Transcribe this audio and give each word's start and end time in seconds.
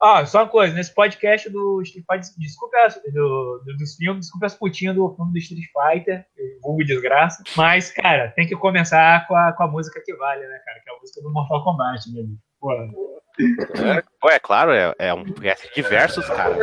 Ah, 0.00 0.24
só 0.24 0.42
uma 0.42 0.48
coisa, 0.48 0.74
nesse 0.74 0.94
podcast 0.94 1.50
do 1.50 1.82
Street 1.82 2.04
Fighter, 2.06 2.30
desculpa 2.38 2.76
do, 3.12 3.62
do, 3.64 3.76
dos 3.76 3.96
filmes, 3.96 4.26
desculpa 4.26 4.46
as 4.46 4.54
putinhas 4.54 4.94
do 4.94 5.12
filme 5.16 5.32
do 5.32 5.38
Street 5.38 5.64
Fighter, 5.72 6.24
vulgo 6.62 6.84
desgraça, 6.84 7.42
mas, 7.56 7.90
cara, 7.90 8.32
tem 8.36 8.46
que 8.46 8.54
começar 8.54 9.26
com 9.26 9.34
a, 9.34 9.52
com 9.52 9.64
a 9.64 9.68
música 9.68 10.00
que 10.04 10.14
vale, 10.14 10.46
né, 10.46 10.60
cara, 10.64 10.80
que 10.84 10.90
é 10.90 10.94
a 10.94 10.98
música 11.00 11.20
do 11.20 11.32
Mortal 11.32 11.64
Kombat, 11.64 12.12
né, 12.12 12.22
Pô, 12.60 12.72
é, 12.72 14.02
pô, 14.20 14.30
é 14.30 14.38
claro, 14.38 14.72
é, 14.72 14.92
é 14.98 15.14
um 15.14 15.24
podcast 15.24 15.70
diversos, 15.74 16.26
cara. 16.26 16.56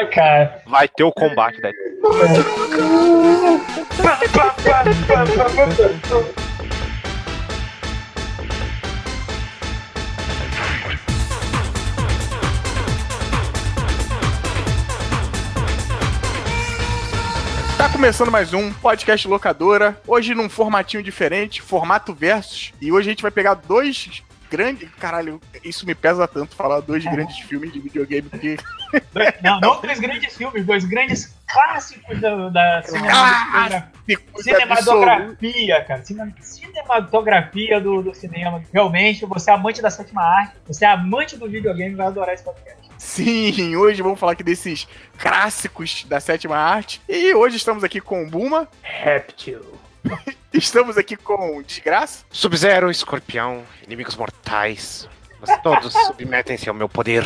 Ah, 0.00 0.06
cara. 0.06 0.62
Vai 0.66 0.88
ter 0.88 1.04
o 1.04 1.12
combate 1.12 1.60
daí. 1.60 1.72
começando 18.02 18.32
mais 18.32 18.52
um 18.52 18.72
podcast 18.72 19.28
locadora. 19.28 19.96
Hoje 20.08 20.34
num 20.34 20.48
formatinho 20.48 21.04
diferente, 21.04 21.62
formato 21.62 22.12
versus. 22.12 22.72
E 22.80 22.90
hoje 22.90 23.08
a 23.08 23.12
gente 23.12 23.22
vai 23.22 23.30
pegar 23.30 23.54
dois 23.54 24.24
grandes. 24.52 24.90
Caralho, 25.00 25.40
isso 25.64 25.86
me 25.86 25.94
pesa 25.94 26.28
tanto 26.28 26.54
falar 26.54 26.80
dois 26.80 27.02
grandes 27.10 27.38
filmes 27.38 27.72
de 27.72 27.80
videogame, 27.80 28.28
porque. 28.28 28.58
Não, 29.42 29.58
não 29.58 29.80
dois 29.80 29.98
grandes 29.98 30.36
filmes, 30.36 30.66
dois 30.66 30.84
grandes 30.84 31.34
clássicos 31.50 32.20
da, 32.20 32.50
da 32.50 32.82
cinematografia, 34.42 35.82
cara. 35.84 36.04
Cinematografia 36.40 37.80
do, 37.80 38.02
do 38.02 38.14
cinema. 38.14 38.62
Realmente, 38.72 39.24
você 39.24 39.50
é 39.50 39.54
amante 39.54 39.80
da 39.80 39.90
sétima 39.90 40.22
arte, 40.22 40.56
você 40.66 40.84
é 40.84 40.88
amante 40.88 41.38
do 41.38 41.48
videogame, 41.48 41.94
vai 41.94 42.06
adorar 42.06 42.34
esse 42.34 42.44
podcast. 42.44 42.82
Sim, 42.98 43.74
hoje 43.76 44.02
vamos 44.02 44.20
falar 44.20 44.32
aqui 44.32 44.44
desses 44.44 44.86
clássicos 45.18 46.04
da 46.04 46.20
sétima 46.20 46.56
arte. 46.56 47.00
E 47.08 47.34
hoje 47.34 47.56
estamos 47.56 47.82
aqui 47.82 48.00
com 48.00 48.28
Buma. 48.28 48.68
Reptil. 48.82 49.62
estamos 50.52 50.96
aqui 50.98 51.16
com 51.16 51.62
Desgraça. 51.62 52.24
Sub-Zero, 52.30 52.90
Escorpião, 52.90 53.64
inimigos 53.86 54.16
mortais. 54.16 55.08
Mas 55.40 55.60
todos 55.60 55.92
submetem-se 56.06 56.68
ao 56.68 56.74
meu 56.74 56.88
poder. 56.88 57.24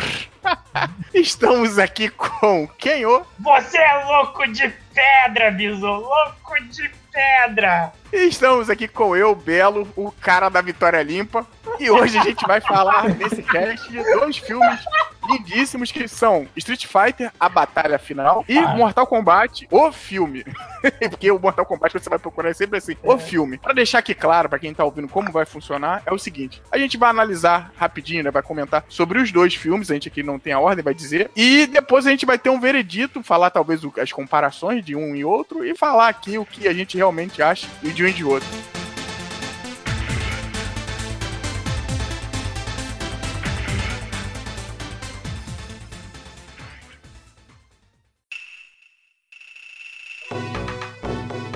Estamos 1.12 1.78
aqui 1.78 2.08
com 2.08 2.66
Kenho. 2.78 3.26
Você 3.38 3.78
é 3.78 4.04
louco 4.04 4.46
de 4.48 4.72
pedra, 4.94 5.50
Biso! 5.50 5.86
Louco 5.86 6.62
de 6.70 6.90
pedra! 7.12 7.92
Estamos 8.12 8.70
aqui 8.70 8.88
com 8.88 9.14
eu, 9.14 9.34
Belo, 9.34 9.86
o 9.94 10.10
cara 10.10 10.48
da 10.48 10.62
Vitória 10.62 11.02
Limpa. 11.02 11.46
E 11.78 11.90
hoje 11.90 12.18
a 12.18 12.22
gente 12.22 12.46
vai 12.46 12.60
falar 12.60 13.08
nesse 13.10 13.42
cast 13.42 13.90
de 13.90 14.02
dois 14.02 14.38
filmes 14.38 14.80
lindíssimos 15.26 15.92
que 15.92 16.08
são 16.08 16.46
Street 16.56 16.86
Fighter, 16.86 17.32
a 17.38 17.48
batalha 17.48 17.98
final, 17.98 18.44
e 18.48 18.58
ah. 18.58 18.68
Mortal 18.68 19.06
Kombat, 19.06 19.66
o 19.70 19.92
filme. 19.92 20.44
Porque 21.10 21.30
o 21.30 21.38
Mortal 21.38 21.66
Kombat 21.66 21.92
você 21.92 22.08
vai 22.08 22.18
procurar 22.18 22.54
sempre 22.54 22.78
assim, 22.78 22.92
é. 22.92 22.96
o 23.02 23.18
filme. 23.18 23.58
Para 23.58 23.74
deixar 23.74 23.98
aqui 23.98 24.14
claro 24.14 24.48
para 24.48 24.58
quem 24.58 24.74
tá 24.74 24.84
ouvindo 24.84 25.08
como 25.08 25.32
vai 25.32 25.44
funcionar, 25.44 26.02
é 26.06 26.12
o 26.12 26.18
seguinte: 26.18 26.62
a 26.70 26.78
gente 26.78 26.96
vai 26.96 27.10
analisar 27.10 27.72
rapidinho, 27.76 28.24
né, 28.24 28.30
vai 28.30 28.42
comentar 28.42 28.84
sobre 28.88 29.18
os 29.18 29.32
dois 29.32 29.54
filmes, 29.54 29.90
a 29.90 29.94
gente 29.94 30.08
aqui 30.08 30.22
não 30.22 30.38
tem 30.38 30.52
a 30.52 30.60
ordem, 30.60 30.84
vai 30.84 30.94
dizer, 30.94 31.30
e 31.34 31.66
depois 31.66 32.06
a 32.06 32.10
gente 32.10 32.26
vai 32.26 32.38
ter 32.38 32.50
um 32.50 32.60
veredito, 32.60 33.22
falar 33.22 33.50
talvez 33.50 33.80
as 34.00 34.12
comparações 34.12 34.84
de 34.84 34.94
um 34.94 35.14
e 35.14 35.24
outro 35.24 35.64
e 35.64 35.76
falar 35.76 36.08
aqui 36.08 36.38
o 36.38 36.44
que 36.44 36.68
a 36.68 36.72
gente 36.72 36.96
realmente 36.96 37.42
acha 37.42 37.66
de 37.82 38.04
um 38.04 38.08
e 38.08 38.12
de 38.12 38.24
outro. 38.24 38.75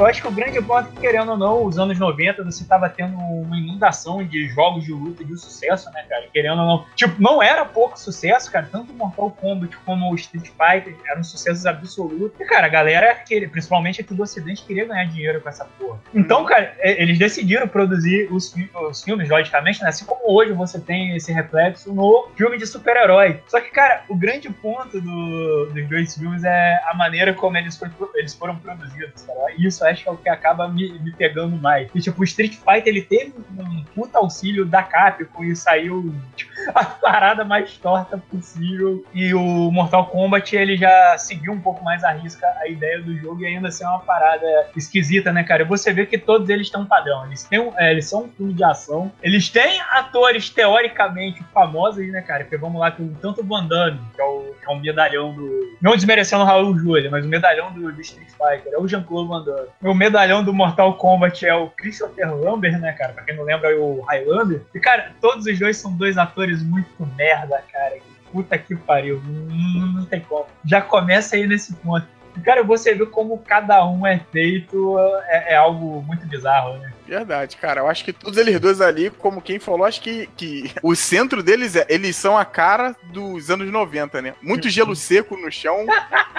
Eu 0.01 0.07
acho 0.07 0.23
que 0.23 0.29
o 0.29 0.31
grande 0.31 0.59
ponto 0.63 0.89
é 0.89 0.93
que, 0.93 0.99
querendo 0.99 1.33
ou 1.33 1.37
não, 1.37 1.63
os 1.63 1.79
anos 1.79 1.99
90 1.99 2.43
você 2.43 2.65
tava 2.65 2.89
tendo 2.89 3.19
uma 3.19 3.55
inundação 3.59 4.25
de 4.25 4.49
jogos 4.49 4.83
de 4.83 4.93
luta 4.93 5.23
de 5.23 5.37
sucesso, 5.39 5.91
né, 5.91 6.03
cara? 6.09 6.27
Querendo 6.33 6.59
ou 6.59 6.67
não. 6.67 6.87
Tipo, 6.97 7.21
não 7.21 7.43
era 7.43 7.67
pouco 7.67 8.01
sucesso, 8.01 8.51
cara. 8.51 8.67
Tanto 8.73 8.93
o 8.93 8.97
Mortal 8.97 9.31
Kombat 9.33 9.77
como 9.85 10.11
o 10.11 10.15
Street 10.15 10.49
Fighter 10.49 10.97
eram 11.07 11.23
sucessos 11.23 11.67
absolutos. 11.67 12.41
E, 12.41 12.45
cara, 12.47 12.67
a 12.67 12.71
galera, 12.71 13.15
principalmente 13.53 14.01
aqui 14.01 14.15
do 14.15 14.23
Ocidente, 14.23 14.65
queria 14.65 14.87
ganhar 14.87 15.05
dinheiro 15.05 15.39
com 15.39 15.51
essa 15.51 15.67
porra. 15.67 16.01
Então, 16.15 16.47
cara, 16.47 16.75
eles 16.81 17.19
decidiram 17.19 17.69
produzir 17.69 18.27
os, 18.33 18.55
os 18.89 19.05
filmes, 19.05 19.29
logicamente, 19.29 19.83
né? 19.83 19.91
Assim 19.91 20.07
como 20.07 20.35
hoje 20.35 20.53
você 20.53 20.81
tem 20.81 21.15
esse 21.15 21.31
reflexo 21.31 21.93
no 21.93 22.31
filme 22.37 22.57
de 22.57 22.67
super-herói. 22.67 23.43
Só 23.47 23.61
que, 23.61 23.69
cara, 23.71 24.05
o 24.09 24.17
grande 24.17 24.49
ponto 24.49 24.99
do, 24.99 25.67
dos 25.67 25.89
dois 25.91 26.17
filmes 26.17 26.43
é 26.43 26.81
a 26.87 26.95
maneira 26.95 27.35
como 27.35 27.59
eles, 27.59 27.77
foi, 27.77 27.91
eles 28.15 28.33
foram 28.33 28.57
produzidos, 28.57 29.25
cara. 29.25 29.53
Isso 29.59 29.90
acho 29.91 30.03
que 30.03 30.09
é 30.09 30.13
o 30.13 30.17
que 30.17 30.29
acaba 30.29 30.69
me, 30.69 30.99
me 30.99 31.13
pegando 31.13 31.57
mais. 31.57 31.89
E, 31.95 32.01
tipo, 32.01 32.21
o 32.21 32.25
Street 32.25 32.55
Fighter, 32.55 32.89
ele 32.89 33.03
teve 33.03 33.35
um 33.59 33.85
puta 33.95 34.19
auxílio 34.19 34.65
da 34.65 34.83
Capcom 34.83 35.45
e 35.45 35.55
saiu 35.55 36.15
tipo, 36.37 36.51
a 36.75 36.85
parada 36.85 37.45
mais 37.45 37.77
torta 37.77 38.19
possível. 38.19 39.05
E 39.15 39.35
o 39.35 39.71
Mortal 39.71 40.07
Kombat, 40.07 40.57
ele 40.57 40.77
já 40.77 41.17
seguiu 41.19 41.53
um 41.53 41.61
pouco 41.61 41.85
mais 41.85 42.03
a 42.05 42.13
risca 42.13 42.47
a 42.61 42.69
ideia 42.69 43.01
do 43.01 43.17
jogo 43.17 43.43
e 43.43 43.47
ainda 43.47 43.69
assim 43.69 43.85
é 43.85 43.89
uma 43.89 44.01
parada 44.01 44.47
esquisita, 44.77 45.33
né, 45.33 45.45
cara? 45.45 45.65
Você 45.65 45.93
vê 45.93 46.07
que 46.07 46.19
todos 46.19 46.49
eles 46.49 46.71
um 46.79 46.85
padrão. 46.85 47.27
Eles, 47.27 47.45
têm 47.45 47.73
é, 47.77 47.91
eles 47.91 48.09
são 48.09 48.25
um 48.25 48.29
filme 48.29 48.53
de 48.53 48.65
ação. 48.65 49.11
Eles 49.23 49.49
têm 49.49 49.81
atores 49.91 50.51
teoricamente 50.51 51.43
famosos, 51.53 52.07
né, 52.09 52.21
cara? 52.23 52.45
Porque 52.45 52.57
vamos 52.57 52.81
lá, 52.81 52.91
tem 52.91 53.09
tanto 53.21 53.41
o 53.41 53.45
Van 53.45 53.67
Damme, 53.67 54.01
que 54.15 54.21
é 54.21 54.25
o, 54.25 54.55
que 54.61 54.71
é 54.71 54.73
o 54.73 54.79
medalhão 54.79 55.33
do. 55.35 55.77
Não 55.81 55.95
desmerecendo 55.95 56.43
o 56.43 56.47
Raul 56.47 56.77
Júlia, 56.79 57.11
mas 57.11 57.25
o 57.25 57.29
medalhão 57.29 57.73
do, 57.73 57.93
do 57.93 58.01
Street 58.01 58.29
Fighter. 58.29 58.73
É 58.73 58.79
o 58.79 58.87
Jean-Claude 58.87 59.29
Van 59.29 59.45
Damme 59.45 59.69
o 59.83 59.95
medalhão 59.95 60.45
do 60.45 60.53
Mortal 60.53 60.95
Kombat 60.95 61.47
é 61.47 61.55
o 61.55 61.71
Christopher 61.71 62.35
Lambert, 62.35 62.79
né, 62.79 62.93
cara? 62.93 63.13
Pra 63.13 63.25
quem 63.25 63.35
não 63.35 63.45
lembra, 63.45 63.71
é 63.71 63.77
o 63.77 64.03
Highlander. 64.03 64.63
E, 64.75 64.81
cara, 64.81 65.13
todos 65.21 65.47
os 65.47 65.59
dois 65.59 65.77
são 65.77 65.93
dois 65.93 66.19
atores 66.19 66.63
muito 66.63 67.07
merda, 67.17 67.63
cara. 67.73 67.97
Puta 68.31 68.59
que 68.59 68.77
pariu. 68.77 69.21
Não, 69.25 69.87
não 69.93 70.05
tem 70.05 70.21
como. 70.21 70.47
Já 70.65 70.83
começa 70.83 71.37
aí 71.37 71.47
nesse 71.47 71.75
ponto. 71.77 72.07
E, 72.37 72.41
cara, 72.41 72.63
você 72.63 72.95
vê 72.95 73.07
como 73.07 73.39
cada 73.39 73.85
um 73.87 74.07
é 74.07 74.21
feito, 74.31 74.99
é, 75.27 75.55
é 75.55 75.57
algo 75.57 76.03
muito 76.03 76.27
bizarro, 76.27 76.77
né? 76.79 76.93
Verdade, 77.11 77.57
cara. 77.57 77.81
Eu 77.81 77.89
acho 77.89 78.05
que 78.05 78.13
todos 78.13 78.39
eles 78.39 78.61
dois 78.61 78.81
ali, 78.81 79.11
como 79.11 79.43
quem 79.43 79.59
falou, 79.59 79.85
acho 79.85 80.01
que, 80.01 80.29
que 80.37 80.71
o 80.81 80.95
centro 80.95 81.43
deles, 81.43 81.75
é, 81.75 81.85
eles 81.89 82.15
são 82.15 82.39
a 82.39 82.45
cara 82.45 82.95
dos 83.13 83.51
anos 83.51 83.69
90, 83.69 84.23
né? 84.23 84.35
Muito 84.41 84.69
gelo 84.69 84.95
seco 84.95 85.37
no 85.37 85.51
chão, 85.51 85.85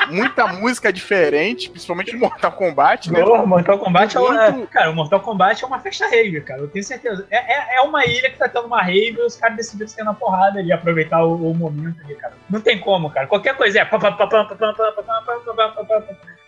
muita 0.09 0.47
música 0.47 0.91
diferente, 0.93 1.69
principalmente 1.69 2.15
Mortal 2.15 2.53
Kombat, 2.53 3.11
né? 3.11 3.21
Oh, 3.21 3.45
Mortal 3.45 3.79
Kombat 3.79 4.17
Muito... 4.17 4.31
é 4.31 4.49
uma... 4.49 4.67
Cara, 4.67 4.91
o 4.91 4.95
Mortal 4.95 5.19
Kombat 5.19 5.61
é 5.61 5.67
uma 5.67 5.79
festa 5.81 6.07
rave, 6.07 6.39
cara. 6.39 6.61
Eu 6.61 6.69
tenho 6.69 6.85
certeza. 6.85 7.27
É, 7.29 7.37
é, 7.37 7.77
é 7.79 7.81
uma 7.81 8.05
ilha 8.05 8.29
que 8.29 8.37
tá 8.37 8.47
tendo 8.47 8.67
uma 8.67 8.81
rave 8.81 9.17
e 9.17 9.25
os 9.25 9.35
caras 9.35 9.57
decidiram 9.57 9.89
ser 9.89 10.05
na 10.05 10.13
porrada 10.13 10.59
ali, 10.59 10.71
aproveitar 10.71 11.21
o, 11.21 11.51
o 11.51 11.53
momento 11.53 12.01
ali, 12.05 12.15
cara. 12.15 12.35
Não 12.49 12.61
tem 12.61 12.79
como, 12.79 13.09
cara. 13.09 13.27
Qualquer 13.27 13.57
coisa 13.57 13.79
é 13.79 13.81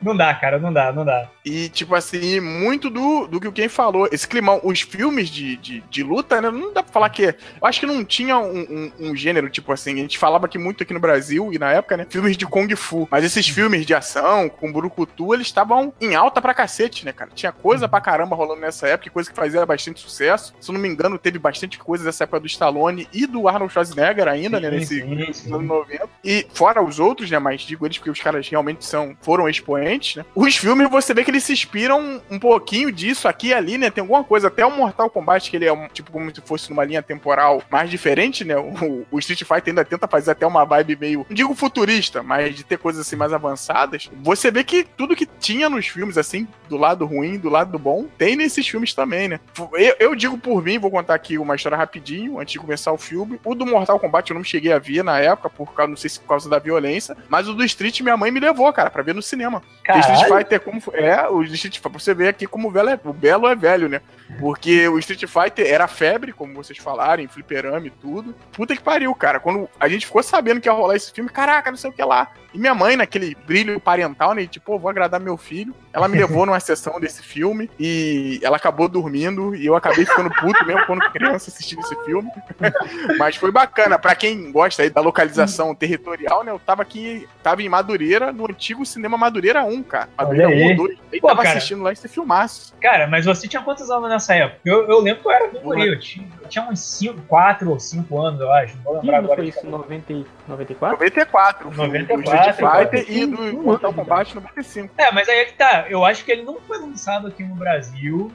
não 0.04 0.16
dá, 0.16 0.34
cara, 0.34 0.60
não 0.60 0.72
dá, 0.72 0.92
não 0.92 1.06
dá. 1.06 1.28
E, 1.46 1.70
tipo 1.70 1.96
assim, 1.96 2.40
muito 2.40 2.90
do, 2.90 3.28
do 3.28 3.40
que 3.40 3.48
o 3.48 3.52
Ken 3.52 3.68
falou, 3.68 4.08
esse 4.12 4.28
climão, 4.28 4.60
os 4.64 4.82
filmes 4.82 5.30
de, 5.30 5.58
de, 5.58 5.82
de 5.82 6.04
luta, 6.04 6.42
né, 6.42 6.50
não 6.50 6.74
dá 6.74 6.84
pra 6.84 6.92
falar 6.92 7.10
que. 7.10 7.24
Eu 7.24 7.68
acho 7.68 7.80
que 7.80 7.86
não 7.86 8.04
tinha 8.04 8.38
um, 8.38 8.60
um, 8.60 8.92
um, 9.00 9.16
gênero, 9.16 9.50
tipo 9.50 9.72
assim, 9.72 9.94
a 9.94 9.98
gente 9.98 10.18
falava 10.18 10.46
aqui 10.46 10.58
muito 10.58 10.84
aqui 10.84 10.94
no 10.94 11.00
Brasil 11.00 11.52
e 11.54 11.60
na 11.60 11.72
época, 11.72 11.98
né, 11.98 12.06
filmes 12.10 12.38
de 12.38 12.46
Kung 12.46 12.74
Fu. 12.76 13.08
Mas 13.12 13.24
esses 13.24 13.48
filmes 13.48 13.86
de 13.86 13.94
ação, 13.94 14.50
com 14.50 14.72
Burukutu, 14.72 15.34
eles 15.34 15.48
estavam 15.48 15.94
em 16.00 16.16
alta 16.16 16.42
pra 16.42 16.54
cacete, 16.54 17.06
né, 17.06 17.12
cara? 17.12 17.32
Tinha 17.34 17.52
coisa 17.52 17.88
pra 17.88 18.02
caramba 18.02 18.36
rolando 18.36 18.62
nessa 18.62 18.88
época, 18.88 19.10
coisa 19.10 19.30
que 19.30 19.36
fazia 19.36 19.66
bastante 19.66 20.00
sucesso. 20.00 20.54
Se 20.60 20.70
eu 20.70 20.74
não 20.74 20.82
me 20.82 20.88
engano, 20.88 21.18
teve 21.18 21.40
bastante 21.40 21.78
coisa 21.78 22.04
dessa 22.04 22.24
época 22.24 22.40
do 22.40 22.48
Stallone 22.48 23.08
e 23.14 23.26
do 23.26 23.48
Arnold 23.48 23.72
Schwarzenegger 23.72 24.28
ainda, 24.28 24.60
né, 24.60 24.70
nesse 24.70 25.02
anos 25.02 25.46
90. 25.48 26.10
E 26.24 26.48
fora 26.54 26.82
os 26.82 27.00
outros, 27.00 27.30
né, 27.30 27.40
mas 27.40 27.62
digo 27.62 27.86
eles 27.86 27.98
porque 27.98 28.12
os 28.12 28.22
caras 28.22 28.48
realmente 28.48 28.86
são, 28.86 29.16
foram 29.22 29.48
expoentes 29.48 29.93
diferentes, 29.94 30.16
né? 30.16 30.26
Os 30.36 30.56
filmes 30.56 30.90
você 30.90 31.14
vê 31.14 31.24
que 31.24 31.32
eles 31.32 31.44
se 31.44 31.54
inspiram 31.54 32.22
um 32.30 32.40
pouquinho 32.40 32.92
disso 32.92 33.28
aqui 33.28 33.48
e 33.48 33.54
ali, 33.54 33.78
né? 33.78 33.90
Tem 33.90 34.02
alguma 34.02 34.24
coisa, 34.24 34.48
até 34.48 34.66
o 34.66 34.72
Mortal 34.72 35.10
Kombat, 35.10 35.50
que 35.50 35.56
ele 35.56 35.66
é 35.66 35.74
um, 35.74 35.88
tipo 35.88 36.12
como 36.12 36.34
se 36.34 36.42
fosse 36.42 36.70
numa 36.70 36.84
linha 36.84 37.02
temporal 37.02 37.62
mais 37.70 37.90
diferente, 37.90 38.44
né? 38.44 38.56
O, 38.58 39.06
o 39.12 39.20
Street 39.20 39.44
Fighter 39.44 39.70
ainda 39.70 39.86
tenta 39.86 40.08
fazer 40.08 40.32
até 40.32 40.46
uma 40.46 40.66
vibe 40.66 40.96
meio, 40.96 41.26
não 41.30 41.36
digo 41.36 41.54
futurista, 41.54 42.24
mas 42.24 42.56
de 42.56 42.64
ter 42.64 42.78
coisas 42.78 43.06
assim 43.06 43.16
mais 43.16 43.34
avançadas. 43.34 44.10
Você 44.22 44.52
vê 44.52 44.64
que 44.64 44.84
tudo 44.84 45.16
que 45.16 45.26
tinha 45.26 45.70
nos 45.70 45.88
filmes, 45.88 46.18
assim, 46.18 46.48
do 46.70 46.78
lado 46.78 47.06
ruim, 47.06 47.38
do 47.38 47.50
lado 47.50 47.78
bom, 47.78 48.08
tem 48.18 48.36
nesses 48.36 48.68
filmes 48.68 48.94
também, 48.94 49.28
né? 49.28 49.40
Eu, 49.74 49.96
eu 50.00 50.16
digo 50.16 50.38
por 50.38 50.64
mim, 50.64 50.80
vou 50.80 50.92
contar 50.92 51.16
aqui 51.16 51.38
uma 51.38 51.56
história 51.56 51.78
rapidinho, 51.78 52.40
antes 52.40 52.54
de 52.54 52.60
começar 52.60 52.92
o 52.92 52.98
filme. 52.98 53.40
O 53.44 53.56
do 53.56 53.66
Mortal 53.66 54.00
Kombat 54.00 54.32
eu 54.32 54.36
não 54.36 54.44
cheguei 54.44 54.72
a 54.72 54.80
ver 54.80 55.04
na 55.04 55.20
época, 55.20 55.50
por 55.50 55.74
causa, 55.74 55.90
não 55.90 55.98
sei 55.98 56.10
se 56.10 56.20
por 56.20 56.28
causa 56.28 56.50
da 56.50 56.60
violência, 56.60 57.16
mas 57.30 57.48
o 57.48 57.54
do 57.54 57.64
Street 57.64 58.02
minha 58.02 58.18
mãe 58.18 58.32
me 58.32 58.40
levou, 58.40 58.72
cara, 58.72 58.90
pra 58.90 59.04
ver 59.04 59.16
no 59.16 59.22
cinema. 59.22 59.62
Caralho. 59.84 60.14
Street 60.14 60.32
Fighter 60.32 60.62
como 60.62 60.82
é 60.94 61.30
o 61.30 61.44
Street 61.44 61.76
Fighter, 61.76 61.92
você 61.92 62.14
vê 62.14 62.30
aqui 62.30 62.48
como 62.48 62.70
o 62.70 62.72
Belo 62.72 62.90
é, 62.90 63.00
o 63.04 63.14
Belo 63.14 63.48
é 63.48 63.56
velho, 63.56 63.90
né? 63.90 64.02
Porque 64.40 64.88
o 64.88 64.98
Street 65.00 65.26
Fighter 65.26 65.68
era 65.68 65.88
febre, 65.88 66.32
como 66.32 66.54
vocês 66.54 66.80
falaram, 66.80 67.28
fliperama 67.28 67.86
e 67.86 67.90
tudo. 67.90 68.34
Puta 68.54 68.76
que 68.76 68.82
pariu, 68.82 69.14
cara. 69.14 69.40
Quando 69.40 69.70
a 69.80 69.88
gente 69.90 70.06
ficou 70.06 70.24
sabendo 70.24 70.62
que 70.62 70.70
ia 70.70 70.74
rolar 70.74 70.96
esse 70.96 71.12
filme, 71.12 71.30
caraca, 71.30 71.70
não 71.70 71.78
sei 71.78 71.90
o 71.90 71.94
que 71.94 72.04
lá. 72.04 72.32
E 72.54 72.58
minha 72.58 72.74
mãe, 72.74 72.96
naquele 72.96 73.36
brilho 73.46 73.80
parental, 73.80 74.34
né? 74.34 74.48
Tipo, 74.48 74.80
vou 74.80 74.90
agradar 74.90 75.20
meu 75.20 75.38
filho. 75.38 75.76
Ela 75.94 76.08
me 76.08 76.18
levou 76.18 76.46
numa 76.46 76.60
sessão 76.60 77.00
desse 77.00 77.22
filme 77.22 77.70
e 77.80 78.40
ela 78.42 78.58
acabou 78.58 78.88
dormindo 78.90 79.56
e 79.56 79.66
eu 79.66 79.76
acabei 79.76 80.06
ficando 80.06 80.30
puto 80.32 80.66
mesmo 80.66 80.86
quando 80.88 81.08
criança 81.12 81.52
assistindo 81.52 81.82
esse 81.82 81.96
filme. 82.04 82.30
Mas 83.20 83.36
foi 83.36 83.52
bacana. 83.52 84.00
Pra 84.00 84.16
quem 84.16 84.52
gosta 84.52 84.82
aí 84.82 84.90
da 84.90 85.02
localização 85.02 85.76
territorial, 85.76 86.44
né? 86.44 86.52
Eu 86.52 86.60
tava 86.60 86.82
aqui, 86.82 87.28
tava 87.44 87.62
em 87.62 87.70
Madureira, 87.70 88.32
no 88.32 88.50
antigo 88.50 88.86
cinema 88.86 89.18
Madureira 89.18 89.64
1, 89.64 89.84
cara. 89.84 90.10
Madureira 90.18 90.50
1 90.50 90.70
ou 90.70 90.76
2. 90.76 90.98
Aí 91.12 91.22
Pô, 91.22 91.28
tava 91.28 91.44
cara, 91.44 91.58
assistindo 91.58 91.84
lá 91.84 91.92
esse 91.92 92.08
filmaço. 92.08 92.74
Cara, 92.82 93.08
mas 93.08 93.26
você 93.26 93.48
tinha 93.48 93.62
quantos 93.62 93.90
anos 93.92 94.10
nessa 94.10 94.34
época? 94.34 94.60
Eu, 94.66 94.90
eu 94.90 95.00
lembro 95.00 95.22
que 95.22 95.28
eu 95.28 95.32
era 95.32 95.48
bem 95.48 95.62
guri, 95.62 95.88
eu 95.88 96.00
tinha, 96.00 96.28
eu 96.42 96.50
tinha 96.50 96.66
uns 96.66 96.80
5, 96.80 97.22
4 97.28 97.70
ou 97.70 97.80
5 97.80 98.22
anos, 98.22 98.42
eu 98.42 98.52
acho. 98.52 98.76
Não 98.78 98.84
vou 98.84 98.96
lembrar 98.96 99.18
agora. 99.20 99.36
Foi 99.36 99.48
isso, 99.48 99.66
90, 99.66 100.26
94? 100.48 100.98
94. 100.98 101.72
94. 101.72 102.24
Street 102.24 102.56
Fighter 102.56 103.06
e 103.08 103.26
do 103.26 103.62
Mortal 103.62 103.94
Kombat 103.94 104.36
95. 104.36 104.94
É, 104.98 105.12
mas 105.12 105.30
aí 105.30 105.40
é 105.40 105.46
que 105.46 105.54
tá. 105.54 105.83
Eu 105.90 106.06
acho 106.06 106.24
que 106.24 106.32
ele 106.32 106.44
não 106.44 106.60
foi 106.62 106.80
lançado 106.80 107.28
aqui 107.28 107.44
no 107.44 107.56
Brasil 107.56 108.32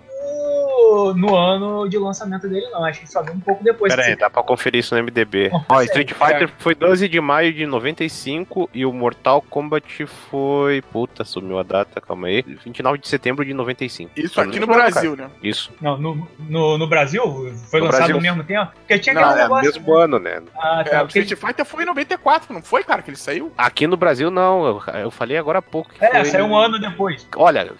no, 1.14 1.36
ano 1.36 1.88
de 1.88 1.98
lançamento 1.98 2.48
dele, 2.48 2.66
não. 2.70 2.84
Acho 2.84 3.00
que 3.00 3.10
só 3.10 3.22
veio 3.22 3.36
um 3.36 3.40
pouco 3.40 3.62
depois. 3.62 3.94
Pera 3.94 4.08
aí, 4.08 4.16
dá 4.16 4.30
pra 4.30 4.42
conferir 4.42 4.80
isso 4.80 4.94
no 4.94 5.02
MDB. 5.02 5.50
Ó, 5.68 5.82
Street 5.82 6.12
Fighter 6.12 6.48
foi 6.58 6.74
12 6.74 7.08
de 7.08 7.20
maio 7.20 7.52
de 7.52 7.66
95 7.66 8.70
e 8.72 8.84
o 8.84 8.92
Mortal 8.92 9.42
Kombat 9.42 10.06
foi. 10.06 10.82
Puta, 10.82 11.24
sumiu 11.24 11.58
a 11.58 11.62
data, 11.62 12.00
calma 12.00 12.28
aí. 12.28 12.42
29 12.42 12.98
de 12.98 13.08
setembro 13.08 13.44
de 13.44 13.54
95. 13.54 14.12
Isso 14.16 14.40
aqui 14.40 14.60
no 14.60 14.66
Brasil, 14.66 15.16
cara. 15.16 15.28
né? 15.28 15.34
Isso. 15.42 15.72
Não, 15.80 15.96
no, 15.98 16.28
no, 16.38 16.78
no 16.78 16.86
Brasil? 16.86 17.22
Foi 17.70 17.80
no 17.80 17.86
lançado 17.86 18.00
Brasil. 18.00 18.16
ao 18.16 18.22
mesmo 18.22 18.44
tempo? 18.44 18.72
Porque 18.72 18.98
tinha 18.98 19.14
não, 19.14 19.30
é 19.30 19.42
negócio. 19.42 19.66
mesmo 19.66 19.94
ano, 19.94 20.18
né? 20.18 20.42
Ah, 20.56 20.84
tá. 20.84 20.96
É, 20.96 21.02
o 21.02 21.06
Street 21.06 21.34
Fighter 21.34 21.64
foi 21.64 21.82
em 21.82 21.86
94, 21.86 22.52
não 22.52 22.62
foi, 22.62 22.82
cara, 22.84 23.02
que 23.02 23.10
ele 23.10 23.16
saiu? 23.16 23.52
Aqui 23.56 23.86
no 23.86 23.96
Brasil, 23.96 24.30
não. 24.30 24.66
Eu, 24.66 24.82
eu 25.00 25.10
falei 25.10 25.36
agora 25.36 25.58
há 25.58 25.62
pouco. 25.62 25.90
é, 26.00 26.10
foi... 26.10 26.24
saiu 26.26 26.46
um 26.46 26.56
ano 26.56 26.78
depois. 26.78 27.26
Olha, 27.36 27.72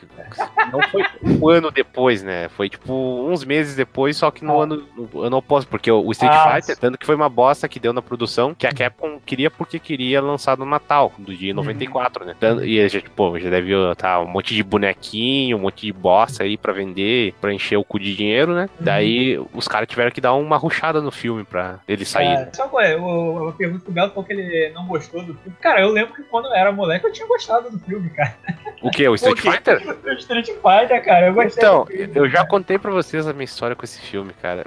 não 0.73 0.83
foi 0.83 1.05
um 1.23 1.49
ano 1.49 1.71
depois, 1.71 2.23
né? 2.23 2.38
Foi 2.49 2.69
tipo 2.69 2.93
uns 2.93 3.45
meses 3.45 3.75
depois, 3.75 4.17
só 4.17 4.31
que 4.31 4.45
no, 4.45 4.61
ah. 4.61 4.65
ano, 4.65 4.89
no 4.97 5.23
ano 5.23 5.37
oposto, 5.39 5.69
porque 5.69 5.91
o 5.91 6.11
Street 6.13 6.33
ah, 6.33 6.55
Fighter, 6.55 6.77
tanto 6.77 6.99
que 6.99 7.07
foi 7.07 7.15
uma 7.15 7.29
bosta 7.29 7.69
que 7.69 7.81
deu 7.81 7.93
na 7.93 8.01
produção, 8.01 8.55
que 8.55 8.67
a 8.67 8.73
Capcom 8.73 9.19
queria 9.25 9.51
porque 9.51 9.79
queria 9.79 10.21
lançar 10.21 10.57
no 10.57 10.65
Natal, 10.65 11.13
do 11.19 11.35
dia 11.35 11.55
94, 11.55 12.23
uhum. 12.25 12.31
né? 12.31 12.67
E 12.67 12.81
a 12.81 12.89
gente, 12.89 13.11
pô, 13.11 13.39
já 13.39 13.51
deve 13.51 13.73
tá, 13.97 14.21
um 14.21 14.29
monte 14.29 14.55
de 14.55 14.63
bonequinho, 14.63 15.57
um 15.57 15.61
monte 15.61 15.87
de 15.87 15.93
bosta 15.93 16.45
aí 16.45 16.57
pra 16.57 16.73
vender, 16.73 17.35
pra 17.41 17.53
encher 17.53 17.77
o 17.77 17.85
cu 17.85 17.99
de 17.99 18.15
dinheiro, 18.15 18.55
né? 18.55 18.69
Uhum. 18.79 18.85
Daí 18.85 19.39
os 19.53 19.67
caras 19.67 19.89
tiveram 19.89 20.11
que 20.11 20.21
dar 20.21 20.35
uma 20.35 20.57
ruchada 20.57 21.01
no 21.01 21.11
filme 21.11 21.45
pra 21.45 21.81
ele 21.89 22.05
sair. 22.05 22.27
É, 22.27 22.37
né? 22.41 22.51
Só 22.53 22.69
é, 22.81 22.95
eu, 22.95 23.47
eu 23.47 23.55
pergunto 23.57 23.85
pro 23.85 23.93
Belo 23.93 24.11
porque 24.11 24.33
ele 24.33 24.71
não 24.75 24.87
gostou 24.87 25.23
do 25.23 25.35
filme. 25.35 25.57
Cara, 25.61 25.81
eu 25.81 25.89
lembro 25.89 26.15
que 26.15 26.23
quando 26.25 26.47
eu 26.47 26.55
era 26.55 26.71
moleque 26.71 27.07
eu 27.07 27.13
tinha 27.13 27.27
gostado 27.27 27.71
do 27.71 27.79
filme, 27.79 28.11
cara. 28.11 28.37
O 28.83 28.91
que? 28.91 29.09
O 29.09 29.15
Street 29.15 29.41
Fighter? 29.41 29.97
O 30.05 30.13
Street 30.13 30.47
Fighter, 30.47 31.05
cara. 31.05 31.27
Eu 31.27 31.35
gostei. 31.35 31.63
Então, 31.63 31.87
eu 32.15 32.28
já 32.31 32.47
contei 32.47 32.79
pra 32.79 32.91
vocês 32.91 33.27
a 33.27 33.33
minha 33.33 33.45
história 33.45 33.77
com 33.77 33.85
esse 33.85 34.01
filme, 34.01 34.33
cara. 34.41 34.65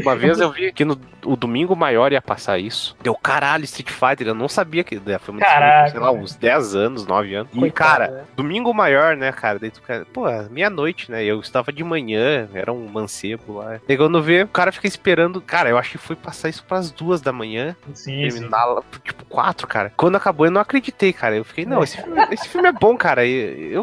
Uma 0.00 0.16
vez 0.16 0.38
eu 0.40 0.50
vi 0.50 0.72
que 0.72 0.84
no 0.84 0.96
o 1.24 1.36
Domingo 1.36 1.74
Maior 1.74 2.12
ia 2.12 2.20
passar 2.20 2.58
isso. 2.58 2.96
Deu 3.02 3.14
caralho, 3.14 3.64
Street 3.64 3.90
Fighter. 3.90 4.28
Eu 4.28 4.34
não 4.34 4.48
sabia 4.48 4.84
que 4.84 4.96
né, 4.96 5.18
foi 5.18 5.34
muito, 5.34 5.46
sei 5.90 6.00
lá, 6.00 6.10
uns 6.10 6.34
10 6.34 6.74
anos, 6.74 7.06
9 7.06 7.34
anos. 7.34 7.52
E, 7.54 7.70
cara, 7.70 8.08
né? 8.08 8.24
Domingo 8.36 8.72
Maior, 8.72 9.16
né, 9.16 9.32
cara? 9.32 9.58
Daí 9.58 9.70
tu, 9.70 9.80
cara, 9.82 10.06
pô, 10.12 10.24
meia-noite, 10.50 11.10
né? 11.10 11.24
Eu 11.24 11.40
estava 11.40 11.72
de 11.72 11.82
manhã, 11.84 12.48
era 12.52 12.72
um 12.72 12.88
mancebo 12.88 13.58
lá. 13.58 13.80
Chegando 13.86 14.22
ver, 14.22 14.44
o 14.44 14.48
cara 14.48 14.72
fica 14.72 14.86
esperando. 14.86 15.40
Cara, 15.40 15.68
eu 15.70 15.78
acho 15.78 15.92
que 15.92 15.98
foi 15.98 16.16
passar 16.16 16.48
isso 16.48 16.64
pras 16.64 16.90
duas 16.90 17.20
da 17.20 17.32
manhã. 17.32 17.76
Sim, 17.94 18.22
terminar 18.22 18.64
sim. 18.64 18.74
lá, 18.74 18.82
tipo, 19.04 19.24
quatro, 19.26 19.66
cara. 19.66 19.92
Quando 19.96 20.16
acabou, 20.16 20.46
eu 20.46 20.52
não 20.52 20.60
acreditei, 20.60 21.12
cara. 21.12 21.36
Eu 21.36 21.44
fiquei, 21.44 21.64
não, 21.64 21.82
esse 21.82 22.00
filme, 22.00 22.26
esse 22.30 22.48
filme 22.48 22.68
é 22.68 22.72
bom, 22.72 22.96
cara. 22.96 23.26
Eu, 23.26 23.82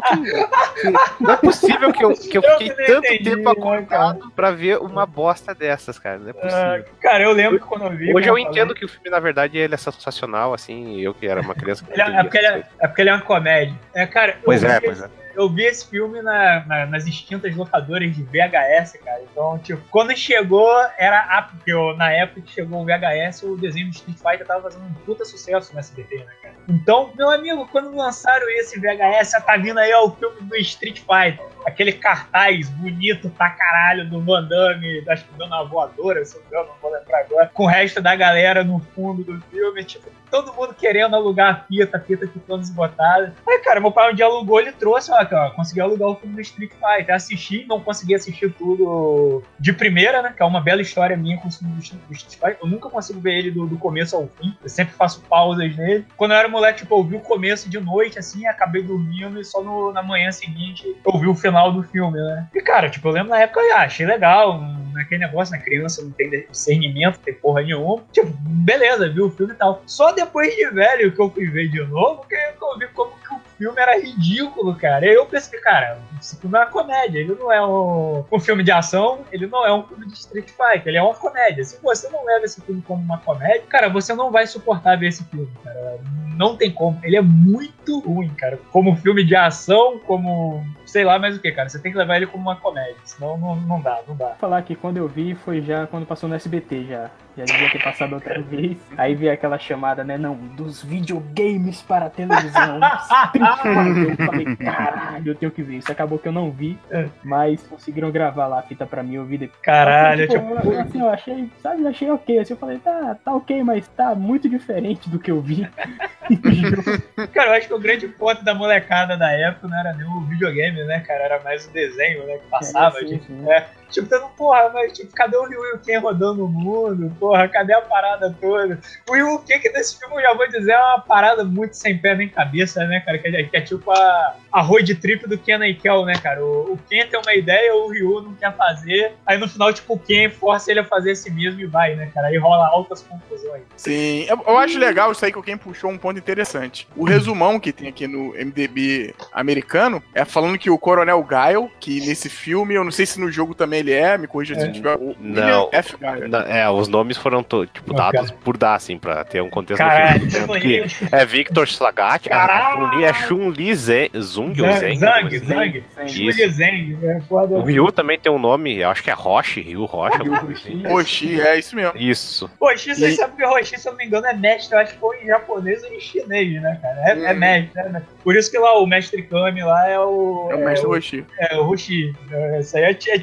não 1.20 1.32
é 1.32 1.36
possível 1.36 1.92
que 1.92 2.04
eu, 2.04 2.12
que 2.12 2.38
eu 2.38 2.42
fiquei 2.42 2.70
tanto 2.94 3.06
entendi, 3.06 3.24
tempo 3.24 3.44
né, 3.44 3.50
acordado 3.50 4.30
pra 4.34 4.50
ver 4.50 4.78
uma 4.78 5.06
bosta 5.06 5.54
dessas, 5.54 5.98
cara. 5.98 6.18
Não 6.18 6.30
é 6.30 6.32
possível. 6.32 6.80
Uh, 6.80 7.00
cara, 7.00 7.22
eu 7.24 7.32
lembro 7.32 7.58
que 7.60 7.66
quando 7.66 7.84
eu 7.84 7.90
vi. 7.90 8.14
Hoje 8.14 8.28
eu 8.28 8.38
entendo 8.38 8.68
falei... 8.68 8.74
que 8.74 8.84
o 8.84 8.88
filme, 8.88 9.10
na 9.10 9.20
verdade, 9.20 9.58
ele 9.58 9.74
é 9.74 9.78
sensacional, 9.78 10.54
assim. 10.54 11.00
Eu 11.00 11.14
que 11.14 11.26
era 11.26 11.40
uma 11.40 11.54
criança. 11.54 11.84
Que 11.84 12.00
é, 12.00 12.22
porque 12.22 12.38
ele 12.38 12.46
é, 12.46 12.64
é, 12.78 12.86
porque 12.86 13.02
ele 13.02 13.10
é 13.10 13.14
uma 13.14 13.22
comédia. 13.22 13.74
É, 13.94 14.06
cara, 14.06 14.38
pois 14.44 14.62
é, 14.62 14.80
pois 14.80 15.02
é 15.02 15.10
eu 15.34 15.48
vi 15.48 15.64
esse 15.64 15.88
filme 15.88 16.20
na, 16.22 16.64
na, 16.66 16.86
nas 16.86 17.06
extintas 17.06 17.54
locadoras 17.54 18.14
de 18.14 18.22
VHS, 18.22 18.98
cara. 19.04 19.22
Então, 19.30 19.58
tipo, 19.58 19.82
quando 19.90 20.16
chegou, 20.16 20.70
era 20.98 21.20
a, 21.20 21.42
porque 21.42 21.72
eu, 21.72 21.96
na 21.96 22.10
época 22.12 22.42
que 22.42 22.52
chegou 22.52 22.82
o 22.82 22.84
VHS, 22.84 23.42
o 23.44 23.56
desenho 23.56 23.86
do 23.86 23.94
Street 23.94 24.18
Fighter 24.18 24.46
tava 24.46 24.62
fazendo 24.62 24.84
um 24.84 24.92
puta 25.04 25.24
sucesso 25.24 25.72
no 25.72 25.78
SBT, 25.78 26.18
né, 26.18 26.32
cara? 26.42 26.54
Então, 26.68 27.12
meu 27.16 27.30
amigo, 27.30 27.66
quando 27.68 27.94
lançaram 27.94 28.48
esse 28.50 28.78
VHS, 28.78 29.32
tá 29.44 29.56
vindo 29.56 29.78
aí 29.78 29.92
ó, 29.92 30.06
o 30.06 30.10
filme 30.16 30.40
do 30.42 30.56
Street 30.56 31.00
Fighter. 31.00 31.44
Aquele 31.66 31.92
cartaz 31.92 32.68
bonito 32.70 33.30
pra 33.30 33.50
caralho 33.50 34.08
do 34.08 34.20
Van 34.22 34.44
Damme, 34.44 35.04
acho 35.08 35.24
que 35.24 35.34
dando 35.36 35.48
uma 35.48 35.64
voadora, 35.64 36.24
se 36.24 36.36
eu 36.50 36.64
não 36.64 36.74
vou 36.80 36.92
lembrar 36.92 37.20
agora, 37.20 37.50
com 37.52 37.64
o 37.64 37.66
resto 37.66 38.00
da 38.00 38.14
galera 38.16 38.64
no 38.64 38.80
fundo 38.80 39.22
do 39.22 39.40
filme, 39.50 39.84
tipo, 39.84 40.10
todo 40.30 40.52
mundo 40.52 40.74
querendo 40.74 41.14
alugar 41.14 41.50
a 41.50 41.54
fita, 41.66 41.96
a 41.96 42.00
fita 42.00 42.26
ficando 42.26 42.60
desbotada. 42.60 43.34
Aí, 43.46 43.58
cara, 43.58 43.80
meu 43.80 43.90
pai 43.90 44.12
um 44.12 44.14
dia 44.14 44.24
alugou, 44.24 44.60
ele 44.60 44.72
trouxe, 44.72 45.10
ó 45.12 45.50
consegui 45.50 45.80
alugar 45.80 46.08
o 46.08 46.16
filme 46.16 46.34
do 46.34 46.40
Street 46.40 46.70
Fighter. 46.70 47.14
Assisti, 47.14 47.66
não 47.66 47.80
consegui 47.80 48.14
assistir 48.14 48.52
tudo 48.52 49.42
de 49.58 49.72
primeira, 49.72 50.22
né? 50.22 50.32
Que 50.34 50.42
é 50.42 50.46
uma 50.46 50.60
bela 50.60 50.80
história 50.80 51.16
minha 51.16 51.36
com 51.38 51.48
o 51.48 51.50
filme 51.50 51.74
do 51.74 51.82
Street 51.82 52.34
Fighter. 52.34 52.58
Eu 52.62 52.68
nunca 52.68 52.88
consigo 52.88 53.20
ver 53.20 53.38
ele 53.38 53.50
do, 53.50 53.66
do 53.66 53.78
começo 53.78 54.16
ao 54.16 54.28
fim. 54.28 54.56
Eu 54.62 54.68
sempre 54.68 54.94
faço 54.94 55.20
pausas 55.22 55.76
nele. 55.76 56.06
Quando 56.16 56.32
eu 56.32 56.38
era 56.38 56.48
moleque, 56.48 56.80
tipo, 56.80 56.96
eu 56.96 57.04
vi 57.04 57.16
o 57.16 57.20
começo 57.20 57.68
de 57.68 57.80
noite, 57.80 58.18
assim, 58.18 58.46
acabei 58.46 58.82
dormindo 58.82 59.40
e 59.40 59.44
só 59.44 59.62
no, 59.62 59.92
na 59.92 60.02
manhã 60.02 60.30
seguinte 60.30 60.96
eu 61.04 61.18
vi 61.18 61.26
o 61.26 61.34
final 61.34 61.49
do 61.50 61.82
filme, 61.82 62.18
né? 62.18 62.48
E, 62.54 62.60
cara, 62.60 62.88
tipo, 62.88 63.08
eu 63.08 63.12
lembro 63.12 63.30
na 63.30 63.40
época, 63.40 63.60
ah, 63.74 63.82
achei 63.82 64.06
legal, 64.06 64.60
naquele 64.92 65.24
negócio, 65.24 65.56
na 65.56 65.62
criança 65.62 66.02
não 66.02 66.10
tem 66.10 66.30
discernimento, 66.30 67.16
não 67.16 67.24
tem 67.24 67.34
porra 67.34 67.62
nenhuma. 67.62 68.02
Tipo, 68.12 68.30
beleza, 68.40 69.08
vi 69.08 69.20
o 69.20 69.30
filme 69.30 69.52
e 69.52 69.56
tal. 69.56 69.82
Só 69.86 70.12
depois 70.12 70.54
de 70.54 70.68
velho 70.70 71.12
que 71.12 71.20
eu 71.20 71.30
fui 71.30 71.48
ver 71.48 71.68
de 71.68 71.82
novo, 71.84 72.26
que 72.28 72.34
eu 72.34 72.78
vi 72.78 72.86
como 72.88 73.12
que 73.12 73.34
o 73.34 73.40
filme 73.56 73.80
era 73.80 73.98
ridículo, 73.98 74.74
cara. 74.74 75.06
E 75.06 75.14
eu 75.14 75.26
pensei, 75.26 75.58
cara, 75.60 75.98
esse 76.20 76.36
filme 76.38 76.56
é 76.56 76.60
uma 76.60 76.66
comédia, 76.66 77.18
ele 77.18 77.34
não 77.38 77.52
é 77.52 77.64
um, 77.64 78.24
um 78.30 78.40
filme 78.40 78.62
de 78.62 78.70
ação, 78.70 79.20
ele 79.32 79.46
não 79.46 79.64
é 79.66 79.72
um 79.72 79.82
filme 79.82 80.06
de 80.06 80.14
Street 80.14 80.48
Fighter, 80.48 80.88
ele 80.88 80.98
é 80.98 81.02
uma 81.02 81.14
comédia. 81.14 81.64
Se 81.64 81.80
você 81.82 82.08
não 82.08 82.24
leva 82.24 82.44
esse 82.44 82.60
filme 82.60 82.82
como 82.82 83.02
uma 83.02 83.18
comédia, 83.18 83.62
cara, 83.68 83.88
você 83.88 84.14
não 84.14 84.30
vai 84.30 84.46
suportar 84.46 84.98
ver 84.98 85.08
esse 85.08 85.24
filme, 85.24 85.50
cara. 85.64 86.00
Não 86.36 86.56
tem 86.56 86.70
como. 86.70 86.98
Ele 87.02 87.16
é 87.16 87.20
muito 87.20 88.00
ruim, 88.00 88.30
cara. 88.30 88.58
Como 88.70 88.96
filme 88.96 89.22
de 89.24 89.36
ação, 89.36 89.98
como 90.06 90.64
sei 90.90 91.04
lá 91.04 91.18
mais 91.18 91.36
o 91.36 91.40
que, 91.40 91.50
cara. 91.52 91.68
Você 91.68 91.78
tem 91.78 91.92
que 91.92 91.98
levar 91.98 92.16
ele 92.16 92.26
como 92.26 92.42
uma 92.42 92.56
comédia, 92.56 92.96
senão 93.04 93.36
não, 93.38 93.56
não 93.56 93.80
dá, 93.80 94.00
não 94.06 94.16
dá. 94.16 94.26
Vou 94.26 94.36
falar 94.36 94.62
que 94.62 94.74
quando 94.74 94.96
eu 94.96 95.08
vi 95.08 95.34
foi 95.34 95.60
já 95.62 95.86
quando 95.86 96.06
passou 96.06 96.28
no 96.28 96.34
SBT 96.34 96.84
já. 96.84 97.10
Já 97.36 97.44
devia 97.44 97.70
ter 97.70 97.82
passado 97.82 98.14
outra 98.14 98.40
vez. 98.42 98.76
Aí 98.96 99.14
vi 99.14 99.28
aquela 99.28 99.58
chamada, 99.58 100.02
né? 100.02 100.18
Não, 100.18 100.34
dos 100.34 100.82
videogames 100.82 101.80
para 101.82 102.06
a 102.06 102.10
televisão. 102.10 102.80
eu 103.34 104.26
falei, 104.26 104.56
caralho, 104.56 105.30
eu 105.30 105.34
tenho 105.34 105.52
que 105.52 105.62
ver. 105.62 105.76
Isso 105.76 105.92
acabou 105.92 106.18
que 106.18 106.28
eu 106.28 106.32
não 106.32 106.50
vi, 106.50 106.78
é. 106.90 107.06
mas 107.22 107.62
conseguiram 107.62 108.10
gravar 108.10 108.46
lá 108.46 108.58
a 108.58 108.62
fita 108.62 108.84
pra 108.84 109.02
mim, 109.02 109.14
eu 109.14 109.24
vi 109.24 109.38
depois. 109.38 109.60
Caralho, 109.62 110.28
tipo, 110.28 110.56
tipo... 110.56 110.72
Eu, 110.72 110.80
assim, 110.80 111.00
eu 111.00 111.08
achei, 111.08 111.50
sabe, 111.62 111.86
achei 111.86 112.10
ok. 112.10 112.38
Assim, 112.38 112.52
eu 112.52 112.58
falei, 112.58 112.78
tá, 112.78 113.16
tá 113.24 113.34
ok, 113.34 113.62
mas 113.62 113.86
tá 113.88 114.14
muito 114.14 114.48
diferente 114.48 115.08
do 115.08 115.18
que 115.18 115.30
eu 115.30 115.40
vi. 115.40 115.68
cara, 117.32 117.50
eu 117.50 117.54
acho 117.54 117.68
que 117.68 117.74
o 117.74 117.80
grande 117.80 118.08
ponto 118.08 118.44
da 118.44 118.54
molecada 118.54 119.16
da 119.16 119.30
época 119.30 119.68
não 119.68 119.78
era 119.78 119.92
nem 119.92 120.06
o 120.06 120.20
videogame, 120.22 120.79
né, 120.86 121.00
cara? 121.00 121.24
Era 121.24 121.42
mais 121.42 121.66
o 121.66 121.70
desenho, 121.70 122.26
né, 122.26 122.38
que 122.38 122.46
passava. 122.48 122.98
É, 122.98 123.00
sim, 123.00 123.08
gente, 123.08 123.26
sim. 123.26 123.50
É, 123.50 123.68
tipo, 123.90 124.08
tendo, 124.08 124.28
porra, 124.30 124.70
mas 124.72 124.92
tipo, 124.92 125.12
cadê 125.14 125.36
o 125.36 125.50
o 125.74 125.78
Ken 125.78 125.98
rodando 125.98 126.44
o 126.44 126.48
mundo? 126.48 127.14
Porra, 127.18 127.48
cadê 127.48 127.72
a 127.72 127.80
parada 127.80 128.34
toda? 128.40 128.80
O 129.08 129.14
Ryu 129.14 129.38
Ken 129.40 129.58
que 129.58 129.70
nesse 129.70 129.98
filme, 129.98 130.16
eu 130.16 130.22
já 130.22 130.34
vou 130.34 130.48
dizer, 130.48 130.72
é 130.72 130.78
uma 130.78 131.00
parada 131.00 131.44
muito 131.44 131.74
sem 131.74 131.98
pé 131.98 132.14
nem 132.14 132.28
cabeça, 132.28 132.84
né, 132.86 133.00
cara? 133.00 133.18
Que 133.18 133.28
é, 133.28 133.42
que 133.44 133.56
é 133.56 133.60
tipo 133.60 133.90
a, 133.90 134.36
a 134.52 134.60
road 134.60 134.94
trip 134.96 135.28
do 135.28 135.38
Ken 135.38 135.62
e 135.64 135.74
Kel, 135.74 136.04
né, 136.04 136.14
cara? 136.14 136.44
O, 136.44 136.72
o 136.72 136.78
Ken 136.88 137.06
tem 137.06 137.20
uma 137.20 137.34
ideia, 137.34 137.74
o 137.74 137.90
Ryu 137.90 138.22
não 138.22 138.34
quer 138.34 138.56
fazer. 138.56 139.14
Aí 139.26 139.38
no 139.38 139.48
final, 139.48 139.72
tipo, 139.72 139.94
o 139.94 139.98
Ken 139.98 140.30
força 140.30 140.70
ele 140.70 140.80
a 140.80 140.84
fazer 140.84 141.12
esse 141.12 141.30
mesmo 141.30 141.60
e 141.60 141.66
vai, 141.66 141.94
né, 141.94 142.10
cara? 142.14 142.28
Aí 142.28 142.36
rola 142.36 142.66
altas 142.68 143.02
confusões. 143.02 143.62
Sim, 143.76 144.26
eu, 144.28 144.42
eu 144.46 144.58
acho 144.58 144.78
legal 144.78 145.12
isso 145.12 145.24
aí 145.24 145.32
que 145.32 145.38
o 145.38 145.42
Ken 145.42 145.56
puxou 145.56 145.90
um 145.90 145.98
ponto 145.98 146.18
interessante. 146.18 146.88
O 146.96 147.04
resumão 147.04 147.58
que 147.58 147.72
tem 147.72 147.88
aqui 147.88 148.06
no 148.06 148.32
MDB 148.32 149.14
americano 149.32 150.02
é 150.14 150.24
falando 150.24 150.58
que 150.58 150.70
o 150.70 150.78
Coronel 150.78 151.22
Guile, 151.22 151.70
que 151.80 152.00
nesse 152.06 152.28
filme, 152.28 152.74
eu 152.74 152.84
não 152.84 152.90
sei 152.90 153.06
se 153.06 153.20
no 153.20 153.30
jogo 153.30 153.54
também 153.54 153.79
ele 153.80 153.92
é, 153.92 154.16
me 154.16 154.26
corrija 154.26 154.54
se 154.54 154.66
é. 154.66 154.68
tiver. 154.68 154.96
O 154.96 155.16
não, 155.18 155.68
F. 155.72 155.96
Não, 156.28 156.40
é, 156.40 156.68
os 156.70 156.88
nomes 156.88 157.16
foram 157.16 157.42
tipo, 157.42 157.94
dados 157.94 158.30
por 158.30 158.56
dar, 158.56 158.74
assim, 158.74 158.98
pra 158.98 159.24
ter 159.24 159.42
um 159.42 159.50
contexto 159.50 159.78
Caralho, 159.78 160.26
que 160.60 160.84
É 161.12 161.24
Victor 161.24 161.66
a 161.66 162.18
Chun-Li 162.18 163.04
é 163.04 163.12
Chun-Li 163.12 163.74
Zung? 163.74 164.54
Zang, 164.54 165.38
Zang. 165.38 165.84
Chun-Li 166.06 166.50
Zeng. 166.50 166.98
É 167.02 167.20
o 167.30 167.62
Ryu 167.62 167.92
também 167.92 168.18
tem 168.18 168.30
um 168.30 168.38
nome, 168.38 168.78
eu 168.78 168.88
acho 168.88 169.02
que 169.02 169.10
é 169.10 169.14
Roshi, 169.14 169.60
Ryu 169.60 169.84
Roshi. 169.84 170.20
Assim. 170.52 170.82
Roshi, 170.86 171.40
é 171.40 171.58
isso 171.58 171.76
mesmo. 171.76 171.92
Isso. 171.96 172.50
Roshi, 172.60 172.94
vocês 172.94 173.16
sabem 173.16 173.36
que 173.36 173.44
Roshi, 173.44 173.78
se 173.78 173.88
eu 173.88 173.92
não 173.92 173.98
me 173.98 174.06
engano, 174.06 174.26
é 174.26 174.34
mestre, 174.34 174.74
eu 174.74 174.80
acho 174.80 174.94
que 174.94 174.98
foi 174.98 175.22
em 175.22 175.26
japonês 175.26 175.82
ou 175.82 175.92
em 175.92 176.00
chinês, 176.00 176.60
né, 176.60 176.78
cara? 176.80 177.10
É, 177.10 177.14
hum. 177.14 177.26
é 177.26 177.34
mestre, 177.34 177.82
né? 177.90 178.02
Por 178.22 178.36
isso 178.36 178.50
que 178.50 178.58
lá 178.58 178.78
o 178.78 178.86
mestre 178.86 179.22
Kami 179.22 179.62
lá 179.62 179.88
é 179.88 179.98
o. 179.98 180.48
É 180.50 180.54
o 180.56 180.64
mestre 180.64 180.86
é 180.86 180.88
Roshi. 180.88 181.26
É, 181.38 181.56
o 181.56 181.62
Roshi. 181.62 182.14
Isso 182.58 182.76
aí 182.76 182.84
é, 182.84 182.90
é, 182.90 183.18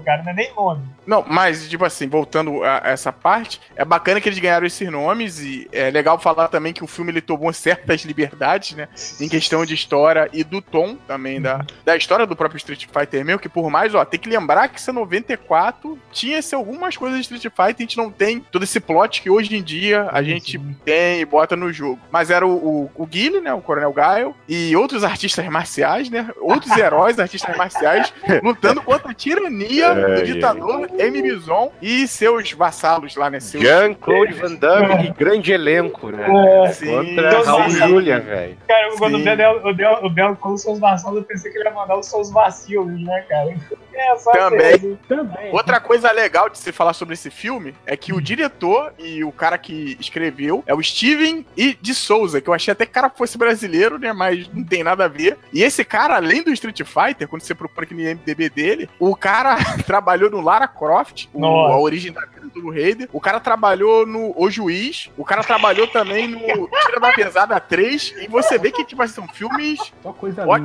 cara, 0.00 0.22
não 0.22 0.30
é 0.30 0.34
nem 0.34 0.54
nome. 0.54 0.82
Não, 1.06 1.24
mas, 1.26 1.68
tipo 1.68 1.84
assim, 1.84 2.08
voltando 2.08 2.62
a 2.64 2.82
essa 2.84 3.12
parte, 3.12 3.60
é 3.76 3.84
bacana 3.84 4.20
que 4.20 4.28
eles 4.28 4.38
ganharam 4.38 4.66
esses 4.66 4.90
nomes 4.90 5.40
e 5.40 5.68
é 5.72 5.90
legal 5.90 6.18
falar 6.18 6.48
também 6.48 6.72
que 6.72 6.82
o 6.82 6.86
filme 6.86 7.12
ele 7.12 7.20
tomou 7.20 7.52
certas 7.52 8.02
liberdades, 8.02 8.76
né? 8.76 8.88
Em 9.20 9.28
questão 9.28 9.64
de 9.64 9.74
história 9.74 10.28
e 10.32 10.42
do 10.42 10.60
tom 10.62 10.96
também 11.06 11.40
da, 11.40 11.64
da 11.84 11.96
história 11.96 12.26
do 12.26 12.36
próprio 12.36 12.58
Street 12.58 12.86
Fighter 12.86 13.24
mesmo, 13.24 13.40
que 13.40 13.48
por 13.48 13.70
mais, 13.70 13.94
ó, 13.94 14.04
tem 14.04 14.18
que 14.18 14.28
lembrar 14.28 14.68
que 14.68 14.78
isso 14.78 14.90
é 14.90 14.92
94, 14.92 15.98
tinha-se 16.10 16.54
algumas 16.54 16.96
coisas 16.96 17.18
de 17.18 17.22
Street 17.22 17.54
Fighter, 17.54 17.76
a 17.78 17.82
gente 17.82 17.96
não 17.96 18.10
tem 18.10 18.40
todo 18.40 18.62
esse 18.62 18.80
plot 18.80 19.20
que 19.20 19.30
hoje 19.30 19.56
em 19.56 19.62
dia 19.62 20.08
a 20.10 20.22
gente 20.22 20.58
tem 20.84 21.20
e 21.20 21.24
bota 21.24 21.54
no 21.54 21.72
jogo. 21.72 21.98
Mas 22.10 22.30
era 22.30 22.46
o, 22.46 22.52
o, 22.52 22.90
o 22.94 23.06
Guile, 23.06 23.40
né? 23.40 23.52
O 23.52 23.60
Coronel 23.60 23.92
Gaio, 23.92 24.34
e 24.48 24.74
outros 24.76 25.04
artistas 25.04 25.46
marciais, 25.48 26.08
né? 26.08 26.30
Outros 26.40 26.72
heróis, 26.76 27.18
artistas 27.18 27.56
marciais, 27.56 28.12
lutando 28.42 28.80
contra 28.82 29.10
a 29.10 29.14
tirania 29.14 29.83
é, 29.92 30.14
do 30.14 30.22
ditador 30.24 30.88
é. 30.98 31.06
M. 31.06 31.22
Bison 31.22 31.72
e 31.80 32.06
seus 32.06 32.52
vassalos 32.52 33.16
lá, 33.16 33.30
né? 33.30 33.38
Jean-Claude 33.40 34.34
Van 34.34 34.54
Damme 34.54 35.06
e 35.06 35.10
grande 35.12 35.52
elenco, 35.52 36.10
né? 36.10 36.26
É, 36.64 36.72
Sim. 36.72 36.86
Contra 36.86 37.42
Raul 37.42 37.70
Julia, 37.70 38.20
velho. 38.20 38.56
Cara, 38.66 38.96
quando 38.96 39.16
o 39.16 39.22
Belo, 39.22 39.68
o 39.68 39.74
Belo, 39.74 40.06
o 40.06 40.10
Belo 40.10 40.36
com 40.36 40.52
os 40.52 40.62
seus 40.62 40.78
vassalos, 40.78 41.18
eu 41.18 41.24
pensei 41.24 41.50
que 41.50 41.58
ele 41.58 41.68
ia 41.68 41.74
mandar 41.74 41.96
os 41.96 42.06
seus 42.06 42.30
vacilos, 42.30 43.00
né, 43.02 43.24
cara? 43.28 43.54
É, 43.94 44.14
também. 44.32 44.98
também. 45.08 45.52
Outra 45.52 45.78
coisa 45.78 46.10
legal 46.10 46.48
de 46.48 46.58
se 46.58 46.72
falar 46.72 46.92
sobre 46.92 47.14
esse 47.14 47.30
filme 47.30 47.74
é 47.86 47.96
que 47.96 48.12
o 48.12 48.20
diretor 48.20 48.92
e 48.98 49.22
o 49.22 49.30
cara 49.30 49.56
que 49.56 49.96
escreveu 50.00 50.64
é 50.66 50.74
o 50.74 50.82
Steven 50.82 51.46
e 51.56 51.74
de 51.80 51.94
Souza, 51.94 52.40
que 52.40 52.48
eu 52.48 52.54
achei 52.54 52.72
até 52.72 52.84
que 52.84 52.90
o 52.90 52.94
cara 52.94 53.08
fosse 53.08 53.38
brasileiro, 53.38 53.98
né? 53.98 54.12
Mas 54.12 54.48
não 54.52 54.64
tem 54.64 54.82
nada 54.82 55.04
a 55.04 55.08
ver. 55.08 55.38
E 55.52 55.62
esse 55.62 55.84
cara, 55.84 56.16
além 56.16 56.42
do 56.42 56.52
Street 56.52 56.82
Fighter, 56.82 57.28
quando 57.28 57.42
você 57.42 57.54
procura 57.54 57.84
aqui 57.84 57.94
no 57.94 58.00
IMDB 58.00 58.50
dele, 58.50 58.90
o 58.98 59.14
cara 59.14 59.56
trabalhou 59.86 60.30
no 60.30 60.40
Lara 60.40 60.68
Croft, 60.68 61.26
o, 61.32 61.44
a 61.44 61.78
origem 61.78 62.12
da 62.12 62.22
vida 62.22 62.48
do 62.60 62.70
Raider. 62.70 63.08
O 63.12 63.20
cara 63.20 63.40
trabalhou 63.40 64.06
no 64.06 64.32
O 64.36 64.50
Juiz. 64.50 65.10
O 65.16 65.24
cara 65.24 65.42
trabalhou 65.42 65.86
também 65.86 66.28
no 66.28 66.38
Tira 66.38 67.00
da 67.00 67.12
Pesada 67.12 67.60
3. 67.60 68.14
E 68.22 68.28
você 68.28 68.58
vê 68.58 68.70
que, 68.70 68.84
tipo 68.84 69.02
assim, 69.02 69.14
são 69.14 69.28
filmes. 69.28 69.80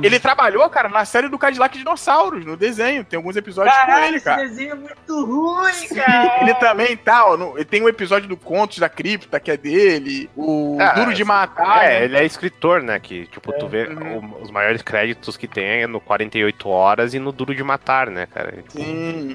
Ele 0.02 0.18
trabalhou, 0.18 0.68
cara, 0.68 0.88
na 0.88 1.04
série 1.04 1.28
do 1.28 1.38
Cadillac 1.38 1.76
Dinossauros, 1.76 2.44
no 2.44 2.56
desenho. 2.56 3.04
Tem 3.04 3.16
alguns 3.16 3.36
episódios 3.36 3.74
Caralho, 3.74 4.02
com 4.02 4.08
ele, 4.08 4.20
cara. 4.20 4.44
Esse 4.44 4.50
desenho 4.50 4.72
é 4.72 4.74
muito 4.74 5.24
ruim, 5.24 5.88
cara. 5.94 6.42
Ele 6.42 6.54
também 6.54 6.96
tá, 6.96 7.26
ó, 7.26 7.36
no, 7.36 7.64
tem 7.64 7.82
um 7.82 7.88
episódio 7.88 8.28
do 8.28 8.36
Contos 8.36 8.78
da 8.78 8.88
Cripta, 8.88 9.38
que 9.38 9.50
é 9.50 9.56
dele. 9.56 10.28
O 10.36 10.76
ah, 10.80 10.92
Duro 10.92 11.14
de 11.14 11.24
Matar. 11.24 11.84
É, 11.84 12.00
né? 12.00 12.04
ele 12.04 12.16
é 12.16 12.24
escritor, 12.24 12.82
né? 12.82 12.98
Que, 12.98 13.26
tipo, 13.26 13.52
é. 13.52 13.56
tu 13.56 13.68
vê 13.68 13.84
uhum. 13.84 14.18
o, 14.18 14.42
os 14.42 14.50
maiores 14.50 14.82
créditos 14.82 15.36
que 15.36 15.46
tem 15.46 15.82
é 15.82 15.86
no 15.86 16.00
48 16.00 16.68
Horas 16.68 17.14
e 17.14 17.18
no 17.18 17.32
Duro 17.32 17.54
de 17.54 17.62
Matar, 17.62 18.10
né, 18.10 18.26
cara? 18.26 18.52
Tipo, 18.52 18.72
sim, 18.72 18.89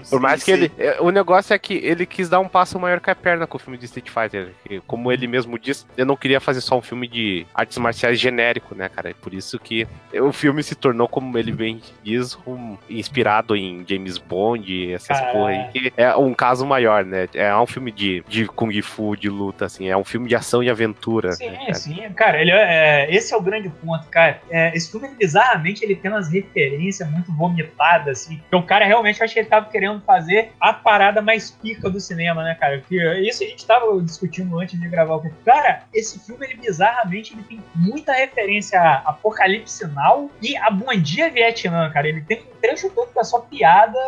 Por 0.09 0.19
mais 0.19 0.41
sim, 0.41 0.45
que 0.45 0.57
sim. 0.57 0.63
ele. 0.63 0.71
É, 0.77 1.01
o 1.01 1.09
negócio 1.09 1.53
é 1.53 1.59
que 1.59 1.73
ele 1.73 2.05
quis 2.05 2.29
dar 2.29 2.39
um 2.39 2.47
passo 2.47 2.79
maior 2.79 2.99
que 2.99 3.09
a 3.09 3.15
perna 3.15 3.47
com 3.47 3.57
o 3.57 3.59
filme 3.59 3.77
de 3.77 3.85
Street 3.85 4.09
Fighter. 4.09 4.51
Como 4.87 5.11
ele 5.11 5.27
mesmo 5.27 5.57
disse, 5.57 5.85
eu 5.97 6.05
não 6.05 6.15
queria 6.15 6.39
fazer 6.39 6.61
só 6.61 6.77
um 6.77 6.81
filme 6.81 7.07
de 7.07 7.45
artes 7.53 7.77
marciais 7.77 8.19
genérico, 8.19 8.75
né, 8.75 8.89
cara? 8.89 9.09
É 9.09 9.13
por 9.13 9.33
isso 9.33 9.59
que 9.59 9.87
o 10.13 10.31
filme 10.31 10.63
se 10.63 10.75
tornou, 10.75 11.07
como 11.07 11.37
ele 11.37 11.51
bem 11.51 11.81
diz, 12.03 12.37
um, 12.45 12.77
inspirado 12.89 13.55
em 13.55 13.85
James 13.87 14.17
Bond, 14.17 14.93
essas 14.93 15.19
porra 15.31 15.49
aí, 15.49 15.67
que 15.71 15.93
é 15.97 16.15
um 16.15 16.33
caso 16.33 16.65
maior, 16.65 17.03
né? 17.05 17.27
É 17.33 17.55
um 17.55 17.65
filme 17.65 17.91
de, 17.91 18.23
de 18.27 18.45
Kung 18.45 18.81
Fu, 18.81 19.15
de 19.15 19.29
luta, 19.29 19.65
assim, 19.65 19.89
é 19.89 19.97
um 19.97 20.03
filme 20.03 20.27
de 20.27 20.35
ação 20.35 20.63
e 20.63 20.69
aventura. 20.69 21.31
Sim, 21.33 21.49
né, 21.49 21.57
cara? 21.57 21.73
sim. 21.73 21.95
Cara, 22.15 22.41
ele 22.41 22.51
é, 22.51 23.13
esse 23.13 23.33
é 23.33 23.37
o 23.37 23.41
grande 23.41 23.69
ponto, 23.69 24.07
cara. 24.07 24.41
É, 24.49 24.75
esse 24.75 24.91
filme, 24.91 25.09
bizarramente, 25.15 25.83
ele 25.83 25.95
tem 25.95 26.11
umas 26.11 26.29
referências 26.29 27.09
muito 27.09 27.31
vomitadas, 27.33 28.21
assim. 28.21 28.41
Então, 28.47 28.59
o 28.59 28.63
cara 28.63 28.85
realmente 28.85 29.23
acho 29.23 29.33
que 29.33 29.39
ele 29.45 29.49
tava 29.49 29.67
querendo 29.69 30.01
fazer 30.01 30.51
a 30.59 30.73
parada 30.73 31.21
mais 31.21 31.51
pica 31.51 31.89
do 31.89 31.99
cinema, 31.99 32.43
né, 32.43 32.55
cara? 32.55 32.83
Isso 33.21 33.43
a 33.43 33.47
gente 33.47 33.65
tava 33.65 34.01
discutindo 34.01 34.59
antes 34.59 34.79
de 34.79 34.87
gravar 34.87 35.15
o 35.15 35.21
filme. 35.21 35.37
Cara, 35.45 35.83
esse 35.93 36.19
filme, 36.19 36.45
ele 36.45 36.55
bizarramente, 36.55 37.33
ele 37.33 37.43
tem 37.43 37.63
muita 37.75 38.13
referência 38.13 38.79
a 38.79 38.95
Apocalipse 39.09 39.85
Now 39.87 40.31
e 40.41 40.57
a 40.57 40.69
Bom 40.69 40.93
Dia 40.95 41.29
Vietnã, 41.29 41.89
cara. 41.91 42.07
Ele 42.07 42.21
tem 42.21 42.39
um 42.39 42.59
trecho 42.59 42.89
todo 42.89 43.11
que 43.11 43.19
é 43.19 43.23
só 43.23 43.39
piada, 43.39 43.99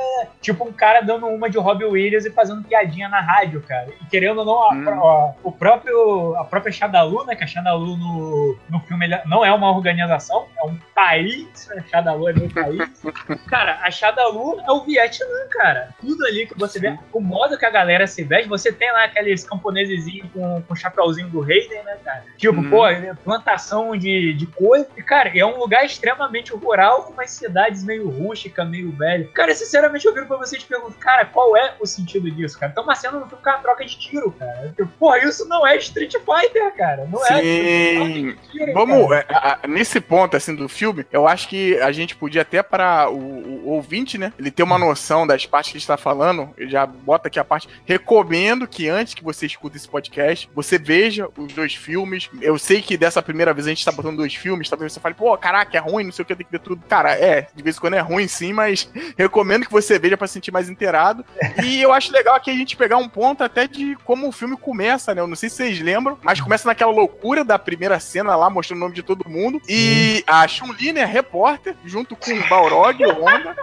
tipo 0.42 0.68
um 0.68 0.74
cara 0.74 1.02
dando 1.02 1.28
uma 1.28 1.50
de 1.50 1.58
Robbie 1.58 1.86
Williams 1.86 2.26
e 2.26 2.32
fazendo 2.32 2.64
piadinha 2.64 3.08
na 3.08 3.22
rádio, 3.22 3.62
cara. 3.62 3.88
E 4.02 4.06
querendo 4.06 4.40
ou 4.40 4.46
não, 4.46 4.64
a, 4.64 4.74
hum. 4.74 5.08
a, 5.08 5.36
o 5.44 5.52
próprio, 5.52 6.36
a 6.36 6.44
própria 6.44 6.72
Shadalu, 6.72 7.26
né, 7.26 7.36
que 7.36 7.44
a 7.44 7.48
Shadalu 7.48 7.98
no, 7.98 8.58
no 8.70 8.80
filme 8.82 9.08
não 9.26 9.46
é 9.46 9.54
uma 9.54 9.70
organização, 9.70 10.48
é 10.58 10.66
um 10.66 10.78
país, 10.96 11.68
né? 11.68 11.84
Shadalu 11.90 12.30
é 12.30 12.34
meu 12.34 12.50
país. 12.50 12.90
cara, 13.48 13.80
a 13.84 13.92
Shadalu 13.92 14.60
é 14.62 14.72
o 14.72 14.82
Vietnã, 14.82 15.27
cara. 15.50 15.90
Tudo 16.00 16.26
ali 16.26 16.48
que 16.48 16.58
você 16.58 16.80
vê, 16.80 16.98
o 17.12 17.20
modo 17.20 17.58
que 17.58 17.66
a 17.66 17.70
galera 17.70 18.08
se 18.08 18.24
veste, 18.24 18.48
você 18.48 18.72
tem 18.72 18.92
lá 18.92 19.04
aqueles 19.04 19.44
camponesezinhos 19.44 20.30
com, 20.32 20.62
com 20.62 20.74
o 20.74 20.78
chapéuzinho 20.78 21.30
do 21.30 21.42
Raiden, 21.42 21.84
né, 21.84 21.98
cara? 22.04 22.24
Tipo, 22.38 22.60
hum. 22.60 22.70
pô, 22.70 22.84
plantação 23.24 23.98
de, 23.98 24.34
de 24.34 24.46
coisa. 24.48 24.88
E, 24.96 25.04
cara, 25.04 25.32
é 25.38 25.46
um 25.46 25.58
lugar 25.58 25.86
extremamente 25.86 26.54
rural, 26.54 27.04
com 27.04 27.14
umas 27.14 27.32
cidades 27.32 27.84
meio 27.84 28.10
rústicas, 28.10 28.68
meio 28.68 28.92
velho. 28.92 29.30
Cara, 29.34 29.54
sinceramente, 29.54 30.06
eu 30.06 30.14
viro 30.14 30.28
pra 30.28 30.38
vocês 30.38 30.62
e 30.62 30.66
pergunto, 30.66 30.98
cara, 30.98 31.26
qual 31.26 31.58
é 31.58 31.76
o 31.80 31.86
sentido 31.86 32.30
disso, 32.32 32.58
cara? 32.58 32.72
Então, 32.72 32.84
uma 32.84 32.96
cena 32.96 33.18
filme 33.18 33.30
com 33.30 33.50
uma 33.50 33.58
troca 33.58 33.86
de 33.86 33.98
tiro, 33.98 34.32
cara. 34.32 34.70
Tipo, 34.70 34.88
porra, 35.00 35.20
isso 35.20 35.48
não 35.48 35.66
é 35.66 35.78
Street 35.78 36.14
Fighter, 36.14 36.76
cara. 36.76 37.08
Não 37.12 37.24
é 37.26 37.42
Sim. 37.42 38.30
é. 38.30 38.36
Tiro, 38.52 38.74
Vamos, 38.74 39.12
é, 39.12 39.26
nesse 39.68 40.00
ponto, 40.00 40.38
assim, 40.38 40.56
do 40.56 40.70
filme, 40.70 41.06
eu 41.12 41.28
acho 41.28 41.48
que 41.48 41.80
a 41.80 41.92
gente 41.92 42.16
podia 42.16 42.42
até 42.42 42.62
para 42.62 43.10
o, 43.10 43.18
o, 43.18 43.70
ouvinte, 43.70 44.18
né? 44.18 44.32
Ele 44.38 44.52
ter 44.52 44.64
uma 44.64 44.78
noção 44.78 45.17
das 45.26 45.46
partes 45.46 45.72
que 45.72 45.78
a 45.78 45.80
gente 45.80 45.88
tá 45.88 45.98
falando. 45.98 46.54
Eu 46.58 46.70
já 46.70 46.86
bota 46.86 47.28
aqui 47.28 47.40
a 47.40 47.44
parte. 47.44 47.68
Recomendo 47.86 48.68
que 48.68 48.88
antes 48.88 49.14
que 49.14 49.24
você 49.24 49.46
escute 49.46 49.78
esse 49.78 49.88
podcast, 49.88 50.50
você 50.54 50.78
veja 50.78 51.30
os 51.38 51.54
dois 51.54 51.74
filmes. 51.74 52.30
Eu 52.42 52.58
sei 52.60 52.82
que 52.82 52.98
dessa 52.98 53.22
primeira 53.22 53.54
vez 53.54 53.66
a 53.66 53.70
gente 53.70 53.86
tá 53.86 53.92
botando 53.92 54.18
dois 54.18 54.36
filmes, 54.36 54.70
talvez 54.70 54.94
você 54.94 55.00
fale, 55.00 55.16
pô, 55.16 55.36
caraca, 55.38 55.78
é 55.78 55.80
ruim, 55.80 56.04
não 56.04 56.12
sei 56.12 56.24
o 56.24 56.26
que, 56.26 56.36
tem 56.36 56.46
que 56.46 56.52
ver 56.52 56.60
tudo. 56.60 56.84
Cara, 56.88 57.14
é, 57.14 57.48
de 57.56 57.64
vez 57.64 57.78
em 57.78 57.80
quando 57.80 57.96
é 57.96 58.00
ruim 58.00 58.28
sim, 58.28 58.54
mas 58.54 58.90
recomendo 59.18 59.66
que 59.66 59.72
você 59.72 59.98
veja 59.98 60.18
para 60.18 60.28
se 60.28 60.34
sentir 60.34 60.52
mais 60.52 60.70
inteirado. 60.70 61.26
E 61.64 61.82
eu 61.82 61.94
acho 61.94 62.12
legal 62.12 62.36
aqui 62.36 62.52
a 62.52 62.56
gente 62.56 62.76
pegar 62.76 62.98
um 62.98 63.10
ponto 63.10 63.44
até 63.44 63.68
de 63.68 63.96
como 64.04 64.28
o 64.28 64.32
filme 64.32 64.58
começa, 64.58 65.16
né? 65.16 65.22
Eu 65.22 65.28
não 65.28 65.36
sei 65.36 65.50
se 65.50 65.56
vocês 65.56 65.80
lembram, 65.80 66.18
mas 66.22 66.42
começa 66.42 66.68
naquela 66.68 66.92
loucura 66.92 67.44
da 67.44 67.58
primeira 67.58 68.00
cena 68.00 68.36
lá, 68.36 68.50
mostrando 68.50 68.80
o 68.80 68.82
nome 68.82 68.96
de 68.96 69.04
todo 69.04 69.30
mundo. 69.30 69.62
E 69.68 70.24
a 70.28 70.48
Chun-Li, 70.48 70.92
né, 70.92 71.06
repórter, 71.06 71.76
junto 71.86 72.16
com 72.16 72.34
o 72.34 72.50
Balrog 72.50 73.06
o 73.06 73.24
Honda 73.24 73.56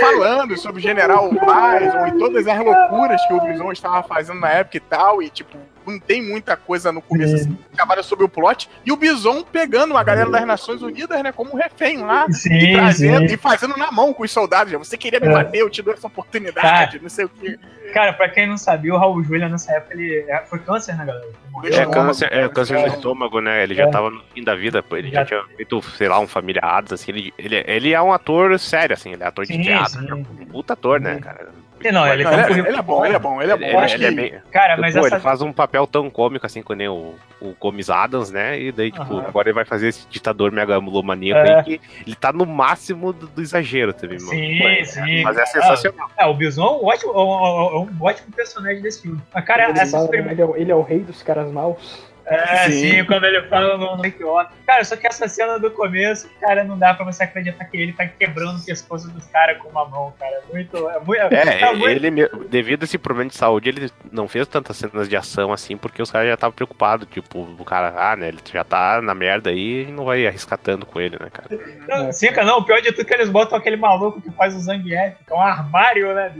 falando 0.00 0.56
sobre 0.56 0.78
o 0.78 0.82
General 0.82 1.28
Bison 1.28 2.06
e 2.06 2.18
todas 2.18 2.46
as 2.46 2.58
loucuras 2.58 3.26
que 3.26 3.34
o 3.34 3.40
Bison 3.40 3.72
estava 3.72 4.02
fazendo 4.02 4.40
na 4.40 4.50
época 4.50 4.76
e 4.76 4.80
tal, 4.80 5.22
e 5.22 5.28
tipo, 5.30 5.56
não 5.86 5.98
tem 5.98 6.22
muita 6.22 6.56
coisa 6.56 6.92
no 6.92 7.02
começo, 7.02 7.34
assim, 7.34 7.58
trabalha 7.74 8.02
sobre 8.02 8.24
o 8.24 8.28
plot, 8.28 8.68
e 8.84 8.92
o 8.92 8.96
Bison 8.96 9.42
pegando 9.42 9.96
a 9.96 10.02
galera 10.02 10.30
das 10.30 10.46
Nações 10.46 10.82
Unidas, 10.82 11.22
né, 11.22 11.32
como 11.32 11.56
refém 11.56 11.98
lá, 11.98 12.30
sim, 12.30 12.54
e, 12.54 12.72
trazendo, 12.72 13.28
sim. 13.28 13.34
e 13.34 13.36
fazendo 13.36 13.76
na 13.76 13.90
mão 13.90 14.12
com 14.12 14.22
os 14.22 14.30
soldados, 14.30 14.72
você 14.72 14.96
queria 14.96 15.20
me 15.20 15.28
é. 15.28 15.32
bater, 15.32 15.58
eu 15.58 15.70
te 15.70 15.82
dou 15.82 15.94
essa 15.94 16.06
oportunidade, 16.06 17.00
não 17.00 17.08
sei 17.08 17.24
o 17.24 17.28
que. 17.28 17.58
Cara, 17.92 18.12
pra 18.12 18.28
quem 18.28 18.46
não 18.46 18.56
sabia, 18.56 18.94
o 18.94 18.96
Raul 18.96 19.22
Júlia 19.22 19.48
nessa 19.48 19.72
época 19.72 19.94
ele 19.94 20.24
é, 20.26 20.38
foi 20.46 20.58
câncer, 20.60 20.96
né, 20.96 21.04
galera? 21.04 21.26
É 21.64 21.86
câncer, 21.86 22.32
é 22.32 22.48
câncer 22.48 22.78
no 22.78 22.86
estômago, 22.86 23.40
né? 23.40 23.62
Ele 23.62 23.74
já 23.74 23.84
é. 23.84 23.90
tava 23.90 24.10
no 24.10 24.22
fim 24.34 24.42
da 24.42 24.54
vida, 24.54 24.82
ele 24.92 25.10
já, 25.10 25.20
já 25.20 25.24
tinha 25.26 25.44
feito, 25.56 25.82
sei 25.82 26.08
lá, 26.08 26.18
um 26.18 26.26
familiares, 26.26 26.92
assim, 26.92 27.10
ele, 27.12 27.34
ele, 27.36 27.64
ele 27.66 27.92
é 27.92 28.00
um 28.00 28.12
ator 28.12 28.58
sério, 28.58 28.94
assim, 28.94 29.12
ele 29.12 29.22
é 29.22 29.26
ator 29.26 29.44
de 29.44 29.52
sim, 29.52 29.62
teatro, 29.62 30.00
sim. 30.00 30.08
é 30.08 30.14
um 30.14 30.24
puta 30.24 30.72
ator, 30.72 31.00
né, 31.00 31.18
cara? 31.20 31.50
Não, 31.90 32.06
ele, 32.06 32.24
não, 32.24 32.32
ele, 32.32 32.68
ele, 32.68 32.76
é 32.76 32.82
bom, 32.82 33.04
ele 33.04 33.16
é 33.16 33.18
bom, 33.18 33.42
ele 33.42 33.52
é 33.52 33.56
bom. 33.56 33.82
Ele, 33.82 33.92
ele, 33.94 34.04
é 34.04 34.10
bem... 34.10 34.34
Cara, 34.50 34.76
mas 34.76 34.94
Pô, 34.94 35.06
essa... 35.06 35.16
ele 35.16 35.22
faz 35.22 35.42
um 35.42 35.52
papel 35.52 35.86
tão 35.86 36.08
cômico 36.10 36.44
assim 36.46 36.62
com 36.62 36.74
o, 36.74 37.14
o 37.40 37.54
Gomes 37.58 37.90
Adams, 37.90 38.30
né? 38.30 38.60
E 38.60 38.72
daí, 38.72 38.90
tipo, 38.90 39.14
uhum. 39.14 39.26
agora 39.26 39.48
ele 39.48 39.54
vai 39.54 39.64
fazer 39.64 39.88
esse 39.88 40.06
ditador 40.08 40.52
megalomaníaco 40.52 41.46
é. 41.46 41.54
aí 41.54 41.64
que 41.64 41.80
ele 42.06 42.16
tá 42.16 42.32
no 42.32 42.46
máximo 42.46 43.12
do, 43.12 43.26
do 43.26 43.40
exagero 43.42 43.92
também, 43.92 44.18
mano. 44.18 44.30
Sim, 44.30 44.84
sim. 44.84 45.22
Mas 45.22 45.36
é 45.36 45.46
sensacional. 45.46 46.10
É, 46.16 46.26
o 46.26 46.34
Bison 46.34 46.62
é 46.62 46.70
um 46.70 46.86
ótimo, 46.86 47.12
um, 47.12 47.80
um 47.82 48.04
ótimo 48.04 48.32
personagem 48.34 48.82
desse 48.82 49.02
filme. 49.02 49.20
Mas, 49.32 49.44
cara, 49.44 49.70
ele, 49.70 49.78
essa 49.78 49.98
fala, 49.98 50.08
ele, 50.12 50.42
é, 50.42 50.48
ele 50.56 50.72
é 50.72 50.74
o 50.74 50.82
rei 50.82 51.00
dos 51.00 51.22
caras 51.22 51.50
maus. 51.50 52.11
É, 52.26 52.70
sim, 52.70 52.90
sim 52.90 53.04
quando 53.04 53.24
ele 53.24 53.42
fala 53.42 53.76
no 53.76 53.96
Wake 53.96 54.22
Cara, 54.66 54.84
só 54.84 54.96
que 54.96 55.06
essa 55.06 55.26
cena 55.28 55.58
do 55.58 55.70
começo, 55.70 56.30
cara, 56.40 56.64
não 56.64 56.78
dá 56.78 56.94
pra 56.94 57.04
você 57.04 57.24
acreditar 57.24 57.64
que 57.64 57.76
ele 57.76 57.92
tá 57.92 58.06
quebrando 58.06 58.58
o 58.58 58.64
pescoço 58.64 59.10
dos 59.10 59.26
caras 59.26 59.58
com 59.58 59.68
uma 59.68 59.84
mão, 59.84 60.12
cara. 60.18 60.36
É 60.36 60.52
muito. 60.52 60.88
É, 60.88 61.00
muito, 61.00 61.34
é, 61.34 61.62
é 61.62 61.74
muito... 61.74 61.88
ele, 61.88 62.28
devido 62.48 62.82
a 62.82 62.84
esse 62.84 62.98
problema 62.98 63.30
de 63.30 63.36
saúde, 63.36 63.68
ele 63.68 63.90
não 64.10 64.28
fez 64.28 64.46
tantas 64.46 64.76
cenas 64.76 65.08
de 65.08 65.16
ação 65.16 65.52
assim, 65.52 65.76
porque 65.76 66.02
os 66.02 66.10
caras 66.10 66.28
já 66.28 66.34
estavam 66.34 66.54
preocupados. 66.54 67.08
Tipo, 67.10 67.40
o 67.40 67.64
cara, 67.64 67.92
ah, 67.96 68.16
né, 68.16 68.28
ele 68.28 68.38
já 68.52 68.64
tá 68.64 69.00
na 69.02 69.14
merda 69.14 69.50
aí 69.50 69.88
e 69.88 69.92
não 69.92 70.04
vai 70.04 70.26
arriscar 70.26 70.58
tanto 70.58 70.86
com 70.86 71.00
ele, 71.00 71.18
né, 71.20 71.28
cara? 71.30 71.48
Não, 71.88 72.12
sim, 72.12 72.28
cara, 72.28 72.46
não, 72.46 72.58
o 72.58 72.64
pior 72.64 72.80
de 72.80 72.92
tudo 72.92 73.02
é 73.02 73.04
que 73.04 73.14
eles 73.14 73.28
botam 73.28 73.58
aquele 73.58 73.76
maluco 73.76 74.20
que 74.20 74.30
faz 74.30 74.54
o 74.54 74.60
Zangief, 74.60 75.16
que 75.26 75.32
é 75.32 75.34
um 75.34 75.40
armário, 75.40 76.14
né, 76.14 76.32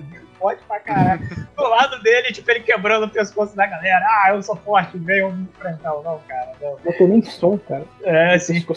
forte 0.43 0.63
pra 0.67 0.81
caralho. 0.81 1.23
Do 1.57 1.63
lado 1.69 2.03
dele, 2.03 2.33
tipo, 2.33 2.51
ele 2.51 2.61
quebrando 2.61 3.07
o 3.07 3.09
pescoço 3.09 3.55
da 3.55 3.65
galera. 3.67 4.05
Ah, 4.05 4.31
eu 4.35 4.43
sou 4.43 4.57
forte, 4.57 4.99
venham 4.99 5.31
me 5.31 5.45
enfrentar. 5.45 5.91
Não, 5.91 6.21
cara. 6.27 6.53
Não. 6.61 6.77
não 6.85 6.93
tem 6.93 7.07
nem 7.07 7.23
som, 7.23 7.57
cara. 7.59 7.85
É, 8.03 8.39
sim. 8.39 8.67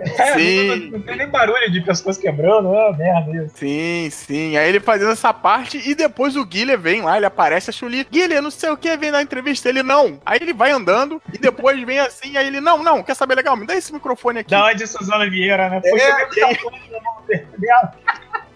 É, 0.00 0.32
sim. 0.34 0.66
Não, 0.66 0.76
não, 0.76 0.86
não, 0.92 1.00
tem 1.02 1.16
nem 1.16 1.28
barulho 1.28 1.70
de 1.70 1.80
pescoço 1.82 2.20
quebrando. 2.20 2.74
É 2.74 2.92
merda 2.92 3.44
isso. 3.44 3.56
Sim, 3.56 4.08
sim. 4.10 4.56
Aí 4.56 4.68
ele 4.68 4.80
fazendo 4.80 5.12
essa 5.12 5.32
parte 5.32 5.78
e 5.88 5.94
depois 5.94 6.36
o 6.36 6.44
Guilherme 6.44 6.82
vem 6.82 7.02
lá, 7.02 7.16
ele 7.16 7.26
aparece 7.26 7.70
a 7.70 7.72
Chuli. 7.72 8.06
Guilherme, 8.10 8.40
não 8.40 8.50
sei 8.50 8.70
o 8.70 8.76
que, 8.76 8.96
vem 8.96 9.10
na 9.10 9.22
entrevista. 9.22 9.68
Ele 9.68 9.82
não. 9.82 10.20
Aí 10.24 10.38
ele 10.40 10.52
vai 10.52 10.70
andando 10.70 11.22
e 11.32 11.38
depois 11.38 11.80
vem 11.84 11.98
assim. 11.98 12.36
Aí 12.36 12.46
ele, 12.46 12.60
não, 12.60 12.82
não, 12.82 13.02
quer 13.02 13.14
saber 13.14 13.36
legal? 13.36 13.56
Me 13.56 13.66
dá 13.66 13.76
esse 13.76 13.92
microfone 13.92 14.40
aqui. 14.40 14.50
Da 14.50 14.66
onde 14.66 14.86
Suzana 14.86 15.28
Vieira, 15.28 15.68
né? 15.68 15.80
Foi 15.80 16.00
é, 16.00 16.26
que... 16.26 16.40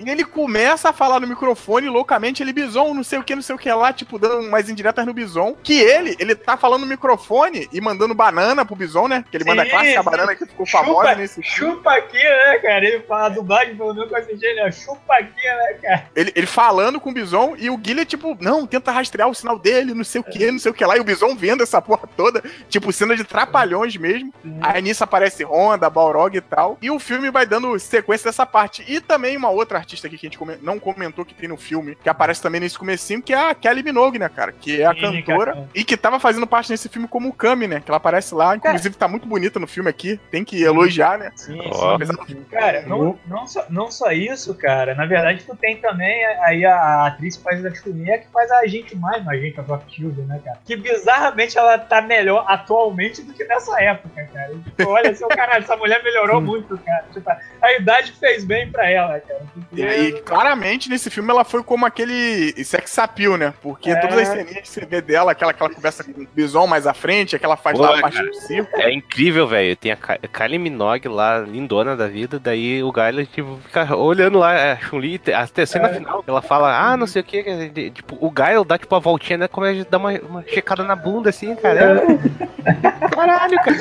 E 0.04 0.10
ele 0.10 0.24
começa 0.24 0.90
a 0.90 0.92
falar 0.92 1.20
no 1.20 1.26
microfone 1.26 1.88
loucamente, 1.88 2.42
ele 2.42 2.52
Bison, 2.52 2.94
não 2.94 3.04
sei 3.04 3.18
o 3.18 3.24
que, 3.24 3.34
não 3.34 3.42
sei 3.42 3.54
o 3.54 3.58
que 3.58 3.70
lá, 3.72 3.92
tipo, 3.92 4.18
dando 4.18 4.46
umas 4.46 4.68
indiretas 4.68 5.04
no 5.04 5.12
Bison. 5.12 5.56
Que 5.62 5.80
ele, 5.80 6.16
ele 6.18 6.34
tá 6.34 6.56
falando 6.56 6.82
no 6.82 6.86
microfone 6.86 7.68
e 7.72 7.80
mandando 7.80 8.14
banana 8.14 8.64
pro 8.64 8.76
Bison, 8.76 9.08
né? 9.08 9.24
Que 9.30 9.36
ele 9.36 9.44
manda 9.44 9.62
a 9.62 9.68
clássica 9.68 10.02
banana 10.02 10.34
que 10.34 10.46
ficou 10.46 10.66
chupa, 10.66 10.84
famosa 10.84 11.14
nesse 11.14 11.42
Chupa 11.42 11.92
aqui, 11.92 12.22
né, 12.22 12.58
cara? 12.58 12.84
Ele 12.84 13.00
fala 13.00 13.28
dublagem 13.28 13.76
pelo 13.76 13.94
menos 13.94 14.10
com 14.10 14.16
esse 14.16 14.54
né? 14.54 14.70
Chupa 14.70 15.14
aqui, 15.14 15.46
né, 15.46 15.78
cara? 15.82 16.08
Ele, 16.14 16.32
ele 16.34 16.46
falando 16.46 17.00
com 17.00 17.10
o 17.10 17.12
Bison 17.12 17.54
e 17.58 17.70
o 17.70 17.76
Guilherme, 17.76 18.06
tipo, 18.06 18.36
não, 18.40 18.66
tenta 18.66 18.90
rastrear 18.90 19.28
o 19.28 19.34
sinal 19.34 19.58
dele, 19.58 19.94
não 19.94 20.04
sei 20.04 20.20
o 20.20 20.24
que, 20.24 20.50
não 20.50 20.58
sei 20.58 20.70
o 20.70 20.74
que 20.74 20.84
lá. 20.84 20.96
E 20.96 21.00
o 21.00 21.04
Bison 21.04 21.34
vendo 21.34 21.62
essa 21.62 21.80
porra 21.80 22.08
toda, 22.16 22.42
tipo, 22.68 22.92
cena 22.92 23.16
de 23.16 23.24
trapalhões 23.24 23.96
mesmo. 23.96 24.32
Uhum. 24.44 24.58
Aí 24.60 24.82
nisso 24.82 25.04
aparece 25.04 25.44
Honda, 25.44 25.90
Balrog 25.90 26.36
e 26.36 26.40
tal. 26.40 26.78
E 26.80 26.90
o 26.90 26.98
filme 26.98 27.30
vai 27.30 27.46
dando 27.46 27.78
sequência 27.78 28.28
dessa 28.28 28.46
parte. 28.46 28.84
E 28.86 29.00
também 29.00 29.36
uma 29.36 29.50
outra 29.50 29.78
artista 29.78 29.93
aqui 30.02 30.16
que 30.16 30.26
a 30.26 30.30
gente 30.30 30.62
não 30.62 30.78
comentou 30.78 31.24
que 31.24 31.34
tem 31.34 31.48
no 31.48 31.56
filme, 31.56 31.96
que 32.02 32.08
aparece 32.08 32.42
também 32.42 32.60
nesse 32.60 32.78
comecinho, 32.78 33.22
que 33.22 33.32
é 33.32 33.50
a 33.50 33.54
Kelly 33.54 33.82
Minogue, 33.82 34.18
né, 34.18 34.28
cara? 34.28 34.52
Que 34.52 34.82
é 34.82 34.86
a 34.86 34.94
Sim, 34.94 35.00
cantora 35.00 35.52
cara. 35.52 35.68
e 35.74 35.84
que 35.84 35.96
tava 35.96 36.18
fazendo 36.18 36.46
parte 36.46 36.70
nesse 36.70 36.88
filme 36.88 37.06
como 37.08 37.32
Kami, 37.32 37.66
né? 37.66 37.80
Que 37.80 37.90
ela 37.90 37.98
aparece 37.98 38.34
lá, 38.34 38.56
inclusive 38.56 38.96
tá 38.96 39.08
muito 39.08 39.26
bonita 39.26 39.58
no 39.58 39.66
filme 39.66 39.90
aqui, 39.90 40.18
tem 40.30 40.44
que 40.44 40.62
elogiar, 40.62 41.18
né? 41.18 41.32
Sim, 41.36 41.60
oh. 41.70 42.26
sim. 42.26 42.44
Cara, 42.50 42.82
não, 42.86 43.18
não, 43.26 43.46
só, 43.46 43.64
não 43.68 43.90
só 43.90 44.10
isso, 44.12 44.54
cara, 44.54 44.94
na 44.94 45.06
verdade 45.06 45.44
tu 45.44 45.56
tem 45.56 45.76
também 45.76 46.24
aí 46.42 46.64
a, 46.64 46.74
a 46.74 47.06
atriz 47.08 47.36
que 47.36 47.42
faz 47.42 47.64
a 47.64 47.74
Chulinha, 47.74 48.18
que 48.18 48.28
faz 48.32 48.50
a 48.50 48.66
gente 48.66 48.96
mais 48.96 49.26
a 49.26 49.36
gente, 49.36 49.58
a 49.58 49.62
Doc 49.62 49.82
Children, 49.88 50.26
né, 50.26 50.40
cara? 50.44 50.58
Que 50.64 50.76
bizarramente 50.76 51.58
ela 51.58 51.78
tá 51.78 52.00
melhor 52.00 52.44
atualmente 52.48 53.22
do 53.22 53.32
que 53.32 53.44
nessa 53.44 53.80
época, 53.80 54.24
cara. 54.32 54.54
Tipo, 54.54 54.88
olha, 54.88 55.14
seu 55.14 55.28
caralho, 55.28 55.62
essa 55.62 55.76
mulher 55.76 56.02
melhorou 56.02 56.40
muito, 56.40 56.76
cara. 56.78 57.04
Tipo, 57.12 57.30
a 57.30 57.72
idade 57.72 58.12
fez 58.12 58.44
bem 58.44 58.70
pra 58.70 58.88
ela, 58.88 59.20
cara. 59.20 59.42
Porque... 59.52 59.73
E 59.76 59.84
aí, 59.84 60.12
claramente 60.22 60.88
nesse 60.88 61.10
filme 61.10 61.30
ela 61.30 61.44
foi 61.44 61.62
como 61.62 61.86
aquele 61.86 62.52
sex 62.64 62.98
appeal, 62.98 63.36
né? 63.36 63.52
Porque 63.62 63.90
é. 63.90 63.96
todas 63.96 64.18
as 64.18 64.28
ceninhas 64.28 64.60
que 64.60 64.68
você 64.68 64.84
vê 64.84 65.00
dela, 65.00 65.32
aquela 65.32 65.52
que 65.52 65.62
ela 65.62 65.72
conversa 65.72 66.04
com 66.04 66.22
o 66.22 66.28
Bison 66.34 66.66
mais 66.66 66.86
à 66.86 66.94
frente, 66.94 67.36
aquela 67.36 67.56
faz 67.56 67.76
Pô, 67.76 67.84
lá 67.84 67.98
a 67.98 68.00
parte 68.00 68.22
do 68.22 68.34
circo. 68.34 68.70
É 68.74 68.92
incrível, 68.92 69.46
velho. 69.46 69.76
Tem 69.76 69.92
a 69.92 69.96
Kylie 69.96 70.58
Minogue 70.58 71.08
lá, 71.08 71.40
lindona 71.40 71.96
da 71.96 72.06
vida, 72.06 72.38
daí 72.38 72.82
o 72.82 72.92
Guy, 72.92 73.26
tipo, 73.26 73.58
fica 73.64 73.94
olhando 73.96 74.38
lá, 74.38 74.72
a 74.72 74.76
Chun-Li, 74.76 75.20
a 75.34 75.66
cena 75.66 75.88
é. 75.88 75.94
final, 75.94 76.24
ela 76.26 76.42
fala, 76.42 76.76
ah, 76.76 76.96
não 76.96 77.06
sei 77.06 77.22
o 77.22 77.24
que, 77.24 77.90
tipo, 77.90 78.16
o 78.20 78.30
Guy 78.30 78.64
dá, 78.66 78.78
tipo, 78.78 78.94
a 78.94 78.98
voltinha, 78.98 79.38
né, 79.38 79.48
como 79.48 79.66
é 79.66 79.84
dá 79.84 79.98
uma, 79.98 80.12
uma 80.12 80.44
checada 80.46 80.82
na 80.82 80.96
bunda, 80.96 81.30
assim, 81.30 81.54
cara. 81.56 82.02
É. 82.02 83.08
Caralho, 83.08 83.56
cara. 83.56 83.76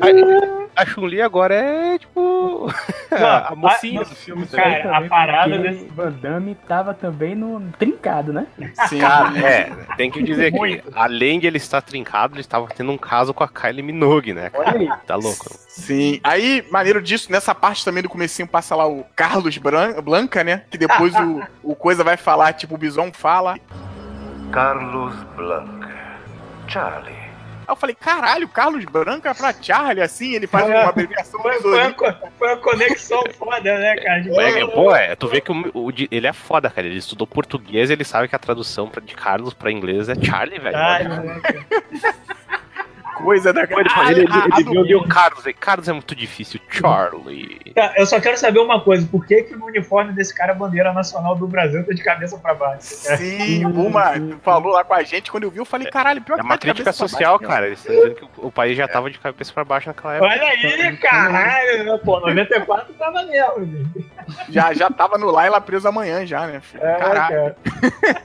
Aí, 0.00 0.67
a 0.78 0.86
Chun-Li 0.86 1.20
agora 1.20 1.54
é, 1.54 1.98
tipo, 1.98 2.72
não, 3.10 3.18
a 3.50 3.54
mocinha 3.56 4.02
a, 4.02 4.04
do 4.04 4.14
filme. 4.14 4.46
Cara, 4.46 4.96
a 4.96 5.08
parada 5.08 5.58
desse... 5.58 5.84
Van 5.86 6.12
Damme 6.12 6.54
tava 6.68 6.94
também 6.94 7.34
no 7.34 7.60
trincado, 7.78 8.32
né? 8.32 8.46
Sim. 8.88 9.00
Cara, 9.00 9.36
é, 9.38 9.72
tem 9.96 10.08
que 10.08 10.22
dizer 10.22 10.52
que, 10.52 10.82
além 10.94 11.40
de 11.40 11.48
ele 11.48 11.56
estar 11.56 11.82
trincado, 11.82 12.34
ele 12.34 12.42
estava 12.42 12.68
tendo 12.68 12.92
um 12.92 12.98
caso 12.98 13.34
com 13.34 13.42
a 13.42 13.48
Kylie 13.48 13.82
Minogue, 13.82 14.32
né? 14.32 14.50
Olha 14.54 14.78
aí. 14.78 14.88
Tá 15.04 15.16
louco. 15.16 15.46
Sim. 15.68 16.20
Aí, 16.22 16.64
maneiro 16.70 17.02
disso, 17.02 17.32
nessa 17.32 17.54
parte 17.54 17.84
também 17.84 18.02
do 18.02 18.08
comecinho 18.08 18.46
passa 18.46 18.76
lá 18.76 18.86
o 18.86 19.04
Carlos 19.16 19.58
Bran 19.58 20.00
Blanca, 20.00 20.44
né? 20.44 20.62
Que 20.70 20.78
depois 20.78 21.12
o, 21.16 21.42
o 21.62 21.74
Coisa 21.74 22.04
vai 22.04 22.16
falar, 22.16 22.52
tipo, 22.52 22.76
o 22.76 22.78
Bison 22.78 23.10
fala. 23.12 23.56
Carlos 24.52 25.14
Blanca. 25.36 25.88
Charlie. 26.68 27.17
Aí 27.68 27.72
eu 27.72 27.76
falei, 27.76 27.94
caralho, 27.94 28.48
Carlos 28.48 28.82
Branca 28.86 29.34
pra 29.34 29.52
Charlie, 29.52 30.00
assim, 30.00 30.32
ele 30.32 30.46
faz 30.46 30.70
é, 30.70 30.74
uma 30.74 30.88
abreviação 30.88 31.38
foi, 31.42 31.60
foi, 31.60 31.86
uma, 31.86 32.14
foi 32.38 32.48
uma 32.48 32.56
conexão 32.56 33.22
foda, 33.38 33.78
né, 33.78 33.94
cara? 33.96 34.24
É, 34.42 34.66
pô, 34.66 34.96
é, 34.96 35.14
tu 35.14 35.28
vê 35.28 35.42
que 35.42 35.52
o, 35.52 35.70
o, 35.74 35.92
ele 36.10 36.26
é 36.26 36.32
foda, 36.32 36.70
cara. 36.70 36.86
Ele 36.86 36.96
estudou 36.96 37.26
português, 37.26 37.90
ele 37.90 38.04
sabe 38.04 38.26
que 38.26 38.34
a 38.34 38.38
tradução 38.38 38.90
de 39.02 39.14
Carlos 39.14 39.52
pra 39.52 39.70
inglês 39.70 40.08
é 40.08 40.14
Charlie, 40.14 40.58
velho. 40.58 40.78
Charlie, 40.78 41.66
coisa 43.22 43.52
da 43.52 43.66
coisa. 43.66 43.88
Ah, 43.94 44.10
ele, 44.10 44.22
ele, 44.22 44.70
ele 44.70 44.82
viu 44.84 44.98
o 44.98 45.08
Carlos 45.08 45.46
aí. 45.46 45.52
Carlos 45.52 45.88
é 45.88 45.92
muito 45.92 46.14
difícil. 46.14 46.60
Charlie. 46.68 47.60
Tá, 47.74 47.94
eu 47.96 48.06
só 48.06 48.20
quero 48.20 48.36
saber 48.36 48.60
uma 48.60 48.80
coisa: 48.80 49.06
por 49.06 49.26
que, 49.26 49.42
que 49.42 49.56
no 49.56 49.66
uniforme 49.66 50.12
desse 50.12 50.34
cara 50.34 50.52
a 50.52 50.54
bandeira 50.54 50.92
nacional 50.92 51.34
do 51.36 51.46
Brasil 51.46 51.84
tá 51.84 51.92
de 51.92 52.02
cabeça 52.02 52.38
pra 52.38 52.54
baixo? 52.54 52.82
Sim, 52.82 53.64
uma 53.66 54.14
falou 54.42 54.72
lá 54.72 54.84
com 54.84 54.94
a 54.94 55.02
gente. 55.02 55.30
Quando 55.30 55.44
eu 55.44 55.50
vi, 55.50 55.58
eu 55.58 55.64
falei, 55.64 55.90
caralho, 55.90 56.22
pior 56.22 56.36
é 56.36 56.38
que 56.38 56.42
É 56.42 56.44
uma 56.44 56.56
tá 56.56 56.60
crítica 56.60 56.92
social, 56.92 57.38
baixo, 57.38 57.52
cara. 57.52 57.66
Eles 57.66 57.78
estão 57.78 57.94
dizendo 57.94 58.14
que 58.14 58.26
o, 58.38 58.50
país 58.50 58.76
já 58.76 58.84
é. 58.84 58.88
tava 58.88 59.10
de 59.10 59.18
cabeça 59.18 59.52
pra 59.52 59.64
baixo 59.64 59.88
naquela 59.88 60.14
época. 60.14 60.30
Olha 60.30 60.42
aí, 60.42 60.96
caralho. 60.98 61.98
Pô, 62.00 62.20
94 62.20 62.94
tava 62.94 63.22
mesmo, 63.24 63.90
Já, 64.48 64.72
já 64.72 64.90
tava 64.90 65.18
no 65.18 65.30
Laila 65.30 65.60
preso 65.60 65.88
amanhã, 65.88 66.26
já, 66.26 66.46
né? 66.46 66.60
Filho? 66.60 66.82
É, 66.82 66.96
caralho. 66.96 67.56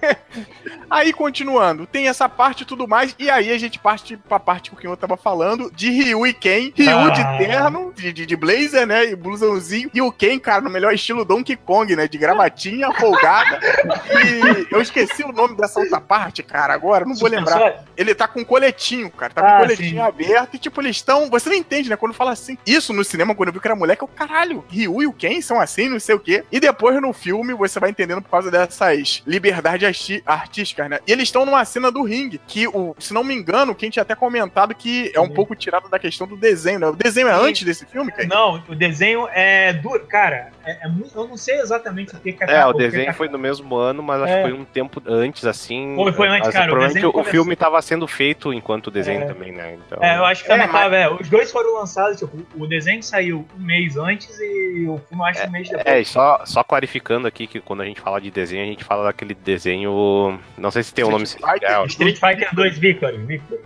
aí, 0.90 1.14
continuando, 1.14 1.86
tem 1.86 2.08
essa 2.08 2.28
parte 2.28 2.62
e 2.62 2.66
tudo 2.66 2.88
mais. 2.88 3.16
E 3.18 3.30
aí 3.30 3.52
a 3.52 3.58
gente 3.58 3.80
parte 3.80 4.18
pra 4.18 4.40
parte 4.40 4.72
que 4.72 4.88
eu 4.88 4.98
tava 4.98 5.16
falando, 5.18 5.72
de 5.72 5.90
Ryu 5.90 6.28
e 6.28 6.34
Ken. 6.34 6.72
Ryu 6.76 6.98
ah. 6.98 7.10
de 7.10 7.38
terno, 7.38 7.94
de, 7.96 8.14
de, 8.14 8.26
de, 8.26 8.36
blazer, 8.36 8.86
né? 8.86 9.06
E 9.06 9.16
blusãozinho. 9.16 9.90
E 9.94 10.02
o 10.02 10.12
Ken, 10.12 10.40
cara, 10.40 10.62
no 10.62 10.70
melhor 10.70 10.94
estilo 10.94 11.26
Donkey 11.26 11.56
Kong, 11.56 11.96
né? 11.96 12.08
De 12.08 12.18
gravatinha, 12.18 12.92
folgada. 12.94 13.60
e 14.70 14.74
eu 14.74 14.82
esqueci 14.82 15.24
o 15.24 15.32
nome 15.32 15.56
dessa 15.56 15.80
outra 15.80 16.02
parte, 16.02 16.44
cara, 16.44 16.74
agora, 16.74 17.06
não 17.06 17.16
vou 17.16 17.30
lembrar. 17.30 17.84
Ele 17.96 18.14
tá 18.14 18.28
com 18.28 18.42
um 18.42 18.46
coletinho, 18.46 19.10
cara. 19.12 19.34
Tá 19.34 19.42
com 19.42 19.48
ah, 19.48 19.56
um 19.56 19.62
coletinho 19.62 19.90
sim. 19.90 20.00
aberto 20.00 20.56
e, 20.56 20.58
tipo, 20.58 20.82
eles 20.82 20.98
estão. 20.98 21.30
Você 21.30 21.50
não 21.50 21.56
entende, 21.56 21.90
né? 21.90 21.96
Quando 21.96 22.14
fala 22.14 22.32
assim. 22.32 22.58
Isso 22.66 22.94
no 22.94 23.04
cinema, 23.04 23.36
quando 23.36 23.50
eu 23.50 23.54
vi 23.54 23.60
que 23.60 23.68
era 23.68 23.76
moleque, 23.76 24.04
eu, 24.04 24.08
caralho, 24.08 24.64
Ryu 24.70 25.04
e 25.04 25.08
o 25.08 25.14
Ken 25.14 25.42
são 25.42 25.60
assim, 25.60 25.93
não 25.94 26.00
sei 26.00 26.16
o 26.16 26.20
quê. 26.20 26.44
E 26.52 26.60
depois 26.60 27.00
no 27.02 27.14
filme 27.14 27.54
você 27.54 27.80
vai 27.80 27.90
entendendo 27.90 28.22
por 28.22 28.30
causa 28.30 28.52
dessas 28.52 29.24
liberdades 29.26 30.22
artísticas, 30.26 30.90
né? 30.90 31.00
E 31.08 31.12
eles 31.12 31.30
estão 31.30 31.46
numa 31.46 31.64
cena 31.66 31.92
do 31.92 32.04
ringue, 32.04 32.40
que, 32.48 32.68
o, 32.68 32.96
se 33.00 33.14
não 33.14 33.24
me 33.24 33.34
engano, 33.34 33.76
quem 33.76 33.90
tinha 33.90 34.04
até 34.04 34.16
comentado 34.16 34.76
que 34.76 35.12
é 35.14 35.20
um 35.20 35.30
pouco 35.30 35.56
tirado 35.56 35.90
da 35.90 36.00
questão 36.00 36.28
do 36.28 36.36
desenho, 36.36 36.80
né? 36.80 36.88
O 36.88 36.96
desenho 36.96 37.28
é 37.28 37.34
antes 37.34 37.64
desse 37.64 37.86
filme, 37.86 38.12
cara? 38.12 38.28
Não, 38.28 38.64
o 38.68 38.76
desenho 38.76 39.28
é 39.32 39.74
do. 39.74 40.00
Cara, 40.02 40.52
é, 40.66 40.86
é 40.86 40.90
muito, 40.90 41.18
eu 41.18 41.28
não 41.28 41.38
sei 41.38 41.60
exatamente 41.60 42.16
o 42.16 42.20
que, 42.20 42.34
que 42.34 42.44
É, 42.44 42.66
o 42.66 42.74
desenho 42.74 43.08
que... 43.08 43.14
foi 43.14 43.28
no 43.28 43.38
mesmo 43.38 43.76
ano, 43.76 44.02
mas 44.02 44.22
acho 44.22 44.34
que 44.34 44.40
é. 44.40 44.44
foi 44.44 44.54
um 44.54 44.66
tempo 44.66 45.02
antes, 45.06 45.46
assim. 45.46 45.96
Foi, 45.96 46.12
foi 46.12 46.28
antes, 46.28 46.50
cara. 46.50 46.72
Provavelmente 46.72 47.06
o, 47.06 47.20
o 47.20 47.24
filme 47.24 47.54
estava 47.54 47.82
sendo 47.82 48.08
feito 48.08 48.54
enquanto 48.54 48.88
o 48.88 48.92
desenho 48.92 49.24
é. 49.24 49.26
também, 49.26 49.52
né? 49.52 49.76
Então... 49.76 50.04
É, 50.04 50.18
eu 50.18 50.26
acho 50.26 50.44
que 50.44 50.50
também 50.50 50.68
tava. 50.68 50.96
É, 50.96 51.10
os 51.10 51.30
dois 51.30 51.52
foram 51.52 51.78
lançados, 51.78 52.18
tipo, 52.20 52.46
o 52.56 52.68
desenho 52.68 53.04
saiu 53.04 53.46
um 53.58 53.64
mês 53.64 53.98
antes 53.98 54.38
e 54.40 54.86
o 54.88 55.00
filme 55.10 55.24
acho 55.26 55.48
um 55.48 55.52
mês 55.52 55.70
depois. 55.70 55.83
É, 55.86 56.00
e 56.00 56.06
só, 56.06 56.42
só 56.46 56.64
clarificando 56.64 57.28
aqui 57.28 57.48
que 57.48 57.60
quando 57.60 57.82
a 57.82 57.86
gente 57.86 58.00
fala 58.00 58.20
de 58.20 58.32
desenho, 58.32 58.64
a 58.64 58.68
gente 58.68 58.84
fala 58.84 59.04
daquele 59.04 59.34
desenho. 59.34 60.40
Não 60.58 60.72
sei 60.72 60.84
se 60.84 60.94
tem 60.94 61.04
o 61.04 61.08
um 61.08 61.12
nome. 61.12 61.26
Fighter, 61.26 61.86
Street 61.88 62.18
Fighter 62.18 62.56
2 62.56 62.78
Victor. 62.78 63.18
Victor. 63.20 63.60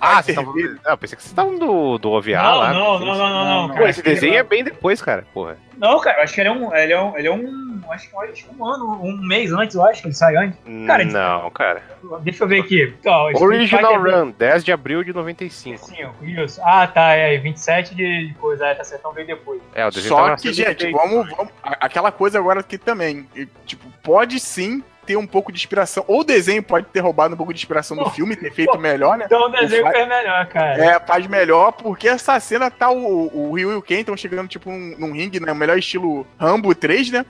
Ah, 0.00 0.22
você 0.22 0.34
tava 0.34 0.52
pensei 0.52 1.16
que 1.16 1.22
vocês 1.22 1.26
estavam 1.26 1.58
do, 1.58 1.98
do 1.98 2.10
OVA 2.10 2.36
não, 2.36 2.56
lá. 2.56 2.72
Não, 2.72 2.98
não, 2.98 3.06
não, 3.06 3.28
não, 3.28 3.68
não. 3.68 3.76
Pô, 3.76 3.86
esse 3.86 4.02
desenho 4.02 4.34
é 4.34 4.42
bem 4.42 4.62
depois, 4.62 5.00
cara, 5.00 5.24
porra. 5.32 5.56
Não, 5.78 6.00
cara, 6.00 6.18
eu 6.18 6.24
acho 6.24 6.34
que 6.34 6.40
ele 6.40 6.48
é 6.48 6.52
um. 6.52 6.74
Ele 6.74 6.92
é 6.92 7.00
um. 7.00 7.18
Ele 7.18 7.28
é 7.28 7.32
um 7.32 7.68
acho 7.90 8.08
que 8.08 8.16
um 8.58 8.66
ano, 8.66 9.00
um 9.02 9.16
mês 9.16 9.52
antes, 9.52 9.74
eu 9.74 9.84
acho 9.84 10.02
que 10.02 10.08
ele 10.08 10.14
sai 10.14 10.36
antes. 10.36 10.58
Cara, 10.86 11.04
não, 11.04 11.50
cara. 11.50 11.82
Deixa 12.20 12.44
eu 12.44 12.48
ver 12.48 12.60
aqui. 12.60 12.94
Então, 13.00 13.30
Original 13.34 14.00
Run, 14.00 14.30
10 14.30 14.64
de 14.64 14.72
abril 14.72 15.02
de 15.02 15.12
95. 15.12 15.90
95 15.90 16.24
isso. 16.24 16.60
Ah, 16.62 16.86
tá, 16.86 17.12
é 17.12 17.36
27 17.38 17.94
de 17.94 18.34
coisa, 18.38 18.66
é, 18.66 18.74
tá 18.74 18.84
certo, 18.84 19.00
então 19.00 19.12
veio 19.12 19.26
depois. 19.26 19.60
É, 19.74 19.86
o 19.86 19.92
Só 19.92 20.36
que, 20.36 20.52
gente, 20.52 20.90
vamos, 20.90 21.28
vamos. 21.30 21.52
Aquela 21.62 22.12
coisa 22.12 22.38
agora 22.38 22.62
que 22.62 22.78
também, 22.78 23.26
tipo, 23.64 23.88
pode 24.02 24.38
sim 24.40 24.82
ter 25.08 25.16
um 25.16 25.26
pouco 25.26 25.50
de 25.50 25.58
inspiração. 25.58 26.04
Ou 26.06 26.20
o 26.20 26.24
desenho 26.24 26.62
pode 26.62 26.84
ter 26.88 27.00
roubado 27.00 27.32
um 27.32 27.36
pouco 27.36 27.54
de 27.54 27.58
inspiração 27.58 27.96
do 27.96 28.10
filme, 28.10 28.36
ter 28.36 28.52
feito 28.52 28.72
pô, 28.72 28.78
melhor, 28.78 29.16
né? 29.16 29.24
Então 29.24 29.46
o 29.46 29.48
desenho 29.48 29.82
faz, 29.82 29.96
fez 29.96 30.06
melhor, 30.06 30.46
cara. 30.48 30.84
É, 30.84 31.00
faz 31.00 31.26
melhor, 31.26 31.72
porque 31.72 32.06
essa 32.06 32.38
cena 32.38 32.70
tá 32.70 32.90
o, 32.90 33.30
o 33.34 33.54
Ryu 33.54 33.72
e 33.72 33.74
o 33.76 33.80
Ken 33.80 34.00
estão 34.00 34.14
chegando, 34.18 34.48
tipo, 34.48 34.68
num, 34.70 34.94
num 34.98 35.12
ringue, 35.12 35.40
né? 35.40 35.50
O 35.50 35.56
melhor 35.56 35.78
estilo 35.78 36.26
Rambo 36.38 36.74
3, 36.74 37.10
né? 37.10 37.24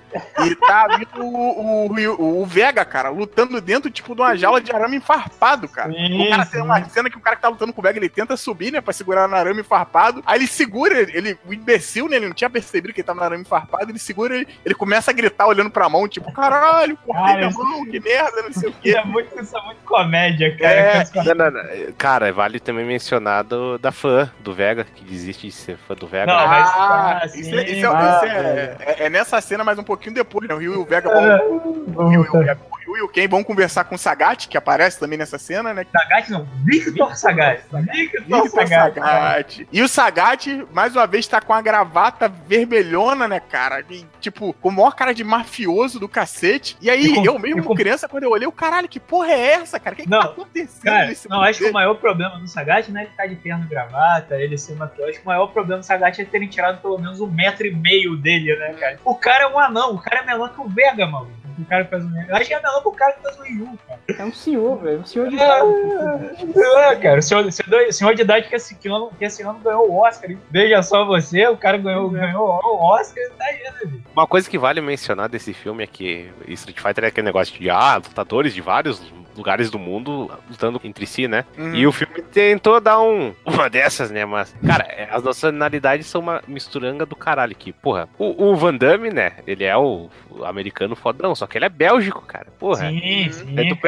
E 0.44 0.56
tá 0.56 0.88
vindo 0.88 1.24
o, 1.24 1.86
o, 1.86 2.40
o, 2.42 2.46
Vega, 2.46 2.84
cara, 2.84 3.10
lutando 3.10 3.60
dentro, 3.60 3.88
tipo, 3.92 4.12
de 4.12 4.20
uma 4.20 4.34
jaula 4.34 4.60
de 4.60 4.72
arame 4.72 4.98
farpado, 4.98 5.68
cara. 5.68 5.92
Sim, 5.92 6.26
o 6.26 6.30
cara 6.30 6.46
tem 6.46 6.60
uma 6.60 6.84
cena 6.88 7.08
que 7.08 7.16
o 7.16 7.20
cara 7.20 7.36
que 7.36 7.42
tá 7.42 7.48
lutando 7.48 7.72
com 7.72 7.80
o 7.80 7.84
Vega, 7.84 7.96
ele 7.96 8.08
tenta 8.08 8.36
subir, 8.36 8.72
né? 8.72 8.80
Pra 8.80 8.92
segurar 8.92 9.28
no 9.28 9.36
arame 9.36 9.62
farpado. 9.62 10.20
Aí 10.26 10.40
ele 10.40 10.48
segura, 10.48 10.98
ele, 10.98 11.38
o 11.46 11.54
imbecil, 11.54 12.08
né? 12.08 12.16
Ele 12.16 12.26
não 12.26 12.34
tinha 12.34 12.50
percebido 12.50 12.92
que 12.92 13.02
ele 13.02 13.06
tava 13.06 13.20
no 13.20 13.24
arame 13.24 13.44
farpado, 13.44 13.92
ele 13.92 14.00
segura, 14.00 14.34
ele, 14.34 14.48
ele 14.64 14.74
começa 14.74 15.12
a 15.12 15.14
gritar 15.14 15.46
olhando 15.46 15.70
pra 15.70 15.88
mão, 15.88 16.08
tipo, 16.08 16.32
caralho, 16.32 16.98
cortei 17.06 17.36
minha 17.36 17.50
mão, 17.50 17.67
que 17.86 18.00
merda, 18.00 18.42
não 18.42 18.52
sei 18.52 18.68
o 18.68 18.72
quê. 18.72 18.96
É 18.96 19.04
muito, 19.04 19.40
isso 19.40 19.56
é 19.56 19.62
muito 19.62 19.80
comédia, 19.84 20.56
cara. 20.56 20.72
É, 20.72 21.04
não, 21.14 21.34
não, 21.34 21.50
não. 21.50 21.92
Cara, 21.96 22.32
vale 22.32 22.60
também 22.60 22.84
mencionar 22.84 23.44
do, 23.44 23.78
da 23.78 23.92
fã 23.92 24.30
do 24.40 24.54
Vega, 24.54 24.84
que 24.84 25.04
desiste 25.04 25.46
de 25.46 25.52
ser 25.52 25.76
fã 25.76 25.94
do 25.94 26.06
Vega. 26.06 26.26
Não, 26.26 26.46
mas, 26.46 26.70
ah, 26.74 27.22
isso, 27.26 27.38
isso, 27.38 27.54
é, 27.54 27.70
isso, 27.70 27.86
é, 27.86 28.28
é, 28.28 28.76
é, 28.80 29.04
é, 29.06 29.10
nessa 29.10 29.40
cena, 29.40 29.64
mas 29.64 29.78
um 29.78 29.84
pouquinho 29.84 30.14
depois, 30.14 30.48
né? 30.48 30.54
O 30.54 30.58
Rio 30.58 30.74
e 30.74 30.76
o 30.76 30.84
Vega 30.84 31.08
vão. 31.08 32.06
O 32.06 32.08
Rio, 32.08 32.26
o, 32.32 32.76
Ryu 32.88 32.96
e 32.98 33.02
o 33.02 33.08
Ken 33.08 33.28
vão 33.28 33.44
conversar 33.44 33.84
com 33.84 33.94
o 33.94 33.98
Sagat, 33.98 34.48
que 34.48 34.56
aparece 34.56 34.98
também 34.98 35.18
nessa 35.18 35.38
cena, 35.38 35.74
né? 35.74 35.86
Sagat 35.92 36.30
não, 36.30 36.46
Victor 36.64 37.16
Sagat. 37.16 37.62
Victor, 37.92 38.66
Sagat. 38.66 39.68
E 39.70 39.82
o 39.82 39.88
Sagat, 39.88 40.66
mais 40.72 40.96
uma 40.96 41.06
vez, 41.06 41.26
tá 41.26 41.40
com 41.40 41.52
a 41.52 41.60
gravata 41.60 42.28
vermelhona, 42.28 43.28
né, 43.28 43.40
cara? 43.40 43.84
E, 43.90 44.06
tipo, 44.20 44.52
com 44.54 44.68
o 44.68 44.72
maior 44.72 44.94
cara 44.94 45.14
de 45.14 45.22
mafioso 45.22 45.98
do 46.00 46.08
cacete. 46.08 46.76
E 46.80 46.90
aí, 46.90 47.14
com, 47.14 47.24
eu 47.24 47.38
mesmo, 47.38 47.57
com... 47.62 47.74
criança, 47.74 48.08
quando 48.08 48.24
eu 48.24 48.30
olhei, 48.30 48.46
o 48.46 48.52
caralho, 48.52 48.88
que 48.88 49.00
porra 49.00 49.32
é 49.32 49.52
essa, 49.52 49.78
cara? 49.78 49.94
O 49.94 49.96
que, 49.96 50.04
que 50.04 50.10
tá 50.10 50.20
acontecendo 50.20 50.82
cara, 50.82 51.06
nesse 51.06 51.28
Não, 51.28 51.42
acho 51.42 51.58
que 51.60 51.70
o 51.70 51.72
maior 51.72 51.94
problema 51.94 52.38
do 52.38 52.46
Sagat 52.46 52.90
não 52.90 53.00
é 53.00 53.04
ele 53.04 53.10
estar 53.10 53.22
tá 53.24 53.28
de 53.28 53.36
terno 53.36 53.64
e 53.64 53.68
gravata, 53.68 54.36
ele 54.36 54.56
ser 54.58 54.76
mafioso. 54.76 55.10
Acho 55.10 55.18
que 55.18 55.24
o 55.24 55.28
maior 55.28 55.46
problema 55.48 55.80
do 55.80 55.84
Sagat 55.84 56.20
é 56.20 56.24
terem 56.24 56.48
tirado 56.48 56.80
pelo 56.80 56.98
menos 56.98 57.20
um 57.20 57.26
metro 57.26 57.66
e 57.66 57.74
meio 57.74 58.16
dele, 58.16 58.56
né, 58.56 58.74
cara? 58.74 58.98
O 59.04 59.14
cara 59.14 59.44
é 59.44 59.46
um 59.46 59.58
anão, 59.58 59.94
o 59.94 59.98
cara 60.00 60.20
é 60.20 60.26
menor 60.26 60.52
que 60.52 60.60
o 60.60 60.68
Vega, 60.68 61.06
mano 61.06 61.38
o 61.58 61.64
cara 61.64 61.84
faz 61.86 62.04
um. 62.04 62.22
Eu 62.28 62.36
acho 62.36 62.46
que 62.46 62.54
é 62.54 62.60
melhor 62.60 62.82
pro 62.82 62.92
cara 62.92 63.12
que 63.12 63.22
faz 63.22 63.38
o 63.38 63.42
Ryu, 63.42 63.78
cara. 63.86 64.00
É 64.08 64.24
um 64.24 64.32
senhor, 64.32 64.78
velho. 64.78 65.00
Um 65.00 65.06
senhor 65.06 65.28
de 65.28 65.38
é, 65.38 65.44
idade. 65.44 66.58
É, 66.58 66.96
cara. 66.96 67.18
O 67.18 67.22
senhor, 67.22 67.44
o 67.46 67.92
senhor 67.92 68.14
de 68.14 68.22
idade 68.22 68.48
que 68.48 68.54
esse 68.54 68.76
ano, 68.88 69.10
que 69.18 69.24
esse 69.24 69.42
ano 69.42 69.58
ganhou 69.58 69.90
o 69.90 69.96
Oscar. 69.96 70.30
Hein? 70.30 70.38
Veja 70.50 70.82
só 70.82 71.04
você, 71.04 71.46
o 71.48 71.56
cara 71.56 71.78
ganhou, 71.78 72.14
é. 72.16 72.20
ganhou 72.20 72.46
o 72.48 72.94
Oscar 72.94 73.22
e 73.22 73.30
tá 73.30 73.44
aí, 73.44 73.62
né, 73.62 74.00
Uma 74.14 74.26
coisa 74.26 74.48
que 74.48 74.58
vale 74.58 74.80
mencionar 74.80 75.28
desse 75.28 75.52
filme 75.52 75.84
é 75.84 75.86
que 75.86 76.30
Street 76.48 76.80
Fighter 76.80 77.04
é 77.04 77.08
aquele 77.08 77.26
negócio 77.26 77.58
de 77.58 77.68
ah, 77.70 77.96
lutadores 77.96 78.54
de 78.54 78.60
vários 78.60 79.02
lugares 79.38 79.70
do 79.70 79.78
mundo 79.78 80.30
lutando 80.50 80.80
entre 80.84 81.06
si, 81.06 81.26
né? 81.28 81.44
Uhum. 81.56 81.74
E 81.74 81.86
o 81.86 81.92
filme 81.92 82.20
tentou 82.22 82.80
dar 82.80 83.00
um, 83.00 83.32
uma 83.46 83.68
dessas, 83.70 84.10
né? 84.10 84.24
Mas, 84.24 84.54
cara, 84.66 84.84
é, 84.84 85.08
as 85.10 85.22
nacionalidades 85.22 86.06
são 86.06 86.20
uma 86.20 86.42
misturanga 86.46 87.06
do 87.06 87.16
caralho 87.16 87.52
aqui. 87.52 87.72
Porra, 87.72 88.08
o, 88.18 88.50
o 88.50 88.56
Van 88.56 88.74
Damme, 88.74 89.10
né? 89.10 89.32
Ele 89.46 89.64
é 89.64 89.76
o, 89.76 90.10
o 90.30 90.44
americano 90.44 90.94
fodão, 90.94 91.34
só 91.34 91.46
que 91.46 91.56
ele 91.56 91.64
é 91.64 91.70
bélgico, 91.70 92.22
cara. 92.26 92.48
Porra. 92.58 92.90
Sim, 92.90 93.30
sim. 93.30 93.54
É, 93.56 93.68
tu, 93.68 93.78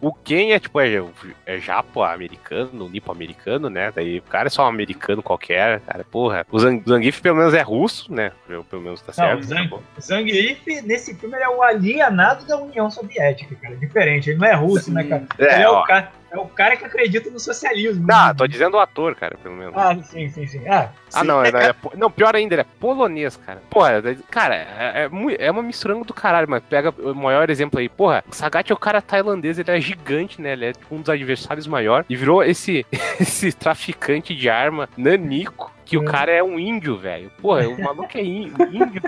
o 0.00 0.12
Ken 0.12 0.52
é 0.52 0.58
tipo, 0.58 0.80
é, 0.80 1.02
é 1.46 1.58
japo-americano, 1.58 2.88
nipo-americano, 2.88 3.68
né? 3.68 3.92
Daí 3.94 4.18
o 4.18 4.22
cara 4.22 4.46
é 4.46 4.50
só 4.50 4.64
um 4.64 4.68
americano 4.68 5.22
qualquer, 5.22 5.80
cara. 5.80 6.04
Porra. 6.04 6.46
O 6.50 6.58
Zang 6.58 6.82
Zangief 6.86 7.20
pelo 7.20 7.36
menos 7.36 7.54
é 7.54 7.62
russo, 7.62 8.12
né? 8.12 8.32
Pelo 8.46 8.82
menos 8.82 9.00
tá 9.00 9.12
certo. 9.12 9.32
Não, 9.32 9.40
o 9.40 9.42
Zang 9.42 9.68
tá 9.68 10.00
Zangief, 10.00 10.82
nesse 10.82 11.14
filme, 11.14 11.36
ele 11.36 11.44
é 11.44 11.48
o 11.48 11.62
alienado 11.62 12.46
da 12.46 12.56
União 12.56 12.90
Soviética, 12.90 13.54
cara. 13.56 13.76
Diferente. 13.76 14.30
Ele 14.30 14.38
não 14.38 14.46
é 14.46 14.54
russo, 14.54 14.92
né, 14.92 15.04
cara? 15.04 15.26
É, 15.38 15.54
ele 15.54 15.62
é 15.64 15.68
ó. 15.68 15.80
o 15.80 15.84
cara. 15.84 16.12
É 16.30 16.38
o 16.38 16.46
cara 16.46 16.76
que 16.76 16.84
acredita 16.84 17.30
no 17.30 17.40
socialismo. 17.40 18.06
Não, 18.06 18.34
tô 18.34 18.46
dizendo 18.46 18.74
o 18.76 18.80
ator, 18.80 19.14
cara, 19.14 19.36
pelo 19.42 19.54
menos. 19.54 19.74
Ah, 19.76 19.96
sim, 20.02 20.28
sim, 20.28 20.46
sim. 20.46 20.68
Ah, 20.68 20.90
ah 21.14 21.24
não, 21.24 21.42
é, 21.42 21.48
é, 21.48 21.74
não, 21.96 22.10
pior 22.10 22.36
ainda, 22.36 22.54
ele 22.54 22.62
é 22.62 22.66
polonês, 22.78 23.36
cara. 23.36 23.62
Porra, 23.70 24.02
cara, 24.30 24.54
é, 24.54 25.04
é, 25.04 25.46
é 25.46 25.50
uma 25.50 25.62
misturanga 25.62 26.04
do 26.04 26.12
caralho, 26.12 26.48
mas 26.48 26.62
pega 26.62 26.90
o 26.90 27.14
maior 27.14 27.48
exemplo 27.48 27.80
aí. 27.80 27.88
Porra, 27.88 28.22
o 28.30 28.34
Sagat 28.34 28.70
é 28.70 28.74
o 28.74 28.78
cara 28.78 29.00
tailandês, 29.00 29.58
ele 29.58 29.70
é 29.70 29.80
gigante, 29.80 30.40
né? 30.40 30.52
Ele 30.52 30.66
é 30.66 30.72
tipo, 30.72 30.94
um 30.94 31.00
dos 31.00 31.08
adversários 31.08 31.66
maior 31.66 32.04
e 32.08 32.16
virou 32.16 32.42
esse, 32.44 32.84
esse 33.18 33.52
traficante 33.52 34.34
de 34.34 34.50
arma 34.50 34.88
nanico 34.96 35.72
que 35.88 35.96
o 35.96 36.04
cara 36.04 36.30
é 36.30 36.42
um 36.42 36.58
índio, 36.58 36.98
velho. 36.98 37.32
Porra, 37.40 37.66
o 37.66 37.82
maluco 37.82 38.18
é 38.18 38.22
índio. 38.22 38.54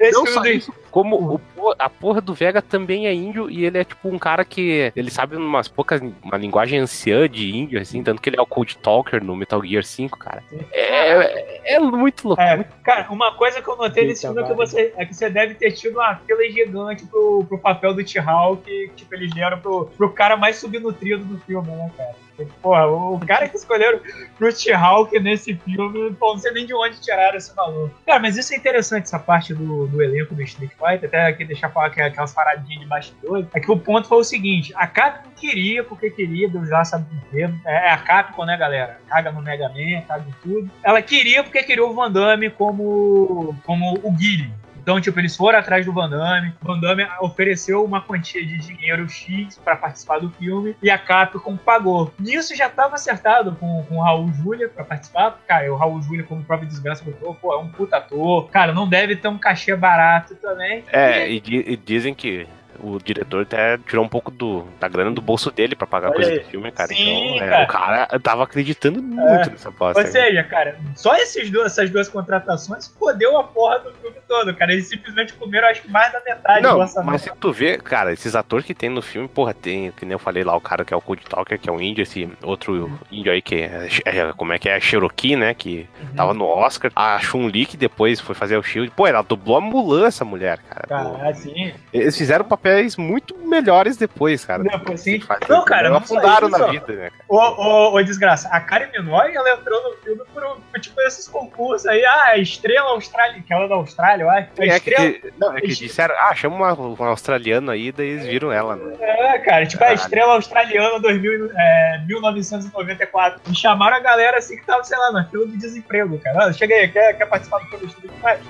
Esse 0.00 0.12
não 0.12 0.26
só 0.26 0.44
isso, 0.44 0.72
como 0.90 1.40
o, 1.56 1.74
a 1.78 1.88
porra 1.88 2.20
do 2.20 2.34
Vega 2.34 2.60
também 2.60 3.06
é 3.06 3.14
índio 3.14 3.50
e 3.50 3.64
ele 3.64 3.78
é 3.78 3.84
tipo 3.84 4.08
um 4.08 4.18
cara 4.18 4.44
que 4.44 4.92
ele 4.96 5.10
sabe 5.10 5.36
umas 5.36 5.68
poucas, 5.68 6.00
uma 6.22 6.36
linguagem 6.36 6.78
anciã 6.78 7.28
de 7.28 7.54
índio, 7.54 7.80
assim, 7.80 8.02
tanto 8.02 8.20
que 8.20 8.28
ele 8.28 8.38
é 8.38 8.42
o 8.42 8.46
Code 8.46 8.78
Talker 8.78 9.22
no 9.22 9.36
Metal 9.36 9.62
Gear 9.64 9.84
5, 9.84 10.18
cara. 10.18 10.42
É, 10.72 11.12
é, 11.12 11.74
é 11.74 11.78
muito 11.78 12.28
louco. 12.28 12.42
É, 12.42 12.64
cara, 12.82 13.06
uma 13.10 13.32
coisa 13.34 13.62
que 13.62 13.68
eu 13.68 13.76
notei 13.76 14.06
nesse 14.06 14.22
filme 14.22 14.42
é 14.42 14.46
que, 14.46 14.54
você, 14.54 14.92
é 14.96 15.06
que 15.06 15.14
você 15.14 15.30
deve 15.30 15.54
ter 15.54 15.72
tido 15.72 15.94
uma 15.94 16.16
fila 16.16 16.50
gigante 16.50 17.06
pro, 17.06 17.44
pro 17.44 17.58
papel 17.58 17.94
do 17.94 18.02
T-Hawk, 18.02 18.62
que 18.64 18.90
tipo, 18.96 19.14
eles 19.14 19.32
deram 19.32 19.58
pro, 19.60 19.86
pro 19.96 20.10
cara 20.10 20.36
mais 20.36 20.56
subnutrido 20.56 21.24
do 21.24 21.38
filme, 21.40 21.68
né, 21.68 21.90
cara? 21.96 22.25
Porra, 22.60 22.86
o 22.86 23.18
cara 23.26 23.48
que 23.48 23.56
escolheram 23.56 24.00
pro 24.36 24.52
T-Hawk 24.52 25.18
nesse 25.20 25.54
filme, 25.54 26.14
pô, 26.14 26.32
não 26.32 26.38
sei 26.38 26.52
nem 26.52 26.66
de 26.66 26.74
onde 26.74 27.00
tiraram 27.00 27.36
esse 27.36 27.54
valor. 27.54 27.90
Cara, 28.04 28.20
mas 28.20 28.36
isso 28.36 28.52
é 28.52 28.56
interessante, 28.56 29.04
essa 29.04 29.18
parte 29.18 29.54
do, 29.54 29.86
do 29.86 30.02
elenco 30.02 30.34
do 30.34 30.42
Street 30.42 30.70
Fighter, 30.72 31.08
até 31.08 31.26
aqui 31.26 31.44
deixar 31.44 31.70
falar 31.70 31.90
que 31.90 32.00
é 32.00 32.04
aquelas 32.04 32.32
paradinhas 32.32 32.80
de 32.80 32.86
bastidores. 32.86 33.46
É 33.54 33.60
que 33.60 33.70
o 33.70 33.78
ponto 33.78 34.08
foi 34.08 34.18
o 34.18 34.24
seguinte: 34.24 34.72
a 34.76 34.86
Capcom 34.86 35.30
queria, 35.36 35.82
porque 35.84 36.10
queria, 36.10 36.48
Deus 36.48 36.68
já 36.68 36.84
sabe 36.84 37.06
por 37.08 37.30
quê. 37.30 37.48
É, 37.64 37.88
é 37.88 37.90
a 37.90 37.98
Capcom, 37.98 38.44
né, 38.44 38.56
galera? 38.56 39.00
Caga 39.08 39.32
no 39.32 39.42
Mega 39.42 39.68
Man, 39.68 40.02
caga 40.06 40.24
em 40.28 40.34
tudo. 40.42 40.70
Ela 40.82 41.02
queria 41.02 41.42
porque 41.42 41.62
queria 41.62 41.84
o 41.84 41.94
Van 41.94 42.10
Damme 42.10 42.50
como, 42.50 43.56
como 43.64 43.98
o 44.02 44.12
Guile. 44.12 44.50
Então, 44.86 45.00
tipo, 45.00 45.18
eles 45.18 45.34
foram 45.34 45.58
atrás 45.58 45.84
do 45.84 45.92
Van 45.92 46.08
Damme. 46.08 46.52
O 46.62 46.64
Van 46.68 46.78
Damme 46.78 47.08
ofereceu 47.20 47.84
uma 47.84 48.00
quantia 48.00 48.46
de 48.46 48.56
dinheiro 48.58 49.08
X 49.08 49.58
para 49.58 49.74
participar 49.74 50.20
do 50.20 50.30
filme 50.30 50.76
e 50.80 50.88
a 50.88 50.96
Capcom 50.96 51.56
pagou. 51.56 52.14
Nisso 52.20 52.54
já 52.54 52.68
estava 52.68 52.94
acertado 52.94 53.56
com, 53.56 53.82
com 53.88 53.96
o 53.96 54.00
Raul 54.00 54.32
Júlia 54.32 54.68
para 54.68 54.84
participar. 54.84 55.40
Cara, 55.44 55.72
o 55.72 55.76
Raul 55.76 56.00
Júlia, 56.02 56.22
como 56.22 56.44
próprio 56.44 56.68
desgraça, 56.68 57.04
botou, 57.04 57.34
pô, 57.34 57.52
é 57.52 57.58
um 57.58 57.66
puta 57.66 57.96
ator. 57.96 58.48
Cara, 58.50 58.72
não 58.72 58.88
deve 58.88 59.16
ter 59.16 59.26
um 59.26 59.38
cachê 59.38 59.74
barato 59.74 60.36
também. 60.36 60.84
É, 60.92 61.28
e, 61.28 61.42
e 61.44 61.76
dizem 61.76 62.14
que 62.14 62.46
o 62.80 62.98
diretor 62.98 63.42
até 63.42 63.78
tirou 63.78 64.04
um 64.04 64.08
pouco 64.08 64.30
do, 64.30 64.66
da 64.78 64.88
grana 64.88 65.10
do 65.10 65.20
bolso 65.20 65.50
dele 65.50 65.74
pra 65.74 65.86
pagar 65.86 66.08
Olha 66.08 66.16
coisa 66.16 66.30
aí. 66.30 66.38
do 66.40 66.44
filme, 66.46 66.72
cara. 66.72 66.88
Sim, 66.88 67.36
então, 67.36 67.46
é, 67.46 67.50
cara. 67.50 67.64
o 67.64 67.66
cara 67.66 68.20
tava 68.20 68.44
acreditando 68.44 69.02
muito 69.02 69.48
é. 69.48 69.50
nessa 69.50 69.68
aposta. 69.68 70.00
Ou 70.00 70.06
seja, 70.06 70.42
cara, 70.44 70.78
só 70.94 71.14
esses 71.16 71.50
dois, 71.50 71.72
essas 71.72 71.90
duas 71.90 72.08
contratações 72.08 72.86
fodeu 72.86 73.38
a 73.38 73.44
porra 73.44 73.80
do 73.80 73.92
filme 73.94 74.16
todo, 74.26 74.54
cara. 74.54 74.72
Eles 74.72 74.88
simplesmente 74.88 75.32
comeram, 75.34 75.68
acho 75.68 75.82
que 75.82 75.90
mais 75.90 76.12
da 76.12 76.20
metade 76.20 76.62
Não, 76.62 76.74
do 76.74 76.80
orçamento. 76.80 77.10
Mas 77.10 77.22
se 77.22 77.30
tu 77.38 77.52
vê, 77.52 77.78
cara, 77.78 78.12
esses 78.12 78.34
atores 78.34 78.64
que 78.64 78.74
tem 78.74 78.88
no 78.88 79.02
filme, 79.02 79.28
porra, 79.28 79.54
tem, 79.54 79.92
que 79.92 80.04
nem 80.04 80.12
eu 80.12 80.18
falei 80.18 80.44
lá, 80.44 80.56
o 80.56 80.60
cara 80.60 80.84
que 80.84 80.92
é 80.92 80.96
o 80.96 81.00
Code 81.00 81.22
Talker, 81.24 81.58
que 81.58 81.68
é 81.68 81.72
um 81.72 81.80
índio, 81.80 82.02
esse 82.02 82.28
outro 82.42 82.86
uhum. 82.86 82.98
índio 83.10 83.32
aí 83.32 83.42
que 83.42 83.56
é, 83.56 83.88
é, 84.04 84.32
como 84.32 84.52
é 84.52 84.58
que 84.58 84.68
é, 84.68 84.76
a 84.76 84.80
Cherokee, 84.80 85.36
né, 85.36 85.54
que 85.54 85.88
uhum. 86.00 86.16
tava 86.16 86.34
no 86.34 86.44
Oscar. 86.44 86.90
A 86.94 87.18
Chun-Li, 87.18 87.66
que 87.66 87.76
depois 87.76 88.20
foi 88.20 88.34
fazer 88.34 88.56
o 88.56 88.62
Shield. 88.62 88.90
Pô, 88.94 89.06
ela 89.06 89.22
dublou 89.22 89.56
a 89.56 89.60
Mulan, 89.60 90.06
essa 90.06 90.24
mulher, 90.24 90.58
cara. 90.58 90.86
Cara, 90.86 91.30
assim. 91.30 91.72
Eles 91.92 92.16
fizeram 92.16 92.44
papéis 92.66 92.96
muito 92.96 93.36
melhores 93.38 93.96
depois, 93.96 94.44
cara. 94.44 94.62
Depois, 94.64 95.00
sim. 95.00 95.20
Não, 95.48 95.64
cara, 95.64 95.88
não 95.88 95.98
afundaram 95.98 96.48
na 96.48 96.66
vida, 96.66 96.92
né? 96.92 97.10
Cara? 97.10 97.24
Ô, 97.28 97.36
ô, 97.36 97.94
ô, 97.94 98.02
desgraça, 98.02 98.48
a 98.48 98.60
Karen 98.60 98.90
Minoy, 98.92 99.34
ela 99.34 99.50
entrou 99.52 99.82
no 99.82 99.96
filme 99.98 100.22
por, 100.34 100.60
por, 100.72 100.80
tipo 100.80 101.00
esses 101.02 101.28
concursos 101.28 101.86
aí, 101.86 102.04
ah, 102.04 102.24
a 102.30 102.38
estrela 102.38 102.90
australiana, 102.90 103.44
que 103.46 103.52
ela 103.52 103.64
é 103.64 103.68
da 103.68 103.74
Austrália, 103.76 104.24
eu 104.24 104.30
acho. 104.30 104.48
É, 104.58 104.66
estrela... 104.66 105.12
que, 105.12 105.32
não, 105.38 105.56
é 105.56 105.60
que 105.60 105.68
disseram, 105.68 106.14
ah, 106.18 106.34
chama 106.34 106.56
uma, 106.56 106.72
uma 106.72 107.08
australiana 107.08 107.72
aí, 107.72 107.92
daí 107.92 108.08
eles 108.08 108.26
viram 108.26 108.50
ela, 108.50 108.74
né? 108.76 108.96
É, 109.00 109.38
cara, 109.38 109.64
tipo, 109.66 109.84
a 109.84 109.92
estrela 109.92 110.34
australiana 110.34 110.98
2000, 110.98 111.50
é, 111.54 112.04
1994. 112.06 113.40
E 113.50 113.54
chamaram 113.54 113.96
a 113.96 114.00
galera 114.00 114.38
assim 114.38 114.56
que 114.56 114.64
tava, 114.64 114.82
sei 114.82 114.98
lá, 114.98 115.12
na 115.12 115.24
fila 115.26 115.46
de 115.46 115.56
desemprego, 115.56 116.18
cara. 116.18 116.46
Ah, 116.46 116.52
chega 116.52 116.74
aí, 116.74 116.88
quer, 116.88 117.16
quer 117.16 117.26
participar 117.26 117.58
do 117.60 117.66
filme? 117.66 117.90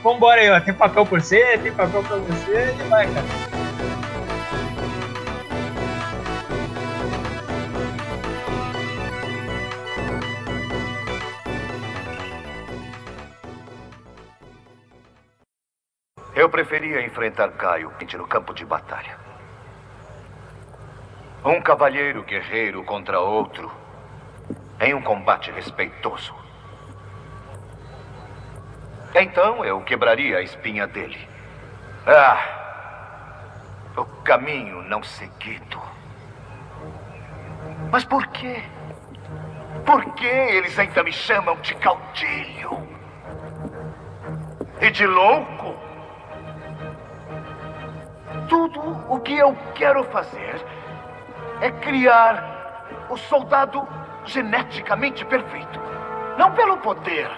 Vambora 0.03 0.41
aí, 0.41 0.51
ó, 0.51 0.61
tem 0.61 0.73
papel 0.73 1.05
por 1.05 1.21
você, 1.21 1.59
tem 1.59 1.73
papel 1.73 2.03
pra 2.03 2.17
você, 2.17 2.75
e 2.79 2.89
vai, 2.89 3.07
cara. 3.07 3.66
Eu 16.37 16.51
preferia 16.51 17.01
enfrentar 17.01 17.51
Caio 17.53 17.91
no 18.19 18.27
campo 18.27 18.53
de 18.53 18.63
batalha. 18.63 19.17
Um 21.43 21.63
cavalheiro 21.63 22.23
guerreiro 22.25 22.85
contra 22.85 23.19
outro 23.19 23.73
em 24.79 24.93
um 24.93 25.01
combate 25.01 25.51
respeitoso. 25.51 26.35
Então 29.15 29.65
eu 29.65 29.81
quebraria 29.81 30.37
a 30.37 30.43
espinha 30.43 30.87
dele. 30.87 31.27
Ah! 32.07 33.95
O 33.97 34.05
caminho 34.23 34.83
não 34.83 35.03
seguido. 35.03 35.81
Mas 37.91 38.05
por 38.05 38.27
quê? 38.27 38.63
Por 39.87 40.05
que 40.13 40.27
eles 40.27 40.79
ainda 40.79 41.03
me 41.03 41.13
chamam 41.13 41.57
de 41.63 41.75
caudilho? 41.77 42.87
E 44.83 44.91
de 44.91 45.07
louco? 45.07 45.86
Tudo 48.49 48.81
o 49.09 49.21
que 49.21 49.37
eu 49.37 49.57
quero 49.75 50.05
fazer 50.05 50.65
é 51.61 51.71
criar 51.71 53.07
o 53.09 53.17
soldado 53.17 53.87
geneticamente 54.25 55.25
perfeito. 55.25 55.81
Não 56.37 56.53
pelo 56.53 56.77
poder, 56.79 57.31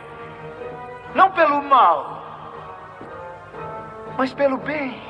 não 1.14 1.30
pelo 1.30 1.62
mal, 1.62 2.22
mas 4.16 4.34
pelo 4.34 4.58
bem. 4.58 5.00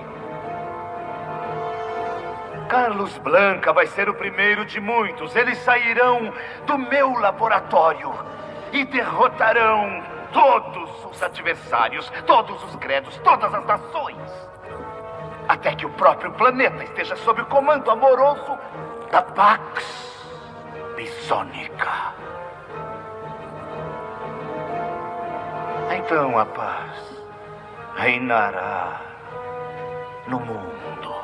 Carlos 2.68 3.16
Blanca 3.18 3.72
vai 3.72 3.86
ser 3.86 4.10
o 4.10 4.14
primeiro 4.14 4.64
de 4.66 4.78
muitos. 4.78 5.34
Eles 5.34 5.56
sairão 5.58 6.32
do 6.66 6.76
meu 6.76 7.18
laboratório 7.18 8.12
e 8.72 8.84
derrotarão 8.84 10.02
todos 10.32 11.06
os 11.06 11.22
adversários, 11.22 12.12
todos 12.26 12.62
os 12.64 12.76
credos, 12.76 13.16
todas 13.24 13.52
as 13.54 13.64
nações. 13.64 14.48
Até 15.48 15.74
que 15.74 15.86
o 15.86 15.90
próprio 15.90 16.30
planeta 16.32 16.84
esteja 16.84 17.16
sob 17.16 17.40
o 17.40 17.46
comando 17.46 17.90
amoroso 17.90 18.58
da 19.10 19.22
Pax 19.22 20.26
Bisônica. 20.94 21.88
Então 25.96 26.38
a 26.38 26.44
paz 26.44 27.24
reinará 27.96 29.00
no 30.26 30.38
mundo. 30.38 31.14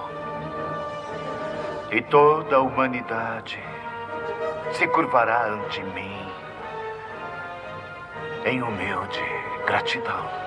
E 1.90 2.00
toda 2.02 2.56
a 2.56 2.60
humanidade 2.60 3.62
se 4.72 4.86
curvará 4.88 5.46
ante 5.46 5.82
mim 5.82 6.32
em 8.46 8.62
humilde 8.62 9.22
gratidão. 9.66 10.43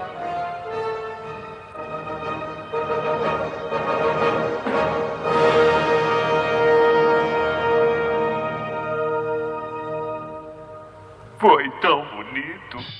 Foi 11.47 11.69
tão 11.79 12.03
bonito. 12.07 12.96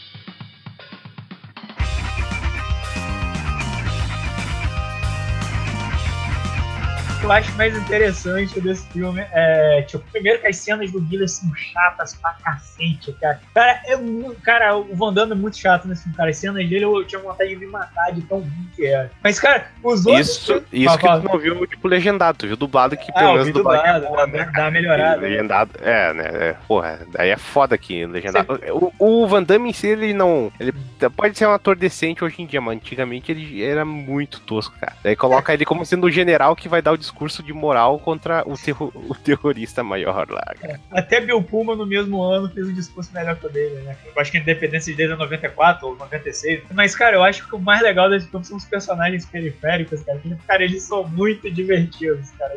Eu 7.27 7.31
acho 7.33 7.51
mais 7.57 7.77
interessante 7.77 8.59
desse 8.61 8.87
filme 8.87 9.21
é, 9.33 9.81
tipo, 9.81 10.03
primeiro 10.11 10.39
que 10.39 10.47
as 10.47 10.55
cenas 10.55 10.89
do 10.91 11.01
Guilherme 11.01 11.27
são 11.27 11.53
chatas 11.55 12.15
pra 12.15 12.33
cacete, 12.41 13.11
cara. 13.19 13.41
Cara, 13.53 13.81
é, 13.85 13.97
cara, 14.41 14.77
o 14.77 14.95
Van 14.95 15.13
Damme 15.13 15.33
é 15.33 15.35
muito 15.35 15.57
chato 15.57 15.89
nesse 15.89 16.03
filme, 16.03 16.15
cara. 16.15 16.29
As 16.29 16.37
cenas 16.37 16.69
dele 16.69 16.85
eu 16.85 17.05
tinha 17.05 17.19
vontade 17.19 17.49
de 17.49 17.57
me 17.57 17.67
matar 17.67 18.13
de 18.13 18.21
tão 18.21 18.39
ruim 18.39 18.69
que 18.73 18.85
era. 18.85 19.11
Mas, 19.21 19.41
cara, 19.41 19.67
os 19.83 20.05
outros. 20.05 20.29
Isso, 20.29 20.63
isso 20.71 20.97
que 20.97 21.05
tu 21.05 21.23
não 21.23 21.37
viu, 21.37 21.67
tipo, 21.67 21.85
legendado. 21.87 22.37
Tu 22.37 22.47
viu 22.47 22.55
dublado 22.55 22.95
que 22.95 23.11
pelo 23.11 23.31
ah, 23.31 23.33
menos 23.33 23.51
dublado. 23.51 24.05
É 24.05 24.07
boa, 24.07 24.27
né? 24.27 24.51
Dá 24.53 24.61
uma 24.61 24.71
melhorada. 24.71 25.21
Legendado, 25.21 25.71
é, 25.81 26.13
né? 26.13 26.29
É, 26.31 26.55
porra, 26.65 27.01
daí 27.11 27.29
é 27.29 27.37
foda 27.37 27.75
aqui, 27.75 28.05
legendado. 28.05 28.57
O, 28.71 29.23
o, 29.23 29.27
Van 29.27 29.43
Damme 29.43 29.69
em 29.69 29.73
si, 29.73 29.87
ele 29.87 30.13
não. 30.13 30.49
Ele 30.57 30.73
pode 31.15 31.37
ser 31.37 31.45
um 31.45 31.51
ator 31.51 31.75
decente 31.75 32.23
hoje 32.23 32.41
em 32.41 32.45
dia, 32.45 32.61
mas 32.61 32.77
antigamente 32.77 33.33
ele 33.33 33.61
era 33.61 33.83
muito 33.83 34.39
tosco, 34.39 34.73
cara. 34.79 34.95
Daí 35.03 35.15
coloca 35.15 35.53
ele 35.53 35.65
como 35.65 35.85
sendo 35.85 36.07
o 36.07 36.11
general 36.11 36.55
que 36.55 36.69
vai 36.69 36.81
dar 36.81 36.93
o 36.93 36.97
discurso 36.97 37.16
de 37.43 37.51
moral 37.51 37.99
contra 37.99 38.43
o, 38.45 38.55
terro, 38.55 38.91
o 38.93 39.15
terrorista 39.15 39.83
maior 39.83 40.29
lá. 40.29 40.43
É, 40.61 40.79
até 40.91 41.19
Bill 41.19 41.41
Puma 41.41 41.75
no 41.75 41.85
mesmo 41.85 42.21
ano 42.21 42.49
fez 42.49 42.67
um 42.67 42.73
discurso 42.73 43.11
melhor 43.13 43.35
que 43.35 43.45
o 43.45 43.49
dele, 43.49 43.81
né? 43.81 43.97
Eu 44.05 44.21
acho 44.21 44.31
que 44.31 44.37
a 44.37 44.41
independência 44.41 44.93
é 44.97 45.07
94 45.07 45.87
ou 45.87 45.95
96. 45.95 46.63
Mas, 46.73 46.95
cara, 46.95 47.15
eu 47.15 47.23
acho 47.23 47.47
que 47.47 47.55
o 47.55 47.59
mais 47.59 47.81
legal 47.81 48.09
desse 48.09 48.27
filme 48.27 48.45
são 48.45 48.57
os 48.57 48.65
personagens 48.65 49.25
periféricos, 49.25 50.03
cara. 50.03 50.21
Cara, 50.47 50.63
eles 50.63 50.83
são 50.83 51.07
muito 51.07 51.49
divertidos, 51.49 52.29
cara. 52.31 52.55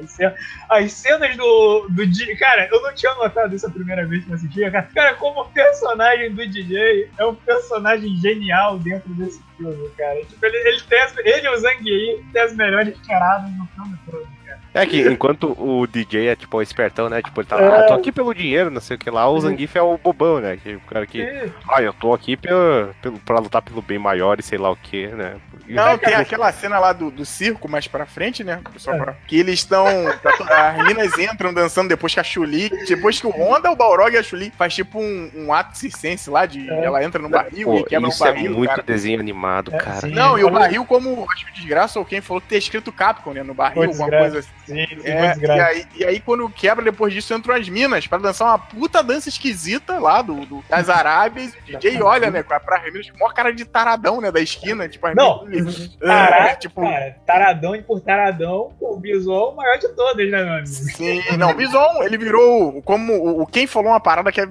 As 0.68 0.92
cenas 0.92 1.37
do, 1.37 1.88
do 1.88 2.07
DJ. 2.07 2.37
Cara, 2.37 2.68
eu 2.70 2.83
não 2.83 2.94
tinha 2.94 3.14
notado 3.14 3.55
isso 3.55 3.66
a 3.66 3.70
primeira 3.70 4.07
vez 4.07 4.25
que 4.25 4.31
eu 4.31 4.35
assistia, 4.35 4.70
cara. 4.70 4.88
Cara, 4.94 5.14
como 5.14 5.44
personagem 5.51 6.35
do 6.35 6.46
DJ 6.46 7.11
é 7.18 7.25
um 7.25 7.35
personagem 7.35 8.16
genial 8.16 8.79
dentro 8.79 9.12
desse 9.14 9.42
filme, 9.57 9.88
cara. 9.96 10.25
Tipo, 10.25 10.46
ele, 10.46 10.57
ele, 10.68 10.81
tem 10.83 11.01
as, 11.01 11.16
ele 11.18 11.46
e 11.46 11.49
o 11.49 11.88
Yi 11.88 12.25
têm 12.33 12.42
as 12.42 12.55
melhores 12.55 12.99
tiradas 12.99 13.51
no 13.53 13.66
filme 13.66 13.99
todo. 14.07 14.40
É 14.72 14.86
que 14.86 15.00
enquanto 15.00 15.56
o 15.58 15.86
DJ 15.86 16.28
é 16.28 16.36
tipo 16.36 16.56
o 16.56 16.62
espertão, 16.62 17.08
né? 17.08 17.20
Tipo, 17.20 17.40
ele 17.40 17.48
tá 17.48 17.56
lá, 17.56 17.80
ah, 17.80 17.82
tô 17.88 17.94
aqui 17.94 18.12
pelo 18.12 18.32
dinheiro, 18.32 18.70
não 18.70 18.80
sei 18.80 18.96
o 18.96 18.98
que 18.98 19.10
lá, 19.10 19.28
o 19.28 19.40
Zangief 19.40 19.76
é 19.76 19.82
o 19.82 19.98
bobão, 19.98 20.40
né? 20.40 20.56
Que, 20.62 20.74
o 20.74 20.80
cara 20.80 21.06
que. 21.06 21.22
Ah, 21.68 21.82
eu 21.82 21.92
tô 21.92 22.14
aqui 22.14 22.36
pelo, 22.36 22.94
pelo, 23.02 23.18
pra 23.18 23.40
lutar 23.40 23.62
pelo 23.62 23.82
bem 23.82 23.98
maior 23.98 24.38
e 24.38 24.42
sei 24.42 24.58
lá 24.58 24.70
o 24.70 24.76
que, 24.76 25.08
né? 25.08 25.36
Não, 25.68 25.96
tem 25.98 26.14
aquela 26.14 26.50
cena 26.52 26.78
lá 26.78 26.92
do, 26.92 27.10
do 27.10 27.24
circo 27.24 27.68
mais 27.68 27.86
pra 27.86 28.04
frente, 28.04 28.42
né? 28.42 28.60
Só 28.76 28.96
pra... 28.96 29.14
Que 29.26 29.38
eles 29.38 29.60
estão. 29.60 29.86
As 29.86 30.76
meninas 30.78 31.16
entram 31.18 31.54
dançando 31.54 31.88
depois 31.88 32.12
que 32.12 32.20
a 32.20 32.24
Chuli. 32.24 32.70
Depois 32.88 33.20
que 33.20 33.26
o 33.26 33.30
Honda, 33.30 33.70
o 33.70 33.76
Balrog 33.76 34.12
e 34.12 34.18
a 34.18 34.22
Chuli 34.22 34.52
faz 34.56 34.74
tipo 34.74 35.00
um, 35.00 35.30
um 35.34 35.52
ato 35.52 35.78
circense 35.78 36.28
lá 36.28 36.46
de. 36.46 36.68
É. 36.68 36.84
Ela 36.84 37.04
entra 37.04 37.22
no 37.22 37.28
barril 37.28 37.68
Pô, 37.68 37.78
e 37.78 37.84
quebra 37.84 38.08
o 38.08 38.18
barril. 38.18 38.36
Isso 38.36 38.46
é 38.46 38.48
muito 38.48 38.70
cara. 38.70 38.82
desenho 38.82 39.20
animado, 39.20 39.72
é, 39.74 39.78
cara. 39.78 40.00
Sim, 40.00 40.10
não, 40.10 40.38
e 40.38 40.44
o 40.44 40.50
barril, 40.50 40.84
como 40.84 41.26
acho 41.30 41.46
que 41.46 41.52
desgraça 41.52 41.98
ou 41.98 42.04
quem 42.04 42.20
falou 42.20 42.40
que 42.40 42.48
ter 42.48 42.58
escrito 42.58 42.90
Capcom, 42.90 43.32
né? 43.32 43.42
No 43.42 43.54
barril, 43.54 43.84
alguma 43.84 44.08
coisa 44.08 44.39
assim. 44.40 44.50
Sim, 44.66 44.87
é, 45.05 45.37
e, 45.38 45.50
aí, 45.50 45.87
e 45.96 46.05
aí, 46.05 46.20
quando 46.20 46.48
quebra, 46.48 46.85
depois 46.85 47.12
disso, 47.12 47.35
entram 47.35 47.55
as 47.55 47.68
minas 47.68 48.07
pra 48.07 48.18
dançar 48.18 48.48
uma 48.48 48.59
puta 48.59 49.03
dança 49.03 49.29
esquisita 49.29 49.98
lá 49.98 50.22
do, 50.22 50.46
do 50.46 50.64
das 50.68 50.88
Arábias. 50.88 51.53
E 51.66 51.74
o 51.74 51.79
DJ 51.79 52.03
olha, 52.03 52.31
né? 52.31 52.42
Pra, 52.42 52.61
pra 52.61 52.83
minas, 52.83 53.11
maior 53.18 53.33
cara 53.33 53.53
de 53.53 53.64
taradão, 53.64 54.20
né? 54.20 54.31
Da 54.31 54.40
esquina. 54.40 54.88
Tipo, 54.88 55.09
as 55.09 55.14
Não, 55.14 55.44
minas, 55.46 55.96
Caraca, 56.00 56.50
é, 56.50 56.55
tipo, 56.57 56.81
cara, 56.83 57.16
taradão 57.26 57.74
e 57.74 57.83
por 57.83 58.00
taradão, 58.00 58.72
o 58.81 58.96
Bison 58.96 59.50
o 59.50 59.57
maior 59.57 59.79
de 59.79 59.88
todos, 59.88 60.31
né, 60.31 60.44
meu 60.44 60.53
amigo? 60.53 60.66
Sim, 60.66 61.37
não, 61.37 61.50
o 61.50 61.55
Bison, 61.55 62.03
ele 62.03 62.18
virou 62.18 62.83
como 62.83 63.40
o, 63.40 63.46
quem 63.46 63.66
falou 63.66 63.90
uma 63.90 64.00
parada 64.00 64.31
que 64.31 64.40
é, 64.40 64.48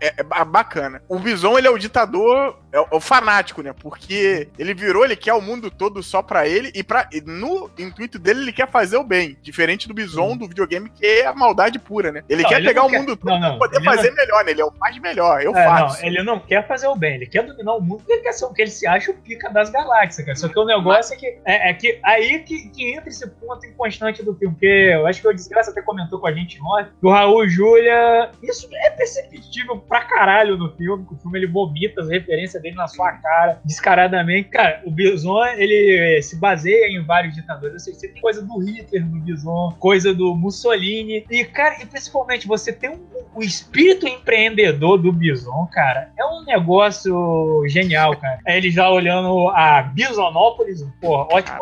é, 0.00 0.14
é, 0.18 0.44
bacana. 0.44 1.02
O 1.08 1.18
Bison, 1.18 1.58
ele 1.58 1.66
é 1.66 1.70
o 1.70 1.78
ditador, 1.78 2.58
é 2.76 2.96
o, 2.96 3.00
fanático, 3.00 3.62
né? 3.62 3.72
Porque 3.72 4.48
ele 4.58 4.74
virou, 4.74 5.04
ele 5.04 5.16
quer 5.16 5.32
o 5.32 5.40
mundo 5.40 5.70
todo 5.70 6.02
só 6.02 6.20
pra 6.20 6.46
ele 6.46 6.70
e, 6.74 6.82
pra, 6.82 7.08
no 7.24 7.70
intuito 7.78 8.18
dele 8.18 8.40
ele 8.40 8.52
quer 8.52 8.68
fazer 8.68 8.98
o 8.98 9.04
bem. 9.04 9.36
Diferente 9.42 9.88
do 9.88 9.94
Bison 9.94 10.32
hum. 10.32 10.36
do 10.36 10.46
videogame, 10.46 10.90
que 10.90 11.06
é 11.06 11.26
a 11.26 11.34
maldade 11.34 11.78
pura, 11.78 12.12
né? 12.12 12.22
Ele 12.28 12.42
não, 12.42 12.48
quer 12.50 12.58
ele 12.58 12.68
pegar 12.68 12.84
o 12.84 12.90
quer... 12.90 12.98
mundo 12.98 13.16
todo 13.16 13.30
não, 13.30 13.40
não, 13.40 13.58
poder 13.58 13.82
fazer 13.82 14.10
melhor, 14.10 14.44
né? 14.44 14.50
Ele 14.50 14.60
é 14.60 14.64
o 14.64 14.72
mais 14.78 14.98
melhor, 14.98 15.42
eu 15.42 15.56
é, 15.56 15.64
faço. 15.64 16.00
Não, 16.00 16.08
ele 16.08 16.22
não 16.22 16.38
quer 16.38 16.66
fazer 16.66 16.86
o 16.86 16.94
bem, 16.94 17.14
ele 17.14 17.26
quer 17.26 17.44
dominar 17.44 17.74
o 17.74 17.80
mundo, 17.80 18.02
ele 18.08 18.20
quer 18.20 18.32
ser 18.32 18.44
o 18.44 18.52
que 18.52 18.62
ele 18.62 18.70
se 18.70 18.86
acha 18.86 19.10
o 19.10 19.14
pica 19.14 19.50
das 19.50 19.70
galáxias, 19.70 20.26
cara. 20.26 20.36
Só 20.36 20.48
que 20.48 20.58
o 20.58 20.64
negócio 20.64 21.14
é 21.14 21.16
que 21.16 21.26
é, 21.44 21.70
é 21.70 21.74
que 21.74 21.98
aí 22.04 22.40
que, 22.40 22.68
que, 22.68 22.92
entra 22.92 23.08
esse 23.08 23.26
ponto 23.26 23.64
inconstante 23.66 24.22
do 24.22 24.34
filme, 24.34 24.54
porque 24.54 24.66
eu 24.66 25.06
acho 25.06 25.22
que 25.22 25.28
o 25.28 25.32
Desgraça 25.32 25.70
até 25.70 25.80
comentou 25.80 26.18
com 26.18 26.26
a 26.26 26.32
gente 26.32 26.60
ontem, 26.62 26.90
que 27.00 27.06
o 27.06 27.10
Raul 27.10 27.48
Júlia, 27.48 28.30
isso 28.42 28.68
é 28.72 28.90
perceptível 28.90 29.78
pra 29.78 30.04
caralho 30.04 30.56
no 30.56 30.74
filme, 30.76 31.06
que 31.06 31.14
o 31.14 31.16
filme 31.16 31.38
ele 31.38 31.46
vomita 31.46 32.00
as 32.00 32.08
referências 32.08 32.62
dele 32.66 32.76
na 32.76 32.88
sua 32.88 33.12
cara, 33.12 33.60
descaradamente. 33.64 34.48
Cara, 34.48 34.82
o 34.84 34.90
Bison, 34.90 35.44
ele 35.56 36.20
se 36.22 36.36
baseia 36.36 36.88
em 36.88 37.04
vários 37.04 37.34
ditadores, 37.34 37.84
sei, 37.84 37.94
você 37.94 38.08
tem 38.08 38.20
coisa 38.20 38.42
do 38.42 38.58
Hitler 38.58 39.06
no 39.06 39.20
Bison, 39.20 39.76
coisa 39.78 40.12
do 40.12 40.34
Mussolini, 40.34 41.24
e, 41.30 41.44
cara, 41.44 41.76
e 41.80 41.86
principalmente 41.86 42.46
você 42.46 42.72
tem 42.72 42.90
um, 42.90 43.06
o 43.34 43.42
espírito 43.42 44.06
empreendedor 44.06 44.98
do 44.98 45.12
Bison, 45.12 45.68
cara, 45.72 46.10
é 46.18 46.24
um 46.24 46.44
negócio 46.44 47.64
genial, 47.68 48.16
cara. 48.16 48.40
É 48.46 48.56
ele 48.56 48.70
já 48.70 48.88
olhando 48.88 49.48
a 49.50 49.82
Bisonópolis, 49.82 50.84
porra, 51.00 51.26
ótimo, 51.30 51.58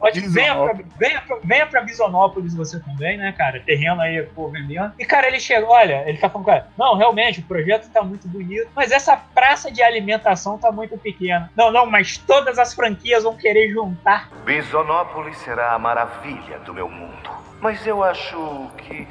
ótimo. 0.00 0.30
Venha, 0.30 0.54
pra, 0.54 0.78
venha, 0.98 1.20
pra, 1.20 1.38
venha 1.44 1.66
pra 1.66 1.82
Bisonópolis 1.82 2.54
você 2.54 2.80
também, 2.80 3.18
né, 3.18 3.32
cara? 3.32 3.60
Terreno 3.60 4.00
aí, 4.00 4.22
pô, 4.34 4.48
vendendo. 4.48 4.92
E, 4.98 5.04
cara, 5.04 5.28
ele 5.28 5.38
chega, 5.38 5.66
olha, 5.66 6.08
ele 6.08 6.18
tá 6.18 6.28
falando, 6.28 6.46
cara, 6.46 6.68
não, 6.78 6.96
realmente, 6.96 7.40
o 7.40 7.44
projeto 7.44 7.90
tá 7.90 8.02
muito 8.02 8.26
bonito, 8.26 8.70
mas 8.74 8.90
essa 8.90 9.16
praça 9.16 9.70
de 9.70 9.82
alimentação 9.82 10.31
tá 10.58 10.70
muito 10.72 10.96
pequena. 10.98 11.50
Não, 11.56 11.70
não, 11.70 11.86
mas 11.86 12.16
todas 12.18 12.58
as 12.58 12.74
franquias 12.74 13.22
vão 13.24 13.36
querer 13.36 13.70
juntar. 13.70 14.28
Bisonópolis 14.44 15.36
será 15.38 15.72
a 15.72 15.78
maravilha 15.78 16.58
do 16.60 16.74
meu 16.74 16.88
mundo. 16.88 17.30
Mas 17.60 17.86
eu 17.86 18.02
acho 18.02 18.70
que 18.78 19.06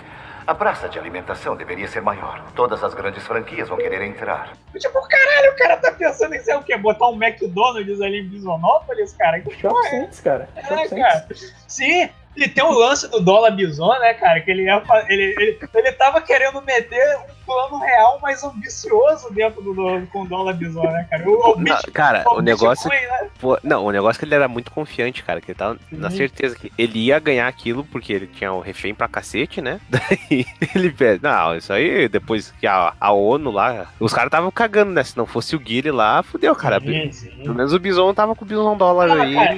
a 0.45 0.55
praça 0.55 0.89
de 0.89 0.99
alimentação 0.99 1.55
deveria 1.55 1.87
ser 1.87 2.01
maior. 2.01 2.43
Todas 2.55 2.83
as 2.83 2.93
grandes 2.93 3.25
franquias 3.25 3.69
vão 3.69 3.77
querer 3.77 4.01
entrar. 4.01 4.53
Tipo, 4.77 5.07
caralho, 5.07 5.51
o 5.51 5.55
cara 5.55 5.77
tá 5.77 5.91
pensando 5.91 6.33
em 6.33 6.39
ser 6.39 6.55
o 6.55 6.63
quê? 6.63 6.75
Botar 6.77 7.07
um 7.09 7.23
McDonald's 7.23 8.01
ali 8.01 8.19
em 8.19 8.27
Bisonópolis, 8.27 9.13
cara? 9.13 9.41
Shop 9.51 9.75
Sense, 9.89 10.21
cara. 10.21 10.49
É, 10.55 10.87
cara. 10.87 11.27
Sim, 11.67 12.09
E 12.35 12.47
tem 12.47 12.63
o 12.63 12.71
lance 12.71 13.09
do 13.09 13.19
dólar 13.19 13.51
bison, 13.51 13.91
né, 13.99 14.13
cara? 14.13 14.39
Que 14.39 14.51
ele, 14.51 14.63
ia, 14.63 14.81
ele, 15.09 15.35
ele, 15.37 15.59
ele 15.73 15.91
tava 15.93 16.21
querendo 16.21 16.61
meter 16.61 17.17
um 17.17 17.45
plano 17.45 17.77
real 17.79 18.19
mais 18.21 18.43
ambicioso 18.43 19.33
dentro 19.33 19.61
do, 19.61 19.73
do 19.73 20.07
com 20.07 20.21
o 20.21 20.27
dólar 20.27 20.53
bison, 20.53 20.83
né, 20.83 21.05
cara? 21.09 21.29
O, 21.29 21.57
o 21.57 21.61
não, 21.61 21.77
cara, 21.93 22.23
o, 22.27 22.37
o 22.37 22.41
negócio. 22.41 22.89
né? 22.89 23.29
pô, 23.39 23.59
não, 23.63 23.85
o 23.85 23.91
negócio 23.91 24.17
é 24.17 24.19
que 24.19 24.25
ele 24.25 24.35
era 24.35 24.47
muito 24.47 24.71
confiante, 24.71 25.23
cara. 25.23 25.41
Que 25.41 25.51
ele 25.51 25.57
tava 25.57 25.77
na 25.91 26.09
certeza 26.09 26.55
que 26.55 26.71
ele 26.77 26.99
ia 26.99 27.19
ganhar 27.19 27.47
aquilo 27.47 27.83
porque 27.83 28.13
ele 28.13 28.27
tinha 28.27 28.53
o 28.53 28.61
refém 28.61 28.93
pra 28.93 29.07
cacete, 29.07 29.61
né? 29.61 29.81
Daí 29.89 30.45
ele 30.73 30.91
pede, 30.91 31.21
não, 31.23 31.55
isso 31.55 31.73
aí, 31.73 32.07
depois 32.07 32.53
que 32.59 32.65
a, 32.65 32.93
a 32.99 33.11
ONU 33.11 33.51
lá. 33.51 33.87
Os 33.99 34.13
caras 34.13 34.27
estavam 34.27 34.51
cagando, 34.51 34.91
né? 34.91 35.03
Se 35.03 35.17
não 35.17 35.25
fosse 35.25 35.55
o 35.55 35.59
Guile 35.59 35.91
lá, 35.91 36.23
fudeu, 36.23 36.55
cara. 36.55 36.79
Sim, 36.79 37.11
sim. 37.11 37.29
Pelo 37.43 37.55
menos 37.55 37.73
o 37.73 37.79
Bison 37.79 38.13
tava 38.13 38.35
com 38.35 38.45
o 38.45 38.47
Bison 38.47 38.77
dólar 38.77 39.09
ah, 39.11 39.23
aí. 39.23 39.33
Cara, 39.33 39.57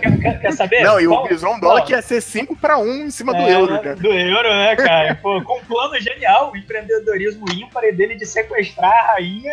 quer, 0.00 0.20
quer, 0.20 0.40
quer, 0.40 0.52
saber? 0.52 0.82
Não, 0.82 0.98
e 0.98 1.06
o 1.06 1.22
Bison 1.24 1.58
dólar 1.60 1.82
que 1.82 1.92
ia 1.92 2.00
ser 2.00 2.13
5 2.20 2.56
para 2.56 2.78
1 2.78 3.06
em 3.06 3.10
cima 3.10 3.36
é, 3.36 3.42
do 3.42 3.48
euro, 3.48 3.82
né? 3.82 3.94
Do 3.94 4.12
euro, 4.12 4.48
né, 4.48 4.76
cara? 4.76 5.14
Pô, 5.16 5.40
com 5.42 5.58
um 5.58 5.64
plano 5.64 6.00
genial, 6.00 6.52
o 6.52 6.56
empreendedorismo 6.56 7.44
ímpar 7.52 7.82
dele 7.94 8.14
de 8.14 8.26
sequestrar 8.26 8.92
a 8.92 9.12
rainha 9.14 9.52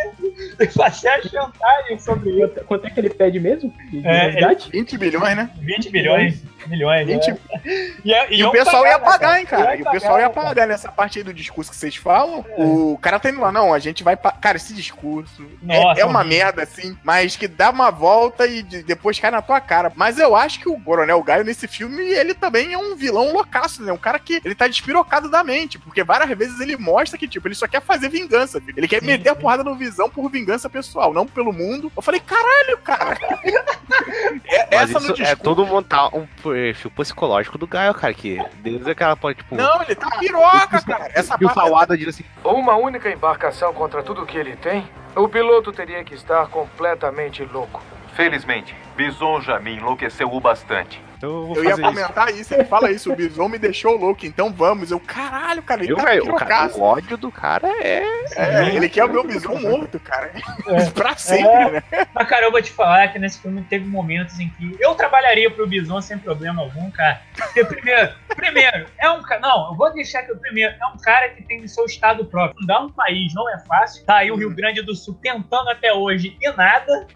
e 0.60 0.68
fazer 0.68 1.10
a 1.10 1.22
chantagem 1.22 2.00
sobre 2.00 2.30
ele. 2.30 2.48
Quanto 2.66 2.88
é 2.88 2.90
que 2.90 3.00
ele 3.00 3.10
pede 3.10 3.40
mesmo? 3.40 3.74
É, 4.04 4.42
ele, 4.42 4.56
20 4.72 4.98
bilhões, 4.98 5.36
né? 5.36 5.50
20 5.60 5.90
bilhões. 5.90 6.44
Milhões. 6.68 7.08
20... 7.08 7.28
Né? 7.32 7.38
E, 8.04 8.12
e, 8.12 8.40
e 8.40 8.44
o 8.44 8.52
pessoal 8.52 8.82
pagar, 8.82 8.90
ia 8.90 9.00
pagar, 9.00 9.20
cara. 9.20 9.40
hein, 9.40 9.46
cara. 9.46 9.76
E 9.76 9.82
o 9.84 9.92
pessoal 9.92 10.20
ia 10.20 10.30
pagar 10.30 10.68
nessa 10.68 10.92
parte 10.92 11.20
aí 11.20 11.24
do 11.24 11.34
discurso 11.34 11.70
que 11.70 11.78
vocês 11.78 11.96
falam. 11.96 12.44
É. 12.58 12.64
O 12.64 12.98
cara 13.00 13.20
tá 13.20 13.30
indo 13.30 13.40
lá, 13.40 13.52
não, 13.52 13.72
a 13.72 13.78
gente 13.78 14.04
vai. 14.04 14.18
Pa... 14.18 14.32
Cara, 14.32 14.58
esse 14.58 14.74
discurso 14.74 15.46
Nossa, 15.62 16.00
é, 16.00 16.02
é, 16.02 16.06
uma 16.06 16.24
merda, 16.24 16.64
assim, 16.64 16.98
mas 17.04 17.36
que 17.36 17.48
dá 17.48 17.70
uma 17.70 17.92
volta 17.92 18.48
e 18.48 18.64
depois 18.64 19.20
cai 19.20 19.30
na 19.30 19.42
tua 19.42 19.62
cara. 19.62 19.92
Mas 19.96 20.18
eu 20.18 20.36
acho 20.36 20.60
que 20.60 20.68
o 20.68 20.80
Coronel 20.80 21.22
Gaio 21.22 21.44
nesse 21.44 21.68
filme, 21.68 22.02
ele 22.02 22.34
também 22.34 22.74
é 22.74 22.78
um 22.78 22.96
vilão 22.96 23.32
loucaço, 23.32 23.84
né? 23.84 23.92
Um 23.92 23.98
cara 23.98 24.18
que 24.18 24.42
ele 24.44 24.56
tá 24.56 24.68
despirocado 24.68 25.30
da 25.30 25.44
mente, 25.44 25.78
porque 25.78 26.04
várias 26.04 26.36
vezes 26.38 26.60
ele 26.60 26.78
mostra 26.78 27.18
que, 27.18 27.28
tipo, 27.28 27.48
ele 27.48 27.56
só 27.56 27.68
quer 27.68 27.82
fazer 27.82 28.10
vingança, 28.10 28.60
filho. 28.60 28.78
Ele 28.78 28.88
quer 28.88 29.02
sim, 29.02 29.06
meter 29.06 29.24
sim. 29.24 29.30
a 29.30 29.36
porrada 29.36 29.64
no 29.64 29.76
visão 29.76 30.10
por 30.10 30.30
vingança 30.30 30.70
pessoal, 30.70 31.14
não 31.14 31.28
pelo 31.28 31.54
mundo. 31.54 31.92
Eu 31.96 32.02
falei, 32.02 32.20
caralho, 32.20 32.78
cara. 32.80 33.20
é, 34.46 34.76
essa 34.76 35.00
no 35.00 35.14
discurso... 35.14 35.24
É 35.24 35.36
todo 35.36 35.66
montar 35.66 36.08
um 36.16 36.26
perfil 36.52 36.92
psicológico 36.92 37.58
do 37.58 37.68
Gaio, 37.68 37.94
cara, 37.94 38.14
que 38.14 38.38
desde 38.58 38.92
aquela 38.92 39.16
pode, 39.16 39.38
tipo. 39.38 39.56
Não, 39.56 39.82
ele 39.84 39.96
tá 39.96 40.10
piroca, 40.20 40.82
cara. 40.82 41.10
Essa 41.14 41.38
e 41.40 41.46
o 41.46 41.50
Salada 41.50 41.98
diz 41.98 42.10
assim: 42.10 42.26
Uma 42.44 42.76
única 42.76 43.10
embarcação 43.10 43.74
contra 43.74 44.04
tudo 44.04 44.26
que 44.26 44.38
ele 44.38 44.56
tem? 44.56 44.88
O 45.16 45.28
piloto 45.28 45.72
teria 45.72 46.04
que 46.04 46.14
estar 46.14 46.48
completamente 46.48 47.44
louco. 47.44 47.82
Felizmente, 48.16 48.76
Bison 48.96 49.42
já 49.42 49.60
me 49.60 49.76
enlouqueceu 49.76 50.32
o 50.32 50.40
bastante. 50.40 51.02
Então 51.22 51.54
eu, 51.56 51.64
eu 51.64 51.64
ia 51.66 51.78
comentar 51.78 52.30
isso. 52.30 52.42
isso. 52.42 52.54
ele 52.56 52.64
fala 52.64 52.92
isso, 52.92 53.14
o 53.14 53.16
Bison 53.16 53.48
me 53.48 53.60
deixou 53.60 53.96
louco, 53.96 54.26
então 54.26 54.52
vamos. 54.52 54.90
Eu, 54.90 55.00
caralho, 55.00 55.62
cara, 55.62 55.84
ele 55.84 55.94
eu, 55.94 55.98
tá 55.98 56.04
véio, 56.04 56.32
o, 56.32 56.36
cara, 56.36 56.72
o 56.76 56.82
ódio 56.82 57.16
do 57.16 57.32
cara 57.32 57.68
é. 57.80 58.04
É, 58.36 58.76
ele 58.76 58.90
quer 58.90 59.06
o 59.06 59.10
meu 59.10 59.24
Bison 59.24 59.60
morto, 59.60 60.00
cara. 60.00 60.32
É. 60.66 60.90
pra 60.90 61.16
sempre, 61.16 61.48
é. 61.48 61.72
né? 61.72 61.84
Mas, 62.14 62.28
cara, 62.28 62.46
eu 62.46 62.52
vou 62.52 62.62
te 62.62 62.72
falar 62.72 63.10
que 63.10 63.20
nesse 63.20 63.40
filme 63.40 63.62
teve 63.70 63.86
momentos 63.86 64.40
em 64.40 64.50
que 64.50 64.76
eu 64.80 64.96
trabalharia 64.96 65.52
pro 65.52 65.68
Bison 65.68 66.02
sem 66.02 66.18
problema 66.18 66.64
algum, 66.64 66.90
cara. 66.90 67.22
Porque, 67.54 67.66
primeiro, 67.66 68.14
primeiro, 68.36 68.88
é 68.98 69.10
um 69.10 69.22
cara. 69.22 69.42
Não, 69.42 69.72
eu 69.72 69.76
vou 69.76 69.92
deixar 69.94 70.24
que 70.24 70.32
o 70.32 70.38
primeiro 70.38 70.74
é 70.80 70.86
um 70.88 70.98
cara 70.98 71.30
que 71.30 71.44
tem 71.44 71.62
o 71.62 71.68
seu 71.68 71.86
estado 71.86 72.26
próprio. 72.26 72.62
Fundar 72.62 72.82
um 72.82 72.90
país 72.90 73.34
não 73.34 73.50
é 73.50 73.60
fácil. 73.60 74.06
Tá 74.06 74.18
aí 74.18 74.32
o 74.32 74.36
Rio 74.36 74.56
Grande 74.56 74.82
do 74.82 74.96
Sul 74.96 75.20
tentando 75.22 75.70
até 75.70 75.94
hoje 75.94 76.38
e 76.42 76.52
nada. 76.54 77.08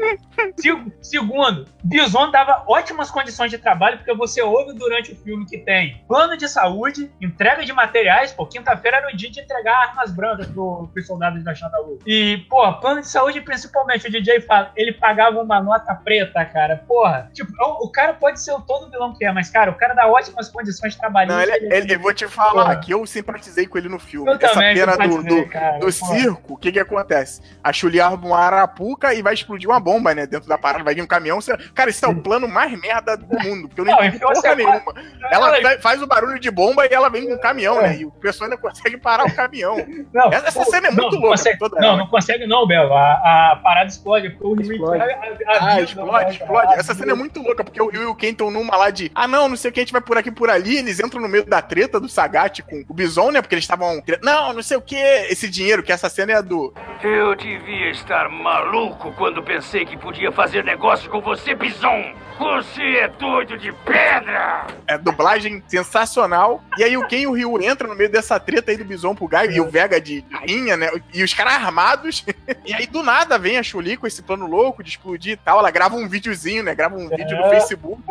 Segundo, 1.02 1.66
Bison 1.84 2.32
dava 2.32 2.64
ótimas 2.68 3.10
condições 3.10 3.50
de 3.50 3.58
trabalho 3.58 3.98
porque 3.98 4.14
você 4.14 4.42
ouve 4.42 4.74
durante 4.74 5.14
o 5.14 5.16
filme 5.16 5.46
que 5.46 5.58
tem 5.58 6.04
plano 6.08 6.36
de 6.36 6.50
saúde, 6.50 7.12
entrega 7.22 7.64
de 7.64 7.72
materiais, 7.72 8.34
pô, 8.34 8.46
quinta-feira 8.46 8.98
era 8.98 9.14
o 9.14 9.16
dia 9.16 9.32
de 9.32 9.40
entregar 9.40 9.90
armas 9.90 10.12
brancas 10.12 10.48
pro, 10.48 10.90
pros 10.94 11.08
soldados 11.08 11.44
da 11.44 11.56
Xandalu. 11.56 12.00
E, 12.06 12.46
pô, 12.50 12.74
plano 12.80 13.02
de 13.02 13.08
saúde, 13.08 13.42
principalmente, 13.42 14.08
o 14.08 14.12
DJ 14.12 14.42
fala, 14.42 14.72
ele 14.76 14.92
pagava 14.92 15.42
uma 15.42 15.62
nota 15.62 15.96
preta, 15.96 16.44
cara. 16.46 16.84
Porra, 16.88 17.30
tipo, 17.34 17.52
o, 17.60 17.86
o 17.86 17.92
cara 17.92 18.14
pode 18.14 18.42
ser 18.42 18.52
o 18.52 18.62
todo 18.62 18.90
vilão 18.90 19.14
que 19.14 19.24
é, 19.24 19.32
mas, 19.32 19.50
cara, 19.50 19.72
o 19.72 19.76
cara 19.76 19.94
dá 19.94 20.08
ótimas 20.08 20.25
condições 20.52 20.96
trabalhistas. 20.96 21.48
Não, 21.48 21.56
ele, 21.56 21.66
ele, 21.66 21.76
ele, 21.76 21.98
vou 21.98 22.14
te 22.14 22.28
falar 22.28 22.66
porra. 22.66 22.76
que 22.78 22.92
eu 22.94 23.06
simpatizei 23.06 23.68
com 23.68 23.78
ele 23.78 23.90
no 23.90 24.00
filme. 24.00 24.30
Eu 24.30 24.36
Essa 24.36 24.60
pena 24.60 24.98
do, 24.98 25.24
do, 25.24 25.50
cara, 25.50 25.80
do 25.80 25.92
circo, 25.92 26.54
o 26.54 26.58
que 26.58 26.72
que 26.72 26.80
acontece? 26.80 27.42
A 27.64 27.72
Chuli 27.72 28.00
arma 28.00 28.26
uma 28.26 28.40
arapuca 28.40 29.14
e 29.14 29.22
vai 29.22 29.34
explodir 29.34 29.70
uma 29.70 29.80
bomba, 29.80 30.14
né, 30.14 30.26
dentro 30.26 30.48
da 30.48 30.58
parada, 30.58 30.84
vai 30.84 30.96
vir 30.96 31.02
um 31.02 31.08
caminhão. 31.08 31.42
Você... 31.42 31.56
Cara, 31.74 31.90
esse 31.90 32.04
é 32.04 32.08
o 32.08 32.16
plano 32.16 32.48
mais 32.48 32.72
merda 32.80 33.18
do 33.18 33.40
mundo, 33.40 33.68
porque 33.68 33.82
eu 33.82 33.86
não, 33.86 33.96
não 33.96 34.20
porra 34.20 34.56
nenhuma. 34.56 34.94
Ela, 35.32 35.58
ela 35.58 35.80
faz 35.80 36.02
o 36.02 36.08
barulho 36.08 36.40
de 36.40 36.50
bomba 36.52 36.86
e 36.86 36.94
ela 36.94 37.10
vem 37.10 37.28
com 37.28 37.34
um 37.34 37.40
caminhão, 37.40 37.82
né? 37.82 37.98
E 37.98 38.06
o 38.06 38.12
pessoal 38.12 38.50
ainda 38.50 38.62
consegue 38.62 38.98
parar 38.98 39.26
o 39.26 39.36
caminhão. 39.36 39.78
Não, 40.14 40.32
essa 40.32 40.64
pô, 40.64 40.66
cena 40.70 40.88
é 40.88 40.92
muito 40.92 41.16
não, 41.16 41.22
louca. 41.22 41.38
Consegue, 41.38 41.60
não, 41.62 41.84
ela. 41.84 41.98
não 41.98 42.08
consegue 42.08 42.48
não, 42.48 42.68
Belo. 42.68 42.94
A, 42.94 43.52
a 43.52 43.56
parada 43.58 43.90
explode. 43.90 44.30
Porque 44.32 44.64
explode. 44.64 45.02
A, 45.02 45.06
a, 45.06 45.74
ah, 45.74 45.82
explode, 45.82 46.32
explode. 46.32 46.74
Essa 46.74 46.94
cena 46.94 47.12
é 47.12 47.16
muito 47.16 47.42
louca, 47.42 47.64
porque 47.64 47.82
o 47.82 47.88
Rio 47.88 48.04
e 48.04 48.06
o 48.06 48.16
Ken 48.16 48.30
estão 48.30 48.52
numa 48.52 48.76
lá 48.76 48.90
de 48.90 49.12
ah, 49.14 49.28
não, 49.28 49.50
não 49.50 49.56
sei 49.56 49.70
o 49.70 49.74
que, 49.74 49.80
a 49.80 49.84
gente 49.84 49.92
vai 49.92 50.02
por 50.02 50.15
aqui 50.20 50.32
por 50.32 50.50
ali. 50.50 50.78
Eles 50.78 51.00
entram 51.00 51.22
no 51.22 51.28
meio 51.28 51.46
da 51.46 51.62
treta 51.62 52.00
do 52.00 52.10
Sagat 52.10 52.62
com 52.62 52.84
o 52.88 52.94
Bison, 52.94 53.32
né? 53.32 53.42
Porque 53.42 53.56
eles 53.56 53.64
estavam. 53.64 54.04
Não, 54.22 54.54
não 54.54 54.64
sei 54.64 54.78
o 54.78 54.82
que. 54.82 54.96
Esse 54.96 55.50
dinheiro, 55.50 55.84
que 55.84 55.92
essa 55.92 56.10
cena 56.10 56.34
é 56.34 56.42
do. 56.42 56.74
Eu 57.04 57.36
devia 57.36 57.92
estar 57.92 58.30
maluco 58.30 59.12
quando 59.14 59.44
pensei 59.44 59.86
que 59.86 59.98
podia 59.98 60.32
fazer 60.32 60.64
negócio 60.64 61.10
com 61.10 61.22
você, 61.22 61.54
Bison. 61.56 62.14
Você 62.38 62.82
é 62.98 63.08
doido 63.08 63.58
de 63.58 63.72
pedra! 63.72 64.68
É 64.88 64.98
dublagem 64.98 65.64
sensacional. 65.68 66.62
E 66.78 66.84
aí 66.84 66.98
o 66.98 67.08
Ken 67.08 67.20
e 67.20 67.28
o 67.28 67.32
Ryu 67.32 67.62
entram 67.64 67.90
no 67.90 67.96
meio 67.96 68.12
dessa 68.12 68.38
treta 68.38 68.72
aí 68.72 68.78
do 68.78 68.84
Bison 68.84 69.16
pro 69.16 69.28
Gaio 69.28 69.52
e 69.52 69.62
o 69.62 69.70
Vega 69.70 70.02
de 70.02 70.26
rainha, 70.30 70.76
né? 70.76 70.90
E 71.14 71.24
os 71.24 71.34
caras 71.34 71.54
armados. 71.54 72.26
e 72.66 72.74
aí 72.74 72.88
do 72.88 73.02
nada 73.02 73.38
vem 73.38 73.58
a 73.58 73.64
Chuli 73.64 73.96
com 73.96 74.06
esse 74.06 74.22
plano 74.22 74.48
louco 74.48 74.84
de 74.84 74.90
explodir 74.90 75.34
e 75.34 75.38
tal. 75.38 75.60
Ela 75.60 75.72
grava 75.72 75.96
um 75.96 76.10
videozinho, 76.10 76.62
né? 76.62 76.76
Grava 76.76 76.98
um 76.98 77.08
vídeo 77.08 77.38
no 77.38 77.46
é. 77.46 77.50
Facebook. 77.52 78.02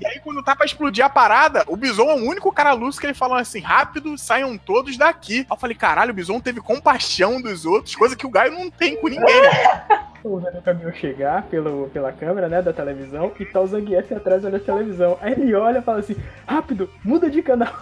E 0.00 0.06
aí, 0.06 0.18
quando 0.20 0.42
tá 0.42 0.56
pra 0.56 0.66
explodir 0.66 1.04
a 1.04 1.08
parada, 1.08 1.64
o 1.68 1.76
Bison 1.76 2.10
é 2.10 2.14
o 2.14 2.28
único 2.28 2.52
cara 2.52 2.72
luz 2.72 2.98
que 2.98 3.06
ele 3.06 3.14
falou 3.14 3.36
assim: 3.36 3.60
rápido, 3.60 4.18
saiam 4.18 4.58
todos 4.58 4.96
daqui. 4.96 5.38
Aí 5.38 5.46
eu 5.50 5.56
falei: 5.56 5.76
caralho, 5.76 6.10
o 6.10 6.14
Bison 6.14 6.40
teve 6.40 6.60
compaixão 6.60 7.40
dos 7.40 7.64
outros, 7.64 7.94
coisa 7.94 8.16
que 8.16 8.26
o 8.26 8.30
Gaio 8.30 8.52
não 8.52 8.70
tem 8.70 8.96
com 8.96 9.08
ninguém, 9.08 9.40
né? 9.42 10.03
O 10.24 10.40
Daniel 10.40 10.62
caminhou 10.62 10.92
chegar 10.92 11.42
pelo, 11.42 11.88
pela 11.90 12.10
câmera, 12.10 12.48
né, 12.48 12.62
da 12.62 12.72
televisão, 12.72 13.30
e 13.38 13.44
tá 13.44 13.60
o 13.60 13.66
Zangief 13.66 14.10
atrás 14.12 14.42
olhando 14.42 14.56
a 14.56 14.64
televisão. 14.64 15.18
Aí 15.20 15.32
ele 15.32 15.54
olha 15.54 15.78
e 15.78 15.82
fala 15.82 15.98
assim, 15.98 16.16
rápido, 16.46 16.88
muda 17.04 17.28
de 17.28 17.42
canal. 17.42 17.72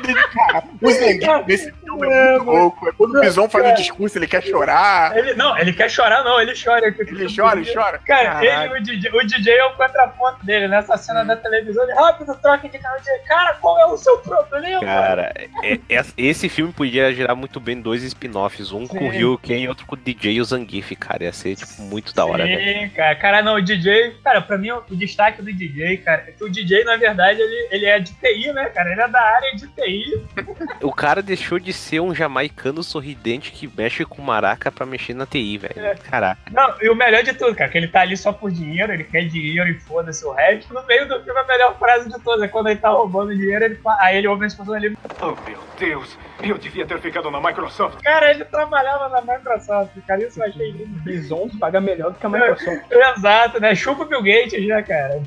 de 0.00 0.14
canal. 0.32 0.64
O 0.80 0.90
Zangief 0.90 1.46
nesse 1.46 1.72
filme 1.72 2.08
é 2.08 2.30
muito 2.38 2.44
louco. 2.44 2.88
É 2.88 2.92
quando 2.92 3.16
o 3.16 3.20
Bison 3.20 3.48
faz 3.48 3.72
o 3.72 3.74
discurso, 3.74 4.16
ele 4.16 4.26
quer 4.26 4.42
chorar. 4.42 5.16
Ele, 5.16 5.34
não, 5.34 5.56
ele 5.58 5.72
quer 5.74 5.90
chorar 5.90 6.24
não, 6.24 6.40
ele 6.40 6.54
chora. 6.54 6.86
Ele 6.86 7.26
chora, 7.34 7.60
ele 7.60 7.72
chora. 7.72 7.98
Cara, 7.98 8.42
ele, 8.42 8.78
o, 8.78 8.82
DJ, 8.82 9.10
o 9.12 9.26
DJ 9.26 9.52
é 9.54 9.64
o 9.66 9.74
contraponto 9.74 10.44
dele, 10.44 10.66
nessa 10.66 10.96
cena 10.96 11.24
da 11.24 11.36
televisão, 11.36 11.84
ele, 11.84 11.92
rápido, 11.92 12.34
troca 12.36 12.68
de 12.68 12.78
canal. 12.78 12.98
Cara, 13.26 13.54
qual 13.60 13.78
é 13.78 13.86
o 13.86 13.96
seu 13.98 14.18
problema? 14.18 14.80
Cara, 14.80 15.32
é, 15.62 15.78
é, 15.88 16.04
esse 16.16 16.48
filme 16.48 16.72
podia 16.72 17.12
gerar 17.12 17.34
muito 17.34 17.60
bem 17.60 17.80
dois 17.80 18.02
spin-offs, 18.02 18.72
um 18.72 18.86
Sim. 18.86 18.98
com 18.98 19.06
o 19.06 19.10
Ryuken 19.10 19.64
e 19.64 19.68
outro 19.68 19.84
com 19.86 19.94
o 19.94 19.98
DJ 19.98 20.34
e 20.34 20.40
o 20.40 20.44
Zangief, 20.44 20.96
cara, 20.96 21.24
ia 21.24 21.32
ser 21.32 21.49
ser, 21.56 21.66
tipo, 21.66 21.82
muito 21.82 22.14
da 22.14 22.24
hora, 22.24 22.44
Sim, 22.44 22.50
né? 22.50 22.90
cara. 22.94 23.14
Cara, 23.16 23.42
não, 23.42 23.56
o 23.56 23.60
DJ, 23.60 24.16
cara, 24.22 24.40
pra 24.40 24.58
mim 24.58 24.70
o 24.70 24.82
destaque 24.90 25.42
do 25.42 25.52
DJ, 25.52 25.98
cara, 25.98 26.24
é 26.28 26.32
que 26.32 26.44
o 26.44 26.48
DJ, 26.48 26.84
na 26.84 26.96
verdade, 26.96 27.40
ele, 27.40 27.68
ele 27.70 27.86
é 27.86 27.98
de 27.98 28.12
TI, 28.12 28.52
né, 28.52 28.66
cara? 28.66 28.92
Ele 28.92 29.00
é 29.00 29.08
da 29.08 29.20
área 29.20 29.56
de 29.56 29.66
TI. 29.68 30.22
o 30.82 30.92
cara 30.92 31.22
deixou 31.22 31.58
de 31.58 31.72
ser 31.72 32.00
um 32.00 32.14
jamaicano 32.14 32.82
sorridente 32.82 33.52
que 33.52 33.68
mexe 33.76 34.04
com 34.04 34.22
maraca 34.22 34.70
pra 34.70 34.86
mexer 34.86 35.14
na 35.14 35.26
TI, 35.26 35.58
velho. 35.58 35.74
É. 35.76 35.94
Caraca. 35.94 36.40
Não, 36.50 36.74
e 36.80 36.88
o 36.88 36.94
melhor 36.94 37.22
de 37.22 37.32
tudo, 37.32 37.54
cara, 37.54 37.70
que 37.70 37.78
ele 37.78 37.88
tá 37.88 38.00
ali 38.00 38.16
só 38.16 38.32
por 38.32 38.50
dinheiro, 38.50 38.92
ele 38.92 39.04
quer 39.04 39.24
dinheiro 39.24 39.68
e 39.68 39.78
foda-se 39.80 40.24
o 40.24 40.32
resto. 40.32 40.72
No 40.72 40.84
meio 40.86 41.08
do 41.08 41.22
filme, 41.22 41.40
a 41.40 41.46
melhor 41.46 41.78
frase 41.78 42.08
de 42.08 42.18
todas 42.20 42.42
é 42.42 42.48
quando 42.48 42.68
ele 42.68 42.80
tá 42.80 42.90
roubando 42.90 43.34
dinheiro, 43.36 43.64
ele, 43.64 43.78
aí 44.00 44.18
ele 44.18 44.28
ouve 44.28 44.44
a 44.44 44.46
explosão 44.46 44.74
ali. 44.74 44.96
Oh, 45.20 45.36
meu 45.48 45.69
Deus, 45.80 46.18
eu 46.42 46.58
devia 46.58 46.86
ter 46.86 47.00
ficado 47.00 47.30
na 47.30 47.40
Microsoft. 47.40 48.02
Cara, 48.02 48.30
ele 48.30 48.44
trabalhava 48.44 49.08
na 49.08 49.22
Microsoft, 49.22 49.92
cara, 50.06 50.22
isso 50.22 50.38
eu 50.38 50.46
achei 50.46 50.70
lindo. 50.72 51.00
Bezos 51.00 51.54
paga 51.58 51.80
melhor 51.80 52.12
do 52.12 52.18
que 52.18 52.26
a 52.26 52.28
Microsoft. 52.28 52.82
Exato, 52.92 53.58
né? 53.58 53.74
Chupa 53.74 54.02
o 54.02 54.06
Bill 54.06 54.22
Gates, 54.22 54.68
né, 54.68 54.82
cara? 54.82 55.22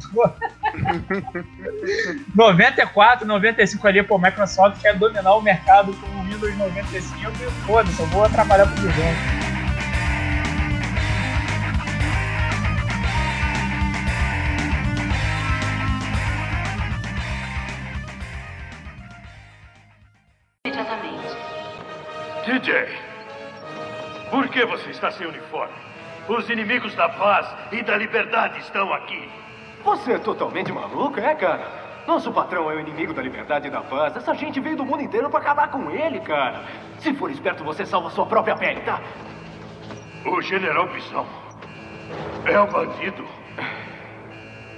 94, 2.35 3.27
95 3.27 3.87
ali, 3.87 4.03
pô, 4.03 4.19
Microsoft 4.19 4.79
quer 4.79 4.95
dominar 4.95 5.33
o 5.33 5.41
mercado 5.41 5.91
com 5.93 6.05
o 6.05 6.23
Windows 6.23 6.55
95 6.55 7.31
e 7.31 7.51
foda-se, 7.65 7.99
eu 7.99 8.05
vou 8.07 8.29
trabalhar 8.29 8.67
pro 8.67 8.75
Bill 8.75 8.91
Gates. 8.91 9.62
DJ, 22.45 22.87
por 24.31 24.47
que 24.47 24.65
você 24.65 24.91
está 24.91 25.11
sem 25.11 25.27
uniforme? 25.27 25.73
Os 26.29 26.49
inimigos 26.49 26.95
da 26.95 27.09
paz 27.09 27.53
e 27.69 27.83
da 27.83 27.97
liberdade 27.97 28.59
estão 28.59 28.93
aqui. 28.93 29.29
Você 29.83 30.13
é 30.13 30.19
totalmente 30.19 30.71
maluco, 30.71 31.19
é, 31.19 31.35
cara? 31.35 31.69
Nosso 32.07 32.31
patrão 32.31 32.71
é 32.71 32.75
o 32.75 32.79
inimigo 32.79 33.13
da 33.13 33.21
liberdade 33.21 33.67
e 33.67 33.71
da 33.71 33.81
paz. 33.81 34.15
Essa 34.15 34.33
gente 34.35 34.61
veio 34.61 34.77
do 34.77 34.85
mundo 34.85 35.03
inteiro 35.03 35.29
pra 35.29 35.41
acabar 35.41 35.67
com 35.69 35.91
ele, 35.91 36.21
cara. 36.21 36.63
Se 36.99 37.13
for 37.13 37.29
esperto, 37.29 37.61
você 37.65 37.85
salva 37.85 38.09
sua 38.11 38.25
própria 38.25 38.55
pele, 38.55 38.79
tá? 38.83 39.01
O 40.25 40.41
General 40.41 40.87
Bison 40.87 41.25
é 42.45 42.57
um 42.61 42.67
bandido. 42.67 43.27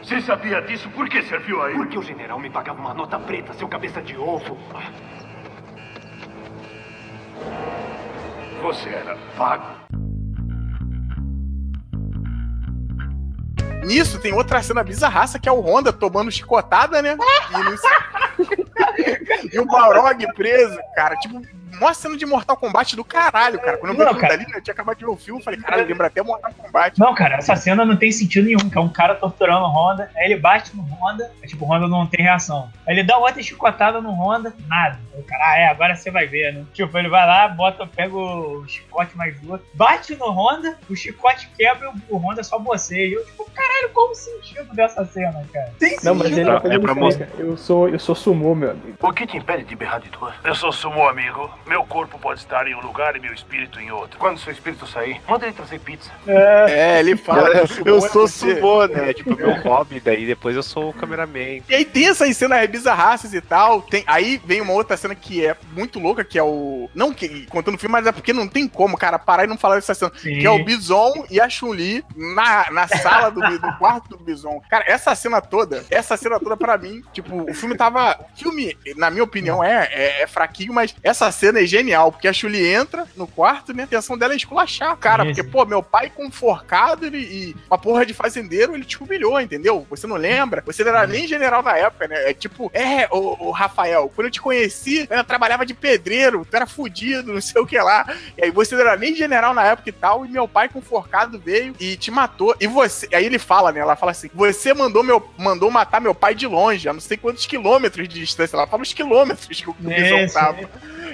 Se 0.01 0.19
sabia 0.21 0.63
disso, 0.63 0.89
por 0.89 1.07
que 1.07 1.21
serviu 1.21 1.61
a 1.61 1.69
ele? 1.69 1.77
Porque 1.77 1.99
o 1.99 2.01
general 2.01 2.39
me 2.39 2.49
pagava 2.49 2.79
uma 2.79 2.93
nota 2.95 3.19
preta, 3.19 3.53
seu 3.53 3.67
cabeça 3.67 4.01
de 4.01 4.17
ovo. 4.17 4.57
Você 8.61 8.89
era 8.89 9.15
pago. 9.37 9.85
Nisso 13.85 14.19
tem 14.19 14.33
outra 14.33 14.63
cena 14.63 14.83
bizarraça 14.83 15.37
que 15.37 15.47
é 15.47 15.51
o 15.51 15.59
Honda 15.61 15.93
tomando 15.93 16.31
chicotada, 16.31 17.01
né? 17.01 17.15
E, 17.51 17.57
no... 17.63 19.53
e 19.53 19.59
o 19.59 19.65
Balrog 19.65 20.25
preso, 20.33 20.79
cara. 20.95 21.15
Tipo, 21.17 21.41
mó 21.79 21.93
cena 21.93 22.17
de 22.17 22.25
Mortal 22.25 22.57
Kombat 22.57 22.95
do 22.95 23.03
caralho, 23.03 23.59
cara. 23.59 23.77
Quando 23.77 23.91
eu 23.91 23.97
vi 23.97 24.03
Não, 24.03 24.11
aquilo 24.11 24.21
cara. 24.21 24.37
dali, 24.37 24.51
eu 24.53 24.61
tinha 24.61 24.73
acabado 24.73 24.97
de 24.97 25.05
ver 25.05 25.11
o 25.11 25.17
filme, 25.17 25.39
eu 25.39 25.43
falei, 25.43 25.59
caralho, 25.59 25.87
lembra 25.87 26.07
até 26.07 26.21
Mortal 26.21 26.53
Kombat. 26.53 26.99
Não, 26.99 27.13
cara, 27.13 27.35
essa 27.37 27.55
cena 27.55 27.85
não 27.85 27.95
tem 27.95 28.11
sentido 28.11 28.45
nenhum, 28.45 28.69
que 28.69 28.77
é 28.77 28.81
um 28.81 28.89
cara 28.89 29.15
torturando 29.15 29.65
o 29.65 29.69
Honda, 29.69 30.09
aí 30.15 30.25
ele 30.25 30.37
bate 30.37 30.75
no 30.75 30.83
Honda, 30.83 31.31
aí, 31.41 31.47
tipo, 31.47 31.65
o 31.65 31.67
Honda 31.67 31.87
não 31.87 32.07
tem 32.07 32.23
reação. 32.23 32.69
Aí 32.87 32.95
ele 32.95 33.03
dá 33.03 33.17
outra 33.17 33.41
chicotada 33.41 34.01
no 34.01 34.11
Honda, 34.11 34.53
nada. 34.67 34.99
Aí 35.13 35.19
o 35.19 35.23
cara, 35.23 35.43
ah, 35.45 35.59
é, 35.59 35.67
agora 35.67 35.95
você 35.95 36.11
vai 36.11 36.27
ver, 36.27 36.53
né? 36.53 36.65
Tipo, 36.73 36.97
ele 36.97 37.09
vai 37.09 37.25
lá, 37.25 37.47
bota, 37.47 37.87
pega 37.87 38.15
o 38.15 38.65
chicote 38.67 39.15
mais 39.17 39.39
duro, 39.39 39.61
bate 39.73 40.15
no 40.15 40.29
Honda, 40.29 40.77
o 40.89 40.95
chicote 40.95 41.49
quebra 41.57 41.91
e 42.09 42.13
o, 42.13 42.17
Honda 42.17 42.43
só 42.43 42.57
boceia. 42.59 43.05
E 43.05 43.13
eu, 43.13 43.25
tipo, 43.25 43.49
caralho, 43.51 43.89
qual 43.93 44.09
o 44.09 44.15
sentido 44.15 44.73
dessa 44.73 45.05
cena, 45.05 45.45
cara? 45.51 45.71
Tem 45.79 45.97
Não, 46.03 46.15
mas 46.15 46.31
ele 46.31 46.43
depois 46.45 46.71
é 46.71 46.75
ele 46.75 46.79
pra. 46.79 46.95
Eu 47.37 47.57
sou, 47.57 47.89
eu 47.89 47.99
sou 47.99 48.15
sumô, 48.15 48.55
meu 48.55 48.71
amigo. 48.71 48.97
O 49.01 49.13
que 49.13 49.27
te 49.27 49.37
impede 49.37 49.63
de 49.63 49.75
berrar 49.75 49.99
de 49.99 50.09
dor? 50.09 50.33
Eu 50.43 50.55
sou 50.55 50.71
sumo, 50.71 51.07
amigo. 51.07 51.49
Meu 51.65 51.83
corpo 51.83 52.19
pode 52.19 52.39
estar 52.39 52.67
em 52.67 52.75
um 52.75 52.81
lugar 52.81 53.15
e 53.15 53.19
meu 53.19 53.33
espírito 53.33 53.79
em 53.79 53.91
outro. 53.91 54.19
Quando 54.19 54.39
seu 54.39 54.53
espírito 54.53 54.85
sair, 54.85 55.19
manda 55.27 55.45
ele 55.45 55.55
trazer 55.55 55.79
pizza. 55.79 56.11
É, 56.27 56.99
ele 56.99 57.17
fala. 57.17 57.49
Eu 57.85 57.97
é 57.97 58.09
sou 58.09 58.27
sumô, 58.27 58.85
né? 58.85 59.13
Tipo, 59.13 59.35
meu 59.35 59.53
hobby, 59.61 59.99
daí 59.99 60.25
depois 60.25 60.55
eu 60.55 60.63
sou 60.63 60.89
o 60.89 60.93
cameraman. 60.93 61.61
E 61.67 61.75
aí 61.75 61.85
tem 61.85 62.07
essas 62.07 62.35
cenas 62.37 62.69
bizarraças 62.69 63.33
e 63.33 63.41
tal. 63.41 63.81
Tem, 63.81 64.03
aí 64.05 64.39
vem 64.45 64.61
uma 64.61 64.73
outra 64.73 64.95
cena 64.95 65.15
que 65.15 65.45
é 65.45 65.55
muito 65.71 65.99
louca, 65.99 66.23
que 66.23 66.37
é 66.37 66.43
o. 66.43 66.89
Não 66.93 67.13
que, 67.13 67.45
contando 67.47 67.75
o 67.75 67.77
filme, 67.79 67.93
mas 67.93 68.05
é 68.05 68.11
porque 68.11 68.33
não 68.33 68.47
tem 68.47 68.67
como, 68.67 68.97
cara, 68.97 69.17
parar 69.17 69.45
e 69.45 69.47
não 69.47 69.57
falar 69.57 69.75
dessa 69.75 69.93
cena. 69.93 70.11
Sim. 70.15 70.39
Que 70.39 70.45
é 70.45 70.49
o 70.49 70.63
Bison 70.63 71.25
e 71.29 71.41
a 71.41 71.49
Chun-Li 71.49 72.03
na, 72.15 72.71
na 72.71 72.87
sala 72.87 73.31
do, 73.31 73.41
do 73.41 73.73
quarto 73.77 74.09
do 74.09 74.17
Bison. 74.17 74.61
Cara, 74.69 74.83
essa 74.87 75.15
cena 75.15 75.41
toda, 75.41 75.83
essa 75.89 76.15
cena 76.15 76.39
toda 76.39 76.55
pra 76.55 76.77
mim, 76.77 77.03
tipo, 77.11 77.49
o 77.49 77.53
filme 77.53 77.75
tava. 77.75 78.19
O 78.33 78.37
filme, 78.37 78.77
na 78.95 79.09
minha 79.09 79.23
opinião, 79.23 79.63
é, 79.63 79.89
é, 79.91 80.21
é 80.23 80.27
fraquinho, 80.27 80.73
mas 80.73 80.95
essa 81.01 81.31
cena 81.31 81.54
é 81.59 81.65
genial, 81.65 82.11
porque 82.11 82.27
a 82.27 82.33
Chun-Li 82.33 82.65
entra 82.67 83.05
no 83.15 83.27
quarto, 83.27 83.73
né? 83.73 83.83
A 83.83 83.85
intenção 83.85 84.17
dela 84.17 84.33
é 84.33 84.35
esculachar 84.35 84.93
o 84.93 84.97
cara, 84.97 85.23
Isso. 85.23 85.35
porque, 85.35 85.51
pô, 85.51 85.65
meu 85.65 85.83
pai 85.83 86.11
com 86.13 86.31
forcado 86.31 87.05
ele, 87.05 87.19
e 87.19 87.55
uma 87.69 87.77
porra 87.77 88.05
de 88.05 88.13
fazendeiro, 88.13 88.73
ele 88.73 88.83
te 88.83 89.01
humilhou, 89.01 89.39
entendeu? 89.39 89.85
Você 89.89 90.07
não 90.07 90.15
lembra? 90.15 90.63
Você 90.65 90.83
não 90.83 90.91
era 90.91 91.05
nem 91.05 91.27
general 91.27 91.61
na 91.61 91.77
época, 91.77 92.07
né? 92.07 92.29
É 92.29 92.33
tipo, 92.33 92.71
é, 92.73 93.07
o, 93.11 93.51
Rafael, 93.51 94.11
quando 94.13 94.27
eu 94.27 94.31
te 94.31 94.41
conheci, 94.41 95.07
eu 95.09 95.23
trabalhava 95.23 95.65
de 95.65 95.73
pedreiro, 95.73 96.45
tu 96.49 96.55
era 96.55 96.65
fudido, 96.65 97.33
não 97.33 97.41
sei 97.41 97.61
o 97.61 97.67
que 97.67 97.77
lá. 97.77 98.05
E 98.37 98.45
aí 98.45 98.51
você 98.51 98.75
não 98.75 98.81
era 98.81 98.97
nem 98.97 99.15
general 99.15 99.53
na 99.53 99.63
época 99.63 99.89
e 99.89 99.93
tal, 99.93 100.25
e 100.25 100.29
meu 100.29 100.47
pai 100.47 100.67
com 100.67 100.81
forcado 100.81 101.39
veio 101.39 101.75
e 101.79 101.95
te 101.95 102.09
matou. 102.09 102.55
E 102.59 102.67
você, 102.67 103.07
aí 103.13 103.25
ele 103.25 103.39
fala, 103.39 103.71
né? 103.71 103.79
Ela 103.79 103.95
fala 103.95 104.11
assim: 104.11 104.29
você 104.33 104.73
mandou, 104.73 105.03
meu, 105.03 105.29
mandou 105.37 105.69
matar 105.69 106.01
meu 106.01 106.15
pai 106.15 106.33
de 106.33 106.47
longe, 106.47 106.89
a 106.89 106.93
não 106.93 106.99
sei 106.99 107.17
quantos 107.17 107.45
quilômetros 107.45 108.07
de 108.07 108.19
distância. 108.19 108.55
Ela 108.55 108.67
fala 108.67 108.83
os 108.83 108.93
quilômetros 108.93 109.47
que 109.47 109.69
o 109.69 109.75
o 109.79 109.89
Bison 109.89 110.27
tava. 110.33 110.69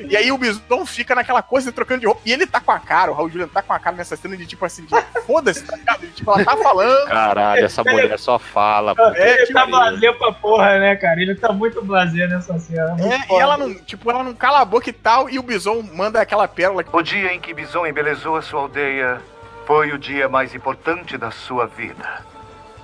E 0.10 0.18
aí 0.18 0.32
o 0.32 0.38
Bison 0.38 0.86
fica 0.86 1.16
naquela 1.16 1.42
coisa, 1.42 1.72
trocando 1.72 2.02
de 2.02 2.06
roupa. 2.06 2.22
E 2.26 2.32
ele 2.32 2.46
tá 2.46 2.60
com 2.60 2.72
a 2.72 2.80
cara, 2.80 3.12
o 3.12 3.14
Raul 3.14 3.30
Juliano 3.30 3.52
tá 3.52 3.62
com 3.62 3.74
a 3.74 3.80
cara 3.80 3.96
nessa 3.96 4.16
cena 4.16 4.36
de 4.38 4.46
tipo 4.46 4.64
assim, 4.66 4.86
de 4.86 4.96
foda-se, 5.26 5.64
tá 5.66 5.76
ligado? 5.76 6.08
Tipo, 6.08 6.32
ela 6.32 6.46
tá 6.46 6.58
falando. 6.58 7.08
Caralho, 7.08 7.66
essa 7.66 7.84
mulher 7.84 8.18
só 8.20 8.38
fala. 8.40 8.96
É, 9.16 9.44
ele 9.44 9.54
tá 9.54 9.66
blazer 9.66 10.18
pra 10.18 10.32
porra, 10.32 10.80
né, 10.80 10.96
cara? 10.96 11.22
Ele 11.22 11.36
tá 11.36 11.52
muito 11.52 11.82
blazer 11.84 12.30
nessa 12.30 12.58
cena. 12.60 12.96
muito 12.96 13.14
É, 13.14 13.38
e 13.38 13.40
ela 13.40 13.58
não, 13.58 13.74
tipo, 13.74 14.10
ela 14.10 14.24
não 14.24 14.34
cala 14.34 14.62
a 14.62 14.66
boca 14.66 14.90
e 14.90 14.94
tal, 14.94 15.30
e 15.30 15.40
o 15.40 15.44
Bison 15.44 15.82
manda 15.94 16.22
aquela 16.22 16.48
pérola. 16.48 16.84
O 16.92 17.02
dia 17.02 17.34
em 17.34 17.40
que 17.40 17.54
Bison 17.54 17.86
embelezou 17.86 18.36
a 18.36 18.42
sua 18.42 18.62
aldeia 18.62 19.22
foi 19.66 19.92
o 19.92 19.98
dia 19.98 20.28
mais 20.28 20.54
importante 20.54 21.18
da 21.18 21.32
sua 21.32 21.66
vida. 21.66 22.26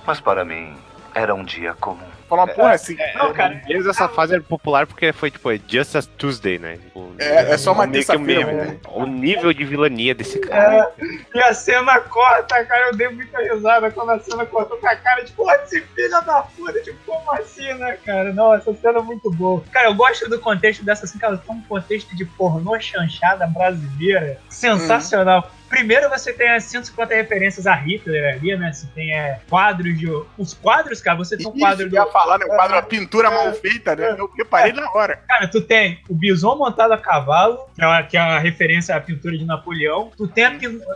Mas 0.06 0.20
para 0.20 0.44
mim, 0.44 0.76
era 1.14 1.34
um 1.34 1.44
dia 1.44 1.74
comum. 1.74 2.17
Fala 2.28 2.44
uma 2.44 2.48
porra 2.54 2.72
assim. 2.72 2.96
Não, 3.14 3.32
cara, 3.32 3.60
Mesmo 3.66 3.90
essa 3.90 4.08
fase 4.08 4.34
era 4.34 4.42
popular 4.42 4.86
porque 4.86 5.12
foi, 5.12 5.30
tipo, 5.30 5.50
é 5.50 5.58
Just 5.66 5.96
as 5.96 6.06
Tuesday, 6.06 6.58
né? 6.58 6.76
Tipo, 6.76 7.12
É, 7.18 7.52
é 7.52 7.58
só 7.58 7.72
uma 7.72 7.88
terça-feira, 7.88 8.46
mesmo. 8.46 8.70
né? 8.72 8.76
O 8.88 9.06
nível 9.06 9.52
de 9.52 9.64
vilania 9.64 10.14
desse 10.14 10.38
cara. 10.40 10.90
E 11.34 11.38
a 11.40 11.54
cena 11.54 11.98
corta, 12.00 12.64
cara, 12.64 12.88
eu 12.88 12.96
dei 12.96 13.08
muita 13.08 13.38
risada 13.38 13.90
quando 13.90 14.10
a 14.10 14.18
cena 14.20 14.44
cortou 14.44 14.76
com 14.76 14.86
a 14.88 14.96
cara, 14.96 15.24
tipo, 15.24 15.42
"Ó, 15.48 15.52
esse 15.54 15.80
filho 15.80 16.10
da 16.10 16.42
puta, 16.42 16.80
tipo, 16.82 16.98
como 17.06 17.32
assim, 17.32 17.72
né, 17.74 17.96
cara? 18.04 18.32
Não, 18.32 18.54
essa 18.54 18.74
cena 18.74 18.98
é 18.98 19.02
muito 19.02 19.30
boa. 19.30 19.62
Cara, 19.72 19.88
eu 19.88 19.94
gosto 19.94 20.28
do 20.28 20.38
contexto 20.38 20.84
dessa 20.84 21.06
cena, 21.06 21.20
cara, 21.20 21.36
tem 21.38 21.54
um 21.56 21.62
contexto 21.62 22.14
de 22.14 22.24
pornô 22.24 22.78
chanchada 22.80 23.46
brasileira 23.46 24.38
sensacional. 24.48 25.50
Primeiro 25.68 26.08
você 26.08 26.32
tem 26.32 26.48
as 26.50 26.64
150 26.64 27.14
referências 27.14 27.66
a 27.66 27.74
Hitler 27.74 28.34
ali, 28.34 28.56
né? 28.56 28.72
Você 28.72 28.86
tem 28.94 29.14
é, 29.14 29.40
quadros 29.48 29.98
de. 29.98 30.06
Os 30.36 30.54
quadros, 30.54 31.00
cara, 31.00 31.16
você 31.16 31.36
tem 31.36 31.46
um 31.46 31.50
Isso 31.50 31.58
quadro 31.60 31.84
que 31.84 31.90
do. 31.90 31.96
eu 31.96 32.04
ia 32.04 32.10
falar, 32.12 32.38
né? 32.38 32.46
O 32.46 32.48
quadro, 32.48 32.76
a 32.76 32.82
pintura 32.82 33.30
mal 33.30 33.52
feita, 33.54 33.94
né? 33.94 34.14
Eu 34.18 34.30
reparei 34.36 34.72
na 34.72 34.90
hora. 34.92 35.20
Cara, 35.28 35.46
tu 35.48 35.60
tem 35.60 36.00
o 36.08 36.14
bison 36.14 36.56
montado 36.56 36.92
a 36.92 36.98
cavalo, 36.98 37.58
que 37.74 37.82
é, 37.82 37.84
a, 37.84 38.02
que 38.02 38.16
é 38.16 38.20
a 38.20 38.38
referência 38.38 38.94
à 38.96 39.00
pintura 39.00 39.36
de 39.36 39.44
Napoleão. 39.44 40.10
Tu 40.16 40.26
tem, 40.28 40.44
a 40.46 40.50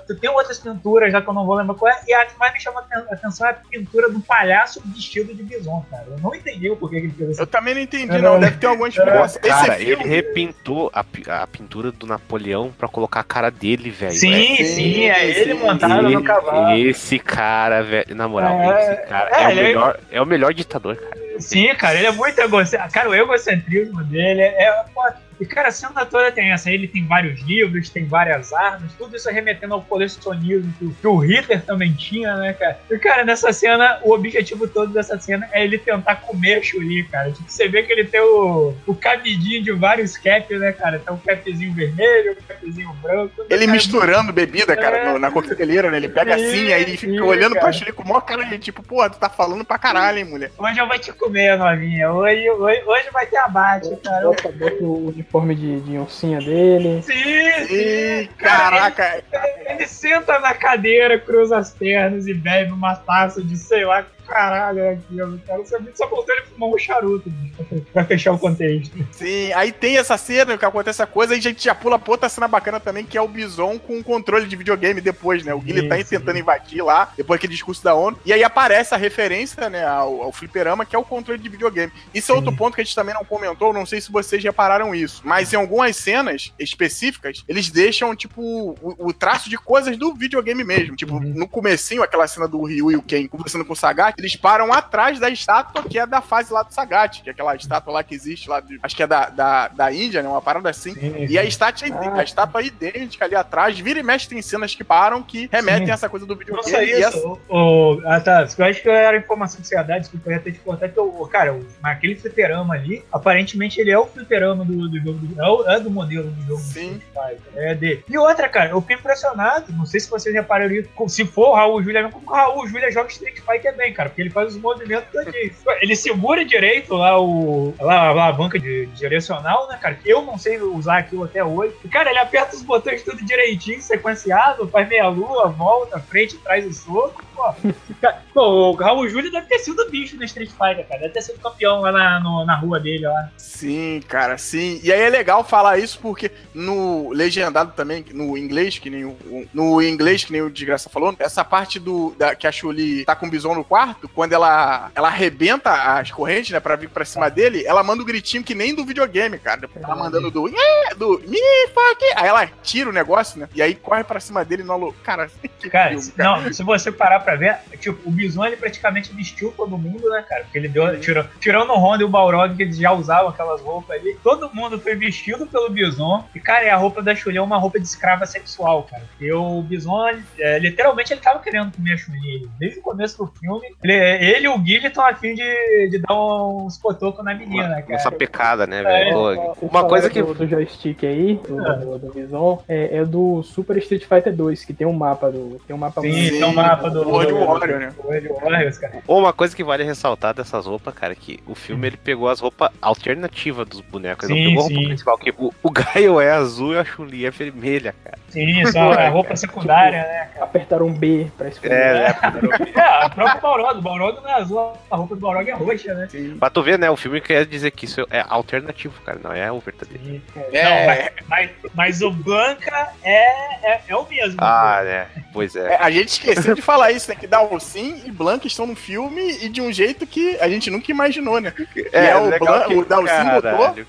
tu 0.07 0.17
tem 0.19 0.31
outras 0.31 0.59
pinturas, 0.59 1.13
já 1.13 1.21
que 1.21 1.29
eu 1.29 1.35
não 1.35 1.45
vou 1.47 1.55
lembrar 1.57 1.75
qual 1.75 1.91
é. 1.93 2.01
E 2.07 2.15
a 2.15 2.25
que 2.27 2.39
mais 2.39 2.53
me 2.53 2.61
chama 2.61 2.85
a 2.91 2.99
atenção 3.15 3.47
é 3.47 3.51
a 3.51 3.55
pintura 3.55 4.09
do 4.11 4.21
palhaço 4.21 4.83
vestido 4.87 5.35
de 5.35 5.43
bison, 5.43 5.85
cara. 5.91 6.05
Eu 6.09 6.19
não 6.19 6.35
entendi 6.35 6.71
o 6.71 6.77
porquê 6.77 7.01
que 7.01 7.07
ele 7.07 7.15
fez 7.15 7.39
Eu 7.39 7.43
essa. 7.45 7.47
também 7.47 7.75
não 7.75 7.81
entendi, 7.83 8.13
É, 8.15 8.19
não. 8.19 8.35
não. 8.35 8.41
Deve 8.41 8.57
ter 8.57 8.67
alguma 8.67 8.89
explicação. 8.89 9.41
Cara, 9.43 9.75
Esse 9.75 9.83
ele 9.83 9.97
filme, 9.97 10.15
repintou 10.15 10.91
a, 10.95 11.05
a 11.43 11.47
pintura 11.47 11.93
do 11.93 12.07
Napoleão 12.07 12.73
pra 12.77 12.89
colocar 12.89 13.21
a 13.21 13.25
cara 13.25 13.51
dele, 13.51 13.91
velho. 13.91 14.13
Sim, 14.13 14.62
sim, 14.65 14.95
sim, 14.95 15.11
é 15.11 15.27
ele 15.27 15.55
montado 15.55 16.03
no 16.03 16.23
cavalo. 16.23 16.77
Esse 16.77 17.19
cara, 17.19 17.83
velho, 17.83 18.15
na 18.15 18.29
moral, 18.29 18.73
É, 18.73 18.95
esse 18.95 19.07
cara 19.09 19.31
é, 19.31 19.43
é, 19.43 19.47
o 19.47 19.51
é- 19.51 19.55
melhor, 19.55 20.01
é 20.11 20.23
o 20.23 20.27
melhor 20.27 20.55
ditador, 20.55 20.97
cara. 20.97 21.23
Sim, 21.39 21.75
cara, 21.75 21.97
ele 21.97 22.07
é 22.07 22.13
muito 22.13 22.39
egocêntrico. 22.39 22.93
Cara, 22.93 23.09
o 23.11 23.15
egocentrismo 23.15 24.05
dele 24.05 24.43
é. 24.43 24.65
é 24.65 24.85
foda. 24.95 25.17
E, 25.41 25.47
cara, 25.47 25.69
a 25.69 25.73
cena 25.73 26.05
toda 26.07 26.31
tem 26.33 26.53
essa. 26.53 26.71
Ele 26.71 26.87
tem 26.89 27.07
vários 27.07 27.41
livros, 27.43 27.89
tem 27.89 28.05
várias 28.07 28.53
armas, 28.53 28.93
tudo 28.99 29.17
isso 29.17 29.29
remetendo 29.31 29.75
ao 29.75 29.83
colecionismo 29.83 30.73
que, 30.79 30.85
o- 30.85 30.95
que 31.01 31.07
o 31.07 31.19
Hitler 31.19 31.63
também 31.63 31.93
tinha, 31.93 32.37
né, 32.37 32.53
cara? 32.53 32.79
E, 32.91 32.99
cara, 32.99 33.25
nessa 33.25 33.53
cena, 33.53 33.99
o 34.03 34.13
objetivo 34.13 34.69
todo 34.69 34.93
dessa 34.93 35.19
cena 35.19 35.49
é 35.53 35.65
ele 35.65 35.79
tentar 35.79 36.17
comer 36.17 36.55
a 36.59 36.63
Chuli, 36.63 37.05
cara. 37.05 37.31
Tipo, 37.33 37.51
você 37.51 37.69
vê 37.69 37.83
que 37.83 37.93
ele 37.93 38.05
tem 38.05 38.21
o, 38.21 38.75
o 38.87 38.95
cabidinho 38.95 39.63
de 39.63 39.73
vários 39.73 40.17
caps, 40.17 40.59
né, 40.59 40.73
cara? 40.73 40.99
Tem 40.99 41.13
um 41.15 41.19
capzinho 41.19 41.73
vermelho, 41.73 42.33
um 42.33 42.47
capzinho 42.47 42.93
branco. 43.03 43.43
ele 43.49 43.61
cara, 43.67 43.73
misturando 43.73 44.33
bebida, 44.33 44.77
cara, 44.77 44.99
É. 44.99 45.13
no- 45.13 45.19
na 45.19 45.31
coqueteleira, 45.31 45.91
né? 45.91 45.97
Ele 45.97 46.09
pega 46.09 46.37
Sim, 46.39 46.45
assim, 46.45 46.73
aí 46.73 46.97
fica 46.97 47.13
sim, 47.13 47.21
olhando 47.21 47.53
pra 47.53 47.61
cara. 47.63 47.73
Chile 47.73 47.93
com 47.93 48.03
o 48.03 48.09
maior 48.09 48.21
cara 48.23 48.45
de 48.45 48.59
tipo, 48.59 48.83
porra, 48.83 49.11
tu 49.11 49.19
tá 49.19 49.29
falando 49.29 49.65
pra 49.65 49.79
caralho, 49.79 50.19
hein, 50.19 50.25
mulher. 50.25 50.51
Hoje 50.59 50.79
eu 50.79 50.87
vou 50.87 50.99
te 50.99 51.13
comer, 51.13 51.57
novinha. 51.59 52.11
Hoje, 52.13 52.49
hoje, 52.51 52.83
hoje 52.87 53.11
vai 53.13 53.27
ter 53.27 53.37
abate, 53.39 53.95
cara. 54.05 54.23
Bota, 54.27 54.49
bota 54.53 54.77
o 54.85 55.22
uniforme 55.23 55.55
de, 55.55 55.81
de 55.81 55.99
oncinha 55.99 56.39
dele. 56.39 57.01
Sim, 57.03 57.67
sim. 57.67 57.75
Ih, 57.75 58.29
caraca. 58.37 59.23
Ele 59.67 59.87
senta 59.87 60.39
na 60.41 60.53
cadeira, 60.53 61.19
cruza 61.19 61.57
as 61.57 61.71
pernas 61.71 62.27
e 62.27 62.35
bebe 62.35 62.73
uma 62.73 62.97
taça 62.97 63.43
de 63.43 63.57
sei 63.57 63.85
lá 63.85 64.05
caralho 64.33 64.79
é 64.81 64.91
aquilo. 64.95 65.39
Cara, 65.47 65.65
Só- 65.65 65.79
só 65.95 66.09
faltou 66.09 66.35
ele 66.35 66.43
fumar 66.47 66.69
um 66.69 66.79
charuto 66.79 67.29
bicho, 67.31 67.55
pra 67.57 67.65
fe- 67.65 67.81
pra 67.93 68.05
fechar 68.05 68.33
o 68.33 68.39
contexto. 68.39 68.97
Sim, 69.13 69.53
aí 69.53 69.73
tem 69.73 69.99
essa 69.99 70.17
cena 70.17 70.57
que 70.59 70.65
acontece 70.65 71.03
essa 71.03 71.07
coisa, 71.07 71.35
aí 71.35 71.39
a 71.39 71.43
gente 71.43 71.65
já 71.65 71.75
pula 71.75 71.99
pra 71.99 72.13
outra 72.13 72.29
cena 72.29 72.49
bacana 72.49 72.81
também, 72.81 73.05
que 73.05 73.17
é 73.17 73.21
o 73.23 73.29
Bison 73.29 73.79
com 73.79 73.99
o 73.99 74.05
controle 74.05 74.47
de 74.47 74.57
videogame 74.57 75.01
depois, 75.01 75.45
né? 75.45 75.55
O 75.55 75.61
Guilherme 75.61 75.89
tá 75.89 75.97
tentando 76.11 76.39
invadir 76.39 76.83
lá, 76.83 77.13
depois 77.17 77.39
daquele 77.39 77.53
discurso 77.53 77.83
da 77.85 77.95
ONU, 77.95 78.19
e 78.25 78.33
aí 78.33 78.43
aparece 78.45 78.95
a 78.95 78.99
referência, 78.99 79.69
né, 79.71 79.85
ao, 79.87 80.23
ao 80.23 80.33
fliperama, 80.33 80.85
que 80.85 80.95
é 80.97 80.99
o 80.99 81.05
controle 81.05 81.41
de 81.41 81.49
videogame. 81.49 81.93
Isso 82.15 82.33
é 82.33 82.35
outro 82.35 82.53
ponto 82.55 82.75
que 82.75 82.81
a 82.81 82.85
gente 82.85 82.95
também 82.95 83.15
não 83.15 83.25
comentou, 83.25 83.73
não 83.73 83.85
sei 83.87 84.01
se 84.01 84.11
vocês 84.13 84.43
repararam 84.43 84.95
isso, 84.95 85.23
mas 85.25 85.53
em 85.53 85.57
algumas 85.57 85.97
cenas 85.97 86.53
específicas, 86.59 87.45
eles 87.49 87.71
deixam, 87.71 88.15
tipo, 88.15 88.43
o, 88.43 89.09
o 89.09 89.13
traço 89.13 89.49
de 89.49 89.57
coisas 89.57 89.97
do 89.97 90.15
videogame 90.15 90.65
mesmo. 90.65 90.97
Tipo, 90.97 91.19
no 91.21 91.49
comecinho, 91.49 92.03
aquela 92.03 92.27
cena 92.27 92.47
do 92.49 92.63
Ryu 92.65 92.91
e 92.91 92.97
o 92.97 93.03
Ken 93.03 93.27
conversando 93.27 93.65
com 93.65 93.73
o 93.73 93.77
Sagat, 93.77 94.15
eles 94.23 94.37
param 94.37 94.73
atrás 94.73 95.19
da 95.19 95.29
estátua 95.29 95.83
que 95.83 95.99
é 95.99 96.07
da 96.07 96.21
fase 96.21 96.53
lá 96.53 96.63
do 96.63 96.73
Sagat, 96.73 97.23
que 97.23 97.29
é 97.29 97.33
aquela 97.33 97.55
estátua 97.57 97.93
lá 97.93 98.03
que 98.03 98.15
existe 98.15 98.49
lá, 98.49 98.61
de, 98.61 98.79
acho 98.83 98.95
que 98.95 99.03
é 99.03 99.07
da, 99.07 99.29
da, 99.29 99.69
da 99.69 99.93
Índia, 99.93 100.23
né? 100.23 100.29
Uma 100.29 100.41
parada 100.41 100.71
assim. 100.71 100.95
Sim, 100.95 101.27
e 101.29 101.39
a 101.39 101.45
estátua, 101.45 101.89
ah, 101.89 102.21
a 102.21 102.23
estátua 102.23 102.63
é 102.63 102.67
idêntica 102.67 103.25
ali 103.25 103.35
atrás, 103.35 103.79
vira 103.79 103.99
e 103.99 104.03
mexe 104.03 104.29
tem 104.29 104.41
cenas 104.41 104.75
que 104.75 104.85
param 104.85 105.23
que 105.23 105.49
remetem 105.51 105.91
a 105.91 105.95
essa 105.95 106.09
coisa 106.09 106.25
do 106.25 106.37
videogame. 106.37 106.71
Nossa, 106.71 106.85
isso. 106.85 107.03
Essa... 107.03 107.27
O, 107.27 107.39
o, 107.49 108.03
ah, 108.07 108.21
tá. 108.21 108.47
Eu 108.57 108.65
acho 108.65 108.83
que 108.83 108.89
era 108.89 109.17
a 109.17 109.21
informação 109.21 109.61
que 109.61 109.67
você 109.67 109.75
ia 109.75 109.83
dar, 109.83 109.99
desculpa, 109.99 110.31
eu 110.31 110.35
ia 110.35 110.41
ter 110.41 110.53
que 110.53 110.59
cortar, 110.61 110.89
que 110.89 111.01
o, 111.01 111.27
cara, 111.27 111.59
aquele 111.83 112.15
fliperama 112.15 112.75
ali, 112.75 113.05
aparentemente 113.13 113.81
ele 113.81 113.91
é 113.91 113.99
o 113.99 114.07
fliperama 114.07 114.65
do, 114.65 114.89
do 114.89 115.01
jogo, 115.01 115.19
do, 115.19 115.69
é, 115.69 115.77
é 115.77 115.81
do 115.81 115.91
modelo 115.91 116.31
do 116.31 116.43
jogo 116.43 116.61
Sim. 116.61 117.01
do 117.15 117.59
É 117.59 117.75
dele. 117.75 118.05
E 118.09 118.17
outra, 118.17 118.49
cara, 118.49 118.71
eu 118.71 118.81
fiquei 118.81 118.97
impressionado, 118.97 119.73
não 119.73 119.87
sei 119.87 120.01
se 120.01 120.09
vocês 120.09 120.35
repararam 120.35 120.73
isso, 120.73 120.89
se 121.09 121.25
for 121.25 121.51
o 121.51 121.55
Raul 121.55 121.83
Júlia, 121.83 122.09
como 122.09 122.31
o 122.31 122.35
Raul 122.35 122.67
Júlia 122.67 122.91
joga 122.91 123.09
Street 123.09 123.41
Fighter 123.41 123.77
bem, 123.77 123.93
cara, 123.93 124.02
porque 124.09 124.23
ele 124.23 124.31
faz 124.31 124.55
os 124.55 124.61
movimentos 124.61 125.09
todinhos. 125.11 125.57
Ele 125.81 125.97
segura 125.97 126.45
direito 126.45 126.95
lá 126.95 127.21
o 127.21 127.75
lá, 127.81 127.95
a 127.95 128.09
alavanca 128.09 128.59
de, 128.59 128.87
direcional, 128.87 129.69
né, 129.69 129.79
cara? 129.81 129.99
Eu 130.05 130.23
não 130.23 130.39
sei 130.39 130.61
usar 130.61 130.99
aquilo 130.99 131.25
até 131.25 131.45
hoje. 131.45 131.75
E, 131.85 131.89
cara, 131.89 132.11
ele 132.11 132.19
aperta 132.19 132.57
os 132.57 132.63
botões 132.63 133.03
tudo 133.03 133.25
direitinho, 133.25 133.81
sequenciado, 133.81 134.69
faz 134.69 134.89
meia 134.89 135.09
lua, 135.09 135.49
volta, 135.49 135.99
frente, 136.01 136.37
traz 136.39 136.67
o 136.67 136.73
soco. 136.73 137.23
Pô, 138.33 138.71
o 138.71 138.75
Raul 138.75 139.09
Júlia 139.09 139.31
deve 139.31 139.47
ter 139.47 139.59
sido 139.59 139.89
bicho 139.91 140.17
no 140.17 140.25
Street 140.25 140.51
Fighter, 140.51 140.87
cara. 140.89 141.01
Deve 141.01 141.13
ter 141.13 141.23
sido 141.23 141.39
campeão 141.39 141.81
lá 141.81 141.93
na, 141.93 142.21
no, 142.21 142.45
na 142.45 142.57
rua 142.57 142.81
dele, 142.81 143.07
lá. 143.07 143.31
Sim, 143.37 144.01
cara, 144.09 144.39
sim. 144.39 144.81
E 144.83 144.93
aí 144.93 145.01
é 145.01 145.09
legal 145.09 145.45
falar 145.45 145.79
isso 145.79 145.99
porque 146.01 146.31
no 146.55 147.11
legendado 147.11 147.73
também, 147.73 148.05
no 148.13 148.37
inglês, 148.37 148.79
que 148.79 148.91
nem 148.91 149.05
o, 149.05 149.17
no 149.53 149.83
inglês, 149.83 150.25
que 150.25 150.33
nem 150.33 150.43
o 150.43 150.51
Desgraça 150.51 150.89
falou, 150.89 151.15
essa 151.19 151.45
parte 151.45 151.79
do 151.79 152.15
da, 152.19 152.35
que 152.35 152.47
a 152.47 152.53
Chuli 152.53 153.05
tá 153.05 153.15
com 153.15 153.27
o 153.27 153.31
Bison 153.31 153.55
no 153.55 153.65
quarto, 153.65 154.09
quando 154.09 154.33
ela, 154.33 154.91
ela 154.95 155.09
arrebenta 155.09 155.71
as 155.71 156.11
correntes, 156.11 156.51
né, 156.51 156.61
pra 156.61 156.77
vir 156.77 156.89
pra 156.89 157.05
cima 157.05 157.31
dele, 157.31 157.65
ela 157.67 157.83
manda 157.83 158.03
um 158.03 158.07
gritinho 158.07 158.45
que 158.45 158.55
nem 158.55 158.75
do 158.75 158.85
videogame, 158.85 159.39
cara. 159.39 159.69
Ela 159.77 159.97
mandando 159.97 160.31
do, 160.31 160.49
yeah, 160.49 160.95
do 160.95 161.21
me 161.27 161.39
fuck. 161.69 162.05
Aí 162.17 162.29
ela 162.29 162.47
tira 162.63 162.91
o 162.91 162.93
negócio, 162.93 163.39
né, 163.39 163.49
e 163.55 163.63
aí 163.63 163.75
corre 163.75 164.05
pra 164.05 164.21
cima 164.21 164.45
dele 164.45 164.63
no 164.63 164.73
Cara, 165.05 165.31
que 165.61 165.71
cara, 165.71 165.91
filme, 165.91 166.13
cara. 166.13 166.41
não, 166.41 166.53
se 166.53 166.63
você 166.63 166.91
parar 166.91 167.21
pra 167.23 167.37
ver, 167.37 167.59
tipo, 167.79 168.09
o 168.09 168.13
Bison 168.13 168.45
ele 168.45 168.57
praticamente 168.57 169.13
vestiu 169.13 169.53
todo 169.57 169.79
mundo, 169.79 170.09
né, 170.11 170.25
cara? 170.29 170.45
Porque 170.45 170.59
ele 170.59 170.69
deu, 170.69 171.01
tirou, 171.01 171.25
tirando 171.41 171.71
o 171.71 171.79
Honda 171.79 172.03
e 172.03 172.07
o 172.07 172.09
Balrog, 172.09 172.55
que 172.55 172.63
eles 172.63 172.77
já 172.77 172.93
usavam 172.93 173.29
aquelas 173.29 173.61
roupas 173.61 173.99
ali, 173.99 174.17
todo 174.23 174.55
mundo 174.55 174.79
foi 174.81 174.95
vestido 174.95 175.47
pelo 175.47 175.71
Bison. 175.71 176.25
E, 176.35 176.41
cara, 176.41 176.65
e 176.65 176.71
a 176.71 176.77
roupa 176.77 177.03
da 177.03 177.15
Chun-Li 177.15 177.39
é 177.39 177.43
uma 177.43 177.59
roupa 177.59 177.79
de 177.79 177.87
escrava 177.87 178.27
sexual, 178.27 178.85
cara. 178.85 179.03
Porque 179.11 179.33
o 179.33 179.63
Bison, 179.63 180.11
é, 180.39 180.59
literalmente, 180.59 181.13
ele 181.13 181.21
tava 181.21 181.41
querendo 181.41 181.73
comer 181.75 181.95
a 181.95 181.97
Chun-Li. 181.97 182.49
Desde 182.59 182.79
o 182.79 182.83
começo 182.83 183.19
do 183.19 183.33
filme, 183.39 183.75
ele, 183.83 183.93
ele 183.93 184.47
e 184.47 184.49
o 184.49 184.59
Guilherme 184.59 184.89
estão 184.89 185.07
afim 185.07 185.35
de, 185.35 185.89
de 185.91 185.99
dar 185.99 186.15
uns 186.15 186.79
cotocos 186.79 187.25
na 187.25 187.35
menina, 187.35 187.69
uma, 187.69 187.83
cara. 187.83 187.95
Essa 187.95 188.11
pecada, 188.11 188.67
né, 188.67 188.83
velho? 188.83 189.31
É, 189.33 189.53
uma 189.61 189.85
coisa 189.85 190.11
que. 190.11 190.23
Do, 190.23 190.35
do 190.35 190.47
joystick 190.47 191.05
aí, 191.05 191.35
do, 191.35 191.67
é. 191.67 191.79
do, 191.79 191.99
do 191.99 192.13
Bison, 192.13 192.63
é, 192.69 192.99
é, 192.99 193.05
do 193.05 193.43
Super 193.43 193.77
Street 193.79 194.05
Fighter 194.05 194.35
2, 194.35 194.65
que 194.65 194.73
tem 194.73 194.87
um 194.87 194.93
mapa 194.93 195.31
do. 195.31 195.61
Tem 195.67 195.75
um 195.75 195.79
mapa 195.79 196.01
Sim, 196.01 196.31
tem 196.31 196.45
um 196.45 196.55
mapa 196.55 196.91
do. 196.91 197.05
World 197.13 197.33
Warrior, 197.33 197.81
né? 197.81 197.93
World 198.03 198.29
Warriors, 198.29 198.79
cara. 198.79 199.03
Ou 199.07 199.21
uma 199.21 199.33
coisa 199.33 199.55
que 199.55 199.65
vale 199.65 199.85
ressaltar 199.85 200.35
dessas 200.35 200.67
roupas, 200.67 200.95
cara, 200.95 201.15
que 201.15 201.41
o 201.47 201.55
filme 201.55 201.87
ele 201.87 201.97
pegou 201.97 202.29
as 202.29 202.41
roupas 202.41 202.71
alternativas 202.81 203.67
dos 203.67 203.81
bonecos. 203.81 204.27
Sim, 204.27 204.35
ele 204.35 204.45
não 204.45 204.51
pegou 204.51 204.69
sim. 204.69 204.73
a 204.73 204.77
roupa 204.77 204.89
principal, 204.89 205.19
que 205.19 205.31
o, 205.31 205.55
o 205.63 205.71
Gaio 205.71 206.21
é 206.21 206.31
azul 206.31 206.75
e 206.75 206.79
a 206.79 206.85
Chun-Li 206.85 207.27
é 207.27 207.31
vermelha, 207.31 207.95
cara. 208.05 208.19
Sim, 208.29 208.65
só 208.67 208.93
a 208.93 209.09
roupa 209.11 209.37
secundária, 209.37 210.03
né? 210.03 210.29
Cara? 210.33 210.45
Apertaram 210.45 210.87
um 210.87 210.95
B 210.95 211.31
pra 211.37 211.49
escolher. 211.49 211.75
É, 211.75 212.07
é, 212.09 212.79
é, 212.79 213.05
a 213.05 213.11
própria 213.11 213.41
Balrog. 213.41 213.79
O 213.79 213.83
Balrog 213.83 214.23
não 214.23 214.29
é 214.31 214.35
azul, 214.35 214.73
a 214.91 214.97
roupa 214.97 215.15
do 215.15 215.21
Balrog 215.21 215.51
é 215.51 215.55
roxa, 215.55 215.95
né? 215.95 216.09
Sim. 216.11 216.37
Pra 216.39 216.49
tu 216.49 216.63
ver, 216.63 216.79
né? 216.79 216.91
O 216.91 216.97
filme 216.97 217.21
quer 217.21 217.45
dizer 217.45 217.71
que 217.73 217.85
isso 217.85 218.07
é 218.11 218.25
alternativo, 218.27 218.95
cara, 219.03 219.21
não 219.23 219.33
é 219.33 219.53
o 219.53 219.61
verdadeiro. 219.61 220.03
Sim, 220.03 220.23
é. 220.35 220.65
Não, 220.65 220.87
mas, 220.87 221.11
mas, 221.29 221.51
mas, 221.75 222.03
o 222.03 222.11
Blanca 222.11 222.89
é, 223.03 223.75
é, 223.75 223.81
é 223.89 223.97
o 223.97 224.07
mesmo. 224.09 224.37
Ah, 224.39 224.81
né? 224.83 225.07
Pois 225.33 225.55
é. 225.55 225.75
é. 225.75 225.77
A 225.79 225.91
gente 225.91 226.09
esqueceu 226.09 226.55
de 226.55 226.63
falar 226.63 226.91
isso, 226.93 227.02
né? 227.09 227.17
Que 227.17 227.27
Dalcin 227.27 228.03
e 228.05 228.11
Blanca 228.11 228.47
estão 228.47 228.67
no 228.67 228.75
filme 228.75 229.39
e 229.43 229.49
de 229.49 229.61
um 229.61 229.73
jeito 229.73 230.07
que 230.07 230.39
a 230.41 230.49
gente 230.49 230.71
nunca 230.71 230.91
imaginou, 230.91 231.41
né? 231.41 231.53
É, 231.93 232.09
é 232.09 232.17
o, 232.17 232.39
Blan, 232.39 232.69
o 232.69 232.85
Dalcin 232.85 233.25
botou 233.35 233.85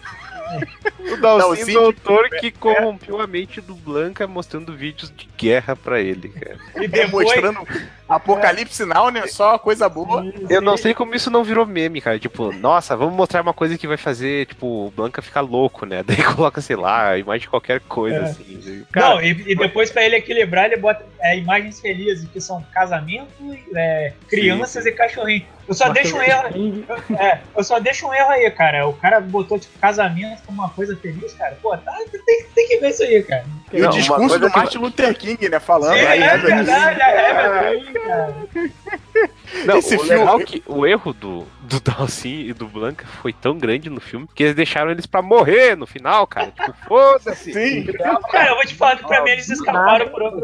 o 1.00 1.18
Dalcin 1.18 1.74
doutor 1.74 2.30
que 2.30 2.52
corrompeu 2.52 3.20
a 3.20 3.28
mente 3.28 3.62
do 3.62 3.76
Blanca 3.76 4.28
mostrando 4.28 4.76
vídeos 4.76 5.12
de 5.16 5.28
guerra 5.38 5.76
pra 5.76 6.00
ele, 6.00 6.30
cara. 6.30 6.58
E 6.82 6.88
demonstrando 6.88 7.60
Apocalipse 8.16 8.86
Now, 8.86 9.10
né? 9.10 9.28
Só 9.28 9.58
coisa 9.58 9.88
boa. 9.90 10.26
Eu 10.50 10.62
não 10.62 10.78
sei 10.78 10.94
como 10.94 11.16
isso 11.16 11.30
não 11.30 11.44
virou 11.44 11.66
meme, 11.66 12.02
cara. 12.02 12.20
Tipo, 12.20 12.52
nossa, 12.54 12.96
vamos 12.96 13.16
mostrar 13.16 13.42
uma 13.42 13.54
coisa 13.54 13.78
que 13.78 13.88
vai 13.88 13.98
fazer, 13.98 14.46
tipo, 14.48 14.88
o 14.88 14.92
Blanca 14.92 15.22
ficar 15.22 15.42
louco, 15.42 15.86
né? 15.86 16.04
Daí 16.06 16.24
coloca, 16.24 16.62
sei 16.62 16.76
lá, 16.76 17.18
imagem 17.18 17.42
de 17.42 17.50
qualquer 17.50 17.80
coisa, 17.82 18.18
é. 18.18 18.24
assim. 18.24 18.86
Cara, 18.92 19.16
não, 19.16 19.22
e, 19.22 19.30
e, 19.48 19.56
depois 19.56 19.92
pra 19.92 20.04
ele 20.04 20.16
equilibrar, 20.16 20.66
ele 20.66 20.78
bota 20.78 21.06
é, 21.20 21.38
imagens 21.38 21.80
felizes, 21.80 22.28
que 22.30 22.40
são 22.40 22.64
casamento, 22.74 23.28
é, 23.76 24.14
crianças 24.28 24.84
sim, 24.84 24.90
sim. 24.90 24.90
e 24.90 24.92
cachorrinho. 24.92 25.46
Eu 25.68 25.74
só 25.74 25.90
deixo 25.90 26.18
um 26.18 26.22
erro. 26.22 26.86
É, 27.18 27.40
eu 27.56 27.64
só 27.64 27.80
deixo 27.80 28.08
um 28.08 28.14
erro 28.14 28.30
aí, 28.30 28.52
cara. 28.52 28.88
O 28.88 28.94
cara 28.94 29.22
botou, 29.22 29.58
tipo, 29.58 29.80
casamento 29.80 30.42
como 30.46 30.62
uma 30.62 30.70
coisa 30.70 30.96
feliz, 30.98 31.34
cara. 31.34 31.58
Pô, 31.62 31.76
tá, 31.78 31.98
tem, 32.26 32.46
tem 32.54 32.68
que 32.68 32.78
ver 32.78 32.90
isso 32.90 33.04
aí, 33.04 33.24
cara. 33.24 33.46
E 33.72 33.80
não, 33.80 33.90
o 33.90 33.94
discurso 33.94 34.40
do 34.40 34.50
Martin 34.50 34.78
que... 34.78 34.78
Luther 34.78 35.18
King, 35.18 35.50
né? 35.50 35.60
Falando. 35.60 35.98
Sim, 35.98 36.06
aí, 36.06 36.22
é 36.22 36.38
verdade, 36.38 37.02
é, 37.02 37.06
é, 37.06 38.03
cara. 38.06 38.36
Não, 39.66 39.78
Esse 39.78 39.96
o 39.96 40.00
filme... 40.00 40.20
legal 40.20 40.40
é 40.40 40.44
que 40.44 40.64
o 40.66 40.86
erro 40.86 41.14
do, 41.14 41.46
do 41.74 41.92
Dalcin 41.92 42.48
e 42.48 42.54
do 42.54 42.68
Blanca 42.68 43.06
foi 43.22 43.34
tão 43.34 43.58
grande 43.58 43.90
no 43.90 44.00
filme 44.00 44.28
que 44.34 44.44
eles 44.44 44.56
deixaram 44.56 44.92
eles 44.92 45.06
pra 45.06 45.22
morrer 45.22 45.76
no 45.76 45.88
final, 45.88 46.28
cara. 46.28 46.52
Tipo, 46.52 46.74
foda-se. 46.88 47.54
Sim. 47.54 47.86
Cara, 48.32 48.50
eu 48.50 48.56
vou 48.56 48.66
te 48.66 48.76
falar 48.76 48.98
que 48.98 49.08
pra 49.08 49.24
mim 49.24 49.32
eles 49.32 49.50
escaparam 49.50 50.10
por 50.10 50.22
outro 50.22 50.44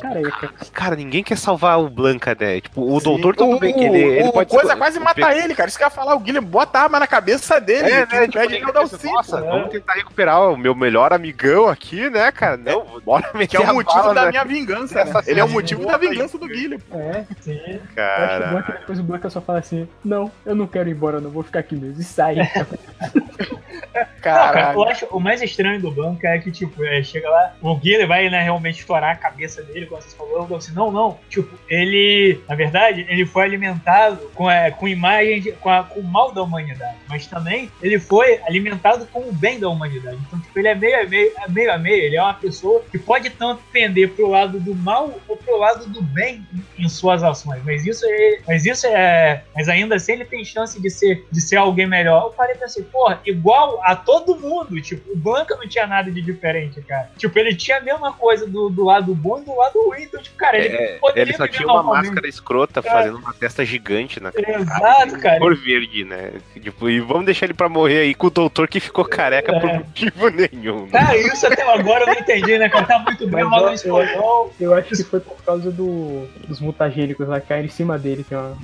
cara, 0.00 0.52
cara, 0.72 0.96
ninguém 0.96 1.22
quer 1.22 1.36
salvar 1.36 1.78
o 1.78 1.88
Blanca, 1.88 2.36
né? 2.38 2.60
Tipo, 2.60 2.82
o 2.82 2.98
Sim. 2.98 3.04
doutor 3.04 3.36
tudo 3.36 3.56
o, 3.56 3.58
bem 3.58 3.74
que 3.74 3.84
ele, 3.84 3.98
ele 3.98 4.28
o, 4.28 4.32
pode... 4.32 4.50
coisa 4.50 4.76
quase 4.76 5.00
mata 5.00 5.34
ele, 5.34 5.54
cara. 5.54 5.68
Isso 5.68 5.78
que 5.78 5.84
eu 5.84 5.86
ia 5.86 5.90
falar, 5.90 6.14
o 6.14 6.20
Guilherme 6.20 6.46
bota 6.46 6.78
a 6.78 6.82
arma 6.82 7.00
na 7.00 7.06
cabeça 7.06 7.60
dele. 7.60 7.90
É, 7.90 8.06
né? 8.06 8.26
Tipo, 8.26 8.32
pede 8.32 8.64
o 8.64 8.72
Dalcin. 8.72 9.12
Nossa, 9.12 9.38
é. 9.38 9.42
vamos 9.42 9.70
tentar 9.70 9.94
recuperar 9.94 10.52
o 10.52 10.56
meu 10.56 10.74
melhor 10.74 11.12
amigão 11.12 11.68
aqui, 11.68 12.08
né, 12.10 12.30
cara? 12.30 12.56
Não, 12.56 13.00
bora 13.00 13.30
meter 13.34 13.48
Que 13.48 13.56
é 13.56 13.70
o 13.70 13.74
motivo 13.74 14.00
bala, 14.00 14.14
da 14.14 14.24
né? 14.24 14.30
minha 14.30 14.44
vingança, 14.44 15.04
né? 15.04 15.12
Ele 15.26 15.40
é 15.40 15.44
o 15.44 15.48
motivo 15.48 15.86
da 15.86 15.96
vingança 15.96 16.38
do 16.38 16.46
Guilherme. 16.46 16.82
É, 16.92 17.24
sim. 17.40 17.80
Cara. 17.94 18.76
Depois 18.80 18.98
o 18.98 19.02
Blanca 19.02 19.30
só 19.30 19.40
fala 19.40 19.58
assim: 19.58 19.88
Não, 20.04 20.30
eu 20.44 20.54
não 20.54 20.59
quero 20.68 20.88
ir 20.88 20.92
embora, 20.92 21.20
não 21.20 21.30
vou 21.30 21.42
ficar 21.42 21.60
aqui 21.60 21.76
mesmo. 21.76 22.00
E 22.00 22.04
sai. 22.04 22.36
cara, 24.20 24.72
eu 24.72 24.84
acho 24.84 25.06
o 25.06 25.20
mais 25.20 25.42
estranho 25.42 25.80
do 25.80 25.90
banco 25.90 26.26
é 26.26 26.38
que, 26.38 26.50
tipo, 26.50 26.84
é, 26.84 27.02
chega 27.02 27.28
lá, 27.28 27.54
o 27.60 27.76
Guilherme 27.76 28.06
vai, 28.06 28.30
né, 28.30 28.42
realmente 28.42 28.80
estourar 28.80 29.12
a 29.12 29.16
cabeça 29.16 29.62
dele, 29.62 29.86
como 29.86 30.00
vocês 30.00 30.14
falaram. 30.14 30.46
Eu 30.48 30.56
assim, 30.56 30.72
não, 30.72 30.90
não. 30.90 31.18
Tipo, 31.28 31.58
ele, 31.68 32.40
na 32.48 32.54
verdade, 32.54 33.06
ele 33.08 33.26
foi 33.26 33.44
alimentado 33.44 34.30
com, 34.34 34.50
é, 34.50 34.70
com 34.70 34.88
imagens, 34.88 35.54
com, 35.60 35.68
a, 35.68 35.84
com 35.84 36.00
o 36.00 36.04
mal 36.04 36.32
da 36.32 36.42
humanidade. 36.42 36.96
Mas 37.08 37.26
também 37.26 37.70
ele 37.82 37.98
foi 37.98 38.40
alimentado 38.46 39.06
com 39.06 39.20
o 39.20 39.32
bem 39.32 39.58
da 39.58 39.68
humanidade. 39.68 40.18
Então, 40.26 40.40
tipo, 40.40 40.58
ele 40.58 40.68
é 40.68 40.74
meio 40.74 41.00
a 41.00 41.04
meio, 41.04 41.32
é 41.36 41.48
meio 41.48 41.72
a 41.72 41.78
meio. 41.78 42.04
Ele 42.04 42.16
é 42.16 42.22
uma 42.22 42.34
pessoa 42.34 42.82
que 42.90 42.98
pode 42.98 43.30
tanto 43.30 43.62
pender 43.72 44.10
pro 44.12 44.28
lado 44.28 44.60
do 44.60 44.74
mal 44.74 45.12
ou 45.28 45.36
pro 45.36 45.58
lado 45.58 45.86
do 45.86 46.02
bem 46.02 46.44
em, 46.78 46.84
em 46.84 46.88
suas 46.88 47.22
ações. 47.22 47.62
Mas 47.64 47.86
isso 47.86 48.04
é. 48.06 48.38
Mas 48.46 48.64
isso 48.64 48.86
é. 48.86 49.42
Mas 49.54 49.68
ainda 49.68 49.96
assim 49.96 50.12
ele 50.12 50.24
tem 50.24 50.44
chance 50.44 50.80
de 50.80 50.90
ser, 50.90 51.26
de 51.30 51.40
ser 51.40 51.56
alguém 51.56 51.86
melhor. 51.86 52.24
Eu 52.26 52.30
parei 52.30 52.56
assim, 52.62 52.82
porra, 52.84 53.20
igual 53.24 53.79
a 53.82 53.96
todo 53.96 54.38
mundo. 54.38 54.80
Tipo, 54.80 55.12
o 55.12 55.16
Blanca 55.16 55.56
não 55.56 55.68
tinha 55.68 55.86
nada 55.86 56.10
de 56.10 56.20
diferente, 56.20 56.80
cara. 56.82 57.10
Tipo, 57.16 57.38
ele 57.38 57.54
tinha 57.54 57.78
a 57.78 57.80
mesma 57.80 58.12
coisa 58.12 58.46
do, 58.46 58.68
do 58.68 58.84
lado 58.84 59.14
bom 59.14 59.40
e 59.40 59.44
do 59.44 59.54
lado 59.54 59.80
ruim. 59.86 60.02
Então, 60.02 60.22
tipo, 60.22 60.36
cara, 60.36 60.58
ele 60.58 60.76
é, 60.76 61.00
Ele 61.14 61.32
só 61.34 61.46
tinha 61.46 61.66
uma 61.66 61.82
máscara 61.82 62.28
escrota 62.28 62.82
cara. 62.82 62.98
fazendo 62.98 63.18
uma 63.18 63.32
testa 63.32 63.64
gigante 63.64 64.20
na 64.20 64.32
cara. 64.32 64.60
Exato, 64.60 65.18
cara. 65.20 65.38
Cor 65.38 65.56
verde, 65.56 66.04
né? 66.04 66.32
Tipo, 66.60 66.88
e 66.88 67.00
vamos 67.00 67.24
deixar 67.24 67.46
ele 67.46 67.54
pra 67.54 67.68
morrer 67.68 68.00
aí 68.00 68.14
com 68.14 68.26
o 68.26 68.30
doutor 68.30 68.68
que 68.68 68.80
ficou 68.80 69.04
careca 69.04 69.54
é. 69.54 69.60
por 69.60 69.72
motivo 69.72 70.28
nenhum. 70.28 70.86
Né? 70.86 70.90
Cara, 70.92 71.16
isso 71.16 71.46
até 71.46 71.62
agora 71.62 72.02
eu 72.02 72.06
não 72.08 72.14
entendi, 72.14 72.58
né? 72.58 72.68
Cara, 72.68 72.86
tá 72.86 72.98
muito 72.98 73.26
bem, 73.26 73.44
mal 73.44 73.66
no 73.66 73.72
espanhol. 73.72 74.52
Eu 74.60 74.74
acho 74.74 74.88
que 74.88 75.04
foi 75.04 75.20
por 75.20 75.42
causa 75.42 75.70
do, 75.70 76.26
dos 76.46 76.60
mutagênicos 76.60 77.26
lá 77.28 77.40
que 77.40 77.48
caíram 77.48 77.66
em 77.66 77.70
cima 77.70 77.98
dele. 77.98 78.24
Tem 78.24 78.36
uma... 78.36 78.56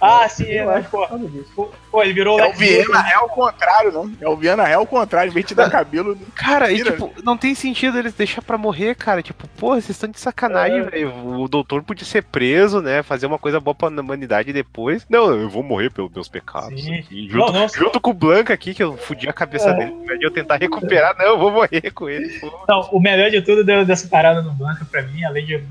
Ah, 0.00 0.28
sim, 0.28 0.44
eu 0.44 0.70
acho, 0.70 0.88
pô. 0.90 1.70
Pô, 1.90 2.02
ele 2.02 2.12
virou 2.12 2.38
é 2.38 2.46
o 2.46 2.52
Viena 2.52 3.10
é 3.10 3.18
o 3.18 3.28
contrário, 3.28 3.92
não? 3.92 4.12
É 4.20 4.28
o 4.28 4.36
Viena 4.36 4.59
é 4.68 4.76
o 4.78 4.86
contrário, 4.86 5.30
em 5.30 5.34
vez 5.34 5.46
de 5.46 5.54
dar 5.54 5.70
cabelo. 5.70 6.16
Cara, 6.34 6.70
e 6.72 6.82
tipo, 6.82 7.12
não 7.22 7.36
tem 7.36 7.54
sentido 7.54 7.98
eles 7.98 8.12
deixar 8.14 8.42
pra 8.42 8.58
morrer, 8.58 8.94
cara. 8.94 9.22
Tipo, 9.22 9.46
porra, 9.48 9.76
vocês 9.80 9.90
estão 9.90 10.10
de 10.10 10.18
sacanagem, 10.20 10.82
velho. 10.82 11.12
O 11.40 11.48
doutor 11.48 11.82
podia 11.82 12.04
ser 12.04 12.22
preso, 12.24 12.80
né? 12.80 13.02
Fazer 13.02 13.26
uma 13.26 13.38
coisa 13.38 13.60
boa 13.60 13.74
pra 13.74 13.88
humanidade 13.88 14.52
depois. 14.52 15.06
Não, 15.08 15.30
eu 15.32 15.48
vou 15.48 15.62
morrer 15.62 15.90
pelos 15.90 16.12
meus 16.12 16.28
pecados. 16.28 16.82
Sim. 16.82 16.98
aqui. 16.98 17.28
Junto, 17.28 17.52
Não, 17.52 17.60
não. 17.60 17.68
junto 17.68 18.00
com 18.00 18.10
o 18.10 18.14
Blanca 18.14 18.52
aqui, 18.54 18.74
que 18.74 18.82
eu 18.82 18.96
fudi 18.96 19.28
a 19.28 19.32
cabeça 19.32 19.72
dele. 19.72 19.90
Ao 19.92 20.02
invés 20.02 20.18
de 20.18 20.26
eu 20.26 20.30
tentar 20.30 20.56
recuperar, 20.56 21.16
não, 21.18 21.24
eu 21.26 21.38
vou 21.38 21.50
morrer 21.50 21.90
com 21.92 22.08
ele. 22.08 22.40
Não, 22.68 22.80
o 22.92 23.00
melhor 23.00 23.30
de 23.30 23.40
tudo 23.42 23.64
deu- 23.64 23.84
dessa 23.84 24.08
parada 24.08 24.42
no 24.42 24.52
Blanca, 24.52 24.84
pra 24.90 25.02
mim, 25.02 25.24
além, 25.24 25.44
de, 25.44 25.62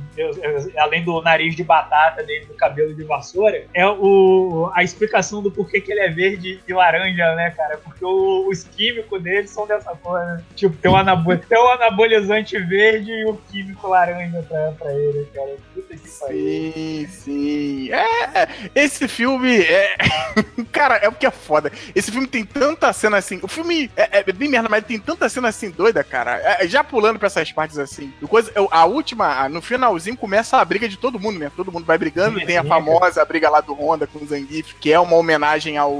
além 0.78 1.04
do 1.04 1.22
nariz 1.22 1.56
de 1.56 1.64
batata 1.64 2.24
dele, 2.24 2.46
do 2.46 2.54
cabelo 2.54 2.94
de 2.94 3.04
vassoura, 3.04 3.64
é 3.74 3.86
o, 3.88 4.70
a 4.74 4.84
explicação 4.84 5.42
do 5.42 5.52
porquê 5.52 5.80
que 5.82 5.92
ele 5.92 6.02
é 6.02 6.10
verde 6.10 6.60
e 6.68 6.74
laranja, 6.74 7.36
né, 7.36 7.52
cara? 7.52 7.78
Porque 7.78 8.04
o- 8.04 8.48
os 8.50 8.64
químicos 8.80 9.22
dele 9.22 9.46
são 9.46 9.68
dessa 9.68 9.92
cor, 10.02 10.18
né? 10.26 10.42
Tipo, 10.56 10.74
tem 10.78 10.90
um, 10.90 10.96
anabo, 10.96 11.36
tem 11.38 11.58
um 11.62 11.68
anabolizante 11.72 12.58
verde 12.58 13.12
e 13.12 13.26
o 13.26 13.36
químico 13.52 13.90
laranja 13.90 14.42
pra, 14.48 14.72
pra 14.72 14.94
ele, 14.94 15.28
cara. 15.36 15.58
Puta 15.74 15.98
que 15.98 16.08
pariu. 16.18 16.72
Sim, 16.74 17.08
sim. 17.12 17.92
É, 17.92 18.48
esse 18.74 19.06
filme 19.10 19.60
é. 19.64 19.98
Cara, 20.72 20.96
é 20.98 21.10
o 21.10 21.12
que 21.12 21.26
é 21.26 21.32
foda. 21.32 21.70
Esse 21.94 22.10
filme 22.12 22.26
tem 22.28 22.46
tanta 22.46 22.94
cena 22.94 23.18
assim. 23.18 23.40
O 23.44 23.48
filme 23.50 23.92
é, 23.98 24.20
é 24.20 24.32
bem 24.32 24.48
merda, 24.48 24.70
mas 24.70 24.86
tem 24.86 24.98
tanta 24.98 25.28
cena 25.28 25.50
assim 25.50 25.70
doida, 25.72 26.02
cara. 26.04 26.38
É, 26.62 26.68
já 26.68 26.82
pulando 26.84 27.20
pra 27.20 27.26
essas 27.28 27.52
partes 27.52 27.78
assim. 27.78 28.14
Coisa, 28.30 28.52
a 28.72 28.86
última, 28.86 29.50
no 29.50 29.62
finalzinho, 29.62 30.16
começa 30.16 30.58
a 30.58 30.64
briga 30.64 30.88
de 30.88 30.98
todo 30.98 31.20
mundo, 31.20 31.40
né? 31.40 31.52
Todo 31.56 31.72
mundo 31.72 31.86
vai 31.86 31.98
brigando. 31.98 32.40
Sim, 32.40 32.46
tem 32.46 32.58
a 32.58 32.64
famosa 32.64 33.26
briga 33.26 33.50
lá 33.50 33.60
do 33.60 33.74
Honda 33.74 34.08
com 34.08 34.20
o 34.24 34.28
Zangief, 34.28 34.74
que 34.80 34.94
é 34.94 35.00
uma 35.00 35.18
homenagem 35.18 35.78
ao, 35.78 35.98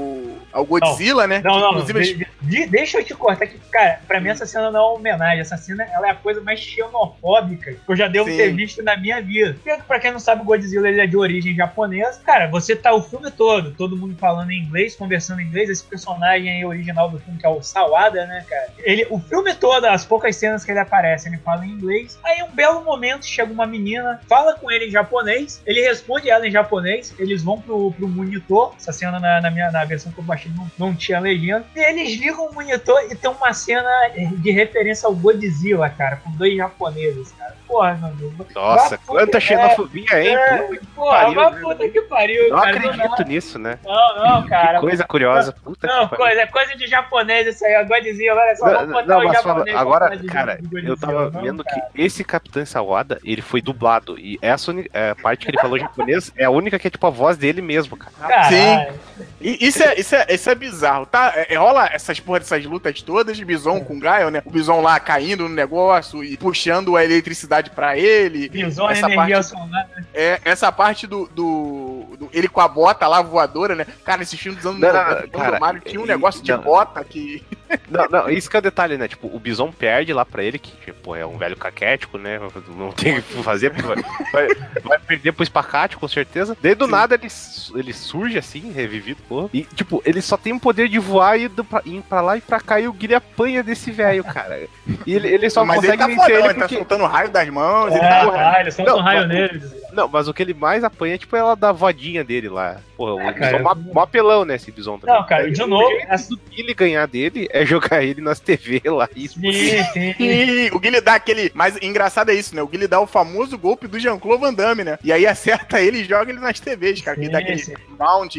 ao 0.52 0.64
Godzilla, 0.64 1.26
né? 1.26 1.42
Não, 1.44 1.58
não, 1.60 1.70
Inclusive, 1.80 2.14
de- 2.14 2.26
de- 2.42 2.69
deixa 2.70 2.98
eu 2.98 3.04
te 3.04 3.14
cortar 3.14 3.44
aqui. 3.44 3.58
Cara, 3.70 4.00
pra 4.06 4.20
mim 4.20 4.28
essa 4.28 4.46
cena 4.46 4.70
não 4.70 4.80
é 4.80 4.82
uma 4.82 4.92
homenagem. 4.94 5.40
Essa 5.40 5.56
cena 5.56 5.84
ela 5.92 6.08
é 6.08 6.10
a 6.10 6.14
coisa 6.14 6.40
mais 6.40 6.60
xenofóbica 6.60 7.72
que 7.72 7.80
eu 7.88 7.96
já 7.96 8.08
devo 8.08 8.30
Sim. 8.30 8.36
ter 8.36 8.54
visto 8.54 8.82
na 8.82 8.96
minha 8.96 9.20
vida. 9.20 9.54
Porque, 9.54 9.82
pra 9.82 9.98
quem 9.98 10.12
não 10.12 10.20
sabe, 10.20 10.42
o 10.42 10.44
Godzilla 10.44 10.88
ele 10.88 11.00
é 11.00 11.06
de 11.06 11.16
origem 11.16 11.54
japonesa. 11.54 12.20
Cara, 12.24 12.48
você 12.48 12.76
tá 12.76 12.94
o 12.94 13.02
filme 13.02 13.30
todo, 13.30 13.72
todo 13.72 13.96
mundo 13.96 14.16
falando 14.16 14.50
em 14.50 14.60
inglês, 14.60 14.94
conversando 14.94 15.40
em 15.40 15.46
inglês. 15.46 15.68
Esse 15.68 15.84
personagem 15.84 16.50
aí 16.50 16.64
original 16.64 17.10
do 17.10 17.18
filme, 17.18 17.38
que 17.38 17.46
é 17.46 17.48
o 17.48 17.62
Sawada, 17.62 18.26
né, 18.26 18.44
cara? 18.48 18.72
Ele, 18.78 19.06
o 19.10 19.18
filme 19.18 19.54
todo, 19.54 19.84
as 19.86 20.04
poucas 20.04 20.36
cenas 20.36 20.64
que 20.64 20.70
ele 20.70 20.78
aparece, 20.78 21.28
ele 21.28 21.38
fala 21.38 21.66
em 21.66 21.70
inglês. 21.70 22.18
Aí, 22.24 22.42
um 22.42 22.50
belo 22.50 22.82
momento, 22.84 23.26
chega 23.26 23.52
uma 23.52 23.66
menina, 23.66 24.20
fala 24.28 24.54
com 24.54 24.70
ele 24.70 24.86
em 24.86 24.90
japonês, 24.90 25.62
ele 25.66 25.80
responde 25.82 26.30
ela 26.30 26.46
em 26.46 26.50
japonês, 26.50 27.14
eles 27.18 27.42
vão 27.42 27.60
pro, 27.60 27.92
pro 27.92 28.08
monitor. 28.08 28.74
Essa 28.76 28.92
cena 28.92 29.18
na, 29.18 29.40
na 29.40 29.50
minha 29.50 29.70
na 29.70 29.84
versão 29.84 30.12
que 30.12 30.18
eu 30.18 30.24
baixei 30.24 30.50
não, 30.56 30.70
não 30.78 30.94
tinha 30.94 31.18
legenda. 31.18 31.64
E 31.74 31.80
eles 31.80 32.18
ligam 32.18 32.48
o 32.48 32.54
monitor 32.60 33.02
e 33.10 33.14
tem 33.14 33.30
uma 33.30 33.52
cena 33.52 33.90
de 34.14 34.50
referência 34.50 35.06
ao 35.06 35.14
Godzilla, 35.14 35.88
cara, 35.88 36.16
com 36.16 36.30
dois 36.32 36.56
japoneses, 36.56 37.32
cara. 37.32 37.56
Porra, 37.70 38.12
meu. 38.18 38.32
Nossa, 38.52 38.98
quanta 38.98 39.38
é, 39.38 39.40
xenofobia, 39.40 40.20
hein? 40.20 40.34
É, 40.34 40.58
Puta 40.58 40.76
que 40.76 40.86
porra, 40.88 41.10
pariu, 41.18 41.34
mas 41.36 41.54
né? 41.54 41.60
puta 41.60 41.88
que 41.88 42.00
pariu, 42.02 42.48
Não 42.50 42.58
cara. 42.58 42.70
acredito 42.76 43.22
nisso, 43.28 43.58
né? 43.60 43.78
Não, 43.84 44.16
não, 44.16 44.48
cara. 44.48 44.74
Que 44.74 44.80
coisa 44.80 45.04
curiosa. 45.04 45.52
Puta 45.52 45.86
Não, 45.86 46.08
que 46.08 46.16
pariu. 46.16 46.26
coisa, 46.26 46.40
é 46.40 46.46
coisa 46.46 46.76
de 46.76 46.86
japonês 46.88 47.46
isso 47.46 47.64
aí, 47.64 47.76
ó, 47.80 47.84
Godzilla, 47.84 48.40
olha 48.40 48.56
só, 48.56 48.66
Não, 48.66 48.86
botar 48.88 49.06
não, 49.06 49.18
o 49.20 49.32
japonês 49.32 49.76
agora, 49.76 50.18
cara, 50.26 50.60
eu 50.82 50.96
tava 50.96 51.30
Não, 51.30 51.42
vendo 51.42 51.62
cara. 51.64 51.80
que 51.94 52.02
esse 52.02 52.24
Capitão 52.24 52.66
Sawada, 52.66 53.20
ele 53.24 53.40
foi 53.40 53.62
dublado. 53.62 54.18
E 54.18 54.36
essa 54.42 54.72
é, 54.92 55.14
parte 55.14 55.44
que 55.44 55.50
ele 55.52 55.60
falou 55.60 55.78
japonês 55.78 56.32
é 56.36 56.46
a 56.46 56.50
única 56.50 56.76
que 56.76 56.88
é 56.88 56.90
tipo 56.90 57.06
a 57.06 57.10
voz 57.10 57.36
dele 57.36 57.62
mesmo, 57.62 57.96
cara. 57.96 58.12
Caralho. 58.18 58.94
E 59.40 59.66
isso 59.66 59.82
é, 59.82 59.98
isso, 59.98 60.14
é, 60.14 60.26
isso 60.30 60.50
é 60.50 60.54
bizarro, 60.54 61.06
tá? 61.06 61.32
É, 61.34 61.54
é, 61.54 61.56
rola 61.56 61.88
essas 61.92 62.20
porra 62.20 62.40
dessas 62.40 62.64
lutas 62.64 63.00
todas 63.02 63.36
de 63.36 63.44
Bison 63.44 63.80
com 63.80 63.98
Gaio, 63.98 64.30
né? 64.30 64.42
O 64.44 64.50
Bison 64.50 64.80
lá 64.80 64.98
caindo 65.00 65.48
no 65.48 65.54
negócio 65.54 66.22
e 66.22 66.36
puxando 66.36 66.96
a 66.96 67.04
eletricidade 67.04 67.59
pra 67.68 67.98
ele. 67.98 68.48
Bison 68.48 68.88
essa 68.88 69.06
energia 69.10 69.34
parte- 69.36 69.48
solar. 69.50 69.88
É, 70.14 70.40
essa 70.44 70.72
parte 70.72 71.06
do, 71.06 71.26
do, 71.34 72.16
do- 72.18 72.30
Ele 72.32 72.48
com 72.48 72.60
a 72.62 72.68
bota 72.68 73.06
lá 73.06 73.20
voadora, 73.20 73.74
né? 73.74 73.86
Cara, 74.04 74.22
esse 74.22 74.36
filme 74.38 74.56
dos 74.56 74.64
anos 74.64 74.80
Não, 74.80 74.90
não, 74.92 75.04
90, 75.10 75.26
do 75.26 75.38
cara, 75.38 75.60
Mario 75.60 75.82
tinha 75.84 76.00
um 76.00 76.04
e- 76.04 76.08
negócio 76.08 76.42
de 76.42 76.52
não. 76.52 76.62
bota 76.62 77.04
que. 77.04 77.44
Não, 77.88 78.04
não, 78.08 78.28
isso 78.28 78.50
que 78.50 78.56
é 78.56 78.58
o 78.58 78.62
detalhe, 78.62 78.96
né? 78.98 79.06
Tipo, 79.06 79.28
o 79.32 79.38
Bison 79.38 79.70
perde 79.70 80.12
lá 80.12 80.24
pra 80.24 80.42
ele, 80.42 80.58
que, 80.58 80.72
tipo, 80.84 81.14
é 81.14 81.24
um 81.24 81.38
velho 81.38 81.56
caquético, 81.56 82.18
né? 82.18 82.40
Não 82.76 82.90
tem 82.90 83.18
o 83.18 83.22
que 83.22 83.40
fazer, 83.44 83.70
porque 83.70 83.86
vai, 83.86 83.96
vai, 84.32 84.48
vai 84.82 84.98
perder 84.98 85.30
pro 85.30 85.44
espacate, 85.44 85.96
com 85.96 86.08
certeza. 86.08 86.56
Daí 86.60 86.74
do 86.74 86.88
nada 86.88 87.14
ele, 87.14 87.28
ele 87.76 87.92
surge 87.92 88.36
assim, 88.36 88.72
revivido, 88.72 89.22
porra. 89.28 89.48
E, 89.54 89.62
tipo, 89.62 90.02
ele 90.04 90.20
só 90.20 90.36
tem 90.36 90.52
o 90.52 90.58
poder 90.58 90.88
de 90.88 90.98
voar 90.98 91.38
e 91.38 91.44
ir 91.44 91.48
pra, 91.50 91.80
ir 91.84 92.02
pra 92.08 92.20
lá 92.20 92.36
e 92.36 92.40
pra 92.40 92.58
cá 92.58 92.80
e 92.80 92.88
o 92.88 92.92
Guilherme 92.92 93.24
apanha 93.32 93.62
desse 93.62 93.92
velho, 93.92 94.24
cara. 94.24 94.66
E 95.06 95.14
ele, 95.14 95.28
ele 95.28 95.48
só 95.48 95.64
Mas 95.64 95.78
ele 95.84 95.96
consegue 95.96 96.00
tá 96.02 96.06
vencer 96.08 96.22
fodão, 96.24 96.38
ele 96.38 96.44
ele 96.46 96.54
tá 96.54 96.60
porque. 96.62 96.74
soltando 96.74 97.06
raio 97.06 97.30
das 97.30 97.48
mãos, 97.50 97.94
ele 97.94 98.04
É, 98.04 98.84
Não, 98.84 98.98
um 98.98 99.00
raio 99.00 99.20
mas- 99.20 99.28
nele. 99.28 99.80
Não, 99.92 100.06
mas 100.06 100.28
o 100.28 100.32
que 100.34 100.40
ele 100.40 100.54
mais 100.54 100.84
apanha 100.84 101.16
é, 101.16 101.18
tipo, 101.18 101.34
ela 101.34 101.56
da 101.56 101.72
vodinha 101.72 102.22
dele 102.22 102.48
lá. 102.48 102.76
Porra, 102.96 103.14
o 103.14 103.20
É, 103.20 103.32
Bison 103.32 103.40
cara, 103.40 103.58
mó- 103.92 104.02
apelão, 104.02 104.44
né, 104.44 104.54
esse 104.54 104.70
Bison 104.70 104.98
também. 104.98 105.12
Não, 105.14 105.26
cara, 105.26 105.50
de 105.50 105.58
novo, 105.66 105.84
O 105.84 105.88
jeito 105.88 106.28
do 106.28 106.36
Billy 106.48 106.74
ganhar 106.74 107.06
dele 107.06 107.48
é 107.50 107.66
jogar 107.66 108.04
ele 108.04 108.20
nas 108.20 108.38
TV 108.38 108.80
lá. 108.84 109.08
Isso. 109.16 109.40
Sim, 109.40 109.82
sim. 109.92 110.14
E 110.20 110.70
o 110.72 110.78
Guilherme 110.78 111.04
dá 111.04 111.14
aquele. 111.14 111.50
Mas 111.54 111.76
engraçado 111.82 112.30
é 112.30 112.34
isso, 112.34 112.54
né? 112.54 112.62
O 112.62 112.68
Guilherme 112.68 112.86
dá 112.88 113.00
o 113.00 113.06
famoso 113.06 113.58
golpe 113.58 113.88
do 113.88 113.98
Jean-Claude 113.98 114.40
Van 114.42 114.54
Damme, 114.54 114.84
né? 114.84 114.96
E 115.02 115.12
aí 115.12 115.26
acerta 115.26 115.80
ele 115.80 115.98
e 115.98 116.04
joga 116.04 116.30
ele 116.30 116.38
nas 116.40 116.60
TVs, 116.60 117.00
cara. 117.00 117.16
Que 117.16 117.24
ele 117.24 117.30
dá 117.32 117.38
Sim, 117.38 117.44
aquele 117.44 117.58
sim. 117.58 117.74
mount 117.98 118.36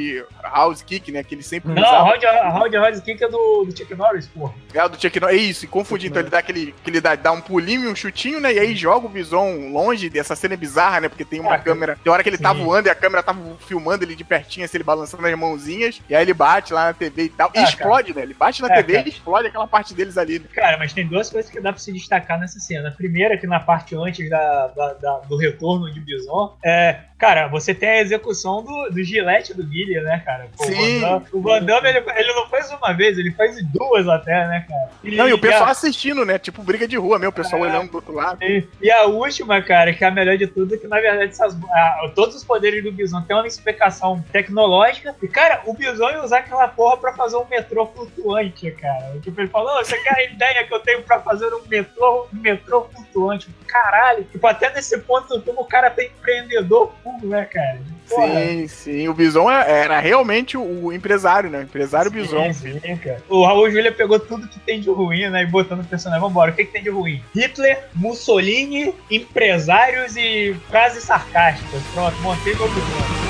house 0.53 0.81
kick, 0.81 1.11
né? 1.11 1.23
Que 1.23 1.35
ele 1.35 1.43
sempre 1.43 1.73
Não, 1.73 1.81
usava. 1.81 2.03
Round 2.09 2.25
Round 2.25 2.77
Round 2.77 3.01
Kick 3.01 3.23
é 3.23 3.27
do, 3.29 3.65
do 3.65 3.77
Chuck 3.77 3.93
Norris, 3.95 4.27
porra. 4.27 4.53
É 4.73 4.89
do 4.89 4.99
Chuck 5.01 5.19
Norris. 5.19 5.37
É 5.37 5.41
isso, 5.41 5.65
e 5.65 5.67
confundindo. 5.67 6.11
Então 6.11 6.21
ele 6.21 6.29
dá 6.29 6.39
aquele. 6.39 6.73
Que 6.83 6.89
ele 6.89 7.01
dá, 7.01 7.15
dá 7.15 7.31
um 7.31 7.41
pulinho 7.41 7.85
e 7.85 7.87
um 7.87 7.95
chutinho, 7.95 8.39
né? 8.39 8.53
E 8.53 8.59
aí 8.59 8.75
joga 8.75 9.05
o 9.05 9.09
Bison 9.09 9.69
longe 9.71 10.09
dessa 10.09 10.35
cena 10.35 10.53
é 10.53 10.57
bizarra, 10.57 11.01
né? 11.01 11.09
Porque 11.09 11.25
tem 11.25 11.39
uma 11.39 11.55
Ah, 11.55 11.59
câmera. 11.59 11.97
Tem 12.03 12.11
hora 12.11 12.23
que 12.23 12.29
ele 12.29 12.37
tá 12.37 12.53
sim. 12.53 12.63
voando 12.63 12.87
e 12.87 12.91
a 12.91 12.95
câmera 12.95 13.23
tá 13.23 13.35
filmando 13.67 14.03
ele 14.03 14.15
de 14.15 14.23
pertinho, 14.23 14.65
assim, 14.65 14.77
ele 14.77 14.83
balançando 14.83 15.25
as 15.25 15.35
mãozinhas. 15.35 16.01
E 16.09 16.15
aí 16.15 16.23
ele 16.23 16.33
bate 16.33 16.73
lá 16.73 16.85
na 16.87 16.93
TV 16.93 17.23
e 17.23 17.29
tal. 17.29 17.51
E 17.53 17.59
Ah, 17.59 17.63
explode, 17.63 18.13
né? 18.13 18.21
Ele 18.23 18.33
bate 18.33 18.61
na 18.61 18.67
É, 18.71 18.75
TV 18.75 18.93
cara. 18.93 19.05
e 19.07 19.09
explode 19.09 19.47
aquela 19.47 19.67
parte 19.67 19.93
deles 19.93 20.17
ali. 20.17 20.39
né? 20.39 20.45
Cara, 20.53 20.77
mas 20.77 20.93
tem 20.93 21.07
duas 21.07 21.29
coisas 21.29 21.49
que 21.51 21.59
dá 21.59 21.71
pra 21.71 21.79
se 21.81 21.91
destacar 21.91 22.39
nessa 22.39 22.59
cena. 22.59 22.89
A 22.89 22.91
primeira, 22.91 23.37
que 23.37 23.47
na 23.47 23.59
parte 23.59 23.95
antes 23.95 24.29
da, 24.29 24.67
da- 24.67 24.93
da- 24.93 25.19
do 25.19 25.37
retorno 25.37 25.91
de 25.91 25.99
Bison, 25.99 26.55
é. 26.63 26.99
Cara, 27.17 27.47
você 27.47 27.75
tem 27.75 27.87
a 27.89 27.99
execução 28.01 28.63
do, 28.63 28.89
do 28.89 29.03
gilete 29.03 29.53
do 29.53 29.63
Guilherme, 29.63 30.07
né, 30.07 30.23
cara? 30.25 30.40
Pô, 30.57 30.63
Sim. 30.65 31.01
O 31.33 31.41
Van 31.41 31.61
Damme, 31.63 31.89
ele, 31.89 31.99
ele 32.15 32.33
não 32.33 32.47
faz 32.47 32.71
uma 32.71 32.93
vez, 32.93 33.17
ele 33.17 33.31
faz 33.31 33.55
duas 33.67 34.07
até, 34.07 34.47
né, 34.47 34.65
cara? 34.67 34.89
Não, 35.03 35.27
e 35.29 35.33
o 35.33 35.39
pessoal 35.39 35.65
a- 35.65 35.71
assistindo, 35.71 36.25
né? 36.25 36.37
Tipo 36.39 36.61
briga 36.63 36.87
de 36.87 36.95
rua 36.97 37.17
mesmo, 37.19 37.29
o 37.31 37.35
pessoal 37.35 37.63
É. 37.65 37.69
olhando 37.69 37.89
do 37.91 37.95
outro 37.95 38.13
lado. 38.13 38.41
E, 38.43 38.67
e 38.81 38.91
a 38.91 39.05
última, 39.05 39.61
cara, 39.61 39.93
que 39.93 40.03
é 40.03 40.07
a 40.07 40.11
melhor 40.11 40.37
de 40.37 40.47
tudo, 40.47 40.75
é 40.75 40.77
que 40.77 40.87
na 40.87 40.99
verdade 40.99 41.31
essas, 41.31 41.57
ah, 41.71 42.11
todos 42.15 42.35
os 42.35 42.43
poderes 42.43 42.83
do 42.83 42.91
Bison 42.91 43.21
têm 43.23 43.35
uma 43.35 43.47
explicação 43.47 44.23
tecnológica. 44.31 45.15
E, 45.21 45.27
cara, 45.27 45.61
o 45.65 45.73
Bison 45.73 46.09
ia 46.09 46.23
usar 46.23 46.39
aquela 46.39 46.67
porra 46.67 46.97
pra 46.97 47.13
fazer 47.13 47.37
um 47.37 47.45
metrô 47.45 47.85
flutuante, 47.87 48.69
cara. 48.71 49.17
Tipo, 49.21 49.41
ele 49.41 49.49
falou: 49.49 49.79
"Ô, 49.79 49.83
você 49.83 49.97
quer 49.97 50.15
a 50.17 50.23
ideia 50.23 50.63
que 50.65 50.73
eu 50.73 50.79
tenho 50.79 51.01
pra 51.03 51.19
fazer 51.19 51.53
um 51.53 51.61
metrô, 51.67 52.27
um 52.33 52.37
metrô 52.39 52.87
flutuante? 52.93 53.49
Caralho, 53.67 54.23
tipo, 54.25 54.45
até 54.47 54.71
nesse 54.73 54.97
ponto 54.99 55.41
filme 55.41 55.59
o 55.59 55.65
cara 55.65 55.89
tem 55.89 56.07
empreendedor 56.07 56.91
full, 57.03 57.19
né, 57.23 57.45
cara? 57.45 57.79
Porra. 58.11 58.39
Sim, 58.45 58.67
sim. 58.67 59.07
O 59.07 59.13
Bison 59.13 59.49
é- 59.51 59.81
era 59.83 59.99
realmente 59.99 60.57
o 60.57 60.91
empresário, 60.93 61.49
né? 61.49 61.59
O 61.59 61.63
empresário 61.63 62.11
Bison. 62.11 62.53
Sim, 62.53 62.79
sim, 62.79 62.97
cara. 62.97 63.21
O 63.29 63.45
Raul 63.45 63.69
Júlia 63.71 63.91
pegou 63.91 64.19
tudo 64.19 64.47
que 64.47 64.59
tem 64.59 64.79
de 64.79 64.89
ruim, 64.89 65.29
né? 65.29 65.43
E 65.43 65.45
botou 65.45 65.75
no 65.77 65.83
personagem. 65.83 66.21
Vambora, 66.21 66.51
o 66.51 66.53
que, 66.55 66.65
que 66.65 66.71
tem 66.73 66.83
de 66.83 66.89
ruim? 66.89 67.21
Hitler, 67.35 67.85
Mussolini, 67.95 68.93
empresários 69.09 70.15
e 70.15 70.55
frases 70.69 71.03
sarcásticas. 71.03 71.81
Pronto, 71.93 72.15
montei 72.21 72.53
meu 72.55 72.67
Bison. 72.69 73.21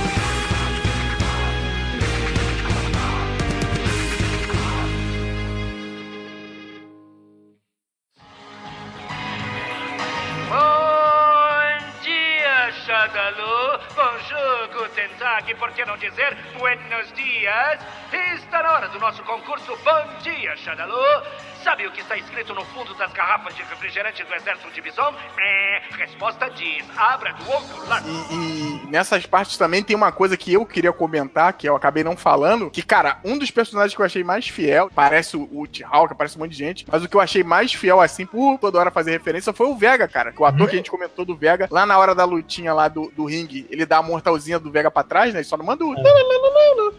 Bom 10.92 12.02
dia, 12.04 12.72
Shadalu. 12.86 13.51
Tag, 15.32 15.56
por 15.56 15.72
que 15.72 15.86
não 15.86 15.96
dizer 15.96 16.36
buenos 16.60 17.14
dias? 17.14 17.80
Está 18.36 18.62
na 18.64 18.74
hora 18.74 18.90
do 18.90 19.00
nosso 19.00 19.24
concurso 19.24 19.78
Bom 19.78 20.20
Dia, 20.22 20.58
Shadalu. 20.58 21.24
Sabe 21.64 21.86
o 21.86 21.92
que 21.92 22.02
está 22.02 22.18
escrito 22.18 22.56
no 22.56 22.66
fundo 22.66 22.94
das 22.96 23.14
garrafas 23.14 23.56
de 23.56 23.62
refrigerante 23.62 24.24
do 24.24 24.34
exército 24.34 24.72
de 24.72 24.82
Bison? 24.82 25.14
É, 25.40 25.82
resposta 25.96 26.50
diz: 26.50 26.84
abra 26.98 27.34
do 27.34 27.52
outro 27.52 27.88
lado. 27.88 28.06
E, 28.08 28.34
e 28.34 28.88
nessas 28.88 29.28
partes 29.28 29.58
também 29.58 29.84
tem 29.84 29.96
uma 29.96 30.12
coisa 30.12 30.36
que 30.36 30.54
eu 30.54 30.66
queria 30.66 30.92
comentar, 30.92 31.54
que 31.54 31.70
eu 31.70 31.76
acabei 31.76 32.04
não 32.04 32.18
falando, 32.18 32.70
que, 32.72 32.82
cara, 32.82 33.20
um 33.24 33.38
dos 33.38 33.52
personagens 33.52 33.96
que 33.96 34.02
eu 34.02 34.06
achei 34.06 34.24
mais 34.24 34.48
fiel, 34.48 34.90
parece 34.94 35.38
o, 35.38 35.48
o 35.52 35.68
T-Hawk, 35.68 36.16
parece 36.16 36.36
um 36.36 36.40
monte 36.40 36.52
de 36.52 36.58
gente, 36.58 36.86
mas 36.92 37.04
o 37.04 37.08
que 37.08 37.16
eu 37.16 37.22
achei 37.22 37.44
mais 37.44 37.72
fiel, 37.74 38.02
assim, 38.02 38.26
por 38.26 38.58
toda 38.58 38.80
hora 38.80 38.90
fazer 38.90 39.12
referência, 39.12 39.54
foi 39.54 39.68
o 39.68 39.76
Vega, 39.76 40.08
cara. 40.08 40.34
O 40.36 40.46
ator 40.46 40.68
que 40.68 40.74
a 40.74 40.78
gente 40.78 40.90
comentou 40.90 41.24
do 41.24 41.36
Vega, 41.36 41.68
lá 41.70 41.86
na 41.86 41.98
hora 41.98 42.16
da 42.16 42.26
lutinha 42.26 42.74
lá 42.74 42.88
do, 42.88 43.12
do 43.16 43.26
ringue, 43.26 43.68
ele 43.70 43.86
dá 43.86 43.98
a 43.98 44.04
mortalzinha 44.04 44.58
do 44.58 44.72
Vega 44.72 44.90
pra 44.90 45.04
trás, 45.04 45.32
né? 45.32 45.42
Ele 45.42 45.48
só 45.48 45.58
não 45.58 45.66
manda 45.66 45.86
o... 45.86 45.94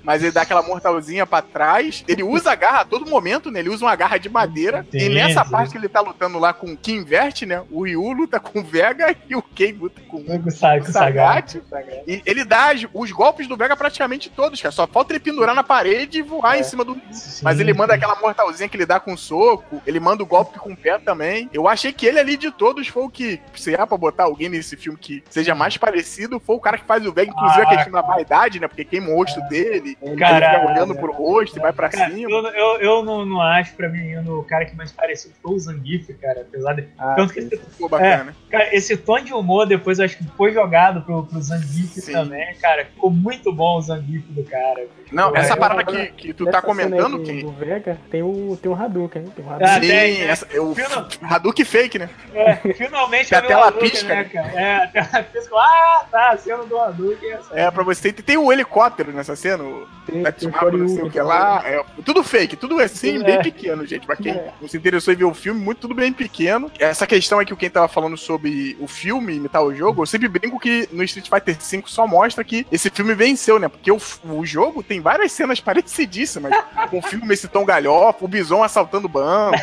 Mas 0.05 0.23
ele 0.23 0.33
dá 0.33 0.43
aquela 0.43 0.63
mortalzinha 0.63 1.27
pra 1.27 1.43
trás. 1.43 2.05
Ele 2.07 2.23
usa 2.23 2.53
a 2.53 2.55
garra 2.55 2.81
a 2.81 2.85
todo 2.85 3.09
momento, 3.09 3.51
né? 3.51 3.61
Ele 3.61 3.69
usa 3.69 3.85
uma 3.85 3.97
garra 3.97 4.19
de 4.19 4.29
madeira. 4.29 4.52
Sim, 4.91 4.99
e 4.99 5.09
nessa 5.09 5.45
sim. 5.45 5.51
parte 5.51 5.71
que 5.73 5.79
ele 5.79 5.89
tá 5.89 6.01
lutando 6.01 6.39
lá 6.39 6.53
com 6.53 6.73
o 6.73 6.77
que 6.77 6.93
inverte, 6.93 7.45
né? 7.47 7.63
O 7.71 7.85
Ryu 7.85 8.13
luta 8.13 8.39
com 8.41 8.61
o 8.61 8.63
Vega 8.65 9.15
e 9.29 9.35
o 9.35 9.43
Ken 9.43 9.73
luta 9.73 10.01
com 10.09 10.23
Com 10.25 10.37
o 10.49 10.51
Sa- 10.51 10.79
com 10.79 10.89
o 10.89 10.93
Sagat. 10.93 11.61
Sagat. 11.69 12.03
E 12.07 12.23
ele 12.27 12.45
dá 12.45 12.71
os 12.95 13.11
golpes 13.13 13.47
do 13.47 13.57
Vega 13.57 13.77
praticamente 13.77 14.31
todos, 14.31 14.61
cara. 14.61 14.73
Só 14.73 14.87
falta 14.87 15.13
ele 15.13 15.21
pendurar 15.21 15.55
na 15.55 15.63
parede 15.63 16.19
e 16.19 16.23
voar 16.23 16.57
É. 16.57 16.61
em 16.61 16.63
cima 16.63 16.85
do. 16.85 16.95
Sim, 17.11 17.45
Mas 17.45 17.59
ele 17.61 17.73
manda 17.73 17.95
aquela 17.95 18.17
mortalzinha 18.21 18.69
que 18.69 18.77
ele 18.77 18.87
dá 18.87 18.99
com 19.01 19.17
soco. 19.17 19.83
Ele 19.87 20.01
manda 20.01 20.23
o 20.23 20.27
golpe 20.27 20.59
com 20.59 20.73
o 20.73 20.77
pé 20.77 20.99
também. 20.99 21.49
Eu 21.53 21.69
achei 21.69 21.93
que 21.93 22.07
ele 22.07 22.19
ali 22.19 22.37
de 22.37 22.51
todos 22.51 22.89
foi 22.89 23.03
o 23.03 23.11
que. 23.11 23.41
Se 23.55 23.75
é 23.75 23.87
pra 23.87 23.97
botar 23.97 24.25
alguém 24.25 24.49
nesse 24.49 24.77
filme 24.77 24.99
que 24.99 25.23
seja 25.31 25.55
mais 25.55 25.77
parecido, 25.77 26.41
foi 26.41 26.57
o 26.57 26.61
cara 26.61 26.79
que 26.79 26.85
faz 26.85 27.05
o 27.07 27.13
Vega, 27.13 27.31
inclusive 27.31 27.61
Ah, 27.63 27.65
a 27.65 27.69
questão 27.77 27.93
da 27.93 28.03
vaidade, 28.03 28.61
né? 28.61 28.69
Porque 28.69 28.85
queima 28.85 29.09
o 29.11 29.17
rosto 29.17 29.41
dele. 29.49 29.97
Cara, 30.19 30.47
ele 30.47 30.57
fica 30.59 30.73
olhando 30.73 30.95
pro 30.95 31.13
rosto 31.13 31.57
e 31.59 31.61
vai 31.61 31.73
pra 31.73 31.89
Cara, 31.89 32.11
cima. 32.11 32.31
eu, 32.31 32.47
eu, 32.49 32.81
eu 32.81 33.05
não, 33.05 33.25
não 33.25 33.41
acho, 33.43 33.75
pra 33.75 33.89
mim, 33.89 34.11
o 34.43 34.45
cara 34.45 34.65
que 34.65 34.77
mais 34.77 34.93
parecido 34.93 35.35
foi 35.43 35.55
o 35.55 35.59
Zangief, 35.59 36.13
cara. 36.15 36.43
Apesar 36.43 36.75
de. 36.75 36.89
Ah, 36.99 37.15
Tanto 37.17 37.33
que 37.33 37.41
esse, 37.41 37.57
Ficou 37.57 37.89
bacana. 37.89 38.35
cara, 38.51 38.75
esse 38.77 38.97
tom 38.97 39.19
de 39.21 39.33
humor 39.33 39.67
depois 39.67 39.99
eu 39.99 40.05
acho 40.05 40.19
que 40.19 40.25
foi 40.37 40.53
jogado 40.53 41.03
pro, 41.03 41.25
pro 41.25 41.41
Zangief 41.41 42.01
Sim. 42.01 42.13
também, 42.13 42.55
cara. 42.57 42.85
Ficou 42.87 43.11
muito 43.11 43.53
bom 43.53 43.79
o 43.79 43.83
Zangief 43.83 44.25
do 44.29 44.45
cara. 44.45 44.85
Não, 45.11 45.31
Pô, 45.31 45.37
essa 45.37 45.53
eu- 45.53 45.57
parada 45.59 45.85
que, 45.85 46.07
que 46.13 46.33
tu 46.33 46.47
tá 46.47 46.63
comentando, 46.63 47.19
do, 47.19 47.25
Ken. 47.25 47.41
do 47.41 47.51
Vega, 47.53 47.99
tem 48.11 48.23
o, 48.23 48.59
tem 48.61 48.71
o 48.71 48.75
Hadouken, 48.75 49.25
tem 49.25 49.45
o 49.45 49.49
Ah, 49.51 49.55
Hadouken. 49.57 49.75
Sim, 49.83 49.89
tem, 49.89 50.19
né? 50.21 50.25
essa, 50.27 50.61
o 50.61 50.75
Final- 50.75 51.09
Hadouken 51.23 51.65
fake, 51.65 51.99
né? 51.99 52.09
É, 52.35 52.55
finalmente 52.73 53.29
Tem 53.29 53.39
eu 53.39 53.47
vi 53.47 53.53
a 53.53 53.57
o 53.57 53.59
tela 53.59 53.67
Hadouken, 53.69 53.91
pisca, 53.91 54.09
né, 54.15 54.25
cara? 54.25 54.49
É, 54.61 54.77
a 54.77 54.87
tela 54.89 55.23
pisca. 55.25 55.55
Ah, 55.55 56.07
tá, 56.11 56.31
a 56.31 56.37
cena 56.39 56.65
do 56.65 56.79
Hadouken. 56.79 57.29
é 57.31 57.33
essa. 57.35 57.59
É, 57.61 57.71
pra 57.71 57.85
você. 57.85 58.11
Tem, 58.13 58.25
tem 58.25 58.37
o 58.39 58.51
helicóptero 58.53 59.13
nessa 59.13 59.37
cena, 59.37 59.63
o 59.63 59.87
Tem, 60.07 60.15
tem 60.15 60.21
o 60.21 60.25
Tatsumaba, 60.25 60.71
não 60.71 60.79
sei 60.79 60.85
o 60.85 60.89
Shoryuken. 60.89 61.11
que 61.11 61.21
lá. 61.21 61.63
É, 61.67 61.85
tudo 62.05 62.25
fake, 62.25 62.57
tudo 62.57 62.81
assim, 62.81 63.13
Tudo 63.15 63.25
bem 63.27 63.35
é. 63.37 63.43
pequeno, 63.43 63.85
gente. 63.87 64.07
Pra 64.07 64.17
quem 64.17 64.32
É. 64.33 64.53
não 64.61 64.69
se 64.69 64.77
interessou 64.77 65.13
em 65.13 65.17
ver 65.17 65.25
o 65.25 65.35
filme, 65.35 65.61
muito 65.61 65.79
tudo 65.79 65.95
bem 65.95 66.13
pequeno. 66.13 66.71
Essa 66.79 67.07
questão 67.07 67.39
aí 67.39 67.47
que 67.47 67.53
o 67.53 67.57
Ken 67.57 67.71
tava 67.71 67.89
falando 67.89 68.17
sobre 68.17 68.77
o 68.81 68.87
filme 68.87 69.37
imitar 69.37 69.63
o 69.63 69.75
jogo, 69.75 70.03
eu 70.03 70.07
sempre 70.07 70.29
brinco 70.29 70.59
que 70.59 70.89
no 70.93 71.03
Street 71.05 71.29
Fighter 71.29 71.57
V 71.57 71.83
só 71.87 72.07
mostra 72.07 72.45
que 72.45 72.67
esse 72.71 72.91
filme 72.91 73.15
venceu, 73.15 73.59
né? 73.59 73.69
Porque 73.69 73.91
o, 73.91 73.99
o 74.25 74.45
jogo 74.45 74.83
tem 74.83 75.01
várias 75.01 75.33
cenas 75.33 75.61
parecidíssimas. 75.61 76.53
com 76.91 76.99
o 76.99 77.03
filme 77.03 77.33
esse 77.33 77.49
tom 77.49 77.65
galhofa, 77.65 78.25
o 78.25 78.29
Bison 78.29 78.63
assaltando 78.63 79.07
o 79.07 79.09
banco. 79.09 79.59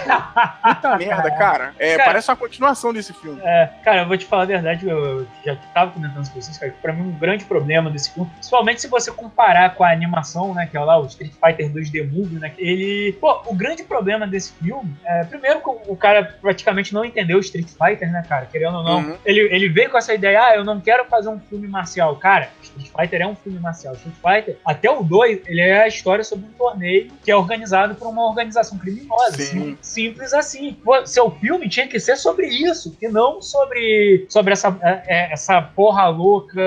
Puta 0.64 0.98
merda, 0.98 1.32
cara. 1.32 1.74
É, 1.78 1.96
Cara. 1.98 2.10
parece 2.10 2.30
uma 2.32 2.38
continuação 2.38 2.94
desse 2.94 3.14
filme. 3.14 3.40
É, 3.44 3.70
cara, 3.84 4.02
eu 4.02 4.08
vou 4.08 4.18
te 4.18 4.26
falar 4.26 4.44
a 4.44 4.46
verdade, 4.46 4.88
eu, 4.88 4.98
eu 4.98 5.28
já 5.46 5.56
tava 5.74 5.92
comentando 5.92 6.24
isso 6.24 6.32
com 6.34 6.42
vocês, 6.42 6.58
cara, 6.58 6.72
que 6.72 6.82
pra 6.82 6.94
mim 6.94 7.02
um 7.02 7.12
grande 7.12 7.46
problema 7.46 7.90
desse 7.90 8.12
filme, 8.14 8.30
principalmente 8.36 8.82
se 8.82 8.88
você 8.88 9.12
comparar 9.12 9.76
com 9.76 9.84
a 9.84 9.92
animação, 9.92 10.54
né, 10.54 10.68
que 10.70 10.78
é 10.78 10.80
lá 10.80 10.98
o 11.00 11.06
Street 11.06 11.32
Fighter 11.34 11.70
2 11.72 11.90
The 11.90 12.04
Movie, 12.04 12.40
né, 12.40 12.54
ele... 12.58 13.14
Pô, 13.20 13.42
o 13.46 13.56
grande 13.56 13.84
problema 13.84 14.26
desse 14.28 14.54
filme, 14.62 14.96
é, 15.06 15.24
primeiro 15.24 15.60
que 15.62 15.70
o, 15.70 15.96
cara 15.96 16.38
praticamente 16.42 16.94
não 16.94 17.04
entendeu 17.06 17.38
o 17.38 17.42
Street 17.42 17.68
Fighter, 17.68 18.12
né, 18.12 18.24
cara, 18.28 18.46
querendo 18.46 18.78
ou 18.78 18.84
não, 18.84 19.00
Uhum. 19.00 19.18
ele, 19.26 19.42
ele 19.54 19.70
veio 19.70 19.90
com 19.90 19.98
essa 19.98 20.14
ideia, 20.14 20.44
ah, 20.44 20.56
eu 20.56 20.64
não 20.64 20.80
quero 20.80 21.06
fazer 21.06 21.30
um 21.30 21.40
filme 21.40 21.68
marcial, 21.68 22.16
cara, 22.18 22.50
Street 22.62 22.90
Fighter 22.90 23.22
é 23.22 23.28
um 23.28 23.36
filme 23.36 23.60
marcial, 23.60 23.94
Street 23.96 24.16
Fighter, 24.16 24.58
até 24.66 24.90
o 24.90 25.02
2, 25.04 25.42
ele 25.48 25.62
é 25.62 25.84
a 25.84 25.88
história 25.88 26.24
sobre 26.24 26.46
um 26.46 26.52
torneio 26.52 27.12
que 27.24 27.32
é 27.32 27.36
organizado 27.36 27.96
por 27.96 28.08
uma 28.08 28.28
organização 28.28 28.78
criminosa, 28.78 29.34
Sim. 29.38 29.78
Sim- 29.82 30.00
simples 30.10 30.34
assim. 30.34 30.74
Pô, 30.84 31.06
seu 31.06 31.30
filme 31.32 31.68
tinha 31.70 31.88
que 31.88 32.00
ser 32.00 32.16
sobre 32.16 32.48
isso, 32.48 32.96
e 33.02 33.08
não 33.08 33.42
sobre, 33.42 34.26
sobre 34.30 34.54
essa, 34.54 34.78
é, 34.82 35.04
é, 35.08 35.34
essa 35.34 35.62
porra 35.62 36.08
louca, 36.08 36.62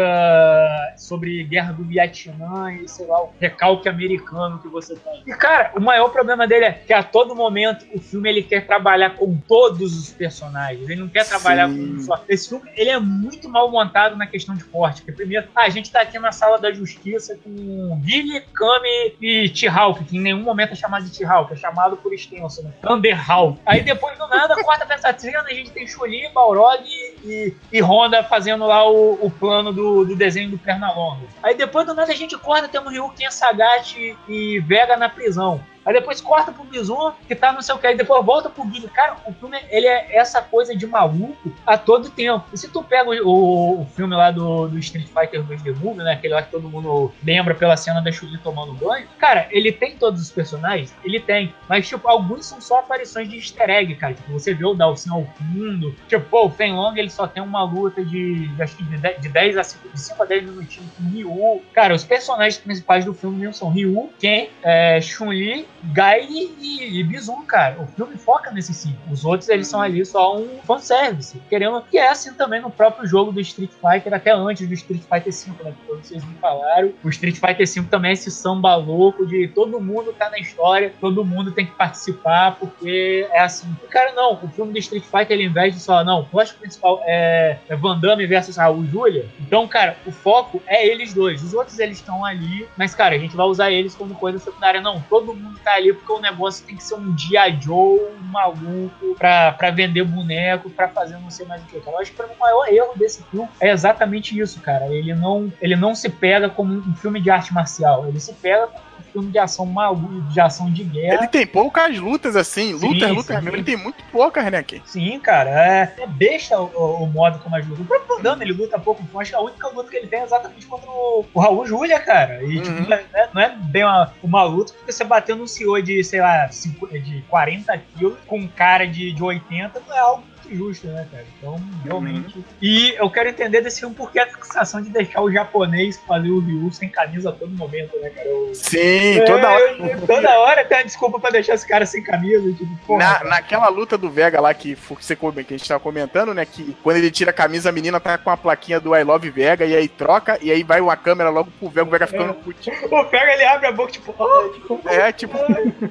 sobre 0.97 1.43
guerra 1.45 1.73
do 1.73 1.85
Vietnã 1.85 2.73
e, 2.73 2.89
sei 2.89 3.07
lá, 3.07 3.23
o 3.23 3.31
recalque 3.41 3.89
americano 3.89 4.59
que 4.59 4.69
você 4.69 4.95
tem. 4.97 5.23
E, 5.27 5.33
cara, 5.35 5.73
o 5.77 5.81
maior 5.81 6.09
problema 6.11 6.47
dele 6.47 6.65
é 6.67 6.73
que 6.73 6.93
a 6.93 7.03
todo 7.03 7.35
momento 7.35 7.82
o 7.95 8.01
filme 8.01 8.29
ele 8.29 8.43
quer 8.43 8.67
trabalhar 8.67 9.11
com 9.11 9.37
todos 9.37 9.97
os 9.99 10.13
personagens, 10.13 10.89
ele 10.89 11.01
não 11.01 11.09
quer 11.09 11.27
trabalhar 11.27 11.69
Sim. 11.69 11.77
com 11.77 11.95
um 11.95 12.01
só. 12.01 12.25
Esse 12.29 12.49
filme, 12.49 12.71
ele 12.77 12.91
é 12.91 12.99
muito 12.99 13.49
mal 13.49 13.71
montado 13.71 14.17
na 14.17 14.27
questão 14.27 14.55
de 14.55 14.65
corte, 14.65 15.03
porque 15.03 15.13
primeiro, 15.13 15.49
a 15.55 15.69
gente 15.69 15.91
tá 15.91 16.01
aqui 16.01 16.19
na 16.19 16.33
sala 16.33 16.59
da 16.59 16.73
justiça 16.73 17.39
com 17.43 17.97
Billy, 18.03 18.41
Kami 18.55 19.17
e 19.21 19.49
T-Hawk, 19.49 20.05
que 20.05 20.17
em 20.17 20.21
nenhum 20.21 20.43
momento 20.43 20.73
é 20.73 20.77
chamado 20.77 21.05
de 21.05 21.17
T-Hawk, 21.17 21.53
é 21.53 21.57
chamado 21.57 21.97
por 21.97 22.13
extenso, 22.13 22.63
né? 22.63 22.73
Thunderhawk. 22.83 23.59
Aí 23.67 23.83
depois 23.83 24.19
do 24.19 24.27
nada, 24.29 24.55
corta 24.63 24.87
pra 24.87 24.97
essa 24.97 25.17
cena, 25.19 25.43
a 25.43 25.55
gente 25.55 25.71
tem 25.71 25.87
Chuli, 25.87 26.29
Balrog 26.33 26.83
e, 27.25 27.55
e 27.73 27.81
Honda 27.81 28.23
fazendo 28.23 28.67
lá 28.67 28.89
o, 28.89 29.19
o 29.21 29.31
plano 29.31 29.73
do, 29.73 30.05
do 30.05 30.17
desenho 30.17 30.51
do 30.51 30.59
Pernalonga. 30.59 31.27
Aí 31.43 31.55
depois 31.55 31.87
do 31.87 31.95
nada 31.95 32.13
a 32.13 32.17
gente 32.17 32.37
corta, 32.39 32.69
temos 32.69 32.93
Ryu, 32.93 33.09
Ken, 33.11 33.31
Sagat 33.31 33.97
e 34.29 34.61
Vega 34.61 34.97
na 34.97 35.09
prisão. 35.09 35.61
Aí 35.85 35.93
depois 35.93 36.21
corta 36.21 36.53
pro 36.53 36.65
Bison, 36.65 37.13
que 37.27 37.35
tá 37.35 37.53
não 37.53 37.61
sei 37.63 37.75
o 37.75 37.79
que, 37.79 37.87
aí 37.87 37.97
depois 37.97 38.25
volta 38.25 38.49
pro 38.49 38.65
Billy. 38.65 38.89
Cara, 38.89 39.17
o 39.27 39.33
filme, 39.33 39.59
ele 39.71 39.87
é 39.87 40.17
essa 40.17 40.41
coisa 40.41 40.77
de 40.77 40.87
maluco 40.87 41.53
a 41.67 41.77
todo 41.77 42.11
tempo. 42.11 42.45
E 42.53 42.57
se 42.57 42.69
tu 42.69 42.83
pega 42.83 43.11
o, 43.11 43.29
o- 43.29 43.81
o 43.83 43.87
filme 43.87 44.15
lá 44.15 44.31
do, 44.31 44.69
do 44.69 44.79
Street 44.79 45.09
Fighter 45.09 45.43
2 45.43 45.63
The 45.63 45.73
Movie, 45.73 46.05
né, 46.05 46.13
aquele 46.13 46.35
lá 46.35 46.43
que 46.43 46.51
todo 46.51 46.69
mundo 46.69 47.13
lembra 47.25 47.55
pela 47.55 47.77
cena 47.77 48.01
da 48.01 48.13
Chun-Li 48.13 48.39
tomando 48.39 48.73
banho, 48.75 49.07
cara, 49.19 49.49
ele 49.51 49.73
tem 49.73 49.97
todos 49.97 50.21
os 50.21 50.31
personagens? 50.31 50.95
Ele 51.05 51.19
tem. 51.21 51.55
Mas, 51.69 51.89
tipo, 51.89 52.07
alguns 52.09 52.47
são 52.47 52.61
só 52.61 52.79
aparições 52.81 53.29
de 53.29 53.37
easter 53.37 53.69
egg, 53.71 53.95
cara. 53.97 54.15
Tipo, 54.15 54.33
você 54.33 54.55
vê 54.55 54.65
o 54.65 54.75
Dalsin 54.75 55.11
ao 55.11 55.25
fundo. 55.25 55.95
Tipo, 56.09 56.25
pô, 56.29 56.47
o 56.47 56.51
Fen 56.51 56.75
Long, 56.75 56.95
ele 56.97 57.11
só 57.11 57.27
tem 57.27 57.43
uma 57.43 57.63
luta 57.65 58.05
de, 58.05 58.47
de 58.49 58.63
acho 58.63 58.77
que 58.77 58.85
de 58.85 58.99
10, 58.99 59.21
de 59.21 59.29
10 59.29 59.57
a 59.59 59.65
5, 59.65 59.89
de 59.89 60.01
5 60.01 60.23
a 60.23 60.27
10 60.27 60.45
minutinhos 60.45 60.91
com 60.97 61.05
Ryu. 61.11 61.63
Cara, 61.73 61.95
os 61.95 62.05
personagens 62.05 62.59
principais 62.59 63.05
do 63.05 63.13
filme 63.15 63.39
mesmo 63.39 63.55
são 63.55 63.71
Ryu, 63.71 64.11
Ken, 64.19 64.49
é, 64.63 65.01
Chun-Li, 65.01 65.67
Gaiden 65.85 66.55
e, 66.61 67.01
e 67.01 67.05
Bison, 67.05 67.43
cara. 67.43 67.81
O 67.81 67.87
filme 67.87 68.17
foca 68.17 68.51
nesses 68.51 68.77
cinco. 68.77 68.99
Os 69.11 69.25
outros, 69.25 69.49
eles 69.49 69.67
são 69.67 69.81
ali 69.81 70.05
só 70.05 70.37
um 70.37 70.59
fanservice. 70.65 71.41
Querendo 71.49 71.83
que 71.83 71.99
é 71.99 72.09
assim 72.09 72.33
também 72.35 72.61
no 72.61 72.71
próprio 72.71 73.07
jogo 73.07 73.33
do 73.33 73.41
Street 73.41 73.71
Fighter, 73.71 74.15
até 74.15 74.33
antes 74.33 74.67
do 74.67 74.75
Street 74.75 75.03
Fighter 75.03 75.33
V, 75.33 75.65
né? 75.65 75.75
Que 75.87 75.97
vocês 75.97 76.25
me 76.25 76.35
falaram. 76.35 76.93
O 77.03 77.09
Street 77.09 77.37
Fighter 77.37 77.67
V 77.67 77.89
também 77.91 78.11
é 78.11 78.15
esse 78.15 78.31
samba 78.31 78.75
louco 78.77 79.27
de 79.27 79.49
todo 79.49 79.81
mundo 79.81 80.13
tá 80.13 80.31
na 80.31 80.39
história, 80.39 80.93
todo 81.01 81.25
mundo 81.25 81.53
tem 81.53 81.67
que 81.67 81.73
participar, 81.73 82.57
porque 82.59 83.27
é 83.33 83.41
assim. 83.41 83.75
Cara, 83.91 84.13
não. 84.13 84.35
O 84.43 84.49
filme 84.49 84.73
do 84.73 84.79
Street 84.79 85.05
Fighter, 85.05 85.33
ele, 85.33 85.45
invés 85.45 85.75
de 85.75 85.81
só, 85.81 86.05
não, 86.05 86.21
o 86.21 86.25
plot 86.25 86.55
principal 86.55 87.01
é, 87.05 87.59
é 87.69 87.77
Van 87.77 87.99
Damme 87.99 88.27
versus 88.27 88.57
Raul 88.57 88.85
Julia. 88.87 89.27
Então, 89.41 89.67
cara, 89.67 89.97
o 90.07 90.13
foco 90.13 90.63
é 90.67 90.87
eles 90.87 91.13
dois. 91.13 91.43
Os 91.43 91.55
outros, 91.55 91.79
eles 91.79 91.99
estão 91.99 92.25
ali, 92.25 92.67
mas, 92.77 92.95
cara, 92.95 93.15
a 93.15 93.19
gente 93.19 93.37
vai 93.37 93.47
usar 93.47 93.71
eles 93.71 93.95
como 93.95 94.15
coisa 94.15 94.39
secundária. 94.39 94.81
Não, 94.81 95.01
todo 95.09 95.35
mundo 95.35 95.59
tá 95.63 95.72
ali 95.77 95.93
porque 95.93 96.13
o 96.13 96.21
negócio 96.21 96.65
tem 96.67 96.77
que 96.77 96.83
ser 96.83 96.95
um 96.95 97.17
G.I. 97.17 97.61
Joe 97.61 98.01
maluco 98.23 99.15
pra, 99.19 99.71
vender 99.71 100.05
boneco, 100.05 100.71
pra 100.71 100.89
fazer 100.89 101.17
não 101.19 101.31
sei 101.31 101.47
mais 101.47 101.63
o 101.63 101.67
que. 101.67 101.77
Eu 101.85 101.99
acho 101.99 102.13
que 102.13 102.23
o 102.23 102.39
maior 102.41 102.69
erro 102.69 102.93
desse 102.97 103.23
filme 103.25 103.49
é 103.61 103.71
exatamente 103.71 104.39
isso, 104.39 104.61
cara. 104.61 104.87
Ele 104.87 105.15
não, 105.15 105.53
ele 105.61 105.77
não 105.77 105.95
se 105.95 106.09
pega 106.09 106.49
como 106.49 106.75
um 106.75 106.95
filme 106.97 107.21
de 107.21 107.31
arte 107.31 107.53
marcial. 107.53 108.07
Ele 108.07 108.21
se 108.21 108.33
pega 108.35 108.67
como 108.67 108.92
filme 109.13 109.31
de 109.31 109.39
ação 109.39 109.67
maluco, 109.67 110.21
de 110.33 110.41
ação 110.41 110.71
de 110.73 110.83
guerra. 110.85 111.15
Ele 111.19 111.29
tem 111.29 111.47
poucas 111.47 111.99
lutas 111.99 112.35
assim, 112.37 112.77
Sim, 112.79 112.87
lutas, 112.89 113.11
lutas 113.11 113.37
sim. 113.37 113.43
mesmo. 113.45 113.57
Ele 113.57 113.65
tem 113.65 113.77
muito 113.77 114.03
poucas, 114.11 114.45
né, 114.51 114.63
Ken? 114.63 114.81
Sim, 114.85 115.19
cara, 115.21 115.51
é, 115.51 115.95
é 116.03 116.07
besta 116.07 116.59
o, 116.61 117.03
o- 117.03 117.07
modo 117.07 117.39
como 117.41 117.55
as 117.57 117.67
lutas. 117.67 117.85
O 117.85 117.89
próprio 117.89 118.17
Van 118.17 118.23
Damme, 118.23 118.45
ele 118.45 118.53
luta 118.53 118.79
pouco. 118.79 119.03
Acho 119.19 119.31
que 119.31 119.37
a 119.37 119.41
única 119.41 119.69
luta 119.69 119.91
que 119.91 119.97
ele 119.97 120.07
tem 120.07 120.21
é 120.21 120.25
exatamente 120.25 120.67
contra 120.67 120.89
o, 120.91 121.25
o 121.33 121.41
Raul 121.41 121.67
Júlia, 121.67 122.01
cara. 122.01 122.43
E, 122.43 122.57
Uhum. 122.57 122.63
tipo, 122.63 122.89
não 122.89 122.97
é, 122.97 123.05
não 123.35 123.43
é 123.43 123.57
bem 123.57 123.85
uma, 123.85 124.13
uma 124.23 124.43
luta 124.45 124.73
porque 124.75 124.93
você 124.93 125.05
bateu 125.05 125.37
num 125.37 125.47
senhor 125.47 125.83
de, 125.83 126.03
sei 126.05 126.21
lá, 126.21 126.49
cinco- 126.51 126.87
de 126.89 127.23
40 127.29 127.77
quilos 127.97 128.17
com 128.27 128.39
um 128.39 128.49
cara 128.49 128.87
de, 128.87 129.13
de 129.13 129.23
80 129.23 129.81
não 129.87 129.95
é 129.95 129.99
algo 130.01 130.23
muito 130.43 130.57
justo, 130.57 130.87
né, 130.89 131.07
cara? 131.11 131.25
Então, 131.39 131.61
realmente. 131.85 132.39
Uhum. 132.39 132.45
E 132.61 132.95
eu 132.97 133.11
quero 133.11 133.29
entender 133.29 133.61
desse 133.61 133.81
filme 133.81 133.95
por 133.95 134.11
que 134.11 134.19
a 134.19 134.27
fixação 134.27 134.81
de 134.83 134.91
deixar 134.91 135.23
o 135.23 135.31
japonês 135.31 136.01
fazer 136.07 136.31
o 136.31 136.41
Ryu 136.41 136.73
sem 136.73 136.89
camisa 136.89 137.31
a 137.31 137.33
todo 137.33 137.51
momento, 137.51 137.99
né, 138.01 138.11
cara? 138.11 138.27
Eu... 138.27 138.55
Sim, 138.55 139.23
toda 139.27 139.47
é, 139.47 139.47
hora. 139.47 139.99
toda 140.07 140.39
hora 140.41 140.65
tem 140.65 140.79
a 140.79 140.83
desculpa 140.83 141.21
pra 141.21 141.31
deixar 141.31 141.55
esse 141.55 141.67
cara 141.67 141.87
sem 141.87 142.03
camisa. 142.03 142.53
Tipo, 142.53 142.77
porra, 142.87 142.99
Na, 142.99 143.25
naquela 143.25 143.69
luta 143.69 143.97
do 143.97 144.11
Vega 144.11 144.41
lá 144.41 144.53
que, 144.55 144.75
você, 144.75 145.17
que 145.17 145.27
a 145.27 145.57
gente 145.57 145.69
tava 145.69 145.81
comentando, 145.81 146.35
né? 146.35 146.45
Que 146.45 146.77
quando 146.83 146.97
ele 146.97 147.11
tira 147.11 147.31
a 147.31 147.35
camisa, 147.35 147.69
a 147.69 147.73
menina 147.73 148.01
tá 148.01 148.19
com 148.19 148.31
a 148.31 148.37
plaquinha 148.37 148.81
do 148.81 148.97
I 148.97 149.03
Love 149.03 149.31
Vega 149.31 149.65
e 149.65 149.75
aí 149.75 149.89
troca, 149.89 150.39
e 150.41 150.51
aí 150.51 150.63
vai 150.63 150.81
uma 150.81 150.97
câmera 150.97 151.31
logo 151.31 151.51
pro 151.59 151.69
Vega, 151.69 151.87
o 151.87 151.91
Vega 151.91 152.07
ficando 152.07 152.31
é. 152.31 152.35
putinho. 152.35 152.73
O 152.93 153.05
Vega 153.05 153.33
ele 153.33 153.45
abre 153.45 153.67
a 153.67 153.73
boca, 153.73 153.91
tipo, 153.91 154.15
oh, 154.19 154.49
tipo, 154.51 154.81
é, 154.89 155.13
tipo. 155.13 155.39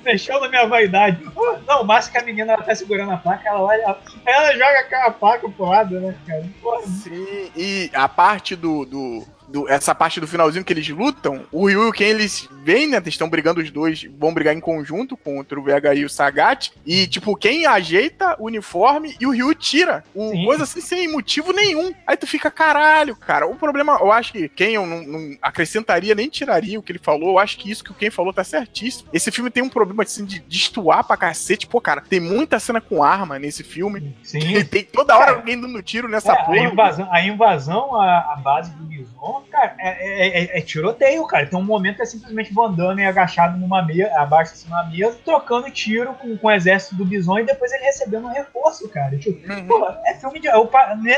Fechando 0.03 0.45
a 0.45 0.49
minha 0.49 0.65
vaidade. 0.65 1.23
Não, 1.67 1.83
mas 1.83 2.07
que 2.07 2.17
a 2.17 2.21
menina 2.21 2.53
ela 2.53 2.63
tá 2.63 2.75
segurando 2.75 3.11
a 3.11 3.17
placa, 3.17 3.47
ela 3.47 3.61
olha, 3.61 3.95
ela 4.25 4.40
joga 4.53 4.79
aquela 4.79 5.11
placa 5.11 5.49
pro 5.49 5.65
lado, 5.65 5.99
né, 5.99 6.15
cara? 6.25 6.45
Porra. 6.61 6.87
Sim, 6.87 7.51
e 7.55 7.89
a 7.93 8.07
parte 8.07 8.55
do, 8.55 8.85
do 8.85 9.25
do, 9.51 9.69
essa 9.69 9.93
parte 9.93 10.19
do 10.19 10.27
finalzinho 10.27 10.63
que 10.63 10.73
eles 10.73 10.87
lutam, 10.89 11.45
o 11.51 11.67
Ryu 11.67 11.83
e 11.83 11.89
o 11.89 11.91
Ken, 11.91 12.05
eles 12.05 12.47
vêm, 12.63 12.87
né? 12.87 12.97
Eles 12.97 13.09
estão 13.09 13.29
brigando 13.29 13.61
os 13.61 13.69
dois, 13.69 14.03
vão 14.17 14.33
brigar 14.33 14.55
em 14.55 14.59
conjunto 14.59 15.17
contra 15.17 15.59
o 15.59 15.63
Vega 15.63 15.93
e 15.93 16.05
o 16.05 16.09
Sagat. 16.09 16.71
E, 16.85 17.07
tipo, 17.07 17.35
quem 17.35 17.65
ajeita 17.65 18.35
o 18.39 18.45
uniforme 18.45 19.15
e 19.19 19.25
o 19.25 19.31
Ryu 19.31 19.53
tira. 19.53 20.03
O 20.15 20.31
Sim. 20.31 20.45
coisa 20.45 20.63
assim 20.63 20.81
sem 20.81 21.07
motivo 21.07 21.51
nenhum. 21.51 21.93
Aí 22.07 22.15
tu 22.15 22.25
fica, 22.25 22.49
caralho, 22.49 23.15
cara. 23.15 23.47
O 23.47 23.55
problema, 23.55 23.97
eu 23.99 24.11
acho 24.11 24.31
que 24.31 24.47
quem 24.49 24.73
eu 24.73 24.85
não, 24.85 25.03
não, 25.03 25.37
acrescentaria 25.41 26.15
nem 26.15 26.29
tiraria 26.29 26.79
o 26.79 26.83
que 26.83 26.91
ele 26.91 26.99
falou. 26.99 27.31
Eu 27.31 27.39
acho 27.39 27.57
que 27.57 27.69
isso 27.69 27.83
que 27.83 27.91
o 27.91 27.95
Ken 27.95 28.09
falou 28.09 28.33
tá 28.33 28.43
certíssimo. 28.43 29.09
Esse 29.11 29.31
filme 29.31 29.49
tem 29.49 29.63
um 29.63 29.69
problema, 29.69 30.03
assim, 30.03 30.25
de 30.25 30.39
destoar 30.39 31.03
pra 31.03 31.17
cacete. 31.17 31.67
Pô, 31.67 31.81
cara, 31.81 32.01
tem 32.01 32.19
muita 32.19 32.59
cena 32.59 32.79
com 32.79 33.03
arma 33.03 33.37
nesse 33.37 33.63
filme. 33.63 34.15
Sim. 34.23 34.63
Tem 34.65 34.83
toda 34.83 35.17
hora 35.17 35.31
alguém 35.33 35.59
dando 35.59 35.81
tiro 35.81 36.07
nessa 36.07 36.33
é, 36.33 36.43
porra. 36.43 36.57
A 36.57 36.63
invasão, 36.63 37.09
a, 37.11 37.25
invasão 37.25 37.95
a, 37.95 38.33
a 38.33 38.35
base 38.35 38.71
do 38.71 38.83
Bison 38.83 39.40
cara, 39.49 39.75
é, 39.79 39.89
é, 39.89 40.43
é, 40.43 40.57
é, 40.59 40.61
tiroteio, 40.61 41.25
cara. 41.25 41.45
Tem 41.45 41.57
um 41.57 41.63
momento 41.63 41.97
que 41.97 42.01
é 42.01 42.05
simplesmente 42.05 42.53
Van 42.53 42.71
Damme 42.73 43.05
agachado 43.05 43.57
numa 43.57 43.81
mesa, 43.85 44.11
abaixo 44.17 44.53
assim 44.53 44.69
numa 44.69 44.83
mesa, 44.83 45.17
trocando 45.23 45.69
tiro 45.71 46.13
com, 46.13 46.37
com 46.37 46.47
o 46.47 46.51
exército 46.51 46.95
do 46.95 47.05
Bison 47.05 47.39
e 47.39 47.45
depois 47.45 47.71
ele 47.71 47.83
recebendo 47.83 48.27
um 48.27 48.31
reforço, 48.33 48.87
cara. 48.89 49.17
Tipo, 49.17 49.51
uhum. 49.51 49.67
pô, 49.67 49.87
é 50.05 50.13
filme 50.15 50.39
de. 50.39 50.47
Eu, 50.47 50.69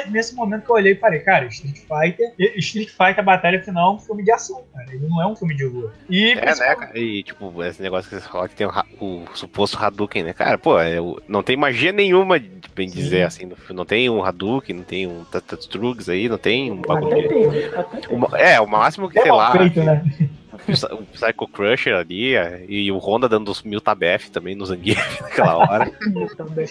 nesse 0.10 0.36
momento 0.36 0.64
que 0.64 0.72
eu 0.72 0.76
olhei 0.76 0.94
e 0.94 0.96
parei, 0.96 1.20
cara, 1.20 1.46
Street 1.48 1.80
Fighter. 1.80 2.34
Street 2.58 2.90
Fighter 2.90 3.24
Batalha 3.24 3.62
Final 3.62 3.94
é 3.94 3.96
um 3.96 4.00
filme 4.00 4.24
de 4.24 4.32
ação, 4.32 4.64
cara. 4.74 4.92
Ele 4.92 5.08
não 5.08 5.22
é 5.22 5.28
um 5.28 5.36
filme 5.36 5.56
de 5.56 5.66
luta. 5.66 5.94
E, 6.10 6.32
é, 6.32 6.36
né, 6.36 6.76
cara? 6.76 6.98
E, 6.98 7.24
tipo, 7.24 7.64
esse 7.64 7.82
negócio 7.82 8.10
que 8.10 8.16
você 8.16 8.28
falou 8.28 8.48
que 8.48 8.56
tem 8.56 8.68
o, 8.68 8.72
o 9.00 9.26
suposto 9.34 9.78
Hadouken, 9.78 10.24
né? 10.24 10.34
Cara, 10.34 10.58
pô, 10.58 10.80
é, 10.80 10.98
não 11.28 11.44
tem 11.44 11.56
magia 11.56 11.92
nenhuma, 11.92 12.40
bem 12.76 12.88
Sim. 12.90 12.96
dizer 12.96 13.24
assim. 13.24 13.50
Não 13.70 13.86
tem 13.86 14.10
um 14.10 14.24
Hadouken, 14.24 14.76
não 14.76 14.84
tem 14.84 15.08
um 15.08 15.24
Tatastrugs 15.26 16.10
aí, 16.10 16.28
não 16.30 16.38
tem 16.38 16.72
um 16.72 16.82
bagulho. 16.82 17.20
Até 17.20 17.28
tem, 17.28 17.66
até 17.76 18.08
tem. 18.08 18.13
Uma, 18.14 18.38
é, 18.38 18.60
o 18.60 18.68
máximo 18.68 19.10
que, 19.10 19.20
é 19.20 19.24
sei 19.24 19.32
lá. 19.32 19.52
Feito, 19.52 19.82
né? 19.84 20.04
O 20.68 21.04
Psycho 21.06 21.48
Crusher 21.48 21.96
ali 21.96 22.34
e 22.68 22.92
o 22.92 22.98
Honda 22.98 23.28
dando 23.28 23.50
os 23.50 23.62
mil 23.64 23.82
tabef 23.82 24.30
também 24.30 24.56
no 24.56 24.66
Zangief 24.66 24.98
naquela 25.22 25.58
hora. 25.58 25.92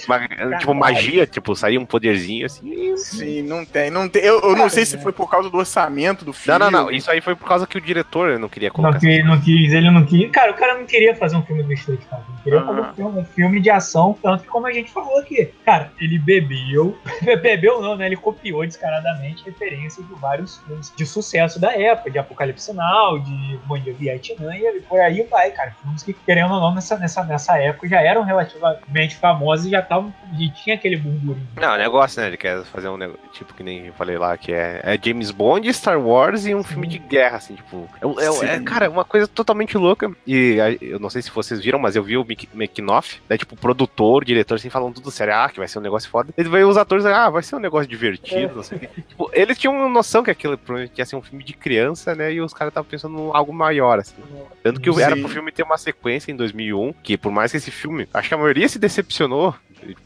Mas, 0.08 0.30
tipo, 0.58 0.74
magia, 0.74 1.26
tipo, 1.26 1.54
sair 1.54 1.78
um 1.78 1.84
poderzinho 1.84 2.46
assim. 2.46 2.96
Sim, 2.96 3.42
não 3.42 3.64
tem. 3.64 3.90
Não 3.90 4.08
tem 4.08 4.22
eu, 4.22 4.40
eu 4.40 4.56
não 4.56 4.68
sei 4.68 4.84
se 4.84 4.98
foi 4.98 5.12
por 5.12 5.30
causa 5.30 5.50
do 5.50 5.56
orçamento 5.56 6.24
do 6.24 6.32
filme. 6.32 6.58
Não, 6.58 6.70
não, 6.70 6.84
não. 6.84 6.90
Isso 6.90 7.10
aí 7.10 7.20
foi 7.20 7.34
por 7.34 7.46
causa 7.46 7.66
que 7.66 7.76
o 7.76 7.80
diretor 7.80 8.38
não 8.38 8.48
queria 8.48 8.70
colocar. 8.70 8.94
Não, 8.94 9.00
que, 9.00 9.22
não 9.22 9.40
quis, 9.40 9.72
ele 9.72 9.90
não 9.90 10.04
quis. 10.04 10.30
Cara, 10.30 10.52
o 10.52 10.54
cara 10.54 10.78
não 10.78 10.86
queria 10.86 11.14
fazer 11.14 11.36
um 11.36 11.42
filme 11.42 11.62
do 11.62 11.72
Street 11.72 12.00
Fighter. 12.00 12.18
Ele 12.28 12.42
queria 12.44 12.62
fazer 12.62 12.80
um 12.80 12.94
filme, 12.94 13.20
um 13.20 13.24
filme 13.24 13.60
de 13.60 13.70
ação. 13.70 14.16
Tanto 14.22 14.42
que, 14.44 14.48
como 14.48 14.66
a 14.66 14.72
gente 14.72 14.90
falou 14.90 15.18
aqui, 15.18 15.50
cara, 15.64 15.92
ele 16.00 16.18
bebeu. 16.18 16.96
bebeu 17.42 17.80
não, 17.80 17.96
né? 17.96 18.06
Ele 18.06 18.16
copiou 18.16 18.66
descaradamente 18.66 19.44
referências 19.44 20.06
de 20.06 20.14
vários 20.14 20.58
filmes 20.58 20.92
de 20.96 21.06
sucesso 21.06 21.60
da 21.60 21.72
época, 21.72 22.10
de 22.10 22.18
Apocalipse 22.18 22.72
Now, 22.72 23.18
de 23.18 23.58
de 23.82 23.92
Vietnã 23.92 24.54
e 24.56 24.80
por 24.80 25.00
aí 25.00 25.22
vai, 25.22 25.50
cara. 25.50 25.74
Filmes 25.82 26.02
que, 26.02 26.12
querendo 26.12 26.52
ou 26.52 26.60
não, 26.60 26.74
nessa, 26.74 26.96
nessa, 26.98 27.22
nessa 27.24 27.58
época 27.58 27.88
já 27.88 28.00
eram 28.00 28.22
relativamente 28.22 29.16
famosos 29.16 29.66
e 29.66 29.70
já 29.70 29.80
estavam. 29.80 30.12
E 30.38 30.50
tinha 30.50 30.76
aquele 30.76 30.96
burburinho. 30.96 31.46
Não, 31.56 31.74
o 31.74 31.78
negócio, 31.78 32.20
né? 32.20 32.28
Ele 32.28 32.36
quer 32.36 32.62
fazer 32.64 32.88
um 32.88 32.96
negócio, 32.96 33.20
tipo 33.32 33.52
que 33.54 33.62
nem 33.62 33.86
eu 33.86 33.92
falei 33.92 34.16
lá, 34.16 34.36
que 34.36 34.52
é, 34.52 34.80
é 34.82 34.98
James 35.02 35.30
Bond, 35.30 35.72
Star 35.72 36.00
Wars 36.00 36.46
e 36.46 36.54
um 36.54 36.62
Sim. 36.62 36.68
filme 36.68 36.86
de 36.86 36.98
guerra, 36.98 37.36
assim, 37.36 37.54
tipo. 37.54 37.88
É, 38.00 38.46
é, 38.46 38.54
é, 38.56 38.60
cara, 38.60 38.88
uma 38.90 39.04
coisa 39.04 39.26
totalmente 39.26 39.76
louca. 39.76 40.10
E 40.26 40.56
eu 40.80 40.98
não 40.98 41.10
sei 41.10 41.22
se 41.22 41.30
vocês 41.30 41.60
viram, 41.60 41.78
mas 41.78 41.96
eu 41.96 42.02
vi 42.02 42.16
o 42.16 42.26
Making-off, 42.54 43.20
né? 43.28 43.36
Tipo, 43.36 43.56
produtor, 43.56 44.24
diretor, 44.24 44.54
assim, 44.54 44.70
falando 44.70 44.94
tudo 44.94 45.10
sério, 45.10 45.34
ah, 45.34 45.48
que 45.48 45.58
vai 45.58 45.68
ser 45.68 45.78
um 45.78 45.82
negócio 45.82 46.08
foda. 46.08 46.32
Ele 46.36 46.48
veio 46.48 46.68
os 46.68 46.76
atores, 46.76 47.04
ah, 47.04 47.30
vai 47.30 47.42
ser 47.42 47.56
um 47.56 47.60
negócio 47.60 47.88
divertido, 47.88 48.52
é. 48.52 48.54
não 48.54 48.62
sei 48.62 48.78
o 48.78 48.80
quê. 48.80 48.88
Tipo, 49.08 49.30
eles 49.32 49.58
tinham 49.58 49.88
noção 49.88 50.22
que 50.22 50.30
aquilo 50.30 50.58
ia 50.96 51.04
ser 51.04 51.16
um 51.16 51.22
filme 51.22 51.44
de 51.44 51.52
criança, 51.52 52.14
né? 52.14 52.32
E 52.32 52.40
os 52.40 52.54
caras 52.54 52.70
estavam 52.70 52.88
pensando 52.88 53.18
em 53.18 53.30
algo 53.32 53.52
maior, 53.72 53.98
assim. 53.98 54.14
Tanto 54.62 54.80
que 54.80 54.92
Sim. 54.92 55.02
era 55.02 55.16
pro 55.16 55.28
filme 55.28 55.50
ter 55.50 55.62
uma 55.62 55.78
sequência 55.78 56.30
em 56.30 56.36
2001, 56.36 56.92
que 57.02 57.16
por 57.16 57.32
mais 57.32 57.50
que 57.50 57.56
esse 57.56 57.70
filme, 57.70 58.06
acho 58.12 58.28
que 58.28 58.34
a 58.34 58.38
maioria 58.38 58.68
se 58.68 58.78
decepcionou 58.78 59.54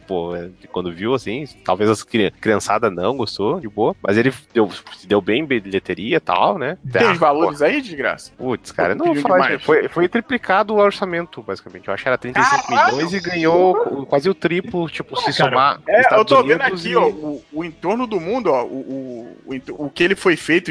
pô, 0.07 0.35
é, 0.35 0.49
quando 0.73 0.93
viu, 0.93 1.15
assim, 1.15 1.47
talvez 1.65 1.91
as 1.91 2.03
criançada 2.03 2.91
não 2.91 3.17
gostou, 3.17 3.61
de 3.61 3.69
boa, 3.69 3.95
mas 4.03 4.17
ele 4.17 4.33
deu, 4.53 4.71
deu 5.05 5.21
bem 5.21 5.45
bilheteria 5.45 6.17
e 6.17 6.21
tal, 6.21 6.59
né? 6.59 6.79
Tem 6.91 7.11
os 7.11 7.19
valores 7.19 7.59
pô. 7.59 7.65
aí, 7.65 7.81
de 7.81 7.95
graça? 7.97 8.33
Putz, 8.37 8.73
cara, 8.73 8.95
não 8.95 9.07
vou 9.07 9.17
falar, 9.17 9.59
foi, 9.61 9.89
foi 9.89 10.09
triplicado 10.09 10.75
o 10.75 10.79
orçamento, 10.79 11.43
basicamente. 11.43 11.89
Eu 11.89 11.95
acho 11.95 12.03
que 12.03 12.09
era 12.09 12.19
35 12.19 12.71
milhões 12.71 13.13
e 13.13 13.21
ganhou 13.21 14.07
quase 14.07 14.29
o 14.29 14.35
triplo, 14.35 14.89
tipo, 14.89 15.17
se 15.21 15.33
somar. 15.33 15.81
É, 15.89 16.15
eu 16.15 16.25
tô 16.25 16.43
vendo 16.43 16.63
aqui, 16.63 16.91
e... 16.91 16.97
ó, 16.97 17.09
o, 17.09 17.43
o, 17.53 17.65
entorno 17.65 18.07
do 18.07 18.21
mundo, 18.21 18.51
ó, 18.51 18.65
o, 18.65 19.37
o, 19.47 19.85
o, 19.87 19.91
que 19.91 20.03
ele 20.03 20.15
foi 20.15 20.37
feito, 20.37 20.71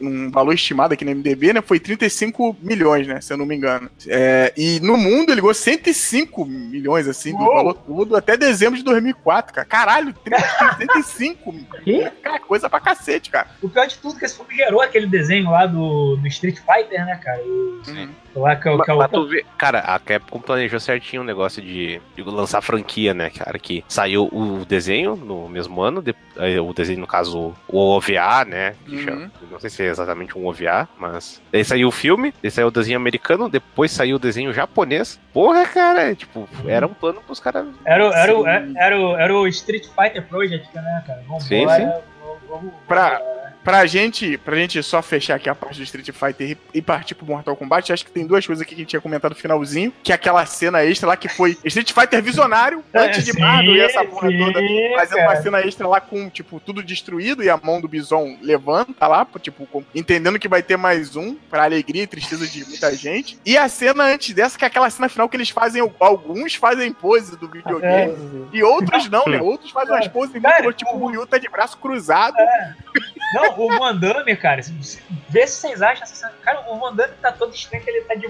um 0.00 0.30
valor 0.30 0.54
estimado 0.54 0.94
aqui 0.94 1.04
no 1.04 1.10
MDB, 1.10 1.52
né, 1.52 1.62
foi 1.62 1.80
35 1.80 2.56
milhões, 2.62 3.06
né, 3.06 3.20
se 3.20 3.32
eu 3.32 3.36
não 3.36 3.46
me 3.46 3.56
engano. 3.56 3.90
É, 4.06 4.52
e 4.56 4.80
no 4.80 4.96
mundo 4.96 5.30
ele 5.30 5.40
ganhou 5.40 5.54
105 5.54 6.44
milhões, 6.44 7.08
assim, 7.08 7.32
Uou. 7.32 7.44
do 7.44 7.54
valor 7.54 7.74
todo, 7.74 8.16
até 8.16 8.29
até 8.30 8.36
dezembro 8.36 8.78
de 8.78 8.84
2004, 8.84 9.54
cara. 9.54 9.66
Caralho, 9.66 10.14
35. 10.76 11.54
Que? 11.80 12.10
Cara, 12.22 12.38
coisa 12.40 12.68
pra 12.68 12.78
cacete, 12.78 13.30
cara. 13.30 13.48
O 13.62 13.68
pior 13.68 13.86
de 13.86 13.96
tudo 13.96 14.16
é 14.16 14.18
que 14.18 14.24
esse 14.26 14.36
filme 14.36 14.54
gerou 14.54 14.82
aquele 14.82 15.06
desenho 15.06 15.50
lá 15.50 15.64
do, 15.64 16.16
do 16.16 16.26
Street 16.28 16.58
Fighter, 16.58 17.06
né, 17.06 17.16
cara? 17.16 17.42
Sim. 17.84 18.10
Lá 18.34 18.56
que, 18.56 18.70
mas, 18.70 18.86
que, 18.86 18.92
mas 18.92 19.10
tu 19.10 19.26
vê, 19.26 19.44
cara, 19.58 19.80
a 19.80 19.98
Capcom 19.98 20.40
planejou 20.40 20.78
certinho 20.78 21.22
o 21.22 21.24
um 21.24 21.26
negócio 21.26 21.60
de, 21.60 22.00
de, 22.14 22.22
lançar 22.22 22.60
franquia, 22.60 23.12
né, 23.12 23.30
cara? 23.30 23.58
Que 23.58 23.84
saiu 23.88 24.28
o 24.32 24.64
desenho 24.64 25.16
no 25.16 25.48
mesmo 25.48 25.82
ano, 25.82 26.00
de, 26.00 26.14
eh, 26.36 26.60
o 26.60 26.72
desenho, 26.72 27.00
no 27.00 27.06
caso, 27.06 27.54
o 27.66 27.78
OVA, 27.78 28.44
né? 28.44 28.74
Uhum. 28.88 28.98
Chama, 28.98 29.32
não 29.50 29.58
sei 29.58 29.70
se 29.70 29.82
é 29.82 29.86
exatamente 29.86 30.38
um 30.38 30.46
OVA, 30.46 30.88
mas. 30.96 31.42
Daí 31.50 31.64
saiu 31.64 31.88
o 31.88 31.92
filme, 31.92 32.32
daí 32.40 32.50
saiu 32.50 32.68
o 32.68 32.70
desenho 32.70 32.98
americano, 32.98 33.48
depois 33.48 33.90
saiu 33.90 34.16
o 34.16 34.20
desenho 34.20 34.52
japonês. 34.52 35.20
Porra, 35.32 35.66
cara, 35.66 36.14
tipo, 36.14 36.48
era 36.66 36.86
um 36.86 36.94
plano 36.94 37.20
pros 37.22 37.40
caras. 37.40 37.66
Era, 37.84 38.04
era, 38.04 38.32
era, 38.32 38.72
era, 38.76 39.00
o, 39.00 39.16
era 39.16 39.34
o 39.34 39.46
Street 39.48 39.86
Fighter 39.86 40.24
Project, 40.26 40.68
né, 40.74 41.04
cara? 41.06 41.22
Vamos 41.26 41.44
sim, 41.44 41.68
sim. 41.68 41.90
Vamos, 42.20 42.38
vamos, 42.48 42.72
pra, 42.86 43.20
Pra 43.62 43.84
gente, 43.86 44.38
pra 44.38 44.56
gente 44.56 44.82
só 44.82 45.02
fechar 45.02 45.36
aqui 45.36 45.48
a 45.48 45.54
parte 45.54 45.76
do 45.76 45.82
Street 45.82 46.10
Fighter 46.10 46.56
e 46.72 46.80
partir 46.80 47.14
pro 47.14 47.26
Mortal 47.26 47.54
Kombat, 47.56 47.92
acho 47.92 48.04
que 48.04 48.10
tem 48.10 48.26
duas 48.26 48.46
coisas 48.46 48.62
aqui 48.62 48.74
que 48.74 48.80
a 48.80 48.82
gente 48.82 48.90
tinha 48.90 49.00
comentado 49.00 49.32
no 49.32 49.36
finalzinho, 49.36 49.92
que 50.02 50.12
é 50.12 50.14
aquela 50.14 50.44
cena 50.46 50.82
extra 50.82 51.08
lá 51.08 51.16
que 51.16 51.28
foi 51.28 51.56
Street 51.64 51.92
Fighter 51.92 52.22
visionário, 52.22 52.82
é, 52.92 53.00
antes 53.00 53.24
de 53.24 53.38
Mario 53.38 53.76
e 53.76 53.80
essa 53.80 54.04
porra 54.04 54.28
sim, 54.28 54.38
toda, 54.38 54.60
fazendo 54.96 55.18
cara. 55.18 55.30
uma 55.30 55.42
cena 55.42 55.60
extra 55.60 55.86
lá 55.86 56.00
com, 56.00 56.28
tipo, 56.30 56.58
tudo 56.60 56.82
destruído 56.82 57.42
e 57.42 57.50
a 57.50 57.56
mão 57.56 57.80
do 57.80 57.88
Bison 57.88 58.38
levanta 58.40 59.06
lá, 59.06 59.26
tipo, 59.40 59.84
entendendo 59.94 60.38
que 60.38 60.48
vai 60.48 60.62
ter 60.62 60.76
mais 60.76 61.14
um, 61.14 61.34
pra 61.34 61.64
alegria 61.64 62.04
e 62.04 62.06
tristeza 62.06 62.46
de 62.46 62.64
muita 62.64 62.94
gente. 62.94 63.38
E 63.44 63.58
a 63.58 63.68
cena 63.68 64.04
antes 64.04 64.34
dessa, 64.34 64.58
que 64.58 64.64
é 64.64 64.68
aquela 64.68 64.88
cena 64.88 65.08
final 65.08 65.28
que 65.28 65.36
eles 65.36 65.50
fazem, 65.50 65.82
alguns 66.00 66.54
fazem 66.54 66.92
pose 66.92 67.36
do 67.36 67.48
videogame, 67.48 68.12
é. 68.12 68.56
e 68.56 68.62
outros 68.62 69.08
não, 69.08 69.24
né? 69.26 69.40
Outros 69.40 69.70
fazem 69.70 69.94
umas 69.94 70.08
poses 70.08 70.32
muito, 70.32 70.72
tipo, 70.72 70.96
o 70.96 71.06
Ryu 71.08 71.26
tá 71.26 71.38
de 71.38 71.48
braço 71.48 71.76
cruzado. 71.78 72.36
É. 72.38 72.74
Não, 73.34 73.49
o 73.56 73.78
Mandame, 73.78 74.36
cara, 74.36 74.60
vê 75.28 75.46
se 75.46 75.60
vocês 75.60 75.82
acham. 75.82 76.06
Cara, 76.42 76.60
o 76.70 76.78
Mandame 76.78 77.12
tá 77.20 77.32
todo 77.32 77.54
estranho, 77.54 77.84
ele 77.86 78.02
tá 78.02 78.14
de 78.14 78.26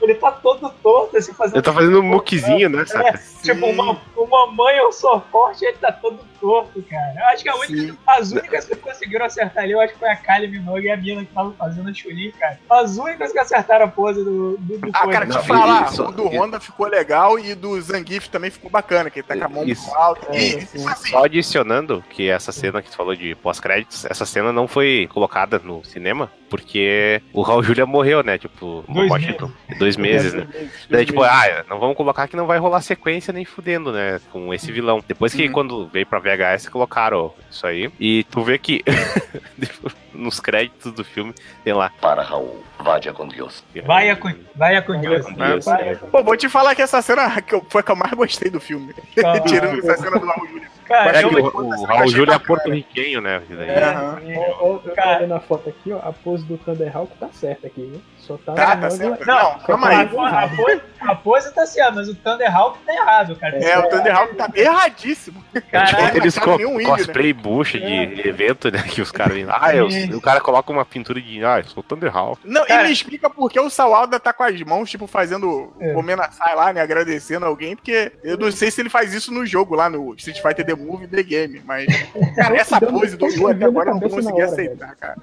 Ele 0.00 0.14
tá 0.14 0.32
todo 0.32 0.70
torto, 0.82 1.16
assim, 1.16 1.32
fazendo. 1.32 1.56
Ele 1.56 1.62
tá 1.62 1.72
fazendo 1.72 2.00
um 2.00 2.02
muquezinho, 2.02 2.68
né? 2.68 2.84
É, 3.04 3.42
tipo, 3.42 3.66
uma, 3.66 4.00
uma 4.16 4.46
mãe 4.48 4.76
eu 4.76 4.92
sou 4.92 5.20
forte, 5.30 5.64
ele 5.64 5.76
tá 5.78 5.92
todo 5.92 6.18
torto, 6.40 6.82
cara. 6.82 7.14
Eu 7.16 7.26
acho 7.26 7.42
que 7.42 7.48
a 7.48 7.56
única, 7.56 7.96
as 8.06 8.32
únicas 8.32 8.64
que 8.64 8.76
conseguiram 8.76 9.26
acertar 9.26 9.64
ali, 9.64 9.72
eu 9.72 9.80
acho 9.80 9.92
que 9.92 9.98
foi 9.98 10.08
a 10.08 10.16
Kylie 10.16 10.48
Minogue 10.48 10.86
e 10.86 10.90
a 10.90 10.96
mina 10.96 11.24
que 11.24 11.32
tava 11.32 11.52
fazendo 11.52 11.88
a 11.88 11.94
Chuli, 11.94 12.32
cara. 12.32 12.58
As 12.68 12.96
únicas 12.96 13.32
que 13.32 13.38
acertaram 13.38 13.84
a 13.84 13.88
pose 13.88 14.24
do. 14.24 14.56
do, 14.58 14.78
do 14.78 14.90
ah, 14.92 15.08
cara, 15.08 15.26
te 15.26 15.38
falar, 15.46 15.90
isso, 15.90 16.02
o 16.02 16.10
do 16.10 16.26
Honda 16.28 16.58
ficou 16.58 16.86
legal 16.86 17.38
e 17.38 17.54
do 17.54 17.80
Zangief 17.80 18.28
também 18.28 18.50
ficou 18.50 18.70
bacana, 18.70 19.10
que 19.10 19.20
ele 19.20 19.26
tá 19.26 19.36
com 19.36 19.44
a 19.44 19.48
mão 19.48 19.64
alto. 19.94 20.26
É, 20.30 20.38
e, 20.38 20.56
assim, 20.88 21.10
Só 21.10 21.24
adicionando 21.24 22.02
que 22.08 22.28
essa 22.28 22.52
cena 22.52 22.80
que 22.82 22.90
tu 22.90 22.96
falou 22.96 23.14
de 23.14 23.34
pós-créditos, 23.36 24.04
essa 24.06 24.24
cena 24.24 24.52
não 24.52 24.59
foi 24.68 25.08
colocada 25.12 25.58
no 25.58 25.84
cinema, 25.84 26.30
porque 26.48 27.20
o 27.32 27.42
Raul 27.42 27.62
Júlia 27.62 27.86
morreu, 27.86 28.22
né? 28.22 28.38
Tipo, 28.38 28.84
Dois 28.88 29.08
morte 29.08 29.26
meses. 29.26 29.40
do- 29.40 29.52
dois 29.78 29.96
meses, 29.96 30.34
né? 30.34 30.46
Daí, 30.88 31.06
tipo, 31.06 31.22
ah, 31.22 31.64
não 31.68 31.78
vamos 31.78 31.96
colocar 31.96 32.26
que 32.28 32.36
não 32.36 32.46
vai 32.46 32.58
rolar 32.58 32.80
sequência 32.80 33.32
nem 33.32 33.44
fudendo, 33.44 33.92
né? 33.92 34.20
Com 34.32 34.52
esse 34.52 34.70
vilão. 34.72 35.02
Depois 35.06 35.32
que 35.34 35.46
Uhum. 35.46 35.52
quando 35.52 35.86
veio 35.88 36.06
pra 36.06 36.18
VHS, 36.18 36.68
colocaram 36.68 37.32
isso 37.50 37.66
aí. 37.66 37.90
E 38.00 38.24
tu 38.24 38.42
vê 38.42 38.58
que 38.58 38.82
nos 40.14 40.40
créditos 40.40 40.92
do 40.92 41.04
filme 41.04 41.34
tem 41.64 41.72
lá. 41.72 41.90
Para 42.00 42.22
Raul, 42.22 42.62
vaya 42.78 43.12
com 43.12 43.26
Deus. 43.28 43.62
Vai 43.86 44.10
a 44.10 44.16
com, 44.16 44.32
vai 44.54 44.76
a 44.76 44.82
com 44.82 45.00
Deus. 45.00 45.26
com 45.26 45.32
Deus, 45.32 45.64
Vai 45.64 45.88
é. 45.88 45.92
a 45.92 45.96
com- 45.96 46.06
Pô, 46.10 46.22
vou 46.22 46.36
te 46.36 46.48
falar 46.48 46.74
que 46.74 46.82
essa 46.82 47.00
cena 47.02 47.40
que 47.42 47.54
eu- 47.54 47.64
foi 47.68 47.80
a 47.80 47.84
que 47.84 47.90
eu 47.92 47.96
mais 47.96 48.12
gostei 48.12 48.50
do 48.50 48.60
filme. 48.60 48.94
Tirando 49.46 49.78
essa 49.78 49.96
cena 50.02 50.18
do 50.18 50.26
Raul 50.26 50.46
Júlia. 50.48 50.70
Cara, 50.86 51.18
É 51.18 51.22
que 51.22 51.26
o, 51.36 51.44
o 51.56 51.84
Raul 51.84 52.08
Júlia 52.08 52.34
é 52.34 52.38
porto-riquenho, 52.38 53.20
né? 53.20 53.40
Daí- 53.48 53.68
É. 53.68 54.38
Ó, 54.38 54.56
ó, 54.60 54.72
eu 54.74 54.78
tô 54.80 54.90
Cara. 54.90 55.18
olhando 55.18 55.34
a 55.34 55.40
foto 55.40 55.68
aqui, 55.68 55.92
ó. 55.92 55.98
A 55.98 56.12
pose 56.12 56.44
do 56.44 56.58
Thunderhawk 56.58 57.12
tá 57.18 57.28
certa 57.32 57.68
aqui, 57.68 57.82
viu? 57.82 58.00
Só 58.30 58.36
tá. 58.38 58.52
Tá, 58.54 58.76
tá 58.76 58.90
certo. 58.90 59.26
Não, 59.26 59.34
Não, 59.52 59.58
calma 59.60 59.88
a, 59.88 59.90
aí. 59.90 60.06
a, 60.06 60.48
pose, 60.48 60.80
a 61.00 61.14
pose 61.16 61.52
tá 61.54 61.66
certa, 61.66 61.90
mas 61.92 62.08
o 62.08 62.14
Thunderhawk 62.14 62.78
tá 62.86 62.92
errado, 62.94 63.34
cara. 63.36 63.58
É, 63.58 63.76
o 63.78 63.88
Thunderhawk 63.88 64.36
tá 64.36 64.48
erradíssimo. 64.54 65.44
Caralho, 65.70 66.16
Eles 66.16 66.38
co 66.38 66.52
índio, 66.60 66.84
cosplay 66.86 67.32
bucha 67.32 67.78
de 67.80 68.28
evento, 68.28 68.70
né? 68.70 68.82
Que 68.82 69.02
os 69.02 69.10
caras 69.10 69.34
vêm. 69.34 69.46
Ah, 69.48 69.74
eu, 69.74 69.88
o 70.16 70.20
cara 70.20 70.40
coloca 70.40 70.70
uma 70.72 70.84
pintura 70.84 71.20
de. 71.20 71.44
Ah, 71.44 71.58
eu 71.58 71.64
sou 71.64 71.82
Thunderhawk. 71.82 72.40
Não, 72.44 72.64
Cara- 72.66 72.82
e 72.84 72.86
me 72.86 72.92
explica 72.92 73.28
por 73.28 73.50
que 73.50 73.58
o 73.58 73.68
Sawalda 73.68 74.20
tá 74.20 74.32
com 74.32 74.44
as 74.44 74.60
mãos, 74.62 74.88
tipo, 74.88 75.06
fazendo 75.08 75.72
É. 75.80 75.96
homenagem 75.96 76.38
lá, 76.54 76.72
né? 76.72 76.80
Agradecendo 76.80 77.46
alguém, 77.46 77.74
porque 77.74 78.12
eu 78.22 78.36
não 78.38 78.52
sei 78.52 78.70
se 78.70 78.80
ele 78.80 78.88
faz 78.90 79.12
isso 79.12 79.32
no 79.32 79.44
jogo 79.44 79.74
lá 79.74 79.88
no 79.90 80.14
Street 80.14 80.40
Fighter 80.40 80.64
The 80.64 80.74
Movie 80.74 81.08
The 81.08 81.22
Game, 81.24 81.60
mas. 81.64 81.86
Cara, 82.36 82.56
essa 82.56 82.80
pose 82.80 83.16
do 83.16 83.26
Ryu 83.26 83.48
até 83.48 83.64
agora 83.64 83.90
eu 83.90 83.94
não 83.94 84.00
consegui 84.08 84.32
hora, 84.42 84.44
aceitar, 84.44 84.94
cara. 84.96 85.16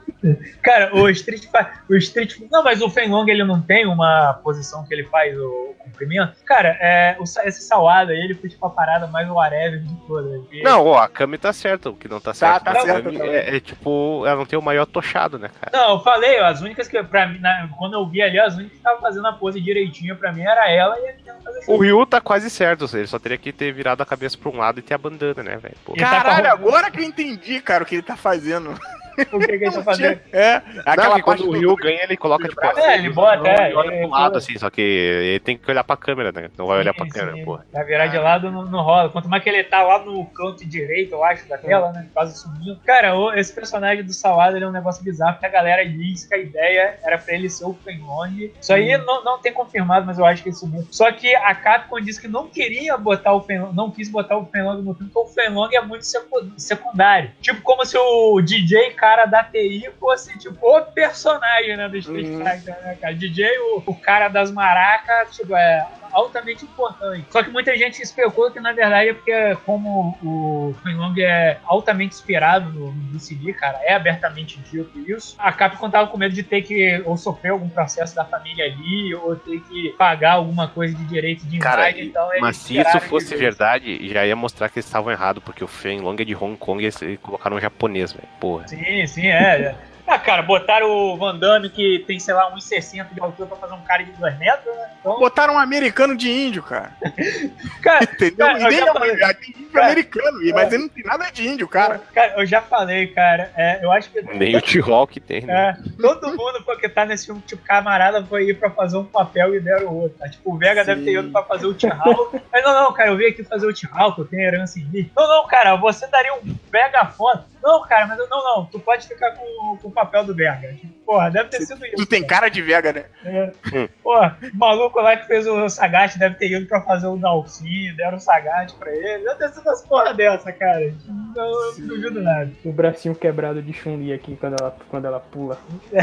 Cara, 0.62 0.95
o 0.95 1.10
Street 1.10 1.43
Fighter. 1.43 1.68
O 1.89 1.95
Street 1.95 2.36
Não, 2.51 2.64
mas 2.64 2.82
o 2.82 2.89
Fenlong 2.98 3.30
ele 3.30 3.43
não 3.43 3.62
tem 3.62 3.86
uma 3.86 4.34
posição 4.43 4.84
que 4.86 4.93
ele 4.93 5.04
faz 5.06 5.38
o 5.38 5.76
comprimento. 5.80 6.34
Cara, 6.45 6.70
é, 6.82 7.16
o, 7.20 7.24
esse 7.24 7.62
Sawada 7.62 8.12
aí, 8.12 8.20
ele 8.20 8.34
foi 8.34 8.50
tipo 8.50 8.66
a 8.66 8.70
parada 8.70 9.06
mais 9.08 9.30
whatever 9.30 9.80
de 9.82 9.95
todas. 10.08 10.41
E- 10.52 10.64
Não, 10.64 10.86
ó, 10.86 10.98
a 11.00 11.08
Kami 11.08 11.38
tá 11.38 11.54
certo. 11.54 11.89
O 11.89 11.95
que 11.95 12.08
não 12.08 12.20
tá 12.20 12.34
certo 12.34 12.64
tá 12.64 12.74
da 12.74 12.82
certo 12.82 13.10
é, 13.24 13.58
é, 13.58 13.60
tipo, 13.60 14.24
ela 14.26 14.36
não 14.38 14.45
tem 14.45 14.58
o 14.58 14.62
maior 14.62 14.86
tochado, 14.86 15.38
né, 15.38 15.50
cara? 15.62 15.72
Não, 15.78 15.95
eu 15.98 16.00
falei, 16.00 16.39
ó, 16.41 16.45
as 16.45 16.62
únicas 16.62 16.88
que, 16.88 17.02
pra 17.04 17.28
mim, 17.28 17.39
na- 17.39 17.70
quando 17.78 17.93
eu 17.93 18.06
vi 18.08 18.22
ali, 18.22 18.39
as 18.39 18.54
únicas 18.56 18.72
que 18.72 18.78
estavam 18.78 19.02
fazendo 19.02 19.28
a 19.28 19.34
pose 19.34 19.62
direitinho 19.62 20.16
pra 20.16 20.32
mim 20.32 20.41
era 20.41 20.70
ela 20.72 20.98
e 21.00 21.10
a 21.10 21.14
menina 21.14 21.36
fazendo 21.43 21.64
O 21.72 21.78
Ryu 21.78 22.06
tá 22.06 22.20
quase 22.20 22.50
certo, 22.50 22.86
ele 22.98 23.08
só 23.08 23.20
teria 23.20 23.38
que 23.38 23.52
ter 23.54 23.72
virado 23.72 24.02
a 24.02 24.06
cabeça 24.06 24.38
pra 24.38 24.50
um 24.50 24.58
lado 24.58 24.80
e 24.80 24.82
ter 24.82 24.93
a 24.93 24.98
bandana, 24.98 25.43
né, 25.43 25.58
velho? 25.58 25.76
Tá 25.86 25.93
Caralho, 26.10 26.50
roupa- 26.50 26.68
agora 26.70 26.91
que 26.91 27.00
eu 27.00 27.04
entendi, 27.04 27.62
cara, 27.62 27.84
o 27.84 27.86
que 27.86 27.95
ele 27.95 28.02
tá 28.02 28.16
fazendo. 28.18 28.74
O 29.34 29.39
que, 29.39 29.47
que 29.47 29.65
ele 29.65 29.72
tá 29.72 29.84
fazendo? 29.84 30.20
É, 30.32 30.61
Não, 30.74 30.82
aquela 30.86 31.15
que 31.15 31.22
quando 31.24 31.38
parte 31.39 31.43
o 31.43 31.51
do- 31.51 31.57
Ryu 31.59 31.76
ganha, 31.76 32.03
ele 32.03 32.18
coloca, 32.18 32.47
tipo, 32.47 32.61
É, 32.80 32.95
ele 32.95 33.09
bota, 33.09 33.47
é, 33.47 33.65
ele 33.68 33.76
olha 33.76 33.88
ele- 33.91 33.99
pro 34.01 34.09
lado, 34.09 34.38
assim, 34.38 34.57
só 34.57 34.70
que 34.70 34.82
ele 34.82 35.39
tem 35.39 35.57
que 35.57 35.70
olhar 35.70 35.84
pra 35.84 35.97
câmera, 35.97 36.32
né? 36.32 36.49
Não 36.57 36.68
vai 36.68 36.80
olhar 36.80 36.93
pra 36.93 37.05
Sim, 37.05 37.11
câmera, 37.11 37.43
porra. 37.43 37.65
Pra 37.72 37.84
virar 37.84 38.07
de 38.07 38.18
lado 38.18 38.51
não, 38.51 38.63
não 38.65 38.82
rola. 38.82 39.09
Quanto 39.09 39.28
mais 39.28 39.41
que 39.43 39.49
ele 39.49 39.63
tá 39.63 39.82
lá 39.84 39.99
no 40.03 40.26
canto 40.28 40.65
direito, 40.65 41.13
eu 41.13 41.24
acho, 41.24 41.47
da 41.47 41.57
tela, 41.57 41.91
né? 41.91 42.07
Quase 42.13 42.38
sumindo. 42.39 42.80
Cara, 42.86 43.13
esse 43.39 43.53
personagem 43.53 44.03
do 44.03 44.13
Sawada 44.13 44.57
ele 44.57 44.65
é 44.65 44.68
um 44.68 44.72
negócio 44.72 45.03
bizarro, 45.03 45.34
porque 45.34 45.45
a 45.45 45.49
galera 45.49 45.88
diz 45.88 46.26
que 46.26 46.36
a 46.36 46.38
ideia 46.38 46.97
era 47.03 47.18
pra 47.18 47.34
ele 47.34 47.49
ser 47.49 47.65
o 47.65 47.74
Fenlong. 47.74 48.51
Isso 48.61 48.74
aí 48.74 48.97
não, 48.97 49.24
não 49.24 49.39
tem 49.39 49.51
confirmado, 49.53 50.05
mas 50.05 50.18
eu 50.20 50.26
acho 50.26 50.43
que 50.43 50.49
isso 50.49 50.68
mesmo. 50.68 50.88
Só 50.91 51.11
que 51.11 51.34
a 51.36 51.53
Capcom 51.55 51.99
disse 51.99 52.22
que 52.22 52.28
não 52.28 52.47
queria 52.47 52.95
botar 52.97 53.34
o 53.34 53.41
Fenlong, 53.41 53.74
não 53.74 53.89
quis 53.91 54.09
botar 54.09 54.38
o 54.38 54.45
Fenlong 54.45 54.82
no 54.82 54.93
filme, 54.93 55.11
porque 55.11 55.30
o 55.30 55.34
Fenlong 55.34 55.70
é 55.74 55.82
muito 55.82 56.05
secu- 56.05 56.51
secundário. 56.57 57.32
Tipo, 57.41 57.61
como 57.61 57.86
se 57.86 57.97
o 57.97 58.41
DJ 58.41 58.91
cara 59.08 59.26
da 59.26 59.41
TI 59.41 59.89
fosse, 59.97 60.38
tipo, 60.38 60.58
o 60.68 60.82
personagem, 60.91 61.78
né, 61.78 61.88
do 61.88 61.95
Street 61.97 62.28
Uhum. 62.28 62.43
Fighter, 62.45 62.76
né, 62.84 62.97
cara? 62.99 63.16
DJ, 63.16 63.58
o, 63.60 63.84
o 63.86 63.95
cara 63.95 64.28
das 64.28 64.51
maracas, 64.51 65.34
tipo, 65.34 65.55
é 65.55 65.88
altamente 66.18 66.65
importante. 66.65 67.26
Só 67.30 67.43
que 67.43 67.49
muita 67.51 67.78
gente 67.78 68.01
especula 68.01 68.51
que, 68.51 68.59
na 68.59 68.74
verdade, 68.74 69.09
é 69.09 69.13
porque 69.13 69.57
como 69.65 70.18
o 70.24 70.76
Fenlong 70.82 71.13
é 71.20 71.59
altamente 71.63 72.15
inspirado 72.15 72.72
no, 72.72 72.91
no 72.91 73.20
Lee, 73.43 73.53
cara, 73.53 73.80
é 73.84 73.93
abertamente 73.93 74.59
dito 74.72 74.97
isso, 75.07 75.36
a 75.38 75.51
Capcom 75.51 75.89
tava 75.89 76.07
com 76.07 76.18
medo 76.18 76.34
de 76.34 76.41
ter 76.41 76.63
que 76.63 77.01
ou 77.05 77.15
sofrer 77.18 77.51
algum 77.51 77.70
processo 77.70 78.15
da 78.15 78.26
família 78.26 78.65
ali, 78.65 79.13
ou 79.13 79.36
ter 79.36 79.59
que 79.61 79.89
pagar 79.97 80.34
alguma 80.34 80.68
coisa 80.68 80.95
de 80.95 81.03
direito 81.05 81.45
de 81.45 81.59
Cara, 81.59 81.89
imagem, 81.89 82.07
então 82.07 82.30
eles 82.32 82.41
Mas 82.41 82.57
se 82.57 82.80
isso 82.80 82.99
fosse 83.01 83.36
verdade, 83.36 84.07
já 84.11 84.26
ia 84.26 84.36
mostrar 84.36 84.70
que 84.70 84.80
eles 84.80 84.86
estavam 84.86 85.11
errados, 85.11 85.43
porque 85.43 85.63
o 85.63 85.68
Fenlong 85.68 86.15
é 86.20 86.26
de 86.26 86.36
Hong 86.36 86.57
Kong 86.57 86.82
e 86.82 86.86
eles 86.86 87.20
colocaram 87.22 87.57
um 87.57 87.59
japonês, 87.59 88.11
velho. 88.11 88.28
Porra. 88.39 88.68
Sim, 88.68 89.05
sim, 89.05 89.28
é. 89.28 89.76
Ah, 90.08 90.18
cara, 90.18 90.41
botaram 90.41 90.89
o 90.89 91.18
Van 91.18 91.38
Damme 91.38 91.70
que 91.70 92.03
tem, 92.08 92.18
sei 92.18 92.34
lá, 92.34 92.49
1,60 92.55 93.14
de 93.14 93.20
altura 93.20 93.49
pra 93.49 93.58
fazer 93.58 93.74
um 93.74 93.82
cara 93.82 94.03
de 94.03 94.12
2 94.14 94.38
metros, 94.39 94.74
né? 94.74 94.89
Então, 95.01 95.20
Botaram 95.20 95.55
um 95.55 95.60
americano 95.60 96.16
de 96.16 96.30
índio, 96.32 96.64
cara. 96.64 96.91
cara, 97.84 98.03
Entendeu? 98.08 98.45
Cara, 98.47 98.60
E 98.60 98.64
eu 98.64 98.70
nem 98.70 98.80
já 98.80 98.86
é- 98.86 98.93
falei. 98.93 99.12
é- 99.12 99.34
tem 99.34 99.49
índio 99.49 99.68
Cara, 99.72 99.86
americano, 99.88 100.41
e- 100.43 100.53
mas 100.53 100.72
ele 100.74 100.84
não 100.84 100.89
tem 100.89 101.03
nada 101.03 101.30
de 101.30 101.47
índio, 101.47 101.68
cara. 101.68 101.99
cara, 102.14 102.34
eu 102.38 102.45
já 102.45 102.62
falei, 102.62 103.08
cara, 103.08 103.51
é, 103.55 103.84
eu 103.84 103.91
acho 103.91 104.10
que 104.10 104.22
Nem 104.22 104.55
o 104.55 104.62
T-Hawk 104.62 105.20
tem, 105.20 105.41
né? 105.41 105.78
É, 105.78 106.01
todo 106.01 106.30
mundo 106.30 106.64
foi 106.64 106.78
que 106.78 106.88
tá 106.88 107.05
nesse 107.05 107.26
filme, 107.26 107.41
tipo, 107.41 107.62
camarada 107.64 108.24
foi 108.26 108.45
ir 108.49 108.53
pra 108.58 108.70
fazer 108.72 108.97
um 108.97 109.03
papel 109.05 109.55
e 109.55 109.60
deram 109.60 109.93
outro. 109.93 110.18
Tá? 110.18 110.30
Tipo, 110.30 110.53
o 110.53 110.58
Vega 110.58 110.84
deve 110.86 111.03
ter 111.03 111.20
ido 111.20 111.32
pra 111.32 111.43
fazer 111.43 111.66
o 111.68 111.74
T-Hawk. 111.74 112.41
Mas 112.51 112.64
não, 112.64 112.74
não, 112.74 112.93
cara, 112.93 113.10
eu 113.10 113.18
vim 113.18 113.26
aqui 113.26 113.43
fazer 113.43 113.68
o 113.68 113.74
T-Hawk, 113.74 114.18
eu 114.20 114.26
tenho 114.26 114.41
herança 114.43 114.80
em 114.80 114.86
mim. 114.86 115.12
Não, 115.16 115.28
não, 115.28 115.47
cara, 115.47 115.76
você 115.76 116.08
daria 116.08 116.34
um 116.34 116.55
Vega 116.72 117.05
foda. 117.08 117.45
Não, 117.64 117.82
cara, 117.86 118.08
mas 118.08 118.18
eu, 118.20 118.30
não, 118.30 118.43
não, 118.43 118.66
tu 118.66 118.80
pode 118.80 119.08
ficar 119.08 119.32
com, 119.32 119.78
com 119.82 119.88
o 119.89 119.91
papel 119.98 120.26
do 120.26 120.36
Vega. 120.36 120.74
Tipo, 120.74 120.93
porra, 121.06 121.32
deve 121.32 121.50
ter 121.50 121.62
sido 121.62 121.84
isso. 121.86 121.95
Tu 121.95 122.06
tem 122.06 122.26
cara 122.26 122.50
de 122.50 122.62
vega, 122.62 122.93
né? 122.93 123.06
É. 123.26 123.88
Porra, 124.04 124.38
o 124.54 124.58
maluco 124.58 125.00
lá 125.02 125.18
que 125.18 125.26
fez 125.26 125.48
o 125.48 125.68
Sagat 125.70 126.18
deve 126.20 126.36
ter 126.36 126.52
ido 126.52 126.68
pra 126.68 126.82
fazer 126.82 127.08
o 127.08 127.18
Dalsin, 127.18 127.93
deram 127.95 128.18
o 128.18 128.20
Sagat 128.20 128.74
pra 128.76 128.91
ele. 128.93 129.24
Deve 129.24 129.36
ter 129.36 129.50
sido 129.50 129.62
umas 129.62 129.82
porra 129.82 130.14
dessa, 130.14 130.52
cara. 130.52 130.93
Não, 131.36 131.45
eu 131.45 131.80
não 131.80 131.88
duvido 131.88 132.22
nada. 132.22 132.52
O 132.64 132.72
bracinho 132.72 133.16
quebrado 133.16 133.62
de 133.62 133.74
Chun-Li 133.74 134.14
aqui 134.14 134.36
quando 134.36 134.56
ela, 134.60 134.78
quando 134.89 135.06
ela 135.06 135.20
pula. 135.20 135.58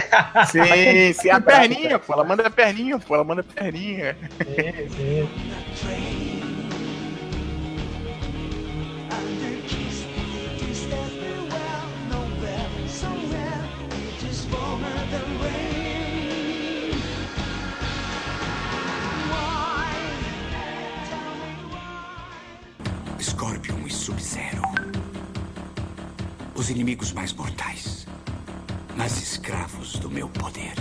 Sim, 0.51 1.13
sim. 1.13 1.31
A 1.31 1.41
perninha, 1.41 1.99
pô. 1.99 2.13
Ela 2.15 2.25
manda 2.25 2.47
a 2.47 2.51
perninha, 2.51 2.99
pô. 2.99 3.15
Ela 3.15 3.25
manda 3.25 3.43
a 3.43 3.45
perninha. 3.45 4.17
Sim, 4.91 5.29
sim. 5.75 6.24
Scorpion 23.25 23.87
e 23.87 23.91
Sub-Zero. 23.91 24.61
Os 26.55 26.69
inimigos 26.69 27.11
mais 27.13 27.33
mortais. 27.33 28.07
Mas 28.95 29.17
escravos 29.17 29.95
do 29.95 30.11
meu 30.11 30.29
poder. 30.29 30.75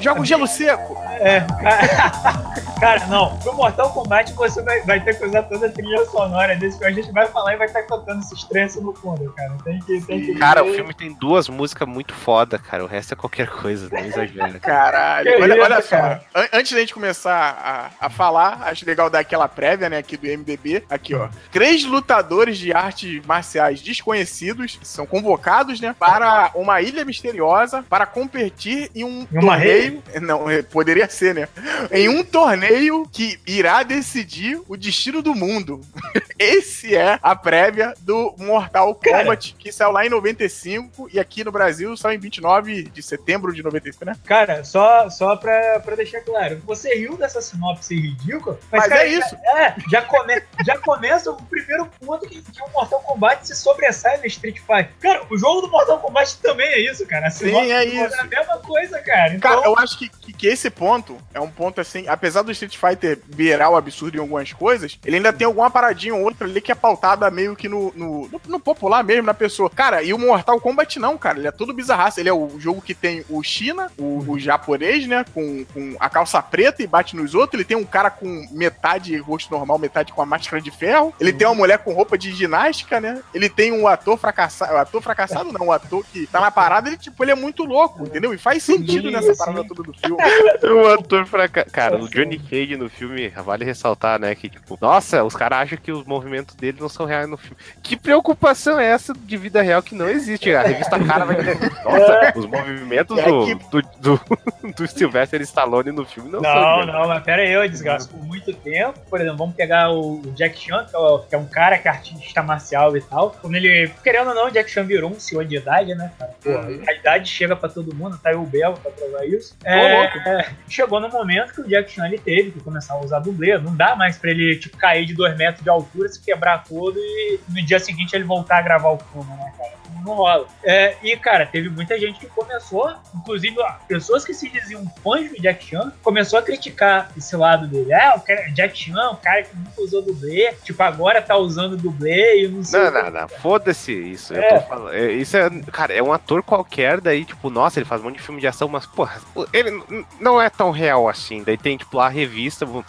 Joga 0.00 0.20
o 0.20 0.24
gelo 0.24 0.46
seco. 0.46 1.09
É, 1.20 1.40
cara, 1.40 2.54
cara, 2.80 3.06
não. 3.06 3.38
No 3.44 3.52
Mortal 3.52 3.90
Kombat 3.92 4.32
você 4.32 4.62
vai, 4.62 4.80
vai 4.82 5.00
ter 5.00 5.18
que 5.18 5.26
usar 5.26 5.42
toda 5.44 5.66
a 5.66 5.70
trilha 5.70 6.04
sonora 6.06 6.56
desse 6.56 6.78
que 6.78 6.84
a 6.84 6.90
gente 6.90 7.12
vai 7.12 7.26
falar 7.26 7.54
e 7.54 7.56
vai 7.58 7.66
estar 7.66 7.82
tocando 7.82 8.20
esses 8.20 8.42
trens 8.44 8.74
no 8.76 8.92
fundo, 8.94 9.30
cara. 9.32 9.54
Tem 9.62 9.78
que, 9.80 10.00
tem 10.00 10.20
que 10.22 10.34
Cara, 10.36 10.64
o 10.64 10.72
filme 10.72 10.94
tem 10.94 11.12
duas 11.12 11.48
músicas 11.48 11.86
muito 11.86 12.14
foda, 12.14 12.58
cara. 12.58 12.82
O 12.82 12.86
resto 12.86 13.12
é 13.12 13.16
qualquer 13.16 13.48
coisa, 13.48 13.88
não 13.92 13.98
exagera. 13.98 14.58
Caralho. 14.60 15.36
Que 15.36 15.42
olha, 15.42 15.54
isso, 15.54 15.62
olha 15.62 15.82
só. 15.82 15.88
cara? 15.90 16.22
An- 16.34 16.48
Antes 16.54 16.72
da 16.72 16.80
gente 16.80 16.94
começar 16.94 17.90
a, 18.00 18.06
a 18.06 18.10
falar, 18.10 18.62
acho 18.62 18.86
legal 18.86 19.10
dar 19.10 19.18
aquela 19.20 19.46
prévia, 19.48 19.88
né, 19.90 19.98
aqui 19.98 20.16
do 20.16 20.26
MDB. 20.26 20.84
Aqui, 20.88 21.14
ó. 21.14 21.28
Três 21.52 21.84
lutadores 21.84 22.56
de 22.58 22.72
artes 22.72 23.24
marciais 23.26 23.82
desconhecidos 23.82 24.78
são 24.82 25.04
convocados, 25.06 25.80
né, 25.80 25.94
para 25.98 26.50
uma 26.54 26.80
ilha 26.80 27.04
misteriosa 27.04 27.84
para 27.88 28.06
competir 28.06 28.90
em 28.94 29.04
um 29.04 29.26
uma 29.30 29.56
torneio. 29.56 30.02
Não, 30.22 30.48
é, 30.48 30.62
poderia 30.62 31.08
ser, 31.12 31.34
né? 31.34 31.48
Em 31.90 32.08
um 32.08 32.24
torneio 32.24 33.08
que 33.10 33.38
irá 33.46 33.82
decidir 33.82 34.60
o 34.68 34.76
destino 34.76 35.22
do 35.22 35.34
mundo. 35.34 35.80
esse 36.38 36.96
é 36.96 37.18
a 37.22 37.36
prévia 37.36 37.94
do 38.00 38.34
Mortal 38.38 38.94
Kombat, 38.94 39.54
que 39.58 39.72
saiu 39.72 39.92
lá 39.92 40.06
em 40.06 40.08
95 40.08 41.08
e 41.12 41.20
aqui 41.20 41.44
no 41.44 41.52
Brasil 41.52 41.96
saiu 41.96 42.16
em 42.16 42.18
29 42.18 42.84
de 42.84 43.02
setembro 43.02 43.52
de 43.52 43.62
95, 43.62 44.04
né? 44.04 44.16
Cara, 44.24 44.64
só, 44.64 45.08
só 45.10 45.36
pra, 45.36 45.80
pra 45.80 45.96
deixar 45.96 46.20
claro, 46.20 46.62
você 46.64 46.94
riu 46.94 47.16
dessa 47.16 47.40
sinopse 47.40 47.94
ridícula, 47.94 48.58
mas, 48.70 48.82
Mas 48.82 48.88
cara, 48.88 49.02
é 49.04 49.08
isso. 49.08 49.36
Já, 49.36 49.60
é, 49.60 49.76
já, 49.90 50.02
come, 50.02 50.42
já 50.64 50.78
começa 50.78 51.30
o 51.30 51.42
primeiro 51.44 51.86
ponto 52.00 52.26
que, 52.26 52.40
que 52.42 52.62
o 52.62 52.70
Mortal 52.72 53.00
Kombat 53.00 53.46
se 53.46 53.54
sobressai 53.54 54.18
no 54.18 54.26
Street 54.26 54.58
Fighter. 54.58 54.90
Cara, 55.00 55.26
o 55.30 55.36
jogo 55.36 55.62
do 55.62 55.70
Mortal 55.70 55.98
Kombat 55.98 56.38
também 56.38 56.66
é 56.66 56.80
isso, 56.80 57.06
cara. 57.06 57.26
A 57.26 57.30
Sim, 57.30 57.72
é 57.72 57.84
isso. 57.84 58.14
É 58.14 58.20
a 58.20 58.24
mesma 58.24 58.58
coisa, 58.58 58.98
cara. 59.00 59.34
Então, 59.34 59.50
Cara, 59.56 59.66
eu 59.66 59.78
acho 59.78 59.98
que, 59.98 60.08
que, 60.08 60.32
que 60.32 60.46
esse 60.46 60.70
ponto 60.70 60.99
é 61.32 61.40
um 61.40 61.50
ponto 61.50 61.80
assim, 61.80 62.06
apesar 62.08 62.42
do 62.42 62.50
Street 62.52 62.76
Fighter 62.76 63.18
beirar 63.26 63.70
o 63.70 63.76
absurdo 63.76 64.16
em 64.16 64.20
algumas 64.20 64.52
coisas, 64.52 64.98
ele 65.04 65.16
ainda 65.16 65.32
tem 65.32 65.46
alguma 65.46 65.70
paradinha 65.70 66.14
ou 66.14 66.22
outra 66.22 66.46
ali 66.46 66.60
que 66.60 66.72
é 66.72 66.74
pautada 66.74 67.30
meio 67.30 67.54
que 67.56 67.68
no, 67.68 67.92
no, 67.96 68.28
no- 68.28 68.40
no 68.48 68.60
popular 68.60 69.02
mesmo, 69.04 69.24
na 69.24 69.34
pessoa. 69.34 69.70
Cara, 69.70 70.02
e 70.02 70.12
o 70.12 70.18
Mortal 70.18 70.60
Kombat 70.60 70.98
não, 70.98 71.16
cara, 71.16 71.38
ele 71.38 71.48
é 71.48 71.52
todo 71.52 71.72
bizarraço. 71.72 72.20
Ele 72.20 72.28
é 72.28 72.32
o 72.32 72.58
jogo 72.58 72.80
que 72.82 72.94
tem 72.94 73.24
o 73.28 73.42
China, 73.42 73.90
o, 73.98 74.18
o 74.32 74.38
japonês, 74.38 75.06
né, 75.06 75.24
com, 75.32 75.64
com 75.72 75.96
a 75.98 76.08
calça 76.08 76.40
preta 76.42 76.82
e 76.82 76.86
bate 76.86 77.16
nos 77.16 77.34
outros. 77.34 77.54
Ele 77.54 77.64
tem 77.64 77.76
um 77.76 77.84
cara 77.84 78.10
com 78.10 78.46
metade 78.50 79.16
rosto 79.18 79.50
normal, 79.52 79.78
metade 79.78 80.12
com 80.12 80.22
a 80.22 80.26
máscara 80.26 80.60
de 80.62 80.70
ferro. 80.70 81.14
Ele 81.20 81.32
tem 81.32 81.46
uma 81.46 81.54
mulher 81.54 81.78
com 81.78 81.92
roupa 81.92 82.16
de 82.18 82.32
ginástica, 82.32 83.00
né? 83.00 83.22
Ele 83.34 83.48
tem 83.48 83.72
um 83.72 83.86
ator 83.86 84.18
fracassado, 84.18 84.76
ator 84.76 85.02
fracassado 85.02 85.52
não, 85.52 85.66
um 85.66 85.72
ator 85.72 86.04
que 86.12 86.26
tá 86.26 86.40
na 86.40 86.50
parada, 86.50 86.88
ele 86.88 86.96
tipo, 86.98 87.22
ele 87.24 87.30
é 87.30 87.34
muito 87.34 87.64
louco, 87.64 88.02
entendeu? 88.04 88.32
E 88.34 88.38
faz 88.38 88.62
sentido 88.62 89.10
nessa 89.10 89.34
parada 89.36 89.64
toda 89.64 89.82
do 89.82 89.92
filme. 89.94 90.16
O 90.90 91.00
ator 91.00 91.26
fraca... 91.26 91.64
Cara, 91.70 91.96
o 91.96 92.08
Johnny 92.08 92.38
Cage 92.38 92.76
no 92.76 92.88
filme, 92.88 93.28
vale 93.28 93.64
ressaltar, 93.64 94.18
né? 94.18 94.34
Que, 94.34 94.48
tipo, 94.48 94.76
nossa, 94.80 95.22
os 95.24 95.34
caras 95.34 95.60
acham 95.60 95.78
que 95.78 95.92
os 95.92 96.04
movimentos 96.04 96.54
dele 96.54 96.78
não 96.80 96.88
são 96.88 97.06
reais 97.06 97.28
no 97.28 97.36
filme. 97.36 97.56
Que 97.82 97.96
preocupação 97.96 98.78
é 98.78 98.86
essa 98.86 99.12
de 99.14 99.36
vida 99.36 99.62
real 99.62 99.82
que 99.82 99.94
não 99.94 100.08
existe? 100.08 100.54
A 100.54 100.62
revista 100.62 100.98
Cara 101.04 101.24
vai 101.24 101.36
dizer, 101.36 101.58
nossa, 101.84 102.32
os 102.38 102.46
movimentos 102.46 103.18
É 103.18 103.24
do, 103.26 103.44
que- 103.46 103.54
do, 103.70 103.82
do, 104.00 104.20
do 104.76 104.86
Sylvester 104.88 105.40
Stallone 105.42 105.92
no 105.92 106.04
filme 106.04 106.30
não, 106.30 106.40
são. 106.40 106.54
Não, 106.54 106.74
reais. 106.76 106.86
não, 106.92 107.08
mas 107.08 107.22
pera 107.22 107.42
aí, 107.42 107.50
eu 107.52 107.68
desgraço. 107.68 108.08
Por 108.08 108.22
muito 108.24 108.52
tempo, 108.52 108.98
por 109.08 109.20
exemplo, 109.20 109.38
vamos 109.38 109.54
pegar 109.54 109.90
o 109.92 110.20
Jack 110.34 110.58
Chan, 110.58 110.84
que 110.90 110.96
é, 110.96 111.18
que 111.28 111.34
é 111.34 111.38
um 111.38 111.46
cara 111.46 111.78
que 111.78 111.88
é 111.88 111.90
artista 111.90 112.42
marcial 112.42 112.96
e 112.96 113.00
tal. 113.00 113.30
Quando 113.40 113.54
ele, 113.56 113.90
querendo 114.02 114.28
ou 114.28 114.34
não, 114.34 114.46
o 114.48 114.50
Jack 114.50 114.70
Chan 114.70 114.84
virou 114.84 115.10
um 115.10 115.18
senhor 115.20 115.44
de 115.44 115.56
idade, 115.56 115.94
né, 115.94 116.10
cara? 116.18 116.32
Pô, 116.42 116.50
Uhum. 116.50 116.82
A 116.88 116.92
idade 116.92 117.28
chega 117.28 117.54
pra 117.56 117.68
todo 117.68 117.94
mundo, 117.94 118.18
tá 118.22 118.30
aí 118.30 118.34
o 118.36 118.42
Belo 118.42 118.76
pra 118.76 118.90
provar 118.90 119.24
isso. 119.26 119.56
É, 119.64 120.00
louco. 120.02 120.18
é, 120.28 120.50
chegou 120.80 121.00
no 121.00 121.08
momento 121.08 121.52
que 121.52 121.60
o 121.60 121.68
Jack 121.68 121.90
Chan 121.90 122.06
ele 122.06 122.18
teve 122.18 122.52
que 122.52 122.60
começar 122.60 122.94
a 122.94 123.00
usar 123.00 123.18
dublê. 123.20 123.58
Não 123.58 123.76
dá 123.76 123.94
mais 123.94 124.16
pra 124.16 124.30
ele, 124.30 124.56
tipo, 124.56 124.76
cair 124.76 125.04
de 125.04 125.14
dois 125.14 125.36
metros 125.36 125.62
de 125.62 125.68
altura, 125.68 126.08
se 126.08 126.20
quebrar 126.20 126.64
todo 126.64 126.98
e 126.98 127.38
no 127.48 127.64
dia 127.64 127.78
seguinte 127.78 128.14
ele 128.14 128.24
voltar 128.24 128.58
a 128.58 128.62
gravar 128.62 128.90
o 128.90 128.98
filme, 128.98 129.30
né, 129.36 129.52
cara? 129.56 129.72
Não 130.04 130.14
rola. 130.14 130.46
É, 130.64 130.96
e, 131.02 131.16
cara, 131.16 131.44
teve 131.46 131.68
muita 131.68 131.98
gente 131.98 132.18
que 132.20 132.26
começou, 132.26 132.92
inclusive 133.14 133.56
pessoas 133.86 134.24
que 134.24 134.32
se 134.32 134.48
diziam 134.48 134.82
fãs 135.02 135.28
do 135.30 135.40
Jack 135.40 135.64
Chan, 135.66 135.92
começou 136.02 136.38
a 136.38 136.42
criticar 136.42 137.10
esse 137.16 137.36
lado 137.36 137.66
dele. 137.66 137.92
Ah, 137.92 138.14
o 138.16 138.20
cara, 138.20 138.42
Jack 138.52 138.76
Chan, 138.78 139.10
o 139.10 139.16
cara 139.16 139.42
que 139.42 139.54
nunca 139.56 139.82
usou 139.82 140.00
dublê, 140.02 140.54
tipo, 140.64 140.82
agora 140.82 141.20
tá 141.20 141.36
usando 141.36 141.76
dublê 141.76 142.44
e 142.44 142.48
não 142.48 142.62
sei 142.64 142.80
Não, 142.80 142.90
não, 142.92 143.10
não. 143.10 143.28
Foda-se 143.28 143.92
isso. 143.92 144.32
Eu 144.34 144.42
É. 144.42 144.58
tô 144.58 144.66
falando. 144.68 144.94
é, 144.94 145.12
Isso 145.12 145.36
é. 145.36 145.50
Cara, 145.72 145.92
é 145.92 146.02
um 146.02 146.12
ator 146.12 146.42
qualquer, 146.42 147.00
daí, 147.00 147.24
tipo, 147.24 147.50
nossa, 147.50 147.78
ele 147.78 147.86
faz 147.86 148.00
um 148.00 148.04
monte 148.04 148.16
de 148.16 148.22
filme 148.22 148.40
de 148.40 148.46
ação, 148.46 148.68
mas, 148.68 148.86
porra, 148.86 149.20
ele 149.52 149.82
não 150.18 150.40
é 150.40 150.48
tão 150.48 150.70
real 150.70 151.08
assim. 151.08 151.42
Daí 151.42 151.56
tem, 151.58 151.76
tipo, 151.76 151.96
lá 151.96 152.06
a 152.06 152.08
revista 152.08 152.64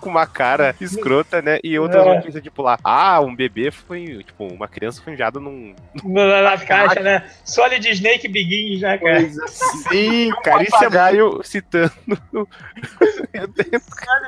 com, 0.00 0.08
uma 0.10 0.26
cara 0.26 0.74
escrota, 0.80 1.40
né? 1.40 1.58
E 1.62 1.78
outras 1.78 2.04
É. 2.06 2.14
notícias, 2.14 2.42
tipo, 2.42 2.62
lá, 2.62 2.78
ah, 2.82 3.20
um 3.20 3.34
bebê 3.34 3.70
foi. 3.70 4.24
Tipo, 4.24 4.46
uma 4.48 4.66
criança 4.66 5.00
foi 5.02 5.12
enviada 5.12 5.38
num. 5.38 5.74
Na, 6.30 6.42
na 6.42 6.58
caixa, 6.58 7.00
né? 7.00 7.24
Solid 7.44 7.88
Snake 7.90 8.28
Begins, 8.28 8.80
né, 8.80 8.98
cara? 8.98 9.20
Sim, 9.90 10.30
cara, 10.44 10.62
isso 10.62 10.76
é 10.76 10.78
muito. 10.80 10.92
Papagaio 10.92 11.40
citando. 11.42 11.92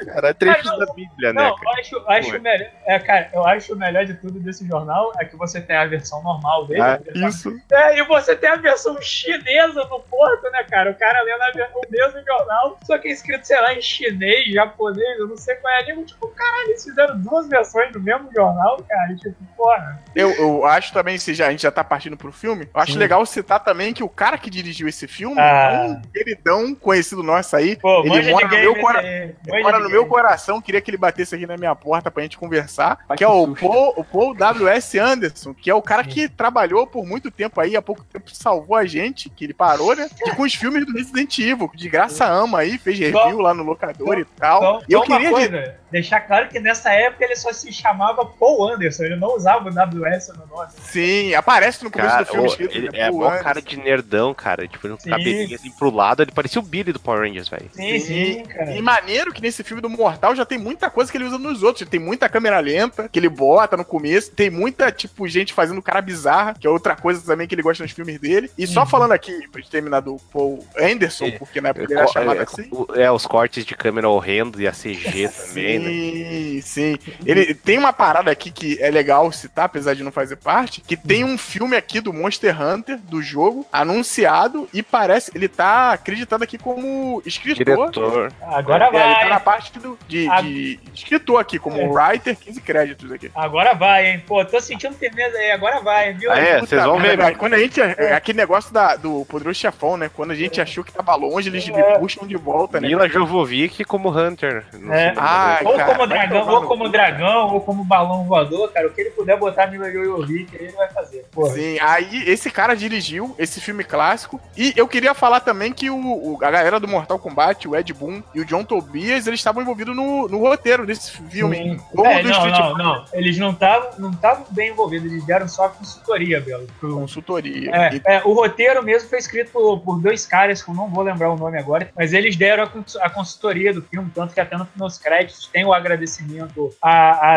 cara, 0.07 0.35
trechos 0.35 0.63
Cara, 0.65 0.79
não, 0.79 0.87
da 0.87 0.93
Bíblia, 0.95 1.33
né? 1.33 1.43
Não, 1.43 1.57
cara? 1.57 1.71
eu 1.71 1.81
acho, 1.81 2.05
acho 2.09 2.41
melhor. 2.41 2.69
É, 2.87 2.99
cara, 2.99 3.31
eu 3.33 3.47
acho 3.47 3.73
o 3.75 3.77
melhor 3.77 4.05
de 4.05 4.15
tudo 4.15 4.41
desse 4.41 4.67
jornal 4.67 5.13
é 5.19 5.25
que 5.25 5.37
você 5.37 5.61
tem 5.61 5.77
a 5.77 5.87
versão 5.87 6.23
normal 6.23 6.67
dele. 6.67 6.81
Ah, 6.81 6.99
versão- 7.05 7.29
isso. 7.29 7.61
É, 7.73 7.99
e 7.99 8.05
você 8.05 8.37
tem 8.37 8.51
a 8.51 8.57
versão 8.57 9.01
chinesa 9.01 9.85
no 9.85 10.01
Porto, 10.01 10.51
né, 10.51 10.65
cara? 10.65 10.91
O 10.91 10.95
cara 10.95 11.23
lendo 11.23 11.43
a 11.43 11.51
ver- 11.53 11.71
o 11.75 11.83
mesmo 11.91 12.25
jornal, 12.25 12.79
só 12.85 12.99
que 12.99 13.09
é 13.09 13.13
escrito, 13.13 13.45
sei 13.47 13.61
lá, 13.61 13.75
em 13.75 13.81
chinês, 13.83 14.53
japonês, 14.53 15.19
eu 15.19 15.27
não 15.29 15.37
sei 15.37 15.55
qual 15.57 15.73
é 15.73 15.79
a 15.79 15.83
língua. 15.83 16.05
Tipo, 16.05 16.29
caralho, 16.29 16.69
eles 16.71 16.85
fizeram 16.85 17.19
duas 17.21 17.49
versões 17.49 17.93
do 17.93 18.01
mesmo 18.01 18.31
jornal, 18.35 18.83
cara. 18.89 19.13
E, 19.13 19.17
tipo, 19.17 19.37
porra. 19.57 20.03
Eu, 20.15 20.31
eu 20.33 20.65
acho 20.67 20.93
também, 20.93 21.19
se 21.19 21.35
já, 21.35 21.47
a 21.47 21.51
gente 21.51 21.63
já 21.63 21.71
tá 21.71 21.85
partindo 21.93 22.17
pro 22.17 22.33
filme, 22.33 22.67
eu 22.75 22.81
acho 22.81 22.93
Sim. 22.95 22.99
legal 22.99 23.25
citar 23.27 23.61
também 23.63 23.93
que 23.93 24.03
o 24.03 24.09
cara 24.09 24.39
que 24.39 24.49
dirigiu 24.49 24.89
esse 24.89 25.07
filme 25.07 25.37
Ah. 25.39 25.73
é 25.75 25.81
um 25.89 26.01
queridão 26.11 26.75
conhecido 26.75 27.23
nosso 27.23 27.55
aí. 27.55 27.77
Pô, 27.77 28.01
ele 28.03 28.31
mora 28.33 28.47
no 28.49 28.51
meu, 28.57 28.81
cora- 28.81 29.05
ele 29.07 29.63
mora 29.63 29.79
no 29.79 29.91
meu 29.91 30.07
coração, 30.07 30.59
queria 30.63 30.81
que 30.81 30.91
ele 30.91 30.97
batesse 30.97 31.35
aqui 31.35 31.47
na 31.47 31.59
minha 31.59 31.75
porta 31.75 32.11
pra 32.11 32.23
gente 32.23 32.39
conversar. 32.39 32.99
Ai, 33.11 33.19
que 33.19 33.25
é 33.25 33.27
que 33.27 33.31
o. 33.33 33.55
Paul, 33.55 33.93
o 33.99 34.03
Paul 34.05 34.33
W.S. 34.35 34.99
Anderson, 34.99 35.53
que 35.53 35.69
é 35.69 35.75
o 35.75 35.83
cara 35.83 36.03
que 36.03 36.31
trabalhou 36.31 36.87
por 36.87 37.05
muito 37.05 37.31
tempo 37.31 37.61
aí, 37.61 37.77
há 37.77 37.83
pouco 37.83 38.03
tempo 38.05 38.35
salvou 38.35 38.75
a 38.75 38.87
gente, 38.87 39.29
que 39.29 39.45
ele 39.45 39.53
parou, 39.53 39.95
né? 39.95 40.09
E 40.27 40.31
com 40.31 40.45
os 40.45 40.55
filmes 40.55 40.87
do 40.87 40.93
Resident 40.95 41.39
Evil, 41.41 41.69
que 41.69 41.77
de 41.77 41.91
graça 41.91 42.25
ama 42.27 42.61
aí, 42.61 42.79
fez 42.79 42.99
review 42.99 43.39
lá 43.39 43.53
no 43.53 43.63
locador 43.65 44.19
e 44.19 44.25
tal. 44.25 44.59
Então, 44.63 44.83
E 44.89 44.93
eu 44.95 45.01
só 45.01 45.07
uma 45.07 45.17
queria 45.17 45.31
coisa, 45.31 45.75
deixar 45.91 46.21
claro 46.23 46.49
que 46.49 46.59
nessa 46.59 46.91
época 46.91 47.23
ele 47.23 47.37
só 47.37 47.53
se 47.53 47.71
chamava 47.71 48.25
Paul 48.25 48.73
Anderson, 48.73 49.03
ele 49.05 49.17
não 49.17 49.37
usava 49.37 49.69
o 49.69 49.71
WS 49.71 50.29
no 50.39 50.47
nome. 50.47 50.71
Sim, 50.85 51.35
aparece 51.35 51.82
no 51.85 51.91
começo 51.91 52.11
Cara, 52.11 52.25
do 52.25 52.31
filme 52.31 52.45
ô, 52.47 52.51
escrito. 52.51 52.77
ele 52.77 52.91
né, 52.91 52.99
é 53.01 53.11
mó 53.11 53.31
cara 53.39 53.61
de 53.63 53.77
nerdão, 53.77 54.33
cara. 54.35 54.67
Tipo, 54.69 54.89
um 54.89 54.99
Sim. 54.99 55.11
cabelinho 55.11 55.55
assim 55.55 55.71
pro 55.73 55.91
lado, 55.95 56.23
ele 56.23 56.33
parecia 56.33 56.61
o 56.61 56.65
Billy 56.65 56.93
do 56.93 57.01
Power 57.01 57.21
Rangers, 57.21 57.49
velho. 57.49 57.69
Sim, 57.73 57.99
sim, 58.01 58.43
cara. 58.45 58.75
E 58.77 58.83
maneiro 58.83 59.33
que 59.33 59.41
nesse 59.43 59.63
filme 59.63 59.81
do 59.81 59.89
Mortal 59.91 60.35
já 60.35 60.45
tem 60.45 60.59
muita 60.59 60.91
coisa 60.91 61.11
que 61.11 61.17
ele 61.19 61.25
usa 61.25 61.39
nos 61.39 61.63
outros. 61.63 61.89
Tem 61.89 62.01
muita 62.01 62.29
câmera 62.29 62.59
lenta 62.61 63.09
que 63.09 63.19
ele 63.19 63.29
bota 63.29 63.77
no 63.77 63.85
começo. 63.85 64.31
Tem 64.33 64.51
muita, 64.51 64.91
tipo, 64.93 65.27
gente 65.29 65.53
fazendo 65.53 65.83
cara 65.83 66.01
bizarra, 66.01 66.55
que 66.59 66.67
é 66.67 66.71
outra 66.71 66.95
coisa 66.97 67.21
também 67.25 67.47
que 67.47 67.55
ele 67.55 67.63
gosta 67.63 67.83
nos 67.83 67.93
filmes 67.93 68.19
dele. 68.19 68.51
E 68.57 68.67
só 68.67 68.81
Uhum. 68.81 68.87
falando 68.87 69.13
aqui, 69.13 69.49
pra 69.49 69.61
gente 69.61 69.71
terminar 69.71 70.01
do 70.01 70.17
Paul 70.33 70.65
Anderson, 70.79 71.27
É. 71.27 71.31
porque 71.33 71.61
na 71.61 71.71
época 71.71 71.85
ele 71.87 71.95
era 71.95 72.07
chamado 72.09 72.41
É, 72.41 72.43
assim. 72.43 72.71
é, 72.95 73.11
os 73.11 73.27
cortes 73.27 73.65
de 73.65 73.75
câmera 73.75 74.09
horrendos 74.09 74.61
e 74.61 74.67
a 74.69 74.73
CG 74.73 75.29
também, 75.49 75.79
né? 75.79 75.91
Sim, 75.93 76.61
sim. 76.63 76.99
Ele 77.25 77.55
tem 77.55 77.79
uma 77.79 77.93
parada 77.93 78.31
aqui 78.31 78.51
que 78.51 78.81
é 78.83 78.91
legal 78.91 79.31
citar, 79.33 79.65
apesar 79.67 79.95
de 79.95 80.03
não 80.03 80.13
fazer 80.13 80.37
parte, 80.37 80.81
que 80.81 80.97
tem 80.97 81.25
um 81.25 81.37
filme 81.39 81.72
aqui 81.77 82.01
do 82.01 82.13
Monster 82.13 82.61
Hunter, 82.61 82.99
do 82.99 83.23
jogo, 83.23 83.67
anunciado, 83.73 84.69
e 84.73 84.83
parece, 84.83 85.31
ele 85.35 85.49
tá 85.49 85.93
acreditado 85.93 86.43
aqui 86.43 86.59
como 86.59 87.23
escritor. 87.25 87.91
Diretor. 87.91 88.33
Agora 88.43 88.85
É, 88.85 88.89
ele 88.89 89.15
tá 89.15 89.21
vai. 89.21 89.29
na 89.29 89.41
parte 89.41 89.79
do, 89.79 89.99
de, 90.09 90.29
A- 90.29 90.41
de 90.41 90.81
escritor 90.95 91.41
aqui, 91.41 91.59
como 91.59 91.79
É. 91.79 91.87
writer, 91.87 92.37
15 92.37 92.61
créditos 92.61 93.11
aqui. 93.13 93.31
Agora 93.35 93.75
vai, 93.75 94.07
hein? 94.11 94.23
Pô, 94.27 94.45
tô 94.45 94.61
sentindo 94.61 94.95
firmeza 94.95 95.37
aí, 95.39 95.51
agora 95.53 95.81
vai, 95.81 96.13
viu? 96.13 96.31
Ah, 96.33 96.39
é? 96.39 96.61
Vocês 96.61 96.83
vão 96.85 96.99
ver, 96.99 97.17
né? 97.17 97.35
Quando 97.35 97.55
a 97.55 97.59
gente. 97.59 97.81
é, 97.81 98.13
Aquele 98.15 98.39
negócio 98.39 98.73
da, 98.73 98.97
do 98.97 99.25
Poderoso 99.27 99.59
Chefão, 99.59 99.97
né? 99.97 100.11
Quando 100.15 100.31
a 100.33 100.35
gente 100.35 100.61
achou 100.61 100.85
que 100.85 100.93
tava 100.93 101.15
longe, 101.15 101.49
eles 101.49 101.67
me 101.69 101.81
É. 101.81 101.99
puxam 101.99 102.27
de 102.27 102.37
volta, 102.37 102.81
né? 102.81 102.89
Mila 102.89 103.09
Jovovic 103.09 103.85
como 103.85 104.11
Hunter. 104.11 104.65
É. 104.69 104.71
filme, 104.77 105.13
Ah? 105.17 105.59
Ou 105.65 105.77
cara, 105.77 105.85
como 105.95 105.99
vai 106.09 106.19
dragão, 106.29 106.49
ou 106.49 106.63
como 106.67 106.85
cu. 106.85 106.91
dragão, 106.91 107.55
ou 107.55 107.61
como 107.61 107.85
balão 107.85 108.25
voador, 108.25 108.71
cara. 108.73 108.87
O 108.87 108.91
que 108.93 109.01
ele 109.01 109.11
puder 109.11 109.37
botar 109.39 109.67
Mila 109.69 109.91
Jojovic, 109.91 110.55
ele 110.55 110.73
vai 110.73 110.89
fazer. 110.91 111.25
Porra. 111.33 111.55
Sim, 111.55 111.62
aí 111.81 112.25
esse 112.29 112.51
cara 112.51 112.75
dirigiu 112.75 113.35
esse 113.39 113.61
filme 113.61 113.85
clássico. 113.85 114.41
E 114.57 114.73
eu 114.77 114.87
queria 114.89 115.15
falar 115.15 115.41
também 115.41 115.73
que 115.73 115.91
o, 115.91 115.97
o- 115.97 116.39
a 116.43 116.51
galera 116.51 116.79
do 116.81 116.89
Mortal 116.89 117.19
Kombat, 117.19 117.67
o 117.69 117.77
Ed 117.77 117.93
Boon 117.93 118.23
e 118.35 118.41
o 118.41 118.45
John 118.45 118.65
Tobias, 118.65 119.27
eles 119.27 119.41
estavam 119.41 119.63
envolvidos 119.63 119.95
no, 119.95 120.29
no 120.29 120.39
roteiro 120.39 120.87
desse 120.87 121.13
filme. 121.31 121.57
Sim. 121.57 121.81
É, 122.05 122.23
não, 122.23 122.47
não, 122.51 122.77
não. 122.77 123.05
Eles 123.13 123.39
não 123.39 123.51
estavam 123.51 123.91
não 123.99 124.13
tavam 124.13 124.47
bem 124.51 124.71
envolvidos, 124.71 125.11
eles 125.13 125.25
deram 125.25 125.47
só 125.49 125.67
a 125.67 125.69
consultoria, 125.69 126.41
Belo. 126.41 126.67
pro- 126.81 126.95
Consultoria. 126.95 127.71
É, 127.75 127.95
E- 127.97 128.03
é, 128.07 128.23
o 128.25 128.33
roteiro 128.33 128.83
mesmo 128.83 129.09
foi 129.09 129.19
escrito 129.19 129.51
por, 129.51 129.81
por 129.81 130.01
dois 130.01 130.27
caras 130.27 130.63
que 130.63 130.71
eu 130.71 130.75
não 130.75 130.89
vou 130.89 131.03
lembrar 131.03 131.31
o 131.31 131.37
nome 131.37 131.59
agora, 131.59 131.91
mas 131.97 132.13
eles 132.13 132.37
deram 132.37 132.65
a, 132.65 133.07
a 133.07 133.11
consultoria 133.11 133.73
do 133.73 133.83
filme, 133.83 134.11
tanto 134.15 134.35
que 134.35 134.41
até 134.41 134.57
no- 134.57 134.69
nos 134.77 134.99
créditos 134.99 135.47
tem 135.53 135.65
o 135.65 135.73
agradecimento 135.73 136.75
à, 136.81 137.35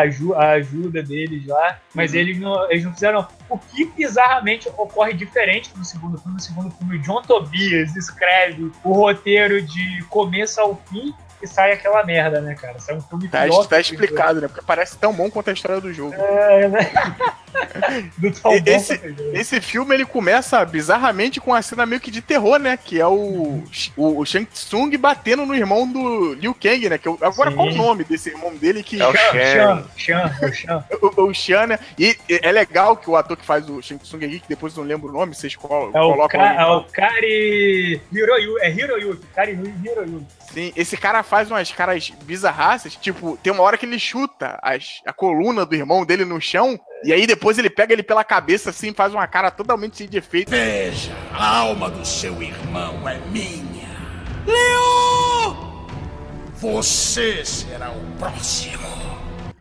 ajuda 0.52 1.02
deles 1.02 1.46
lá, 1.46 1.78
mas 1.94 2.12
Uhum. 2.12 2.18
eles, 2.18 2.38
não, 2.38 2.70
eles 2.70 2.84
não 2.84 2.92
fizeram. 2.94 3.26
O 3.48 3.58
que 3.58 3.84
bizarramente 3.86 4.68
ocorre 4.76 5.12
diferente 5.12 5.70
no 5.76 5.84
segundo 5.84 6.18
filme. 6.18 6.34
No 6.34 6.40
segundo 6.40 6.70
filme, 6.72 6.98
John 6.98 7.22
Tobias 7.22 7.94
escreve 7.94 8.72
o 8.82 8.92
roteiro 8.92 9.62
de 9.62 10.02
começo 10.08 10.60
ao 10.60 10.76
fim 10.88 11.14
e 11.42 11.46
sai 11.46 11.72
aquela 11.72 12.04
merda, 12.04 12.40
né, 12.40 12.54
cara? 12.54 12.78
Sai 12.78 12.96
um 12.96 13.00
filme 13.00 13.28
Tá, 13.28 13.44
pior 13.44 13.66
tá 13.66 13.78
explicado, 13.78 14.40
né? 14.40 14.48
Porque 14.48 14.64
parece 14.66 14.96
tão 14.96 15.12
bom 15.12 15.30
quanto 15.30 15.50
a 15.50 15.52
história 15.52 15.80
do 15.80 15.92
jogo. 15.92 16.14
É, 16.14 16.68
né? 16.68 16.78
Do 18.18 18.30
tão 18.32 18.52
bom 18.52 18.62
Esse, 18.66 18.92
é 18.94 19.08
jogo. 19.08 19.30
esse 19.36 19.60
filme 19.60 19.94
ele 19.94 20.04
começa 20.04 20.64
bizarramente 20.64 21.40
com 21.40 21.50
uma 21.52 21.62
cena 21.62 21.84
meio 21.86 22.00
que 22.00 22.10
de 22.10 22.20
terror, 22.20 22.58
né? 22.58 22.76
Que 22.76 23.00
é 23.00 23.06
o, 23.06 23.62
o, 23.96 24.18
o 24.20 24.24
Shang 24.26 24.46
Tsung 24.46 24.96
batendo 24.96 25.44
no 25.46 25.54
irmão 25.54 25.90
do 25.90 26.34
Liu 26.34 26.54
Kang, 26.54 26.88
né? 26.88 26.98
Que 26.98 27.08
eu- 27.08 27.18
agora 27.20 27.50
Sim. 27.50 27.56
qual 27.56 27.68
o 27.68 27.74
nome 27.74 28.04
desse 28.04 28.30
irmão 28.30 28.54
dele 28.56 28.82
que. 28.82 29.00
É 29.00 29.06
o. 29.08 29.12
Xan, 29.12 29.84
o 30.42 30.52
Xan. 30.52 30.84
O, 31.16 31.22
o 31.24 31.66
né? 31.66 31.78
E 31.98 32.16
e 32.28 32.40
é 32.42 32.50
legal 32.52 32.96
que 32.96 33.08
o 33.10 33.16
ator 33.16 33.36
que 33.36 33.44
faz 33.44 33.68
o 33.68 33.80
Shang 33.82 34.02
Tsung 34.02 34.24
aqui, 34.24 34.40
que 34.40 34.48
depois 34.48 34.74
não 34.76 34.84
lembro 34.84 35.08
o 35.08 35.12
nome, 35.12 35.34
vocês 35.34 35.54
col 35.56 35.90
É 35.94 36.00
o, 36.00 36.12
colocam 36.12 36.40
Ka, 36.40 36.54
é 36.54 36.66
o 36.66 36.84
Kari 36.84 38.00
Hiroyu, 38.12 38.58
é 38.60 38.70
Hiroyuki, 38.70 39.26
Kari 39.34 39.52
Hiroyuki. 39.84 40.26
Sim, 40.52 40.72
esse 40.76 40.96
cara 40.96 41.22
faz 41.22 41.50
umas 41.50 41.70
caras 41.72 42.10
bizarraças, 42.24 42.94
tipo, 42.96 43.36
tem 43.42 43.52
uma 43.52 43.62
hora 43.62 43.76
que 43.76 43.84
ele 43.84 43.98
chuta 43.98 44.58
as- 44.62 45.00
a 45.06 45.12
coluna 45.12 45.66
do 45.66 45.74
irmão 45.74 46.04
dele 46.04 46.24
no 46.24 46.40
chão, 46.40 46.78
e 47.04 47.12
aí 47.12 47.26
depois 47.26 47.58
ele 47.58 47.70
pega 47.70 47.92
ele 47.92 48.02
pela 48.02 48.24
cabeça 48.24 48.70
assim, 48.70 48.92
faz 48.92 49.12
uma 49.12 49.26
cara 49.26 49.50
totalmente 49.50 49.96
sem 49.96 50.08
de 50.08 50.18
efeito. 50.18 50.50
Veja, 50.50 51.12
a 51.32 51.58
alma 51.58 51.90
do 51.90 52.04
seu 52.04 52.42
irmão 52.42 53.08
é 53.08 53.18
minha. 53.28 53.88
Leo! 54.46 55.86
Você 56.54 57.44
será 57.44 57.90
o 57.90 58.18
próximo. 58.18 58.86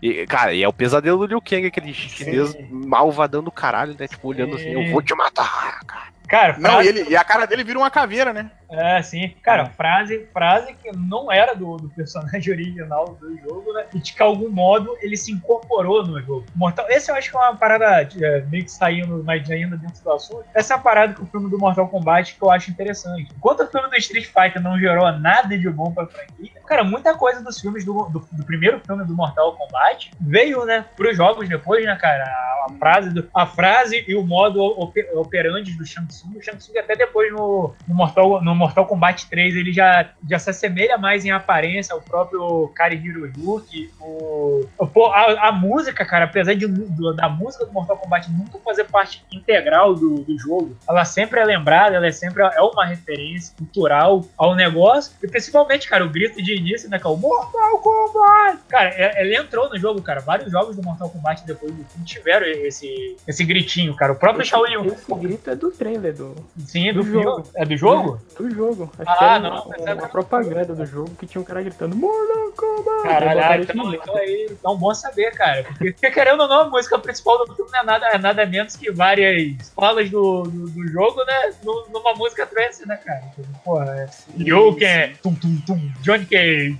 E, 0.01 0.25
cara, 0.27 0.53
e 0.53 0.63
é 0.63 0.67
o 0.67 0.73
pesadelo 0.73 1.17
do 1.17 1.25
Liu 1.25 1.41
Kang, 1.41 1.65
aquele 1.65 1.93
chinês 1.93 2.55
malvadão 2.69 3.43
do 3.43 3.51
caralho, 3.51 3.95
né? 3.97 4.07
Tipo, 4.07 4.27
olhando 4.27 4.55
assim, 4.55 4.69
eu 4.69 4.91
vou 4.91 5.01
te 5.01 5.13
matar, 5.15 5.83
cara. 5.85 6.14
Cara, 6.27 6.55
Não, 6.57 6.71
frase- 6.71 6.85
e, 6.85 6.89
ele, 6.89 7.09
e 7.11 7.15
a 7.15 7.23
cara 7.23 7.45
dele 7.45 7.63
vira 7.63 7.77
uma 7.77 7.89
caveira, 7.91 8.33
né? 8.33 8.49
É, 8.69 8.99
sim. 9.03 9.29
Cara, 9.43 9.67
frase, 9.67 10.27
frase 10.33 10.73
que 10.81 10.91
não 10.97 11.31
era 11.31 11.53
do, 11.53 11.77
do 11.77 11.87
personagem 11.89 12.51
original 12.51 13.15
do 13.21 13.37
jogo, 13.37 13.71
né? 13.73 13.85
E 13.93 13.99
de 13.99 14.11
que, 14.13 14.21
algum 14.23 14.49
modo, 14.49 14.97
ele 15.01 15.15
se 15.15 15.31
incorporou 15.31 16.05
no 16.05 16.19
jogo. 16.21 16.45
Mortal... 16.55 16.85
Esse 16.89 17.11
eu 17.11 17.15
acho 17.15 17.29
que 17.29 17.37
é 17.37 17.39
uma 17.39 17.55
parada 17.55 18.01
é, 18.19 18.41
meio 18.49 18.63
que 18.65 18.71
saindo, 18.71 19.23
mas 19.23 19.49
ainda 19.51 19.77
dentro 19.77 20.03
do 20.03 20.11
assunto. 20.11 20.45
Essa 20.53 20.73
é 20.73 20.77
a 20.77 20.79
parada 20.79 21.13
que 21.13 21.21
o 21.21 21.25
filme 21.27 21.49
do 21.49 21.59
Mortal 21.59 21.87
Kombat 21.87 22.35
que 22.35 22.41
eu 22.43 22.49
acho 22.49 22.71
interessante. 22.71 23.27
Enquanto 23.37 23.61
o 23.61 23.67
filme 23.67 23.87
do 23.87 23.95
Street 23.97 24.25
Fighter 24.25 24.61
não 24.61 24.79
gerou 24.79 25.11
nada 25.19 25.55
de 25.57 25.69
bom 25.69 25.91
pra 25.93 26.07
franquia, 26.07 26.49
cara, 26.65 26.83
muita 26.83 27.13
coisa 27.15 27.43
dos 27.43 27.59
filmes 27.61 27.85
do, 27.85 27.93
do, 28.09 28.27
do 28.31 28.43
primeiro 28.45 28.81
filme 28.85 29.05
do 29.05 29.13
Mortal 29.13 29.55
Kombat 29.55 30.11
veio, 30.19 30.65
né, 30.65 30.85
pros 30.95 31.15
jogos 31.15 31.47
depois, 31.47 31.85
né, 31.85 31.95
cara? 31.95 32.23
A, 32.23 32.65
a 32.67 32.73
frase, 32.79 33.09
do- 33.11 33.29
a 33.33 33.45
frase 33.45 34.03
e 34.07 34.15
o 34.15 34.23
modo 34.25 34.59
ope- 34.63 35.07
operandi 35.13 35.73
do 35.77 35.85
Shang 35.85 36.11
Tsung. 36.15 36.37
O 36.37 36.41
Shang 36.41 36.57
Tsung 36.57 36.77
até 36.77 36.95
depois 36.95 37.31
no, 37.31 37.73
no 37.87 37.95
Mortal, 37.95 38.41
no 38.43 38.55
Mortal 38.55 38.85
Kombat 38.85 39.27
3 39.29 39.55
ele 39.55 39.71
já, 39.73 40.09
já 40.29 40.39
se 40.39 40.49
assemelha 40.49 40.97
mais 40.97 41.25
em 41.25 41.31
aparência 41.31 41.93
ao 41.93 42.01
próprio 42.01 42.67
Kari 42.75 42.95
Hiroyuki. 42.95 43.89
O, 43.99 44.65
a, 45.13 45.49
a 45.49 45.51
música, 45.51 46.05
cara, 46.05 46.25
apesar 46.25 46.53
de, 46.53 46.67
do- 46.67 47.13
da 47.13 47.27
música 47.29 47.65
do 47.65 47.71
Mortal 47.73 47.97
Kombat 47.97 48.29
nunca 48.31 48.57
fazer 48.59 48.85
parte 48.85 49.23
integral 49.31 49.93
do, 49.95 50.15
do 50.23 50.37
jogo, 50.39 50.75
ela 50.87 51.05
sempre 51.05 51.39
é 51.39 51.43
lembrada, 51.45 51.95
ela 51.95 52.07
é 52.07 52.11
sempre 52.11 52.43
é 52.43 52.61
uma 52.61 52.85
referência 52.85 53.53
cultural 53.57 54.25
ao 54.37 54.55
negócio. 54.55 55.13
E 55.23 55.27
principalmente, 55.27 55.87
cara, 55.89 56.05
o 56.05 56.09
grito 56.09 56.41
de 56.41 56.55
início, 56.55 56.89
né, 56.89 56.99
que 56.99 57.05
é 57.05 57.09
o 57.09 57.17
Mortal 57.17 57.79
Kombat. 57.79 58.59
Cara, 58.67 58.89
é- 58.89 59.21
ele 59.21 59.35
entrou 59.35 59.69
no 59.69 59.77
jogo, 59.77 60.01
cara. 60.01 60.21
Vários 60.21 60.51
jogos 60.51 60.75
do 60.75 60.83
Mortal 60.83 61.09
Kombat 61.09 61.45
depois 61.45 61.71
do 61.73 61.83
filme 61.85 62.05
tiveram 62.05 62.45
esse, 62.47 63.17
esse 63.27 63.43
gritinho, 63.43 63.95
cara. 63.95 64.13
O 64.13 64.15
próprio 64.15 64.45
Shaolin. 64.45 64.85
Esse 64.87 65.13
grito 65.15 65.49
é 65.49 65.55
do 65.55 65.71
trailer 66.05 66.13
do, 66.13 66.35
Sim, 66.65 66.93
do, 66.93 66.99
do 66.99 67.03
filme. 67.05 67.23
jogo. 67.23 67.43
É 67.55 67.65
do 67.65 67.77
jogo? 67.77 68.21
do 68.37 68.49
jogo. 68.53 68.91
Acho 68.99 69.09
Ah, 69.09 69.15
que 69.17 69.23
era 69.23 69.39
não, 69.39 69.61
uma, 69.63 69.75
é 69.77 69.93
uma 69.93 70.07
propaganda 70.09 70.73
do 70.75 70.85
jogo 70.85 71.11
que 71.17 71.25
tinha 71.25 71.41
um 71.41 71.45
cara 71.45 71.61
gritando 71.61 71.95
Mortal 71.95 72.51
Kombat. 72.55 73.03
Caralho, 73.03 73.63
então, 73.63 73.93
então 73.93 74.15
aí, 74.17 74.47
então 74.51 74.77
bom 74.77 74.93
saber, 74.93 75.31
cara. 75.31 75.63
Porque, 75.77 75.93
querendo 76.11 76.41
ou 76.41 76.47
não, 76.47 76.61
a 76.61 76.69
música 76.69 76.97
principal 76.99 77.45
do 77.45 77.55
filme 77.55 77.71
não 77.71 77.79
é 77.79 77.83
nada, 77.83 78.07
é 78.07 78.17
nada 78.17 78.45
menos 78.45 78.75
que 78.75 78.91
várias 78.91 79.71
falas 79.75 80.09
do, 80.09 80.43
do, 80.43 80.69
do 80.69 80.87
jogo, 80.89 81.23
né? 81.25 81.53
nu- 81.63 81.85
Numa 81.91 82.13
música 82.15 82.45
trance, 82.45 82.85
né, 82.87 82.97
cara? 82.97 83.23
Porra, 83.63 83.85
é. 83.95 84.09
Yoken, 84.41 85.15
tum 85.23 85.33
tum 85.35 85.57
tum, 85.65 85.91
Johnny 86.01 86.25
Cage, 86.25 86.77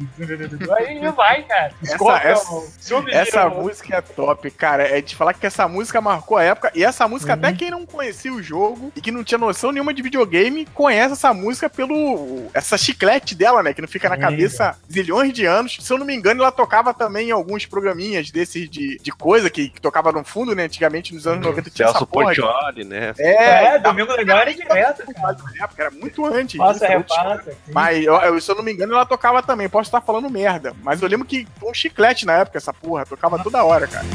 aí 0.78 1.00
vai, 1.12 1.44
cara. 1.44 1.72
Essa- 1.84 1.96
Scorpion, 1.96 2.30
essa-. 3.10 3.16
Essa 3.26 3.50
música 3.50 3.96
é 3.98 4.02
top, 4.02 4.52
cara. 4.52 4.84
É 4.84 5.02
de 5.02 5.16
falar 5.16 5.34
que 5.34 5.46
essa 5.46 5.68
música 5.68 6.02
marcou 6.02 6.38
a 6.38 6.44
época. 6.44 6.72
E 6.76 6.84
essa 6.84 7.08
música, 7.08 7.34
Uhum. 7.34 7.40
até 7.40 7.54
quem 7.54 7.72
não 7.72 7.86
conhecia 7.86 8.34
o 8.34 8.42
jogo 8.42 8.92
e 8.96 9.02
que 9.02 9.12
não 9.16 9.24
tinha 9.24 9.38
noção 9.38 9.72
nenhuma 9.72 9.94
de 9.94 10.02
videogame, 10.02 10.68
conhece 10.74 11.14
essa 11.14 11.34
música 11.34 11.70
pelo. 11.70 12.48
Essa 12.54 12.78
chiclete 12.78 13.34
dela, 13.36 13.64
né? 13.64 13.74
Que 13.74 13.82
não 13.82 13.88
fica 13.88 14.10
na 14.10 14.18
cabeça 14.18 14.70
há 14.70 14.76
zilhões 14.92 15.34
de 15.34 15.46
anos. 15.46 15.78
Se 15.82 15.92
eu 15.92 15.98
não 15.98 16.06
me 16.06 16.16
engano, 16.16 16.42
ela 16.42 16.52
tocava 16.52 16.94
também 16.94 17.30
em 17.30 17.32
alguns 17.32 17.66
programinha 17.66 18.22
desses 18.32 18.70
de, 18.70 18.98
de 19.02 19.12
coisa 19.12 19.50
que, 19.50 19.70
que 19.70 19.82
tocava 19.82 20.12
no 20.12 20.24
fundo, 20.24 20.54
né? 20.54 20.64
Antigamente, 20.64 21.14
nos 21.14 21.26
anos 21.26 21.46
90, 21.46 21.70
tinha 21.70 21.86
essa 21.86 21.94
Celso 22.00 22.08
porra. 22.08 22.34
de- 22.34 22.42
Portioli, 22.42 22.84
né? 22.84 23.14
É, 23.18 23.76
É, 23.76 23.80
Domingo 23.80 24.12
Legal 24.14 24.40
era 24.40 24.54
direto, 24.54 25.04
cara. 25.14 25.38
época, 25.60 25.82
era 25.84 25.92
muito 25.92 26.26
antes. 26.26 26.58
Passa, 26.58 26.86
tinha- 26.86 26.98
repassa. 27.00 27.52
sim. 27.52 27.72
Mas, 27.74 28.04
eu- 28.06 28.16
eu- 28.16 28.42
se 28.42 28.52
eu 28.52 28.56
não 28.56 28.64
me 28.64 28.72
engano, 28.74 28.94
ela 28.94 29.06
tocava 29.06 29.42
também. 29.42 29.70
Posso 29.70 29.88
estar 29.88 30.02
falando 30.02 30.30
merda. 30.30 30.74
Mas 30.84 31.02
eu 31.02 31.08
lembro 31.08 31.26
que 31.26 31.48
foi 31.60 31.70
um 31.70 31.74
chiclete 31.74 32.26
na 32.26 32.34
época, 32.34 32.58
essa 32.58 32.74
porra. 32.74 33.06
Tocava 33.06 33.42
toda 33.42 33.64
hora, 33.64 33.88
cara. 33.88 34.06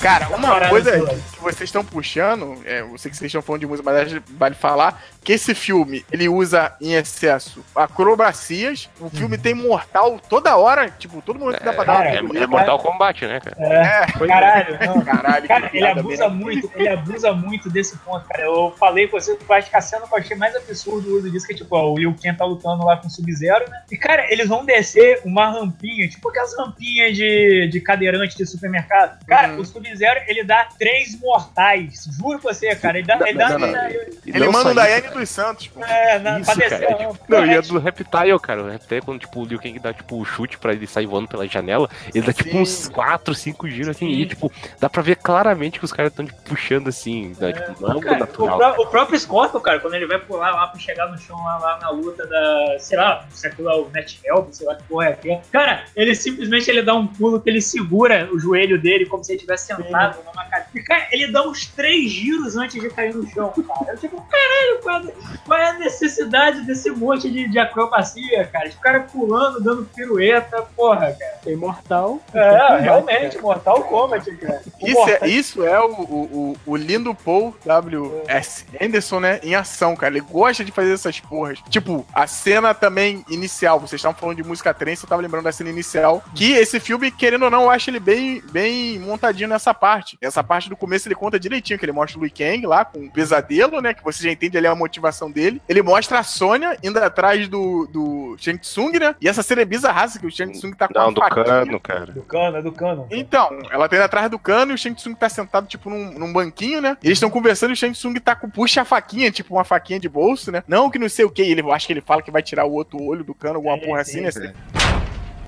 Cara, 0.00 0.28
uma 0.34 0.68
coisa 0.68 0.92
que 1.32 1.40
vocês 1.40 1.68
estão 1.68 1.84
puxando, 1.84 2.56
é, 2.64 2.80
eu 2.80 2.96
sei 2.96 3.10
que 3.10 3.16
vocês 3.18 3.28
estão 3.28 3.42
falando 3.42 3.60
de 3.60 3.66
música, 3.66 3.90
mas 3.90 4.06
acho 4.06 4.20
que 4.20 4.32
vale 4.32 4.54
falar 4.54 5.02
que 5.22 5.32
esse 5.32 5.54
filme, 5.54 6.04
ele 6.10 6.28
usa 6.28 6.74
em 6.80 6.94
excesso 6.94 7.64
acrobacias, 7.74 8.88
o 9.00 9.08
filme 9.10 9.36
tem 9.38 9.54
mortal 9.54 10.18
toda 10.28 10.56
hora, 10.56 10.90
tipo, 10.90 11.20
todo 11.22 11.38
mundo 11.38 11.56
que 11.56 11.64
dá 11.64 11.72
pra 11.72 11.84
dar 11.84 11.96
cara, 11.98 12.08
É, 12.16 12.20
uma 12.22 12.38
é 12.38 12.46
Mortal 12.46 12.78
Kombat, 12.78 13.26
né, 13.26 13.40
cara? 13.40 13.56
É, 13.60 14.26
caralho, 14.26 14.78
não. 14.86 15.00
Caralho, 15.02 15.46
Cara, 15.48 15.70
ele 15.72 15.86
abusa 15.86 16.28
merda. 16.28 16.30
muito, 16.30 16.70
ele 16.74 16.88
abusa 16.88 17.32
muito 17.32 17.70
desse 17.70 17.96
ponto, 17.98 18.26
cara. 18.26 18.44
Eu 18.44 18.74
falei 18.78 19.06
com 19.08 19.18
você 19.20 19.36
que 19.36 19.44
eu 19.48 19.54
acho 19.54 19.70
que 19.70 19.76
a 19.76 19.80
cena 19.80 20.06
que 20.06 20.14
eu 20.14 20.18
achei 20.18 20.36
mais 20.36 20.54
absurdo 20.56 21.10
o 21.10 21.18
uso 21.18 21.30
disso, 21.30 21.46
que 21.46 21.52
é 21.52 21.56
tipo, 21.56 21.76
ó, 21.76 21.92
o 21.92 21.98
Liu 21.98 22.14
Kang 22.22 22.36
tá 22.36 22.44
lutando 22.44 22.84
lá 22.84 22.96
com 22.96 23.06
o 23.06 23.10
Sub-Zero, 23.10 23.68
né? 23.70 23.82
E, 23.90 23.96
cara, 23.96 24.30
eles 24.32 24.48
vão 24.48 24.64
descer 24.64 25.20
uma 25.24 25.50
rampinha, 25.50 26.08
tipo 26.08 26.28
aquelas 26.28 26.56
rampinhas 26.56 27.16
de, 27.16 27.68
de 27.68 27.80
cadeirante 27.80 28.36
de 28.36 28.46
supermercado. 28.46 29.24
Cara, 29.26 29.48
Uhum. 29.52 29.60
o 29.60 29.64
Sub-Zero, 29.64 30.20
ele 30.26 30.44
dá 30.44 30.68
três 30.78 31.18
mortais. 31.20 32.06
Juro 32.18 32.38
pra 32.38 32.52
você, 32.52 32.74
cara. 32.76 32.98
Ele 32.98 33.06
dá. 33.06 33.18
Ele, 33.28 33.38
dá, 33.38 33.48
Não, 33.50 33.58
não, 33.58 33.68
não. 33.72 33.86
ele- 33.88 34.18
Ele 34.26 34.38
não 34.44 34.52
manda 34.52 34.70
o 34.70 34.74
Daiane 34.74 35.08
dos 35.10 35.28
Santos, 35.28 35.68
pô. 35.68 35.84
é, 35.84 36.18
na, 36.18 36.40
Isso, 36.40 36.54
cara, 36.58 36.76
a 36.94 37.02
rampa. 37.04 37.18
Não, 37.28 37.46
e 37.46 37.50
É, 37.50 37.56
a 37.58 37.60
do 37.60 37.78
Reptile, 37.78 38.38
cara. 38.40 38.62
O 38.62 38.68
Reptile, 38.70 38.98
é 38.98 39.00
quando 39.02 39.20
tipo, 39.20 39.40
o 39.40 39.44
Liu 39.44 39.58
Kang 39.60 39.78
dá 39.78 39.92
tipo 39.92 40.20
o 40.20 40.24
chute 40.24 40.58
pra 40.58 40.72
ele 40.72 40.86
sair 40.86 41.06
voando 41.06 41.28
pela 41.28 41.46
janela, 41.46 41.88
ele 42.14 42.26
dá 42.26 42.32
tipo 42.32 42.50
Sim. 42.50 42.60
uns 42.60 42.88
4, 42.88 43.34
5 43.34 43.68
giros 43.68 43.88
assim, 43.88 44.06
Sim. 44.06 44.20
e 44.20 44.26
tipo, 44.26 44.52
dá 44.80 44.88
pra 44.88 45.02
ver 45.02 45.16
claramente 45.16 45.78
que 45.78 45.84
os 45.84 45.92
caras 45.92 46.12
estão 46.12 46.24
tipo, 46.24 46.40
puxando 46.42 46.88
assim, 46.88 47.34
né? 47.38 47.52
tipo, 47.52 47.80
não 47.82 47.98
é 47.98 48.00
Cara, 48.00 48.16
o, 48.16 48.18
natural. 48.20 48.58
pró- 48.58 48.82
o 48.82 48.86
próprio 48.86 49.18
Scorpion, 49.18 49.60
cara, 49.60 49.80
quando 49.80 49.94
ele 49.94 50.06
vai 50.06 50.18
pular 50.18 50.50
lá 50.52 50.66
pra 50.68 50.78
chegar 50.80 51.06
no 51.10 51.18
chão 51.18 51.36
lá, 51.44 51.58
lá 51.58 51.78
na 51.80 51.90
luta 51.90 52.26
da, 52.26 52.76
sei 52.78 52.96
lá, 52.98 53.24
se 53.30 53.46
aquilo 53.46 53.68
é 53.70 53.74
o 53.76 53.88
Net 53.90 54.20
Help, 54.24 54.52
sei 54.52 54.66
lá 54.66 54.74
que 54.76 54.82
porra 54.84 55.06
é 55.06 55.12
aquilo. 55.12 55.40
Cara, 55.52 55.84
ele 55.96 56.14
simplesmente 56.14 56.68
ele 56.70 56.82
dá 56.82 56.94
um 56.94 57.06
pulo 57.06 57.40
que 57.40 57.48
ele 57.50 57.60
segura 57.60 58.28
o 58.32 58.38
joelho 58.38 58.80
dele 58.80 59.06
como 59.06 59.22
se 59.24 59.32
ele 59.32 59.36
estivesse 59.36 59.66
sentado 59.66 60.18
numa 60.24 60.44
cadeira. 60.44 60.86
Cara, 60.86 61.06
ele 61.12 61.30
dá 61.30 61.42
uns 61.46 61.66
três 61.66 62.10
giros 62.10 62.56
antes 62.56 62.80
de 62.80 62.88
cair 62.90 63.14
no 63.14 63.26
chão, 63.30 63.50
cara. 63.50 63.92
Eu 63.92 63.98
tipo, 63.98 64.20
caralho, 64.22 64.80
qual 64.82 64.99
é, 65.08 65.12
qual 65.46 65.58
é 65.58 65.70
a 65.70 65.72
necessidade 65.74 66.62
desse 66.62 66.90
monte 66.90 67.30
de, 67.30 67.48
de 67.48 67.58
acrobacia, 67.58 68.44
cara? 68.46 68.68
Tipo, 68.68 68.80
o 68.80 68.82
cara 68.82 69.00
pulando, 69.00 69.60
dando 69.60 69.84
pirueta, 69.84 70.62
porra, 70.76 71.12
cara. 71.12 71.38
Tem 71.42 71.56
Mortal. 71.56 72.20
É, 72.32 72.78
realmente, 72.78 73.38
Mortal 73.38 73.82
Kombat, 73.84 74.30
cara. 74.36 74.62
Isso 74.80 74.94
Mortal- 74.96 75.18
é, 75.20 75.28
isso 75.28 75.64
é 75.64 75.80
o, 75.80 75.92
o, 75.92 76.56
o, 76.66 76.76
lindo 76.76 77.14
Paul 77.14 77.54
W.S. 77.64 78.64
Anderson, 78.80 79.20
né? 79.20 79.40
Em 79.42 79.54
ação, 79.54 79.94
cara. 79.94 80.12
Ele 80.12 80.24
gosta 80.24 80.64
de 80.64 80.72
fazer 80.72 80.92
essas 80.92 81.20
porras. 81.20 81.58
Tipo, 81.68 82.06
a 82.12 82.26
cena 82.26 82.72
também 82.72 83.24
inicial. 83.28 83.78
Vocês 83.78 83.98
estavam 83.98 84.18
falando 84.18 84.36
de 84.36 84.42
música 84.42 84.72
trance, 84.72 85.04
eu 85.04 85.08
tava 85.08 85.22
lembrando 85.22 85.44
da 85.44 85.52
cena 85.52 85.70
inicial. 85.70 86.22
Que 86.34 86.52
esse 86.52 86.80
filme, 86.80 87.10
querendo 87.10 87.44
ou 87.44 87.50
não, 87.50 87.64
eu 87.64 87.70
acho 87.70 87.90
ele 87.90 88.00
bem, 88.00 88.42
bem 88.50 88.98
montadinho 88.98 89.48
nessa 89.48 89.74
parte. 89.74 90.16
Essa 90.20 90.42
parte 90.42 90.68
do 90.68 90.76
começo 90.76 91.06
ele 91.06 91.14
conta 91.14 91.38
direitinho, 91.38 91.78
que 91.78 91.84
ele 91.84 91.92
mostra 91.92 92.18
o 92.18 92.22
Liu 92.22 92.32
Kang 92.36 92.66
lá 92.66 92.84
com 92.84 93.00
o 93.00 93.10
pesadelo, 93.10 93.80
né? 93.80 93.94
Que 93.94 94.02
você 94.02 94.22
já 94.24 94.32
entende 94.32 94.56
ali 94.56 94.66
a 94.66 94.74
motivação 94.90 95.30
dele. 95.30 95.62
Ele 95.68 95.82
mostra 95.82 96.18
a 96.18 96.22
Sônia 96.22 96.76
indo 96.82 96.98
atrás 96.98 97.48
do, 97.48 97.86
do 97.86 98.36
Shang 98.38 98.58
Tsung, 98.58 98.98
né? 98.98 99.14
E 99.20 99.28
essa 99.28 99.42
cena 99.42 99.62
é 99.62 99.64
bizarraça, 99.64 100.18
que 100.18 100.26
o 100.26 100.30
Shang 100.30 100.52
Tsung 100.52 100.72
tá 100.74 100.88
com 100.88 100.94
Não, 100.94 101.08
a 101.08 101.10
do 101.10 101.20
faquinha. 101.20 101.44
cano, 101.44 101.80
cara. 101.80 102.12
Do 102.12 102.22
cano, 102.22 102.56
é 102.56 102.62
do 102.62 102.72
cano. 102.72 103.06
Então, 103.10 103.58
ela 103.70 103.88
tá 103.88 103.96
indo 103.96 104.02
atrás 104.04 104.30
do 104.30 104.38
cano 104.38 104.72
e 104.72 104.74
o 104.74 104.78
Shang 104.78 104.96
Tsung 104.96 105.14
tá 105.14 105.28
sentado, 105.28 105.66
tipo, 105.66 105.88
num, 105.88 106.12
num 106.18 106.32
banquinho, 106.32 106.80
né? 106.80 106.96
E 107.02 107.06
eles 107.06 107.16
estão 107.16 107.30
conversando 107.30 107.70
e 107.70 107.74
o 107.74 107.76
Shang 107.76 107.92
Tsung 107.94 108.14
tá 108.20 108.34
com, 108.34 108.50
puxa 108.50 108.82
a 108.82 108.84
faquinha, 108.84 109.30
tipo, 109.30 109.54
uma 109.54 109.64
faquinha 109.64 110.00
de 110.00 110.08
bolso, 110.08 110.50
né? 110.50 110.62
Não 110.66 110.90
que 110.90 110.98
não 110.98 111.08
sei 111.08 111.24
o 111.24 111.30
que, 111.30 111.42
ele 111.42 111.60
eu 111.60 111.72
acho 111.72 111.86
que 111.86 111.92
ele 111.92 112.00
fala 112.00 112.20
que 112.22 112.30
vai 112.30 112.42
tirar 112.42 112.64
o 112.64 112.72
outro 112.72 113.00
olho 113.02 113.22
do 113.22 113.34
cano, 113.34 113.56
alguma 113.56 113.76
É, 113.76 113.86
porra 113.86 114.04
sim, 114.04 114.24
assim, 114.26 114.40
né? 114.40 114.54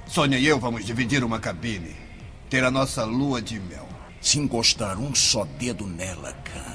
Sônia 0.07 0.39
e 0.39 0.47
eu 0.47 0.59
vamos 0.59 0.85
dividir 0.85 1.25
uma 1.25 1.41
cabine. 1.41 1.97
Ter 2.49 2.63
a 2.65 2.71
nossa 2.71 3.05
lua 3.05 3.41
de 3.41 3.59
mel. 3.59 3.89
Se 4.21 4.39
encostar 4.39 4.99
um 4.99 5.15
só 5.15 5.45
dedo 5.59 5.87
nela, 5.87 6.33
Cano. 6.45 6.72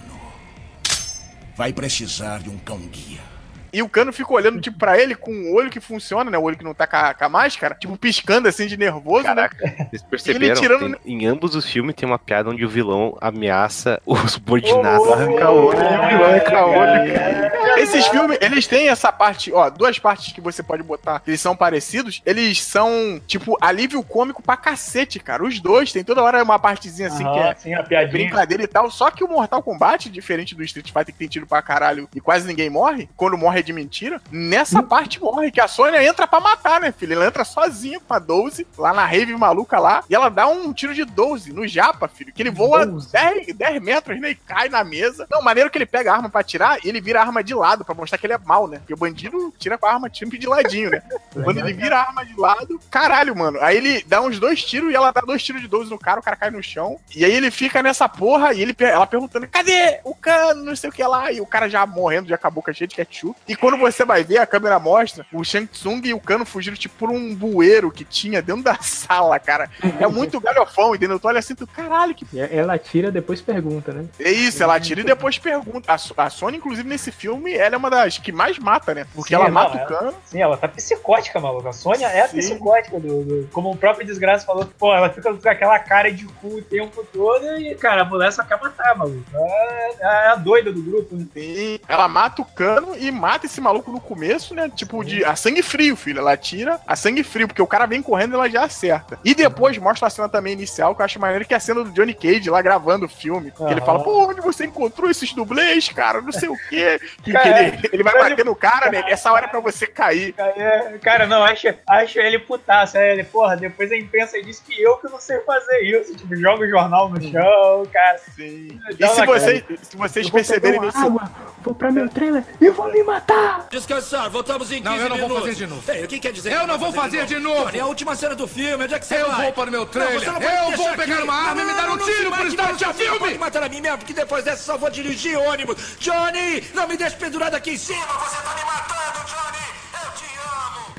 Vai 1.57 1.73
precisar 1.73 2.43
de 2.43 2.51
um 2.51 2.57
cão-guia. 2.59 3.36
E 3.77 3.81
o 3.83 3.87
Cano 3.89 4.11
fica 4.11 4.33
olhando, 4.33 4.59
tipo, 4.59 4.77
pra 4.79 4.97
ele 4.99 5.13
com 5.13 5.31
o 5.31 5.55
olho 5.55 5.69
que 5.69 5.79
funciona, 5.79 6.31
né? 6.31 6.37
O 6.37 6.41
olho 6.41 6.57
que 6.57 6.63
não 6.63 6.73
tá 6.73 6.87
com 6.87 6.95
a, 6.95 7.13
com 7.13 7.25
a 7.25 7.29
máscara, 7.29 7.75
tipo, 7.79 7.95
piscando 7.97 8.47
assim 8.47 8.65
de 8.65 8.75
nervoso, 8.75 9.23
Caraca, 9.25 9.55
né? 9.63 9.87
Vocês 9.89 10.01
perceberam? 10.01 10.55
tirando- 10.55 10.97
Tem- 10.97 11.13
em 11.21 11.25
ambos 11.27 11.53
os 11.55 11.65
filmes 11.69 11.93
tem 11.95 12.07
uma 12.09 12.17
piada 12.17 12.49
onde 12.49 12.65
o 12.65 12.69
vilão 12.69 13.15
ameaça 13.21 14.01
os 14.05 14.31
subordinados. 14.31 15.07
Arranca 15.11 15.51
o 15.51 15.65
olho, 15.67 15.77
o 15.77 16.07
vilão 16.07 16.25
arranca 16.25 16.65
o 16.65 16.69
olho. 16.71 17.77
Esses 17.79 18.07
filmes, 18.07 18.37
eles 18.41 18.65
têm 18.65 18.89
essa 18.89 19.11
parte, 19.11 19.51
ó, 19.53 19.69
duas 19.69 19.99
partes 19.99 20.33
que 20.33 20.41
você 20.41 20.63
pode 20.63 20.81
botar, 20.81 21.21
eles 21.27 21.39
são 21.39 21.55
parecidos, 21.55 22.21
eles 22.25 22.61
são, 22.63 23.21
tipo, 23.27 23.55
alívio 23.61 24.01
cômico 24.01 24.41
pra 24.41 24.57
cacete, 24.57 25.19
cara. 25.19 25.43
Os 25.43 25.59
dois, 25.59 25.91
tem 25.91 26.03
toda 26.03 26.23
hora 26.23 26.41
uma 26.43 26.57
partezinha 26.57 27.09
assim 27.09 27.23
que 27.23 27.39
é 27.39 27.55
sim, 27.55 27.73
a 27.75 27.83
piadinha. 27.83 28.11
brincadeira 28.11 28.63
e 28.63 28.67
tal. 28.67 28.89
Só 28.89 29.11
que 29.11 29.23
o 29.23 29.27
Mortal 29.27 29.61
Kombat, 29.61 30.09
diferente 30.09 30.55
do 30.55 30.63
Street 30.63 30.87
Fighter 30.87 31.05
que 31.13 31.19
tem 31.19 31.27
tiro 31.27 31.45
pra 31.45 31.61
caralho 31.61 32.09
e 32.15 32.19
quase 32.19 32.47
ninguém 32.47 32.69
morre, 32.69 33.07
quando 33.15 33.37
morre 33.37 33.59
é 33.59 33.63
de 33.68 33.73
mentira, 33.73 34.22
nessa 34.31 34.81
parte 34.81 35.22
morre, 35.22 35.52
que 35.52 35.61
a 35.61 35.68
Sônia 35.68 36.03
entra 36.03 36.26
pra 36.26 36.39
matar, 36.39 36.80
né, 36.80 36.91
filho? 36.91 37.14
Ela 37.14 37.27
entra 37.27 37.44
sozinha 37.44 37.99
com 37.99 38.14
a 38.14 38.19
12, 38.19 38.65
lá 38.77 38.94
na 38.94 39.06
rave 39.06 39.35
maluca 39.35 39.80
lá, 39.80 40.03
e 40.10 40.15
ela 40.15 40.30
dá 40.30 40.48
um 40.48 40.73
tiro 40.73 40.94
de 40.94 41.03
12 41.03 41.52
no 41.53 41.68
Japa, 41.68 42.07
filho, 42.07 42.34
que 42.34 42.41
ele 42.41 42.49
voa 42.49 42.85
10, 42.85 43.53
10 43.53 43.81
metros, 43.81 44.19
né, 44.19 44.31
e 44.31 44.35
cai 44.35 44.69
na 44.69 44.84
mesa. 44.84 45.27
Não, 45.30 45.41
maneiro 45.41 45.69
que 45.69 45.77
ele 45.77 45.85
pega 45.85 46.11
a 46.11 46.15
arma 46.15 46.30
pra 46.30 46.41
atirar 46.41 46.80
e 46.84 46.89
ele 46.89 47.02
vira 47.02 47.19
a 47.19 47.23
arma 47.23 47.44
de 47.44 47.53
lado, 47.53 47.84
pra 47.84 47.94
mostrar 47.94 48.18
que 48.18 48.26
ele 48.26 48.34
é 48.34 48.38
mal, 48.38 48.68
né? 48.68 48.80
Porque 48.80 48.94
o 48.94 48.98
bandido 48.98 49.53
tira 49.57 49.77
com 49.77 49.85
a 49.85 49.94
arma 49.94 50.10
sempre 50.14 50.38
de 50.38 50.48
ladinho, 50.48 50.89
né? 50.89 51.02
Quando 51.44 51.60
ele 51.60 51.73
vira 51.73 51.98
a 51.98 52.02
arma 52.02 52.26
de 52.26 52.39
lado, 52.39 52.80
caralho, 52.89 53.35
mano. 53.35 53.60
Aí 53.61 53.77
ele 53.77 54.03
dá 54.07 54.22
uns 54.22 54.39
dois 54.39 54.64
tiros 54.64 54.91
e 54.91 54.95
ela 54.95 55.11
dá 55.11 55.22
dois 55.22 55.44
tiros 55.44 55.61
de 55.61 55.68
12 55.68 55.89
no 55.89 55.99
cara, 55.99 56.19
o 56.19 56.23
cara 56.23 56.35
cai 56.35 56.49
no 56.49 56.64
chão. 56.64 56.99
E 57.15 57.26
aí 57.26 57.31
ele 57.31 57.52
fica 57.52 57.84
nessa 57.84 58.07
porra 58.07 58.53
e 58.53 58.61
ele, 58.61 58.76
ela 58.80 59.06
perguntando: 59.06 59.48
cadê 59.48 59.99
o 60.03 60.15
cano? 60.15 60.64
Não 60.64 60.76
sei 60.76 60.89
o 60.89 60.94
que 60.94 61.03
lá. 61.03 61.31
E 61.31 61.41
o 61.41 61.45
cara 61.45 61.69
já 61.69 61.85
morrendo, 61.85 62.30
já 62.30 62.35
acabou 62.35 62.64
com 62.64 62.72
a 62.72 62.73
cheia 62.73 62.88
de 62.88 62.95
ketchup. 62.95 63.35
E 63.48 63.56
quando 63.59 63.77
você 63.77 64.05
vai 64.05 64.23
ver, 64.23 64.38
a 64.39 64.45
câmera 64.45 64.79
mostra 64.79 65.25
o 65.34 65.43
Shang 65.43 65.67
Tsung 65.67 66.01
e 66.05 66.13
o 66.13 66.19
cano 66.19 66.45
fugindo 66.45 66.77
tipo 66.77 66.95
por 66.97 67.09
um 67.09 67.34
bueiro 67.35 67.91
que 67.91 68.03
tinha 68.03 68.41
dentro 68.41 68.63
da 68.63 68.75
sala, 68.81 69.39
cara. 69.39 69.69
É 69.99 70.07
muito 70.07 70.39
galhofão, 70.39 70.95
entendeu? 70.95 71.19
Tu 71.19 71.27
olha 71.27 71.39
assim, 71.39 71.55
tu, 71.55 71.65
caralho, 71.67 72.13
que 72.15 72.25
E 72.34 72.39
ela 72.39 72.77
tira, 72.77 73.11
depois 73.11 73.41
pergunta, 73.41 73.91
né? 73.91 74.05
é 74.19 74.31
isso, 74.31 74.61
ela 74.63 74.79
tira 74.79 75.01
e 75.01 75.03
depois 75.03 75.38
pergunta. 75.38 75.91
A, 75.91 75.95
a 76.25 76.29
Sony, 76.29 76.57
inclusive, 76.57 76.88
nesse 76.88 77.11
filme, 77.11 77.53
ela 77.53 77.75
é 77.75 77.77
uma 77.77 77.89
das 77.89 78.17
que 78.17 78.31
mais 78.31 78.57
mata, 78.57 78.93
né? 78.93 79.05
Porque 79.13 79.29
Sim, 79.29 79.35
ela 79.35 79.49
mata 79.49 79.77
ela- 79.77 79.84
o 79.85 79.88
cano. 79.88 80.13
Sim, 80.25 80.41
ela 80.41 80.57
tá 80.57 80.67
psicótica, 80.67 81.39
maluco. 81.39 81.67
A 81.67 81.73
Sônia 81.73 82.07
é 82.07 82.21
a 82.23 82.27
psicótica 82.27 82.99
do, 82.99 83.23
do- 83.23 83.49
Como 83.51 83.71
o 83.71 83.77
próprio 83.77 84.05
Desgraça 84.05 84.45
falou, 84.45 84.65
pô, 84.77 84.93
ela 84.95 85.09
fica 85.09 85.34
com 85.34 85.49
aquela 85.49 85.77
cara 85.79 86.11
de 86.11 86.25
cu 86.25 86.57
o 86.57 86.61
tempo 86.61 87.05
todo 87.11 87.45
e, 87.59 87.75
cara, 87.75 88.01
a 88.01 88.05
mulher 88.05 88.31
só 88.31 88.43
quer 88.43 88.59
matar, 88.59 88.95
maluco. 88.97 89.23
É, 89.34 89.95
é 90.01 90.27
a 90.29 90.35
doida 90.35 90.71
do 90.71 90.81
grupo, 90.81 91.15
né? 91.15 91.25
Sim, 91.34 91.79
ela 91.88 92.07
mata 92.07 92.41
o 92.41 92.45
cano 92.45 92.95
e 92.97 93.11
mata 93.11 93.36
esse 93.45 93.61
maluco 93.61 93.91
no 93.91 93.99
começo, 93.99 94.53
né? 94.53 94.69
Tipo, 94.73 95.03
de 95.03 95.23
a 95.23 95.35
sangue 95.35 95.61
frio, 95.61 95.95
filho. 95.95 96.19
Ela 96.19 96.35
tira 96.35 96.80
a 96.88 96.95
sangue 96.95 97.23
frio, 97.23 97.47
porque 97.47 97.61
o 97.61 97.68
cara 97.68 97.85
vem 97.85 98.01
correndo 98.01 98.34
e 98.34 98.35
ela 98.35 98.49
já 98.49 98.64
acerta. 98.64 99.19
E 99.23 99.35
depois 99.35 99.77
mostra 99.77 100.07
a 100.07 100.09
cena 100.09 100.30
também 100.30 100.53
inicial, 100.53 100.95
que 100.95 101.01
eu 101.01 101.05
acho 101.05 101.19
maneiro, 101.19 101.45
que 101.45 101.53
é 101.53 101.57
a 101.57 101.59
cena 101.59 101.84
do 101.84 101.91
Johnny 101.91 102.14
Cage 102.14 102.49
lá 102.49 102.61
gravando 102.61 103.05
o 103.05 103.09
filme. 103.09 103.53
Ele 103.69 103.81
fala, 103.81 104.03
pô, 104.03 104.27
onde 104.30 104.41
você 104.41 104.65
encontrou 104.65 105.09
esses 105.09 105.34
dublês, 105.34 105.89
cara? 105.89 106.22
Não 106.22 106.31
sei 106.31 106.49
o 106.49 106.57
quê. 106.69 106.99
Que, 107.23 107.31
que 107.38 107.47
ele, 107.47 107.89
ele 107.93 108.03
vai 108.03 108.14
bater 108.18 108.45
no 108.45 108.55
cara, 108.55 108.89
né? 108.91 109.03
Essa 109.07 109.31
hora 109.31 109.45
é 109.45 109.49
pra 109.49 109.59
você 109.59 109.85
cair. 109.85 110.34
É, 110.38 110.97
cara, 111.01 111.26
não, 111.26 111.43
acho, 111.43 111.68
acho 111.88 112.19
ele 112.19 112.39
putaço. 112.39 112.97
Aí 112.97 113.11
ele, 113.11 113.23
porra, 113.23 113.55
depois 113.55 113.91
a 113.91 113.97
imprensa 113.97 114.41
diz 114.41 114.59
que 114.59 114.81
eu 114.81 114.97
que 114.97 115.09
não 115.09 115.19
sei 115.19 115.39
fazer 115.41 115.80
isso. 115.81 116.15
Tipo, 116.15 116.35
joga 116.35 116.64
o 116.64 116.69
jornal 116.69 117.09
no 117.09 117.22
chão, 117.22 117.85
cara. 117.91 118.18
Sim. 118.35 118.80
E 118.99 119.07
se, 119.07 119.22
uma 119.22 119.26
vocês, 119.26 119.64
se 119.81 119.97
vocês 119.97 120.30
perceberem 120.30 120.80
água, 120.93 121.30
vou 121.61 121.76
pra 121.76 121.91
meu 121.91 122.09
trailer 122.09 122.43
e 122.59 122.69
vou 122.69 122.91
me 122.91 123.03
matar! 123.03 123.26
Descansar, 123.69 124.29
voltamos 124.29 124.71
em 124.71 124.81
15 124.81 124.83
Não, 124.83 124.95
eu 124.95 125.09
não 125.09 125.17
vou 125.17 125.27
minutos. 125.27 125.39
fazer 125.49 125.55
de 125.55 125.67
novo. 125.67 125.91
Ei, 125.91 126.03
o 126.05 126.07
que 126.07 126.19
quer 126.19 126.31
dizer? 126.31 126.53
Eu 126.53 126.61
que 126.61 126.67
não 126.67 126.77
vou 126.77 126.93
fazer 126.93 127.25
de 127.25 127.37
novo. 127.37 127.65
Tony, 127.65 127.77
é 127.77 127.81
a 127.81 127.85
última 127.85 128.15
cena 128.15 128.33
do 128.35 128.47
filme, 128.47 128.83
onde 128.85 128.93
é 128.93 128.99
que 128.99 129.05
você 129.05 129.21
Eu 129.21 129.27
vai? 129.29 129.43
vou 129.45 129.53
para 129.53 129.67
o 129.69 129.71
meu 129.71 129.81
Não, 129.81 129.87
trailer. 129.87 130.19
você 130.19 130.25
não 130.31 130.41
Eu 130.41 130.77
vou 130.77 130.89
pegar 130.95 131.15
aqui. 131.15 131.23
uma 131.23 131.33
arma 131.33 131.61
e 131.61 131.65
me 131.65 131.73
dar 131.73 131.89
um 131.89 131.95
não 131.97 132.05
tiro 132.05 132.31
por 132.31 132.47
estar 132.47 132.63
não, 132.67 132.73
no 132.73 132.79
não 132.79 132.93
filme. 132.93 133.19
Pode 133.19 133.37
matar 133.37 133.63
a 133.63 133.69
mim 133.69 133.81
mesmo, 133.81 133.97
porque 133.97 134.13
depois 134.13 134.43
dessa 134.45 134.63
só 134.63 134.77
vou 134.77 134.89
dirigir 134.89 135.37
ônibus. 135.37 135.97
Johnny, 135.99 136.63
não 136.73 136.87
me 136.87 136.95
deixe 136.95 137.17
pendurado 137.17 137.55
aqui 137.55 137.71
em 137.71 137.77
cima. 137.77 137.99
Você 138.05 138.37
tá 138.37 138.55
me 138.55 138.63
matando, 138.63 139.25
Johnny. 139.27 139.67
Eu 140.05 140.11
te 140.13 140.25
amo. 140.39 140.95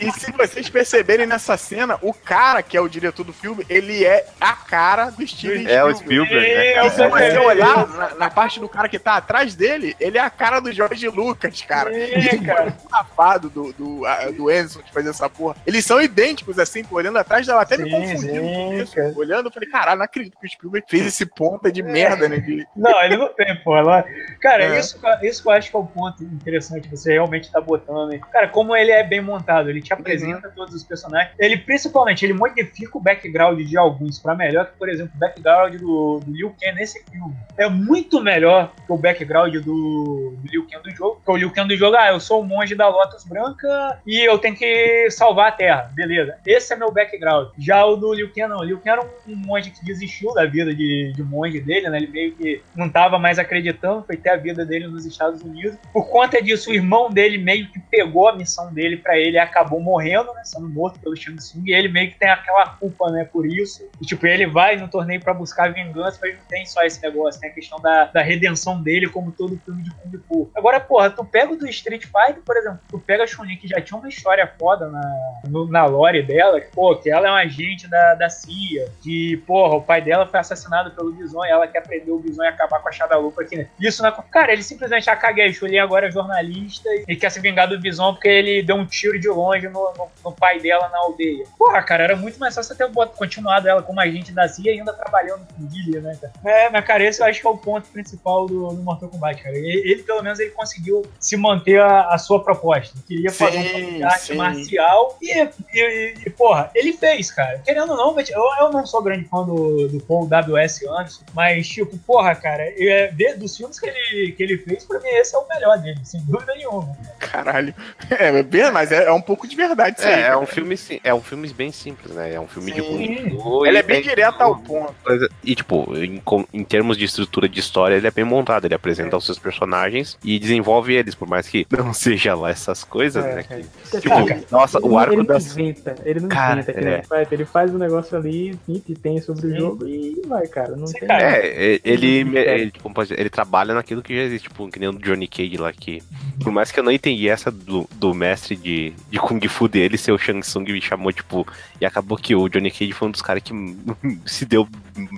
E 0.00 0.10
se 0.12 0.32
vocês 0.32 0.68
perceberem 0.68 1.26
nessa 1.26 1.56
cena, 1.56 1.98
o 2.02 2.12
cara 2.12 2.62
que 2.62 2.76
é 2.76 2.80
o 2.80 2.88
diretor 2.88 3.24
do 3.24 3.32
filme, 3.32 3.64
ele 3.68 4.04
é 4.04 4.26
a 4.40 4.52
cara 4.52 5.10
do 5.10 5.26
Steven 5.26 5.66
É 5.70 5.84
o 5.84 5.94
Spielberg. 5.94 6.26
Spielberg, 6.30 6.54
né? 6.54 6.66
É, 6.72 6.86
E 6.86 6.90
se 6.90 7.08
você 7.08 7.38
olhar 7.38 7.86
na, 7.88 8.14
na 8.14 8.30
parte 8.30 8.58
do 8.60 8.68
cara 8.68 8.88
que 8.88 8.98
tá 8.98 9.16
atrás 9.16 9.54
dele, 9.54 9.94
ele 10.00 10.18
é 10.18 10.20
a 10.20 10.30
cara 10.30 10.60
do 10.60 10.72
George 10.72 11.08
Lucas, 11.08 11.60
cara. 11.62 11.90
É, 11.96 12.36
cara. 12.38 12.74
o 12.84 12.88
safado 12.90 13.48
do, 13.50 13.72
do, 13.72 14.06
a- 14.06 14.30
do 14.30 14.50
Enzo 14.50 14.82
de 14.82 14.92
fazer 14.92 15.10
essa 15.10 15.28
porra. 15.28 15.56
Eles 15.66 15.84
são 15.84 16.00
idênticos, 16.00 16.58
assim, 16.58 16.84
olhando 16.90 17.18
atrás 17.18 17.46
dela. 17.46 17.62
Até 17.62 17.76
me 17.76 17.84
Sim, 17.84 17.90
confundi 17.90 18.18
sim, 18.18 18.28
com 18.40 18.74
isso. 18.74 18.94
cara. 18.94 19.12
Olhando, 19.16 19.46
eu 19.48 19.52
falei, 19.52 19.68
caralho, 19.68 19.98
não 19.98 20.04
acredito 20.04 20.36
que 20.40 20.46
o 20.46 20.50
Spielberg 20.50 20.86
fez 20.88 21.06
esse 21.06 21.26
ponta 21.26 21.70
de 21.70 21.82
merda, 21.82 22.28
né? 22.28 22.38
De... 22.38 22.66
Não, 22.76 23.02
ele 23.02 23.16
não 23.16 23.28
tem, 23.34 23.54
pô. 23.62 23.76
Ela... 23.76 24.04
Cara, 24.40 24.64
É. 24.64 24.78
isso, 24.78 24.98
isso 25.22 25.42
que 25.42 25.48
eu 25.48 25.52
acho 25.52 25.70
que 25.70 25.76
é 25.76 25.78
o 25.78 25.84
ponto 25.84 26.22
interessante, 26.24 26.88
você 26.88 27.12
realmente 27.12 27.50
tá 27.50 27.60
botando. 27.60 28.12
hein? 28.12 28.20
Cara, 28.32 28.48
como 28.48 28.74
ele 28.76 28.90
é 28.90 29.01
bem 29.02 29.20
montado, 29.20 29.70
ele 29.70 29.80
te 29.80 29.92
apresenta 29.92 30.50
todos 30.54 30.74
os 30.74 30.84
personagens. 30.84 31.34
Ele, 31.38 31.56
principalmente, 31.56 32.24
ele 32.24 32.32
modifica 32.32 32.96
o 32.96 33.00
background 33.00 33.60
de 33.60 33.76
alguns 33.76 34.18
pra 34.18 34.34
melhor, 34.34 34.66
que, 34.66 34.78
por 34.78 34.88
exemplo, 34.88 35.12
o 35.14 35.18
background 35.18 35.74
do, 35.76 36.20
do 36.20 36.32
Liu 36.32 36.54
Kang 36.60 36.74
nesse 36.76 37.02
filme 37.04 37.34
é 37.56 37.68
muito 37.68 38.22
melhor 38.22 38.72
que 38.86 38.92
o 38.92 38.96
background 38.96 39.54
do, 39.56 40.34
do 40.36 40.48
Liu 40.48 40.66
Kang 40.66 40.82
do 40.82 40.90
jogo. 40.90 41.16
Porque 41.16 41.30
o 41.30 41.36
Liu 41.36 41.50
Kang 41.50 41.68
do 41.68 41.76
jogo, 41.76 41.96
ah, 41.96 42.08
eu 42.08 42.20
sou 42.20 42.40
o 42.40 42.44
monge 42.44 42.74
da 42.74 42.88
Lotus 42.88 43.24
Branca 43.24 44.00
e 44.06 44.26
eu 44.26 44.38
tenho 44.38 44.56
que 44.56 45.10
salvar 45.10 45.48
a 45.48 45.52
Terra. 45.52 45.90
Beleza. 45.94 46.36
Esse 46.46 46.72
é 46.72 46.76
meu 46.76 46.92
background. 46.92 47.48
Já 47.58 47.84
o 47.84 47.96
do 47.96 48.12
Liu 48.12 48.30
Kang, 48.32 48.48
não. 48.48 48.58
O 48.58 48.64
Liu 48.64 48.78
Kang 48.78 48.90
era 48.90 49.02
um, 49.02 49.32
um 49.32 49.36
monge 49.36 49.70
que 49.70 49.84
desistiu 49.84 50.32
da 50.34 50.44
vida 50.44 50.74
de, 50.74 51.12
de 51.14 51.22
monge 51.22 51.60
dele, 51.60 51.88
né? 51.88 51.98
Ele 51.98 52.08
meio 52.08 52.32
que 52.32 52.62
não 52.74 52.88
tava 52.88 53.18
mais 53.18 53.38
acreditando, 53.38 54.04
foi 54.04 54.16
ter 54.16 54.30
a 54.30 54.36
vida 54.36 54.64
dele 54.64 54.86
nos 54.86 55.04
Estados 55.06 55.42
Unidos. 55.42 55.76
Por 55.92 56.08
conta 56.08 56.42
disso, 56.42 56.70
o 56.70 56.74
irmão 56.74 57.10
dele 57.10 57.38
meio 57.38 57.68
que 57.68 57.78
pegou 57.78 58.28
a 58.28 58.36
missão 58.36 58.72
dele 58.72 58.91
pra 58.96 59.16
ele 59.18 59.36
e 59.36 59.38
acabou 59.38 59.80
morrendo, 59.80 60.32
né? 60.34 60.42
Sendo 60.44 60.68
morto 60.68 60.98
pelo 61.00 61.16
Shang 61.16 61.36
Tsung. 61.36 61.62
E 61.66 61.72
ele 61.74 61.88
meio 61.88 62.10
que 62.10 62.18
tem 62.18 62.28
aquela 62.28 62.66
culpa, 62.70 63.10
né? 63.10 63.24
Por 63.24 63.46
isso. 63.46 63.82
E, 64.00 64.06
tipo, 64.06 64.26
ele 64.26 64.46
vai 64.46 64.76
no 64.76 64.88
torneio 64.88 65.20
pra 65.20 65.34
buscar 65.34 65.72
vingança, 65.72 66.18
mas 66.22 66.34
não 66.36 66.44
tem 66.48 66.64
só 66.66 66.82
esse 66.82 67.00
negócio. 67.02 67.40
Tem 67.40 67.50
a 67.50 67.52
questão 67.54 67.78
da, 67.80 68.04
da 68.06 68.22
redenção 68.22 68.80
dele, 68.82 69.08
como 69.08 69.32
todo 69.32 69.60
filme 69.64 69.82
de 69.82 69.90
Kung 69.94 70.18
Fu. 70.28 70.50
Agora, 70.54 70.80
porra, 70.80 71.10
tu 71.10 71.24
pega 71.24 71.52
o 71.52 71.56
do 71.56 71.66
Street 71.68 72.02
Fighter, 72.04 72.42
por 72.44 72.56
exemplo, 72.56 72.80
tu 72.88 72.98
pega 72.98 73.24
a 73.24 73.26
Chun-Li, 73.26 73.56
que 73.56 73.68
já 73.68 73.80
tinha 73.80 73.98
uma 73.98 74.08
história 74.08 74.50
foda 74.58 74.88
na, 74.88 75.00
no- 75.48 75.68
na 75.68 75.84
lore 75.84 76.22
dela, 76.22 76.60
que, 76.60 76.70
pô, 76.72 76.94
que 76.96 77.10
ela 77.10 77.28
é 77.28 77.30
um 77.30 77.34
agente 77.34 77.88
da, 77.88 78.14
da 78.14 78.28
CIA, 78.28 78.86
que, 79.02 79.36
porra, 79.46 79.76
o 79.76 79.82
pai 79.82 80.00
dela 80.00 80.26
foi 80.26 80.40
assassinado 80.40 80.90
pelo 80.92 81.12
Bison 81.12 81.44
e 81.44 81.50
ela 81.50 81.66
quer 81.66 81.82
prender 81.82 82.12
o 82.12 82.18
Bison 82.18 82.42
e 82.42 82.48
acabar 82.48 82.80
com 82.80 82.88
a 82.88 82.92
Shadalupa 82.92 83.42
aqui, 83.42 83.56
né? 83.56 83.66
Isso 83.80 84.02
não 84.02 84.08
é... 84.10 84.14
Cara, 84.30 84.52
ele 84.52 84.62
simplesmente, 84.62 85.08
ah, 85.10 85.16
caguei, 85.16 85.46
a 85.46 85.52
Chun-Li 85.52 85.78
agora 85.78 86.08
é 86.08 86.10
jornalista 86.10 86.88
e 87.08 87.16
quer 87.16 87.30
se 87.30 87.40
vingar 87.40 87.68
do 87.68 87.78
Bison 87.80 88.12
porque 88.14 88.28
ele 88.28 88.62
deu 88.62 88.76
um 88.76 88.81
tiro 88.86 89.18
de 89.18 89.28
longe 89.28 89.68
no, 89.68 89.92
no- 89.96 90.08
no 90.24 90.32
pai 90.32 90.60
dela 90.60 90.88
na 90.88 90.98
aldeia. 90.98 91.44
Porra, 91.58 91.82
cara, 91.82 92.04
era 92.04 92.16
muito 92.16 92.38
mais 92.38 92.54
fácil 92.54 92.76
ter 92.76 92.88
bot- 92.88 93.14
continuado 93.16 93.68
ela 93.68 93.82
como 93.82 94.00
agente 94.00 94.32
da 94.32 94.48
CIA 94.48 94.74
e 94.74 94.78
ainda 94.78 94.92
trabalhando 94.92 95.46
com 95.54 95.66
Guilherme, 95.66 96.08
né, 96.08 96.18
cara? 96.20 96.32
É, 96.44 96.70
mas, 96.70 96.84
cara, 96.84 97.04
esse 97.04 97.20
eu 97.20 97.26
acho 97.26 97.40
que 97.40 97.46
é 97.46 97.50
o 97.50 97.56
ponto 97.58 97.88
principal 97.88 98.46
do, 98.46 98.68
do 98.68 98.82
Mortal 98.82 99.08
Kombat, 99.08 99.42
cara. 99.42 99.56
Ele, 99.56 99.68
ele, 99.90 100.02
pelo 100.02 100.22
menos, 100.22 100.38
ele 100.38 100.50
conseguiu 100.50 101.02
se 101.18 101.36
manter 101.36 101.80
a, 101.80 102.08
a 102.08 102.18
sua 102.18 102.42
proposta. 102.42 102.94
Ele 102.96 103.04
queria 103.06 103.30
fazer 103.32 103.58
um 103.58 103.62
Sim, 103.62 103.96
de 103.96 104.02
arte 104.04 104.34
marcial 104.34 105.18
e, 105.20 105.32
e, 105.74 106.14
e, 106.26 106.30
porra, 106.30 106.70
ele 106.74 106.92
fez, 106.92 107.30
cara. 107.30 107.58
Querendo 107.64 107.90
ou 107.92 107.96
não, 107.96 108.18
eu, 108.20 108.44
eu 108.60 108.70
não 108.72 108.86
sou 108.86 109.02
grande 109.02 109.24
fã 109.26 109.44
do, 109.44 109.88
do 109.88 110.00
Paul 110.00 110.26
W.S. 110.26 110.86
Anderson, 110.88 111.22
mas, 111.34 111.66
tipo, 111.68 111.96
porra, 111.98 112.34
cara, 112.34 112.62
é, 112.62 113.08
de- 113.08 113.34
dos 113.34 113.56
filmes 113.56 113.78
que 113.78 113.86
ele, 113.88 114.32
que 114.32 114.42
ele 114.42 114.58
fez, 114.58 114.84
pra 114.84 114.98
mim, 115.00 115.08
esse 115.08 115.34
é 115.34 115.38
o 115.38 115.46
melhor 115.48 115.78
dele, 115.78 116.00
sem 116.04 116.20
dúvida 116.22 116.54
nenhuma. 116.54 116.96
Caralho. 117.18 117.74
É, 118.10 118.42
bem, 118.42 118.61
mas 118.70 118.92
é, 118.92 119.04
é 119.04 119.12
um 119.12 119.20
pouco 119.20 119.46
de 119.46 119.56
verdade 119.56 119.98
isso 119.98 120.06
aí. 120.06 120.14
É, 120.14 120.18
é 120.18 120.22
cara. 120.24 120.38
um 120.38 120.46
filme 120.46 120.76
sim- 120.76 121.00
é 121.02 121.12
um 121.14 121.20
filme 121.22 121.48
bem 121.52 121.72
simples, 121.72 122.14
né? 122.14 122.32
É 122.34 122.40
um 122.40 122.46
filme 122.48 122.72
de 122.72 122.80
Sim. 122.80 122.86
Kung 123.30 123.40
Fu 123.42 123.66
Ele 123.66 123.76
e 123.76 123.80
é 123.80 123.82
bem 123.82 124.02
direto 124.02 124.40
ao 124.40 124.56
ponto. 124.56 124.94
coisa- 125.02 125.28
E, 125.44 125.54
tipo, 125.54 125.92
em, 125.96 126.22
em 126.52 126.64
termos 126.64 126.96
de 126.96 127.04
estrutura 127.04 127.48
de 127.48 127.58
história, 127.60 127.94
ele 127.96 128.06
é 128.06 128.10
bem 128.10 128.24
montado. 128.24 128.64
Ele 128.64 128.74
apresenta 128.74 129.16
os 129.16 129.24
seus 129.26 129.38
personagens 129.38 130.16
e 130.24 130.38
desenvolve 130.38 130.94
eles, 130.94 131.14
por 131.14 131.28
mais 131.28 131.48
que 131.48 131.66
não 131.70 131.92
seja 131.94 132.34
lá 132.34 132.50
essas 132.50 132.84
coisas, 132.84 133.24
É, 133.24 133.34
né? 133.36 133.44
é. 133.50 133.56
que- 133.90 134.00
tipo, 134.00 134.14
nossa, 134.50 134.78
o 134.80 134.86
Ele- 134.88 134.96
arco 134.96 135.14
ele 135.14 135.24
das. 135.24 135.56
não 135.56 135.62
inventa, 135.62 135.94
ele 136.04 136.20
não 136.20 136.28
Cara, 136.28 136.60
inventa 136.60 136.72
que 136.72 136.78
é. 136.78 136.90
nem 136.90 137.00
o 137.00 137.02
Fighter, 137.02 137.28
ele 137.32 137.44
faz 137.44 137.74
o 137.74 137.78
negócio 137.78 138.16
ali, 138.16 138.58
que 138.86 138.94
tem 138.94 139.20
sobre 139.20 139.46
o 139.48 139.56
jogo 139.56 139.86
e 139.86 140.20
vai, 140.26 140.46
cara. 140.46 140.76
Não 140.76 140.86
tem 140.86 141.08
É, 141.10 141.46
é, 141.74 141.80
ele, 141.84 142.06
ele, 142.24 142.72
dizer, 142.72 143.18
ele 143.18 143.30
trabalha 143.30 143.74
naquilo 143.74 144.02
que 144.02 144.14
já 144.14 144.22
existe, 144.22 144.48
tipo, 144.48 144.68
que 144.68 144.78
nem 144.78 144.88
o 144.88 144.92
Johnny 144.92 145.26
Cage 145.26 145.56
lá, 145.56 145.72
que 145.72 146.02
por 146.42 146.52
mais 146.52 146.70
que 146.72 146.78
eu 146.80 146.84
não 146.84 146.92
entendi 146.92 147.28
essa 147.28 147.50
do, 147.50 147.88
do 147.94 148.12
mestre 148.14 148.51
de, 148.56 148.92
de 149.10 149.18
Kung 149.18 149.40
Fu 149.48 149.68
dele, 149.68 149.96
seu 149.96 150.18
Shang 150.18 150.40
Tsung 150.40 150.64
me 150.64 150.80
chamou, 150.80 151.12
tipo, 151.12 151.46
e 151.80 151.86
acabou 151.86 152.16
que 152.16 152.34
o 152.34 152.48
Johnny 152.48 152.70
Cage 152.70 152.92
foi 152.92 153.08
um 153.08 153.10
dos 153.10 153.22
caras 153.22 153.42
que 153.42 153.52
se 154.26 154.44
deu 154.44 154.68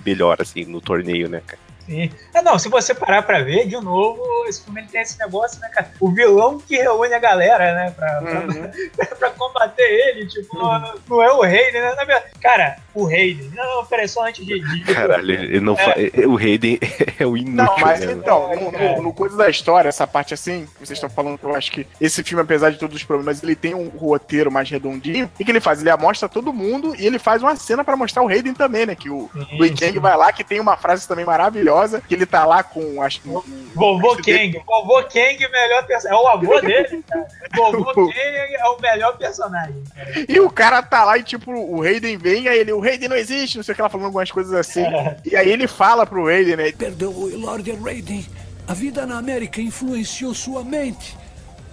melhor, 0.05 0.37
assim, 0.41 0.65
no 0.65 0.81
torneio, 0.81 1.29
né, 1.29 1.43
cara? 1.47 1.64
Sim. 1.87 2.11
Ah, 2.35 2.43
não, 2.43 2.59
se 2.59 2.69
você 2.69 2.95
parar 2.95 3.23
pra 3.23 3.43
ver, 3.43 3.67
de 3.67 3.77
novo, 3.81 4.23
esse 4.49 4.63
filme 4.63 4.81
ele 4.81 4.89
tem 4.89 5.01
esse 5.03 5.19
negócio, 5.19 5.61
né, 5.61 5.69
cara? 5.69 5.91
O 6.01 6.11
vilão 6.11 6.59
que 6.59 6.77
reúne 6.77 7.13
a 7.15 7.19
galera, 7.19 7.75
né, 7.75 7.91
pra, 7.91 8.21
Uhum. 8.23 8.71
pra, 8.97 9.07
pra 9.17 9.31
combater 9.31 9.83
ele, 9.83 10.27
tipo, 10.27 10.57
não, 10.57 10.95
não 11.09 11.23
é 11.23 11.33
o 11.33 11.41
rei, 11.43 11.71
né? 11.73 11.95
Cara, 12.41 12.77
o 12.95 13.05
rei, 13.05 13.51
não, 13.55 13.77
não, 13.77 13.85
peraí, 13.87 14.07
só 14.09 14.27
antes 14.27 14.45
de. 14.45 14.61
de- 14.61 14.85
Caralho, 14.95 15.31
ele 15.31 15.61
não 15.61 15.75
É. 15.75 15.77
fa... 15.77 15.95
O 16.29 16.37
Hayden 16.37 16.79
é 17.19 17.27
o 17.27 17.37
inútil. 17.37 17.55
Não, 17.65 17.79
mas 17.79 18.01
né? 18.01 18.13
então, 18.13 18.51
no, 18.55 18.71
no- 18.73 19.03
no 19.03 19.13
coisa 19.13 19.37
da 19.37 19.49
história, 19.49 19.89
essa 19.89 20.07
parte 20.07 20.33
assim, 20.35 20.67
que 20.67 20.79
vocês 20.87 20.97
estão 20.97 21.09
falando, 21.11 21.39
que 21.39 21.45
eu 21.45 21.55
acho 21.55 21.71
que 21.73 21.87
esse 22.01 22.23
filme, 22.23 22.43
apesar 22.43 22.71
de 22.71 22.79
todos 22.79 22.97
os 22.97 23.05
problemas, 23.05 23.43
ele 23.43 23.55
tem 23.57 23.75
um 23.75 23.89
roteiro 23.89 24.51
mais 24.51 24.69
redondinho. 24.71 25.31
O 25.39 25.45
que, 25.45 25.51
ele 25.51 25.61
faz? 25.61 25.81
Ele 25.81 25.91
amostra 25.91 26.29
todo 26.29 26.53
mundo 26.53 26.95
e 26.97 27.07
ele 27.07 27.19
faz 27.19 27.43
uma 27.43 27.57
cena 27.57 27.85
pra 27.85 27.97
mostrar 27.97 28.23
o 28.23 28.29
Hayden 28.29 28.55
também, 28.55 28.87
né? 28.87 28.95
Que 28.95 29.11
o 29.11 29.31
Louis 29.53 29.79
Kang 29.79 29.99
vai 29.99 30.17
lá, 30.17 30.33
que 30.33 30.45
tem 30.45 30.61
uma 30.61 30.77
frase 30.77 31.07
também 31.09 31.25
maravilhosa, 31.25 31.74
que 32.07 32.15
ele 32.15 32.27
tá 32.27 32.45
lá 32.45 32.63
com, 32.63 33.03
acho 33.03 33.21
que... 33.21 33.29
Vovô 33.29 34.17
Kang, 34.17 34.63
Vovô 34.67 35.03
Kang, 35.05 35.49
melhor 35.51 35.87
personagem. 35.87 36.19
É 36.19 36.23
o 36.23 36.29
avô 36.29 36.61
dele, 36.61 37.05
cara. 37.09 37.27
Vovô 37.57 37.85
Kang 37.93 38.15
é 38.15 38.69
o 38.69 38.81
melhor 38.81 39.17
personagem. 39.17 39.83
cara. 39.95 40.27
E 40.29 40.41
o 40.41 40.51
cara 40.51 40.83
tá 40.83 41.05
lá 41.05 41.19
e, 41.19 41.23
tipo, 41.23 41.51
o 41.53 41.83
Hayden 41.83 42.17
vem, 42.17 42.49
aí 42.49 42.61
ele, 42.61 42.73
o 42.73 42.83
Hayden 42.83 43.09
não 43.09 43.17
existe, 43.17 43.57
não 43.57 43.65
sei 43.65 43.73
o 43.73 43.75
que, 43.75 43.81
ela 43.81 43.91
falando 43.91 44.07
algumas 44.07 44.31
coisas 44.31 44.53
assim. 44.53 44.85
E 45.25 45.37
aí 45.37 45.51
ele 45.51 45.67
fala 45.67 46.07
pro 46.07 46.27
Hayden, 46.27 46.57
né? 46.57 46.73
Perdoe, 46.73 47.37
Lord 47.37 47.71
Raiden. 47.83 48.27
A 48.67 48.73
vida 48.75 49.05
na 49.05 49.19
América 49.19 49.61
influenciou 49.61 50.33
sua 50.35 50.65
mente. 50.65 51.17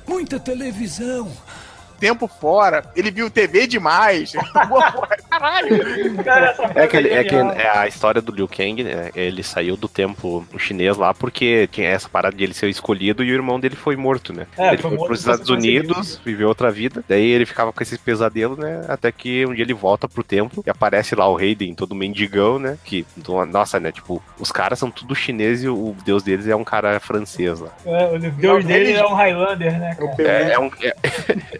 Muita 0.07 0.39
televisão. 0.39 1.31
Tempo 2.01 2.27
fora, 2.27 2.83
ele 2.95 3.11
viu 3.11 3.29
TV 3.29 3.67
demais. 3.67 4.33
Caralho! 5.29 6.17
Cara, 6.23 6.47
essa 6.49 6.71
É, 6.75 6.87
que, 6.87 6.97
ele- 6.97 7.09
é, 7.09 7.23
que 7.23 7.29
genial. 7.29 7.51
é 7.55 7.77
a 7.77 7.87
história 7.87 8.21
do 8.21 8.31
Liu 8.31 8.47
Kang, 8.47 8.83
né? 8.83 9.11
Ele 9.15 9.43
saiu 9.43 9.77
do 9.77 9.87
tempo 9.87 10.43
chinês 10.57 10.97
lá 10.97 11.13
porque 11.13 11.67
tinha 11.71 11.87
essa 11.89 12.09
parada 12.09 12.35
de 12.35 12.43
ele 12.43 12.53
ser 12.55 12.67
escolhido 12.69 13.23
e 13.23 13.31
o 13.31 13.33
irmão 13.35 13.59
dele 13.59 13.75
foi 13.75 13.95
morto, 13.95 14.33
né? 14.33 14.47
É, 14.57 14.69
ele 14.69 14.77
foi 14.77 14.89
foi 14.89 14.97
morto 14.97 15.07
pros 15.09 15.23
por 15.23 15.31
Estados 15.31 15.49
Unidos, 15.49 16.19
viveu 16.25 16.47
outra 16.47 16.71
vida. 16.71 17.03
Daí 17.07 17.23
ele 17.29 17.45
ficava 17.45 17.71
com 17.71 17.83
esses 17.83 17.97
pesadelos, 17.99 18.57
né? 18.57 18.83
Até 18.87 19.11
que 19.11 19.45
um 19.45 19.53
dia 19.53 19.63
ele 19.63 19.73
volta 19.73 20.07
pro 20.09 20.23
templo 20.23 20.63
e 20.65 20.69
aparece 20.71 21.13
lá 21.15 21.27
o 21.27 21.35
Raiden, 21.37 21.75
todo 21.75 21.93
mendigão, 21.95 22.57
né? 22.57 22.77
Que, 22.83 23.05
nossa, 23.51 23.79
né? 23.79 23.91
Tipo, 23.91 24.21
os 24.39 24.51
caras 24.51 24.79
são 24.79 24.89
tudo 24.89 25.13
chineses 25.13 25.65
e 25.65 25.69
o 25.69 25.95
deus 26.03 26.23
deles 26.23 26.47
é 26.47 26.55
um 26.55 26.63
cara 26.63 26.99
francês 26.99 27.59
lá. 27.59 27.69
É, 27.85 28.05
o 28.15 28.19
deus 28.19 28.65
dele 28.65 28.93
é 28.93 29.05
um 29.05 29.13
Highlander, 29.13 29.79
né, 29.79 29.95
cara? 29.95 30.13
É, 30.27 30.51
é 30.53 30.59
um, 30.59 30.71
é, 30.81 30.95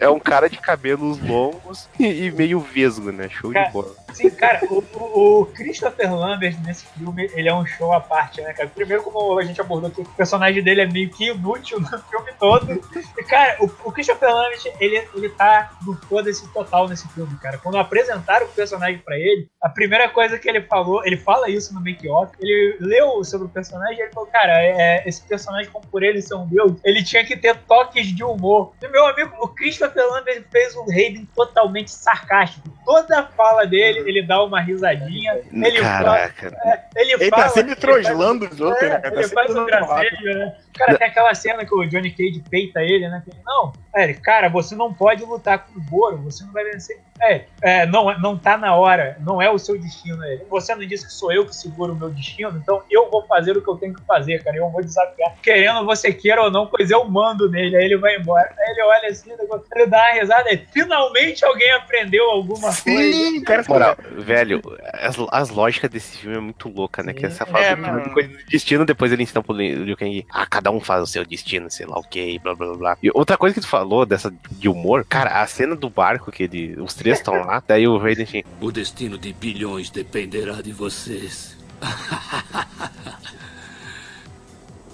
é 0.00 0.08
um 0.10 0.18
cara 0.32 0.48
de 0.48 0.56
cabelos 0.56 1.20
longos 1.20 1.90
e, 2.00 2.24
e 2.24 2.30
meio 2.30 2.58
vesgo, 2.58 3.12
né? 3.12 3.28
Show 3.28 3.52
Cara, 3.52 3.66
de 3.66 3.72
bola. 3.72 3.94
Sim, 4.12 4.30
cara, 4.30 4.60
o, 4.70 5.40
o- 5.40 5.46
Christopher 5.46 6.14
Lambert 6.14 6.56
nesse 6.64 6.86
filme, 6.86 7.30
ele 7.34 7.48
é 7.48 7.54
um 7.54 7.64
show 7.66 7.92
à 7.92 8.00
parte, 8.00 8.40
né, 8.40 8.52
cara? 8.52 8.68
Primeiro, 8.68 9.02
como 9.02 9.38
a 9.38 9.42
gente 9.44 9.60
abordou 9.60 9.88
aqui, 9.90 10.00
o 10.00 10.04
personagem 10.04 10.62
dele 10.62 10.82
é 10.82 10.86
meio 10.86 11.10
que 11.10 11.28
inútil 11.28 11.80
no 11.80 11.86
filme 11.88 12.32
todo. 12.38 12.72
E, 13.18 13.22
cara, 13.24 13.56
o, 13.60 13.64
o 13.84 13.92
Christopher 13.92 14.34
Lambert, 14.34 14.62
ele, 14.80 15.02
ele 15.14 15.28
tá 15.30 15.72
no 15.86 15.94
foda-se 16.08 16.46
total 16.52 16.88
nesse 16.88 17.08
filme, 17.08 17.36
cara. 17.38 17.58
Quando 17.58 17.78
apresentaram 17.78 18.46
o 18.46 18.50
personagem 18.50 18.98
pra 18.98 19.16
ele, 19.16 19.48
a 19.62 19.68
primeira 19.68 20.08
coisa 20.08 20.38
que 20.38 20.48
ele 20.48 20.62
falou, 20.62 21.04
ele 21.04 21.16
fala 21.16 21.48
isso 21.48 21.72
no 21.74 21.80
make-off, 21.80 22.32
ele 22.40 22.76
leu 22.80 23.22
sobre 23.24 23.46
o 23.46 23.50
personagem 23.50 23.98
e 23.98 24.02
ele 24.02 24.12
falou, 24.12 24.28
cara, 24.28 24.52
é, 24.62 25.02
esse 25.06 25.22
personagem, 25.26 25.70
como 25.70 25.86
por 25.86 26.02
ele 26.02 26.20
ser 26.20 26.34
um 26.34 26.46
deus, 26.46 26.72
ele 26.84 27.02
tinha 27.02 27.24
que 27.24 27.36
ter 27.36 27.56
toques 27.66 28.06
de 28.08 28.22
humor. 28.24 28.72
E, 28.82 28.88
meu 28.88 29.06
amigo, 29.06 29.34
o 29.40 29.48
Christopher 29.48 30.06
Lambert 30.10 30.44
fez 30.50 30.74
um 30.76 30.84
Raiden 30.86 31.28
totalmente 31.34 31.90
sarcástico. 31.90 32.68
Toda 32.84 33.20
a 33.20 33.26
fala 33.26 33.64
dele, 33.66 34.01
ele 34.08 34.22
dá 34.22 34.42
uma 34.42 34.60
risadinha. 34.60 35.40
Ele 35.52 35.80
Caraca. 35.80 36.50
Fala, 36.50 36.78
ele, 36.96 37.12
Ele 37.14 37.30
fala, 37.30 37.42
tá 37.44 37.48
sempre 37.50 37.76
troslando 37.76 38.46
os 38.46 38.60
outros, 38.60 38.82
é, 38.82 38.88
né, 38.90 38.98
cara? 38.98 39.14
Tá 39.14 39.20
Ele 39.20 39.28
faz 39.28 39.54
um 39.54 39.64
gracejo, 39.64 40.24
né? 40.24 40.54
Cara, 40.74 40.98
tem 40.98 41.06
aquela 41.06 41.34
cena 41.34 41.64
que 41.64 41.74
o 41.74 41.84
Johnny 41.84 42.10
Cage 42.10 42.42
peita 42.48 42.82
ele, 42.82 43.08
né? 43.08 43.22
Ele, 43.26 43.36
não, 43.44 43.72
é, 43.94 44.12
cara, 44.14 44.48
você 44.48 44.74
não 44.74 44.92
pode 44.92 45.22
lutar 45.22 45.66
com 45.66 45.78
o 45.78 45.84
Goro, 45.84 46.18
você 46.18 46.44
não 46.44 46.52
vai 46.52 46.64
vencer. 46.64 46.98
É, 47.20 47.44
é 47.60 47.86
não, 47.86 48.18
não 48.18 48.38
tá 48.38 48.56
na 48.56 48.74
hora, 48.74 49.16
não 49.20 49.40
é 49.40 49.50
o 49.50 49.58
seu 49.58 49.78
destino. 49.78 50.24
Ele, 50.24 50.44
você 50.48 50.74
não 50.74 50.84
disse 50.84 51.06
que 51.06 51.12
sou 51.12 51.30
eu 51.30 51.44
que 51.44 51.54
seguro 51.54 51.92
o 51.92 51.96
meu 51.96 52.08
destino, 52.08 52.58
então 52.62 52.82
eu 52.90 53.10
vou 53.10 53.24
fazer 53.26 53.56
o 53.56 53.62
que 53.62 53.68
eu 53.68 53.76
tenho 53.76 53.94
que 53.94 54.02
fazer, 54.04 54.42
cara. 54.42 54.56
Eu 54.56 54.70
vou 54.70 54.82
desafiar, 54.82 55.34
querendo 55.42 55.84
você 55.84 56.12
queira 56.12 56.42
ou 56.42 56.50
não, 56.50 56.66
pois 56.66 56.90
eu 56.90 57.04
mando 57.04 57.50
nele. 57.50 57.76
Aí 57.76 57.84
ele 57.84 57.98
vai 57.98 58.16
embora. 58.16 58.52
Aí 58.58 58.70
ele 58.70 58.82
olha 58.82 59.08
assim, 59.08 59.30
ele 59.30 59.86
dá 59.86 59.98
uma 59.98 60.12
risada. 60.12 60.48
Aí, 60.48 60.66
finalmente 60.72 61.44
alguém 61.44 61.70
aprendeu 61.72 62.30
alguma 62.30 62.74
coisa. 62.74 62.82
Sim, 62.82 63.42
cara. 63.42 63.62
Moral, 63.68 63.91
velho, 64.18 64.60
as, 64.94 65.16
as 65.30 65.50
lógicas 65.50 65.90
desse 65.90 66.18
filme 66.18 66.36
é 66.36 66.40
muito 66.40 66.68
louca, 66.68 67.02
né? 67.02 67.12
Que 67.12 67.26
essa 67.26 67.44
fala 67.46 67.64
É, 67.64 67.74
mano. 67.76 68.10
coisa 68.12 68.28
do 68.28 68.44
destino, 68.46 68.84
depois 68.84 69.12
ele 69.12 69.22
ensina 69.22 69.42
pro 69.42 69.54
Liu 69.54 69.96
Kang, 69.96 70.26
ah, 70.30 70.46
cada 70.46 70.70
um 70.70 70.80
faz 70.80 71.02
o 71.02 71.06
seu 71.06 71.24
destino, 71.24 71.70
sei 71.70 71.86
lá 71.86 71.98
o 71.98 72.02
que, 72.02 72.38
blá 72.38 72.54
blá 72.54 72.74
blá. 72.76 72.96
E 73.02 73.10
outra 73.14 73.36
coisa 73.36 73.54
que 73.54 73.60
tu 73.60 73.68
falou 73.68 74.04
dessa 74.06 74.32
de 74.50 74.68
humor, 74.68 75.04
cara, 75.08 75.42
a 75.42 75.46
cena 75.46 75.74
do 75.76 75.88
barco 75.90 76.30
que 76.32 76.44
ele, 76.44 76.74
os 76.80 76.94
três 76.94 77.18
estão 77.18 77.34
lá, 77.34 77.62
daí 77.66 77.86
o 77.86 77.98
Raiden 77.98 78.24
assim, 78.24 78.42
O 78.60 78.70
destino 78.72 79.18
de 79.18 79.32
bilhões 79.32 79.90
dependerá 79.90 80.60
de 80.62 80.72
vocês. 80.72 81.56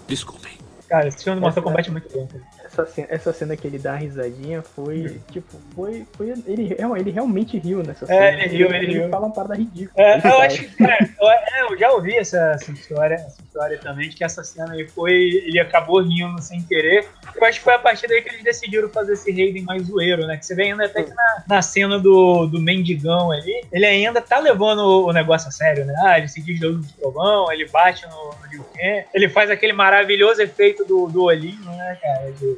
Desculpem. 0.07 0.53
Cara, 0.89 1.07
esse 1.09 1.23
filme 1.23 1.39
do 1.39 1.43
Mortal 1.43 1.63
Kombat 1.63 1.89
é 1.89 1.93
muito 1.93 2.09
bom. 2.13 2.27
cara. 2.27 2.43
Essa 2.83 2.87
cena, 2.93 3.07
essa 3.11 3.33
cena 3.33 3.57
que 3.57 3.67
ele 3.67 3.79
dá 3.79 3.93
a 3.93 3.97
risadinha 3.97 4.63
foi, 4.63 5.21
tipo, 5.33 5.57
foi. 5.75 6.07
foi 6.17 6.33
ele, 6.47 6.75
real- 6.75 6.97
ele 6.97 7.11
realmente 7.11 7.59
riu 7.59 7.83
nessa 7.83 8.07
cena. 8.07 8.25
É, 8.25 8.33
ele 8.35 8.47
riu, 8.57 8.73
ele 8.73 8.93
riu. 8.93 9.09
fala 9.09 9.27
uma 9.27 9.35
parada 9.35 9.55
ridícula. 9.55 9.91
É, 9.97 10.19
Ele 10.19 10.27
eu 10.29 10.41
acho 10.41 10.59
que, 10.61 10.77
cara, 10.77 10.99
eu, 11.21 11.29
é, 11.31 11.63
eu 11.73 11.79
já 11.79 11.91
ouvi 11.91 12.17
essa, 12.17 12.39
essa 12.53 12.71
história, 12.73 13.15
essa 13.15 13.43
história 13.43 13.79
também, 13.79 14.09
de 14.09 14.17
que 14.17 14.25
essa 14.25 14.45
cena 14.45 14.73
aí 14.73 14.87
foi. 14.89 15.13
Ele 15.13 15.59
acabou 15.59 16.01
rindo 16.03 16.41
sem 16.41 16.63
querer. 16.63 17.07
Eu 17.35 17.45
acho 17.45 17.59
que 17.59 17.65
foi 17.65 17.75
a 17.75 17.79
partir 17.79 18.07
daí 18.07 18.23
que 18.23 18.29
eles 18.29 18.43
decidiram 18.45 18.89
fazer 18.89 19.13
esse 19.15 19.31
Raiden 19.31 19.63
mais 19.65 19.83
zoeiro, 19.83 20.27
né? 20.27 20.37
Que 20.37 20.47
você 20.47 20.55
vê 20.55 20.65
ainda 20.65 20.85
até 20.87 21.03
que 21.03 21.13
na, 21.15 21.43
na 21.49 21.63
cena 21.63 21.99
do, 21.99 22.47
do 22.47 22.61
mendigão 22.61 23.31
ali, 23.33 23.61
ele 23.73 23.87
ainda 23.87 24.21
tá 24.21 24.39
levando 24.39 24.81
o, 24.81 25.07
o 25.09 25.13
negócio 25.13 25.49
a 25.49 25.51
sério, 25.53 25.85
né? 25.85 25.95
Ah, 26.05 26.19
ele 26.19 26.29
se 26.29 26.41
diz 26.43 26.59
do 26.61 26.81
trovão, 26.99 27.51
ele 27.53 27.67
bate 27.69 28.07
no, 28.07 28.11
no 28.31 28.47
Liu 28.51 28.65
Kang, 28.65 29.05
ele 29.15 29.29
faz 29.29 29.51
aquele 29.51 29.73
maravilhoso 29.73 30.41
efeito 30.43 30.85
do, 30.85 31.07
do 31.09 31.25
olhinho, 31.25 31.65
né, 31.65 31.99
cara? 32.03 32.33
De- 32.33 32.57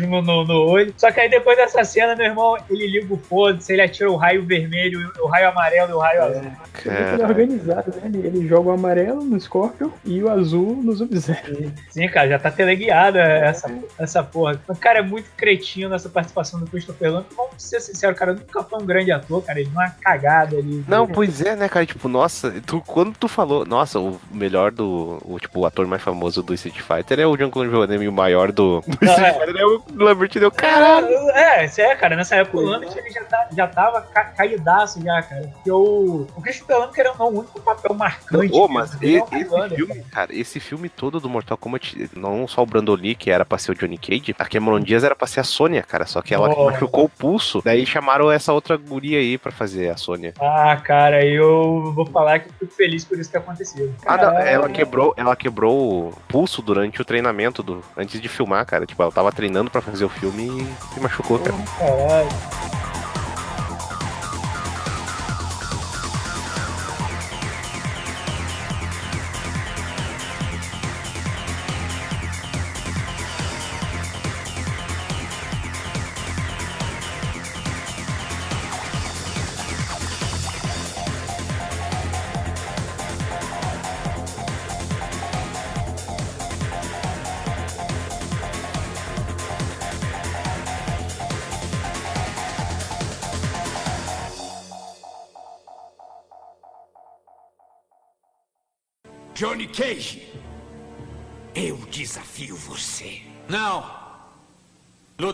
no, 0.00 0.22
no, 0.22 0.44
no 0.44 0.54
olho. 0.68 0.92
Só 0.96 1.10
que 1.10 1.20
aí 1.20 1.28
depois 1.28 1.56
dessa 1.56 1.84
cena, 1.84 2.14
meu 2.14 2.26
irmão, 2.26 2.56
ele 2.70 2.86
liga 2.86 3.12
o 3.12 3.16
foda-se, 3.16 3.72
ele 3.72 3.82
atira 3.82 4.10
o 4.10 4.16
raio 4.16 4.44
vermelho, 4.44 5.10
o 5.20 5.26
raio 5.26 5.48
amarelo 5.48 5.90
e 5.90 5.94
o 5.94 5.98
raio 5.98 6.22
azul. 6.22 6.42
Vê 6.42 6.80
que 6.82 6.88
ele 6.88 7.22
é 7.22 7.26
organizado, 7.26 7.94
né? 7.96 8.02
Ele, 8.04 8.26
ele 8.26 8.48
joga 8.48 8.68
o 8.68 8.72
amarelo 8.72 9.24
no 9.24 9.40
Scorpion 9.40 9.90
e 10.04 10.22
o 10.22 10.30
azul 10.30 10.80
no 10.82 10.94
Sub-Zero. 10.94 11.72
Sim, 11.90 12.08
cara, 12.08 12.28
já 12.28 12.38
tá 12.38 12.50
teleguiada 12.50 13.20
essa, 13.20 13.72
essa 13.98 14.22
porra. 14.22 14.60
Mas, 14.66 14.78
cara, 14.78 15.00
é 15.00 15.02
muito 15.02 15.30
cretino 15.36 15.94
essa 15.94 16.08
participação 16.08 16.60
do 16.60 16.66
Christopher 16.66 17.12
Lambert. 17.12 17.34
Vamos 17.36 17.62
ser 17.62 17.80
sinceros, 17.80 18.18
cara, 18.18 18.32
nunca 18.32 18.62
foi 18.62 18.82
um 18.82 18.86
grande 18.86 19.12
ator, 19.12 19.42
cara. 19.42 19.60
Ele 19.60 19.70
não 19.74 19.82
é 19.82 19.86
uma 19.86 19.94
cagada 20.00 20.56
ali. 20.56 20.84
Não, 20.88 21.06
pois 21.06 21.40
é, 21.40 21.56
né, 21.56 21.68
cara? 21.68 21.84
Tipo, 21.84 22.08
nossa, 22.08 22.54
tu, 22.64 22.82
quando 22.86 23.16
tu 23.16 23.28
falou, 23.28 23.64
nossa, 23.64 23.98
o 23.98 24.18
melhor 24.30 24.70
do. 24.70 25.18
O, 25.24 25.38
tipo, 25.38 25.60
o 25.60 25.66
ator 25.66 25.86
mais 25.86 26.02
famoso 26.02 26.42
do 26.42 26.54
Street 26.54 26.80
Fighter 26.80 27.20
é 27.20 27.26
o 27.26 27.36
Jean-Claude 27.36 27.70
Van 27.70 27.86
Damme, 27.86 28.04
e 28.04 28.08
o 28.08 28.12
maior 28.12 28.52
do, 28.52 28.82
do 28.86 28.98
Não, 29.02 29.17
É. 29.24 29.60
É 29.60 29.66
o 29.66 29.82
Lambert, 29.94 30.30
deu 30.34 30.50
caralho. 30.50 31.08
É, 31.30 31.64
isso 31.64 31.80
é, 31.80 31.94
cara. 31.94 32.16
Nessa 32.16 32.36
época 32.36 32.58
o 32.58 32.60
Lambert 32.62 32.92
ele 32.96 33.10
já, 33.10 33.24
tá, 33.24 33.48
já 33.56 33.66
tava 33.66 34.00
ca 34.02 34.24
caídaço 34.24 35.02
já, 35.02 35.22
cara. 35.22 35.48
Porque 35.54 35.70
o, 35.70 36.26
o 36.36 36.42
Christopher 36.42 36.78
Lambert, 36.78 37.06
ou 37.08 37.18
não, 37.18 37.26
o 37.36 37.38
único 37.40 37.60
papel 37.60 37.94
marcante. 37.94 38.52
Ô, 38.54 38.68
mas 38.68 38.90
dele 38.96 39.18
é 39.18 39.38
esse 39.38 39.76
filme, 39.76 40.04
cara, 40.10 40.34
esse 40.34 40.60
filme 40.60 40.88
todo 40.88 41.20
do 41.20 41.28
Mortal 41.28 41.56
Kombat, 41.56 42.10
não 42.14 42.46
só 42.46 42.62
o 42.62 42.66
Brandon 42.66 42.94
Lee, 42.94 43.14
que 43.14 43.30
era 43.30 43.44
pra 43.44 43.58
ser 43.58 43.72
o 43.72 43.74
Johnny 43.74 43.98
Cage, 43.98 44.34
a 44.38 44.44
Cameron 44.44 44.80
Diaz 44.80 45.04
era 45.04 45.14
pra 45.16 45.26
ser 45.26 45.40
a 45.40 45.44
Sônia, 45.44 45.82
cara, 45.82 46.06
só 46.06 46.22
que 46.22 46.34
ela 46.34 46.48
Oh. 46.48 46.70
machucou 46.70 47.04
o 47.04 47.08
pulso, 47.08 47.60
daí 47.64 47.84
chamaram 47.84 48.30
essa 48.30 48.52
outra 48.52 48.76
guria 48.76 49.18
aí 49.18 49.36
pra 49.38 49.52
fazer 49.52 49.90
a 49.90 49.96
Sônia. 49.96 50.32
Ah, 50.40 50.76
cara, 50.82 51.24
eu 51.24 51.92
vou 51.94 52.06
falar 52.06 52.38
que 52.40 52.48
fico 52.58 52.72
feliz 52.74 53.04
por 53.04 53.18
isso 53.18 53.30
ter 53.30 53.38
acontecido. 53.38 53.94
Ah, 54.06 54.16
não, 54.16 54.38
ela 54.38 54.68
quebrou, 54.68 55.14
ela 55.16 55.36
quebrou 55.36 56.08
o 56.08 56.12
pulso 56.28 56.62
durante 56.62 57.00
o 57.00 57.04
treinamento 57.04 57.62
do 57.62 57.82
antes 57.96 58.20
de 58.20 58.28
filmar, 58.28 58.64
cara. 58.66 58.86
Tipo, 58.86 59.02
tava 59.10 59.32
treinando 59.32 59.70
pra 59.70 59.80
fazer 59.80 60.04
o 60.04 60.08
filme 60.08 60.46
e 60.46 60.94
se 60.94 61.00
machucou, 61.00 61.38
cara. 61.38 61.56
Caralho. 61.78 62.67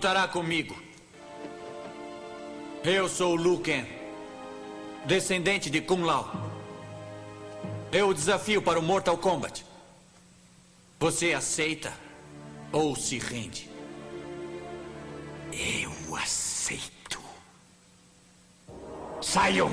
Lutará 0.05 0.29
comigo. 0.29 0.77
Eu 2.85 3.09
sou 3.09 3.39
Liu 3.39 3.59
Kang, 3.61 3.89
descendente 5.07 5.71
de 5.71 5.81
Kung 5.81 6.03
Lao. 6.03 6.31
Eu 7.91 8.09
o 8.09 8.13
desafio 8.13 8.61
para 8.61 8.79
o 8.79 8.83
Mortal 8.83 9.17
Kombat. 9.17 9.65
Você 11.01 11.33
aceita 11.33 11.91
ou 12.71 12.95
se 12.95 13.17
rende? 13.17 13.71
Eu 15.51 16.15
aceito. 16.17 17.19
Saiam! 19.23 19.71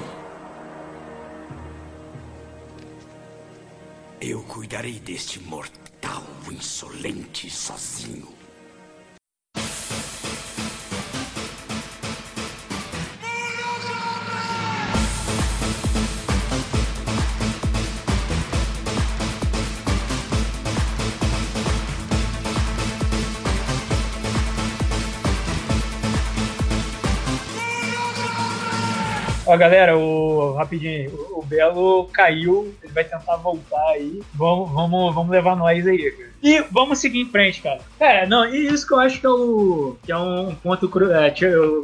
Eu 4.21 4.41
cuidarei 4.43 4.97
deste 4.97 5.41
mortal 5.41 6.23
insolente 6.49 7.49
sozinho. 7.49 8.40
Ó, 29.51 29.57
galera, 29.57 29.97
o 29.97 30.53
rapidinho, 30.53 31.11
o, 31.11 31.39
o 31.39 31.45
Belo 31.45 32.05
caiu, 32.13 32.73
ele 32.81 32.93
vai 32.93 33.03
tentar 33.03 33.35
voltar 33.35 33.85
aí. 33.89 34.21
Vamos, 34.33 34.71
vamos, 34.71 35.13
vamos 35.13 35.29
levar 35.29 35.57
nós 35.57 35.85
aí, 35.85 36.09
cara. 36.09 36.31
E 36.41 36.61
vamos 36.71 36.99
seguir 36.99 37.19
em 37.19 37.25
frente, 37.29 37.61
cara. 37.61 37.81
É, 37.99 38.25
não, 38.25 38.45
e 38.47 38.67
isso 38.67 38.87
que 38.87 38.93
eu 38.93 38.99
acho 38.99 39.19
que 39.19 39.25
é, 39.25 39.29
o, 39.29 39.97
que 40.03 40.11
é 40.11 40.17
um 40.17 40.55
ponto, 40.55 40.87
cru- 40.87 41.11
é, 41.11 41.33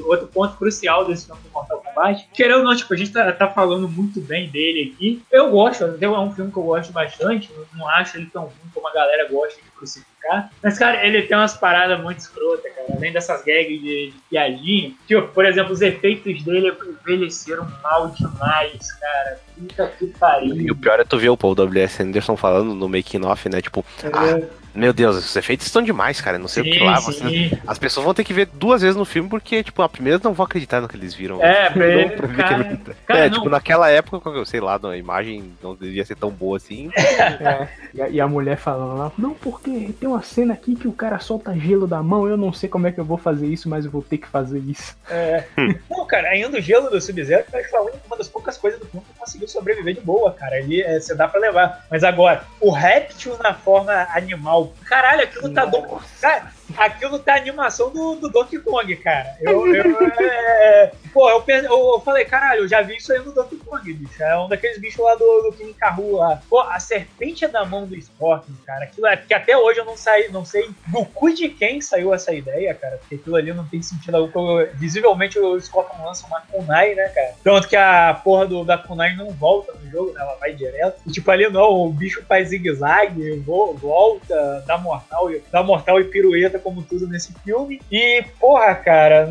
outro 0.05 0.27
ponto 0.27 0.55
crucial 0.55 1.03
desse 1.05 1.25
filme 1.25 1.41
do 1.43 1.49
Mortal 1.51 1.79
Kombat. 1.81 2.29
Querendo 2.33 2.59
ou 2.59 2.63
não, 2.63 2.73
tipo, 2.75 2.93
a 2.93 2.97
gente 2.97 3.11
tá, 3.11 3.29
tá 3.33 3.49
falando 3.49 3.89
muito 3.89 4.21
bem 4.21 4.49
dele 4.49 4.93
aqui. 4.95 5.21
Eu 5.29 5.51
gosto, 5.51 5.83
é 5.83 6.09
um 6.09 6.31
filme 6.31 6.51
que 6.51 6.57
eu 6.57 6.63
gosto 6.63 6.93
bastante. 6.93 7.51
eu 7.53 7.67
Não 7.75 7.87
acho 7.89 8.17
ele 8.17 8.27
tão 8.27 8.43
ruim 8.43 8.71
como 8.73 8.87
a 8.87 8.93
galera 8.93 9.27
gosta 9.29 9.61
de 9.61 9.69
crucificar. 9.71 10.16
Mas, 10.63 10.77
cara, 10.77 11.05
ele 11.05 11.21
tem 11.23 11.37
umas 11.37 11.55
paradas 11.55 12.01
muito 12.01 12.19
escrotas, 12.19 12.71
cara. 12.73 12.97
Além 12.97 13.11
dessas 13.11 13.43
gags 13.43 13.81
de, 13.81 14.11
de 14.11 14.17
piadinha. 14.29 14.93
Tipo, 15.07 15.27
por 15.29 15.45
exemplo, 15.45 15.73
os 15.73 15.81
efeitos 15.81 16.43
dele 16.43 16.73
envelheceram 17.01 17.67
mal 17.81 18.09
demais, 18.09 18.91
cara. 18.93 19.39
Puta 19.57 19.87
que 19.97 20.07
pariu. 20.07 20.55
E 20.55 20.71
o 20.71 20.75
pior 20.75 20.99
é 20.99 21.03
tu 21.03 21.17
ver 21.17 21.29
o 21.29 21.37
Paul 21.37 21.55
W.S. 21.55 22.01
Anderson 22.01 22.35
falando 22.37 22.75
no 22.75 22.87
making 22.87 23.25
off, 23.25 23.49
né? 23.49 23.61
Tipo, 23.61 23.83
ah, 24.13 24.39
meu 24.77 24.93
Deus, 24.93 25.17
os 25.17 25.35
efeitos 25.35 25.65
estão 25.65 25.81
demais, 25.81 26.21
cara. 26.21 26.37
Não 26.37 26.47
sei 26.47 26.61
o 26.63 26.65
que 26.65 26.73
Sim, 26.79 26.85
lá. 26.85 26.97
sim. 26.97 27.05
vocês- 27.11 27.51
as 27.67 27.77
pessoas 27.79 28.05
vão 28.05 28.13
ter 28.13 28.23
que 28.23 28.33
ver 28.33 28.47
duas 28.53 28.81
vezes 28.81 28.95
no 28.95 29.05
filme, 29.05 29.29
porque, 29.29 29.63
tipo, 29.63 29.81
a 29.81 29.89
primeira 29.89 30.19
não 30.23 30.33
vão 30.33 30.45
acreditar 30.45 30.79
no 30.81 30.87
que 30.87 30.95
eles 30.95 31.13
viram. 31.13 31.43
É, 31.43 31.69
pra 31.69 31.79
Não 31.87 31.93
ele, 31.93 32.09
pra 32.11 32.27
ver 32.27 32.37
cara- 32.37 32.79
cara, 33.07 33.19
é, 33.25 33.29
não. 33.29 33.37
tipo, 33.37 33.49
naquela 33.49 33.89
época, 33.89 34.29
eu 34.29 34.45
sei 34.45 34.59
lá, 34.59 34.79
a 34.83 34.97
imagem 34.97 35.51
não 35.61 35.75
devia 35.75 36.05
ser 36.05 36.15
tão 36.15 36.29
boa 36.29 36.57
assim. 36.57 36.89
É, 37.39 37.67
e, 37.93 38.01
a, 38.01 38.09
e 38.09 38.21
a 38.21 38.27
mulher 38.27 38.57
falando 38.57 38.97
lá, 38.97 39.11
não, 39.17 39.33
porque 39.33 39.93
tem 39.99 40.07
uma 40.07 40.21
cena 40.21 40.53
aqui 40.53 40.75
que 40.75 40.87
o 40.87 40.91
cara 40.91 41.19
solta 41.19 41.53
gelo 41.57 41.87
da 41.87 42.01
mão, 42.03 42.27
eu 42.27 42.37
não 42.37 42.51
sei 42.53 42.69
como 42.69 42.87
é 42.87 42.91
que 42.91 42.99
eu 42.99 43.05
vou 43.05 43.17
fazer 43.17 43.47
isso, 43.47 43.67
mas 43.69 43.85
eu 43.85 43.91
vou 43.91 44.01
ter 44.01 44.17
que 44.17 44.27
fazer 44.27 44.59
isso. 44.59 44.95
É. 45.09 45.43
Não, 45.89 46.05
cara, 46.05 46.29
ainda 46.29 46.57
o 46.57 46.61
gelo 46.61 46.89
do 46.89 46.99
Sub-Zero, 47.01 47.43
acho 47.53 47.63
que 47.63 47.69
foi 47.69 47.79
uma 48.07 48.17
das 48.17 48.27
poucas 48.27 48.57
coisas 48.57 48.79
do 48.79 48.85
filme 48.85 49.05
que 49.11 49.19
conseguiu 49.19 49.47
sobreviver 49.47 49.93
de 49.95 50.01
boa, 50.01 50.31
cara. 50.31 50.57
Ele 50.59 50.81
é, 50.81 50.99
você 50.99 51.15
dá 51.15 51.27
pra 51.27 51.39
levar. 51.39 51.85
Mas 51.89 52.03
agora, 52.03 52.43
o 52.61 52.71
réptil 52.71 53.35
na 53.41 53.53
forma 53.53 53.91
animal, 54.13 54.66
caralho, 54.85 55.23
aquilo 55.23 55.53
tá. 55.53 55.65
Do... 55.65 56.01
Cara, 56.21 56.51
aquilo 56.75 57.19
tá 57.19 57.33
a 57.33 57.37
animação 57.37 57.89
do, 57.89 58.15
do 58.15 58.29
Donkey 58.29 58.59
Kong, 58.59 58.95
cara. 58.97 59.35
Eu, 59.41 59.73
eu, 59.73 59.97
é, 60.19 60.91
Pô, 61.13 61.29
eu, 61.29 61.43
eu 61.47 61.99
falei, 62.01 62.25
caralho, 62.25 62.61
eu 62.61 62.67
já 62.67 62.81
vi 62.81 62.97
isso 62.97 63.11
aí 63.11 63.19
no 63.19 63.31
Donkey 63.31 63.57
Kong, 63.57 63.93
bicho. 63.93 64.21
É 64.21 64.37
um 64.37 64.47
daqueles 64.47 64.79
bichos 64.79 65.03
lá 65.03 65.15
do, 65.15 65.41
do 65.43 65.51
King 65.57 65.73
Kahu 65.73 66.17
lá. 66.17 66.41
Pô, 66.49 66.59
a 66.61 66.79
serpente 66.79 67.45
é 67.45 67.47
da 67.47 67.65
mão 67.65 67.85
do 67.87 67.99
Scorpion, 67.99 68.53
cara. 68.65 68.83
Aquilo 68.83 69.07
é. 69.07 69.17
Que 69.17 69.33
até 69.33 69.57
hoje 69.57 69.79
eu 69.79 69.85
não, 69.85 69.97
saí, 69.97 70.29
não 70.31 70.45
sei 70.45 70.69
do 70.87 71.05
cu 71.05 71.33
de 71.33 71.49
quem 71.49 71.81
saiu 71.81 72.13
essa 72.13 72.33
ideia, 72.33 72.73
cara. 72.73 72.97
Porque 72.97 73.15
aquilo 73.15 73.35
ali 73.35 73.53
não 73.53 73.65
tem 73.65 73.81
sentido 73.81 74.15
algum. 74.17 74.63
Visivelmente 74.75 75.39
o 75.39 75.59
Scorpion 75.59 76.05
lança 76.05 76.27
uma 76.27 76.41
kunai, 76.41 76.93
né, 76.93 77.07
cara? 77.09 77.33
Tanto 77.43 77.67
que 77.67 77.75
a 77.75 78.13
porra 78.23 78.45
do, 78.45 78.63
da 78.63 78.77
kunai 78.77 79.15
não 79.15 79.31
volta 79.31 79.73
no 79.73 79.89
jogo, 79.89 80.13
né? 80.13 80.21
Ela 80.21 80.35
vai 80.35 80.53
direto. 80.53 81.01
E 81.05 81.11
tipo, 81.11 81.29
ali 81.31 81.49
não, 81.49 81.71
o 81.85 81.91
bicho 81.91 82.23
faz 82.27 82.49
zigue-zague, 82.49 83.37
vo- 83.39 83.73
volta, 83.73 84.63
dá 84.67 84.77
mortal, 84.77 85.29
dá 85.51 85.63
mortal 85.63 85.99
e 85.99 86.03
pirueta, 86.05 86.56
como 86.59 86.81
tudo 86.83 87.07
nesse 87.07 87.33
filme. 87.43 87.81
E, 87.91 88.23
porra, 88.39 88.75
cara, 88.75 89.27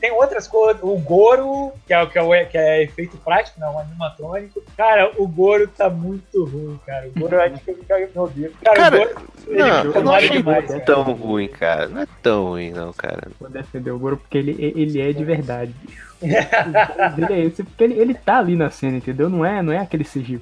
tem 0.00 0.10
outras 0.12 0.46
coisas. 0.48 0.82
O 0.82 0.96
Goro, 0.98 1.72
que 1.86 1.92
é, 1.94 2.06
que 2.06 2.18
é, 2.18 2.22
o- 2.22 2.46
que 2.48 2.58
é 2.58 2.82
efeito 2.82 3.16
prático, 3.18 3.60
né? 3.60 3.66
Um 3.68 3.78
animatrônico. 3.78 4.62
Cara, 4.76 5.10
o 5.18 5.26
Goro 5.26 5.68
tá 5.68 5.88
muito 5.90 6.44
ruim, 6.44 6.78
cara. 6.86 7.08
O 7.14 7.20
Goro, 7.20 7.36
eu 7.36 7.40
acho 7.42 7.64
que 7.64 7.70
ele 7.70 7.82
caga 7.88 8.08
meu 8.14 8.28
Deus. 8.28 8.52
Cara, 8.64 8.76
Cara, 8.76 8.96
o 8.96 8.98
Goro, 9.00 9.26
ele 9.48 9.58
Não, 9.58 9.84
eu 9.92 10.02
não 10.04 10.12
achei 10.14 10.30
demais, 10.30 10.66
cara. 10.66 10.80
tão 10.80 11.02
ruim, 11.12 11.48
cara. 11.48 11.88
Não 11.88 12.02
é 12.02 12.06
tão 12.22 12.44
ruim, 12.46 12.70
não, 12.70 12.92
cara. 12.92 13.28
Vou 13.40 13.50
defender 13.50 13.90
o 13.90 13.98
Goro 13.98 14.16
porque 14.16 14.38
ele, 14.38 14.56
ele 14.76 15.00
é 15.00 15.12
de 15.12 15.24
verdade, 15.24 15.72
bicho. 15.82 16.12
O 16.22 16.26
Goro 16.28 17.16
dele 17.16 17.32
é 17.42 17.44
esse, 17.46 17.64
porque 17.64 17.82
ele, 17.82 17.98
ele 17.98 18.14
tá 18.14 18.38
ali 18.38 18.54
na 18.54 18.70
cena, 18.70 18.96
entendeu? 18.96 19.28
Não 19.28 19.44
é, 19.44 19.60
não 19.60 19.72
é 19.72 19.78
aquele 19.78 20.04
CG 20.04 20.38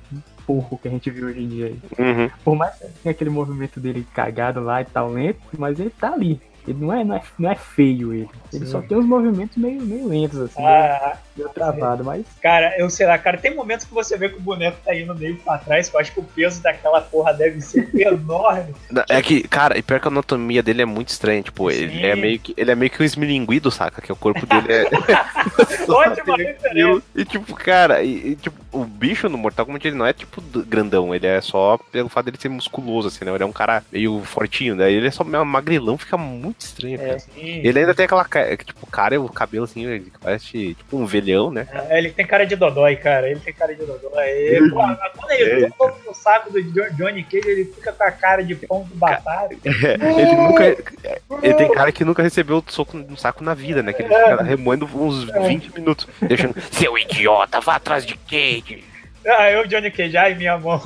porco 0.51 0.77
que 0.79 0.89
a 0.89 0.91
gente 0.91 1.09
viu 1.11 1.29
hoje 1.29 1.41
em 1.41 1.49
dia. 1.49 1.67
aí. 1.67 1.79
Uhum. 1.99 2.31
Por 2.45 2.57
mais 2.57 2.75
que 2.75 2.89
tenha 3.03 3.13
aquele 3.13 3.31
movimento 3.31 3.79
dele 3.79 4.05
cagado 4.13 4.61
lá 4.61 4.83
e 4.83 4.85
tal, 4.85 5.11
lento, 5.11 5.39
mas 5.57 5.79
ele 5.79 5.91
tá 5.91 6.13
ali. 6.13 6.41
Ele 6.69 6.79
não 6.79 6.93
é, 6.93 7.03
não 7.03 7.17
é, 7.17 7.23
não 7.39 7.51
é 7.51 7.55
feio 7.55 8.13
ele. 8.13 8.29
Ele 8.53 8.67
Sim. 8.67 8.71
só 8.71 8.83
tem 8.83 8.97
uns 8.99 9.07
movimentos 9.07 9.57
meio, 9.57 9.81
meio 9.81 10.07
lentos, 10.07 10.39
assim, 10.41 10.63
Ah, 10.63 11.17
meio, 11.35 11.49
meio 11.49 11.49
travado, 11.49 12.05
mas. 12.05 12.27
Cara, 12.43 12.79
eu 12.79 12.91
sei 12.91 13.07
lá, 13.07 13.17
cara, 13.17 13.39
tem 13.39 13.55
momentos 13.55 13.87
que 13.87 13.95
você 13.95 14.17
vê 14.17 14.29
que 14.29 14.37
o 14.37 14.41
boneco 14.41 14.77
tá 14.85 14.95
indo 14.95 15.15
meio 15.15 15.37
pra 15.37 15.57
trás, 15.57 15.89
que 15.89 15.97
eu 15.97 16.01
acho 16.01 16.13
que 16.13 16.21
o 16.21 16.23
peso 16.23 16.63
daquela 16.63 17.01
porra 17.01 17.33
deve 17.33 17.61
ser 17.63 17.89
enorme. 17.97 18.75
É 19.09 19.23
que, 19.23 19.43
cara, 19.49 19.79
e 19.79 19.83
pior 19.83 20.01
que 20.01 20.09
a 20.09 20.11
anatomia 20.11 20.63
dele 20.63 20.83
é 20.83 20.87
muito 20.87 21.09
estranha. 21.09 21.43
Tipo, 21.43 21.71
ele 21.71 21.93
Sim. 21.99 22.05
é 22.05 22.15
meio 22.15 22.39
que 22.39 22.53
ele 22.57 22.71
é 22.71 22.75
meio 22.75 22.91
que 22.91 23.03
um 23.03 23.07
esmilinguido, 23.07 23.71
saca? 23.71 24.03
Que 24.03 24.13
o 24.13 24.17
corpo 24.17 24.45
dele 24.45 24.69
é. 24.71 24.85
Ótima 25.89 26.37
referência. 26.37 27.03
E 27.17 27.25
tipo, 27.25 27.55
cara, 27.55 28.03
e, 28.03 28.33
e, 28.33 28.37
tipo, 28.37 28.70
o 28.73 28.85
bicho 28.85 29.29
no 29.29 29.37
Mortal 29.39 29.67
Kombat 29.67 29.87
ele 29.89 29.97
não 29.97 30.07
é 30.07 30.13
tipo 30.13 30.41
grandão, 30.67 31.15
ele 31.15 31.27
é 31.27 31.41
só 31.41 31.79
pelo 31.91 32.09
fato 32.09 32.27
dele 32.27 32.39
ser 32.41 32.49
musculoso, 32.49 33.09
assim, 33.09 33.25
né? 33.25 33.33
Ele 33.35 33.43
é 33.43 33.47
um 33.47 33.53
cara 33.53 33.83
meio 33.93 34.21
fortinho, 34.23 34.75
né? 34.77 34.91
Ele 34.91 35.07
é 35.07 35.11
só 35.11 35.25
meio 35.25 35.45
magrelão, 35.45 35.99
fica 35.99 36.17
muito 36.17 36.61
estranho, 36.61 36.99
cara. 36.99 37.19
Sim. 37.19 37.61
Ele 37.65 37.79
ainda 37.79 37.95
tem 37.95 38.05
aquela 38.05 38.25
ca- 38.25 38.57
tipo, 38.57 38.87
cara, 38.87 39.21
o 39.21 39.29
cabelo 39.29 39.65
assim, 39.65 39.85
ele 39.87 40.13
parece 40.23 40.75
tipo 40.75 40.97
um 40.97 41.07
velhão, 41.07 41.51
né? 41.51 41.67
É, 41.89 41.99
ele 41.99 42.11
tem 42.11 42.27
cara 42.27 42.47
de 42.47 42.57
Dodói, 42.57 42.97
cara. 42.97 43.29
Ele 43.31 43.41
tem 43.41 43.53
cara 43.53 43.75
de 43.75 43.85
Dodói. 43.85 44.29
E, 44.29 44.71
pô, 44.71 44.77
quando 45.17 45.31
ele 45.33 45.65
É. 45.67 45.71
toma 45.77 45.95
no 46.07 46.15
saco 46.15 46.53
do 46.53 46.63
Jo- 46.63 46.91
Johnny 46.97 47.23
Cage, 47.25 47.49
ele 47.49 47.65
fica 47.65 47.93
com 47.93 48.05
a 48.05 48.11
cara 48.11 48.43
de 48.45 48.55
pão 48.55 48.85
de 48.85 48.95
batata. 48.95 49.55
ele 49.65 50.35
nunca. 50.37 50.65
Ele 51.43 51.55
tem 51.55 51.71
cara 51.73 51.91
que 51.93 52.05
nunca 52.05 52.23
recebeu 52.23 52.63
soco 52.69 52.97
no 52.97 53.17
saco 53.17 53.43
na 53.43 53.55
vida, 53.55 53.83
né? 53.83 53.93
Que 53.93 54.03
ele 54.03 54.15
fica 54.15 54.43
remoendo 54.43 54.87
uns 54.95 55.25
20 55.25 55.73
minutos, 55.75 56.07
deixando. 56.21 56.55
Seu 56.71 56.97
idiota, 56.99 57.61
vá 57.61 57.77
atrás 57.77 58.05
de 58.05 58.15
Cage. 58.62 58.85
Ah, 59.27 59.51
eu, 59.51 59.66
Johnny 59.66 59.91
Cage, 59.91 60.16
ai, 60.16 60.35
minha 60.35 60.59
mão. 60.59 60.81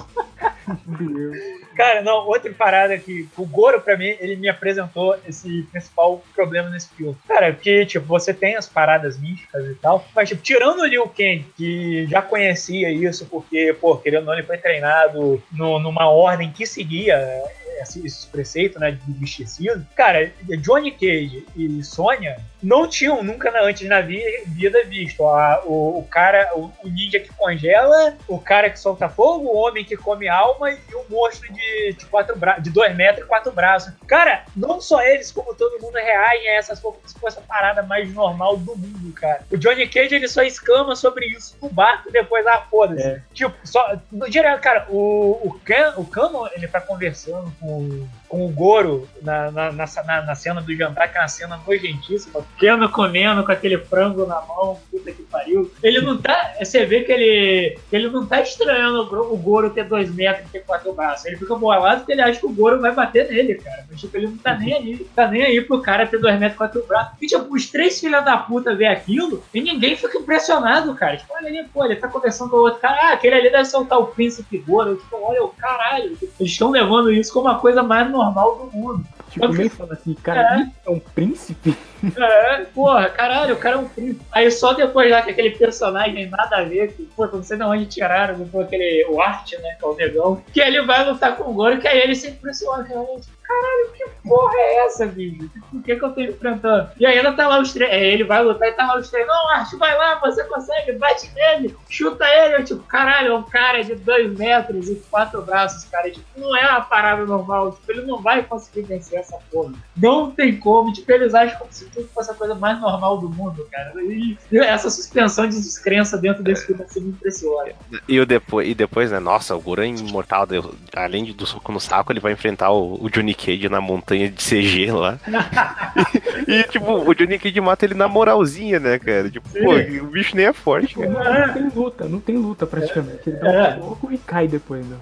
Cara, 1.77 2.03
não, 2.03 2.27
outra 2.27 2.53
parada 2.53 2.97
que 2.99 3.29
o 3.37 3.45
Goro, 3.47 3.81
pra 3.81 3.97
mim, 3.97 4.17
ele 4.21 4.37
me 4.37 4.49
apresentou 4.49 5.17
esse 5.27 5.63
principal 5.71 6.23
problema 6.35 6.71
nesse 6.71 6.89
filme. 6.91 7.17
Cara, 7.27 7.53
porque, 7.53 7.85
tipo, 7.87 8.07
você 8.07 8.33
tem 8.33 8.57
as 8.57 8.69
paradas 8.69 9.19
místicas 9.19 9.65
e 9.67 9.75
tal, 9.75 10.07
mas, 10.15 10.29
tipo, 10.29 10.43
tirando 10.43 10.81
o 10.81 10.87
Liu 10.87 11.05
Kang, 11.09 11.45
que 11.57 12.07
já 12.07 12.23
conhecia 12.23 12.91
isso, 12.91 13.27
porque, 13.27 13.75
pô, 13.81 13.97
querendo 13.97 14.21
ou 14.21 14.27
não, 14.27 14.35
ele 14.35 14.43
foi 14.47 14.59
treinado 14.59 15.43
no- 15.53 15.79
numa 15.79 16.09
ordem 16.09 16.51
que 16.53 16.67
seguia 16.67 17.43
esse, 17.81 18.07
esse 18.07 18.27
preceito, 18.29 18.79
né, 18.79 18.93
de 18.93 19.21
misticismo. 19.21 19.85
Cara, 19.97 20.31
Johnny 20.61 20.93
Cage 20.93 21.45
e 21.57 21.83
Sonya 21.83 22.37
não 22.63 22.89
tinham 22.89 23.23
nunca 23.23 23.53
antes 23.63 23.87
na 23.89 24.01
vi- 24.01 24.43
vida 24.47 24.83
visto 24.85 25.27
a- 25.27 25.63
o, 25.67 25.99
o 25.99 26.05
cara, 26.09 26.51
o, 26.55 26.71
o 26.83 26.89
ninja 26.89 27.19
que 27.21 27.29
congela, 27.35 28.17
o 28.29 28.39
cara 28.39 28.71
que 28.71 28.79
solta 28.79 29.09
fogo, 29.09 29.47
o 29.49 29.57
homem 29.57 29.85
que 29.85 29.97
come 29.97 30.29
alma 30.29 30.71
e 30.71 30.79
o 30.95 31.05
monstro 31.11 31.53
de, 31.53 31.61
de, 31.93 32.07
quatro 32.07 32.37
bra 32.37 32.59
de 32.59 32.71
dois 32.71 32.95
metros 32.95 33.25
e 33.25 33.29
quatro 33.29 33.53
braços. 33.53 33.93
Cara, 34.07 34.45
não 34.57 34.81
só 34.81 35.03
eles, 35.03 35.31
como 35.33 35.55
todo 35.55 35.81
mundo 35.81 35.95
reagem 35.95 36.49
a 36.49 36.55
essas 36.55 36.81
como 36.81 36.99
se 37.07 37.19
fosse 37.19 37.39
a 37.39 37.43
parada 37.43 37.83
mais 37.83 38.13
normal 38.13 38.57
do 38.57 38.77
mundo, 38.77 39.13
cara. 39.15 39.43
O 39.51 39.57
Johnny 39.57 39.89
Cage 39.89 40.15
ele 40.15 40.29
só 40.29 40.43
exclama 40.43 40.95
sobre 40.97 41.27
isso 41.27 41.57
no 41.61 41.69
barco 41.69 42.09
e 42.09 42.13
depois, 42.13 42.47
ah, 42.47 42.67
foda-se. 42.71 43.23
Tipo, 43.33 43.55
só. 43.65 43.99
No 44.11 44.29
direto, 44.29 44.61
cara, 44.61 44.87
o, 44.89 45.41
o, 45.43 45.61
Can, 45.65 45.95
o 45.97 46.07
Cano, 46.07 46.49
ele 46.55 46.69
tá 46.69 46.81
conversando 46.81 47.53
com, 47.61 48.07
com 48.35 48.47
o 48.47 48.49
Goro 48.49 49.09
na, 49.23 49.49
na, 49.53 49.73
na, 49.73 49.87
na, 49.87 50.23
na 50.23 50.35
cena 50.35 50.61
do 50.61 50.75
jantar, 50.75 51.09
que 51.09 51.17
é 51.17 51.21
uma 51.21 51.29
cena 51.29 51.61
nojentíssima. 51.65 52.45
Keno 52.59 52.89
comendo 52.89 53.45
com 53.45 53.53
aquele 53.53 53.79
frango 53.79 54.27
na 54.27 54.41
mão, 54.41 54.81
puta 54.91 55.13
que 55.13 55.23
pariu. 55.23 55.71
Ele 55.81 56.01
não 56.01 56.19
tá. 56.19 56.55
Você 56.59 56.85
vê 56.85 57.03
que 57.03 57.13
ele, 57.13 57.79
ele 57.93 58.09
não 58.11 58.27
tá 58.27 58.41
estranhando 58.41 59.03
o, 59.03 59.35
o 59.35 59.37
Goro 59.37 59.71
ter 59.71 59.85
dois 59.85 60.13
metros 60.13 60.49
e 60.49 60.51
ter 60.51 60.65
quatro 60.65 60.93
braços. 60.93 61.27
Ele 61.27 61.37
fica 61.37 61.55
bolado 61.55 62.01
porque 62.01 62.11
ele 62.11 62.23
acha 62.23 62.41
que 62.41 62.47
o 62.47 62.53
Goro 62.53 62.81
vai 62.81 62.93
bater 62.93 63.31
nele, 63.31 63.55
cara. 63.55 63.87
Mas 63.89 64.01
tipo, 64.01 64.17
ele 64.17 64.27
não 64.27 64.37
tá 64.39 64.57
nem 64.57 64.75
aí. 64.75 65.07
Tá 65.15 65.29
nem 65.29 65.43
aí 65.45 65.61
pro 65.61 65.81
cara 65.81 66.05
ter 66.05 66.19
dois 66.19 66.37
metros 66.37 66.57
e 66.57 66.59
quatro 66.59 66.85
braços. 66.89 67.13
E 67.23 67.29
tipo, 67.29 67.55
os 67.55 67.71
três 67.71 68.01
filhos 68.01 68.25
da 68.25 68.37
puta 68.37 68.75
vê 68.75 68.87
aquilo 68.87 69.45
e 69.55 69.61
ninguém 69.61 69.95
fica 69.95 70.19
impressionado, 70.19 70.93
cara. 70.97 71.17
Tipo, 71.17 71.35
olha 71.35 71.47
ali, 71.47 71.65
pô, 71.73 71.85
ele 71.85 71.95
tá 71.95 72.09
conversando 72.09 72.51
com 72.51 72.57
o 72.57 72.63
outro 72.63 72.81
cara. 72.81 72.99
Ah, 73.01 73.13
aquele 73.13 73.37
ali 73.37 73.51
deve 73.51 73.67
soltar 73.67 74.01
o 74.01 74.09
príncipe 74.09 74.59
Goro. 74.59 74.97
Tipo, 74.97 75.19
olha 75.23 75.45
o 75.45 75.51
caralho. 75.51 76.19
Eles 76.21 76.51
estão 76.51 76.73
levando 76.73 77.13
isso 77.13 77.33
como 77.33 77.47
a 77.47 77.61
coisa 77.61 77.81
mais 77.81 78.11
normal 78.11 78.24
do 78.71 78.77
mundo. 78.77 79.05
Tipo, 79.31 79.49
meio 79.53 79.71
fala 79.71 79.95
assim, 79.95 80.15
cara, 80.15 80.61
é. 80.61 80.71
é 80.87 80.91
um 80.91 81.01
príncipe? 81.01 81.77
É, 82.17 82.65
porra, 82.75 83.09
caralho, 83.09 83.55
o 83.55 83.59
cara 83.59 83.77
é 83.77 83.79
um 83.79 83.89
príncipe. 83.89 84.25
Aí 84.33 84.51
só 84.51 84.73
depois 84.73 85.11
lá 85.11 85.23
que 85.23 85.31
aquele 85.31 85.51
personagem 85.51 86.29
nada 86.29 86.59
a 86.59 86.65
ver, 86.65 86.93
que, 86.93 87.05
pô, 87.05 87.27
não 87.27 87.43
sei 87.43 87.57
de 87.57 87.65
onde 87.65 87.87
tiraram, 87.87 88.39
depois 88.39 88.67
aquele, 88.67 89.07
o 89.09 89.21
Art, 89.21 89.53
né, 89.55 89.77
que 89.79 89.85
é 89.85 89.89
o 89.89 89.95
negão, 89.95 90.43
que 90.53 90.61
ele 90.61 90.83
vai 90.83 91.05
lutar 91.05 91.37
com 91.37 91.51
o 91.51 91.55
Goro, 91.55 91.81
que 91.81 91.89
aí 91.89 92.01
ele 92.01 92.15
se 92.15 92.29
impressiona, 92.29 92.85
caralho, 92.85 93.93
que 93.95 94.29
porra 94.29 94.57
é 94.57 94.87
essa, 94.87 95.07
bicho? 95.07 95.51
Por 95.71 95.83
que, 95.83 95.97
que 95.97 96.05
eu 96.05 96.13
tô 96.13 96.21
enfrentando? 96.21 96.91
E 96.99 97.07
ainda 97.07 97.33
tá 97.33 97.47
lá 97.47 97.61
os 97.61 97.73
três. 97.73 97.91
É, 97.91 98.05
ele 98.05 98.25
vai 98.25 98.43
lutar 98.43 98.69
e 98.69 98.73
tá 98.73 98.87
lá 98.87 98.99
os 98.99 99.11
três. 99.11 99.27
Não, 99.27 99.51
Art, 99.51 99.73
vai 99.75 99.97
lá, 99.97 100.19
você 100.19 100.43
consegue, 100.45 100.93
bate 100.93 101.31
nele, 101.35 101.77
chuta 101.89 102.25
ele. 102.27 102.57
Eu, 102.57 102.65
tipo, 102.65 102.83
caralho, 102.85 103.33
é 103.33 103.37
um 103.37 103.43
cara 103.43 103.83
de 103.83 103.95
dois 103.95 104.37
metros 104.37 104.89
e 104.89 104.97
quatro 105.11 105.43
braços, 105.43 105.85
cara. 105.85 106.11
Tipo, 106.11 106.25
não 106.37 106.57
é 106.57 106.69
uma 106.69 106.81
parada 106.81 107.25
normal. 107.25 107.73
Tipo, 107.73 107.93
ele 107.93 108.03
não 108.03 108.21
vai 108.21 108.43
conseguir 108.43 108.83
vencer 108.83 109.21
essa 109.21 109.39
porra. 109.51 109.75
Não 109.97 110.31
tem 110.31 110.57
como. 110.59 110.93
Tipo, 110.93 111.13
eles 111.13 111.35
acham 111.35 111.59
como 111.59 111.73
se 111.73 111.85
tudo 111.95 112.09
fosse 112.09 112.31
a 112.31 112.35
coisa 112.35 112.55
mais 112.55 112.81
normal 112.81 113.19
do 113.19 113.29
mundo, 113.29 113.67
cara. 113.71 113.93
E 114.03 114.37
essa 114.53 114.91
suspensão 114.91 115.49
de 115.49 115.57
descrença 115.57 116.19
dentro 116.19 116.43
desse 116.43 116.67
filme 116.67 116.83
assim 116.83 117.01
me 117.01 117.11
impressiona. 117.11 117.73
E, 118.09 118.19
o 118.19 118.27
depois, 118.27 118.69
e 118.69 118.75
depois, 118.75 119.11
né? 119.11 119.19
Nossa, 119.19 119.55
o 119.55 119.61
Goran 119.61 119.87
imortal, 119.87 120.47
além 120.95 121.33
do 121.33 121.47
soco 121.47 121.73
no 121.73 121.81
saco, 121.81 122.13
ele 122.13 122.21
vai 122.21 122.33
enfrentar 122.33 122.71
o, 122.71 123.03
o 123.03 123.09
Johnny 123.09 123.35
Cage 123.35 123.69
na 123.69 123.81
montanha 123.81 124.29
de 124.29 124.43
CG 124.43 124.91
lá. 124.91 125.19
e, 126.49 126.53
e, 126.53 126.63
tipo, 126.65 126.93
o 126.93 127.15
Johnny 127.15 127.39
Cage 127.39 127.61
mata 127.61 127.85
ele 127.85 127.95
na 127.95 128.09
moralzinha, 128.09 128.81
né, 128.81 128.99
cara? 128.99 129.31
Tipo, 129.31 129.49
Sim. 129.49 129.65
pô, 129.65 130.05
o 130.05 130.07
bicho 130.09 130.37
nem 130.37 130.47
é 130.47 130.53
forte, 130.53 130.95
cara. 130.95 131.47
Não, 131.47 131.55
tem 131.55 131.69
luta, 131.69 132.09
não 132.09 132.21
tem 132.21 132.37
luta 132.37 132.67
praticamente. 132.67 133.21
Ele 133.27 133.37
dá 133.37 133.53
é. 133.53 133.77
um 133.77 133.89
soco 133.89 134.13
e 134.13 134.19
cai 134.19 134.49
depois, 134.49 134.85
não. 134.89 134.99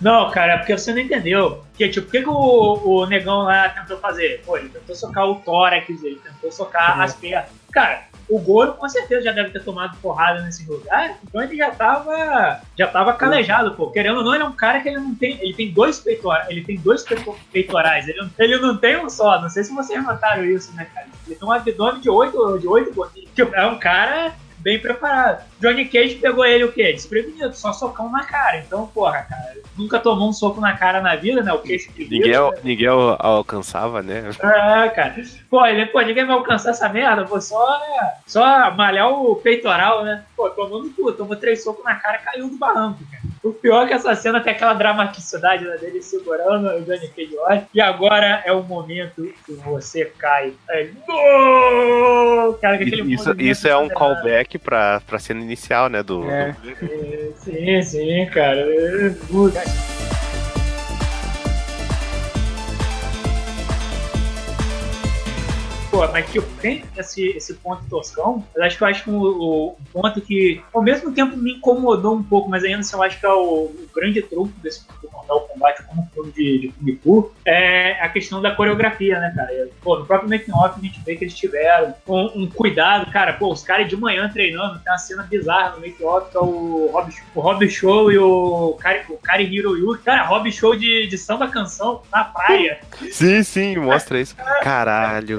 Não, 0.00 0.30
cara, 0.30 0.54
é 0.54 0.56
porque 0.58 0.76
você 0.76 0.92
não 0.92 1.00
entendeu. 1.00 1.64
Que, 1.76 1.88
tipo, 1.88 2.08
o 2.08 2.10
que, 2.10 2.22
que 2.22 2.28
o, 2.28 2.32
o 2.32 3.06
negão 3.06 3.42
lá 3.42 3.68
tentou 3.68 3.98
fazer? 3.98 4.42
Pô, 4.44 4.56
ele 4.56 4.68
tentou 4.68 4.94
socar 4.94 5.26
o 5.26 5.36
tórax, 5.36 5.88
ele 5.88 6.20
tentou 6.22 6.52
socar 6.52 7.00
é. 7.00 7.04
as 7.04 7.14
pernas. 7.14 7.50
Cara, 7.72 8.04
o 8.28 8.38
Goro 8.38 8.74
com 8.74 8.88
certeza 8.88 9.22
já 9.22 9.32
deve 9.32 9.50
ter 9.50 9.62
tomado 9.62 9.96
porrada 9.98 10.42
nesse 10.42 10.68
lugar, 10.68 11.16
então 11.22 11.42
ele 11.42 11.56
já 11.56 11.70
tava, 11.70 12.60
já 12.76 12.86
tava 12.86 13.14
calejado, 13.14 13.74
pô. 13.74 13.90
Querendo 13.90 14.18
ou 14.18 14.24
não, 14.24 14.34
ele 14.34 14.44
é 14.44 14.46
um 14.46 14.52
cara 14.52 14.80
que 14.80 14.88
ele 14.88 14.98
não 14.98 15.14
tem, 15.14 15.38
ele 15.40 15.54
tem 15.54 15.70
dois 15.70 15.98
peitorais, 15.98 16.48
ele 16.48 16.62
tem 16.62 16.76
dois 16.76 17.04
peitorais, 17.52 18.06
ele, 18.06 18.18
não, 18.18 18.30
ele 18.38 18.58
não 18.58 18.76
tem 18.76 19.02
um 19.02 19.08
só, 19.08 19.40
não 19.40 19.48
sei 19.48 19.64
se 19.64 19.74
vocês 19.74 20.02
notaram 20.04 20.44
isso, 20.44 20.74
né, 20.74 20.86
cara? 20.94 21.06
Ele 21.26 21.36
tem 21.36 21.48
um 21.48 21.52
abdômen 21.52 22.00
de 22.00 22.10
oito, 22.10 22.58
de 22.58 22.68
oito 22.68 22.92
bolinhos. 22.92 23.30
Tipo, 23.34 23.54
é 23.54 23.66
um 23.66 23.78
cara 23.78 24.34
bem 24.58 24.78
preparado. 24.78 25.44
Johnny 25.60 25.86
Cage 25.86 26.16
pegou 26.16 26.44
ele 26.44 26.64
o 26.64 26.72
quê? 26.72 26.92
Desprevenido, 26.92 27.54
só 27.54 27.72
socão 27.72 28.10
na 28.10 28.24
cara. 28.24 28.58
Então, 28.58 28.86
porra, 28.86 29.22
cara, 29.22 29.56
nunca 29.76 29.98
tomou 29.98 30.28
um 30.28 30.32
soco 30.32 30.60
na 30.60 30.76
cara 30.76 31.00
na 31.00 31.16
vida, 31.16 31.42
né? 31.42 31.52
O 31.52 31.60
queixo 31.60 31.92
de 31.92 32.04
ninguém, 32.04 32.32
né? 32.32 32.50
ninguém 32.62 32.88
alcançava, 32.88 34.02
né? 34.02 34.30
É, 34.40 34.88
cara. 34.88 35.16
Pô, 35.48 35.64
ele, 35.66 35.86
pô, 35.86 36.00
ninguém 36.00 36.24
vai 36.24 36.36
alcançar 36.36 36.70
essa 36.70 36.88
merda, 36.88 37.24
pô, 37.24 37.40
só, 37.40 37.80
só 38.26 38.70
malhar 38.72 39.10
o 39.10 39.36
peitoral, 39.36 40.04
né? 40.04 40.24
Pô, 40.36 40.48
tomando 40.50 40.90
tudo, 40.90 41.16
tomou 41.16 41.36
três 41.36 41.62
socos 41.62 41.84
na 41.84 41.94
cara 41.94 42.18
caiu 42.18 42.48
do 42.48 42.56
barranco, 42.56 43.00
cara. 43.10 43.17
O 43.48 43.52
pior 43.54 43.84
é 43.84 43.88
que 43.88 43.94
essa 43.94 44.14
cena 44.14 44.40
tem 44.40 44.52
aquela 44.52 44.74
dramaticidade 44.74 45.64
né, 45.64 45.76
dele 45.78 46.02
segurando 46.02 46.68
o 46.68 46.82
Johnny 46.82 47.08
Cage. 47.08 47.66
E 47.72 47.80
agora 47.80 48.42
é 48.44 48.52
o 48.52 48.62
momento 48.62 49.32
que 49.46 49.52
você 49.54 50.04
cai. 50.18 50.52
É, 50.68 50.88
Cara, 52.60 52.82
isso, 52.82 53.34
isso 53.38 53.68
é 53.68 53.76
um 53.76 53.88
callback 53.88 54.58
pra, 54.58 55.00
pra 55.06 55.18
cena 55.18 55.40
inicial, 55.40 55.88
né? 55.88 56.02
Do, 56.02 56.28
é. 56.28 56.54
do... 56.62 56.70
É, 56.70 57.30
sim, 57.36 57.82
sim, 57.82 58.26
cara. 58.26 58.60
É, 58.60 59.14
Mas 66.06 66.30
tipo, 66.30 66.46
tem 66.60 66.84
esse, 66.96 67.28
esse 67.28 67.54
ponto 67.54 67.84
toscão, 67.88 68.44
mas 68.54 68.66
acho 68.66 68.76
que 68.76 68.84
eu 68.84 68.88
acho 68.88 69.04
que 69.04 69.10
o, 69.10 69.22
o, 69.22 69.76
ponto 69.92 70.20
que 70.20 70.62
ao 70.72 70.82
mesmo 70.82 71.12
tempo 71.12 71.36
me 71.36 71.54
incomodou 71.54 72.14
um 72.14 72.22
pouco, 72.22 72.48
mas 72.48 72.64
ainda 72.64 72.80
assim 72.80 72.94
eu 72.94 73.02
acho 73.02 73.18
que 73.18 73.26
é 73.26 73.32
o, 73.32 73.64
o 73.64 73.88
grande 73.94 74.22
truque 74.22 74.54
desse 74.60 74.86
do 75.02 75.10
Mortal 75.10 75.40
Kombat 75.48 75.82
como 75.84 76.08
filme 76.12 76.32
de, 76.32 76.72
de 76.80 76.92
Kung 76.92 76.98
Fu 77.02 77.32
é 77.44 77.92
a 78.00 78.08
questão 78.08 78.40
da 78.40 78.54
coreografia, 78.54 79.18
né, 79.18 79.32
cara? 79.34 79.68
Pô, 79.82 79.98
no 79.98 80.06
próprio 80.06 80.28
making 80.28 80.52
off 80.52 80.78
a 80.78 80.82
gente 80.82 81.00
vê 81.04 81.16
que 81.16 81.24
eles 81.24 81.34
tiveram 81.34 81.94
um, 82.06 82.42
um, 82.42 82.46
cuidado, 82.46 83.10
cara, 83.10 83.32
pô, 83.32 83.52
os 83.52 83.62
caras 83.62 83.88
de 83.88 83.96
manhã 83.96 84.28
treinando, 84.28 84.78
tem 84.80 84.92
uma 84.92 84.98
cena 84.98 85.22
bizarra 85.22 85.76
no 85.76 85.80
make 85.80 86.02
off 86.02 86.30
que 86.30 86.36
é 86.36 86.40
o 86.40 86.90
Rob, 86.92 87.12
o 87.34 87.40
Rob 87.40 87.70
Show 87.70 88.12
e 88.12 88.18
o 88.18 88.76
Kari, 88.80 89.00
o 89.08 89.16
Kari 89.16 89.44
Hiroyuki, 89.44 90.02
cara, 90.02 90.24
Rob 90.24 90.50
Show 90.50 90.76
de, 90.76 91.06
de 91.06 91.18
samba 91.18 91.48
canção 91.48 92.02
na 92.12 92.24
praia. 92.24 92.80
Sim, 93.10 93.42
sim, 93.42 93.76
mostra 93.76 94.20
isso. 94.20 94.36
Caralho, 94.62 95.38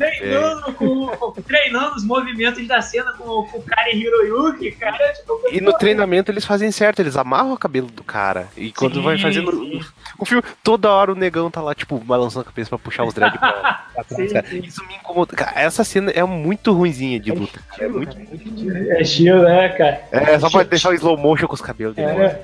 treinando, 0.49 0.73
com, 0.73 1.41
treinando 1.41 1.95
os 1.95 2.03
movimentos 2.03 2.67
da 2.67 2.81
cena 2.81 3.13
com, 3.13 3.43
com 3.43 3.57
o 3.57 3.63
Kari 3.63 3.97
Hiroyuki, 3.97 4.71
cara. 4.71 5.13
Tipo, 5.13 5.41
e 5.51 5.61
no 5.61 5.73
treinamento 5.73 6.31
eles 6.31 6.45
fazem 6.45 6.71
certo, 6.71 6.99
eles 6.99 7.15
amarram 7.15 7.53
o 7.53 7.57
cabelo 7.57 7.87
do 7.87 8.03
cara. 8.03 8.47
E 8.55 8.71
quando 8.71 8.95
sim, 8.95 9.01
vai 9.01 9.17
fazendo 9.17 9.51
sim. 9.51 9.81
o 10.17 10.25
filme, 10.25 10.43
toda 10.63 10.89
hora 10.89 11.11
o 11.11 11.15
negão 11.15 11.49
tá 11.49 11.61
lá, 11.61 11.73
tipo, 11.73 11.97
balançando 11.99 12.41
a 12.41 12.45
cabeça 12.45 12.69
pra 12.69 12.79
puxar 12.79 13.03
os 13.03 13.13
dread 13.13 13.37
pra, 13.37 13.85
pra 13.93 14.03
trás, 14.03 14.33
cara. 14.33 14.45
Isso 14.51 14.85
me 14.85 14.95
incomoda. 14.95 15.35
Cara, 15.35 15.59
essa 15.59 15.83
cena 15.83 16.11
é 16.11 16.23
muito 16.23 16.71
ruinzinha 16.73 17.19
de 17.19 17.31
é 17.31 17.33
luta. 17.33 17.59
É, 17.79 17.85
estilo, 17.85 17.85
é 17.85 17.87
muito. 17.89 18.91
É 18.91 19.01
estilo, 19.01 19.43
né, 19.43 19.69
cara? 19.69 20.01
É, 20.11 20.39
só 20.39 20.49
pode 20.49 20.69
deixar 20.69 20.89
o 20.89 20.93
slow 20.93 21.17
motion 21.17 21.47
com 21.47 21.55
os 21.55 21.61
cabelos 21.61 21.95
dele. 21.95 22.09
É. 22.09 22.43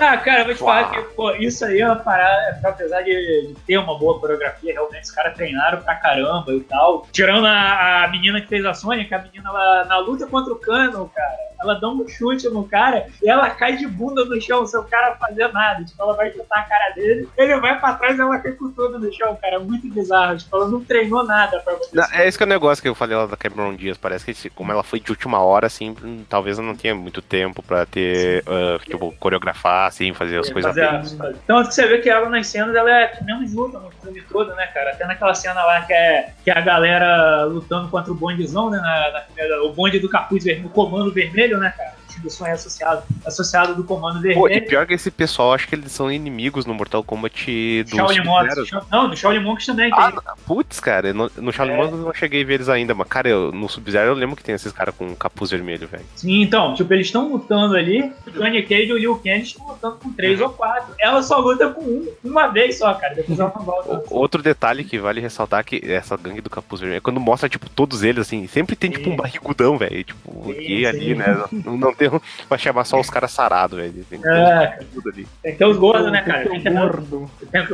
Ah, 0.00 0.16
cara, 0.16 0.44
vou 0.44 0.54
te 0.54 0.60
falar 0.60 0.90
que, 0.90 1.00
pô, 1.14 1.30
isso 1.32 1.62
aí 1.62 1.80
é 1.80 1.86
uma 1.86 1.96
parada, 1.96 2.58
apesar 2.64 3.02
de 3.02 3.54
ter 3.66 3.76
uma 3.76 3.98
boa 3.98 4.18
coreografia, 4.18 4.72
realmente 4.72 5.04
os 5.04 5.10
caras 5.10 5.34
treinaram 5.34 5.82
pra 5.82 5.94
caramba 5.94 6.52
e 6.54 6.60
tal. 6.60 7.06
Tirando 7.12 7.29
a, 7.36 8.04
a 8.04 8.08
menina 8.08 8.40
que 8.40 8.48
fez 8.48 8.64
a 8.64 8.74
Sônia, 8.74 9.04
que 9.04 9.14
a 9.14 9.22
menina 9.22 9.48
ela, 9.48 9.84
na 9.84 9.98
luta 9.98 10.26
contra 10.26 10.52
o 10.52 10.56
Cano, 10.56 11.10
cara, 11.14 11.50
ela 11.60 11.74
dá 11.74 11.88
um 11.88 12.08
chute 12.08 12.48
no 12.48 12.64
cara 12.64 13.06
e 13.22 13.28
ela 13.28 13.50
cai 13.50 13.76
de 13.76 13.86
bunda 13.86 14.24
no 14.24 14.40
chão 14.40 14.66
sem 14.66 14.80
o 14.80 14.84
cara 14.84 15.14
fazer 15.16 15.48
nada. 15.52 15.84
Tipo, 15.84 16.02
ela 16.02 16.14
vai 16.14 16.32
chutar 16.32 16.60
a 16.60 16.62
cara 16.62 16.94
dele, 16.94 17.28
ele 17.36 17.60
vai 17.60 17.78
pra 17.78 17.94
trás 17.94 18.18
e 18.18 18.20
ela 18.20 18.38
cai 18.38 18.52
com 18.52 18.70
tudo 18.70 18.98
no 18.98 19.12
chão, 19.12 19.36
cara. 19.40 19.60
Muito 19.60 19.88
bizarro. 19.88 20.38
Tipo, 20.38 20.56
ela 20.56 20.68
não 20.68 20.82
treinou 20.82 21.24
nada 21.24 21.60
pra 21.60 21.74
você. 21.74 21.94
Não, 21.94 22.04
é 22.12 22.26
esse 22.26 22.38
que 22.38 22.44
é 22.44 22.46
o 22.46 22.48
negócio 22.48 22.82
que 22.82 22.88
eu 22.88 22.94
falei 22.94 23.16
lá 23.16 23.26
da 23.26 23.36
Cameron 23.36 23.74
Dias. 23.74 23.98
Parece 23.98 24.32
que 24.32 24.50
como 24.50 24.72
ela 24.72 24.82
foi 24.82 25.00
de 25.00 25.10
última 25.10 25.40
hora, 25.40 25.66
assim, 25.66 25.94
talvez 26.28 26.58
ela 26.58 26.66
não 26.66 26.76
tenha 26.76 26.94
muito 26.94 27.20
tempo 27.20 27.62
pra 27.62 27.84
ter, 27.84 28.42
uh, 28.42 28.78
tipo, 28.84 29.12
coreografar, 29.18 29.88
assim, 29.88 30.14
fazer 30.14 30.38
as 30.38 30.48
é, 30.48 30.52
coisas 30.52 30.74
bem. 30.74 31.02
Então, 31.44 31.62
que 31.64 31.74
você 31.74 31.86
vê 31.86 31.98
que 31.98 32.08
ela 32.08 32.28
nas 32.28 32.46
cenas, 32.46 32.74
ela 32.74 32.90
é 32.90 33.18
menos 33.22 33.52
luta 33.52 33.78
no 33.78 33.90
filme 33.90 34.22
todo, 34.22 34.54
né, 34.54 34.66
cara? 34.68 34.90
Até 34.90 35.06
naquela 35.06 35.34
cena 35.34 35.62
lá 35.62 35.82
que 35.82 35.92
é, 35.92 36.32
que 36.42 36.50
é 36.50 36.56
a 36.56 36.60
galera 36.60 37.19
lutando 37.44 37.88
contra 37.88 38.12
o 38.12 38.14
bondezão, 38.14 38.70
né? 38.70 38.78
Na, 38.78 39.24
na, 39.48 39.62
o 39.62 39.72
bonde 39.72 39.98
do 39.98 40.08
capuz 40.08 40.44
vermelho, 40.44 40.68
o 40.68 40.70
comando 40.70 41.12
vermelho, 41.12 41.58
né, 41.58 41.72
cara? 41.76 41.99
Do 42.18 42.30
sonho 42.30 42.54
associado, 42.54 43.02
associado 43.24 43.74
do 43.74 43.84
Comando 43.84 44.20
Vermelho. 44.20 44.40
Pô, 44.40 44.48
e 44.48 44.60
pior 44.60 44.86
que 44.86 44.94
esse 44.94 45.10
pessoal, 45.10 45.52
acho 45.52 45.68
que 45.68 45.74
eles 45.74 45.92
são 45.92 46.10
inimigos 46.10 46.66
no 46.66 46.74
Mortal 46.74 47.04
Kombat 47.04 47.84
do 47.84 47.96
Shaolin 47.96 48.24
Monks. 48.24 48.70
Não, 48.90 49.08
no 49.08 49.16
Shaolin 49.16 49.40
Monks 49.40 49.66
também. 49.66 49.90
Ah, 49.92 50.12
putz, 50.46 50.80
cara, 50.80 51.12
no, 51.12 51.30
no 51.36 51.52
Shaolin 51.52 51.72
é. 51.72 51.76
Monks 51.76 51.92
eu 51.92 51.98
não 51.98 52.14
cheguei 52.14 52.42
a 52.42 52.46
ver 52.46 52.54
eles 52.54 52.68
ainda, 52.68 52.94
mas, 52.94 53.06
cara, 53.08 53.28
eu, 53.28 53.52
no 53.52 53.68
Sub-Zero 53.68 54.10
eu 54.10 54.14
lembro 54.14 54.36
que 54.36 54.42
tem 54.42 54.54
esses 54.54 54.72
caras 54.72 54.94
com 54.94 55.14
capuz 55.14 55.50
vermelho, 55.50 55.86
velho. 55.86 56.04
Sim, 56.14 56.40
então, 56.42 56.74
tipo, 56.74 56.92
eles 56.92 57.06
estão 57.06 57.30
lutando 57.30 57.76
ali, 57.76 58.12
o 58.26 58.30
Johnny 58.30 58.62
Cage 58.62 58.86
e 58.86 58.92
o 58.92 58.98
Liu 58.98 59.16
Kang 59.16 59.42
estão 59.42 59.68
lutando 59.68 59.96
com 59.96 60.12
três 60.12 60.40
ou 60.40 60.50
quatro. 60.50 60.94
Ela 60.98 61.22
só 61.22 61.38
luta 61.38 61.68
com 61.68 61.82
um, 61.82 62.08
uma 62.24 62.48
vez 62.48 62.78
só, 62.78 62.94
cara, 62.94 63.14
depois 63.14 63.38
ela 63.38 63.52
não 63.54 63.64
volta. 63.64 64.02
Outro 64.10 64.42
detalhe 64.42 64.84
que 64.84 64.98
vale 64.98 65.20
ressaltar 65.20 65.64
que 65.64 65.80
essa 65.84 66.16
gangue 66.16 66.40
do 66.40 66.50
capuz 66.50 66.80
vermelho, 66.80 66.98
é 66.98 67.00
quando 67.00 67.20
mostra, 67.20 67.48
tipo, 67.48 67.68
todos 67.68 68.02
eles, 68.02 68.20
assim, 68.26 68.46
sempre 68.46 68.76
tem, 68.76 68.90
tipo, 68.90 69.10
um 69.10 69.16
barrigudão, 69.16 69.76
velho, 69.76 70.04
tipo, 70.04 70.44
sim, 70.46 70.54
sim. 70.54 70.84
ali, 70.86 71.14
né, 71.14 71.44
não, 71.52 71.76
não 71.76 71.94
tem, 72.00 72.20
vai 72.48 72.58
chamar 72.58 72.84
só 72.84 72.98
os 72.98 73.10
caras 73.10 73.30
sarados, 73.30 73.78
velho. 73.78 73.92
Tem 74.08 74.18
que 74.18 74.26
ter 74.26 74.34
é, 74.34 74.78
tudo 74.94 75.10
ali. 75.10 75.28
Tem 75.42 75.52
que 75.52 75.58
ter 75.58 75.66
os 75.66 75.76
gordos, 75.76 76.10
né, 76.10 76.22
cara? 76.22 76.48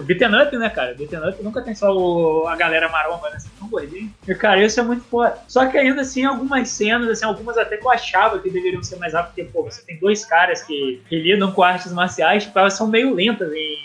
Beaten 0.03 0.43
up, 0.43 0.57
né, 0.57 0.69
cara? 0.69 0.95
Beaten 0.95 1.29
up 1.29 1.43
nunca 1.45 1.63
tem 1.63 1.75
só 1.77 1.97
o, 1.97 2.49
a 2.49 2.57
galera 2.57 2.89
maromba, 2.89 3.31
né? 3.31 3.39
tão 3.59 3.69
gordinho. 3.69 4.13
E, 4.27 4.35
cara, 4.35 4.63
isso 4.63 4.81
é 4.81 4.83
muito 4.83 5.05
foda. 5.05 5.39
Só 5.47 5.67
que 5.67 5.79
ainda 5.79 6.01
assim, 6.01 6.25
algumas 6.25 6.69
cenas, 6.69 7.09
assim, 7.09 7.25
algumas 7.25 7.57
até 7.57 7.77
que 7.77 7.87
eu 7.87 7.91
achava 7.91 8.41
que 8.41 8.51
deveriam 8.51 8.83
ser 8.83 8.97
mais 8.97 9.13
rápidas, 9.13 9.35
porque, 9.35 9.53
pô, 9.53 9.63
você 9.63 9.83
tem 9.83 9.97
dois 9.99 10.25
caras 10.25 10.63
que, 10.63 11.01
que 11.09 11.19
lidam 11.19 11.53
com 11.53 11.63
artes 11.63 11.93
marciais, 11.93 12.45
tipo, 12.45 12.59
elas 12.59 12.75
são 12.75 12.89
meio 12.89 13.15
lentas 13.15 13.53
em, 13.53 13.85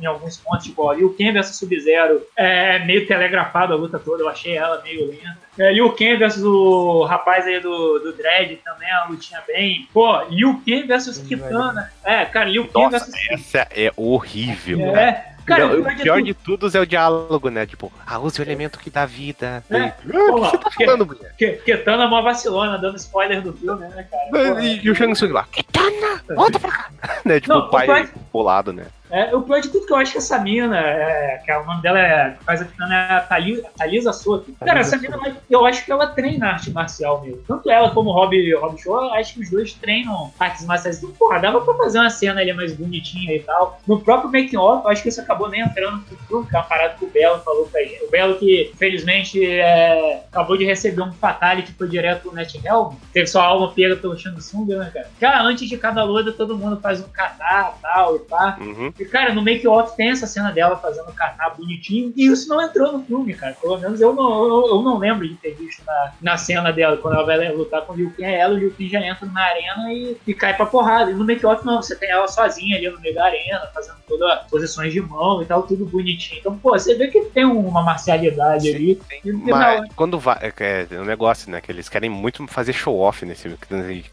em 0.00 0.06
alguns 0.06 0.36
pontos, 0.36 0.66
tipo, 0.66 0.82
ó, 0.82 0.92
Liu 0.92 1.14
Kang 1.16 1.32
vs 1.32 1.56
Sub-Zero 1.56 2.22
é 2.36 2.84
meio 2.84 3.06
telegrafado 3.06 3.72
a 3.72 3.76
luta 3.76 3.98
toda, 3.98 4.22
eu 4.22 4.28
achei 4.28 4.56
ela 4.56 4.82
meio 4.82 5.06
lenta. 5.08 5.48
É, 5.58 5.72
Liu 5.72 5.90
Kang 5.90 6.16
versus 6.16 6.44
o 6.44 7.02
rapaz 7.04 7.44
aí 7.44 7.58
do, 7.58 7.98
do 7.98 8.12
Dread 8.12 8.56
também, 8.64 8.88
a 8.90 9.06
lutinha 9.06 9.42
bem. 9.46 9.77
Pô, 9.92 10.22
Liu 10.30 10.62
Kang 10.66 10.82
versus 10.86 11.18
Kitana. 11.18 11.90
É, 12.04 12.24
cara, 12.24 12.48
Liu 12.48 12.66
Kang 12.68 12.90
Nossa, 12.92 13.06
versus. 13.06 13.14
essa 13.30 13.66
é 13.70 13.92
horrível. 13.96 14.80
É. 14.96 15.24
Cara, 15.46 15.66
Não, 15.66 15.80
o 15.80 15.96
pior 15.96 16.20
de 16.20 16.24
tudo- 16.24 16.24
de 16.24 16.34
todos 16.34 16.74
é 16.74 16.80
o 16.80 16.84
diálogo, 16.86 17.48
né? 17.48 17.64
Tipo, 17.64 17.90
ah, 18.06 18.18
use 18.18 18.38
o 18.38 18.42
elemento 18.44 18.78
que 18.78 18.90
dá 18.90 19.06
vida. 19.06 19.64
É. 19.70 19.76
E, 19.78 19.80
ah, 19.80 19.92
o 20.30 20.34
que 20.34 20.40
você 20.50 20.58
tá 20.58 20.70
falando, 20.70 21.06
mulher? 21.06 21.32
Que, 21.38 21.52
Kitana 21.52 22.04
é 22.04 22.06
uma 22.06 22.20
vacilona, 22.20 22.76
dando 22.76 22.96
spoiler 22.98 23.40
do 23.40 23.54
filme, 23.54 23.86
né, 23.88 24.06
cara? 24.10 24.28
Pô, 24.54 24.60
E, 24.60 24.84
e 24.84 24.90
o 24.90 24.94
Shang 24.94 25.14
Tsung 25.14 25.32
lá, 25.32 25.46
Kitana, 25.50 26.22
volta 26.36 26.60
pra 26.60 26.70
cá. 26.70 26.90
né? 27.24 27.40
Tipo, 27.40 27.54
Não, 27.54 27.60
o 27.60 27.70
pai 27.70 27.84
o 27.84 27.86
pai- 27.88 28.08
bolado, 28.30 28.74
né? 28.74 28.84
É, 29.10 29.34
o 29.34 29.42
pior 29.42 29.60
de 29.60 29.68
tudo 29.68 29.86
que 29.86 29.92
eu 29.92 29.96
acho 29.96 30.12
que 30.12 30.18
essa 30.18 30.38
mina, 30.38 30.78
é, 30.78 31.40
que 31.44 31.50
é, 31.50 31.58
o 31.58 31.64
nome 31.64 31.82
dela 31.82 31.98
é, 31.98 32.30
que 32.30 32.44
faz 32.44 32.60
a 32.60 32.64
Kitana 32.64 32.94
é 32.94 33.12
a 33.14 33.20
Thalisa, 33.20 33.68
Thalisa 33.76 34.12
Soto. 34.12 34.52
Cara, 34.64 34.80
essa 34.80 34.96
mina, 34.96 35.18
eu 35.48 35.64
acho 35.64 35.84
que 35.84 35.92
ela 35.92 36.06
treina 36.08 36.48
arte 36.48 36.70
marcial 36.70 37.22
mesmo. 37.22 37.42
Tanto 37.46 37.70
ela 37.70 37.90
como 37.90 38.10
o 38.10 38.12
Rob, 38.12 38.54
Rob 38.54 38.80
Shaw, 38.80 39.04
eu 39.04 39.14
acho 39.14 39.34
que 39.34 39.40
os 39.40 39.50
dois 39.50 39.72
treinam 39.72 40.32
artes 40.38 40.64
marciais. 40.66 40.98
Então, 40.98 41.10
porra, 41.12 41.38
dava 41.38 41.60
pra 41.60 41.74
fazer 41.74 41.98
uma 41.98 42.10
cena 42.10 42.40
ali 42.40 42.52
mais 42.52 42.74
bonitinha 42.74 43.34
e 43.34 43.40
tal. 43.40 43.80
No 43.86 44.00
próprio 44.00 44.30
making 44.30 44.56
off, 44.56 44.84
eu 44.84 44.90
acho 44.90 45.02
que 45.02 45.08
isso 45.08 45.20
acabou 45.20 45.48
nem 45.48 45.60
entrando 45.60 46.04
no 46.10 46.18
filme, 46.26 46.46
que 46.46 46.56
é 46.56 46.58
uma 46.58 46.64
parada 46.64 46.94
que 46.94 47.04
o 47.04 47.10
Belo 47.10 47.38
falou 47.40 47.66
pra 47.66 47.82
gente. 47.82 48.04
O 48.04 48.10
Belo 48.10 48.38
que, 48.38 48.72
felizmente, 48.76 49.44
é, 49.44 50.24
acabou 50.30 50.56
de 50.56 50.64
receber 50.64 51.02
um 51.02 51.12
fatality 51.12 51.72
que 51.72 51.78
foi 51.78 51.88
direto 51.88 52.22
pro 52.22 52.34
NetHelm. 52.34 52.94
Teve 53.12 53.26
sua 53.26 53.44
alma 53.44 53.72
pega 53.72 53.96
pelo 53.96 54.18
Shang 54.18 54.36
Tsung, 54.38 54.66
né, 54.66 54.90
cara? 54.92 55.08
Já 55.20 55.42
antes 55.42 55.68
de 55.68 55.76
cada 55.76 56.04
luta, 56.04 56.32
todo 56.32 56.58
mundo 56.58 56.80
faz 56.80 57.00
um 57.00 57.08
kata 57.08 57.74
e 57.78 57.82
tal 57.82 58.16
e 58.16 58.18
pá. 58.20 58.58
Uhum. 58.60 58.92
E, 58.98 59.04
cara, 59.04 59.32
no 59.32 59.42
make-off 59.42 59.96
tem 59.96 60.10
essa 60.10 60.26
cena 60.26 60.50
dela 60.50 60.76
fazendo 60.76 61.12
kata 61.12 61.50
bonitinho, 61.50 62.12
e 62.16 62.26
isso 62.26 62.48
não 62.48 62.60
entrou 62.60 62.92
no 62.92 63.04
filme, 63.04 63.34
cara. 63.34 63.56
Pelo 63.60 63.78
menos 63.78 64.00
eu 64.00 64.14
não, 64.14 64.44
eu, 64.44 64.66
eu 64.68 64.82
não 64.82 64.98
lembro 64.98 65.26
de 65.28 65.34
ter 65.36 65.54
visto 65.54 65.82
na, 65.86 66.12
na 66.20 66.36
cena 66.36 66.72
dela, 66.72 66.96
quando 66.96 67.14
ela 67.14 67.24
vai 67.24 67.52
lutar 67.52 67.82
com 67.82 67.92
o 67.92 67.96
Liu 67.96 68.10
Kang, 68.10 68.24
é 68.24 68.38
ela, 68.38 68.54
o 68.54 68.58
Liu 68.58 68.70
Kang 68.70 68.88
já 68.88 69.00
entra 69.00 69.26
na 69.26 69.42
arena 69.42 69.92
e, 69.92 70.16
e 70.26 70.34
cai 70.34 70.54
pra 70.54 70.66
porrada. 70.66 71.10
E 71.10 71.14
no 71.14 71.24
make-off 71.24 71.64
não, 71.64 71.80
você 71.82 71.94
tem 71.96 72.10
ela 72.10 72.26
sozinha 72.28 72.76
ali 72.76 72.88
no 72.90 73.00
meio 73.00 73.14
da 73.14 73.24
arena, 73.24 73.68
fazendo 73.74 73.96
todas 74.08 74.30
as 74.30 74.46
posições 74.50 74.92
de 74.92 75.00
mão 75.00 75.42
e 75.42 75.46
tal, 75.46 75.62
tudo 75.62 75.84
bonitinho. 75.84 76.40
Então, 76.40 76.56
pô, 76.58 76.70
você 76.70 76.94
vê 76.94 77.08
que 77.08 77.20
tem 77.26 77.44
uma 77.44 77.82
marcialidade 77.82 78.74
ali. 78.74 79.00
E, 79.24 79.32
Mas 79.32 79.44
não, 79.80 79.88
quando 79.94 80.18
vai. 80.18 80.52
É, 80.58 80.86
é 80.90 81.00
um 81.00 81.04
negócio, 81.04 81.50
né? 81.50 81.60
Que 81.60 81.70
eles 81.70 81.88
querem 81.88 82.08
muito 82.10 82.46
fazer 82.46 82.72
show-off 82.72 83.24
nesse 83.24 83.48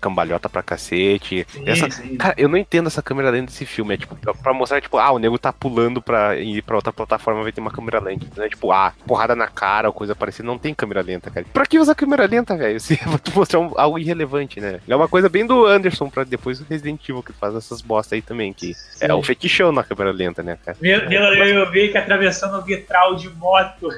cambalhota 0.01 0.49
pra 0.49 0.61
cacete. 0.61 1.45
Sim, 1.49 1.63
Essa- 1.65 1.89
sim. 1.89 2.17
Cara, 2.17 2.35
eu 2.37 2.49
não 2.49 2.57
entendo 2.57 2.87
essa 2.87 3.01
câmera 3.01 3.29
lenta 3.29 3.47
desse 3.47 3.65
filme. 3.65 3.93
É 3.93 3.97
tipo, 3.97 4.15
pra 4.15 4.53
mostrar, 4.53 4.74
tipo, 4.81 4.97
ah, 4.97 5.11
o 5.11 5.19
nego 5.19 5.37
tá 5.37 5.51
pulando 5.53 6.01
pra 6.01 6.35
ir 6.37 6.61
pra 6.61 6.75
outra 6.75 6.91
plataforma, 6.93 7.43
vai 7.43 7.51
ter 7.51 7.61
uma 7.61 7.71
câmera 7.71 7.99
lenta. 7.99 8.25
Não 8.35 8.43
é 8.43 8.49
tipo, 8.49 8.71
ah, 8.71 8.93
porrada 9.07 9.35
na 9.35 9.47
cara 9.47 9.87
ou 9.89 9.93
coisa 9.93 10.15
parecida. 10.15 10.47
Não 10.47 10.57
tem 10.57 10.73
câmera 10.73 11.01
lenta, 11.01 11.29
cara. 11.31 11.45
Pra 11.53 11.65
que 11.65 11.79
usar 11.79 11.95
câmera 11.95 12.25
lenta, 12.25 12.55
velho? 12.55 12.79
Se 12.81 12.99
eu 13.05 13.17
te 13.19 13.35
mostrar 13.35 13.59
um- 13.59 13.73
algo 13.75 13.97
irrelevante, 13.99 14.59
né? 14.59 14.79
É 14.87 14.95
uma 14.95 15.07
coisa 15.07 15.29
bem 15.29 15.45
do 15.45 15.65
Anderson 15.65 16.09
pra 16.09 16.23
depois 16.23 16.59
o 16.61 16.65
Resident 16.69 17.01
Evil 17.07 17.23
que 17.23 17.33
faz 17.33 17.55
essas 17.55 17.81
bosta 17.81 18.15
aí 18.15 18.21
também. 18.21 18.53
Que 18.53 18.73
é 19.01 19.13
o 19.13 19.21
fetichão 19.23 19.71
na 19.71 19.83
câmera 19.83 20.11
lenta, 20.11 20.41
né, 20.43 20.57
cara? 20.65 20.77
Mila 20.81 21.05
eu 21.45 21.71
vi 21.71 21.89
que 21.89 21.97
atravessando 21.97 22.57
o 22.57 22.61
vitral 22.61 23.15
de 23.15 23.29
moto. 23.29 23.89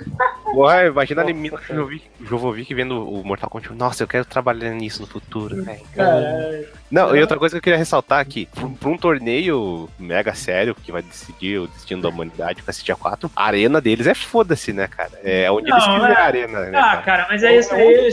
Porra, 0.43 0.85
imagina 0.85 1.21
a 1.21 1.25
Lemina 1.25 1.57
Jovovic, 1.67 2.05
Jovovic 2.21 2.73
vendo 2.73 3.07
o 3.09 3.23
Mortal 3.23 3.49
Kombat. 3.49 3.73
Nossa, 3.73 4.03
eu 4.03 4.07
quero 4.07 4.25
trabalhar 4.25 4.71
nisso 4.71 5.01
no 5.01 5.07
futuro, 5.07 5.63
velho. 5.63 5.81
Caralho. 5.95 6.67
Não, 6.89 7.15
e 7.15 7.21
outra 7.21 7.37
coisa 7.37 7.53
que 7.53 7.57
eu 7.57 7.61
queria 7.61 7.77
ressaltar 7.77 8.19
aqui, 8.19 8.47
pra 8.79 8.89
um- 8.89 8.97
torneio 8.97 9.89
mega 9.99 10.33
sério 10.33 10.73
que 10.75 10.91
vai 10.91 11.01
decidir 11.01 11.59
o 11.59 11.67
destino 11.67 12.01
da 12.01 12.09
humanidade 12.09 12.61
com 12.63 12.69
a 12.69 12.73
City 12.73 12.93
4, 12.95 13.29
a 13.35 13.45
arena 13.45 13.79
deles 13.81 14.07
é 14.07 14.13
foda-se, 14.15 14.71
né, 14.73 14.87
cara? 14.87 15.11
É 15.23 15.49
onde 15.51 15.69
eles 15.71 15.85
Não, 15.85 15.93
quiserem 15.95 16.15
é- 16.15 16.19
a 16.19 16.23
arena, 16.23 16.59
né? 16.61 16.77
Ah, 16.77 16.81
cara? 16.81 17.01
cara, 17.01 17.27
mas 17.29 17.43
é 17.43 17.57
isso 17.57 17.73
aí. 17.73 18.09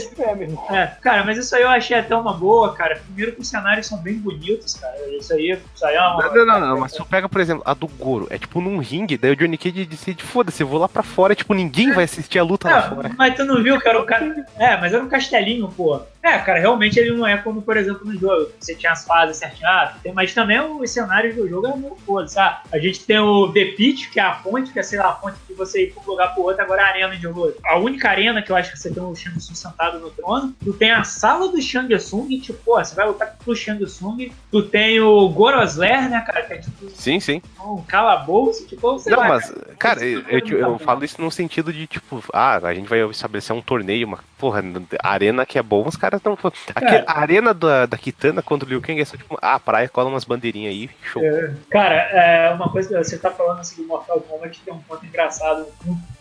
É, 0.71 0.87
cara, 1.01 1.23
mas 1.23 1.37
isso 1.37 1.55
aí 1.55 1.61
eu 1.61 1.69
achei 1.69 1.97
até 1.97 2.15
uma 2.15 2.33
boa, 2.33 2.73
cara. 2.73 2.97
Primeiro 3.05 3.31
que 3.33 3.41
os 3.41 3.47
cenários 3.47 3.87
são 3.87 3.97
bem 3.97 4.15
bonitos, 4.15 4.73
cara. 4.75 4.95
Isso 5.17 5.33
aí, 5.33 5.57
isso 5.73 5.85
aí 5.85 5.95
é 5.95 6.01
uma. 6.01 6.23
Não, 6.27 6.35
não, 6.35 6.59
não, 6.59 6.67
não, 6.67 6.79
mas 6.79 6.91
se 6.91 6.97
tu 6.97 7.05
pega, 7.05 7.29
por 7.29 7.39
exemplo, 7.41 7.63
a 7.65 7.73
do 7.73 7.87
Goro, 7.87 8.27
é 8.29 8.37
tipo 8.37 8.59
num 8.61 8.77
ringue, 8.79 9.17
daí 9.17 9.31
o 9.31 9.35
Johnny 9.35 9.57
Cage 9.57 9.85
decide, 9.85 10.23
foda-se, 10.23 10.61
eu 10.61 10.67
vou 10.67 10.79
lá 10.79 10.89
pra 10.89 11.03
fora, 11.03 11.33
tipo, 11.35 11.53
ninguém 11.53 11.91
vai 11.93 12.03
assistir 12.03 12.39
a 12.39 12.43
luta 12.43 12.69
lá 12.69 12.81
Não, 12.89 12.95
fora. 12.95 13.11
mas 13.17 13.35
tu 13.35 13.43
não 13.45 13.61
viu 13.63 13.79
que 13.79 13.87
era 13.87 13.99
o 13.99 14.05
cara. 14.05 14.45
É, 14.57 14.77
mas 14.77 14.93
era 14.93 15.03
um 15.03 15.07
castelinho, 15.09 15.67
pô. 15.69 16.01
É, 16.25 16.39
cara, 16.39 16.59
realmente 16.59 16.99
ele 16.99 17.11
não 17.11 17.27
é 17.27 17.37
como, 17.37 17.61
por 17.61 17.77
exemplo, 17.77 18.03
no 18.03 18.17
jogo. 18.17 18.49
Você 18.59 18.73
tinha 18.73 18.91
as 18.91 19.05
fases 19.05 19.37
certinho, 19.37 19.67
ah, 19.69 19.95
tem, 20.01 20.11
mas 20.11 20.33
também 20.33 20.59
os 20.59 20.89
cenários 20.89 21.35
do 21.35 21.47
jogo 21.47 21.67
é 21.67 21.75
muito 21.75 21.97
foda, 21.97 22.27
sabe? 22.27 22.61
A 22.73 22.79
gente 22.79 23.05
tem 23.05 23.19
o 23.19 23.51
The 23.53 23.65
Pit, 23.77 24.09
que 24.09 24.19
é 24.19 24.23
a 24.23 24.31
ponte, 24.31 24.71
que 24.71 24.79
é, 24.79 24.83
sei 24.83 24.97
lá, 24.97 25.09
a 25.09 25.13
ponte 25.13 25.37
que 25.45 25.53
você 25.53 25.83
ir 25.83 25.93
pra 25.93 26.01
um 26.01 26.07
lugar 26.07 26.33
pro 26.33 26.41
outro, 26.41 26.63
agora 26.63 26.81
é 26.81 26.85
a 26.85 26.87
arena 26.87 27.15
de 27.15 27.21
jogo. 27.21 27.53
A 27.63 27.77
única 27.77 28.09
arena 28.09 28.41
que 28.41 28.51
eu 28.51 28.55
acho 28.55 28.71
que 28.71 28.79
você 28.79 28.91
tem 28.91 29.03
o 29.03 29.15
Shang 29.15 29.37
Tsung 29.37 29.55
sentado 29.55 29.99
no 29.99 30.09
trono. 30.09 30.55
Tu 30.63 30.73
tem 30.73 30.89
a 30.89 31.03
sala 31.03 31.47
do 31.47 31.61
Shang 31.61 31.95
Tsung, 31.95 32.27
tipo, 32.39 32.57
pô, 32.65 32.83
você 32.83 32.95
vai 32.95 33.05
lutar 33.05 33.35
pro 33.43 33.55
Shang 33.55 33.85
Tsung. 33.85 34.31
Tu 34.49 34.63
tem 34.63 34.99
o 34.99 35.29
Gorosler, 35.29 36.09
né, 36.09 36.21
cara, 36.21 36.41
que 36.41 36.53
é 36.53 36.57
tipo 36.57 36.89
Sim, 36.89 37.19
sim. 37.19 37.39
um 37.63 37.83
calabouço, 37.83 38.65
tipo, 38.65 38.97
sei 38.97 39.11
Não, 39.11 39.19
lá, 39.19 39.27
mas, 39.27 39.51
cara. 39.51 39.75
cara, 39.77 40.03
eu, 40.03 40.23
eu, 40.27 40.61
não 40.61 40.71
eu 40.71 40.79
falo 40.79 41.05
isso 41.05 41.21
no 41.21 41.29
sentido 41.29 41.71
de, 41.71 41.85
tipo, 41.85 42.23
ah, 42.33 42.55
a 42.55 42.73
gente 42.73 42.89
vai 42.89 43.07
estabelecer 43.11 43.55
um 43.55 43.61
torneio, 43.61 44.07
uma 44.07 44.19
porra, 44.37 44.63
a 45.03 45.09
arena 45.09 45.45
que 45.45 45.57
é 45.57 45.63
bom, 45.63 45.87
os 45.87 45.95
caras 45.95 46.19
estão. 46.19 46.35
Cara. 46.35 47.03
A 47.07 47.19
arena 47.19 47.53
da, 47.53 47.85
da 47.85 47.97
Kitana 47.97 48.41
contra 48.41 48.65
o 48.67 48.69
Liu 48.69 48.81
Kang 48.81 48.99
é 48.99 49.05
só 49.05 49.17
tipo, 49.17 49.37
ah, 49.41 49.55
a 49.55 49.59
praia 49.59 49.89
cola 49.89 50.09
umas 50.09 50.23
bandeirinhas 50.23 50.71
aí, 50.73 50.89
show. 51.03 51.23
É, 51.23 51.53
Cara, 51.69 51.95
é 51.95 52.51
uma 52.53 52.69
coisa 52.69 52.89
que 52.89 52.95
você 53.03 53.17
tá 53.17 53.31
falando 53.31 53.59
assim 53.59 53.81
do 53.81 53.87
Mortal 53.87 54.19
Kombat 54.21 54.59
tem 54.63 54.73
um 54.73 54.79
ponto 54.79 55.05
engraçado. 55.05 55.65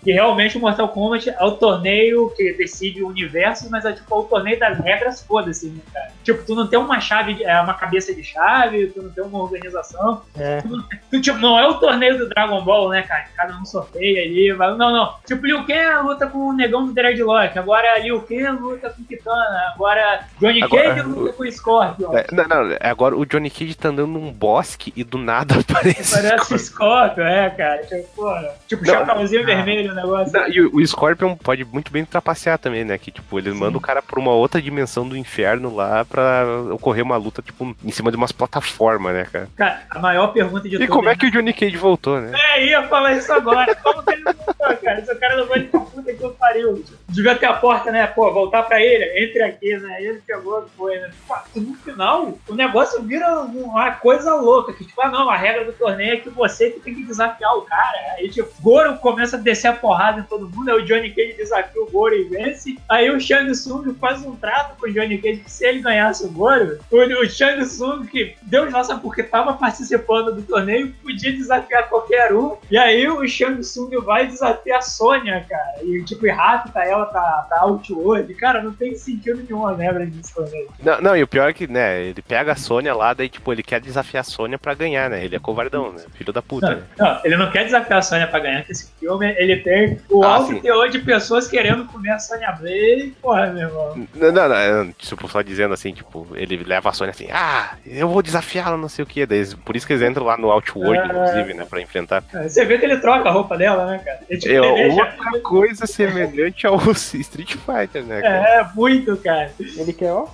Que 0.02 0.12
realmente 0.12 0.56
o 0.58 0.60
Mortal 0.60 0.88
Kombat 0.88 1.30
é 1.30 1.44
o 1.44 1.52
torneio 1.52 2.30
que 2.36 2.52
decide 2.52 3.02
o 3.02 3.08
universo, 3.08 3.68
mas 3.70 3.84
é 3.84 3.92
tipo 3.92 4.18
o 4.18 4.24
torneio 4.24 4.58
das 4.58 4.78
regras, 4.78 5.22
foda-se, 5.22 5.68
né, 5.68 5.80
cara? 5.92 6.10
Tipo, 6.22 6.44
tu 6.44 6.54
não 6.54 6.66
tem 6.66 6.78
uma 6.78 7.00
chave, 7.00 7.42
é 7.42 7.60
uma 7.60 7.74
cabeça 7.74 8.14
de 8.14 8.22
chave, 8.22 8.88
tu 8.88 9.02
não 9.02 9.10
tem 9.10 9.24
uma 9.24 9.42
organização. 9.42 10.22
É. 10.38 10.60
Tu, 10.60 10.68
não- 10.68 10.84
tu, 11.10 11.20
tipo, 11.20 11.38
não 11.38 11.58
é 11.58 11.66
o 11.66 11.74
torneio 11.74 12.18
do 12.18 12.28
Dragon 12.28 12.62
Ball, 12.62 12.90
né, 12.90 13.02
cara? 13.02 13.24
Cada 13.34 13.56
um 13.56 13.64
sorteia 13.64 14.22
ali, 14.24 14.52
vai. 14.52 14.74
Não, 14.76 14.92
não. 14.92 15.14
Tipo, 15.26 15.46
Liu 15.46 15.64
Kang 15.66 16.06
luta 16.06 16.26
com 16.26 16.38
o 16.48 16.52
negão 16.52 16.84
do 16.86 16.92
Dreadlock. 16.92 17.58
Agora 17.58 17.98
Liu 17.98 18.13
Kang 18.20 18.60
luta 18.60 18.90
com 18.90 19.04
Kitana. 19.04 19.72
Agora 19.74 20.20
Johnny 20.40 20.62
Agora- 20.62 20.82
Cage 20.94 21.02
luta 21.02 21.32
com 21.32 21.42
o 21.42 21.52
Scorpion. 21.52 22.16
É, 22.16 22.26
não, 22.32 22.44
não, 22.48 22.70
é 22.72 22.88
agora 22.88 23.16
o 23.16 23.24
Johnny 23.24 23.50
Cage 23.50 23.74
tá 23.74 23.88
andando 23.88 24.08
num 24.08 24.32
bosque 24.32 24.92
e 24.96 25.04
do 25.04 25.18
nada 25.18 25.56
aparece. 25.60 26.14
Parece 26.20 26.58
Scorpion, 26.58 27.24
é, 27.24 27.50
cara. 27.50 27.82
Tipo, 27.84 28.08
porra, 28.14 28.54
tipo 28.68 28.84
Não, 28.84 28.94
chapéuzinho 28.94 29.42
ah. 29.42 29.46
vermelho 29.46 29.92
o 29.92 29.94
negócio. 29.94 30.32
Não, 30.32 30.48
e 30.48 30.60
o, 30.60 30.76
o 30.76 30.86
Scorpion 30.86 31.34
pode 31.36 31.64
muito 31.64 31.90
bem 31.92 32.04
trapacear 32.04 32.58
também, 32.58 32.84
né? 32.84 32.98
Que, 32.98 33.10
tipo, 33.10 33.38
ele 33.38 33.52
manda 33.52 33.76
o 33.76 33.80
cara 33.80 34.00
pra 34.02 34.18
uma 34.20 34.32
outra 34.32 34.60
dimensão 34.60 35.08
do 35.08 35.16
inferno 35.16 35.74
lá 35.74 36.04
pra 36.04 36.44
ocorrer 36.72 37.02
uma 37.04 37.16
luta, 37.16 37.42
tipo, 37.42 37.74
em 37.84 37.90
cima 37.90 38.10
de 38.10 38.16
umas 38.16 38.32
plataformas, 38.32 39.14
né, 39.14 39.26
cara? 39.30 39.48
Cara, 39.56 39.82
a 39.90 39.98
maior 39.98 40.28
pergunta 40.28 40.68
de 40.68 40.76
E 40.76 40.86
como 40.88 41.08
é 41.08 41.16
que 41.16 41.26
o 41.26 41.30
Johnny 41.30 41.52
Cage 41.52 41.76
voltou, 41.76 42.20
né? 42.20 42.32
É, 42.54 42.66
ia 42.66 42.82
falar 42.88 43.12
isso 43.14 43.32
agora. 43.32 43.74
Como 43.76 44.02
que 44.02 44.12
ele 44.12 44.22
não 44.24 44.32
voltou, 44.32 44.76
cara? 44.78 44.98
Esse 45.00 45.14
cara 45.16 45.36
não 45.36 45.46
vai 45.46 45.60
de 45.60 45.66
puta 45.68 46.12
que 46.12 46.22
eu 46.22 46.30
pariu. 46.30 46.84
Devia 47.08 47.34
ter 47.36 47.46
a 47.46 47.52
porta, 47.54 47.90
né? 47.94 48.08
Pô, 48.08 48.32
voltar 48.32 48.64
pra 48.64 48.82
ele, 48.82 49.24
entre 49.24 49.40
aqui, 49.40 49.76
né? 49.76 50.02
Ele 50.02 50.20
pegou, 50.26 50.66
foi, 50.76 50.98
né? 50.98 51.12
E 51.54 51.60
no 51.60 51.74
final, 51.76 52.36
o 52.48 52.54
negócio 52.54 53.00
vira 53.02 53.40
uma 53.42 53.92
coisa 53.92 54.34
louca. 54.34 54.72
Que, 54.72 54.84
tipo, 54.84 55.00
ah, 55.00 55.08
não, 55.08 55.30
a 55.30 55.36
regra 55.36 55.64
do 55.64 55.72
torneio 55.72 56.14
é 56.14 56.16
que 56.16 56.28
você 56.28 56.70
que 56.70 56.80
tem 56.80 56.94
que 56.94 57.04
desafiar 57.04 57.56
o 57.56 57.62
cara. 57.62 57.98
Aí, 58.16 58.28
tipo, 58.28 58.50
Goro 58.60 58.98
começa 58.98 59.36
a 59.36 59.40
descer 59.40 59.68
a 59.68 59.72
porrada 59.72 60.20
em 60.20 60.24
todo 60.24 60.48
mundo. 60.48 60.70
Aí 60.70 60.82
o 60.82 60.84
Johnny 60.84 61.10
Cage 61.10 61.34
desafia 61.34 61.80
o 61.80 61.90
Goro 61.90 62.14
e 62.16 62.24
vence. 62.24 62.76
Aí 62.88 63.08
o 63.10 63.20
Shang 63.20 63.48
Tsung 63.52 63.94
faz 63.94 64.24
um 64.26 64.34
trato 64.34 64.76
com 64.76 64.86
o 64.86 64.92
Johnny 64.92 65.18
Cage 65.18 65.40
que 65.40 65.50
se 65.50 65.64
ele 65.64 65.80
ganhasse 65.80 66.24
o 66.24 66.30
Goro, 66.30 66.80
o, 66.90 67.28
Shang 67.28 67.62
Tsung, 67.62 68.06
que 68.06 68.34
Deus 68.42 68.72
sabe 68.72 69.00
porque 69.02 69.22
tava 69.22 69.54
participando 69.54 70.34
do 70.34 70.42
torneio, 70.42 70.92
podia 71.00 71.32
desafiar 71.32 71.88
qualquer 71.88 72.32
um. 72.34 72.56
E 72.68 72.76
aí 72.76 73.08
o 73.08 73.26
Shang 73.28 73.60
Tsung 73.60 73.90
vai 74.00 74.26
desafiar 74.26 74.78
a 74.78 74.82
Sônia, 74.82 75.46
cara. 75.48 75.84
E 75.84 76.02
tipo, 76.02 76.26
e 76.26 76.30
rapta 76.30 76.80
ela 76.80 77.06
pra, 77.06 77.46
pra 77.48 77.66
Outworld. 77.88 78.34
Cara, 78.34 78.62
não 78.62 78.72
tem 78.72 78.94
sentido 78.96 79.42
nenhum 79.42 79.66
a 79.66 79.74
regra 79.74 80.06
disso 80.06 80.34
torneio. 80.34 80.68
Não, 80.82 81.00
não, 81.00 81.16
e 81.16 81.22
o 81.22 81.26
pior 81.28 81.48
é 81.48 81.52
que, 81.52 81.66
né, 81.66 82.02
ele 82.04 82.22
pega 82.22 82.52
a 82.52 82.56
Sônia 82.56 82.94
lá, 82.94 83.12
daí, 83.12 83.28
tipo, 83.28 83.52
ele 83.52 83.62
quer 83.62 83.80
desafiar 83.80 84.22
a 84.22 84.24
Sônia 84.24 84.58
pra 84.58 84.74
ganhar, 84.74 85.10
né? 85.10 85.24
Ele 85.24 85.36
é 85.36 85.38
covardão, 85.38 85.92
né? 85.92 86.02
Filho 86.14 86.32
da 86.32 86.40
puta, 86.42 86.70
Não, 86.70 86.76
né? 86.76 86.82
não, 86.98 87.20
ele 87.24 87.36
não 87.36 87.50
quer 87.50 87.64
desafiar 87.64 87.98
a 87.98 88.02
Sônia 88.02 88.26
pra 88.26 88.40
ganhar, 88.40 88.58
porque 88.58 88.72
esse 88.72 88.90
filme 88.98 89.34
ele 89.38 89.56
tem 89.58 89.98
o 90.10 90.24
Ah, 90.24 90.36
alto 90.36 90.48
sim. 90.54 90.60
teor 90.60 90.88
de 90.88 90.98
pessoas 91.00 91.46
querendo 91.48 91.84
comer 91.86 92.10
a 92.10 92.18
Sônia 92.18 92.52
Blade. 92.52 93.14
Porra, 93.20 93.46
meu 93.48 93.68
irmão. 93.68 94.06
Não, 94.14 94.32
não, 94.32 94.48
não, 94.48 94.56
é, 94.56 94.88
tipo, 94.98 95.28
só 95.28 95.42
dizendo 95.42 95.74
assim, 95.74 95.92
tipo, 95.92 96.26
ele 96.34 96.56
leva 96.64 96.88
a 96.88 96.92
Sônia 96.92 97.10
assim, 97.10 97.28
ah, 97.32 97.76
eu 97.86 98.08
vou 98.08 98.22
desafiá-la, 98.22 98.76
não 98.76 98.88
sei 98.88 99.02
o 99.02 99.06
que. 99.06 99.26
Daí, 99.26 99.44
por 99.64 99.76
isso 99.76 99.86
que 99.86 99.92
eles 99.92 100.08
entram 100.08 100.24
lá 100.24 100.36
no 100.36 100.50
Outworld, 100.50 100.98
É. 100.98 101.04
inclusive, 101.06 101.54
né, 101.54 101.66
pra 101.68 101.80
enfrentar. 101.80 102.22
Você 102.32 102.64
vê 102.64 102.78
que 102.78 102.84
ele 102.84 102.96
troca 102.98 103.28
a 103.28 103.32
roupa 103.32 103.56
dela, 103.56 103.86
né, 103.86 103.98
cara? 104.04 104.20
Ele, 104.28 104.54
É 104.54 104.60
outra 104.88 105.40
coisa 105.42 105.86
semelhante 105.86 106.66
ao 106.66 106.76
Street 106.92 107.52
Fighter, 107.54 107.73
né? 108.06 108.20
Cara? 108.20 108.48
É, 108.48 108.68
muito, 108.74 109.16
cara. 109.16 109.52
Ele 109.58 109.92
quer, 109.92 110.12
ó. 110.12 110.26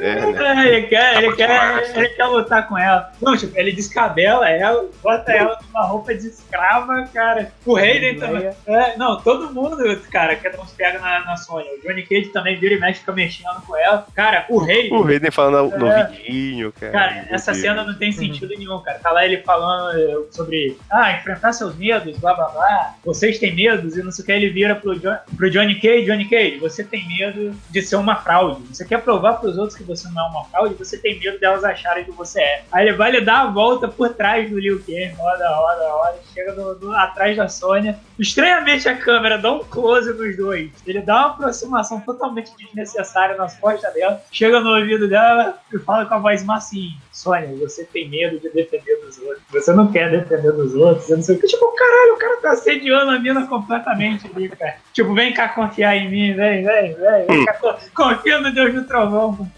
É, 0.00 0.32
né? 0.32 0.66
Ele 0.68 0.86
quer, 0.86 1.22
ele 1.22 1.36
quer, 1.36 1.96
ele 1.96 2.08
quer 2.10 2.24
lutar 2.26 2.68
com 2.68 2.76
ela. 2.78 3.12
Não, 3.20 3.36
tipo, 3.36 3.56
ele 3.58 3.72
descabela 3.72 4.48
ela, 4.48 4.88
bota 5.02 5.32
ela 5.32 5.58
numa 5.66 5.84
roupa 5.86 6.14
de 6.14 6.26
escrava, 6.28 7.08
cara. 7.12 7.52
O 7.64 7.76
Hayden 7.76 8.18
também. 8.18 8.50
É, 8.66 8.96
não, 8.96 9.20
todo 9.20 9.52
mundo, 9.52 9.76
cara, 10.10 10.34
que 10.36 10.48
não 10.50 10.66
se 10.66 10.74
pega 10.74 10.98
na, 10.98 11.24
na 11.24 11.36
Sony. 11.36 11.66
O 11.78 11.86
Johnny 11.86 12.02
Cage 12.02 12.26
também 12.28 12.58
vira 12.58 12.74
e 12.74 12.80
mexe, 12.80 13.00
fica 13.00 13.12
mexendo 13.12 13.60
com 13.66 13.76
ela. 13.76 14.06
Cara, 14.14 14.44
o 14.48 14.60
Hayden. 14.60 14.92
O 14.92 15.04
Hayden 15.06 15.30
falando 15.30 15.76
no 15.76 15.86
É. 15.86 16.04
vidinho, 16.08 16.72
cara. 16.72 16.92
Cara, 16.92 17.26
essa 17.30 17.52
Deus. 17.52 17.62
cena 17.62 17.84
não 17.84 17.94
tem 17.94 18.12
sentido 18.12 18.48
nenhum, 18.56 18.80
cara. 18.80 18.98
Tá 18.98 19.10
lá 19.10 19.24
ele 19.24 19.38
falando 19.38 19.98
eh, 19.98 20.16
sobre, 20.30 20.76
ah, 20.90 21.12
enfrentar 21.12 21.52
seus 21.52 21.76
medos, 21.76 22.16
blá 22.18 22.34
blá 22.34 22.48
blá. 22.48 22.94
Vocês 23.04 23.38
têm 23.38 23.54
medos 23.54 23.96
e 23.96 24.02
não 24.02 24.10
sei 24.10 24.22
o 24.22 24.26
que. 24.26 24.32
Ele 24.32 24.50
vira 24.50 24.74
pro, 24.74 24.94
jo 24.98 25.10
pro 25.36 25.50
Johnny 25.50 25.76
Cage: 25.76 26.06
Johnny 26.06 26.28
Cage, 26.28 26.58
você 26.58 26.82
tem 26.84 27.06
medo 27.06 27.54
de 27.70 27.82
ser 27.82 27.96
uma 27.96 28.16
fraude. 28.16 28.62
Você 28.72 28.84
quer 28.84 29.00
provar 29.02 29.34
pros 29.34 29.56
outros 29.56 29.75
que 29.76 29.84
você 29.84 30.08
não 30.08 30.26
é 30.26 30.28
uma 30.30 30.44
fraude, 30.44 30.74
você 30.74 30.98
tem 30.98 31.18
medo 31.18 31.38
delas 31.38 31.64
acharem 31.64 32.04
que 32.04 32.10
você 32.12 32.40
é. 32.40 32.62
Aí 32.72 32.86
ele 32.88 32.96
vai 32.96 33.10
lhe 33.10 33.20
dar 33.20 33.42
a 33.42 33.46
volta 33.50 33.86
por 33.88 34.08
trás 34.14 34.48
do 34.50 34.58
Liu 34.58 34.78
Kang, 34.80 35.14
roda, 35.16 35.48
roda, 35.48 35.88
roda, 35.90 36.18
chega 36.34 36.52
no, 36.54 36.74
no- 36.78 36.92
atrás 36.96 37.36
da 37.36 37.48
Sônia. 37.48 37.98
Estranhamente 38.18 38.88
a 38.88 38.96
câmera 38.96 39.36
dá 39.38 39.52
um 39.52 39.58
close 39.60 40.12
nos 40.12 40.36
dois. 40.36 40.70
Ele 40.86 41.00
dá 41.00 41.14
uma 41.16 41.26
aproximação 41.34 42.00
totalmente 42.00 42.50
desnecessária 42.56 43.36
nas 43.36 43.56
costas 43.58 43.92
dela, 43.94 44.22
chega 44.32 44.60
no 44.60 44.70
ouvido 44.76 45.06
dela 45.08 45.58
e 45.72 45.78
fala 45.78 46.06
com 46.06 46.14
a 46.14 46.18
voz 46.18 46.42
massinha. 46.44 46.94
Sônia, 47.12 47.48
você 47.56 47.84
tem 47.84 48.08
medo 48.08 48.38
de 48.38 48.48
defender 48.50 48.96
dos 49.04 49.18
outros. 49.18 49.42
Você 49.50 49.72
não 49.72 49.90
quer 49.90 50.10
defender 50.10 50.52
dos 50.52 50.74
outros. 50.74 51.08
Eu 51.10 51.16
não 51.16 51.22
sei 51.24 51.36
o 51.36 51.40
que. 51.40 51.46
Tipo, 51.46 51.74
caralho, 51.74 52.14
o 52.14 52.18
cara 52.18 52.36
tá 52.40 52.50
assediando 52.52 53.10
a 53.10 53.18
mina 53.18 53.46
completamente 53.46 54.26
ali, 54.34 54.48
cara. 54.48 54.76
Tipo, 54.92 55.14
vem 55.14 55.32
cá 55.32 55.48
confiar 55.50 55.96
em 55.96 56.10
mim, 56.10 56.34
vem, 56.34 56.64
vem, 56.64 56.94
vem. 56.94 57.26
vem 57.26 57.44
cá, 57.46 57.54
co- 57.54 57.76
confia 57.94 58.38
no 58.40 58.52
Deus 58.52 58.74
do 58.74 58.84
Trovão. 58.84 59.50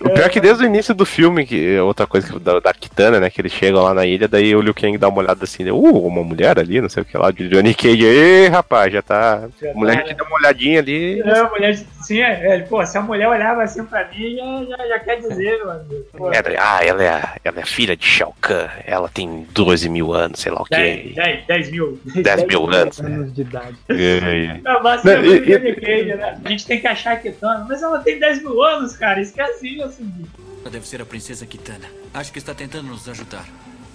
O 0.00 0.10
pior 0.10 0.26
é 0.26 0.28
que 0.28 0.40
desde 0.40 0.62
o 0.64 0.66
início 0.66 0.94
do 0.94 1.06
filme, 1.06 1.46
que 1.46 1.74
é 1.76 1.82
outra 1.82 2.06
coisa 2.06 2.30
que, 2.32 2.38
da, 2.38 2.60
da 2.60 2.72
Kitana, 2.74 3.18
né? 3.20 3.30
Que 3.30 3.40
eles 3.40 3.52
chegam 3.52 3.82
lá 3.82 3.94
na 3.94 4.04
ilha, 4.06 4.28
daí 4.28 4.54
o 4.54 4.60
Liu 4.60 4.74
Kang 4.74 4.96
dá 4.98 5.08
uma 5.08 5.18
olhada 5.18 5.44
assim, 5.44 5.64
né, 5.64 5.72
uh, 5.72 6.06
uma 6.06 6.22
mulher 6.22 6.58
ali, 6.58 6.80
não 6.80 6.88
sei 6.88 7.02
o 7.02 7.06
que 7.06 7.16
lá, 7.16 7.30
de 7.30 7.48
Johnny 7.48 7.74
Cage. 7.74 8.04
Ê, 8.04 8.48
rapaz, 8.48 8.92
já 8.92 9.02
tá. 9.02 9.48
Já 9.60 9.70
a 9.70 9.74
mulher 9.74 10.02
tá, 10.02 10.08
já 10.08 10.14
dá 10.14 10.24
uma 10.24 10.36
olhadinha 10.36 10.80
ali. 10.80 11.20
É, 11.20 11.38
a 11.38 11.48
mulher, 11.50 11.76
sim, 12.02 12.20
é, 12.20 12.56
é, 12.56 12.58
pô, 12.60 12.84
se 12.86 12.96
a 12.98 13.02
mulher 13.02 13.28
olhava 13.28 13.62
assim 13.62 13.84
pra 13.84 14.08
mim, 14.08 14.36
já, 14.36 14.76
já, 14.76 14.88
já 14.88 14.98
quer 15.00 15.16
dizer, 15.20 15.64
mano. 15.64 15.84
Ela, 16.32 16.56
ah, 16.58 16.80
ela 16.84 17.02
é, 17.02 17.08
a- 17.08 17.36
ela 17.44 17.60
é 17.60 17.64
filha 17.64 17.96
de 17.96 18.06
Shao 18.06 18.34
Kahn, 18.40 18.68
ela 18.86 19.08
tem 19.08 19.46
12 19.52 19.88
mil 19.88 20.12
anos, 20.14 20.40
sei 20.40 20.52
lá 20.52 20.62
o 20.62 20.66
10, 20.70 21.02
que. 21.02 21.14
10, 21.14 21.46
10 21.46 21.70
mil. 21.70 22.00
10 22.14 22.44
mil 22.46 22.70
anos, 22.70 22.98
né? 23.00 23.14
Anos 23.14 23.34
de 23.34 23.40
idade. 23.42 23.76
É, 23.88 24.60
A 24.64 24.78
vacina 24.78 25.16
Não, 25.16 25.22
do 25.22 25.34
e- 25.34 25.40
Johnny 25.40 25.74
Cage, 25.76 26.14
né? 26.14 26.38
A 26.44 26.48
gente 26.48 26.66
tem 26.66 26.80
que 26.80 26.86
achar 26.86 27.16
que 27.20 27.26
Kitana, 27.26 27.66
mas 27.68 27.82
ela 27.82 27.98
tem 27.98 28.18
10 28.18 28.40
mil 28.42 28.62
anos, 28.62 28.96
cara. 28.96 29.20
Esquece 29.54 29.68
isso. 30.02 30.70
Deve 30.70 30.86
ser 30.86 31.00
a 31.02 31.06
princesa 31.06 31.46
Kitana. 31.46 31.90
Acho 32.12 32.32
que 32.32 32.38
está 32.38 32.54
tentando 32.54 32.88
nos 32.88 33.08
ajudar. 33.08 33.46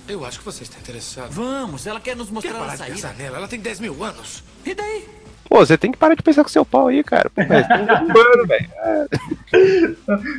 Eu 0.08 0.26
acho 0.26 0.40
que 0.40 0.46
você 0.46 0.64
está 0.64 0.80
interessado. 0.80 1.32
Vamos, 1.32 1.86
ela 1.86 2.00
quer 2.00 2.16
nos 2.16 2.28
Quer 2.28 2.34
mostrar 2.34 2.54
parar 2.54 2.68
a 2.68 2.72
de 2.72 2.78
saída. 2.80 2.96
pensar 2.96 3.14
nela? 3.16 3.38
Ela 3.38 3.48
tem 3.48 3.60
10 3.60 3.80
mil 3.80 4.04
anos. 4.04 4.44
E 4.66 4.74
daí? 4.74 5.08
Pô, 5.52 5.66
você 5.66 5.78
tem 5.78 5.92
que 5.92 5.98
parar 5.98 6.16
de 6.16 6.24
pensar 6.24 6.44
com 6.44 6.50
seu 6.50 6.64
pau 6.64 6.88
aí, 6.88 7.04
cara. 7.04 7.30
Pô, 7.30 7.42
mas 7.50 7.68
tem 7.68 7.78
um 7.82 8.48
velho. 8.48 8.70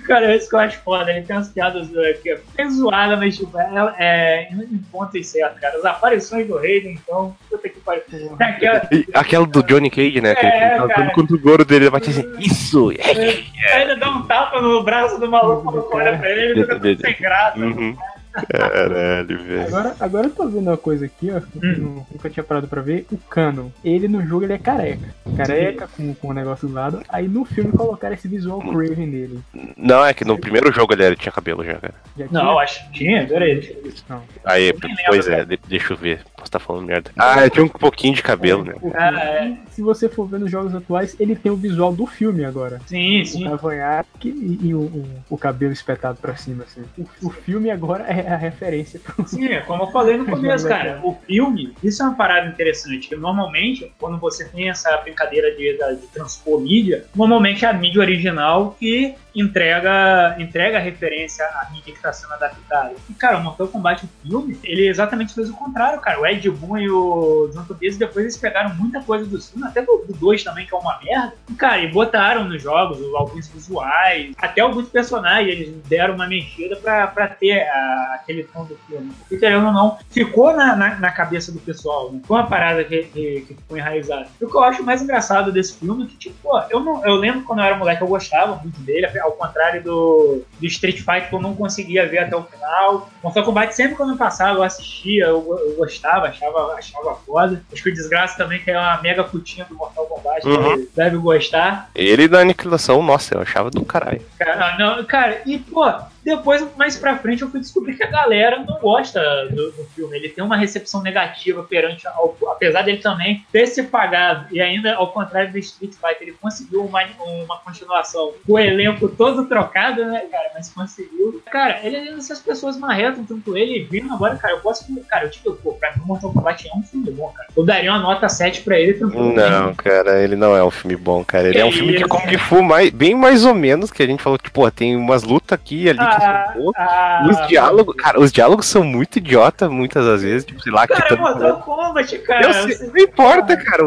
Cara, 0.06 0.34
isso 0.34 0.48
que 0.48 0.55
eu 0.55 0.59
acho 0.60 0.78
foda. 0.78 1.10
Ele 1.10 1.20
tem 1.20 1.36
umas 1.36 1.51
piadas 1.51 1.94
é, 1.94 2.14
que 2.14 2.30
é 2.30 2.40
bem 2.56 2.70
zoada, 2.70 3.14
mas 3.14 3.36
tipo, 3.36 3.59
é, 3.59 3.94
é 3.98 4.48
em 4.51 4.78
pontos 4.90 5.26
certos, 5.26 5.60
cara. 5.60 5.76
As 5.76 5.84
aparições 5.84 6.48
do 6.48 6.56
Raiden, 6.56 6.93
então, 6.93 7.36
puta 7.51 7.68
que 7.68 7.78
pariu. 7.80 8.02
Tem 8.09 8.32
aquela, 8.48 8.89
aquela 9.12 9.47
do 9.47 9.62
Johnny 9.62 9.90
Cage, 9.90 10.22
né? 10.22 10.34
Que 10.34 10.47
É, 10.47 10.78
ele 10.78 10.89
tá 10.89 11.10
contra 11.10 11.36
o 11.36 11.39
Goro 11.39 11.62
dele, 11.62 11.84
ele 11.84 11.90
bate 11.90 12.09
assim, 12.09 12.24
isso! 12.39 12.90
É. 12.93 13.80
ainda 13.82 13.97
dá 13.97 14.09
um 14.09 14.22
tapa 14.22 14.62
no 14.62 14.82
braço 14.82 15.20
do 15.20 15.30
maluco 15.30 15.82
quando 15.82 15.89
olha 15.93 16.16
pra 16.16 16.30
ele, 16.30 16.52
ele 16.52 16.62
fica 16.62 16.80
todo 16.80 17.01
sem 17.02 17.16
graça. 17.20 17.59
Uhum. 17.59 17.94
Caralho, 18.33 19.39
velho. 19.45 19.67
Agora, 19.67 19.97
agora 20.01 20.27
eu 20.27 20.31
tô 20.31 20.49
vendo 20.49 20.69
uma 20.69 20.77
coisa 20.77 21.07
aqui, 21.07 21.31
ó. 21.31 21.41
que 21.41 21.59
eu 21.67 21.79
nu- 21.79 22.07
Nunca 22.13 22.31
tinha 22.31 22.43
parado 22.45 22.67
pra 22.69 22.81
ver. 22.83 23.07
O 23.13 23.17
Canon. 23.19 23.69
Ele 23.85 24.09
no 24.09 24.25
jogo 24.27 24.45
ele 24.45 24.53
é 24.55 24.59
careca. 24.59 25.15
Careca, 25.37 25.89
com, 25.97 26.15
com 26.15 26.29
o 26.29 26.33
negócio 26.33 26.69
do 26.69 26.75
lado. 26.75 27.03
Aí 27.09 27.29
no 27.29 27.45
filme 27.45 27.73
colocaram 27.73 28.15
esse 28.15 28.29
visual 28.29 28.61
Craven 28.61 29.07
nele. 29.07 29.41
Não, 29.77 30.05
é 30.05 30.13
que 30.15 30.25
no 30.25 30.39
primeiro 30.39 30.73
jogo 30.73 30.93
ele 30.93 31.05
era- 31.05 31.17
tinha 31.17 31.33
cabelo 31.33 31.65
já, 31.65 31.75
cara. 31.75 31.95
Já 32.17 32.27
Não, 32.31 32.41
tinha? 32.51 32.63
acho 32.63 32.87
que 32.87 32.93
tinha, 32.93 33.27
peraí. 33.27 33.55
deixa 33.55 33.73
eu 33.73 33.83
ver. 33.83 33.95
Não. 34.09 34.23
Aí, 34.45 34.73
pois 35.07 35.27
é, 35.27 35.31
cara. 35.31 35.47
de- 35.47 35.61
deixa 35.69 35.93
eu 35.93 35.97
ver. 35.97 36.21
Posso 36.37 36.49
estar 36.49 36.59
falando 36.59 36.87
merda. 36.87 37.11
Ah, 37.17 37.49
tinha 37.49 37.65
um 37.65 37.69
pouquinho 37.69 38.15
de 38.15 38.23
cabelo, 38.23 38.65
né? 38.65 38.75
O- 38.81 38.93
Ah, 38.95 39.11
é. 39.25 39.53
Se 39.71 39.81
você 39.83 40.09
for 40.09 40.27
ver 40.27 40.41
nos 40.41 40.51
jogos 40.51 40.75
atuais, 40.75 41.17
ele 41.21 41.35
tem 41.37 41.51
o 41.53 41.57
visual 41.57 41.93
do 41.93 42.07
filme 42.07 42.45
agora. 42.45 42.81
Sim, 42.87 43.23
O 43.23 43.27
sim. 43.27 43.45
cavanhaque 43.45 44.29
e, 44.29 44.69
e 44.69 44.75
o, 44.75 44.81
o, 44.81 45.07
o 45.31 45.39
cabelo 45.39 45.73
espetado 45.73 46.19
pra 46.21 46.37
cima, 46.37 46.65
assim. 46.65 46.83
O, 46.99 47.29
o 47.29 47.31
filme 47.31 47.71
agora 47.71 48.05
é 48.05 48.22
a 48.27 48.36
referência. 48.36 49.01
Sim, 49.27 49.47
é 49.47 49.61
como 49.61 49.85
eu 49.85 49.86
falei 49.90 50.16
no 50.16 50.24
começo, 50.27 50.66
cara. 50.69 51.01
O 51.03 51.15
filme, 51.27 51.74
isso 51.82 52.03
é 52.03 52.07
uma 52.07 52.15
parada 52.16 52.49
interessante. 52.49 53.09
Que 53.09 53.16
normalmente, 53.16 53.93
quando 53.99 54.19
você 54.19 54.44
tem 54.49 54.69
essa 54.70 54.97
brincadeira 54.99 55.55
de, 55.57 55.77
da- 55.78 55.93
de 55.93 56.07
transpor 56.09 56.61
mídia, 56.61 57.05
normalmente 57.15 57.65
é 57.65 57.69
a 57.69 57.73
mídia 57.73 58.01
original 58.01 58.77
que 58.78 59.15
entrega, 59.35 60.37
entrega 60.39 60.79
a 60.79 60.81
referência 60.81 61.45
à 61.45 61.69
mídia 61.71 61.85
que 61.93 61.99
está 61.99 62.13
sendo 62.13 62.33
adaptada. 62.35 62.93
E, 63.09 63.15
cara, 63.15 63.39
o 63.39 63.43
Mortal 63.43 63.69
Kombat, 63.69 64.05
o 64.05 64.09
filme, 64.29 64.59
ele 64.65 64.89
exatamente 64.89 65.35
fez 65.35 65.49
o 65.51 65.55
contrário, 65.55 66.01
cara. 66.01 66.21
O 66.21 66.27
Ed 66.27 66.49
Boon 66.51 66.79
e 66.79 66.91
o 66.91 67.51
John 67.53 67.65
Tobias, 67.65 67.97
depois 67.97 68.25
eles 68.25 68.37
pegaram 68.37 68.75
muita 68.75 69.01
coisa 69.03 69.25
do 69.27 69.41
filme, 69.41 69.67
até 69.67 69.83
do 69.83 70.05
2 70.09 70.45
também, 70.45 70.67
que 70.67 70.75
é 70.75 70.79
uma 70.79 70.99
merda. 71.03 71.35
E, 71.51 71.55
cara, 71.55 71.79
e 71.81 71.91
botaram 71.91 72.45
nos 72.45 72.63
jogos 72.63 72.99
alguns 73.15 73.49
visuais, 73.49 74.33
até 74.39 74.61
alguns 74.61 74.89
personagens, 74.89 75.53
eles 75.53 75.75
deram 75.89 76.15
uma 76.15 76.27
mexida 76.27 76.77
pra, 76.77 77.07
pra 77.07 77.29
ter 77.29 77.63
a- 77.69 78.13
aquele 78.15 78.45
tom 78.45 78.65
do 78.65 78.77
filme. 78.87 79.13
Porque, 79.21 79.39
querendo 79.39 79.67
ou 79.67 79.73
não, 79.73 79.99
ficou 80.11 80.55
na, 80.57 80.77
na, 80.77 80.95
na 80.97 81.11
cabeça 81.11 81.53
do 81.53 81.59
pessoal, 81.61 82.13
né? 82.13 82.21
Foi 82.25 82.37
uma 82.39 82.47
parada 82.47 82.85
que, 82.85 83.03
que, 83.05 83.41
que 83.49 83.55
ficou 83.55 83.77
enraizada. 83.77 84.27
E 84.41 84.45
o 84.45 84.49
que 84.51 84.57
eu 84.57 84.65
acho 84.65 84.83
mais 84.83 85.03
engraçado 85.03 85.51
desse 85.53 85.79
filme 85.79 86.05
é 86.05 86.07
que, 86.07 86.17
tipo, 86.17 86.35
pô, 86.43 86.61
eu, 86.71 86.81
não, 86.81 87.05
eu 87.07 87.15
lembro 87.15 87.43
quando 87.43 87.61
eu 87.61 87.65
era 87.65 87.77
moleque, 87.77 88.03
eu 88.03 88.09
gostava 88.09 88.57
muito 88.57 88.81
dele, 88.81 89.07
ao 89.23 89.32
contrário 89.32 89.82
do, 89.82 90.43
do 90.61 90.66
Street 90.66 90.99
Fighter, 90.99 91.28
que 91.28 91.35
eu 91.35 91.40
não 91.40 91.55
conseguia 91.55 92.07
ver 92.09 92.19
até 92.19 92.36
o 92.36 92.43
final. 92.43 93.09
Mortal 93.23 93.44
Kombat, 93.44 93.74
sempre 93.74 93.94
quando 93.97 94.11
eu 94.12 94.16
passava, 94.16 94.59
eu 94.59 94.62
assistia, 94.62 95.27
eu, 95.27 95.59
eu 95.66 95.74
gostava, 95.77 96.27
achava, 96.27 96.74
achava 96.74 97.15
foda. 97.16 97.62
Acho 97.73 97.82
que 97.82 97.90
o 97.90 97.94
Desgraça 97.94 98.36
também, 98.36 98.61
que 98.61 98.70
é 98.70 98.78
uma 98.78 99.01
mega 99.03 99.24
putinha 99.24 99.65
do 99.65 99.74
Mortal 99.74 100.07
Kombat, 100.07 100.47
Uhum. 100.47 100.62
deve, 100.77 100.89
deve 100.94 101.16
gostar. 101.19 101.90
Ele 101.94 102.27
da 102.28 102.40
aniquilação, 102.40 103.03
nossa, 103.03 103.35
eu 103.35 103.40
achava 103.40 103.70
do 103.70 103.85
caralho. 103.85 104.23
Cara, 104.39 104.77
não, 104.78 105.05
cara, 105.05 105.40
e 105.47 105.59
pô, 105.59 105.85
depois, 106.24 106.65
mais 106.77 106.97
pra 106.97 107.16
frente, 107.19 107.43
eu 107.43 107.51
fui 107.51 107.61
descobrir 107.61 107.97
que 107.97 108.03
a 108.03 108.11
galera 108.11 108.65
não 108.65 108.78
gosta 108.78 109.20
do, 109.51 109.73
do 109.73 109.85
filme. 109.94 110.16
Ele 110.16 110.28
tem 110.28 110.44
uma 110.44 110.57
recepção 110.57 111.03
negativa 111.03 111.62
perante, 111.65 112.07
ao, 112.07 112.36
apesar 112.49 112.82
dele 112.82 112.99
também 112.99 113.44
ter 113.51 113.66
se 113.66 113.82
pagado, 113.82 114.47
e 114.55 114.61
ainda 114.61 114.94
ao 114.94 115.12
contrário 115.12 115.51
do 115.51 115.59
Street 115.59 115.93
Fighter, 115.93 116.28
ele 116.28 116.36
conseguiu 116.40 116.85
uma, 116.85 117.01
uma 117.44 117.59
continuação 117.59 118.32
com 118.47 118.53
o 118.53 118.59
elenco 118.59 119.09
todo 119.09 119.47
trocado, 119.47 120.05
né, 120.05 120.20
cara? 120.31 120.51
Mas 120.55 120.69
conseguiu. 120.69 121.43
Cara, 121.51 121.81
ele 121.82 121.97
é 121.97 122.12
dessas 122.12 122.40
pessoas 122.40 122.77
marretam 122.77 123.24
tanto 123.24 123.57
ele 123.57 123.78
e 123.78 123.82
vindo 123.85 124.12
agora, 124.12 124.36
cara, 124.36 124.55
eu 124.55 124.61
posso. 124.61 124.85
Cara, 125.09 125.24
eu 125.24 125.31
tipo, 125.31 125.53
pô, 125.55 125.73
pra 125.73 125.94
mim, 125.97 126.03
Mortal 126.05 126.32
Kombat 126.32 126.69
é 126.69 126.77
um 126.77 126.82
filme 126.82 127.11
bom, 127.11 127.28
cara. 127.31 127.49
Eu 127.57 127.65
daria 127.65 127.90
uma 127.90 127.99
nota 127.99 128.28
7 128.28 128.62
pra 128.62 128.78
ele 128.78 128.94
tranquilo. 128.94 129.32
Não, 129.32 129.74
cara, 129.74 130.23
ele 130.23 130.36
não 130.36 130.57
é 130.57 130.62
um 130.62 130.70
filme 130.70 130.97
bom, 130.97 131.24
cara. 131.24 131.44
Ele 131.44 131.55
Que 131.55 131.61
é 131.61 131.65
um 131.65 131.73
filme 131.73 131.93
de 131.93 131.99
isso, 131.99 132.09
Kung 132.09 132.39
Fu 132.39 132.62
mais, 132.62 132.90
bem 132.90 133.15
mais 133.15 133.44
ou 133.44 133.55
menos, 133.55 133.90
que 133.90 134.03
a 134.03 134.07
gente 134.07 134.23
falou 134.23 134.39
que, 134.39 134.51
pô, 134.51 134.70
tem 134.70 134.97
umas 134.97 135.23
lutas 135.23 135.53
aqui 135.53 135.89
ali 135.89 135.99
que 135.99 136.11
Ah, 136.12 136.52
são 136.52 136.62
boas. 136.62 136.74
ah, 136.76 137.26
Os 137.30 137.47
diálogos, 137.48 137.97
cara, 137.97 138.20
os 138.20 138.32
diálogos 138.32 138.66
são 138.66 138.82
muito 138.84 139.16
idiota 139.16 139.68
muitas 139.68 140.05
das 140.05 140.22
vezes, 140.22 140.44
tipo, 140.44 140.60
sei 140.62 140.72
lá, 140.72 140.86
Cara, 140.86 141.01
é 141.01 141.02
Kitano 141.02 141.22
Mortal 141.22 141.60
Kombat, 141.62 142.18
cara. 142.20 142.43
Eu 142.47 142.52
sei, 142.74 142.86
não 142.89 142.98
importa, 142.98 143.56
cara. 143.56 143.82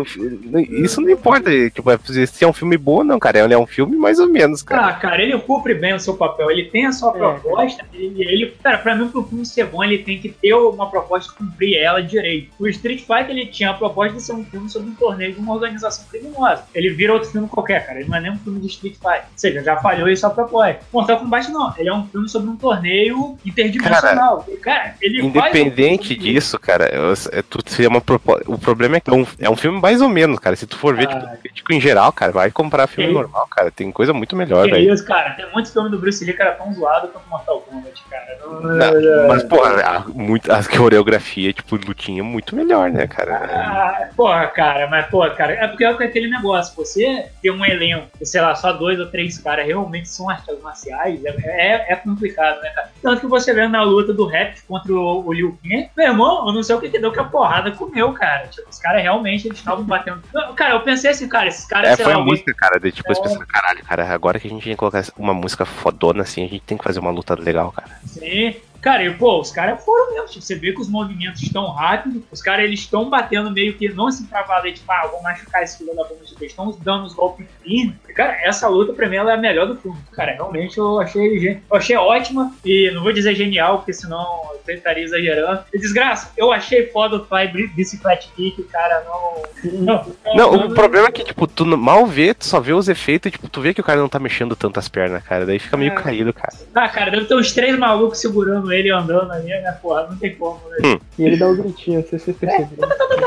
Isso 0.84 1.02
não 1.02 1.10
importa. 1.10 1.50
Tipo, 1.70 1.92
é- 1.92 1.98
se 2.26 2.44
é 2.44 2.48
um 2.48 2.54
filme 2.54 2.78
bom 2.78 2.96
ou 2.98 3.04
não, 3.04 3.20
cara. 3.20 3.40
Ele 3.40 3.54
é 3.54 3.58
um 3.58 3.66
filme 3.68 3.96
mais 3.98 4.20
ou 4.20 4.28
menos, 4.30 4.62
cara. 4.64 4.88
Ah, 4.88 4.94
cara, 4.94 5.22
ele 5.22 5.38
cumpre 5.40 5.74
bem 5.74 5.94
o 5.94 6.00
seu 6.00 6.16
papel. 6.16 6.50
Ele 6.52 6.66
tem 6.66 6.86
a 6.86 6.92
sua 6.92 7.12
proposta. 7.12 7.84
Ele, 7.94 8.22
ele, 8.24 8.54
cara, 8.64 8.78
pra 8.78 8.96
mim, 8.96 9.08
pro 9.10 9.24
filme 9.24 9.46
ser 9.46 9.66
bom, 9.66 9.84
ele 9.84 10.00
tem 10.00 10.20
que 10.20 10.30
ter 10.30 10.54
uma 10.54 10.90
proposta 10.90 11.32
e 11.34 11.38
cumprir 11.38 11.78
ela 11.78 12.02
direito. 12.02 12.50
O 12.60 12.68
Street 12.68 13.00
Fighter, 13.02 13.30
ele 13.32 13.46
tinha 13.48 13.72
a 13.72 13.74
proposta 13.74 14.14
de 14.16 14.22
ser 14.22 14.34
um 14.34 14.44
filme 14.46 14.70
sobre 14.70 14.90
um 14.90 14.96
torneio 14.96 15.34
de 15.34 15.40
uma 15.40 15.54
organização 15.54 16.06
criminosa. 16.10 16.64
Ele 16.74 16.90
vira 16.90 17.14
outro 17.14 17.30
filme 17.30 17.48
qualquer, 17.48 17.86
cara. 17.86 18.00
Ele 18.00 18.10
não 18.10 18.18
é 18.18 18.22
nem 18.22 18.32
um 18.32 18.38
filme 18.38 18.60
de 18.60 18.68
Street 18.68 18.96
Fighter. 18.96 19.22
Ou 19.32 19.38
seja, 19.38 19.64
já 19.64 19.78
falhou 19.78 20.08
isso 20.10 20.26
a 20.26 20.30
proposta. 20.30 20.80
Mortal 20.94 21.20
Kombat 21.20 21.52
não. 21.52 21.74
Ele 21.78 21.90
é 21.90 21.94
um 21.94 22.06
filme 22.16 22.30
sobre 22.30 22.50
um 22.50 22.56
torneio 22.56 23.38
interdimensional. 23.46 24.46
Cara, 24.62 24.80
cara 24.80 24.96
ele 25.02 25.22
Independente 25.22 26.14
um 26.14 26.18
disso, 26.18 26.58
cara, 26.58 26.86
é, 26.86 27.42
tu 27.42 27.60
seria 27.66 27.90
uma. 27.90 28.02
O 28.48 28.58
problema 28.58 28.98
é 28.98 29.00
que 29.00 29.10
é 29.10 29.14
um, 29.14 29.28
é 29.40 29.50
um 29.50 29.56
filme 29.56 29.80
mais 29.80 30.02
ou 30.02 30.10
menos, 30.10 30.40
cara. 30.40 30.56
Se 30.56 30.66
tu 30.66 30.78
for 30.78 30.96
ver, 30.96 31.10
ah, 31.10 31.38
tipo, 31.44 31.54
tipo, 31.54 31.74
em 31.74 31.82
geral, 31.82 32.12
cara, 32.14 32.32
vai 32.32 32.52
comprar 32.52 32.88
filme 32.88 33.12
normal, 33.12 33.48
cara. 33.48 33.70
Tem 33.70 33.92
coisa 33.92 34.14
muito 34.14 34.36
melhor, 34.36 34.70
velho. 34.70 34.94
isso, 34.94 35.06
cara. 35.06 35.32
Tem 35.32 35.46
muitos 35.52 35.74
filmes 35.74 35.92
do 35.92 36.00
Bruce 36.00 36.24
Lee 36.24 36.34
que 36.34 36.42
era 36.42 36.52
tão 36.52 36.74
zoado 36.74 37.10
quanto 37.10 37.28
Mortal 37.30 37.62
Kombat, 37.62 38.04
cara. 38.10 38.40
Não, 38.46 38.62
não, 38.62 39.28
mas, 39.28 39.44
porra, 39.44 39.82
a, 39.82 40.00
muito, 40.08 40.52
a 40.52 40.64
coreografia, 40.64 41.52
tipo, 41.52 41.76
lutinha 41.76 42.22
é 42.22 42.24
muito 42.24 42.56
melhor, 42.56 42.90
né, 42.90 43.08
cara? 43.08 43.36
Ah, 43.36 44.10
porra, 44.16 44.48
cara, 44.48 44.88
mas, 44.88 45.08
porra, 45.08 45.32
cara, 45.32 45.54
é 45.54 45.68
porque 45.68 45.84
é 45.84 45.90
aquele 45.90 46.30
negócio. 46.30 46.76
Você 46.76 47.30
tem 47.42 47.52
um 47.52 47.66
elenco, 47.66 48.08
sei 48.24 48.42
lá, 48.42 48.56
só 48.56 48.72
dois 48.72 49.00
ou 49.00 49.08
três 49.08 49.38
caras 49.38 49.66
realmente 49.66 50.08
são 50.08 50.30
artes 50.30 50.62
marciais, 50.62 51.24
é, 51.26 51.30
é, 51.44 51.94
é, 51.94 51.96
complicado, 52.06 52.62
né, 52.62 52.70
cara? 52.70 52.92
Tanto 53.02 53.22
que 53.22 53.28
você 53.28 53.54
vê 53.54 53.68
na 53.68 53.84
luta 53.84 54.14
do 54.14 54.26
Rap 54.26 54.62
contra 54.68 54.94
o, 54.94 55.26
o 55.26 55.34
Liu 55.34 55.58
Kang, 55.62 55.90
meu 55.96 56.08
irmão, 56.08 56.48
eu 56.48 56.54
não 56.54 56.64
sei 56.64 56.76
o 56.76 56.80
que, 56.80 56.90
que 56.90 57.00
deu 57.00 57.12
que 57.12 57.20
a 57.20 57.24
porrada 57.24 57.72
comeu, 57.72 58.14
cara. 58.14 58.48
Tipo, 58.48 58.70
os 58.70 58.80
caras 58.80 59.02
realmente 59.02 59.48
eles 59.48 59.58
estavam 59.58 59.84
batendo. 59.84 60.22
Cara, 60.56 60.76
eu 60.76 60.82
pensei 60.82 61.12
assim, 61.12 61.28
cara, 61.28 61.48
esses 61.48 61.66
caras. 61.66 62.00
É, 62.00 62.04
foi 62.04 62.14
lá, 62.14 62.22
a 62.22 62.24
música, 62.24 62.54
cara, 62.54 62.80
de, 62.80 62.92
tipo, 62.92 63.12
é... 63.12 63.16
pensando, 63.16 63.46
caralho, 63.48 63.84
cara, 63.84 64.14
agora 64.14 64.40
que 64.40 64.48
a 64.48 64.50
gente 64.50 64.64
tem 64.64 64.74
que 64.74 64.78
colocar 64.78 65.04
uma 65.18 65.34
música 65.34 65.66
fodona 65.66 66.24
assim, 66.24 66.46
a 66.46 66.48
gente 66.48 66.62
tem 66.62 66.78
que 66.78 66.84
fazer 66.84 67.00
uma 67.00 67.12
luta 67.12 67.36
legal, 67.36 67.72
cara. 67.72 67.90
Sim. 68.06 68.56
Cara, 68.86 69.04
e, 69.04 69.12
pô, 69.16 69.42
os 69.42 69.52
caras 69.52 69.84
foram 69.84 70.14
mesmo. 70.14 70.28
Tipo, 70.28 70.46
você 70.46 70.54
vê 70.54 70.72
que 70.72 70.80
os 70.80 70.88
movimentos 70.88 71.42
estão 71.42 71.72
rápidos, 71.72 72.22
os 72.32 72.40
caras 72.40 72.66
eles 72.66 72.82
estão 72.82 73.10
batendo 73.10 73.50
meio 73.50 73.76
que 73.76 73.90
não 73.90 74.06
assim 74.06 74.28
travado, 74.28 74.72
tipo, 74.72 74.92
ah, 74.92 75.08
vou 75.08 75.24
machucar 75.24 75.64
esse 75.64 75.80
filho 75.80 75.96
da 75.96 76.04
bomba 76.04 76.24
de 76.24 76.46
estão 76.46 76.78
dando 76.84 77.06
os 77.06 77.16
golpes 77.16 77.48
firmes. 77.66 77.96
Cara, 78.16 78.38
essa 78.44 78.68
luta 78.70 78.94
pra 78.94 79.10
mim 79.10 79.18
ela 79.18 79.32
é 79.32 79.34
a 79.34 79.38
melhor 79.38 79.68
do 79.68 79.76
filme. 79.76 79.98
Cara, 80.14 80.32
realmente 80.32 80.78
eu 80.78 81.00
achei, 81.02 81.62
eu 81.70 81.78
achei 81.78 81.98
ótima 81.98 82.54
e 82.64 82.90
não 82.92 83.04
vou 83.04 83.12
dizer 83.12 83.36
genial, 83.36 83.80
porque 83.80 83.92
senão 83.92 84.26
eu 84.66 84.76
estaria 84.76 85.04
exagerando. 85.04 85.64
E 85.74 85.78
desgraça, 85.78 86.32
eu 86.38 86.52
achei 86.52 86.88
foda 86.88 87.18
o 87.18 87.26
Fly 87.26 87.68
Bicicleta 87.76 88.26
Kick, 88.36 88.64
cara, 88.64 89.04
não. 89.06 89.44
Não, 89.74 90.16
não, 90.26 90.52
não 90.58 90.68
o 90.68 90.74
problema 90.74 91.08
é 91.08 91.12
que, 91.12 91.24
tipo, 91.24 91.46
tu 91.46 91.66
mal 91.66 92.06
vê, 92.06 92.34
tu 92.34 92.46
só 92.46 92.60
vê 92.60 92.72
os 92.72 92.88
efeitos, 92.88 93.32
tipo, 93.32 93.50
tu 93.50 93.60
vê 93.60 93.74
que 93.74 93.82
o 93.82 93.84
cara 93.84 94.00
não 94.00 94.08
tá 94.08 94.20
mexendo 94.20 94.56
tanto 94.56 94.80
as 94.80 94.88
pernas, 94.88 95.24
cara. 95.24 95.46
Daí 95.46 95.60
fica 95.60 95.76
meio 95.76 95.92
é. 95.92 95.96
caído, 95.96 96.32
cara. 96.32 96.54
Ah, 96.74 96.88
cara, 96.88 97.12
deve 97.12 97.26
ter 97.26 97.36
uns 97.36 97.52
três 97.52 97.78
malucos 97.78 98.20
segurando 98.20 98.72
ele 98.72 98.92
andando 98.92 99.32
ali, 99.32 99.48
né, 99.48 99.78
porra, 99.82 100.08
não 100.10 100.18
tem 100.18 100.36
como, 100.36 100.62
né? 100.70 100.78
Hum. 100.86 101.00
E 101.20 101.24
ele 101.24 101.38
dá 101.38 101.48
o 101.48 101.52
um 101.52 101.58
gritinho, 101.58 102.02
se 102.08 102.18
você 102.18 102.32
perceber. 102.32 102.78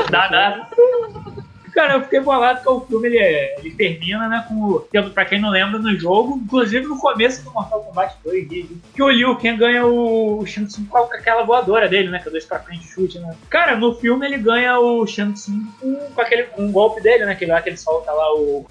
Dá, 0.09 0.27
dá. 0.27 0.67
Cara, 1.73 1.95
eu 1.95 2.03
fiquei 2.03 2.19
bolado 2.19 2.61
que 2.61 2.69
o 2.69 2.81
filme 2.81 3.07
ele, 3.07 3.17
ele 3.59 3.71
termina, 3.71 4.27
né, 4.27 4.45
com 4.47 4.55
o. 4.55 4.87
Pra 5.13 5.25
quem 5.25 5.39
não 5.39 5.49
lembra, 5.49 5.79
no 5.79 5.97
jogo, 5.97 6.39
inclusive 6.43 6.85
no 6.85 6.99
começo 6.99 7.43
do 7.43 7.51
Mortal 7.51 7.83
Kombat 7.83 8.15
2, 8.23 8.47
que 8.93 9.03
o 9.03 9.09
Liu 9.09 9.35
Kang 9.35 9.57
ganha 9.57 9.85
o, 9.85 10.39
o 10.39 10.45
Shang 10.45 10.67
Tsung 10.67 10.85
com 10.85 10.97
aquela 10.97 11.43
voadora 11.43 11.87
dele, 11.87 12.09
né, 12.09 12.19
que 12.19 12.27
é 12.27 12.31
dois 12.31 12.45
pra 12.45 12.59
frente 12.59 12.87
chute, 12.87 13.19
né. 13.19 13.35
Cara, 13.49 13.75
no 13.75 13.93
filme 13.95 14.25
ele 14.25 14.37
ganha 14.37 14.79
o 14.79 15.05
Shang 15.05 15.33
Tsung 15.33 15.65
com, 15.79 15.95
com 15.95 16.21
aquele 16.21 16.47
um 16.57 16.71
golpe 16.71 17.01
dele, 17.01 17.25
né, 17.25 17.35
que 17.35 17.45
lá 17.45 17.61
que 17.61 17.69
ele 17.69 17.77
solta 17.77 18.11
lá 18.11 18.33
o. 18.33 18.65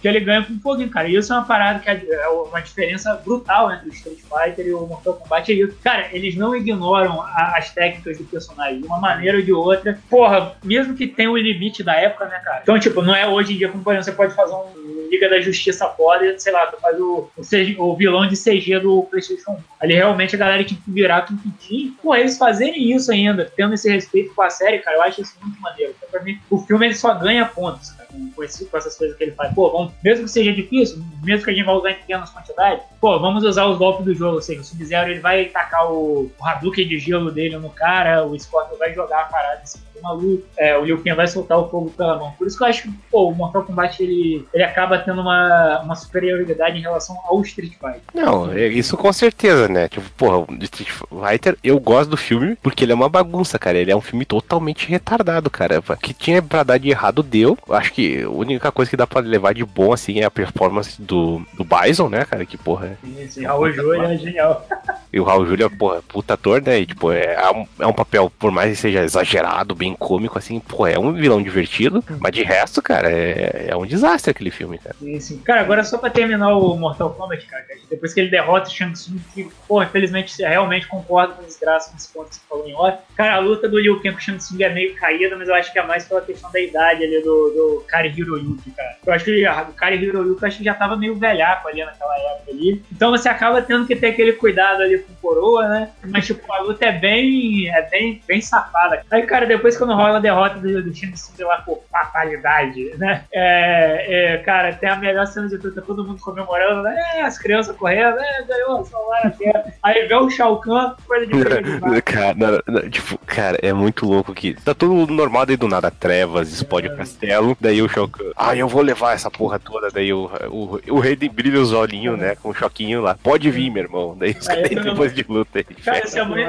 Que 0.00 0.08
ele 0.08 0.20
ganha 0.20 0.44
com 0.44 0.58
foguinho, 0.60 0.90
cara. 0.90 1.08
E 1.08 1.16
isso 1.16 1.32
é 1.32 1.36
uma 1.36 1.44
parada 1.44 1.80
que 1.80 1.88
é, 1.88 2.06
é 2.08 2.28
uma 2.28 2.60
diferença 2.60 3.14
brutal 3.24 3.72
entre 3.72 3.88
o 3.88 3.92
Street 3.92 4.18
Fighter 4.20 4.66
e 4.66 4.72
o 4.72 4.86
Mortal 4.86 5.14
Kombat. 5.14 5.52
E, 5.52 5.66
cara, 5.82 6.08
eles 6.12 6.36
não 6.36 6.54
ignoram 6.54 7.22
as 7.22 7.70
técnicas 7.70 8.18
do 8.18 8.24
personagem 8.24 8.80
de 8.80 8.86
uma 8.86 8.98
maneira 8.98 9.38
ou 9.38 9.42
de 9.42 9.52
outra. 9.52 9.98
Porra, 10.08 10.56
mesmo 10.64 10.94
que 10.94 11.06
tenha 11.06 11.30
o 11.30 11.36
limite 11.36 11.75
da 11.82 11.94
época, 11.94 12.26
né, 12.26 12.40
cara? 12.44 12.60
Então, 12.62 12.78
tipo, 12.78 13.02
não 13.02 13.14
é 13.14 13.26
hoje 13.26 13.54
em 13.54 13.58
dia 13.58 13.68
como, 13.68 13.82
você 13.82 14.12
pode 14.12 14.34
fazer 14.34 14.54
um 14.54 15.08
Liga 15.10 15.28
da 15.28 15.40
Justiça 15.40 15.88
foda, 15.88 16.38
sei 16.38 16.52
lá, 16.52 16.66
tu 16.66 16.80
faz 16.80 16.98
o, 17.00 17.30
o, 17.36 17.84
o, 17.84 17.96
vilão 17.96 18.26
de 18.26 18.36
CG 18.36 18.80
do 18.80 19.02
PlayStation 19.04 19.52
1. 19.52 19.58
Ali 19.80 19.94
realmente 19.94 20.34
a 20.34 20.38
galera 20.38 20.64
tinha 20.64 20.80
que 20.80 20.90
virar 20.90 21.26
com 21.26 21.34
um 21.34 21.96
Pô, 22.02 22.14
eles 22.14 22.36
fazerem 22.36 22.92
isso 22.92 23.10
ainda, 23.10 23.50
tendo 23.56 23.74
esse 23.74 23.90
respeito 23.90 24.34
com 24.34 24.42
a 24.42 24.50
série, 24.50 24.78
cara, 24.78 24.96
eu 24.96 25.02
acho 25.02 25.22
isso 25.22 25.34
muito 25.42 25.60
maneiro. 25.60 25.94
Então, 25.96 26.08
pra 26.10 26.22
mim, 26.22 26.38
o 26.50 26.58
filme 26.58 26.86
ele 26.86 26.94
só 26.94 27.14
ganha 27.14 27.44
pontos, 27.46 27.90
cara, 27.90 28.08
com, 28.34 28.42
esse, 28.42 28.64
com 28.66 28.76
essas 28.76 28.96
coisas 28.96 29.16
que 29.16 29.24
ele 29.24 29.32
faz. 29.32 29.54
Pô, 29.54 29.70
vamos, 29.70 29.92
mesmo 30.02 30.24
que 30.24 30.30
seja 30.30 30.52
difícil, 30.52 31.02
mesmo 31.22 31.44
que 31.44 31.50
a 31.50 31.54
gente 31.54 31.64
vá 31.64 31.72
usar 31.72 31.90
em 31.90 31.96
pequenas 31.96 32.30
quantidades, 32.30 32.84
pô, 33.00 33.18
vamos 33.18 33.44
usar 33.44 33.66
os 33.66 33.78
golpes 33.78 34.04
do 34.04 34.14
jogo. 34.14 34.26
Ou 34.36 34.38
o 34.38 34.64
Sub-Zero 34.64 35.10
ele 35.10 35.20
vai 35.20 35.46
tacar 35.46 35.90
o, 35.90 36.30
o 36.38 36.44
Hadouken 36.44 36.86
de 36.86 36.98
gelo 36.98 37.30
dele 37.30 37.56
no 37.58 37.70
cara, 37.70 38.24
o 38.24 38.38
Scorpion 38.38 38.76
vai 38.76 38.92
jogar 38.94 39.22
a 39.22 39.24
parada 39.24 39.62
em 39.62 39.66
cima 39.66 39.85
maluco, 40.02 40.42
é, 40.58 40.76
o 40.76 40.84
Liu 40.84 40.98
Kang 40.98 41.16
vai 41.16 41.26
soltar 41.26 41.58
o 41.58 41.68
fogo 41.68 41.90
pela 41.90 42.18
mão. 42.18 42.32
Por 42.38 42.46
isso 42.46 42.56
que 42.56 42.64
eu 42.64 42.68
acho 42.68 42.82
que 42.82 42.90
pô, 43.10 43.28
o 43.28 43.34
Mortal 43.34 43.64
Kombat 43.64 44.02
ele, 44.02 44.46
ele 44.52 44.62
acaba 44.62 44.98
tendo 44.98 45.20
uma, 45.20 45.80
uma 45.80 45.94
superioridade 45.94 46.78
em 46.78 46.82
relação 46.82 47.16
ao 47.26 47.40
Street 47.42 47.72
Fighter. 47.72 48.00
Não, 48.14 48.52
é 48.52 48.66
isso 48.66 48.96
com 48.96 49.12
certeza, 49.12 49.68
né? 49.68 49.88
Tipo, 49.88 50.08
porra, 50.16 50.38
o 50.38 50.46
Street 50.62 50.90
Fighter, 50.90 51.56
eu 51.62 51.78
gosto 51.78 52.10
do 52.10 52.16
filme 52.16 52.56
porque 52.62 52.84
ele 52.84 52.92
é 52.92 52.94
uma 52.94 53.08
bagunça, 53.08 53.58
cara. 53.58 53.78
Ele 53.78 53.90
é 53.90 53.96
um 53.96 54.00
filme 54.00 54.24
totalmente 54.24 54.88
retardado, 54.88 55.50
cara. 55.50 55.82
Que 56.00 56.12
tinha 56.12 56.42
pra 56.42 56.62
dar 56.62 56.78
de 56.78 56.90
errado, 56.90 57.22
deu. 57.22 57.56
Acho 57.70 57.92
que 57.92 58.22
a 58.22 58.30
única 58.30 58.72
coisa 58.72 58.90
que 58.90 58.96
dá 58.96 59.06
pra 59.06 59.20
levar 59.20 59.54
de 59.54 59.64
bom, 59.64 59.92
assim, 59.92 60.20
é 60.20 60.24
a 60.24 60.30
performance 60.30 61.00
do, 61.00 61.42
do 61.54 61.64
Bison, 61.64 62.08
né, 62.08 62.24
cara? 62.24 62.44
Que, 62.44 62.56
porra. 62.56 62.86
É... 62.86 63.06
Sim, 63.06 63.30
sim, 63.30 63.44
Raul 63.44 63.72
Júlia 63.72 64.08
é 64.08 64.16
genial. 64.16 64.66
E 65.12 65.20
o 65.20 65.24
Raul 65.24 65.46
Júlia, 65.46 65.70
porra, 65.70 66.02
puta 66.06 66.34
ator, 66.34 66.62
né? 66.62 66.80
E, 66.80 66.86
tipo, 66.86 67.12
é, 67.12 67.34
é 67.34 67.50
um, 67.50 67.66
é 67.80 67.86
um 67.86 67.92
papel, 67.92 68.30
por 68.38 68.50
mais 68.50 68.70
que 68.70 68.76
seja 68.76 69.02
exagerado, 69.02 69.74
bem 69.74 69.85
cômico, 69.94 70.38
assim, 70.38 70.60
pô, 70.60 70.86
é 70.86 70.98
um 70.98 71.12
vilão 71.12 71.42
divertido, 71.42 72.02
mas 72.20 72.32
de 72.32 72.42
resto, 72.42 72.80
cara, 72.80 73.10
é, 73.10 73.66
é 73.68 73.76
um 73.76 73.86
desastre 73.86 74.30
aquele 74.30 74.50
filme, 74.50 74.78
cara. 74.78 74.96
Sim, 74.98 75.20
sim. 75.20 75.38
Cara, 75.38 75.60
agora 75.60 75.84
só 75.84 75.98
pra 75.98 76.10
terminar 76.10 76.56
o 76.56 76.76
Mortal 76.76 77.10
Kombat, 77.10 77.46
cara, 77.46 77.64
depois 77.90 78.12
que 78.12 78.20
ele 78.20 78.30
derrota 78.30 78.68
o 78.68 78.72
Shang 78.72 78.92
Tsung, 78.92 79.18
que, 79.34 79.48
pô, 79.66 79.82
infelizmente, 79.82 80.42
realmente 80.42 80.86
concordo 80.86 81.34
com 81.34 81.44
os 81.44 81.56
graças 81.56 81.92
nesse 81.92 82.12
ponto 82.12 82.30
que 82.30 82.36
você 82.36 82.40
falou 82.48 82.68
em 82.68 82.74
off. 82.74 82.98
Cara, 83.16 83.36
a 83.36 83.38
luta 83.38 83.68
do 83.68 83.78
Liu 83.78 84.00
Kang 84.00 84.12
com 84.12 84.18
o 84.18 84.20
Shang 84.20 84.38
Tsung 84.38 84.62
é 84.62 84.72
meio 84.72 84.94
caída, 84.94 85.36
mas 85.36 85.48
eu 85.48 85.54
acho 85.54 85.72
que 85.72 85.78
é 85.78 85.86
mais 85.86 86.04
pela 86.06 86.20
questão 86.20 86.50
da 86.50 86.60
idade 86.60 87.04
ali 87.04 87.20
do, 87.22 87.50
do 87.50 87.84
Kari 87.86 88.12
Hiroyuki, 88.16 88.70
cara. 88.70 88.85
Eu 89.06 89.12
acho 89.12 89.24
que 89.24 89.46
o 89.46 89.72
Kari 89.74 89.96
Hiroyuki 89.96 90.44
acho 90.44 90.58
que 90.58 90.64
já 90.64 90.74
tava 90.74 90.96
meio 90.96 91.14
velhaco 91.14 91.68
ali 91.68 91.84
naquela 91.84 92.16
época 92.16 92.50
ali. 92.50 92.82
Então 92.92 93.10
você 93.10 93.28
acaba 93.28 93.62
tendo 93.62 93.86
que 93.86 93.94
ter 93.94 94.08
aquele 94.08 94.32
cuidado 94.32 94.82
ali 94.82 94.98
com 94.98 95.12
o 95.12 95.16
coroa, 95.16 95.68
né? 95.68 95.90
Mas, 96.04 96.26
tipo, 96.26 96.52
a 96.52 96.60
luta 96.60 96.84
é 96.86 96.92
bem, 96.92 97.68
é 97.68 97.82
bem, 97.82 98.22
bem 98.26 98.40
safada. 98.40 99.02
Aí, 99.10 99.22
cara, 99.22 99.46
depois 99.46 99.76
quando 99.76 99.94
rola 99.94 100.16
a 100.16 100.20
derrota 100.20 100.58
do, 100.58 100.82
do 100.82 100.94
Shang 100.94 101.12
Tsung 101.12 101.44
lá 101.44 101.58
por 101.58 101.82
fatalidade, 101.90 102.94
né? 102.96 103.24
É, 103.32 104.34
é, 104.34 104.38
cara, 104.38 104.72
tem 104.72 104.88
a 104.88 104.96
melhor 104.96 105.26
cena 105.26 105.48
de 105.48 105.58
tudo, 105.58 105.74
tá 105.74 105.82
todo 105.82 106.04
mundo 106.04 106.20
comemorando, 106.20 106.82
né? 106.82 106.96
É, 107.16 107.22
as 107.22 107.38
crianças 107.38 107.76
correndo, 107.76 108.18
é, 108.18 108.42
ganhou, 108.42 108.84
salvaram 108.84 109.28
a 109.28 109.30
terra. 109.30 109.64
Aí 109.82 110.06
vê 110.06 110.14
o 110.14 110.30
Shao 110.30 110.60
Kahn, 110.60 110.94
coisa 111.06 111.26
de 111.26 111.32
cara, 112.02 112.34
não, 112.34 112.60
não, 112.66 112.90
tipo, 112.90 113.18
cara, 113.18 113.58
é 113.62 113.72
muito 113.72 114.06
louco 114.06 114.34
que 114.34 114.54
tá 114.54 114.74
tudo 114.74 115.12
normal 115.12 115.46
daí 115.46 115.56
do 115.56 115.68
nada, 115.68 115.90
trevas, 115.90 116.52
explode 116.52 116.88
é. 116.88 116.92
o 116.92 116.96
castelo, 116.96 117.56
daí 117.60 117.82
o 117.82 117.88
Shao 117.88 118.08
Kahn, 118.08 118.32
ah, 118.36 118.56
eu 118.56 118.68
vou 118.68 118.82
levar 118.82 118.95
essa 119.12 119.30
porra 119.30 119.58
toda, 119.58 119.88
daí 119.90 120.12
o, 120.12 120.30
o, 120.50 120.80
o 120.88 120.98
rei 120.98 121.16
brilha 121.16 121.60
os 121.60 121.72
olhinhos, 121.72 122.18
né, 122.18 122.36
com 122.36 122.50
um 122.50 122.54
choquinho 122.54 123.00
lá, 123.00 123.16
pode 123.22 123.50
vir, 123.50 123.70
meu 123.70 123.82
irmão, 123.82 124.16
daí 124.18 124.36
os 124.38 124.46
caras 124.46 124.68
depois 124.68 125.14
de 125.14 125.24
luta 125.28 125.58
aí. 125.58 125.64
Cara, 125.64 125.98
esse 125.98 126.18
é 126.18 126.24
muito... 126.24 126.40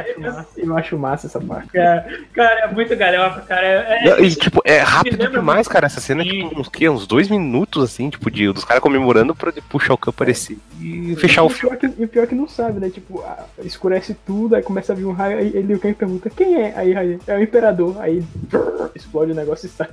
Eu 0.58 0.78
acho 0.78 0.98
massa 0.98 1.28
essa 1.28 1.40
parte. 1.40 1.70
Cara, 1.70 2.08
cara 2.34 2.60
é 2.62 2.68
muito 2.68 2.96
galhofa, 2.96 3.42
cara. 3.42 3.66
É, 3.66 4.10
é, 4.10 4.22
e, 4.22 4.36
tipo, 4.36 4.62
é 4.64 4.80
rápido 4.80 5.28
demais, 5.30 5.68
cara, 5.68 5.86
essa 5.86 6.00
cena, 6.00 6.22
é, 6.22 6.26
tipo, 6.26 6.60
uns, 6.60 6.70
que, 6.70 6.90
uns 6.90 7.08
dois 7.08 7.30
minutos, 7.30 7.84
assim, 7.84 8.10
tipo, 8.10 8.30
de, 8.30 8.52
dos 8.52 8.64
caras 8.64 8.82
comemorando 8.82 9.36
pra 9.36 9.54
o 9.74 9.80
Shao 9.80 9.98
Kahn 9.98 10.10
aparecer 10.10 10.58
e 10.82 11.16
fechar 11.16 11.44
o 11.44 11.50
filme. 11.50 11.78
E 11.98 12.06
o 12.06 12.08
pior 12.08 12.24
é 12.24 12.28
que 12.28 12.36
não 12.36 12.48
sabe, 12.48 12.80
né, 12.80 12.90
tipo, 12.90 13.24
escurece 13.64 14.16
tudo, 14.26 14.56
aí 14.56 14.62
começa 14.62 14.94
a 14.94 14.96
vir 14.96 15.06
um 15.06 15.12
raio, 15.12 15.38
aí 15.38 15.52
ele 15.56 15.74
o 15.74 15.80
Kang 15.80 15.94
pergunta, 15.94 16.30
quem 16.30 16.62
é? 16.62 16.74
Aí, 16.76 16.96
aí 16.96 17.20
é 17.28 17.36
o 17.36 17.42
Imperador, 17.42 17.96
aí 18.00 18.24
explode 18.96 19.32
o 19.32 19.36
negócio 19.36 19.68
e 19.68 19.70
sai. 19.70 19.90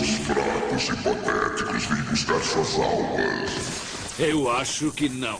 Os 0.00 0.08
fracos 0.08 0.83
e 0.88 0.96
patéticos 0.96 1.86
vêm 1.86 2.02
buscar 2.02 2.40
suas 2.40 2.74
almas. 2.74 3.50
Eu 4.18 4.50
acho 4.50 4.90
que 4.92 5.08
não. 5.08 5.38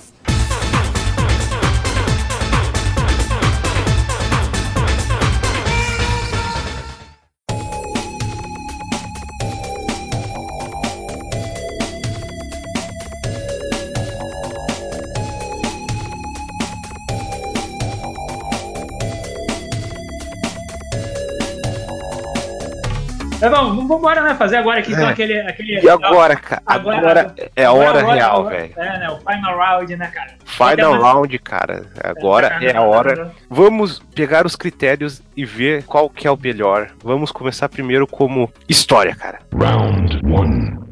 Mas 23.44 23.58
vamos, 23.58 23.76
vamos 23.76 23.98
embora, 23.98 24.22
né? 24.22 24.34
Fazer 24.34 24.56
agora 24.56 24.80
aqui 24.80 24.92
então 24.92 25.08
é. 25.08 25.12
aquele, 25.12 25.40
aquele. 25.40 25.80
E 25.80 25.88
agora, 25.88 26.36
cara? 26.36 26.62
Agora, 26.64 26.98
agora 26.98 27.34
é 27.54 27.64
a 27.64 27.72
hora 27.72 28.00
agora, 28.00 28.14
real, 28.14 28.44
velho. 28.46 28.72
É, 28.76 28.98
né? 28.98 29.10
O 29.10 29.18
final 29.18 29.58
round, 29.58 29.96
né, 29.96 30.06
cara? 30.06 30.34
Final 30.44 31.00
round, 31.00 31.38
cara. 31.38 31.86
Agora 32.02 32.58
é, 32.60 32.66
é 32.66 32.76
a 32.76 32.82
hora. 32.82 33.32
Vamos 33.50 33.98
pegar 34.14 34.46
os 34.46 34.56
critérios 34.56 35.22
e 35.36 35.44
ver 35.44 35.84
qual 35.84 36.08
que 36.08 36.26
é 36.26 36.30
o 36.30 36.38
melhor. 36.40 36.90
Vamos 37.02 37.30
começar 37.30 37.68
primeiro 37.68 38.06
como 38.06 38.50
história, 38.68 39.14
cara. 39.14 39.40
Round 39.54 40.20
1. 40.24 40.84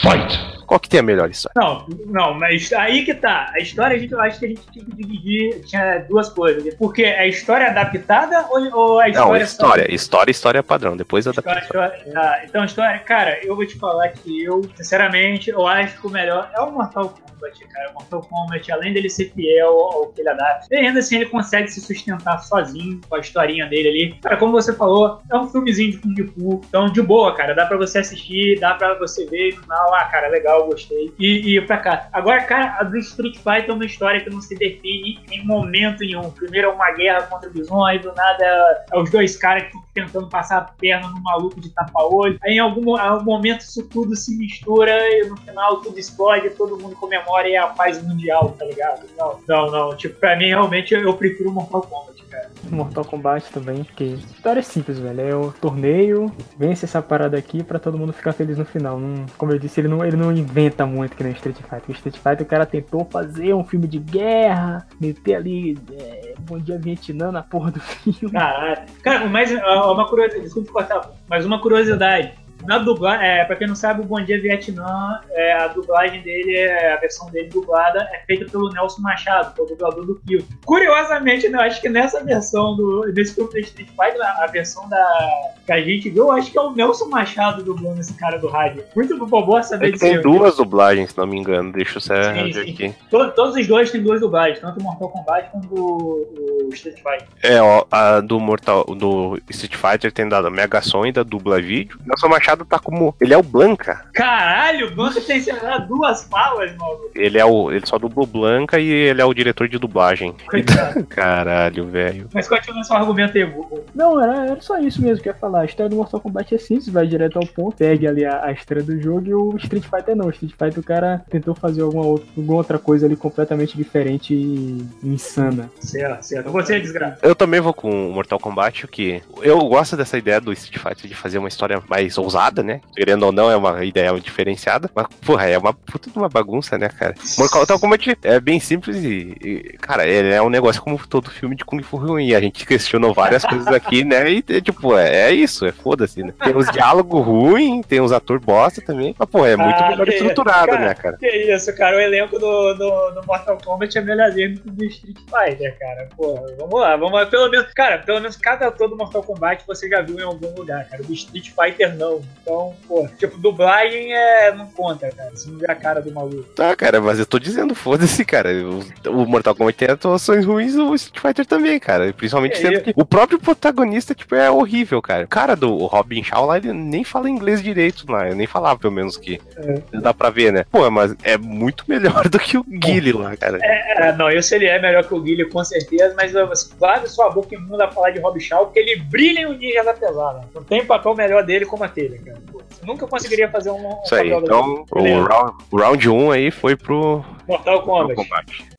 Fight! 0.00 0.61
Qual 0.72 0.80
que 0.80 0.88
tem 0.88 1.00
a 1.00 1.02
melhor 1.02 1.30
história? 1.30 1.52
Não, 1.54 1.86
não, 2.06 2.32
mas 2.32 2.72
aí 2.72 3.04
que 3.04 3.12
tá. 3.12 3.52
A 3.54 3.58
história, 3.58 3.94
a 3.94 4.00
gente, 4.00 4.10
eu 4.10 4.20
acho 4.22 4.38
que 4.38 4.46
a 4.46 4.48
gente 4.48 4.62
tinha 4.72 4.82
que 4.82 4.96
dividir. 4.96 5.60
Tinha 5.66 5.98
duas 6.08 6.30
coisas. 6.30 6.74
Porque 6.76 7.02
é 7.02 7.20
a 7.20 7.26
história 7.26 7.66
adaptada 7.66 8.46
ou, 8.48 8.74
ou 8.74 8.98
a 8.98 9.06
história. 9.06 9.38
Não, 9.38 9.44
história. 9.44 9.84
Só... 9.84 9.94
História, 9.94 10.30
história 10.30 10.62
padrão. 10.62 10.96
Depois 10.96 11.26
história, 11.26 11.60
história. 11.60 12.02
Ah, 12.16 12.40
então, 12.42 12.64
história. 12.64 12.98
Cara, 13.00 13.38
eu 13.44 13.54
vou 13.54 13.66
te 13.66 13.78
falar 13.78 14.08
que 14.08 14.44
eu, 14.44 14.62
sinceramente, 14.74 15.50
eu 15.50 15.66
acho 15.66 16.00
que 16.00 16.06
o 16.06 16.10
melhor 16.10 16.50
é 16.56 16.60
o 16.62 16.72
Mortal 16.72 17.10
Kombat, 17.10 17.68
cara. 17.68 17.90
O 17.90 17.92
Mortal 17.92 18.22
Kombat, 18.22 18.72
além 18.72 18.94
dele 18.94 19.10
ser 19.10 19.30
fiel 19.34 19.68
ao 19.68 20.06
que 20.06 20.22
ele 20.22 20.30
adapta, 20.30 20.74
ainda 20.74 21.00
assim 21.00 21.16
ele 21.16 21.26
consegue 21.26 21.68
se 21.68 21.82
sustentar 21.82 22.38
sozinho 22.38 22.98
com 23.06 23.16
a 23.16 23.18
historinha 23.18 23.66
dele 23.66 23.88
ali. 23.88 24.14
Cara, 24.22 24.38
como 24.38 24.52
você 24.52 24.72
falou, 24.74 25.20
é 25.30 25.36
um 25.36 25.48
filmezinho 25.48 25.90
de 25.90 25.98
Kung 25.98 26.26
Fu. 26.28 26.62
Então, 26.66 26.86
de 26.90 27.02
boa, 27.02 27.34
cara. 27.34 27.54
Dá 27.54 27.66
pra 27.66 27.76
você 27.76 27.98
assistir, 27.98 28.58
dá 28.58 28.72
pra 28.72 28.94
você 28.94 29.26
ver 29.26 29.54
no 29.54 29.60
final. 29.60 29.94
Ah, 29.94 30.06
cara, 30.06 30.28
legal, 30.28 30.61
gostei. 30.66 31.12
E, 31.18 31.56
e 31.56 31.60
pra 31.60 31.78
cá. 31.78 32.08
Agora, 32.12 32.42
cara, 32.44 32.76
a 32.78 32.84
do 32.84 32.98
Street 32.98 33.36
Fighter 33.36 33.70
é 33.70 33.72
uma 33.72 33.84
história 33.84 34.20
que 34.20 34.30
não 34.30 34.40
se 34.40 34.54
define 34.54 35.20
em 35.30 35.44
momento 35.44 36.00
nenhum. 36.00 36.30
Primeiro 36.30 36.68
é 36.68 36.70
uma 36.72 36.90
guerra 36.92 37.22
contra 37.22 37.48
o 37.48 37.52
Bison, 37.52 37.84
aí 37.84 37.98
do 37.98 38.12
nada 38.14 38.44
é 38.92 38.98
os 38.98 39.10
dois 39.10 39.36
caras 39.36 39.64
que 39.64 39.70
ficam 39.70 39.82
tentando 39.94 40.28
passar 40.28 40.58
a 40.58 40.60
perna 40.62 41.08
no 41.08 41.22
maluco 41.22 41.60
de 41.60 41.70
tapa-olho. 41.70 42.38
Aí 42.42 42.54
em 42.54 42.58
algum, 42.58 42.96
algum 42.96 43.24
momento 43.24 43.60
isso 43.60 43.86
tudo 43.88 44.14
se 44.16 44.36
mistura 44.36 44.92
e 45.10 45.26
no 45.28 45.36
final 45.36 45.80
tudo 45.80 45.98
explode, 45.98 46.50
todo 46.50 46.78
mundo 46.78 46.96
comemora 46.96 47.48
e 47.48 47.54
é 47.54 47.58
a 47.58 47.68
paz 47.68 48.02
mundial, 48.02 48.54
tá 48.58 48.64
ligado? 48.64 49.02
Não, 49.16 49.40
não, 49.48 49.70
não. 49.70 49.96
Tipo, 49.96 50.18
pra 50.18 50.36
mim 50.36 50.46
realmente 50.46 50.94
eu 50.94 51.14
prefiro 51.14 51.52
Mortal 51.52 51.82
Kombat, 51.82 52.24
cara. 52.24 52.50
Mortal 52.70 53.04
Kombat 53.04 53.52
também, 53.52 53.84
porque 53.84 54.04
a 54.04 54.06
história 54.06 54.60
é 54.60 54.62
simples, 54.62 54.98
velho. 54.98 55.20
É 55.20 55.34
o 55.34 55.52
torneio, 55.52 56.32
vence 56.56 56.84
essa 56.84 57.02
parada 57.02 57.36
aqui 57.36 57.62
pra 57.62 57.78
todo 57.78 57.98
mundo 57.98 58.12
ficar 58.12 58.32
feliz 58.32 58.58
no 58.58 58.64
final. 58.64 58.98
Não, 58.98 59.26
como 59.36 59.52
eu 59.52 59.58
disse, 59.58 59.80
ele 59.80 59.88
não, 59.88 60.04
ele 60.04 60.16
não 60.16 60.32
inventa 60.52 60.84
muito 60.84 61.16
que 61.16 61.24
nem 61.24 61.32
Street 61.32 61.56
Fighter. 61.56 61.82
O 61.88 61.92
Street 61.92 62.16
Fighter 62.16 62.42
o 62.42 62.46
cara 62.46 62.66
tentou 62.66 63.04
fazer 63.10 63.54
um 63.54 63.64
filme 63.64 63.88
de 63.88 63.98
guerra, 63.98 64.86
meter 65.00 65.36
ali 65.36 65.78
é, 65.98 66.34
Bom 66.40 66.58
Dia 66.58 66.78
Vietnã 66.78 67.32
na 67.32 67.42
porra 67.42 67.70
do 67.70 67.80
filme. 67.80 68.30
Caralho. 68.30 68.82
Cara, 69.02 69.26
mas 69.26 69.50
uma 69.50 70.06
curiosidade, 70.06 70.44
desculpa 70.44 70.72
cortar, 70.72 71.10
mas 71.28 71.46
uma 71.46 71.60
curiosidade. 71.60 72.34
Na 72.66 72.78
dublagem, 72.78 73.26
é, 73.26 73.44
pra 73.44 73.56
quem 73.56 73.66
não 73.66 73.74
sabe, 73.74 74.02
o 74.02 74.04
Bom 74.04 74.20
Dia 74.20 74.40
Vietnã, 74.40 75.20
é, 75.30 75.52
a 75.54 75.68
dublagem 75.68 76.22
dele, 76.22 76.56
é, 76.56 76.92
a 76.92 76.96
versão 76.96 77.30
dele 77.30 77.48
dublada, 77.48 78.08
é 78.12 78.24
feita 78.26 78.50
pelo 78.50 78.70
Nelson 78.70 79.00
Machado, 79.00 79.54
que 79.54 79.60
é 79.60 79.64
o 79.64 79.66
dublador 79.66 80.06
do 80.06 80.20
Kill. 80.26 80.44
Curiosamente, 80.64 81.48
né, 81.48 81.58
eu 81.58 81.62
acho 81.62 81.80
que 81.80 81.88
nessa 81.88 82.22
versão 82.24 82.76
do, 82.76 83.12
desse 83.12 83.34
filme 83.34 83.50
do 83.50 83.58
Street 83.58 83.88
Fighter, 83.88 84.20
a 84.22 84.46
versão 84.46 84.88
da, 84.88 85.52
que 85.64 85.72
a 85.72 85.80
gente 85.80 86.10
viu, 86.10 86.24
eu 86.24 86.32
acho 86.32 86.50
que 86.50 86.58
é 86.58 86.60
o 86.60 86.72
Nelson 86.72 87.06
Machado 87.06 87.62
dublando 87.62 88.00
esse 88.00 88.14
cara 88.14 88.38
do 88.38 88.48
rádio. 88.48 88.84
Muito 88.94 89.16
bom 89.26 89.62
saber 89.62 89.88
é 89.88 89.90
disso. 89.92 90.04
Tem 90.04 90.20
duas 90.20 90.56
dublagens, 90.56 91.10
se 91.10 91.18
não 91.18 91.26
me 91.26 91.38
engano, 91.38 91.72
deixa 91.72 91.96
eu 91.96 92.00
saber 92.00 92.58
aqui. 92.58 92.94
Todos, 93.10 93.34
todos 93.34 93.56
os 93.56 93.66
dois 93.66 93.90
têm 93.90 94.02
duas 94.02 94.20
dublagens, 94.20 94.60
tanto 94.60 94.80
o 94.80 94.82
Mortal 94.82 95.08
Kombat 95.08 95.50
quanto 95.50 95.74
o, 95.74 96.66
o 96.66 96.70
Street 96.72 96.96
Fighter. 96.96 97.26
É, 97.42 97.60
ó, 97.60 97.84
a 97.90 98.20
do 98.20 98.38
Mortal, 98.40 98.84
do 98.84 99.40
Street 99.50 99.74
Fighter 99.74 100.12
tem 100.12 100.28
dado 100.28 100.46
a 100.46 100.50
Mega 100.50 100.80
Son 100.80 101.02
da 101.12 101.22
dubla 101.22 101.60
vídeo. 101.60 101.98
Nelson 102.06 102.28
Machado 102.28 102.51
Machado 102.52 102.64
tá 102.64 102.78
como. 102.78 103.14
Ele 103.20 103.32
é 103.32 103.38
o 103.38 103.42
Blanca. 103.42 104.04
Caralho, 104.12 104.88
o 104.88 104.94
Blanca 104.94 105.20
tem 105.20 105.42
duas 105.88 106.24
falas, 106.24 106.74
mano. 106.76 107.10
Ele 107.14 107.38
é 107.38 107.44
o. 107.44 107.70
Ele 107.70 107.86
só 107.86 107.98
dublou 107.98 108.26
Blanca 108.26 108.78
e 108.78 108.88
ele 108.88 109.20
é 109.20 109.24
o 109.24 109.34
diretor 109.34 109.68
de 109.68 109.78
dublagem. 109.78 110.34
Coitado. 110.46 111.04
Caralho, 111.08 111.86
velho. 111.86 112.28
Mas 112.32 112.48
continua 112.48 112.84
seu 112.84 112.96
argumento 112.96 113.36
aí, 113.36 113.54
Não, 113.94 114.20
era, 114.20 114.46
era 114.46 114.60
só 114.60 114.78
isso 114.78 115.02
mesmo 115.02 115.22
que 115.22 115.28
eu 115.28 115.32
ia 115.32 115.38
falar. 115.38 115.60
A 115.62 115.64
história 115.64 115.88
do 115.88 115.96
Mortal 115.96 116.20
Kombat 116.20 116.54
é 116.54 116.58
simples, 116.58 116.88
vai 116.88 117.06
direto 117.06 117.38
ao 117.38 117.46
ponto, 117.46 117.78
segue 117.78 118.06
ali 118.06 118.24
a, 118.24 118.44
a 118.44 118.52
história 118.52 118.82
do 118.82 119.00
jogo 119.00 119.26
e 119.26 119.34
o 119.34 119.56
Street 119.56 119.84
Fighter 119.84 120.16
não. 120.16 120.26
O 120.26 120.30
Street 120.30 120.52
Fighter 120.52 120.78
o 120.78 120.82
cara 120.82 121.24
tentou 121.30 121.54
fazer 121.54 121.82
alguma 121.82 122.04
outra, 122.04 122.28
alguma 122.36 122.56
outra 122.58 122.78
coisa 122.78 123.06
ali 123.06 123.16
completamente 123.16 123.76
diferente 123.76 124.34
e 124.34 124.86
insana. 125.02 125.70
Certo, 125.80 126.22
certo. 126.22 126.50
Você 126.50 126.76
é 126.76 126.80
desgraça. 126.80 127.18
Eu 127.22 127.34
também 127.34 127.60
vou 127.60 127.72
com 127.72 128.10
o 128.10 128.12
Mortal 128.12 128.38
Kombat, 128.38 128.86
que 128.88 129.22
eu 129.42 129.58
gosto 129.60 129.96
dessa 129.96 130.18
ideia 130.18 130.40
do 130.40 130.52
Street 130.52 130.82
Fighter 130.82 131.08
de 131.08 131.14
fazer 131.14 131.38
uma 131.38 131.48
história 131.48 131.82
mais 131.88 132.18
ousada 132.18 132.41
né? 132.62 132.80
Querendo 132.94 133.24
ou 133.24 133.32
não, 133.32 133.50
é 133.50 133.56
uma 133.56 133.84
ideia 133.84 134.12
diferenciada. 134.20 134.90
Mas, 134.94 135.06
porra, 135.24 135.48
é 135.48 135.56
uma 135.56 135.72
puta 135.72 136.10
de 136.10 136.18
uma 136.18 136.28
bagunça, 136.28 136.76
né, 136.76 136.88
cara? 136.88 137.14
Mortal 137.38 137.78
Kombat 137.78 138.18
é 138.22 138.40
bem 138.40 138.58
simples 138.58 138.96
e, 138.96 139.36
e, 139.40 139.78
cara, 139.80 140.06
ele 140.06 140.32
é 140.32 140.42
um 140.42 140.50
negócio 140.50 140.82
como 140.82 140.98
todo 141.06 141.30
filme 141.30 141.54
de 141.54 141.64
Kung 141.64 141.82
Fu 141.82 141.96
ruim. 141.96 142.34
A 142.34 142.40
gente 142.40 142.66
questionou 142.66 143.14
várias 143.14 143.44
coisas 143.44 143.68
aqui, 143.68 144.04
né? 144.04 144.28
E, 144.30 144.42
tipo, 144.60 144.96
é, 144.96 145.28
é 145.28 145.32
isso, 145.32 145.64
é 145.64 145.72
foda-se, 145.72 146.22
né? 146.22 146.34
Tem 146.42 146.56
uns 146.56 146.70
diálogos 146.70 147.24
ruins, 147.24 147.86
tem 147.86 148.00
uns 148.00 148.12
atores 148.12 148.44
bosta 148.44 148.82
também. 148.82 149.14
Mas, 149.16 149.28
porra, 149.28 149.50
é 149.50 149.56
muito 149.56 149.82
ah, 149.82 149.90
melhor 149.90 150.08
estruturado, 150.08 150.72
cara, 150.72 150.84
né, 150.84 150.94
cara? 150.94 151.16
Que 151.18 151.28
isso, 151.28 151.74
cara. 151.76 151.96
O 151.96 152.00
elenco 152.00 152.38
do, 152.38 152.74
do, 152.74 153.10
do 153.10 153.26
Mortal 153.26 153.58
Kombat 153.64 153.96
é 153.96 154.00
melhorzinho 154.00 154.58
do 154.58 154.82
do 154.82 154.84
Street 154.86 155.18
Fighter, 155.18 155.78
cara. 155.78 156.08
Porra, 156.16 156.54
vamos 156.58 156.80
lá, 156.80 156.96
vamos 156.96 157.12
lá. 157.12 157.26
Pelo 157.26 157.48
menos, 157.50 157.72
cara, 157.72 157.98
pelo 157.98 158.20
menos 158.20 158.36
cada 158.36 158.68
ator 158.68 158.88
do 158.88 158.96
Mortal 158.96 159.22
Kombat 159.22 159.64
você 159.66 159.88
já 159.88 160.00
viu 160.00 160.18
em 160.18 160.24
algum 160.24 160.52
lugar, 160.54 160.88
cara. 160.88 161.02
Do 161.02 161.12
Street 161.12 161.50
Fighter, 161.50 161.94
não. 161.96 162.21
Então, 162.42 162.74
pô, 162.88 163.08
tipo, 163.18 163.38
dublagem 163.38 164.12
é. 164.12 164.52
não 164.52 164.66
conta, 164.66 165.10
cara. 165.10 165.30
Você 165.30 165.48
não 165.48 165.58
vê 165.58 165.70
a 165.70 165.74
cara 165.74 166.00
do 166.00 166.12
maluco. 166.12 166.42
Tá, 166.54 166.74
cara, 166.74 167.00
mas 167.00 167.18
eu 167.18 167.26
tô 167.26 167.38
dizendo, 167.38 167.74
foda-se, 167.74 168.24
cara. 168.24 168.50
O, 168.52 168.82
o, 169.10 169.26
Mortal 169.26 169.54
Kombat 169.54 169.78
tem 169.78 169.88
atuações 169.88 170.44
ruins, 170.44 170.74
o 170.74 170.94
Street 170.94 171.20
Fighter 171.20 171.46
também, 171.46 171.78
cara. 171.78 172.12
Principalmente 172.12 172.54
é, 172.54 172.56
sendo 172.56 172.80
que 172.80 172.92
o 172.96 173.04
próprio 173.04 173.38
protagonista, 173.38 174.14
tipo, 174.14 174.34
é 174.34 174.50
horrível, 174.50 175.00
cara. 175.00 175.24
O 175.24 175.28
cara 175.28 175.54
do 175.54 175.86
Robin 175.86 176.22
Shaw 176.22 176.46
lá, 176.46 176.56
ele 176.56 176.72
nem 176.72 177.04
fala 177.04 177.30
inglês 177.30 177.62
direito 177.62 178.10
lá. 178.10 178.28
Eu 178.28 178.34
nem 178.34 178.46
falava, 178.46 178.78
pelo 178.78 178.92
menos, 178.92 179.16
que 179.16 179.40
é. 179.56 180.00
dá 180.00 180.12
pra 180.12 180.30
ver, 180.30 180.52
né? 180.52 180.64
Pô, 180.70 180.90
mas 180.90 181.14
é 181.22 181.38
muito 181.38 181.84
melhor 181.86 182.26
do 182.28 182.38
que 182.38 182.58
o 182.58 182.64
Guile 182.64 183.12
lá, 183.12 183.36
cara. 183.36 183.58
É, 183.62 184.08
é, 184.08 184.16
não, 184.16 184.28
isso 184.30 184.54
ele 184.54 184.66
é 184.66 184.80
melhor 184.80 185.04
que 185.04 185.14
o 185.14 185.20
Guile, 185.20 185.48
com 185.48 185.62
certeza, 185.64 186.12
mas 186.16 186.32
você 186.32 186.70
guarda 186.76 187.06
sua 187.06 187.30
boca 187.30 187.54
imunda 187.54 187.84
a 187.84 187.90
falar 187.90 188.10
de 188.10 188.18
Robin 188.18 188.40
Shaw, 188.40 188.66
porque 188.66 188.80
ele 188.80 188.96
brilha 188.96 189.40
em 189.40 189.46
um 189.46 189.52
Ninja 189.52 189.84
da 189.84 189.94
Pesada. 189.94 190.42
Não 190.54 190.64
tem 190.64 190.84
papel 190.84 191.14
melhor 191.14 191.44
dele 191.44 191.64
como 191.64 191.84
aquele, 191.84 192.11
cara. 192.18 192.40
Pô 192.50 192.62
nunca 192.84 193.06
conseguiria 193.06 193.50
fazer 193.50 193.70
um. 193.70 193.86
um 193.86 194.02
Isso 194.02 194.14
aí, 194.14 194.30
então 194.30 194.84
o 194.90 195.22
round, 195.22 195.64
o 195.70 195.76
round 195.76 196.08
1 196.08 196.30
aí 196.30 196.50
foi 196.50 196.76
pro. 196.76 197.24
Mortal 197.46 197.82
Kombat. 197.82 198.06
Mortal 198.06 198.24
Kombat. 198.24 198.72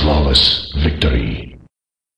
Flawless 0.00 0.70
Victory. 0.82 1.58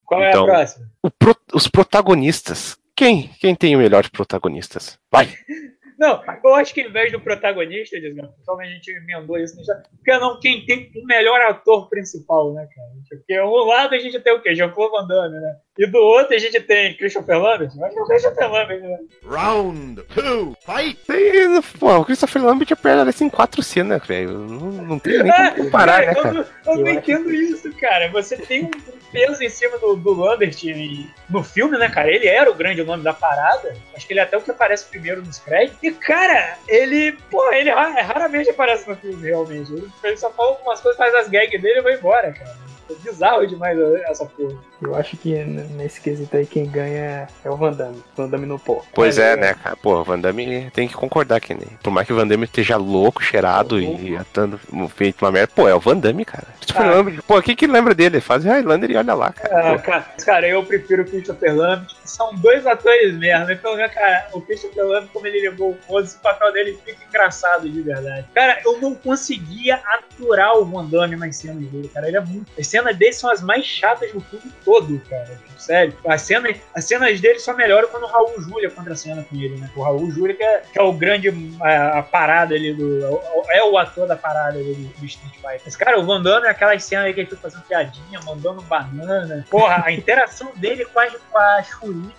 Qual 0.04 0.22
é 0.22 0.30
então, 0.30 0.44
a 0.44 0.46
próxima? 0.46 0.86
Pro, 1.18 1.36
os 1.52 1.68
protagonistas. 1.68 2.76
Quem? 2.96 3.28
Quem 3.40 3.54
tem 3.54 3.76
os 3.76 3.82
melhores 3.82 4.08
protagonistas? 4.08 4.98
Vai! 5.10 5.28
Não, 5.98 6.22
eu 6.44 6.54
acho 6.54 6.74
que 6.74 6.82
em 6.82 6.90
vez 6.90 7.10
do 7.10 7.20
protagonista, 7.20 7.96
como 8.44 8.60
a 8.60 8.66
gente 8.66 8.90
emendou 8.90 9.38
isso, 9.38 9.56
porque 9.96 10.18
não 10.18 10.38
quem 10.38 10.64
tem 10.66 10.90
o 10.94 11.06
melhor 11.06 11.40
ator 11.40 11.88
principal, 11.88 12.52
né, 12.52 12.68
cara? 12.74 12.88
Porque 13.08 13.40
um 13.40 13.66
lado 13.66 13.94
a 13.94 13.98
gente 13.98 14.20
tem 14.20 14.32
o 14.34 14.42
quê? 14.42 14.54
Jean-Claude 14.54 14.92
Van 14.92 15.06
Damme, 15.06 15.40
né? 15.40 15.56
E 15.78 15.86
do 15.86 15.98
outro 15.98 16.34
a 16.34 16.38
gente 16.38 16.60
tem 16.60 16.96
Christopher 16.96 17.38
Lambert. 17.38 17.70
Mas 17.76 17.96
é 17.96 18.00
o 18.00 18.06
Christopher 18.06 18.50
Lambert, 18.50 18.82
né? 18.82 18.98
Round 19.24 20.02
2, 20.14 20.56
fight! 20.60 21.78
pô, 21.78 21.96
o 21.96 22.04
Christopher 22.04 22.44
Lambert 22.44 22.72
aparece 22.72 23.24
em 23.24 23.30
quatro 23.30 23.62
cenas, 23.62 24.06
velho. 24.06 24.38
Não, 24.38 24.70
não 24.70 24.98
tem 24.98 25.22
nem 25.22 25.32
como 25.32 25.64
comparar, 25.64 26.02
é, 26.02 26.06
né, 26.06 26.14
cara? 26.14 26.28
Eu, 26.28 26.42
eu, 26.42 26.46
eu 26.66 26.84
não 26.84 26.90
entendo 26.90 27.32
isso, 27.32 27.72
cara. 27.78 28.08
Você 28.10 28.36
tem 28.36 28.64
um 28.64 28.70
peso 29.16 29.42
em 29.42 29.48
cima 29.48 29.78
do, 29.78 29.96
do 29.96 30.12
Lambert 30.12 30.62
e, 30.62 31.08
no 31.28 31.42
filme, 31.42 31.78
né, 31.78 31.88
cara? 31.88 32.10
Ele 32.10 32.26
era 32.26 32.50
o 32.50 32.54
grande 32.54 32.84
nome 32.84 33.02
da 33.02 33.14
parada. 33.14 33.74
Acho 33.94 34.06
que 34.06 34.12
ele 34.12 34.20
é 34.20 34.22
até 34.22 34.36
o 34.36 34.42
que 34.42 34.50
aparece 34.50 34.84
primeiro 34.84 35.22
nos 35.22 35.38
créditos. 35.38 35.82
E, 35.82 35.90
cara, 35.90 36.58
ele, 36.68 37.12
pô, 37.30 37.50
ele 37.52 37.70
raramente 37.70 38.50
aparece 38.50 38.88
no 38.88 38.96
filme, 38.96 39.26
realmente. 39.26 39.72
Ele 40.04 40.16
só 40.16 40.30
fala 40.30 40.50
algumas 40.50 40.80
coisas, 40.80 40.98
faz 40.98 41.14
as 41.14 41.28
gags 41.28 41.60
dele 41.60 41.78
e 41.78 41.82
vai 41.82 41.94
embora, 41.94 42.32
cara. 42.32 42.56
É 42.88 42.94
bizarro 42.94 43.46
demais 43.46 43.78
essa 44.04 44.24
porra. 44.24 44.56
Eu 44.80 44.94
acho 44.94 45.16
que 45.16 45.34
nesse 45.34 46.00
quesito 46.00 46.36
aí 46.36 46.44
quem 46.44 46.66
ganha 46.66 47.26
é 47.44 47.50
o 47.50 47.56
Van 47.56 47.72
Damme. 47.72 48.02
Van 48.14 48.28
Damme 48.28 48.46
no 48.46 48.58
pó. 48.58 48.84
Pois 48.92 49.18
é, 49.18 49.32
é, 49.32 49.36
né, 49.36 49.54
cara? 49.54 49.76
Pô, 49.76 50.00
o 50.00 50.04
Van 50.04 50.18
Damme 50.18 50.70
tem 50.72 50.86
que 50.86 50.94
concordar 50.94 51.40
que 51.40 51.54
nem. 51.54 51.68
Por 51.82 51.90
mais 51.90 52.06
que 52.06 52.12
o 52.12 52.16
Van 52.16 52.26
Damme 52.26 52.44
esteja 52.44 52.76
louco, 52.76 53.22
cheirado 53.22 53.80
e 53.80 54.16
atando, 54.16 54.60
feito 54.94 55.24
uma 55.24 55.32
merda. 55.32 55.52
Pô, 55.54 55.66
é 55.66 55.74
o 55.74 55.80
Van 55.80 55.96
Damme, 55.96 56.24
cara. 56.24 56.46
Christopher 56.56 56.86
ah. 56.86 56.94
Lambert. 56.94 57.22
Pô, 57.22 57.38
o 57.38 57.42
que 57.42 57.56
que 57.56 57.66
lembra 57.66 57.94
dele? 57.94 58.20
Faz 58.20 58.44
Highlander 58.44 58.90
e 58.90 58.96
olha 58.96 59.14
lá, 59.14 59.32
cara. 59.32 59.74
Ah, 59.74 59.78
cara, 59.78 60.06
cara, 60.24 60.48
eu 60.48 60.62
prefiro 60.64 61.02
o 61.02 61.06
Christopher 61.06 61.56
Lambert. 61.56 61.94
São 62.04 62.34
dois 62.34 62.66
atores 62.66 63.14
mesmo. 63.14 63.50
Então, 63.50 63.76
cara, 63.76 64.28
o 64.32 64.40
Christopher 64.42 64.84
Lambert, 64.84 65.10
como 65.12 65.26
ele 65.26 65.40
levou 65.40 65.70
o 65.70 65.74
pose, 65.74 66.16
o 66.16 66.20
papel 66.20 66.52
dele 66.52 66.78
fica 66.84 66.98
engraçado 67.08 67.68
de 67.68 67.80
verdade. 67.80 68.26
Cara, 68.34 68.60
eu 68.64 68.78
não 68.80 68.94
conseguia 68.94 69.76
aturar 69.76 70.58
o 70.58 70.64
Van 70.64 70.84
Damme 70.84 71.16
nas 71.16 71.36
cenas 71.36 71.64
dele, 71.64 71.88
cara. 71.88 72.08
Ele 72.08 72.16
é 72.16 72.20
muito 72.20 72.52
cenas 72.76 72.96
dele 72.96 73.12
são 73.12 73.30
as 73.30 73.42
mais 73.42 73.64
chatas 73.64 74.12
do 74.12 74.20
filme 74.20 74.52
todo, 74.64 75.00
cara. 75.08 75.38
Sério. 75.56 75.96
As 76.06 76.22
cenas, 76.22 76.56
as 76.74 76.84
cenas 76.84 77.20
dele 77.20 77.38
só 77.38 77.54
melhoram 77.54 77.88
quando 77.88 78.04
o 78.04 78.06
Raul 78.06 78.40
Júlia 78.40 78.70
contra 78.70 78.92
a 78.92 78.96
cena 78.96 79.24
com 79.24 79.34
ele, 79.34 79.56
né? 79.56 79.70
O 79.74 79.82
Raul 79.82 80.10
Júlia 80.10 80.34
que 80.34 80.42
é, 80.42 80.62
que 80.72 80.78
é 80.78 80.82
o 80.82 80.92
grande 80.92 81.32
a, 81.60 81.98
a, 81.98 82.02
parada 82.02 82.54
ali 82.54 82.74
do. 82.74 83.20
É 83.50 83.64
o 83.64 83.78
ator 83.78 84.06
da 84.06 84.16
parada 84.16 84.58
ali 84.58 84.74
do, 84.74 85.00
do 85.00 85.06
Street 85.06 85.34
Fighter. 85.34 85.62
Mas, 85.64 85.76
cara, 85.76 85.98
o 85.98 86.04
Van 86.04 86.22
Damme 86.22 86.46
é 86.46 86.50
aquelas 86.50 86.84
cenas 86.84 87.06
aí 87.06 87.14
que 87.14 87.20
ele 87.20 87.28
fica 87.28 87.40
fazendo 87.40 87.62
piadinha, 87.62 88.20
mandando 88.24 88.60
banana. 88.62 89.44
Porra, 89.50 89.82
a 89.84 89.92
interação 89.92 90.52
dele 90.56 90.82
a, 90.82 90.86
com 90.86 91.38
a 91.38 91.64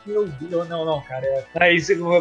meu 0.05 0.27
Deus. 0.27 0.67
Não, 0.67 0.83
não, 0.83 1.01
cara. 1.01 1.25
É, 1.25 1.45
aí 1.59 1.77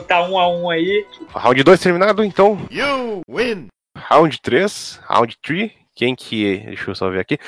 tá 0.06 0.22
um 0.22 0.38
a 0.38 0.48
um 0.48 0.70
aí. 0.70 1.06
Round 1.30 1.62
2 1.62 1.80
terminado, 1.80 2.22
então. 2.22 2.58
You 2.70 3.22
win! 3.28 3.68
Round 3.96 4.40
3, 4.40 5.00
round 5.08 5.36
3. 5.42 5.72
Quem 5.96 6.14
que. 6.14 6.58
Deixa 6.58 6.90
eu 6.90 6.94
só 6.94 7.08
ver 7.08 7.20
aqui. 7.20 7.38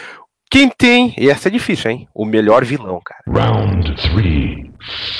Quem 0.50 0.70
tem, 0.70 1.14
e 1.18 1.28
essa 1.28 1.48
é 1.48 1.50
difícil, 1.50 1.90
hein? 1.90 2.08
O 2.14 2.24
melhor 2.24 2.64
vilão, 2.64 3.00
cara. 3.04 3.22
Round 3.28 3.94
3. 4.14 4.66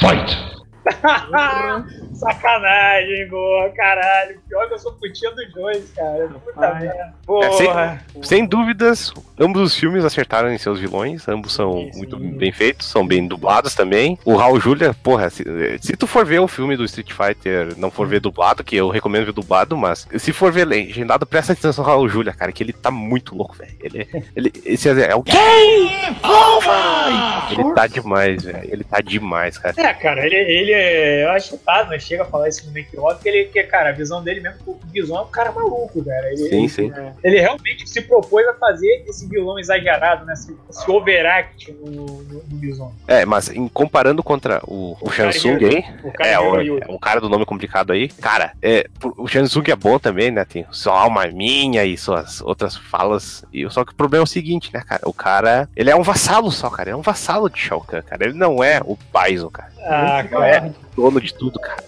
Fight! 0.01 0.58
Sacanagem, 2.19 3.29
boa, 3.29 3.71
caralho. 3.71 4.41
Pior 4.49 4.67
que 4.67 4.75
eu 4.75 4.79
sou 4.79 4.93
putinha 4.93 5.31
do 5.31 5.47
Jones, 5.53 5.93
cara. 5.95 6.29
Puta 6.45 6.75
merda. 6.75 7.15
Porra. 7.25 7.47
É, 7.47 7.53
sem, 7.53 8.23
sem, 8.23 8.47
dúvidas, 8.47 9.13
ambos 9.39 9.63
os 9.63 9.77
filmes 9.77 10.05
acertaram 10.05 10.51
em 10.51 10.59
seus 10.59 10.81
vilões. 10.81 11.29
Ambos 11.29 11.53
são 11.53 11.89
muito 11.95 12.19
bem 12.19 12.51
feitos, 12.51 12.89
são 12.89 13.07
bem 13.07 13.27
dublados 13.27 13.75
também. 13.75 14.19
O 14.25 14.35
Raul 14.35 14.59
Julia, 14.59 14.95
porra, 14.95 15.31
se, 15.31 15.45
se, 15.81 15.97
tu 15.97 16.07
for 16.07 16.27
ver 16.27 16.41
o 16.41 16.49
filme 16.49 16.77
do 16.77 16.85
Street 16.85 17.13
Fighter, 17.13 17.79
não 17.79 17.91
for 17.91 18.07
ver 18.09 18.21
dublado, 18.21 18.65
que 18.65 18.75
eu 18.75 18.89
recomendo 18.89 19.27
ver 19.27 19.33
dublado, 19.33 19.77
mas 19.77 20.09
se 20.19 20.33
for 20.33 20.51
ver 20.51 20.65
legendado, 20.65 21.25
presta 21.25 21.53
atenção 21.53 21.85
no 21.85 21.91
Raul 21.91 22.09
Julia, 22.09 22.33
cara, 22.33 22.51
que 22.51 22.63
ele 22.65 22.73
tá 22.73 22.91
muito 22.91 23.37
louco, 23.37 23.55
velho. 23.55 23.77
Ele, 23.81 24.09
ele, 24.35 24.53
esse 24.65 24.89
é, 24.89 25.11
é 25.11 25.15
o 25.15 25.23
Game 25.23 26.17
Over! 26.25 27.53
Ele 27.53 27.75
tá 27.75 27.87
demais, 27.87 28.43
velho. 28.43 28.61
Ele 28.65 28.85
tá 28.85 29.01
demais, 29.01 29.57
cara. 29.57 29.75
É, 29.79 29.95
cara, 29.95 30.27
ele, 30.27 30.37
ele 30.37 30.73
eu 30.79 31.31
acho 31.31 31.51
que 31.51 31.59
tá, 31.59 31.87
mas 31.89 32.03
chega 32.03 32.23
a 32.23 32.27
falar 32.27 32.49
isso 32.49 32.67
no 32.67 32.73
make 32.73 32.99
off, 32.99 33.23
que 33.23 33.29
ele, 33.29 33.45
que, 33.47 33.63
cara, 33.65 33.91
a 33.91 33.93
visão 33.93 34.23
dele 34.23 34.41
mesmo, 34.41 34.59
o 34.67 34.75
Bison 34.87 35.17
é 35.17 35.21
um 35.23 35.29
cara 35.29 35.53
maluco, 35.53 36.05
cara. 36.05 36.29
Ele, 36.29 36.49
sim, 36.49 36.69
sim. 36.69 36.93
Ele, 36.95 37.13
ele 37.23 37.41
realmente 37.41 37.89
se 37.89 38.03
propôs 38.03 38.47
a 38.47 38.55
fazer 38.55 39.05
esse 39.07 39.27
vilão 39.27 39.59
exagerado, 39.59 40.25
né? 40.25 40.33
Esse, 40.33 40.57
esse 40.69 40.91
overact 40.91 41.73
no, 41.73 41.91
no, 41.91 42.43
no 42.43 42.57
Bison. 42.57 42.93
É, 43.07 43.25
mas 43.25 43.51
em, 43.51 43.69
comparando 43.69 44.23
contra 44.23 44.61
o, 44.67 44.97
o 45.01 45.11
Shansung 45.11 45.65
aí, 45.65 45.85
é, 46.21 46.39
o, 46.39 46.61
é, 46.61 46.87
o 46.89 46.99
cara 46.99 47.21
do 47.21 47.29
nome 47.29 47.45
complicado 47.45 47.93
aí, 47.93 48.09
cara, 48.09 48.53
é, 48.63 48.87
o 49.17 49.27
Shansung 49.27 49.71
é 49.71 49.77
bom 49.77 49.99
também, 49.99 50.31
né? 50.31 50.45
Tem 50.45 50.67
sua 50.71 50.99
alma 50.99 51.27
minha 51.27 51.85
e 51.85 51.97
suas 51.97 52.41
outras 52.41 52.77
falas. 52.77 53.45
E, 53.53 53.69
só 53.71 53.85
que 53.85 53.93
o 53.93 53.97
problema 53.97 54.23
é 54.23 54.25
o 54.25 54.27
seguinte, 54.27 54.71
né, 54.73 54.83
cara? 54.87 55.03
O 55.05 55.13
cara, 55.13 55.69
ele 55.77 55.91
é 55.91 55.97
um 55.97 56.03
vassalo 56.03 56.51
só, 56.51 56.71
cara. 56.71 56.91
Ele 56.91 56.95
é 56.95 56.99
um 56.99 57.03
vassalo 57.03 57.49
de 57.49 57.59
Shao 57.59 57.81
Kahn, 57.81 58.03
cara. 58.03 58.25
Ele 58.25 58.35
não 58.35 58.63
é 58.63 58.81
o 58.85 58.97
Bison, 58.97 59.51
cara. 59.51 59.78
Ah, 59.89 60.25
cara. 60.25 60.49
É 60.49 60.73
dono 60.95 61.21
de 61.21 61.33
tudo, 61.35 61.59
cara. 61.59 61.83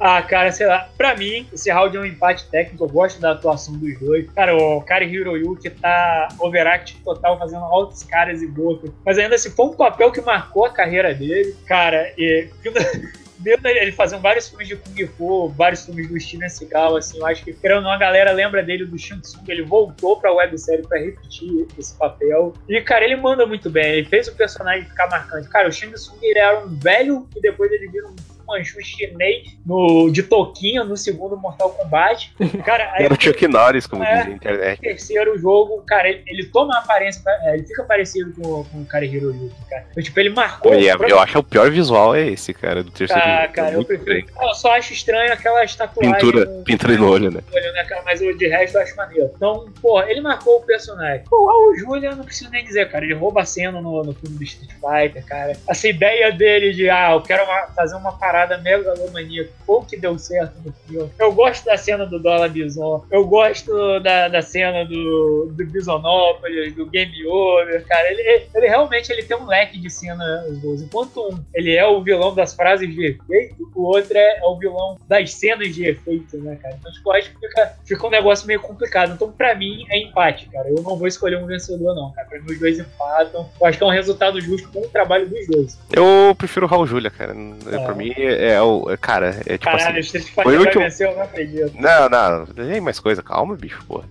Ah, 0.00 0.20
cara, 0.20 0.50
sei 0.50 0.66
lá. 0.66 0.88
Pra 0.96 1.16
mim, 1.16 1.46
esse 1.52 1.70
round 1.70 1.96
é 1.96 2.00
um 2.00 2.04
empate 2.04 2.48
técnico. 2.48 2.84
Eu 2.84 2.88
gosto 2.88 3.20
da 3.20 3.32
atuação 3.32 3.76
dos 3.76 3.98
dois. 4.00 4.28
Cara, 4.32 4.56
o 4.56 4.82
Kari 4.82 5.06
Hiroyuki 5.06 5.70
tá 5.70 6.28
overact 6.40 6.96
total, 7.04 7.38
fazendo 7.38 7.64
altos 7.64 8.02
caras 8.02 8.42
e 8.42 8.46
bocas. 8.46 8.90
Mas 9.04 9.18
ainda 9.18 9.36
assim, 9.36 9.50
foi 9.50 9.66
um 9.66 9.74
papel 9.74 10.10
que 10.10 10.20
marcou 10.20 10.64
a 10.64 10.70
carreira 10.70 11.14
dele. 11.14 11.54
Cara, 11.66 12.12
e 12.18 12.48
mesmo 13.38 13.66
ele 13.68 13.92
fazendo 13.92 14.20
vários 14.20 14.48
filmes 14.48 14.68
de 14.68 14.76
Kung 14.76 15.06
Fu, 15.16 15.48
vários 15.48 15.84
filmes 15.84 16.08
do 16.08 16.18
Steven 16.20 16.48
Seagal, 16.48 16.96
assim, 16.96 17.18
eu 17.18 17.26
acho 17.26 17.44
que, 17.44 17.52
querendo 17.52 17.78
ou 17.78 17.82
não, 17.82 17.92
a 17.92 17.98
galera 17.98 18.32
lembra 18.32 18.62
dele 18.62 18.84
do 18.84 18.98
Shang 18.98 19.20
Tsung, 19.20 19.44
ele 19.48 19.62
voltou 19.62 20.18
pra 20.18 20.32
websérie 20.32 20.86
pra 20.86 20.98
repetir 20.98 21.66
esse 21.78 21.96
papel. 21.96 22.54
E, 22.68 22.80
cara, 22.80 23.04
ele 23.04 23.16
manda 23.16 23.46
muito 23.46 23.70
bem, 23.70 23.96
ele 23.96 24.08
fez 24.08 24.28
o 24.28 24.34
personagem 24.34 24.84
ficar 24.84 25.08
marcante. 25.08 25.48
Cara, 25.48 25.68
o 25.68 25.72
Shang 25.72 25.92
Tsung, 25.94 26.18
ele 26.22 26.38
era 26.38 26.64
um 26.64 26.78
velho 26.78 27.28
e 27.36 27.40
depois 27.40 27.70
ele 27.72 27.88
vira 27.88 28.06
um 28.06 28.16
Manchu 28.46 28.80
chinês 28.82 29.56
no, 29.64 30.10
de 30.10 30.22
toquinho 30.22 30.84
no 30.84 30.96
segundo 30.96 31.36
Mortal 31.36 31.70
Kombat. 31.70 32.34
Cara, 32.64 32.92
aí, 32.92 33.04
Era 33.04 33.14
o 33.14 33.20
Chuck 33.20 33.46
Norris, 33.46 33.86
como 33.86 34.04
é, 34.04 34.16
diz 34.16 34.26
na 34.28 34.34
internet. 34.34 34.80
terceiro 34.80 35.38
jogo, 35.38 35.82
cara, 35.86 36.08
ele, 36.08 36.22
ele 36.26 36.44
toma 36.46 36.74
a 36.76 36.78
aparência, 36.78 37.22
é, 37.26 37.54
ele 37.54 37.64
fica 37.64 37.84
parecido 37.84 38.32
com, 38.34 38.64
com 38.64 38.82
o 38.82 38.86
cara 38.86 39.04
Hiroyuki, 39.04 39.54
cara. 39.68 39.86
Tipo, 40.00 40.20
ele 40.20 40.30
marcou. 40.30 40.72
Pô, 40.72 40.78
é, 40.78 41.10
eu 41.10 41.18
acho 41.18 41.32
que 41.32 41.38
o 41.38 41.42
pior 41.42 41.70
visual 41.70 42.14
é 42.14 42.26
esse, 42.28 42.54
cara, 42.54 42.82
do 42.82 42.90
terceiro 42.90 43.22
ah, 43.22 43.42
jogo. 43.42 43.54
Cara, 43.54 43.72
eu 43.72 43.84
prefiro. 43.84 44.26
Eu 44.40 44.54
só 44.54 44.72
acho 44.72 44.92
estranho 44.92 45.32
aquela 45.32 45.64
estatuagem. 45.64 46.12
Pintura, 46.12 46.46
com, 46.46 46.64
pintura 46.64 46.96
no 46.96 47.10
olho, 47.10 47.30
né? 47.30 47.40
Olho, 47.52 47.72
né? 47.72 47.86
Mas 48.04 48.20
de 48.20 48.48
resto 48.48 48.76
eu 48.76 48.82
acho 48.82 48.96
maneiro. 48.96 49.30
Então, 49.34 49.68
porra, 49.80 50.10
ele 50.10 50.20
marcou 50.20 50.58
o 50.58 50.62
personagem. 50.62 51.24
Pô, 51.28 51.70
o 51.70 51.76
Julia, 51.76 52.14
não 52.14 52.24
preciso 52.24 52.50
nem 52.50 52.64
dizer, 52.64 52.90
cara. 52.90 53.04
Ele 53.04 53.14
rouba 53.14 53.42
a 53.42 53.46
cena 53.46 53.80
no, 53.80 54.02
no 54.02 54.14
filme 54.14 54.36
do 54.36 54.44
Street 54.44 54.72
Fighter, 54.72 55.24
cara. 55.24 55.56
Essa 55.68 55.88
ideia 55.88 56.30
dele 56.32 56.72
de, 56.72 56.88
ah, 56.88 57.12
eu 57.12 57.22
quero 57.22 57.44
uma, 57.44 57.66
fazer 57.74 57.96
uma 57.96 58.12
parada 58.12 58.35
megalomaníaca, 58.62 59.50
ou 59.66 59.82
que 59.82 59.96
deu 59.96 60.18
certo 60.18 60.54
no 60.64 60.72
filme. 60.86 61.10
Eu 61.18 61.32
gosto 61.32 61.64
da 61.64 61.76
cena 61.76 62.04
do 62.04 62.18
Dólar 62.18 62.48
Bison. 62.48 63.04
Eu 63.10 63.26
gosto 63.26 64.00
da, 64.00 64.28
da 64.28 64.42
cena 64.42 64.84
do, 64.84 65.52
do 65.52 65.66
Bisonópolis, 65.66 66.74
do 66.74 66.86
Game 66.86 67.26
Over, 67.26 67.84
cara. 67.86 68.10
Ele, 68.10 68.48
ele 68.54 68.66
realmente 68.66 69.10
ele 69.10 69.22
tem 69.22 69.36
um 69.36 69.46
leque 69.46 69.78
de 69.78 69.90
cenas 69.90 70.58
boas. 70.58 70.82
Enquanto 70.82 71.20
um, 71.20 71.38
ele 71.54 71.74
é 71.74 71.86
o 71.86 72.02
vilão 72.02 72.34
das 72.34 72.54
frases 72.54 72.88
de 72.92 73.06
efeito, 73.06 73.70
o 73.74 73.82
outro 73.82 74.16
é, 74.16 74.38
é 74.38 74.44
o 74.44 74.56
vilão 74.58 74.98
das 75.08 75.32
cenas 75.32 75.74
de 75.74 75.86
efeito, 75.86 76.36
né, 76.38 76.56
cara? 76.56 76.76
Então, 76.78 76.92
tipo, 76.92 77.10
acho 77.12 77.30
que 77.30 77.40
fica, 77.40 77.72
fica 77.84 78.06
um 78.06 78.10
negócio 78.10 78.46
meio 78.46 78.60
complicado. 78.60 79.12
Então, 79.14 79.30
pra 79.30 79.54
mim, 79.54 79.84
é 79.88 79.98
empate, 79.98 80.48
cara. 80.48 80.68
Eu 80.68 80.82
não 80.82 80.96
vou 80.96 81.06
escolher 81.06 81.36
um 81.36 81.46
vencedor, 81.46 81.94
não, 81.94 82.12
cara. 82.12 82.28
Pra 82.28 82.40
mim, 82.40 82.52
os 82.52 82.58
dois 82.58 82.78
empatam. 82.78 83.48
Eu 83.60 83.66
acho 83.66 83.78
que 83.78 83.84
é 83.84 83.86
um 83.86 83.90
resultado 83.90 84.40
justo 84.40 84.68
com 84.70 84.80
o 84.80 84.88
trabalho 84.88 85.28
dos 85.28 85.46
dois. 85.46 85.78
Eu 85.92 86.34
prefiro 86.36 86.66
o 86.66 86.68
Raul 86.68 86.86
Júlia, 86.86 87.10
cara. 87.10 87.34
É. 87.70 87.84
Pra 87.84 87.94
mim, 87.94 88.12
é, 88.26 88.52
é 88.54 88.62
o. 88.62 88.96
Cara, 89.00 89.40
é 89.46 89.58
tipo 89.58 89.64
Caralho, 89.64 90.00
assim. 90.00 90.18
Street 90.18 90.26
Fighter 90.26 90.58
vai 90.58 90.72
vencer, 90.84 91.08
eu 91.08 91.14
não 91.14 91.22
acredito. 91.22 91.72
Não, 91.78 92.08
não. 92.08 92.46
Tem 92.46 92.80
mais 92.80 93.00
coisa. 93.00 93.22
Calma, 93.22 93.56
bicho, 93.56 93.82
porra. 93.86 94.04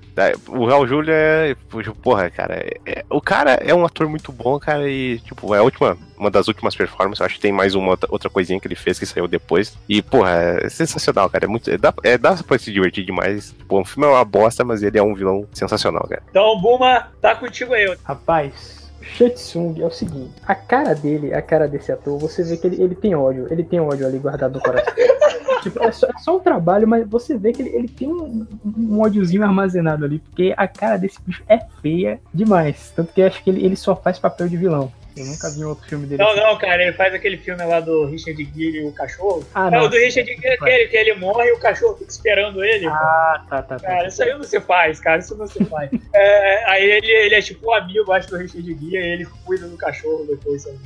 O 0.47 0.65
Raul 0.65 0.87
Júlia 0.87 1.13
é. 1.13 1.55
Porra, 2.01 2.29
cara. 2.29 2.55
É, 2.55 2.79
é, 2.85 3.05
o 3.09 3.21
cara 3.21 3.53
é 3.53 3.73
um 3.73 3.85
ator 3.85 4.07
muito 4.07 4.31
bom, 4.31 4.59
cara. 4.59 4.89
E, 4.89 5.19
tipo, 5.19 5.53
é 5.53 5.59
a 5.59 5.63
última. 5.63 5.97
Uma 6.17 6.31
das 6.31 6.47
últimas 6.47 6.75
performances. 6.75 7.19
Eu 7.19 7.25
acho 7.25 7.35
que 7.35 7.41
tem 7.41 7.51
mais 7.51 7.75
uma 7.75 7.97
outra 8.09 8.29
coisinha 8.29 8.59
que 8.59 8.67
ele 8.67 8.75
fez 8.75 8.97
que 8.97 9.05
saiu 9.05 9.27
depois. 9.27 9.77
E, 9.87 10.01
porra, 10.01 10.31
é 10.63 10.69
sensacional, 10.69 11.29
cara. 11.29 11.45
É 11.45 11.47
muito. 11.47 11.69
É, 11.69 11.77
dá, 11.77 11.93
é, 12.03 12.17
dá 12.17 12.35
pra 12.35 12.57
se 12.57 12.71
divertir 12.71 13.05
demais. 13.05 13.51
Tipo, 13.51 13.81
o 13.81 13.85
filme 13.85 14.07
é 14.07 14.11
uma 14.11 14.25
bosta, 14.25 14.63
mas 14.63 14.81
ele 14.81 14.97
é 14.97 15.03
um 15.03 15.13
vilão 15.13 15.47
sensacional, 15.53 16.07
cara. 16.07 16.23
Então, 16.29 16.59
Buma, 16.61 17.11
tá 17.21 17.35
contigo 17.35 17.73
aí. 17.73 17.95
Rapaz, 18.03 18.84
Shatsung 19.13 19.81
é 19.81 19.85
o 19.85 19.91
seguinte, 19.91 20.33
a 20.45 20.55
cara 20.55 20.93
dele, 20.93 21.33
a 21.33 21.41
cara 21.41 21.67
desse 21.67 21.91
ator, 21.91 22.17
você 22.17 22.43
vê 22.43 22.57
que 22.57 22.67
ele, 22.67 22.81
ele 22.81 22.95
tem 22.95 23.15
ódio, 23.15 23.47
ele 23.51 23.63
tem 23.63 23.79
ódio 23.79 24.05
ali 24.05 24.17
guardado 24.17 24.55
no 24.55 24.61
coração. 24.61 24.93
tipo, 25.61 25.81
é 25.83 25.91
só, 25.91 26.07
é 26.07 26.17
só, 26.17 26.37
um 26.37 26.39
trabalho, 26.39 26.87
mas 26.87 27.07
você 27.07 27.37
vê 27.37 27.53
que 27.53 27.61
ele, 27.61 27.69
ele 27.69 27.87
tem 27.87 28.07
um, 28.07 28.45
um 28.65 28.99
ódiozinho 28.99 29.43
armazenado 29.43 30.05
ali, 30.05 30.19
porque 30.19 30.53
a 30.57 30.67
cara 30.67 30.97
desse 30.97 31.19
bicho 31.25 31.43
é 31.47 31.59
feia 31.81 32.19
demais. 32.33 32.91
Tanto 32.95 33.13
que 33.13 33.21
eu 33.21 33.27
acho 33.27 33.43
que 33.43 33.49
ele, 33.49 33.63
ele 33.63 33.75
só 33.75 33.95
faz 33.95 34.19
papel 34.19 34.49
de 34.49 34.57
vilão. 34.57 34.91
Eu 35.15 35.25
nunca 35.25 35.49
vi 35.49 35.63
outro 35.63 35.87
filme 35.87 36.05
dele. 36.05 36.21
Não, 36.21 36.31
assim. 36.31 36.41
não, 36.41 36.57
cara, 36.57 36.83
ele 36.83 36.93
faz 36.93 37.13
aquele 37.13 37.37
filme 37.37 37.63
lá 37.63 37.79
do 37.79 38.05
Richard 38.05 38.43
Gere 38.53 38.79
e 38.79 38.85
o 38.85 38.91
cachorro. 38.91 39.45
Ah, 39.53 39.71
não. 39.71 39.79
É 39.79 39.81
o 39.83 39.87
do 39.87 39.95
Richard 39.95 40.29
Gere, 40.29 40.55
aquele 40.55 40.87
que 40.87 40.97
ele 40.97 41.13
morre 41.15 41.47
e 41.47 41.53
o 41.53 41.59
cachorro 41.59 41.95
fica 41.95 42.11
esperando 42.11 42.63
ele. 42.63 42.85
Ah, 42.87 43.45
tá, 43.49 43.61
tá, 43.61 43.77
tá. 43.77 43.87
Cara, 43.87 44.07
isso 44.07 44.21
aí 44.21 44.33
não 44.33 44.43
se 44.43 44.59
faz, 44.59 44.99
cara, 44.99 45.19
isso 45.19 45.37
não 45.37 45.47
se 45.47 45.63
faz. 45.65 45.89
é, 46.13 46.65
aí 46.69 46.83
ele, 46.83 47.11
ele 47.11 47.35
é 47.35 47.41
tipo 47.41 47.67
um 47.67 47.73
amigo, 47.73 48.11
acho, 48.11 48.29
do 48.29 48.37
Richard 48.37 48.67
Gere 48.67 48.95
e 48.95 48.97
ele 48.97 49.27
cuida 49.45 49.67
do 49.67 49.77
cachorro 49.77 50.25
depois, 50.25 50.63
sabe? 50.63 50.77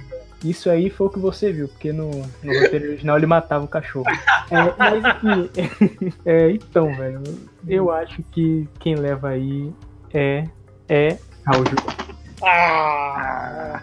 Isso 0.43 0.69
aí 0.69 0.89
foi 0.89 1.07
o 1.07 1.09
que 1.09 1.19
você 1.19 1.51
viu, 1.51 1.67
porque 1.67 1.91
no, 1.91 2.09
no 2.43 2.59
roteiro 2.61 2.85
original 2.85 3.17
ele 3.17 3.25
matava 3.25 3.65
o 3.65 3.67
cachorro. 3.67 4.05
é, 4.49 4.73
mas 4.77 5.05
aqui, 5.05 6.13
é, 6.25 6.51
então, 6.51 6.95
velho, 6.95 7.23
eu 7.67 7.91
acho 7.91 8.23
que 8.31 8.67
quem 8.79 8.95
leva 8.95 9.29
aí 9.29 9.73
é, 10.13 10.45
é 10.87 11.17
Raul 11.45 11.65
Ah! 12.41 13.81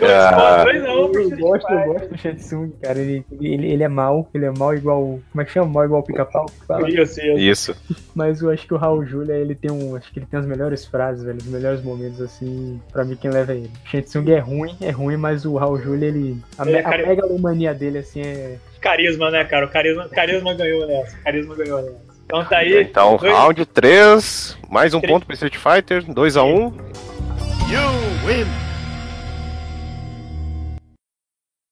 Ah, 0.00 0.64
eu, 0.72 1.36
gosto, 1.36 1.70
eu 1.70 1.92
gosto 1.92 2.08
do 2.08 2.18
Shansung, 2.18 2.70
cara. 2.80 2.98
Ele, 2.98 3.24
ele, 3.40 3.72
ele 3.72 3.82
é 3.82 3.88
mal, 3.88 4.28
ele 4.32 4.44
é 4.44 4.50
mal 4.50 4.74
igual. 4.74 5.20
Como 5.30 5.42
é 5.42 5.44
que 5.44 5.50
chama? 5.50 5.66
Mal 5.66 5.84
igual 5.86 6.02
pica-pau? 6.02 6.46
Isso, 6.86 7.20
isso. 7.20 7.76
Mas 8.14 8.40
eu 8.40 8.50
acho 8.50 8.66
que 8.66 8.74
o 8.74 8.76
Raul 8.76 9.04
Júlia, 9.04 9.34
ele 9.34 9.54
tem 9.54 9.70
um. 9.70 9.96
Acho 9.96 10.12
que 10.12 10.20
ele 10.20 10.26
tem 10.26 10.38
as 10.38 10.46
melhores 10.46 10.84
frases, 10.84 11.24
velho. 11.24 11.38
Os 11.38 11.46
melhores 11.46 11.82
momentos, 11.82 12.20
assim. 12.20 12.80
Pra 12.92 13.04
mim, 13.04 13.16
quem 13.16 13.30
leva 13.30 13.52
é 13.52 13.56
ele. 13.56 13.70
O 13.72 14.30
é 14.30 14.38
ruim, 14.38 14.76
é 14.80 14.90
ruim, 14.90 15.16
mas 15.16 15.44
o 15.44 15.56
Raul 15.56 15.80
Júlia, 15.80 16.06
ele. 16.06 16.40
A, 16.56 16.66
ele 16.66 16.76
é 16.76 16.84
a 16.84 17.08
megalomania 17.08 17.74
dele, 17.74 17.98
assim, 17.98 18.20
é. 18.20 18.56
Carisma, 18.80 19.30
né, 19.30 19.44
cara? 19.44 19.66
O 19.66 19.68
carisma, 19.68 20.08
carisma 20.08 20.54
ganhou 20.54 20.86
nessa. 20.86 21.16
Carisma 21.18 21.54
ganhou 21.56 21.82
nessa. 21.82 22.08
Então 22.24 22.44
tá 22.44 22.58
aí. 22.58 22.82
Então, 22.82 23.16
dois... 23.16 23.32
round 23.32 23.66
3, 23.66 24.58
mais 24.68 24.94
um 24.94 25.00
3. 25.00 25.12
ponto 25.12 25.26
pro 25.26 25.34
Street 25.34 25.56
Fighter, 25.56 26.04
2x1. 26.04 27.07
You 27.70 28.26
win! 28.26 28.46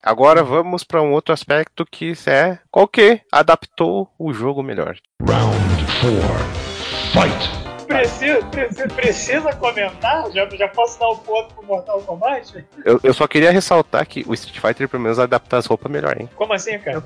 Agora 0.02 0.44
vamos 0.44 0.84
para 0.84 1.00
um 1.00 1.10
outro 1.12 1.32
aspecto 1.32 1.86
que 1.90 2.12
é 2.26 2.58
qual 2.70 2.86
que 2.86 3.22
adaptou 3.32 4.12
o 4.18 4.30
jogo 4.30 4.62
melhor. 4.62 4.98
Round 5.22 5.56
4. 6.02 6.66
Fight. 7.12 7.65
Precisa, 7.86 8.44
precisa, 8.46 8.88
precisa 8.88 9.52
comentar? 9.54 10.30
Já, 10.32 10.48
já 10.48 10.68
posso 10.68 10.98
dar 10.98 11.08
o 11.08 11.12
um 11.12 11.16
ponto 11.18 11.54
pro 11.54 11.64
Mortal 11.64 12.00
Kombat? 12.02 12.64
Eu, 12.84 13.00
eu 13.02 13.14
só 13.14 13.26
queria 13.26 13.50
ressaltar 13.50 14.06
que 14.06 14.24
o 14.26 14.34
Street 14.34 14.58
Fighter, 14.60 14.88
pelo 14.88 15.02
menos, 15.02 15.18
adapta 15.18 15.56
as 15.56 15.66
roupas 15.66 15.90
melhor, 15.90 16.20
hein? 16.20 16.28
Como 16.34 16.52
assim, 16.52 16.78
cara? 16.78 16.98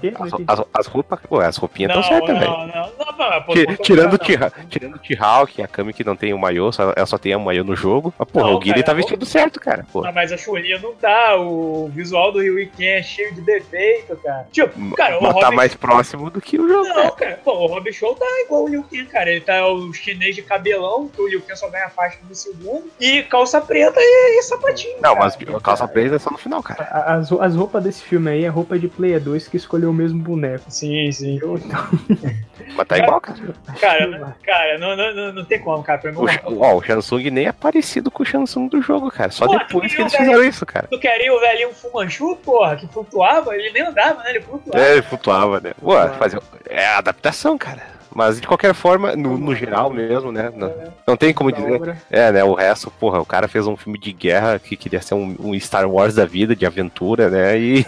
As, 0.46 0.58
as, 0.60 0.66
as 0.74 0.86
roupas, 0.86 1.18
ué, 1.30 1.46
as 1.46 1.56
roupinhas 1.56 1.90
estão 1.90 2.02
certas, 2.02 2.38
velho. 2.38 2.50
Não, 2.50 2.66
não, 2.66 2.92
não, 2.98 3.30
não, 3.30 3.42
pô, 3.42 3.52
Ti- 3.54 3.66
pô, 3.66 3.82
Tirando, 3.82 4.14
o 4.14 4.18
não. 4.18 4.18
T- 4.50 4.66
tirando 4.68 4.94
o 4.94 4.98
T-Hawk, 4.98 5.62
a 5.62 5.68
Kami 5.68 5.92
que 5.92 6.04
não 6.04 6.16
tem 6.16 6.32
o 6.32 6.38
maiô, 6.38 6.72
só, 6.72 6.92
ela 6.96 7.06
só 7.06 7.18
tem 7.18 7.32
a 7.32 7.38
maiô 7.38 7.62
no 7.64 7.76
jogo. 7.76 8.12
Mas, 8.18 8.28
porra, 8.30 8.46
Não, 8.48 8.54
o 8.54 8.58
Guile 8.58 8.74
cara, 8.74 8.86
tá 8.86 8.92
o- 8.92 8.96
vestido 8.96 9.26
certo, 9.26 9.60
cara. 9.60 9.86
Pô. 9.92 10.04
Ah, 10.04 10.12
mas 10.12 10.32
a 10.32 10.36
Chun-Li 10.36 10.78
não 10.80 10.94
tá. 10.94 11.36
O 11.36 11.88
visual 11.92 12.32
do 12.32 12.40
Ryu 12.40 12.70
Ken 12.76 12.86
é 12.98 13.02
cheio 13.02 13.34
de 13.34 13.40
defeito, 13.42 14.16
cara. 14.16 14.46
Tipo, 14.50 14.94
cara, 14.94 15.18
o 15.18 15.22
mas 15.22 15.34
tá 15.34 15.44
Robin... 15.46 15.56
mais 15.56 15.74
próximo 15.74 16.30
do 16.30 16.40
que 16.40 16.58
o 16.58 16.68
jogo. 16.68 16.88
Não, 16.88 17.10
cara, 17.10 17.38
pô, 17.44 17.52
o 17.52 17.66
Robin 17.66 17.92
Show 17.92 18.14
tá 18.14 18.26
igual 18.44 18.64
o 18.64 18.68
Liu 18.68 18.82
Kang, 18.84 19.06
cara. 19.06 19.30
Ele 19.30 19.40
tá 19.40 19.66
o 19.66 19.92
chinês 19.92 20.34
de 20.34 20.42
cabelão, 20.70 21.08
que 21.08 21.20
o 21.20 21.28
Liu 21.28 21.42
só 21.54 21.68
ganha 21.68 21.88
faixa 21.88 22.18
no 22.28 22.34
segundo, 22.34 22.84
e 23.00 23.22
calça 23.24 23.60
preta 23.60 23.98
e, 23.98 24.38
e 24.38 24.42
sapatinho. 24.42 24.94
Não, 24.96 25.14
cara. 25.14 25.18
mas 25.18 25.36
a 25.56 25.60
calça 25.60 25.88
preta 25.88 26.16
é 26.16 26.18
só 26.18 26.30
no 26.30 26.38
final, 26.38 26.62
cara. 26.62 26.84
A- 26.90 27.14
As, 27.16 27.32
as 27.32 27.56
roupas 27.56 27.82
desse 27.82 28.02
filme 28.02 28.30
aí 28.30 28.44
é 28.44 28.48
roupa 28.48 28.78
de 28.78 28.88
Player 28.88 29.20
2 29.20 29.48
que 29.48 29.56
escolheu 29.56 29.90
o 29.90 29.94
mesmo 29.94 30.20
boneco. 30.22 30.64
Sim, 30.68 31.10
sim. 31.12 31.38
Mas 32.76 32.86
tá 32.86 32.98
igual, 32.98 33.20
cara. 33.20 33.38
Cara, 33.80 34.36
cara, 34.44 34.78
não, 34.78 34.96
não, 34.96 35.14
não, 35.14 35.32
não 35.32 35.44
tem 35.44 35.60
como, 35.60 35.82
cara. 35.82 35.98
Pra 35.98 36.12
mim, 36.12 36.18
O, 36.18 36.60
ó, 36.60 36.76
o 36.76 36.82
Shansung 36.82 37.30
nem 37.30 37.46
é 37.46 37.52
parecido 37.52 38.10
com 38.10 38.22
o 38.22 38.26
Shansung 38.26 38.68
do 38.68 38.80
jogo, 38.80 39.10
cara. 39.10 39.30
Só 39.30 39.46
Pô, 39.46 39.58
depois 39.58 39.92
que 39.94 40.00
eles 40.00 40.14
fizeram 40.14 40.44
isso, 40.44 40.64
cara. 40.64 40.86
Tu 40.88 40.98
queria 40.98 41.34
o 41.34 41.40
velhinho 41.40 41.72
Fumanchu, 41.74 42.36
porra, 42.36 42.76
que 42.76 42.86
flutuava? 42.86 43.54
Ele 43.56 43.70
nem 43.72 43.82
andava, 43.82 44.22
né? 44.22 44.30
Ele 44.30 44.40
flutuava. 44.42 44.84
É, 44.84 44.92
ele 44.92 45.02
flutuava, 45.02 45.60
né? 45.60 45.72
Pô, 45.80 45.92
fazer... 46.18 46.40
É 46.68 46.86
a 46.86 46.98
adaptação, 46.98 47.58
cara. 47.58 47.82
Mas 48.14 48.40
de 48.40 48.46
qualquer 48.46 48.74
forma, 48.74 49.14
no, 49.14 49.38
no 49.38 49.54
geral 49.54 49.90
mesmo, 49.90 50.32
né? 50.32 50.52
Não, 50.54 50.72
não 51.06 51.16
tem 51.16 51.32
como 51.32 51.52
dizer. 51.52 51.96
É, 52.10 52.32
né? 52.32 52.42
O 52.42 52.54
resto, 52.54 52.90
porra, 52.90 53.20
o 53.20 53.26
cara 53.26 53.46
fez 53.46 53.66
um 53.66 53.76
filme 53.76 53.98
de 53.98 54.12
guerra 54.12 54.58
que 54.58 54.76
queria 54.76 55.00
ser 55.00 55.14
um, 55.14 55.36
um 55.38 55.58
Star 55.60 55.88
Wars 55.88 56.14
da 56.14 56.24
vida, 56.24 56.56
de 56.56 56.66
aventura, 56.66 57.30
né? 57.30 57.58
E 57.58 57.86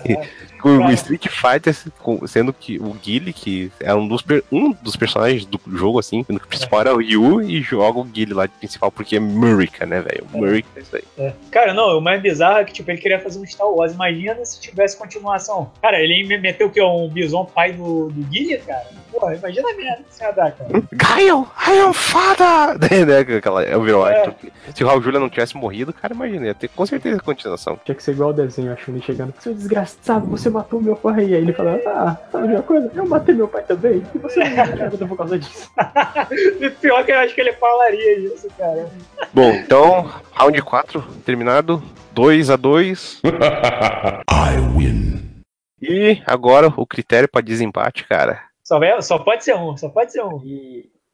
o 0.68 0.90
Street 0.92 1.26
Fighter, 1.28 1.74
com- 2.00 2.26
sendo 2.26 2.52
que 2.52 2.78
o 2.78 2.92
Guile, 2.94 3.32
que 3.32 3.70
é 3.80 3.94
um 3.94 4.06
dos, 4.06 4.24
um 4.50 4.72
dos 4.72 4.96
personagens 4.96 5.44
do 5.44 5.60
jogo, 5.72 5.98
assim, 5.98 6.24
o 6.28 6.40
principal 6.40 6.80
era 6.80 6.94
o 6.94 6.98
Ryu 6.98 7.42
e 7.42 7.60
joga 7.62 7.98
o 7.98 8.04
Guile 8.04 8.34
lá 8.34 8.46
de 8.46 8.52
principal, 8.52 8.90
porque 8.90 9.16
é 9.16 9.20
Murica, 9.20 9.84
né, 9.86 10.00
velho? 10.00 10.24
Murica 10.32 10.68
é 10.76 10.80
isso 10.80 10.96
aí. 10.96 11.02
É. 11.18 11.32
Cara, 11.50 11.74
não, 11.74 11.98
o 11.98 12.00
mais 12.00 12.20
bizarro 12.22 12.58
é 12.58 12.64
que, 12.64 12.72
tipo, 12.72 12.90
ele 12.90 13.00
queria 13.00 13.18
fazer 13.20 13.38
um 13.38 13.46
Star 13.46 13.68
Wars. 13.68 13.92
Imagina 13.92 14.44
se 14.44 14.60
tivesse 14.60 14.96
continuação. 14.96 15.70
Cara, 15.80 16.00
ele 16.00 16.26
me- 16.26 16.38
meteu 16.38 16.66
o 16.68 16.70
quê? 16.70 16.80
Um 16.82 17.08
bison 17.08 17.44
pai 17.44 17.72
do, 17.72 18.08
do 18.10 18.22
Guilherme, 18.24 18.64
cara? 18.66 18.86
Porra, 19.10 19.34
imagina 19.34 19.68
a 19.70 19.74
merda 19.74 20.02
que 20.08 20.14
você 20.14 20.24
ia 20.24 20.30
dar, 20.32 20.52
cara. 20.52 20.82
Gaio, 20.92 21.46
I 21.68 21.78
am 21.80 21.92
father! 21.92 22.78
né, 23.06 23.36
aquela 23.36 23.60
Overwatch. 23.76 24.36
É. 24.68 24.72
Se 24.74 24.82
o 24.82 24.86
Raul 24.86 25.02
Julia 25.02 25.20
não 25.20 25.28
tivesse 25.28 25.56
morrido, 25.56 25.92
cara, 25.92 26.14
imagina, 26.14 26.46
ia 26.46 26.54
ter 26.54 26.68
com 26.68 26.86
certeza 26.86 27.20
continuação. 27.20 27.78
Tinha 27.84 27.94
que 27.94 28.02
ser 28.02 28.12
igual 28.12 28.30
o 28.30 28.32
desenho, 28.32 28.72
acho 28.72 28.90
ele 28.90 29.02
chegando. 29.02 29.34
Seu 29.40 29.52
desgraçado, 29.54 30.26
você 30.26 30.48
matou 30.52 30.80
meu 30.80 30.94
pai. 30.94 31.24
E 31.24 31.34
aí 31.34 31.42
ele 31.42 31.52
fala, 31.52 31.80
ah, 31.86 32.16
sabe 32.30 32.48
de 32.48 32.54
uma 32.54 32.62
coisa? 32.62 32.90
Eu 32.94 33.06
matei 33.06 33.34
meu 33.34 33.48
pai 33.48 33.62
também. 33.62 34.02
E 34.14 34.18
você 34.18 34.40
não 34.44 34.50
me 34.50 34.82
ajuda 34.82 35.06
por 35.06 35.16
causa 35.16 35.38
disso. 35.38 35.70
E 36.60 36.70
pior 36.70 37.04
que 37.04 37.12
eu 37.12 37.18
acho 37.18 37.34
que 37.34 37.40
ele 37.40 37.52
falaria 37.54 38.18
isso, 38.18 38.48
cara. 38.56 38.88
Bom, 39.32 39.50
então, 39.50 40.10
round 40.32 40.62
4 40.62 41.02
terminado. 41.24 41.82
2 42.12 42.50
a 42.50 42.56
2 42.56 43.22
I 44.30 44.76
win. 44.76 45.42
E 45.80 46.22
agora 46.26 46.72
o 46.76 46.86
critério 46.86 47.28
pra 47.28 47.40
desempate, 47.40 48.06
cara. 48.06 48.42
Só, 48.62 48.78
só 49.00 49.18
pode 49.18 49.44
ser 49.44 49.56
um, 49.56 49.76
só 49.76 49.88
pode 49.88 50.12
ser 50.12 50.22
um. 50.22 50.40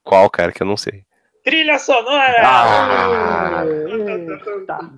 Qual, 0.02 0.28
cara, 0.28 0.52
que 0.52 0.62
eu 0.62 0.66
não 0.66 0.76
sei. 0.76 1.04
Trilha 1.44 1.78
sonora! 1.78 2.42
Ah! 2.42 3.64
Tá. 4.66 4.90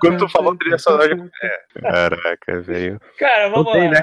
Quando 0.00 0.18
tu 0.18 0.28
falou 0.30 0.56
trilha 0.56 0.78
sonora, 0.78 1.30
é. 1.42 1.80
Caraca, 1.80 2.60
velho. 2.60 3.00
Cara, 3.18 3.48
vamos 3.50 3.72
tem, 3.72 3.84
lá. 3.88 3.90
né? 3.94 4.02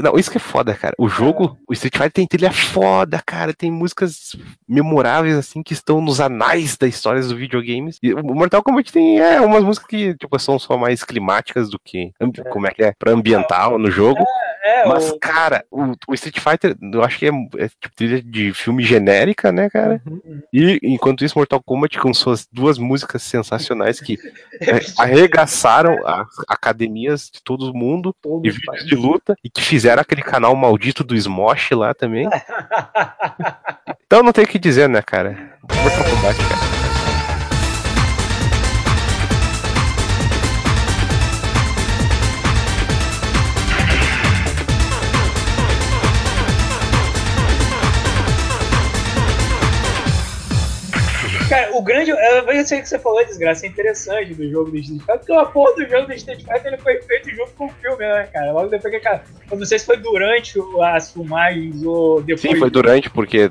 Não, 0.00 0.16
isso 0.18 0.30
que 0.30 0.36
é 0.36 0.40
foda, 0.40 0.74
cara. 0.74 0.94
O 0.98 1.08
jogo, 1.08 1.58
o 1.68 1.72
Street 1.72 1.94
Fighter 1.94 2.12
tem 2.12 2.26
trilha 2.26 2.50
foda, 2.52 3.20
cara. 3.24 3.52
Tem 3.52 3.70
músicas 3.70 4.36
memoráveis, 4.68 5.36
assim, 5.36 5.62
que 5.62 5.72
estão 5.72 6.00
nos 6.00 6.20
anais 6.20 6.76
da 6.76 6.86
história 6.86 7.20
dos 7.20 7.32
videogames. 7.32 7.98
E 8.02 8.12
o 8.14 8.22
Mortal 8.22 8.62
Kombat 8.62 8.92
tem 8.92 9.18
é, 9.20 9.40
umas 9.40 9.62
músicas 9.64 9.88
que, 9.88 10.14
tipo, 10.16 10.38
são 10.38 10.58
só 10.58 10.76
mais 10.76 11.02
climáticas 11.04 11.70
do 11.70 11.78
que. 11.78 12.12
ambi- 12.20 12.42
Como 12.50 12.66
é 12.66 12.70
que 12.70 12.82
é? 12.84 12.92
Pra 12.98 13.12
ambiental 13.12 13.78
no 13.78 13.90
jogo. 13.90 14.24
É, 14.66 14.86
Mas, 14.88 15.10
o- 15.10 15.18
cara, 15.18 15.62
o, 15.70 15.92
o 16.08 16.14
Street 16.14 16.38
Fighter, 16.40 16.74
eu 16.80 17.04
acho 17.04 17.18
que 17.18 17.26
é, 17.26 17.30
é 17.58 17.68
tipo 17.68 17.94
trilha 17.94 18.22
de 18.22 18.50
filme 18.54 18.82
genérica, 18.82 19.52
né, 19.52 19.68
cara? 19.68 20.00
E 20.50 20.80
enquanto 20.82 21.22
isso, 21.22 21.38
Mortal 21.38 21.62
Kombat 21.62 21.98
com 21.98 22.14
suas 22.14 22.48
duas 22.50 22.78
músicas 22.78 23.22
sensacionais 23.22 24.00
que 24.00 24.18
é, 24.62 24.80
arregaçaram 24.98 25.94
as 26.06 26.26
academias 26.48 27.30
de 27.30 27.42
todo 27.42 27.70
o 27.70 27.76
mundo 27.76 28.16
e 28.42 28.50
vídeos 28.50 28.86
de 28.86 28.94
luta 28.94 29.36
e 29.44 29.50
que 29.50 29.60
fizeram 29.60 30.00
aquele 30.00 30.22
canal 30.22 30.56
maldito 30.56 31.04
do 31.04 31.14
Smosh 31.14 31.70
lá 31.72 31.92
também. 31.92 32.26
Então 34.06 34.22
não 34.22 34.32
tem 34.32 34.44
o 34.44 34.46
que 34.48 34.58
dizer, 34.58 34.88
né, 34.88 35.02
cara? 35.02 35.56
Mortal 35.62 36.04
Kombat, 36.04 36.36
cara. 36.38 36.93
O 51.78 51.82
grande. 51.82 52.10
Eu 52.10 52.64
sei 52.66 52.80
que 52.80 52.88
você 52.88 52.98
falou, 52.98 53.24
desgraça, 53.24 53.66
é 53.66 53.68
interessante 53.68 54.34
do 54.34 54.48
jogo 54.50 54.70
do 54.70 54.76
Street 54.78 55.00
Fighter, 55.00 55.18
porque 55.18 55.32
a 55.32 55.44
porra 55.46 55.74
do 55.74 55.88
jogo 55.88 56.06
do 56.06 56.14
Street 56.14 56.40
Fighter 56.42 56.66
ele 56.66 56.78
foi 56.78 57.00
feito 57.02 57.30
junto 57.30 57.50
com 57.52 57.66
o 57.66 57.70
filme, 57.70 57.98
né, 57.98 58.28
cara? 58.32 58.52
Logo 58.52 58.68
depois 58.68 58.92
que, 58.92 59.00
cara, 59.00 59.22
eu 59.50 59.56
não 59.58 59.64
sei 59.66 59.78
se 59.78 59.86
foi 59.86 59.96
durante 59.96 60.58
o- 60.58 60.82
as 60.82 61.12
filmagens 61.12 61.82
ou 61.84 62.20
depois. 62.22 62.40
Sim, 62.40 62.56
foi 62.56 62.70
durante, 62.70 63.08
porque 63.10 63.50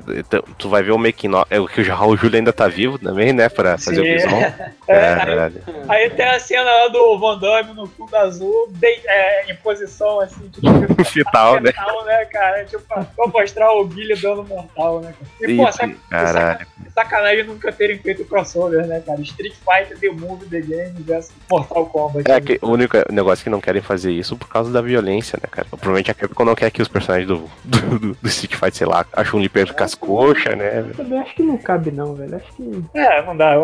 tu 0.58 0.68
vai 0.68 0.82
ver 0.82 0.92
o 0.92 0.98
making 0.98 1.34
of, 1.34 1.46
é 1.50 1.58
o 1.60 1.66
que 1.66 1.80
o 1.80 1.94
Raul 1.94 2.16
Júlio 2.18 2.36
ainda 2.38 2.52
tá 2.52 2.68
vivo 2.68 2.98
também, 2.98 3.32
né, 3.32 3.48
pra 3.48 3.76
fazer 3.78 4.00
o 4.00 4.04
Sim. 4.04 4.12
visual. 4.14 4.40
É, 4.86 5.14
Caralho. 5.16 5.62
Aí 5.88 6.10
tem 6.10 6.26
a 6.26 6.38
cena 6.38 6.62
lá 6.70 6.88
do 6.88 7.18
Van 7.18 7.38
Damme 7.38 7.72
no 7.72 7.86
fundo 7.86 8.14
azul, 8.16 8.68
bem, 8.72 9.00
é, 9.06 9.50
em 9.50 9.56
posição 9.56 10.20
assim, 10.20 10.46
tipo, 10.50 10.66
Fetal, 11.04 11.54
né? 11.58 11.72
mortal, 11.74 12.04
né, 12.04 12.24
cara? 12.26 12.64
Tipo, 12.66 12.82
pra 12.84 13.26
mostrar 13.28 13.72
o 13.72 13.86
Guilherme 13.86 14.20
dando 14.22 14.44
mortal, 14.44 15.00
né, 15.00 15.14
cara? 15.18 15.50
E, 15.50 15.56
pô, 15.56 15.66
Isso, 15.66 15.78
sac- 15.78 15.96
caralho. 16.10 16.66
sacanagem 16.94 17.44
nunca 17.44 17.72
terem 17.72 17.98
feito 17.98 18.13
crossover, 18.24 18.86
né, 18.86 19.00
cara? 19.04 19.20
Street 19.22 19.54
Fighter, 19.54 19.98
The 19.98 20.10
Movie, 20.10 20.46
The 20.46 20.60
Game 20.60 20.94
versus 21.00 21.32
Mortal 21.50 21.86
Kombat. 21.86 22.30
É 22.30 22.40
que 22.40 22.58
o 22.62 22.68
único 22.70 22.96
negócio 23.10 23.42
é 23.42 23.44
que 23.44 23.50
não 23.50 23.60
querem 23.60 23.80
fazer 23.80 24.12
isso 24.12 24.36
por 24.36 24.48
causa 24.48 24.70
da 24.70 24.80
violência, 24.82 25.38
né, 25.42 25.48
cara? 25.50 25.66
Provavelmente 25.70 26.10
a 26.10 26.14
Capcom 26.14 26.44
não 26.44 26.54
quer 26.54 26.70
que 26.70 26.82
os 26.82 26.88
personagens 26.88 27.26
do, 27.26 27.50
do, 27.64 27.98
do- 27.98 28.14
do 28.20 28.28
Street 28.28 28.54
Fighter, 28.54 28.74
sei 28.74 28.86
lá, 28.86 29.06
acham 29.14 29.38
um 29.38 29.42
liper 29.42 29.72
com 29.74 29.82
as 29.84 29.94
coxas, 29.94 30.56
né? 30.56 30.80
Eu 30.80 30.94
também 30.94 31.18
acho 31.18 31.34
que 31.34 31.42
não 31.42 31.56
cabe 31.56 31.90
não, 31.90 32.14
velho. 32.14 32.36
Acho 32.36 32.52
que... 32.54 32.84
É, 32.94 33.22
não 33.24 33.36
dá, 33.36 33.54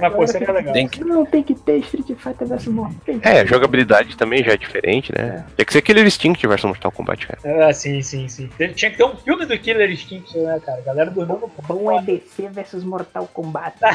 mas 0.00 0.12
pô, 0.14 0.26
seria 0.26 0.52
legal. 0.52 0.72
Tem 0.74 0.86
que- 0.86 1.02
Não, 1.02 1.24
tem 1.24 1.42
que 1.42 1.54
ter 1.54 1.78
Street 1.78 2.06
Fighter 2.18 2.46
vs 2.46 2.66
Mortal 2.66 2.94
Kombat. 3.06 3.26
É, 3.28 3.40
a 3.40 3.44
jogabilidade 3.46 4.16
também 4.16 4.42
já 4.44 4.52
é 4.52 4.56
diferente, 4.56 5.12
né? 5.16 5.44
Tem 5.56 5.64
que 5.64 5.72
ser 5.72 5.78
aquele 5.78 6.02
Instinct 6.02 6.46
versus 6.46 6.64
Mortal 6.66 6.92
Kombat, 6.92 7.26
cara. 7.26 7.68
Ah, 7.68 7.72
sim, 7.72 8.02
sim, 8.02 8.28
sim. 8.28 8.50
Tinha 8.74 8.90
que 8.90 8.96
ter 8.96 9.04
um 9.04 9.16
filme 9.16 9.46
do 9.46 9.58
Killer 9.58 9.90
Instinct, 9.90 10.36
né, 10.38 10.60
cara? 10.64 10.78
A 10.78 10.82
galera 10.82 11.10
do 11.10 11.24
novo. 11.24 11.50
Bom 11.66 11.90
é 11.98 12.02
DC 12.02 12.48
vs 12.48 12.84
Mortal 12.84 13.28
Kombat. 13.32 13.76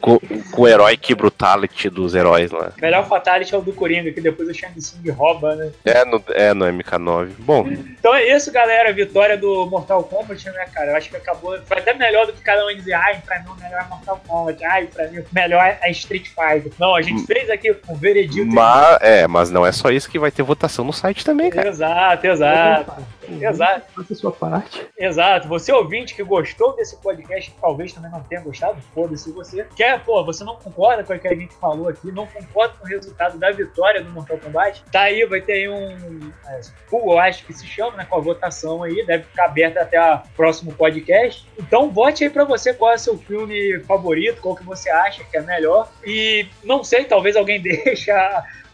Com, 0.00 0.18
com 0.18 0.62
o 0.62 0.68
herói 0.68 0.96
que 0.96 1.14
brutality 1.14 1.88
dos 1.88 2.14
heróis 2.14 2.50
lá. 2.50 2.72
Melhor 2.80 3.06
Fatality 3.08 3.54
é 3.54 3.58
o 3.58 3.62
do 3.62 3.72
Coringa, 3.72 4.12
que 4.12 4.20
depois 4.20 4.48
o 4.48 4.54
Shang 4.54 4.74
Tsung 4.78 5.08
rouba, 5.10 5.54
né? 5.56 5.70
É 5.84 6.04
no, 6.04 6.22
é 6.30 6.52
no 6.52 6.66
MK9. 6.66 7.30
Bom, 7.38 7.66
Então 7.68 8.14
é 8.14 8.34
isso, 8.34 8.52
galera. 8.52 8.92
Vitória 8.92 9.36
do 9.36 9.66
Mortal 9.66 10.02
Kombat, 10.04 10.44
né, 10.50 10.66
cara? 10.72 10.90
Eu 10.92 10.96
acho 10.96 11.08
que 11.08 11.16
acabou. 11.16 11.58
Foi 11.64 11.78
até 11.78 11.94
melhor 11.94 12.26
do 12.26 12.32
que 12.32 12.42
cada 12.42 12.66
um 12.66 12.74
dizer, 12.74 12.92
ai, 12.94 13.20
pra 13.24 13.40
mim 13.40 13.48
o 13.48 13.62
melhor 13.62 13.80
é 13.80 13.88
Mortal 13.88 14.20
Kombat, 14.26 14.64
ai, 14.64 14.86
pra 14.86 15.08
mim 15.08 15.18
o 15.18 15.26
melhor 15.32 15.78
é 15.80 15.90
Street 15.90 16.26
Fighter. 16.28 16.72
Não, 16.78 16.94
a 16.94 17.02
gente 17.02 17.26
fez 17.26 17.48
aqui 17.48 17.74
um 17.88 17.94
veredito. 17.94 18.52
mas, 18.52 18.98
é, 19.00 19.26
mas 19.26 19.50
não 19.50 19.64
é 19.64 19.72
só 19.72 19.90
isso 19.90 20.10
que 20.10 20.18
vai 20.18 20.30
ter 20.30 20.42
votação 20.42 20.84
no 20.84 20.92
site 20.92 21.24
também, 21.24 21.50
cara. 21.50 21.68
Exato, 21.68 22.26
exato. 22.26 22.92
Exato. 23.40 23.86
Faça 23.94 24.12
a 24.12 24.16
sua 24.16 24.32
parte. 24.32 24.86
Exato. 24.98 25.48
Você 25.48 25.72
ouvinte 25.72 26.14
que 26.14 26.22
gostou 26.22 26.76
desse 26.76 26.96
podcast, 26.96 27.50
que 27.50 27.56
talvez 27.60 27.92
também 27.92 28.10
não 28.10 28.20
tenha 28.20 28.42
gostado, 28.42 28.53
foda-se 28.94 29.30
você. 29.32 29.66
Quer, 29.76 30.02
pô, 30.04 30.24
você 30.24 30.44
não 30.44 30.56
concorda 30.56 31.04
com 31.04 31.12
o 31.12 31.18
que 31.18 31.28
a 31.28 31.34
gente 31.34 31.54
falou 31.54 31.88
aqui, 31.88 32.10
não 32.12 32.26
concorda 32.26 32.74
com 32.78 32.84
o 32.84 32.88
resultado 32.88 33.38
da 33.38 33.50
vitória 33.50 34.02
do 34.02 34.10
Mortal 34.10 34.38
Kombat, 34.38 34.82
tá 34.90 35.02
aí, 35.02 35.24
vai 35.26 35.40
ter 35.40 35.52
aí 35.52 35.68
um 35.68 36.32
é, 36.46 36.60
pool, 36.88 37.12
eu 37.12 37.18
acho 37.18 37.44
que 37.44 37.52
se 37.52 37.66
chama, 37.66 37.96
né, 37.96 38.06
com 38.08 38.16
a 38.16 38.20
votação 38.20 38.82
aí, 38.82 39.04
deve 39.06 39.24
ficar 39.24 39.46
aberta 39.46 39.80
até 39.80 40.00
o 40.00 40.20
próximo 40.36 40.72
podcast. 40.72 41.46
Então 41.58 41.90
vote 41.90 42.24
aí 42.24 42.30
pra 42.30 42.44
você 42.44 42.72
qual 42.74 42.92
é 42.92 42.94
o 42.96 42.98
seu 42.98 43.18
filme 43.18 43.80
favorito, 43.80 44.40
qual 44.40 44.56
que 44.56 44.64
você 44.64 44.90
acha 44.90 45.24
que 45.24 45.36
é 45.36 45.40
melhor. 45.40 45.90
E 46.04 46.46
não 46.62 46.82
sei, 46.84 47.04
talvez 47.04 47.36
alguém 47.36 47.60
deixe 47.62 48.10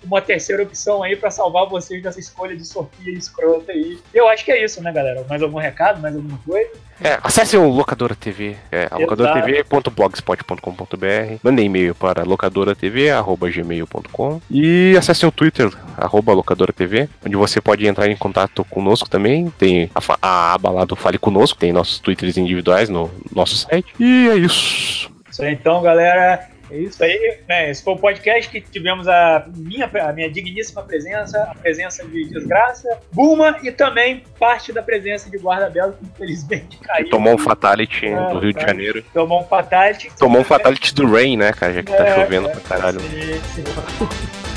uma 0.04 0.20
terceira 0.20 0.62
opção 0.62 1.02
aí 1.02 1.16
pra 1.16 1.30
salvar 1.30 1.66
vocês 1.66 2.02
dessa 2.02 2.20
escolha 2.20 2.54
de 2.56 2.66
Sofia 2.66 3.12
escrota 3.12 3.72
aí. 3.72 3.98
E 4.14 4.16
eu 4.16 4.28
acho 4.28 4.44
que 4.44 4.52
é 4.52 4.64
isso, 4.64 4.82
né, 4.82 4.92
galera? 4.92 5.24
Mais 5.28 5.42
algum 5.42 5.58
recado? 5.58 6.00
Mais 6.00 6.14
alguma 6.14 6.38
coisa? 6.38 6.70
É, 7.02 7.18
acesse 7.22 7.56
o 7.56 7.66
Locadora 7.66 8.14
TV, 8.14 8.56
é, 8.70 8.86
locadoratv.blogspot.com.br, 8.94 11.38
mandem 11.42 11.64
e-mail 11.64 11.94
para 11.94 12.24
locadoratv.gmail.com 12.24 14.42
e 14.50 14.94
acesse 14.98 15.24
o 15.24 15.32
Twitter, 15.32 15.72
arroba 15.96 16.34
locadoratv, 16.34 17.08
onde 17.24 17.36
você 17.36 17.58
pode 17.58 17.86
entrar 17.86 18.10
em 18.10 18.16
contato 18.16 18.62
conosco 18.66 19.08
também. 19.08 19.48
Tem 19.50 19.90
a, 19.94 20.00
a 20.20 20.52
aba 20.52 20.68
lá 20.68 20.84
do 20.84 20.94
Fale 20.94 21.18
Conosco, 21.18 21.58
tem 21.58 21.72
nossos 21.72 21.98
Twitters 21.98 22.36
individuais 22.36 22.90
no 22.90 23.10
nosso 23.34 23.56
site. 23.56 23.94
E 23.98 24.28
é 24.28 24.36
isso. 24.36 25.10
Isso 25.30 25.42
aí, 25.42 25.54
então, 25.54 25.80
galera. 25.80 26.50
É 26.70 26.76
isso 26.78 27.02
aí, 27.02 27.38
né? 27.48 27.70
Esse 27.70 27.82
foi 27.82 27.94
o 27.94 27.98
podcast 27.98 28.50
que 28.50 28.60
tivemos 28.60 29.08
a 29.08 29.46
minha, 29.56 29.90
a 29.92 30.12
minha 30.12 30.30
digníssima 30.30 30.82
presença, 30.82 31.42
a 31.42 31.54
presença 31.54 32.06
de 32.06 32.24
Desgraça, 32.26 32.98
Buma 33.12 33.58
e 33.62 33.72
também 33.72 34.22
parte 34.38 34.72
da 34.72 34.82
presença 34.82 35.28
de 35.28 35.38
Guarda 35.38 35.68
Belo, 35.68 35.94
que 35.94 36.04
infelizmente 36.04 36.78
caiu. 36.84 37.10
Tomou 37.10 37.34
um 37.34 37.38
fatality 37.38 38.06
é, 38.06 38.28
do 38.32 38.38
Rio 38.38 38.52
de 38.52 38.60
Janeiro. 38.60 39.04
Tomou 39.12 39.40
um 39.40 39.44
fatality. 39.44 40.10
Tomou 40.18 40.40
um 40.42 40.44
fatality 40.44 40.94
do 40.94 41.10
Rain, 41.10 41.36
né, 41.36 41.52
cara? 41.52 41.72
Já 41.72 41.82
que 41.82 41.92
tá 41.92 42.06
é, 42.06 42.14
chovendo 42.14 42.48
pra 42.50 42.60
caralho. 42.60 43.00
Sim, 43.00 43.40
sim. 43.54 44.49